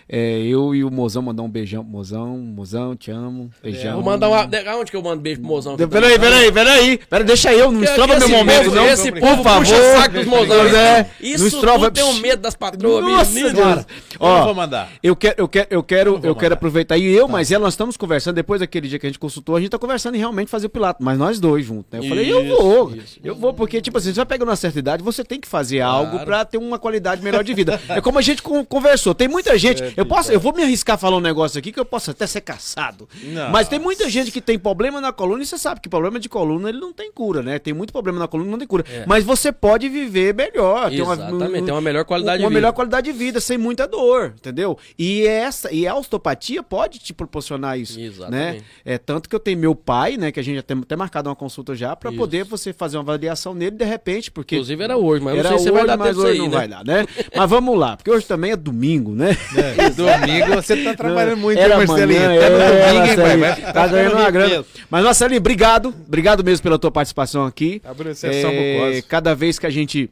é, 0.07 0.39
eu 0.41 0.73
e 0.75 0.83
o 0.83 0.91
Mozão 0.91 1.21
mandar 1.21 1.43
um 1.43 1.49
beijão 1.49 1.83
pro 1.83 1.91
Mozão, 1.91 2.37
Mozão, 2.37 2.95
te 2.95 3.11
amo, 3.11 3.49
beijão. 3.61 3.95
Vou 3.95 4.03
mandar 4.03 4.29
uma. 4.29 4.45
de- 4.45 4.67
Aonde 4.67 4.91
que 4.91 4.97
eu 4.97 5.01
mando 5.01 5.21
beijo 5.21 5.39
pro 5.41 5.49
mozão? 5.49 5.75
Peraí, 5.75 6.17
peraí, 6.19 6.51
peraí, 6.51 6.97
peraí, 7.09 7.25
deixa 7.25 7.53
eu, 7.53 7.71
não 7.71 7.83
estrova 7.83 8.17
meu 8.19 8.29
momento 8.29 8.63
povo- 8.65 8.75
não, 8.75 8.87
Esse 8.87 9.11
Por 9.11 9.19
povo 9.21 9.43
favor. 9.43 9.59
puxa 9.65 9.75
saco 9.97 10.13
dos 10.15 10.25
mozão. 10.25 10.57
Pois 10.59 10.73
é, 10.73 11.09
não 11.21 11.29
Isso 11.29 11.47
estrova- 11.47 11.85
tudo 11.85 11.93
tem 11.95 12.03
um 12.03 12.13
medo 12.19 12.41
das 12.41 12.55
patroas. 12.55 13.03
Nossa, 13.03 13.31
menino. 13.33 13.53
Deus. 13.53 13.67
Eu 13.69 13.75
não 13.75 13.85
Ó, 14.19 14.43
vou 14.45 14.55
mandar. 14.55 14.89
Eu 15.01 15.15
quero, 15.15 15.35
eu 15.37 15.47
quero, 15.47 15.67
eu 15.69 15.83
quero, 15.83 16.19
eu 16.23 16.35
quero 16.35 16.53
aproveitar. 16.53 16.97
E 16.97 17.05
eu, 17.05 17.27
mas 17.27 17.51
ela, 17.51 17.63
nós 17.65 17.73
estamos 17.73 17.97
conversando, 17.97 18.35
depois 18.35 18.59
daquele 18.61 18.87
dia 18.87 18.97
que 18.99 19.05
a 19.05 19.09
gente 19.09 19.19
consultou, 19.19 19.55
a 19.55 19.59
gente 19.61 19.69
tá 19.71 19.77
conversando 19.79 20.15
em 20.15 20.19
realmente 20.19 20.49
fazer 20.49 20.67
o 20.67 20.69
Pilates, 20.69 21.03
mas 21.03 21.17
nós 21.17 21.39
dois 21.39 21.65
juntos, 21.65 21.85
né? 21.91 21.99
Eu 21.99 22.09
falei, 22.09 22.31
eu 22.31 22.43
Isso, 22.43 22.55
vou, 22.57 22.95
isso. 22.95 23.19
eu 23.23 23.35
vou, 23.35 23.53
porque, 23.53 23.81
tipo 23.81 23.97
assim, 23.97 24.09
você 24.09 24.15
vai 24.15 24.25
pegando 24.25 24.49
uma 24.49 24.55
certa 24.55 24.79
idade, 24.79 25.03
você 25.03 25.12
você 25.13 25.23
tem 25.23 25.39
que 25.39 25.47
fazer 25.47 25.79
algo 25.81 26.19
pra 26.25 26.43
ter 26.45 26.57
uma 26.57 26.77
qualidade 26.79 27.21
melhor 27.21 27.43
de 27.43 27.53
vida. 27.53 27.79
É 27.89 28.01
como 28.01 28.19
a 28.19 28.21
gente 28.21 28.41
con- 28.41 28.65
conversou. 28.65 29.13
Tem 29.13 29.27
muita 29.27 29.57
gente. 29.57 29.81
Eu 29.95 30.05
posso, 30.05 30.31
eu 30.31 30.39
vou 30.39 30.53
me 30.53 30.63
arriscar 30.63 30.95
a 30.95 30.97
falar 30.97 31.17
um 31.17 31.21
negócio 31.21 31.57
aqui 31.59 31.71
que 31.71 31.79
eu 31.79 31.85
posso 31.85 32.11
até 32.11 32.25
ser 32.27 32.41
caçado. 32.41 33.07
Não. 33.23 33.51
Mas 33.51 33.67
tem 33.67 33.79
muita 33.79 34.09
gente 34.09 34.31
que 34.31 34.41
tem 34.41 34.57
problema 34.59 34.99
na 34.99 35.11
coluna 35.13 35.43
e 35.43 35.45
você 35.45 35.57
sabe 35.57 35.79
que 35.81 35.87
problema 35.89 36.19
de 36.19 36.27
coluna 36.29 36.69
ele 36.69 36.79
não 36.79 36.91
tem 36.91 37.11
cura, 37.11 37.41
né? 37.41 37.59
Tem 37.59 37.73
muito 37.73 37.91
problema 37.93 38.19
na 38.19 38.27
coluna, 38.27 38.49
não 38.51 38.57
tem 38.57 38.67
cura. 38.67 38.83
Mas 39.07 39.23
você 39.23 39.51
pode 39.51 39.87
viver 39.89 40.33
melhor, 40.33 40.89
ter 40.89 41.01
uma, 41.01 41.13
Exatamente, 41.13 41.65
ter 41.65 41.71
uma 41.71 41.81
melhor 41.81 42.05
qualidade 42.05 42.39
de 42.39 42.43
uma 42.43 42.49
vida. 42.49 42.59
melhor 42.59 42.73
qualidade 42.73 43.11
de 43.11 43.17
vida, 43.17 43.39
sem 43.39 43.57
muita 43.57 43.87
dor, 43.87 44.33
entendeu? 44.37 44.77
E 44.97 45.25
essa 45.25 45.71
e 45.73 45.87
a 45.87 45.95
osteopatia 45.95 46.63
pode 46.63 46.99
te 46.99 47.13
proporcionar 47.13 47.77
isso, 47.79 47.99
Exatamente. 47.99 48.59
né? 48.59 48.63
É 48.85 48.97
tanto 48.97 49.29
que 49.29 49.35
eu 49.35 49.39
tenho 49.39 49.57
meu 49.57 49.75
pai, 49.75 50.17
né, 50.17 50.31
que 50.31 50.39
a 50.39 50.43
gente 50.43 50.55
já 50.55 50.61
tem 50.63 50.77
até 50.79 50.95
marcado 50.95 51.29
uma 51.29 51.35
consulta 51.35 51.75
já 51.75 51.97
Isso. 52.05 52.17
poder 52.17 52.43
você 52.45 52.73
fazer 52.73 52.97
uma 52.97 53.03
avaliação 53.03 53.53
nele 53.53 53.75
de 53.77 53.85
repente, 53.85 54.31
porque 54.31 54.55
Inclusive 54.55 54.83
era 54.83 54.97
hoje, 55.05 55.23
mas 55.23 55.37
era 55.37 55.49
não 55.51 55.57
sei 55.57 55.65
se 55.67 55.71
vai 55.71 55.81
hoje, 55.81 55.87
dar 55.87 55.97
mas 55.97 56.07
tempo 56.09 56.19
hoje 56.21 56.31
aí, 56.31 56.37
não 56.39 56.45
né? 56.47 56.57
vai 56.57 56.67
dar, 56.67 56.83
né? 56.85 57.05
mas 57.35 57.49
vamos 57.49 57.79
lá, 57.79 57.97
porque 57.97 58.11
hoje 58.11 58.25
também 58.25 58.51
é 58.51 58.55
domingo, 58.55 59.11
né? 59.13 59.35
Domingo 59.95 60.55
você 60.55 60.77
tá 60.83 60.93
trabalhando 60.93 61.37
muito, 61.37 61.59
Era 61.59 61.77
Marcelinho? 61.77 62.23
amanhã, 62.23 62.41
é, 62.41 62.49
domingo, 62.49 63.05
hein, 63.07 63.15
pai? 63.15 63.37
Vai 63.37 63.49
tá 63.49 63.67
ficar 63.67 63.87
ganhando 63.87 64.15
uma 64.15 64.31
grana. 64.31 64.49
mesmo. 64.49 64.65
Mas 64.89 65.03
Marcelinho, 65.03 65.39
obrigado, 65.39 65.93
obrigado 66.07 66.43
mesmo 66.43 66.63
pela 66.63 66.79
tua 66.79 66.91
participação 66.91 67.45
aqui. 67.45 67.81
Abriu 67.83 68.11
É, 68.11 68.15
Cosmo. 68.15 69.03
cada 69.07 69.33
vez 69.35 69.59
que 69.59 69.65
a 69.65 69.69
gente 69.69 70.09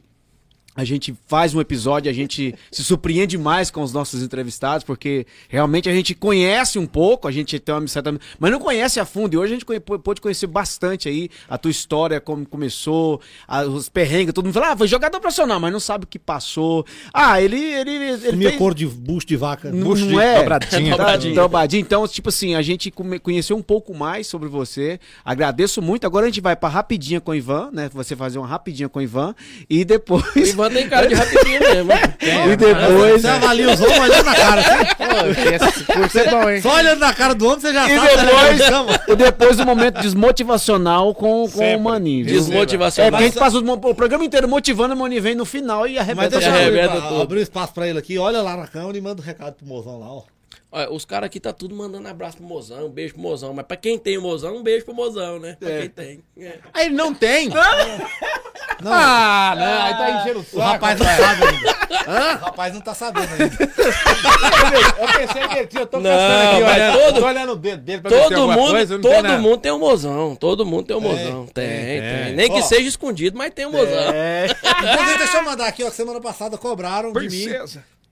a 0.74 0.84
gente 0.84 1.14
faz 1.26 1.54
um 1.54 1.60
episódio, 1.60 2.10
a 2.10 2.14
gente 2.14 2.54
se 2.72 2.82
surpreende 2.82 3.36
mais 3.36 3.70
com 3.70 3.82
os 3.82 3.92
nossos 3.92 4.22
entrevistados, 4.22 4.84
porque 4.84 5.26
realmente 5.48 5.88
a 5.88 5.92
gente 5.92 6.14
conhece 6.14 6.78
um 6.78 6.86
pouco, 6.86 7.28
a 7.28 7.32
gente 7.32 7.58
tem 7.58 7.74
uma 7.74 7.86
certa. 7.86 8.18
Mas 8.38 8.50
não 8.50 8.58
conhece 8.58 8.98
a 8.98 9.04
fundo. 9.04 9.34
E 9.34 9.36
hoje 9.36 9.52
a 9.52 9.56
gente 9.58 9.66
pôde 10.02 10.20
conhecer 10.20 10.46
bastante 10.46 11.08
aí 11.08 11.28
a 11.48 11.58
tua 11.58 11.70
história, 11.70 12.20
como 12.20 12.46
começou, 12.46 13.20
a- 13.46 13.62
os 13.64 13.88
perrengues. 13.88 14.32
Todo 14.32 14.46
mundo 14.46 14.54
fala, 14.54 14.72
ah, 14.72 14.76
foi 14.76 14.88
jogador 14.88 15.20
profissional, 15.20 15.60
mas 15.60 15.72
não 15.72 15.80
sabe 15.80 16.04
o 16.04 16.06
que 16.08 16.18
passou. 16.18 16.86
Ah, 17.12 17.40
ele. 17.40 17.58
ele, 17.60 17.90
ele 17.90 18.30
Comia 18.30 18.48
fez- 18.48 18.58
cor 18.58 18.74
de 18.74 18.86
bucho 18.86 19.26
de 19.26 19.36
vaca. 19.36 19.70
não, 19.70 19.84
Bucho 19.88 20.06
de 20.06 20.12
não 20.12 20.20
é 20.20 20.38
dobradinha. 20.40 20.90
Dobradinha. 20.96 21.34
dobradinha. 21.34 21.80
Então, 21.82 22.08
tipo 22.08 22.28
assim, 22.30 22.54
a 22.54 22.62
gente 22.62 22.90
conheceu 23.22 23.56
um 23.56 23.62
pouco 23.62 23.94
mais 23.94 24.26
sobre 24.26 24.48
você. 24.48 24.98
Agradeço 25.24 25.82
muito. 25.82 26.06
Agora 26.06 26.24
a 26.26 26.28
gente 26.28 26.40
vai 26.40 26.56
pra 26.56 26.68
rapidinha 26.68 27.20
com 27.20 27.30
o 27.30 27.34
Ivan, 27.34 27.70
né? 27.72 27.90
Você 27.92 28.16
fazer 28.16 28.38
uma 28.38 28.46
rapidinha 28.46 28.88
com 28.88 28.98
o 28.98 29.02
Ivan 29.02 29.34
e 29.68 29.84
depois 29.84 30.54
O 30.62 30.66
Ivan 30.66 30.70
tem 30.74 30.88
cara 30.88 31.06
de 31.08 31.14
rapidinho 31.14 31.60
mesmo. 31.60 31.92
e 32.52 32.56
depois 32.56 33.22
Você 33.22 33.26
avalia 33.28 33.70
os 33.72 33.80
homens 33.80 33.98
olhando 34.00 34.24
na 34.24 34.34
cara. 34.34 34.60
Assim. 34.60 34.84
Pô, 34.96 35.66
esse 35.68 35.84
curso 35.84 36.18
é 36.18 36.30
bom, 36.30 36.50
hein? 36.50 36.60
Só 36.62 36.76
olhando 36.76 36.98
na 37.00 37.12
cara 37.14 37.34
do 37.34 37.46
homem, 37.46 37.60
você 37.60 37.72
já 37.72 37.90
e 37.90 37.96
sabe. 37.96 38.08
se 38.08 38.14
ele 38.14 38.20
é 38.22 38.24
depois, 38.34 38.56
de 38.56 38.70
cama. 38.70 39.00
e 39.08 39.16
depois 39.16 39.60
o 39.60 39.64
momento 39.64 40.00
desmotivacional 40.00 41.14
com, 41.14 41.48
com 41.50 41.76
o 41.76 41.80
Maninho. 41.80 42.24
viu? 42.26 42.34
É, 42.36 42.38
Desmotivacional. 42.38 43.10
porque 43.10 43.24
a 43.24 43.26
gente 43.28 43.38
passa 43.38 43.58
o, 43.58 43.72
o 43.90 43.94
programa 43.94 44.24
inteiro 44.24 44.48
motivando, 44.48 44.94
o 44.94 44.96
Maninho 44.96 45.22
vem 45.22 45.34
no 45.34 45.44
final 45.44 45.86
e 45.86 45.92
Mas 45.94 46.00
arrebenta. 46.00 46.30
deixa 46.30 46.50
Já 46.50 46.56
eu 46.56 46.60
arrebenta 46.62 46.98
abrir, 46.98 47.20
abrir 47.22 47.38
um 47.38 47.42
espaço 47.42 47.72
pra 47.74 47.88
ele 47.88 47.98
aqui. 47.98 48.18
Olha 48.18 48.40
lá 48.42 48.56
na 48.56 48.66
câmera 48.66 48.96
e 48.96 49.00
manda 49.00 49.20
um 49.20 49.24
recado 49.24 49.54
pro 49.54 49.66
mozão 49.66 49.98
lá, 49.98 50.06
ó. 50.06 50.22
Olha, 50.74 50.90
os 50.90 51.04
caras 51.04 51.26
aqui 51.26 51.38
tá 51.38 51.52
tudo 51.52 51.74
mandando 51.74 52.08
abraço 52.08 52.38
pro 52.38 52.46
mozão, 52.46 52.86
um 52.86 52.90
beijo 52.90 53.12
pro 53.12 53.22
mozão. 53.22 53.52
Mas 53.52 53.66
pra 53.66 53.76
quem 53.76 53.98
tem 53.98 54.16
o 54.16 54.22
mozão, 54.22 54.56
um 54.56 54.62
beijo 54.62 54.86
pro 54.86 54.94
mozão, 54.94 55.38
né? 55.38 55.54
Pra 55.60 55.68
quem 55.80 55.88
tem. 55.90 56.24
É. 56.38 56.58
Aí 56.72 56.86
ele 56.86 56.94
não 56.94 57.12
tem. 57.14 57.50
Ah, 58.84 59.54
não, 59.56 59.82
aí 59.82 59.94
tá 59.96 60.10
enchendo 60.20 60.38
o 60.38 60.42
O 60.42 60.44
saco. 60.44 60.60
rapaz 60.60 60.98
não 60.98 61.06
sabe 61.06 61.44
ainda. 61.46 62.36
O 62.40 62.44
rapaz 62.44 62.74
não 62.74 62.80
tá 62.80 62.94
sabendo 62.94 63.28
ainda. 63.32 63.44
Eu 64.98 65.26
pensei 65.26 65.48
que 65.48 65.58
ele 65.58 65.66
tinha, 65.68 65.82
eu 65.82 65.86
tô 65.86 66.00
Não, 66.00 66.10
caçando 66.10 66.50
aqui, 66.50 66.62
olhando, 66.74 66.98
todo- 66.98 67.20
tô 67.20 67.26
olhando 67.26 67.52
o 67.52 67.56
dedo 67.56 67.82
dele 67.82 68.00
pra 68.00 68.10
ver 68.10 68.22
se 68.22 68.28
tem 68.28 68.36
Todo 68.36 68.52
mundo, 68.52 68.70
coisa, 68.70 68.94
não 68.94 69.00
tem 69.02 69.12
todo 69.12 69.22
nada. 69.22 69.38
mundo 69.42 69.58
tem 69.58 69.72
um 69.72 69.78
mozão. 69.78 70.36
Todo 70.36 70.66
mundo 70.66 70.86
tem 70.86 70.96
um 70.96 71.00
mozão. 71.00 71.46
Tem, 71.46 71.68
tem, 71.68 72.00
tem. 72.00 72.24
tem. 72.24 72.34
Nem 72.34 72.50
que 72.50 72.62
seja 72.62 72.88
escondido, 72.88 73.36
mas 73.38 73.52
tem 73.54 73.66
um 73.66 73.72
mozão. 73.72 74.10
É. 74.12 74.46
Inclusive, 74.46 75.18
deixa 75.18 75.36
eu 75.36 75.44
mandar 75.44 75.66
aqui, 75.66 75.84
ó, 75.84 75.90
que 75.90 75.96
semana 75.96 76.20
passada 76.20 76.56
cobraram 76.58 77.12
de 77.12 77.28
mim. 77.28 77.46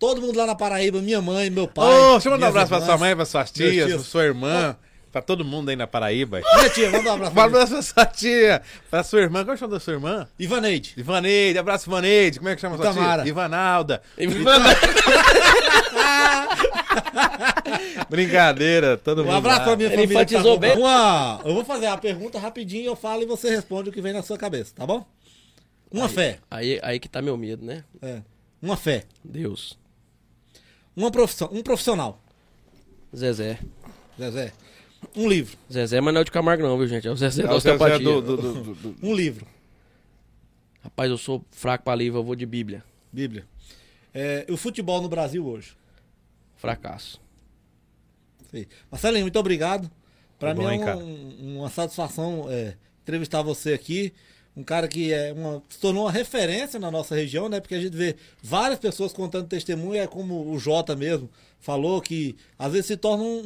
Todo 0.00 0.20
mundo 0.20 0.36
lá 0.36 0.46
na 0.46 0.54
Paraíba, 0.56 1.00
minha 1.00 1.20
mãe, 1.22 1.48
meu 1.50 1.68
pai. 1.68 1.86
Ô, 1.86 2.12
deixa 2.12 2.28
eu 2.28 2.32
mandar 2.32 2.46
um 2.46 2.48
abraço 2.48 2.68
pra 2.68 2.78
irmãs. 2.78 2.88
sua 2.90 2.98
mãe, 2.98 3.14
pra 3.14 3.24
suas 3.26 3.50
tias, 3.52 3.92
pra 3.92 3.98
sua 4.02 4.24
irmã, 4.24 4.74
pra 5.12 5.20
todo 5.20 5.44
mundo 5.44 5.68
aí 5.68 5.76
na 5.76 5.86
Paraíba. 5.86 6.40
Minha 6.56 6.70
tia, 6.70 6.90
manda 6.90 7.10
um 7.10 7.14
abraço 7.14 7.30
Um 7.32 7.34
pra 7.34 7.42
mim. 7.42 7.48
abraço 7.48 7.72
pra 7.74 7.82
sua 7.82 8.06
tia, 8.06 8.62
pra 8.90 9.02
sua 9.04 9.20
irmã. 9.20 9.44
Qual 9.44 9.54
é 9.54 9.58
o 9.58 9.60
nome 9.60 9.74
da 9.74 9.80
sua 9.80 9.92
irmã? 9.92 10.26
Ivaneide. 10.38 10.94
Ivaneide, 10.96 11.58
abraço 11.58 11.88
Ivaneide. 11.90 12.38
Como 12.38 12.48
é 12.48 12.54
que 12.54 12.60
chama 12.62 12.76
sua 12.78 12.90
Itamara. 12.90 13.22
tia? 13.22 13.28
Ivanalda. 13.30 14.02
Ivan- 14.18 14.40
Brincadeira, 18.08 18.96
todo 18.96 19.24
mundo. 19.24 19.32
Um 19.32 19.36
abraço 19.36 19.58
lá. 19.60 19.64
pra 19.66 19.76
minha 19.76 19.88
Ele 19.88 19.96
família. 19.96 20.16
tá 20.16 20.22
enfatizou 20.22 20.52
acompanhando. 20.52 20.76
bem. 20.76 20.84
Uma... 20.84 21.40
Eu 21.44 21.54
vou 21.54 21.64
fazer 21.64 21.86
a 21.86 21.96
pergunta 21.96 22.38
rapidinho, 22.38 22.86
eu 22.86 22.96
falo 22.96 23.22
e 23.22 23.26
você 23.26 23.50
responde 23.50 23.90
o 23.90 23.92
que 23.92 24.00
vem 24.00 24.12
na 24.12 24.22
sua 24.22 24.38
cabeça, 24.38 24.72
tá 24.74 24.86
bom? 24.86 25.04
Uma 25.90 26.08
fé. 26.08 26.38
Aí, 26.50 26.78
aí 26.82 27.00
que 27.00 27.08
tá 27.08 27.20
meu 27.20 27.36
medo, 27.36 27.64
né? 27.64 27.84
É. 28.00 28.20
Uma 28.62 28.76
fé. 28.76 29.04
Deus. 29.24 29.78
Uma 30.96 31.10
profissão. 31.10 31.48
Um 31.52 31.62
profissional. 31.62 32.20
Zezé. 33.14 33.58
Zezé. 34.18 34.52
Um 35.16 35.28
livro. 35.28 35.56
Zezé, 35.72 36.00
mas 36.00 36.12
não 36.12 36.20
é 36.20 36.22
o 36.22 36.24
de 36.24 36.30
Camargo, 36.30 36.62
não, 36.62 36.76
viu, 36.78 36.86
gente? 36.86 37.08
É 37.08 37.10
o 37.10 37.16
Zezé 37.16 37.42
É 37.42 37.46
da 37.46 37.54
o 37.54 37.60
Zezé 37.60 37.72
osteopatia. 37.74 38.04
do- 38.04 38.20
do- 38.22 38.36
do- 38.36 38.62
do- 38.74 38.74
do- 38.92 39.06
Um 39.06 39.14
livro. 39.14 39.46
Rapaz, 40.82 41.10
eu 41.10 41.18
sou 41.18 41.44
fraco 41.50 41.84
pra 41.84 41.94
livro, 41.94 42.18
eu 42.20 42.24
vou 42.24 42.34
de 42.36 42.46
Bíblia. 42.46 42.84
Bíblia. 43.12 43.46
É, 44.12 44.46
o 44.50 44.56
futebol 44.56 45.00
no 45.00 45.08
Brasil 45.08 45.46
hoje. 45.46 45.76
Fracasso. 46.56 47.20
Sim. 48.50 48.66
Marcelinho, 48.90 49.24
muito 49.24 49.38
obrigado. 49.38 49.90
Pra 50.38 50.50
Tá 50.50 50.54
mim 50.54 50.62
bom, 50.64 50.70
é 50.70 50.74
hein, 50.74 50.80
um- 50.80 50.84
cara? 50.84 50.98
uma 50.98 51.70
satisfação 51.70 52.46
é, 52.50 52.76
entrevistar 53.02 53.42
você 53.42 53.72
aqui. 53.72 54.12
Um 54.60 54.64
cara 54.64 54.86
que 54.86 55.10
é 55.10 55.32
uma, 55.32 55.62
se 55.70 55.78
tornou 55.78 56.04
uma 56.04 56.12
referência 56.12 56.78
na 56.78 56.90
nossa 56.90 57.14
região, 57.14 57.48
né? 57.48 57.60
Porque 57.60 57.74
a 57.74 57.80
gente 57.80 57.96
vê 57.96 58.14
várias 58.42 58.78
pessoas 58.78 59.10
contando 59.10 59.48
testemunho, 59.48 59.98
é 59.98 60.06
como 60.06 60.50
o 60.50 60.58
Jota 60.58 60.94
mesmo 60.94 61.30
falou, 61.58 61.98
que 62.00 62.36
às 62.58 62.70
vezes 62.70 62.86
se 62.86 62.96
torna 62.96 63.24
um, 63.24 63.38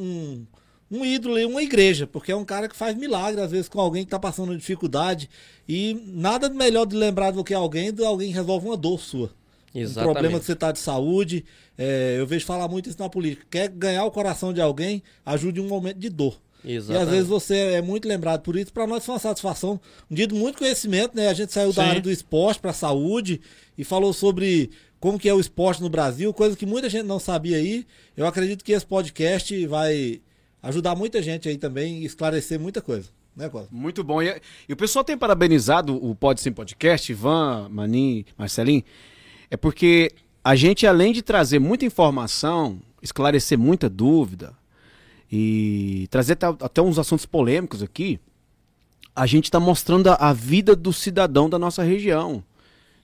um, 0.90 0.98
um 0.98 1.04
ídolo 1.04 1.38
e 1.38 1.44
uma 1.44 1.62
igreja, 1.62 2.04
porque 2.04 2.32
é 2.32 2.36
um 2.36 2.44
cara 2.44 2.68
que 2.68 2.74
faz 2.74 2.96
milagre, 2.96 3.40
às 3.40 3.50
vezes, 3.52 3.68
com 3.68 3.80
alguém 3.80 4.04
que 4.04 4.10
tá 4.10 4.18
passando 4.18 4.56
dificuldade. 4.56 5.30
E 5.68 6.02
nada 6.04 6.48
melhor 6.48 6.84
de 6.84 6.96
lembrar 6.96 7.30
do 7.30 7.44
que 7.44 7.54
alguém, 7.54 7.92
do 7.92 8.04
alguém 8.04 8.32
que 8.32 8.34
resolve 8.34 8.66
uma 8.66 8.76
dor 8.76 8.98
sua. 8.98 9.30
Um 9.72 9.78
Exatamente. 9.78 10.12
problema 10.12 10.40
que 10.40 10.46
você 10.46 10.52
está 10.52 10.72
de 10.72 10.80
saúde. 10.80 11.44
é, 11.78 12.16
eu 12.18 12.26
vejo 12.26 12.44
falar 12.44 12.66
muito 12.66 12.88
isso 12.88 12.98
na 12.98 13.08
política. 13.08 13.46
Quer 13.48 13.68
ganhar 13.68 14.04
o 14.04 14.10
coração 14.10 14.52
de 14.52 14.60
alguém, 14.60 15.00
ajude 15.24 15.60
em 15.60 15.64
um 15.64 15.68
momento 15.68 15.98
de 15.98 16.08
dor. 16.08 16.40
E 16.64 16.76
às 16.76 16.84
Exatamente. 16.84 17.10
vezes 17.10 17.28
você 17.28 17.54
é 17.54 17.82
muito 17.82 18.08
lembrado 18.08 18.40
por 18.40 18.56
isso. 18.56 18.72
Para 18.72 18.86
nós 18.86 19.04
foi 19.04 19.14
uma 19.14 19.20
satisfação. 19.20 19.80
Um 20.10 20.14
dia 20.14 20.26
de 20.26 20.34
muito 20.34 20.58
conhecimento, 20.58 21.14
né? 21.14 21.28
A 21.28 21.34
gente 21.34 21.52
saiu 21.52 21.72
da 21.72 21.82
Sim. 21.82 21.88
área 21.88 22.00
do 22.00 22.10
esporte 22.10 22.58
para 22.60 22.70
a 22.70 22.74
saúde 22.74 23.40
e 23.76 23.84
falou 23.84 24.12
sobre 24.12 24.70
como 24.98 25.18
que 25.18 25.28
é 25.28 25.34
o 25.34 25.40
esporte 25.40 25.82
no 25.82 25.90
Brasil, 25.90 26.32
coisa 26.32 26.56
que 26.56 26.64
muita 26.64 26.88
gente 26.88 27.04
não 27.04 27.18
sabia 27.18 27.58
aí. 27.58 27.86
Eu 28.16 28.26
acredito 28.26 28.64
que 28.64 28.72
esse 28.72 28.86
podcast 28.86 29.66
vai 29.66 30.22
ajudar 30.62 30.96
muita 30.96 31.22
gente 31.22 31.46
aí 31.46 31.58
também 31.58 31.98
e 31.98 32.06
esclarecer 32.06 32.58
muita 32.58 32.80
coisa. 32.80 33.10
Né, 33.36 33.48
Cosmo? 33.48 33.68
Muito 33.70 34.02
bom. 34.02 34.22
E, 34.22 34.40
e 34.68 34.72
o 34.72 34.76
pessoal 34.76 35.04
tem 35.04 35.18
parabenizado 35.18 35.94
o 35.94 36.14
Pode 36.14 36.40
Sim 36.40 36.52
Podcast, 36.52 37.12
Ivan, 37.12 37.68
Manin, 37.68 38.24
Marcelinho, 38.38 38.82
é 39.50 39.56
porque 39.56 40.10
a 40.42 40.54
gente, 40.54 40.86
além 40.86 41.12
de 41.12 41.20
trazer 41.20 41.58
muita 41.58 41.84
informação, 41.84 42.80
esclarecer 43.02 43.58
muita 43.58 43.90
dúvida 43.90 44.54
e 45.36 46.06
trazer 46.12 46.34
até, 46.34 46.46
até 46.46 46.80
uns 46.80 46.96
assuntos 46.96 47.26
polêmicos 47.26 47.82
aqui, 47.82 48.20
a 49.16 49.26
gente 49.26 49.46
está 49.46 49.58
mostrando 49.58 50.06
a, 50.06 50.14
a 50.14 50.32
vida 50.32 50.76
do 50.76 50.92
cidadão 50.92 51.50
da 51.50 51.58
nossa 51.58 51.82
região, 51.82 52.44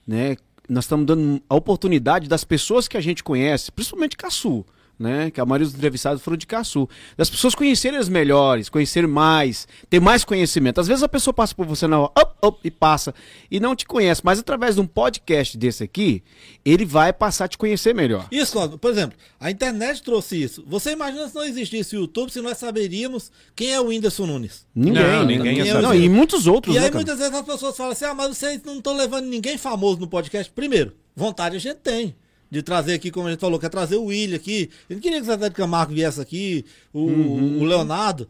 né? 0.07 0.37
Nós 0.69 0.85
estamos 0.85 1.05
dando 1.05 1.41
a 1.49 1.55
oportunidade 1.55 2.29
das 2.29 2.45
pessoas 2.45 2.87
que 2.87 2.95
a 2.95 3.01
gente 3.01 3.21
conhece, 3.21 3.69
principalmente 3.69 4.15
Caçu, 4.15 4.65
né? 5.01 5.31
Que 5.31 5.41
a 5.41 5.45
maioria 5.45 5.65
dos 5.67 5.75
entrevistados 5.75 6.21
foram 6.21 6.37
de 6.37 6.45
Caçu. 6.47 6.87
Das 7.17 7.29
pessoas 7.29 7.55
conhecerem 7.55 7.97
as 7.99 8.07
melhores, 8.07 8.69
conhecerem 8.69 9.09
mais, 9.09 9.67
ter 9.89 9.99
mais 9.99 10.23
conhecimento. 10.23 10.79
Às 10.79 10.87
vezes 10.87 11.03
a 11.03 11.09
pessoa 11.09 11.33
passa 11.33 11.53
por 11.55 11.65
você 11.65 11.87
na 11.87 11.97
rua, 11.97 12.11
op, 12.17 12.33
op, 12.41 12.59
e 12.63 12.71
passa, 12.71 13.13
e 13.49 13.59
não 13.59 13.75
te 13.75 13.85
conhece, 13.85 14.21
mas 14.23 14.39
através 14.39 14.75
de 14.75 14.81
um 14.81 14.87
podcast 14.87 15.57
desse 15.57 15.83
aqui, 15.83 16.23
ele 16.63 16.85
vai 16.85 17.11
passar 17.11 17.45
a 17.45 17.47
te 17.47 17.57
conhecer 17.57 17.93
melhor. 17.95 18.27
Isso, 18.31 18.53
Cosmo. 18.53 18.77
por 18.77 18.91
exemplo, 18.91 19.17
a 19.39 19.49
internet 19.49 20.01
trouxe 20.03 20.41
isso. 20.41 20.63
Você 20.67 20.91
imagina 20.91 21.27
se 21.27 21.35
não 21.35 21.43
existisse 21.43 21.95
o 21.97 22.01
YouTube, 22.01 22.31
se 22.31 22.39
nós 22.41 22.57
saberíamos 22.57 23.31
quem 23.55 23.71
é 23.73 23.81
o 23.81 23.87
Whindersson 23.87 24.27
Nunes. 24.27 24.65
Ninguém, 24.75 25.01
Não, 25.03 25.25
ninguém 25.25 25.57
ia 25.57 25.73
Não, 25.75 25.89
saber. 25.89 25.99
e 26.01 26.09
muitos 26.09 26.47
outros, 26.47 26.75
E 26.75 26.79
né, 26.79 26.85
aí 26.85 26.91
cara? 26.91 27.03
muitas 27.03 27.19
vezes 27.19 27.33
as 27.33 27.45
pessoas 27.45 27.75
falam 27.75 27.91
assim: 27.93 28.05
ah, 28.05 28.13
mas 28.13 28.37
vocês 28.37 28.61
não 28.63 28.77
estão 28.77 28.95
levando 28.95 29.25
ninguém 29.25 29.57
famoso 29.57 29.99
no 29.99 30.07
podcast. 30.07 30.51
Primeiro, 30.51 30.93
vontade 31.15 31.55
a 31.55 31.59
gente 31.59 31.77
tem. 31.77 32.15
De 32.51 32.61
trazer 32.61 32.93
aqui, 32.95 33.09
como 33.09 33.27
a 33.27 33.31
gente 33.31 33.39
falou, 33.39 33.57
quer 33.57 33.69
trazer 33.69 33.95
o 33.95 34.03
William 34.05 34.35
aqui. 34.35 34.69
Ele 34.89 34.99
queria 34.99 35.19
que 35.21 35.23
o 35.23 35.25
Zé 35.25 35.37
de 35.37 35.51
Camargo 35.55 35.93
viesse 35.93 36.19
aqui, 36.19 36.65
o, 36.93 36.99
Uhum. 37.05 37.59
o 37.61 37.63
Leonardo. 37.63 38.27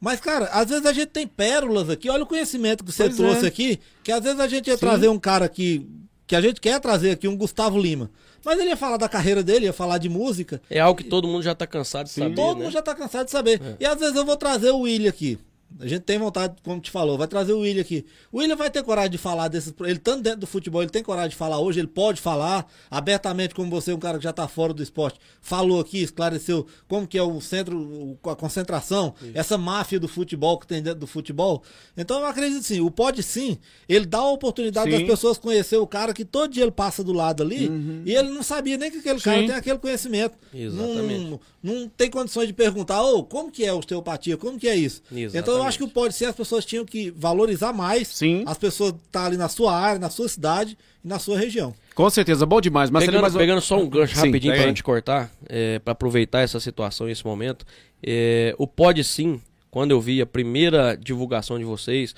Mas, 0.00 0.20
cara, 0.20 0.46
às 0.46 0.68
vezes 0.68 0.86
a 0.86 0.92
gente 0.92 1.08
tem 1.08 1.26
pérolas 1.26 1.90
aqui. 1.90 2.08
Olha 2.08 2.22
o 2.22 2.26
conhecimento 2.26 2.84
que 2.84 2.92
você 2.92 3.04
Pois 3.04 3.16
trouxe 3.16 3.44
é. 3.46 3.48
aqui. 3.48 3.80
Que 4.04 4.12
às 4.12 4.22
vezes 4.22 4.38
a 4.38 4.46
gente 4.46 4.68
ia 4.68 4.78
trazer 4.78 5.08
um 5.08 5.18
cara 5.18 5.44
aqui, 5.46 5.84
que 6.26 6.36
a 6.36 6.40
gente 6.40 6.60
quer 6.60 6.78
trazer 6.78 7.10
aqui, 7.12 7.26
um 7.26 7.36
Gustavo 7.36 7.76
Lima. 7.78 8.10
Mas 8.44 8.58
ele 8.60 8.68
ia 8.68 8.76
falar 8.76 8.96
da 8.98 9.08
carreira 9.08 9.42
dele, 9.42 9.64
ia 9.64 9.72
falar 9.72 9.98
de 9.98 10.08
música. 10.08 10.60
É 10.70 10.78
algo 10.78 11.02
que 11.02 11.08
todo 11.08 11.26
mundo 11.26 11.42
já 11.42 11.54
tá 11.54 11.66
cansado 11.66 12.04
de 12.04 12.12
saber, 12.12 12.34
Todo 12.34 12.58
né? 12.58 12.64
mundo 12.64 12.72
já 12.72 12.82
tá 12.82 12.94
cansado 12.94 13.24
de 13.24 13.30
saber. 13.32 13.60
E 13.80 13.86
às 13.86 13.98
vezes 13.98 14.14
eu 14.14 14.24
vou 14.24 14.36
trazer 14.36 14.70
o 14.70 14.80
William 14.80 15.08
aqui. 15.08 15.38
A 15.80 15.88
gente 15.88 16.02
tem 16.02 16.18
vontade, 16.18 16.54
como 16.62 16.80
te 16.80 16.90
falou, 16.90 17.18
vai 17.18 17.26
trazer 17.26 17.52
o 17.52 17.60
William 17.60 17.80
aqui. 17.80 18.06
O 18.30 18.38
William 18.38 18.54
vai 18.54 18.70
ter 18.70 18.82
coragem 18.84 19.10
de 19.10 19.18
falar 19.18 19.48
desses. 19.48 19.74
Ele 19.80 19.92
estando 19.92 20.22
dentro 20.22 20.40
do 20.40 20.46
futebol, 20.46 20.82
ele 20.82 20.90
tem 20.90 21.02
coragem 21.02 21.30
de 21.30 21.36
falar 21.36 21.58
hoje, 21.58 21.80
ele 21.80 21.88
pode 21.88 22.20
falar 22.20 22.70
abertamente, 22.88 23.54
como 23.54 23.68
você, 23.68 23.92
um 23.92 23.98
cara 23.98 24.18
que 24.18 24.24
já 24.24 24.30
está 24.30 24.46
fora 24.46 24.72
do 24.72 24.82
esporte, 24.82 25.18
falou 25.40 25.80
aqui, 25.80 26.00
esclareceu 26.00 26.66
como 26.86 27.08
que 27.08 27.18
é 27.18 27.22
o 27.22 27.40
centro, 27.40 28.16
a 28.22 28.36
concentração, 28.36 29.14
essa 29.34 29.58
máfia 29.58 29.98
do 29.98 30.06
futebol 30.06 30.58
que 30.58 30.66
tem 30.66 30.80
dentro 30.80 31.00
do 31.00 31.06
futebol. 31.08 31.62
Então 31.96 32.20
eu 32.20 32.26
acredito 32.26 32.62
sim, 32.62 32.80
o 32.80 32.90
pode 32.90 33.22
sim, 33.22 33.58
ele 33.88 34.06
dá 34.06 34.18
a 34.18 34.30
oportunidade 34.30 34.90
Sim. 34.90 34.98
das 34.98 35.06
pessoas 35.06 35.38
conhecer 35.38 35.76
o 35.76 35.86
cara 35.86 36.14
que 36.14 36.24
todo 36.24 36.52
dia 36.52 36.62
ele 36.62 36.70
passa 36.70 37.02
do 37.02 37.12
lado 37.12 37.42
ali 37.42 37.70
e 38.04 38.14
ele 38.14 38.28
não 38.28 38.42
sabia 38.42 38.76
nem 38.76 38.90
que 38.90 38.98
aquele 38.98 39.20
cara 39.20 39.40
Sim. 39.40 39.46
tem 39.46 39.56
aquele 39.56 39.78
conhecimento. 39.78 40.38
Exatamente. 40.52 41.30
Não, 41.30 41.40
não 41.62 41.88
tem 41.88 42.10
condições 42.10 42.46
de 42.46 42.52
perguntar, 42.52 43.02
ô, 43.02 43.24
como 43.24 43.50
que 43.50 43.64
é 43.64 43.72
osteopatia, 43.72 44.36
como 44.36 44.58
que 44.58 44.68
é 44.68 44.76
isso? 44.76 45.02
Exatamente. 45.10 45.36
Então 45.36 45.53
eu 45.56 45.62
acho 45.62 45.78
que 45.78 45.84
o 45.84 45.88
pode 45.88 46.14
ser 46.14 46.26
as 46.26 46.34
pessoas 46.34 46.64
tinham 46.64 46.84
que 46.84 47.10
valorizar 47.10 47.72
mais 47.72 48.08
Sim. 48.08 48.44
as 48.46 48.58
pessoas 48.58 48.92
que 48.92 48.98
estão 48.98 49.24
ali 49.24 49.36
na 49.36 49.48
sua 49.48 49.76
área, 49.76 49.98
na 49.98 50.10
sua 50.10 50.28
cidade 50.28 50.76
e 51.04 51.08
na 51.08 51.18
sua 51.18 51.38
região. 51.38 51.74
Com 51.94 52.08
certeza, 52.10 52.44
bom 52.44 52.60
demais. 52.60 52.90
Mas 52.90 53.04
pegando, 53.04 53.22
mais... 53.22 53.34
pegando 53.34 53.60
só 53.60 53.78
um 53.78 53.88
gancho 53.88 54.14
Sim, 54.14 54.26
rapidinho 54.26 54.52
para 54.54 54.62
aí. 54.62 54.66
não 54.66 54.74
te 54.74 54.82
cortar, 54.82 55.30
é, 55.48 55.78
para 55.78 55.92
aproveitar 55.92 56.40
essa 56.40 56.58
situação 56.58 57.08
e 57.08 57.12
esse 57.12 57.24
momento, 57.24 57.64
é, 58.02 58.54
o 58.58 58.66
Pode 58.66 59.04
Sim, 59.04 59.40
quando 59.70 59.90
eu 59.90 60.00
vi 60.00 60.20
a 60.20 60.26
primeira 60.26 60.96
divulgação 60.96 61.58
de 61.58 61.64
vocês, 61.64 62.14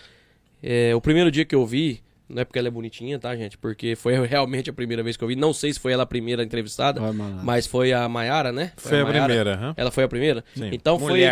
é, 0.63 0.95
o 0.95 1.01
primeiro 1.01 1.31
dia 1.31 1.45
que 1.45 1.55
eu 1.55 1.65
vi, 1.67 2.03
não 2.29 2.43
é 2.43 2.45
porque 2.45 2.59
ela 2.59 2.69
é 2.69 2.71
bonitinha, 2.71 3.19
tá, 3.19 3.35
gente? 3.37 3.57
Porque 3.57 3.95
foi 3.95 4.15
realmente 4.27 4.69
a 4.69 4.73
primeira 4.73 5.03
vez 5.03 5.17
que 5.17 5.25
eu 5.25 5.29
vi. 5.29 5.37
Não 5.37 5.53
sei 5.53 5.73
se 5.73 5.81
foi 5.81 5.93
ela 5.93 6.03
a 6.03 6.07
primeira 6.07 6.43
entrevistada, 6.43 7.01
Vai, 7.01 7.13
mas 7.13 7.67
foi 7.67 7.93
a 7.93 8.09
Maiara, 8.09 8.53
né? 8.53 8.73
Foi 8.77 9.01
a 9.01 9.05
Maiara. 9.05 9.25
primeira. 9.25 9.75
Ela 9.77 9.91
foi 9.91 10.05
a 10.05 10.09
primeira? 10.09 10.45
Sim. 10.55 10.71
Então 10.73 10.99
foi. 10.99 11.23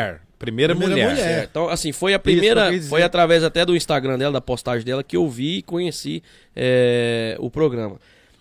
Primeira, 0.45 0.75
Primeira 0.75 0.95
mulher. 0.95 1.11
mulher. 1.11 1.41
É, 1.41 1.45
então, 1.45 1.69
assim, 1.69 1.91
foi 1.93 2.12
a 2.12 2.16
Isso 2.16 2.23
primeira. 2.23 2.71
dizer. 2.71 2.89
Foi 2.89 3.03
através 3.03 3.43
até 3.43 3.65
do 3.65 3.75
Instagram 3.75 4.19
dela, 4.19 4.33
da 4.35 4.41
postagem 4.41 4.85
dela, 4.85 5.03
que 5.03 5.16
eu 5.16 5.29
vi 5.29 5.59
e 5.59 5.62
conheci 5.62 6.23
é, 6.55 7.37
o 7.41 7.51
programa. 7.51 7.99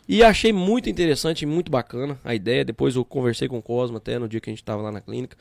E 0.08 0.22
achei 0.22 0.52
muito 0.52 0.90
interessante 0.90 1.44
e 1.44 1.46
muito 1.46 1.72
bacana 1.72 2.20
a 2.24 2.36
ideia. 2.36 2.66
Depois 2.66 2.96
eu 2.96 3.06
conversei 3.06 3.48
com 3.48 3.58
o 3.58 3.62
Cosmo 3.62 3.98
até 3.98 4.20
no 4.20 4.28
dia 4.28 4.40
que 4.42 4.50
a 4.50 4.54
gente 4.54 4.64
tava 4.64 4.82
lá 4.82 4.92
na 4.92 5.00
clínica. 5.00 5.38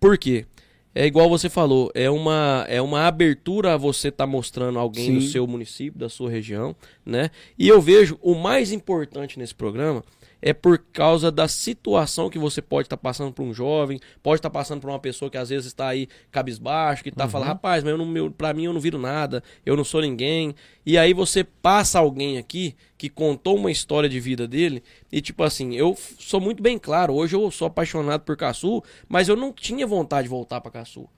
Por 0.00 0.18
quê? 0.18 0.46
É 0.92 1.06
igual 1.06 1.28
você 1.28 1.48
falou, 1.48 1.88
é 1.94 2.10
uma, 2.10 2.66
é 2.68 2.82
uma 2.82 3.06
abertura 3.06 3.74
a 3.74 3.76
você 3.76 4.08
estar 4.08 4.26
mostrando 4.26 4.76
alguém 4.76 5.14
do 5.14 5.20
Sim. 5.20 5.28
seu 5.28 5.46
município, 5.46 5.96
da 5.96 6.08
sua 6.08 6.28
região, 6.28 6.74
né? 7.06 7.30
E 7.56 7.68
eu 7.68 7.80
vejo 7.80 8.18
o 8.20 8.34
mais 8.34 8.72
importante 8.72 9.38
nesse 9.38 9.54
programa 9.54 10.02
é 10.42 10.52
por 10.52 10.78
causa 10.78 11.30
da 11.30 11.46
situação 11.48 12.30
que 12.30 12.38
você 12.38 12.62
pode 12.62 12.86
estar 12.86 12.96
passando 12.96 13.32
para 13.32 13.44
um 13.44 13.52
jovem, 13.52 14.00
pode 14.22 14.38
estar 14.38 14.50
passando 14.50 14.80
para 14.80 14.90
uma 14.90 14.98
pessoa 14.98 15.30
que 15.30 15.38
às 15.38 15.48
vezes 15.50 15.66
está 15.66 15.88
aí 15.88 16.08
cabisbaixo, 16.30 17.02
que 17.02 17.08
está 17.10 17.28
falando, 17.28 17.48
rapaz, 17.48 17.82
mas 17.84 17.92
eu 17.92 17.98
não, 17.98 18.06
meu, 18.06 18.30
pra 18.30 18.52
mim 18.52 18.64
eu 18.64 18.72
não 18.72 18.80
viro 18.80 18.98
nada, 18.98 19.42
eu 19.64 19.76
não 19.76 19.84
sou 19.84 20.00
ninguém. 20.00 20.54
E 20.84 20.96
aí 20.96 21.12
você 21.12 21.44
passa 21.44 21.98
alguém 21.98 22.38
aqui 22.38 22.74
que 22.96 23.08
contou 23.08 23.56
uma 23.56 23.70
história 23.70 24.08
de 24.08 24.20
vida 24.20 24.46
dele 24.48 24.82
e 25.10 25.20
tipo 25.20 25.42
assim, 25.42 25.74
eu 25.74 25.96
sou 26.18 26.40
muito 26.40 26.62
bem 26.62 26.78
claro, 26.78 27.14
hoje 27.14 27.36
eu 27.36 27.50
sou 27.50 27.66
apaixonado 27.66 28.22
por 28.22 28.36
Caçu, 28.36 28.82
mas 29.08 29.28
eu 29.28 29.36
não 29.36 29.52
tinha 29.52 29.86
vontade 29.86 30.24
de 30.24 30.30
voltar 30.30 30.60
para 30.60 30.70
Caçu 30.70 31.08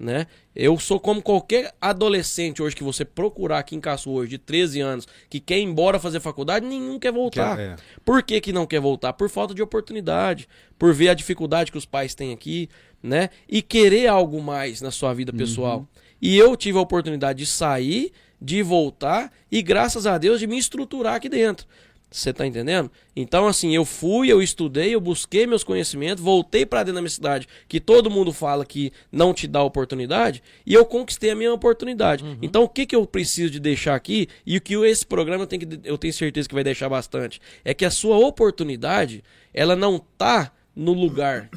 né? 0.00 0.26
Eu 0.56 0.78
sou 0.78 0.98
como 0.98 1.20
qualquer 1.20 1.74
adolescente 1.78 2.62
hoje 2.62 2.74
que 2.74 2.82
você 2.82 3.04
procurar 3.04 3.58
aqui 3.58 3.76
em 3.76 3.80
Caçu 3.80 4.10
hoje, 4.10 4.30
de 4.30 4.38
13 4.38 4.80
anos, 4.80 5.08
que 5.28 5.38
quer 5.38 5.58
ir 5.58 5.62
embora 5.62 6.00
fazer 6.00 6.20
faculdade, 6.20 6.66
nenhum 6.66 6.98
quer 6.98 7.12
voltar. 7.12 7.56
Quer, 7.56 7.62
é. 7.62 7.76
Por 8.02 8.22
que, 8.22 8.40
que 8.40 8.52
não 8.52 8.66
quer 8.66 8.80
voltar? 8.80 9.12
Por 9.12 9.28
falta 9.28 9.54
de 9.54 9.62
oportunidade, 9.62 10.48
por 10.78 10.94
ver 10.94 11.10
a 11.10 11.14
dificuldade 11.14 11.70
que 11.70 11.76
os 11.76 11.84
pais 11.84 12.14
têm 12.14 12.32
aqui, 12.32 12.68
né? 13.02 13.28
E 13.46 13.60
querer 13.60 14.06
algo 14.06 14.42
mais 14.42 14.80
na 14.80 14.90
sua 14.90 15.12
vida 15.12 15.32
pessoal. 15.34 15.86
E 16.20 16.36
eu 16.36 16.56
tive 16.56 16.78
a 16.78 16.82
oportunidade 16.82 17.40
de 17.40 17.46
sair, 17.46 18.10
de 18.40 18.62
voltar 18.62 19.30
e, 19.52 19.60
graças 19.60 20.06
a 20.06 20.16
Deus, 20.16 20.40
de 20.40 20.46
me 20.46 20.58
estruturar 20.58 21.16
aqui 21.16 21.28
dentro. 21.28 21.66
Você 22.10 22.32
tá 22.32 22.44
entendendo? 22.44 22.90
Então, 23.14 23.46
assim, 23.46 23.72
eu 23.72 23.84
fui, 23.84 24.32
eu 24.32 24.42
estudei, 24.42 24.92
eu 24.92 25.00
busquei 25.00 25.46
meus 25.46 25.62
conhecimentos, 25.62 26.22
voltei 26.22 26.66
pra 26.66 26.80
dentro 26.80 26.94
da 26.94 27.00
minha 27.00 27.08
cidade, 27.08 27.46
que 27.68 27.78
todo 27.78 28.10
mundo 28.10 28.32
fala 28.32 28.66
que 28.66 28.92
não 29.12 29.32
te 29.32 29.46
dá 29.46 29.62
oportunidade, 29.62 30.42
e 30.66 30.74
eu 30.74 30.84
conquistei 30.84 31.30
a 31.30 31.36
minha 31.36 31.54
oportunidade. 31.54 32.24
Então, 32.42 32.64
o 32.64 32.68
que, 32.68 32.84
que 32.84 32.96
eu 32.96 33.06
preciso 33.06 33.50
de 33.52 33.60
deixar 33.60 33.94
aqui, 33.94 34.26
e 34.44 34.56
o 34.56 34.60
que 34.60 34.74
esse 34.74 35.06
programa 35.06 35.46
tem 35.46 35.60
que, 35.60 35.80
eu 35.84 35.96
tenho 35.96 36.12
certeza 36.12 36.48
que 36.48 36.54
vai 36.54 36.64
deixar 36.64 36.88
bastante, 36.88 37.40
é 37.64 37.72
que 37.72 37.84
a 37.84 37.90
sua 37.92 38.18
oportunidade, 38.18 39.22
ela 39.54 39.76
não 39.76 40.00
tá 40.18 40.50
no 40.74 40.92
lugar, 40.92 41.48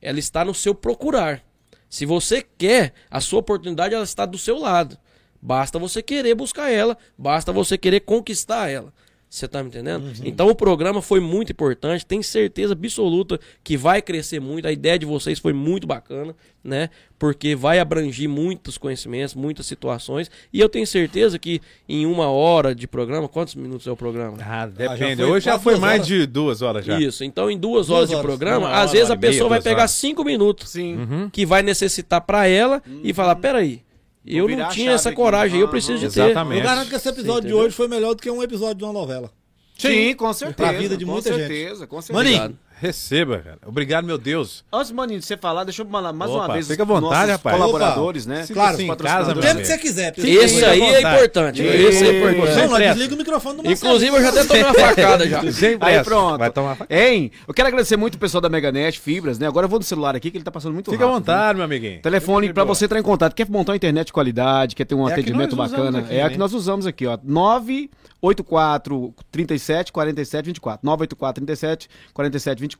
ela 0.00 0.18
está 0.18 0.42
no 0.42 0.54
seu 0.54 0.74
procurar. 0.74 1.44
Se 1.90 2.06
você 2.06 2.42
quer, 2.56 2.94
a 3.10 3.20
sua 3.20 3.40
oportunidade 3.40 3.94
ela 3.94 4.04
está 4.04 4.24
do 4.24 4.38
seu 4.38 4.58
lado. 4.58 4.96
Basta 5.42 5.78
você 5.78 6.00
querer 6.00 6.34
buscar 6.34 6.70
ela, 6.70 6.96
basta 7.18 7.52
você 7.52 7.76
querer 7.76 8.00
conquistar 8.00 8.70
ela. 8.70 8.94
Você 9.32 9.48
tá 9.48 9.62
me 9.62 9.70
entendendo? 9.70 10.12
Então 10.26 10.46
o 10.48 10.54
programa 10.54 11.00
foi 11.00 11.18
muito 11.18 11.52
importante, 11.52 12.04
tenho 12.04 12.22
certeza 12.22 12.74
absoluta 12.74 13.40
que 13.64 13.78
vai 13.78 14.02
crescer 14.02 14.38
muito. 14.40 14.68
A 14.68 14.72
ideia 14.72 14.98
de 14.98 15.06
vocês 15.06 15.38
foi 15.38 15.54
muito 15.54 15.86
bacana, 15.86 16.36
né? 16.62 16.90
Porque 17.18 17.56
vai 17.56 17.78
abranger 17.78 18.28
muitos 18.28 18.76
conhecimentos, 18.76 19.34
muitas 19.34 19.64
situações. 19.64 20.30
E 20.52 20.60
eu 20.60 20.68
tenho 20.68 20.86
certeza 20.86 21.38
que 21.38 21.62
em 21.88 22.04
uma 22.04 22.26
hora 22.30 22.74
de 22.74 22.86
programa, 22.86 23.26
quantos 23.26 23.54
minutos 23.54 23.86
é 23.86 23.90
o 23.90 23.96
programa? 23.96 24.36
Ah, 24.38 24.64
Ah, 24.64 24.66
depende. 24.66 24.98
já 24.98 25.16
foi 25.16 25.24
Hoje 25.30 25.44
já 25.46 25.58
foi 25.58 25.76
mais 25.76 25.94
horas. 26.02 26.06
de 26.08 26.26
duas 26.26 26.60
horas 26.60 26.84
já. 26.84 27.00
Isso. 27.00 27.24
Então, 27.24 27.50
em 27.50 27.56
duas, 27.58 27.86
Duas 27.86 27.96
horas 28.00 28.08
de 28.10 28.14
horas. 28.16 28.26
programa, 28.26 28.66
Uma 28.66 28.74
às 28.76 28.90
hora, 28.90 28.92
vezes 28.92 29.08
a 29.08 29.12
hora 29.12 29.18
e 29.18 29.20
meia, 29.22 29.32
pessoa 29.32 29.48
vai 29.48 29.62
pegar 29.62 29.78
horas. 29.78 29.90
cinco 29.92 30.22
minutos 30.24 30.68
Sim. 30.68 31.30
que 31.32 31.46
vai 31.46 31.62
necessitar 31.62 32.20
pra 32.20 32.46
ela 32.46 32.82
e 33.02 33.14
falar: 33.14 33.36
peraí, 33.36 33.80
eu 34.26 34.48
não 34.48 34.68
tinha 34.68 34.92
essa 34.92 35.08
aqui. 35.08 35.16
coragem, 35.16 35.58
eu 35.58 35.64
Aham. 35.64 35.70
preciso 35.70 35.98
de 35.98 36.12
ter. 36.14 36.20
Exatamente. 36.30 36.58
Eu 36.58 36.64
garanto 36.64 36.88
que 36.88 36.94
esse 36.96 37.08
episódio 37.08 37.48
de 37.48 37.54
hoje 37.54 37.74
foi 37.74 37.88
melhor 37.88 38.14
do 38.14 38.22
que 38.22 38.30
um 38.30 38.42
episódio 38.42 38.76
de 38.76 38.84
uma 38.84 38.92
novela. 38.92 39.30
Sim, 39.76 40.14
com 40.14 40.32
certeza. 40.32 40.56
Pra 40.70 40.78
vida 40.78 40.96
de 40.96 41.04
com 41.04 41.10
muita 41.12 41.30
gente. 41.32 41.40
certeza, 41.48 41.86
Com 41.86 42.00
certeza, 42.00 42.24
Maninho. 42.38 42.58
Receba, 42.80 43.38
cara. 43.38 43.58
Obrigado, 43.66 44.04
meu 44.04 44.18
Deus. 44.18 44.64
Antes, 44.72 44.90
maninho, 44.90 45.20
de 45.20 45.26
você 45.26 45.36
falar, 45.36 45.64
deixa 45.64 45.82
eu 45.82 45.86
mandar 45.86 46.12
mais 46.12 46.30
Opa, 46.30 46.44
uma 46.46 46.52
vez 46.54 46.66
fica 46.66 46.82
à 46.82 46.84
os 46.84 46.88
vontade, 46.88 47.30
rapaz. 47.32 47.56
colaboradores, 47.56 48.26
né? 48.26 48.36
Sinta-se 48.42 48.52
Claro, 48.54 48.80
em 48.80 48.86
patrocinadores. 48.86 49.40
casa, 49.44 49.54
meu 49.54 49.60
que 49.62 49.66
você 49.66 49.78
quiser. 49.78 50.14
Fica 50.14 50.66
à 50.66 50.70
aí 50.70 50.80
é 50.82 51.00
importante. 51.00 51.62
Isso. 51.62 51.72
Esse 51.76 52.06
é 52.06 52.12
Não, 52.20 52.30
importante. 52.32 52.68
nós 52.70 52.78
desliga 52.82 53.14
o 53.14 53.18
microfone 53.18 53.56
do 53.58 53.62
Marcelo. 53.62 53.90
Inclusive, 53.96 54.16
eu 54.16 54.22
já 54.22 54.28
até 54.30 54.44
tomei 54.44 54.62
uma 54.64 54.74
facada 54.74 55.28
já. 55.28 55.52
Sem 55.52 55.76
Aí 55.80 56.02
pronto. 56.02 56.38
Vai 56.38 56.50
tomar 56.50 56.78
Hein? 56.90 57.30
Eu 57.46 57.54
quero 57.54 57.68
agradecer 57.68 57.96
muito 57.96 58.14
o 58.14 58.18
pessoal 58.18 58.40
da 58.40 58.48
Meganet, 58.48 58.98
Fibras, 58.98 59.38
né? 59.38 59.46
Agora 59.46 59.64
eu 59.66 59.68
vou 59.68 59.78
no 59.78 59.84
celular 59.84 60.16
aqui 60.16 60.30
que 60.30 60.36
ele 60.36 60.44
tá 60.44 60.50
passando 60.50 60.72
muito 60.74 60.90
Fica 60.90 61.04
à 61.04 61.06
rápido. 61.08 61.26
né? 61.28 61.32
vontade, 61.34 61.56
meu 61.56 61.64
amiguinho. 61.64 62.00
Telefone 62.02 62.46
Fica 62.48 62.54
pra 62.54 62.64
você 62.64 62.84
entrar 62.86 62.98
em 62.98 63.02
contato. 63.02 63.34
Quer 63.34 63.48
montar 63.48 63.72
uma 63.72 63.76
internet 63.76 64.06
de 64.06 64.12
qualidade, 64.12 64.74
quer 64.74 64.84
ter 64.84 64.94
um 64.94 65.08
É 65.08 65.12
a 65.12 65.14
que 65.14 65.20
atendimento 65.20 65.54
nós 65.56 65.70
usamos 65.70 65.86
bacana? 65.90 66.04
aqui, 66.06 66.14
é 66.16 66.20
a 66.22 66.24
né? 66.24 66.30
que 66.30 66.38
nós 66.38 66.52
usamos 66.52 66.86
aqui, 66.86 67.06
ó. 67.06 67.18
984 67.22 69.14
37 69.30 69.92
47 69.92 70.46
24. 70.46 70.80
984 70.86 71.44
37 71.44 71.88
47 72.12 72.60
24. 72.60 72.71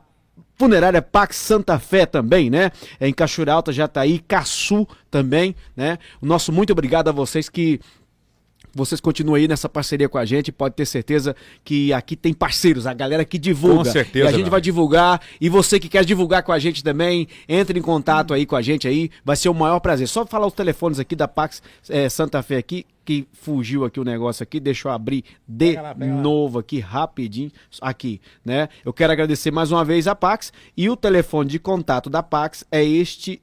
Funerária 0.57 1.01
Pax 1.01 1.35
Santa 1.35 1.77
Fé 1.77 2.05
também, 2.05 2.49
né? 2.49 2.71
É 2.99 3.07
em 3.07 3.13
Cachoeira 3.13 3.53
Alta, 3.53 3.71
Jataí, 3.71 4.19
Caçu 4.19 4.88
também, 5.11 5.55
né? 5.75 5.99
O 6.21 6.25
nosso 6.25 6.51
muito 6.51 6.71
obrigado 6.71 7.09
a 7.09 7.11
vocês 7.11 7.47
que 7.47 7.79
vocês 8.77 9.01
continuem 9.01 9.41
aí 9.41 9.47
nessa 9.47 9.67
parceria 9.67 10.07
com 10.07 10.17
a 10.17 10.25
gente. 10.25 10.51
Pode 10.51 10.75
ter 10.75 10.85
certeza 10.85 11.35
que 11.63 11.91
aqui 11.91 12.15
tem 12.15 12.33
parceiros, 12.33 12.85
a 12.85 12.93
galera 12.93 13.25
que 13.25 13.37
divulga. 13.37 13.85
Com 13.85 13.91
certeza, 13.91 14.25
E 14.25 14.27
a 14.27 14.31
gente 14.31 14.49
vai 14.49 14.61
divulgar. 14.61 15.19
E 15.41 15.49
você 15.49 15.79
que 15.79 15.89
quer 15.89 16.05
divulgar 16.05 16.43
com 16.43 16.51
a 16.51 16.59
gente 16.59 16.83
também, 16.83 17.27
entre 17.49 17.79
em 17.79 17.81
contato 17.81 18.33
aí 18.33 18.45
com 18.45 18.55
a 18.55 18.61
gente 18.61 18.87
aí. 18.87 19.09
Vai 19.25 19.35
ser 19.35 19.49
o 19.49 19.53
maior 19.53 19.79
prazer. 19.79 20.07
Só 20.07 20.25
falar 20.25 20.47
os 20.47 20.53
telefones 20.53 20.99
aqui 20.99 21.15
da 21.15 21.27
Pax 21.27 21.61
eh, 21.89 22.07
Santa 22.07 22.41
Fé 22.43 22.57
aqui, 22.57 22.85
que 23.03 23.27
fugiu 23.33 23.83
aqui 23.85 23.99
o 23.99 24.03
negócio 24.03 24.43
aqui. 24.43 24.59
Deixa 24.59 24.87
eu 24.87 24.91
abrir 24.91 25.23
de 25.47 25.69
Pega 25.69 25.81
lá, 25.81 25.95
pega 25.95 26.13
lá. 26.13 26.21
novo 26.21 26.59
aqui, 26.59 26.79
rapidinho. 26.79 27.51
Aqui, 27.81 28.21
né? 28.45 28.69
Eu 28.85 28.93
quero 28.93 29.11
agradecer 29.11 29.49
mais 29.49 29.71
uma 29.71 29.83
vez 29.83 30.07
a 30.07 30.15
Pax. 30.15 30.53
E 30.75 30.89
o 30.89 30.95
telefone 30.95 31.49
de 31.49 31.57
contato 31.59 32.09
da 32.09 32.21
Pax 32.21 32.63
é 32.71 32.83
este 32.83 33.41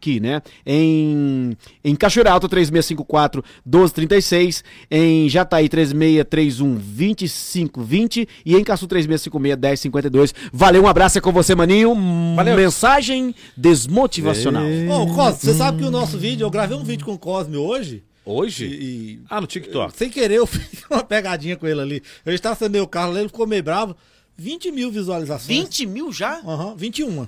daqui, 0.00 0.18
né? 0.18 0.40
Em, 0.64 1.54
em 1.84 1.94
Cachoeira 1.94 2.32
Alta, 2.32 2.48
3654 2.48 3.44
1236. 3.64 4.64
Em 4.90 5.28
Jataí, 5.28 5.68
3631 5.68 6.74
2520. 6.74 8.26
E 8.46 8.56
em 8.56 8.64
Caçu, 8.64 8.86
3656 8.86 9.60
1052. 9.60 10.34
Valeu, 10.52 10.82
um 10.84 10.88
abraço 10.88 11.18
é 11.18 11.20
com 11.20 11.30
você, 11.30 11.54
maninho. 11.54 11.94
Valeu. 12.34 12.56
Mensagem 12.56 13.34
desmotivacional. 13.56 14.64
Ô, 14.88 15.06
Cosme, 15.14 15.38
você 15.40 15.54
sabe 15.54 15.78
que 15.78 15.84
o 15.84 15.90
nosso 15.90 16.16
vídeo, 16.18 16.44
eu 16.46 16.50
gravei 16.50 16.76
um 16.76 16.82
vídeo 16.84 17.04
com 17.04 17.12
o 17.12 17.18
Cosme 17.18 17.56
hoje. 17.56 18.02
Hoje? 18.24 18.66
E, 18.66 18.70
e- 19.14 19.20
Ah, 19.28 19.40
no 19.40 19.46
TikTok. 19.46 19.96
sem 19.96 20.08
querer, 20.08 20.36
eu 20.36 20.46
fiz 20.48 20.84
uma 20.90 21.02
pegadinha 21.04 21.56
com 21.56 21.66
ele 21.66 21.80
ali. 21.80 22.02
Eu 22.24 22.34
estava 22.34 22.54
sendo 22.54 22.72
meu 22.72 22.86
carro, 22.86 23.16
ele 23.16 23.28
ficou 23.28 23.46
meio 23.46 23.62
bravo. 23.62 23.94
20 24.36 24.70
mil 24.72 24.90
visualizações. 24.90 25.46
20 25.48 25.84
mil 25.86 26.12
já? 26.12 26.40
Aham, 26.46 26.74
21. 26.76 27.26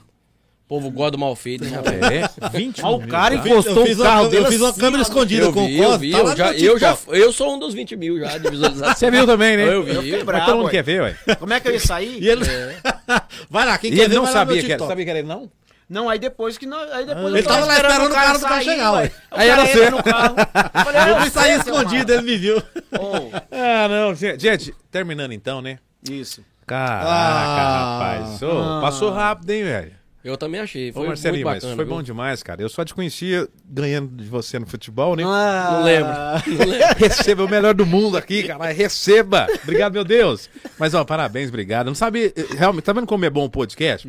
O 0.73 0.77
povo 0.77 0.91
gosta 0.91 1.11
do 1.11 1.19
mal 1.19 1.37
feito, 1.37 1.65
né, 1.67 1.77
rapaz? 1.77 1.95
É, 2.01 2.49
20 2.59 2.83
Ó, 2.83 2.97
o 2.97 3.07
cara 3.07 3.35
Eu 3.35 3.39
encostou 3.47 3.77
eu 3.81 3.87
fiz 3.87 3.99
o 3.99 4.03
carro 4.03 4.25
eu 4.25 4.31
dele 4.31 4.47
fiz 4.47 4.61
uma 4.63 4.71
assim, 4.71 4.81
câmera 4.81 5.03
escondida 5.03 5.45
Eu 5.45 5.53
com 5.53 5.67
vi, 5.67 5.79
o 5.79 5.83
eu 5.83 5.91
Cosme. 5.91 6.07
vi, 6.07 6.13
tá 6.13 6.19
eu 6.19 6.37
já, 6.37 6.51
meu 6.53 6.61
eu 6.63 6.79
já, 6.79 6.99
eu 7.09 7.33
sou 7.33 7.55
um 7.55 7.59
dos 7.59 7.75
20 7.75 7.95
mil 7.97 8.19
já 8.19 8.39
de 8.39 8.49
visualização. 8.51 8.95
Você 8.95 9.11
viu 9.11 9.27
também, 9.27 9.57
né? 9.59 9.69
Eu 9.71 9.83
vi. 9.83 9.91
Eu 9.95 10.03
fiquei 10.03 10.17
Mas 10.17 10.25
bravo, 10.25 10.47
todo 10.47 10.55
mundo 10.57 10.65
ué. 10.67 10.71
quer 10.71 10.83
ver, 10.83 11.03
ué. 11.03 11.17
Como 11.39 11.53
é 11.53 11.61
que 11.61 11.69
eu 11.69 11.73
ia 11.75 11.81
sair? 11.81 12.23
E 12.23 12.27
ele... 12.27 12.41
vai 13.51 13.67
lá, 13.67 13.77
quem 13.77 13.93
E 13.93 13.97
quer 13.97 14.01
ele 14.05 14.09
ver, 14.09 14.15
não 14.17 14.27
sabia 14.27 14.55
que 14.55 14.61
era. 14.61 14.69
TikTok. 14.69 14.89
Sabia 14.89 15.05
que 15.05 15.11
era 15.11 15.19
ele, 15.19 15.29
não? 15.29 15.51
Não, 15.91 16.09
aí 16.09 16.19
depois 16.19 16.57
que 16.57 16.65
nós, 16.65 16.91
aí 16.91 17.05
depois 17.05 17.27
eu 17.27 17.37
Ele 17.37 17.43
tava 17.47 17.67
lá 17.67 17.75
esperando 17.75 18.07
o 18.07 18.11
cara 18.11 18.33
do 18.39 18.41
carro 18.41 18.63
chegar, 18.63 18.93
ué. 18.93 19.13
Aí 19.31 19.49
era 19.51 19.67
você 19.67 19.91
no 19.91 20.03
carro. 20.03 20.35
Eu 20.39 20.81
falei, 20.85 21.01
Eu 21.11 21.17
"Ah, 21.17 21.21
fui 21.21 21.31
sair 21.31 21.59
escondido, 21.61 22.13
ele 22.15 22.23
me 22.23 22.37
viu. 22.39 22.57
mal." 22.57 22.63
Oh, 22.99 23.37
Ah, 23.51 23.89
não. 23.89 24.15
Gente, 24.15 24.75
terminando 24.91 25.33
então, 25.33 25.61
né? 25.61 25.79
isso. 26.11 26.43
Caraca, 26.67 27.07
Ah. 27.07 27.99
rapaz. 27.99 28.41
Passou 28.81 29.11
rápido, 29.11 29.51
hein, 29.51 29.65
velho? 29.65 30.02
Eu 30.25 30.37
também 30.37 30.61
achei. 30.61 30.91
Ô, 30.91 30.95
Foi 30.95 31.07
Marcelinho, 31.09 31.45
muito 31.45 31.47
mas 31.55 31.63
bacana. 31.63 31.77
foi 31.77 31.85
viu? 31.85 31.95
bom 31.95 32.03
demais, 32.03 32.43
cara. 32.45 32.63
Eu 32.63 32.69
só 32.69 32.85
te 32.85 32.95
conhecia 32.95 33.49
ganhando 33.65 34.09
de 34.23 34.29
você 34.29 34.57
no 34.59 34.67
futebol, 34.67 35.17
né? 35.17 35.25
Ah. 35.27 35.71
Não 35.73 35.83
lembro. 35.85 36.13
Não 36.59 36.67
lembro. 36.73 36.97
Receba 36.99 37.45
o 37.45 37.49
melhor 37.49 37.75
do 37.75 37.85
mundo 37.85 38.17
aqui, 38.17 38.45
cara. 38.45 38.71
Receba. 38.71 39.49
Obrigado, 39.65 39.95
meu 39.95 40.05
Deus. 40.05 40.49
Mas, 40.79 40.95
ó, 40.95 41.05
parabéns, 41.05 41.49
obrigado. 41.49 41.87
Não 41.87 41.95
sabia, 41.95 42.27
eh, 42.37 42.47
realmente, 42.57 42.85
tá 42.85 42.93
vendo 42.93 43.07
como 43.07 43.25
é 43.25 43.31
bom 43.31 43.45
o 43.45 43.51
podcast? 43.51 44.09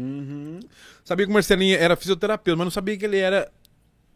Sabia 1.04 1.26
que 1.26 1.32
o 1.32 1.34
Marcelinho 1.34 1.78
era 1.78 1.96
fisioterapeuta, 1.96 2.58
mas 2.58 2.66
não 2.66 2.72
sabia 2.72 2.96
que 2.96 3.06
ele 3.06 3.18
era 3.18 3.50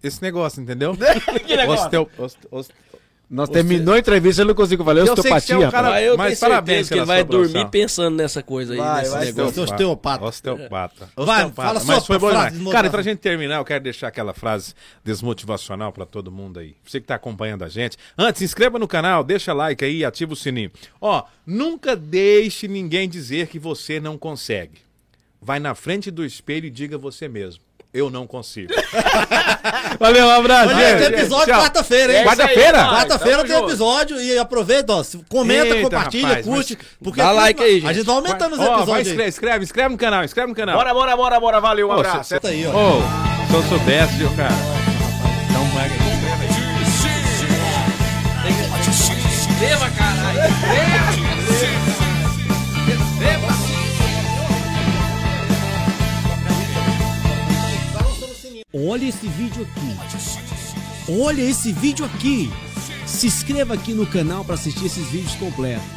esse 0.03 0.21
negócio, 0.21 0.61
entendeu? 0.61 0.95
Que 1.45 1.57
negócio? 1.57 1.85
Osteo, 1.85 2.09
ost, 2.19 2.37
ost, 2.51 2.71
Nós 3.29 3.49
terminou 3.49 3.93
a 3.93 3.99
entrevista, 3.99 4.41
eu 4.41 4.45
não 4.45 4.55
consigo 4.55 4.85
falar. 4.85 5.01
Eu 5.01 5.07
sei 5.07 5.15
que 5.15 5.21
você 5.21 5.27
é 5.27 5.35
Osteopatia, 5.35 5.67
um 5.67 5.71
cara-. 5.71 5.89
Mas 5.89 6.03
eu 6.05 6.17
Mas 6.17 6.39
tenho 6.39 6.51
parabéns 6.51 6.87
que 6.87 6.93
ele 6.93 7.05
vai 7.05 7.23
dormir 7.25 7.67
pensando 7.69 8.15
nessa 8.15 8.41
coisa 8.41 8.73
aí, 8.73 8.79
Vai, 8.79 9.01
nesse 9.01 9.11
vai, 9.11 9.25
negócio. 9.25 9.63
Osteopata. 9.63 10.23
Osteopata. 10.23 11.09
Vai, 11.13 11.45
Osteopata. 11.45 11.53
fala 11.53 11.73
Mas 11.73 11.83
sua 11.83 12.01
foi 12.01 12.19
bom 12.19 12.29
frase. 12.29 12.71
Cara, 12.71 12.87
e 12.87 12.89
pra 12.89 13.01
gente 13.01 13.19
terminar, 13.19 13.57
eu 13.57 13.65
quero 13.65 13.83
deixar 13.83 14.07
aquela 14.07 14.33
frase 14.33 14.73
desmotivacional 15.03 15.91
pra 15.91 16.05
todo 16.05 16.31
mundo 16.31 16.59
aí. 16.59 16.73
Você 16.85 17.01
que 17.01 17.07
tá 17.07 17.15
acompanhando 17.15 17.65
a 17.65 17.69
gente. 17.69 17.97
Antes, 18.17 18.39
se 18.39 18.45
inscreva 18.45 18.79
no 18.79 18.87
canal, 18.87 19.25
deixa 19.25 19.51
like 19.51 19.83
aí 19.83 19.97
e 19.97 20.05
ativa 20.05 20.31
o 20.31 20.35
sininho. 20.35 20.71
Ó, 21.01 21.23
nunca 21.45 21.97
deixe 21.97 22.65
ninguém 22.65 23.09
dizer 23.09 23.47
que 23.47 23.59
você 23.59 23.99
não 23.99 24.17
consegue. 24.17 24.79
Vai 25.41 25.59
na 25.59 25.75
frente 25.75 26.09
do 26.09 26.23
espelho 26.23 26.65
e 26.65 26.69
diga 26.69 26.97
você 26.97 27.27
mesmo. 27.27 27.66
Eu 27.93 28.09
não 28.11 28.27
consigo. 28.27 28.71
Valeu, 29.99 30.27
um 30.27 30.29
abraço, 30.29 30.69
Olha, 30.75 30.97
gente. 30.99 31.09
tem 31.09 31.19
episódio 31.19 31.53
quarta-feira, 31.55 32.11
hein? 32.13 32.17
É 32.17 32.21
aí, 32.21 32.25
Quarta-feira? 32.27 32.83
vai, 32.83 32.89
Quarta-feira 32.95 33.43
tem 33.43 33.55
junto. 33.55 33.69
episódio 33.69 34.21
e 34.21 34.37
aproveita, 34.37 34.93
ó. 34.93 35.03
Comenta, 35.29 35.65
Eita, 35.67 35.81
compartilha, 35.81 36.27
rapaz, 36.27 36.45
curte. 36.45 36.77
Porque 37.03 37.21
Dá 37.21 37.31
like 37.31 37.63
aí, 37.63 37.77
A 37.77 37.79
gente. 37.79 37.95
gente 37.95 38.05
vai 38.05 38.15
aumentando 38.15 38.53
os 38.53 38.59
Ó, 38.59 38.63
vai, 38.63 38.75
episódios. 38.79 38.95
aí. 38.95 39.01
escreve, 39.13 39.29
escreve, 39.29 39.63
inscreve 39.63 39.89
no 39.89 39.97
canal, 39.97 40.23
inscreve 40.23 40.49
no 40.49 40.55
canal. 40.55 40.75
Bora, 40.77 40.93
bora, 40.93 41.15
bora, 41.17 41.39
bora. 41.39 41.59
Valeu, 41.61 41.87
um 41.87 41.91
Ô, 41.91 41.93
abraço. 41.93 42.29
cê- 42.29 42.39
Tá 42.39 42.49
aí, 42.49 42.67
ó. 42.67 42.69
Ô, 42.71 43.01
se 43.49 43.53
eu 43.55 43.63
soubesse, 43.63 44.13
viu, 44.13 44.29
cara? 44.35 44.53
Então 45.49 45.63
vai, 45.69 45.89
Leva, 49.59 49.89
caralho. 49.89 50.06
Olha 58.85 59.05
esse 59.05 59.27
vídeo 59.27 59.63
aqui. 59.63 61.11
Olha 61.19 61.41
esse 61.41 61.71
vídeo 61.71 62.05
aqui. 62.05 62.51
Se 63.07 63.25
inscreva 63.25 63.73
aqui 63.73 63.91
no 63.91 64.05
canal 64.05 64.45
para 64.45 64.53
assistir 64.53 64.85
esses 64.85 65.07
vídeos 65.07 65.33
completos. 65.35 65.96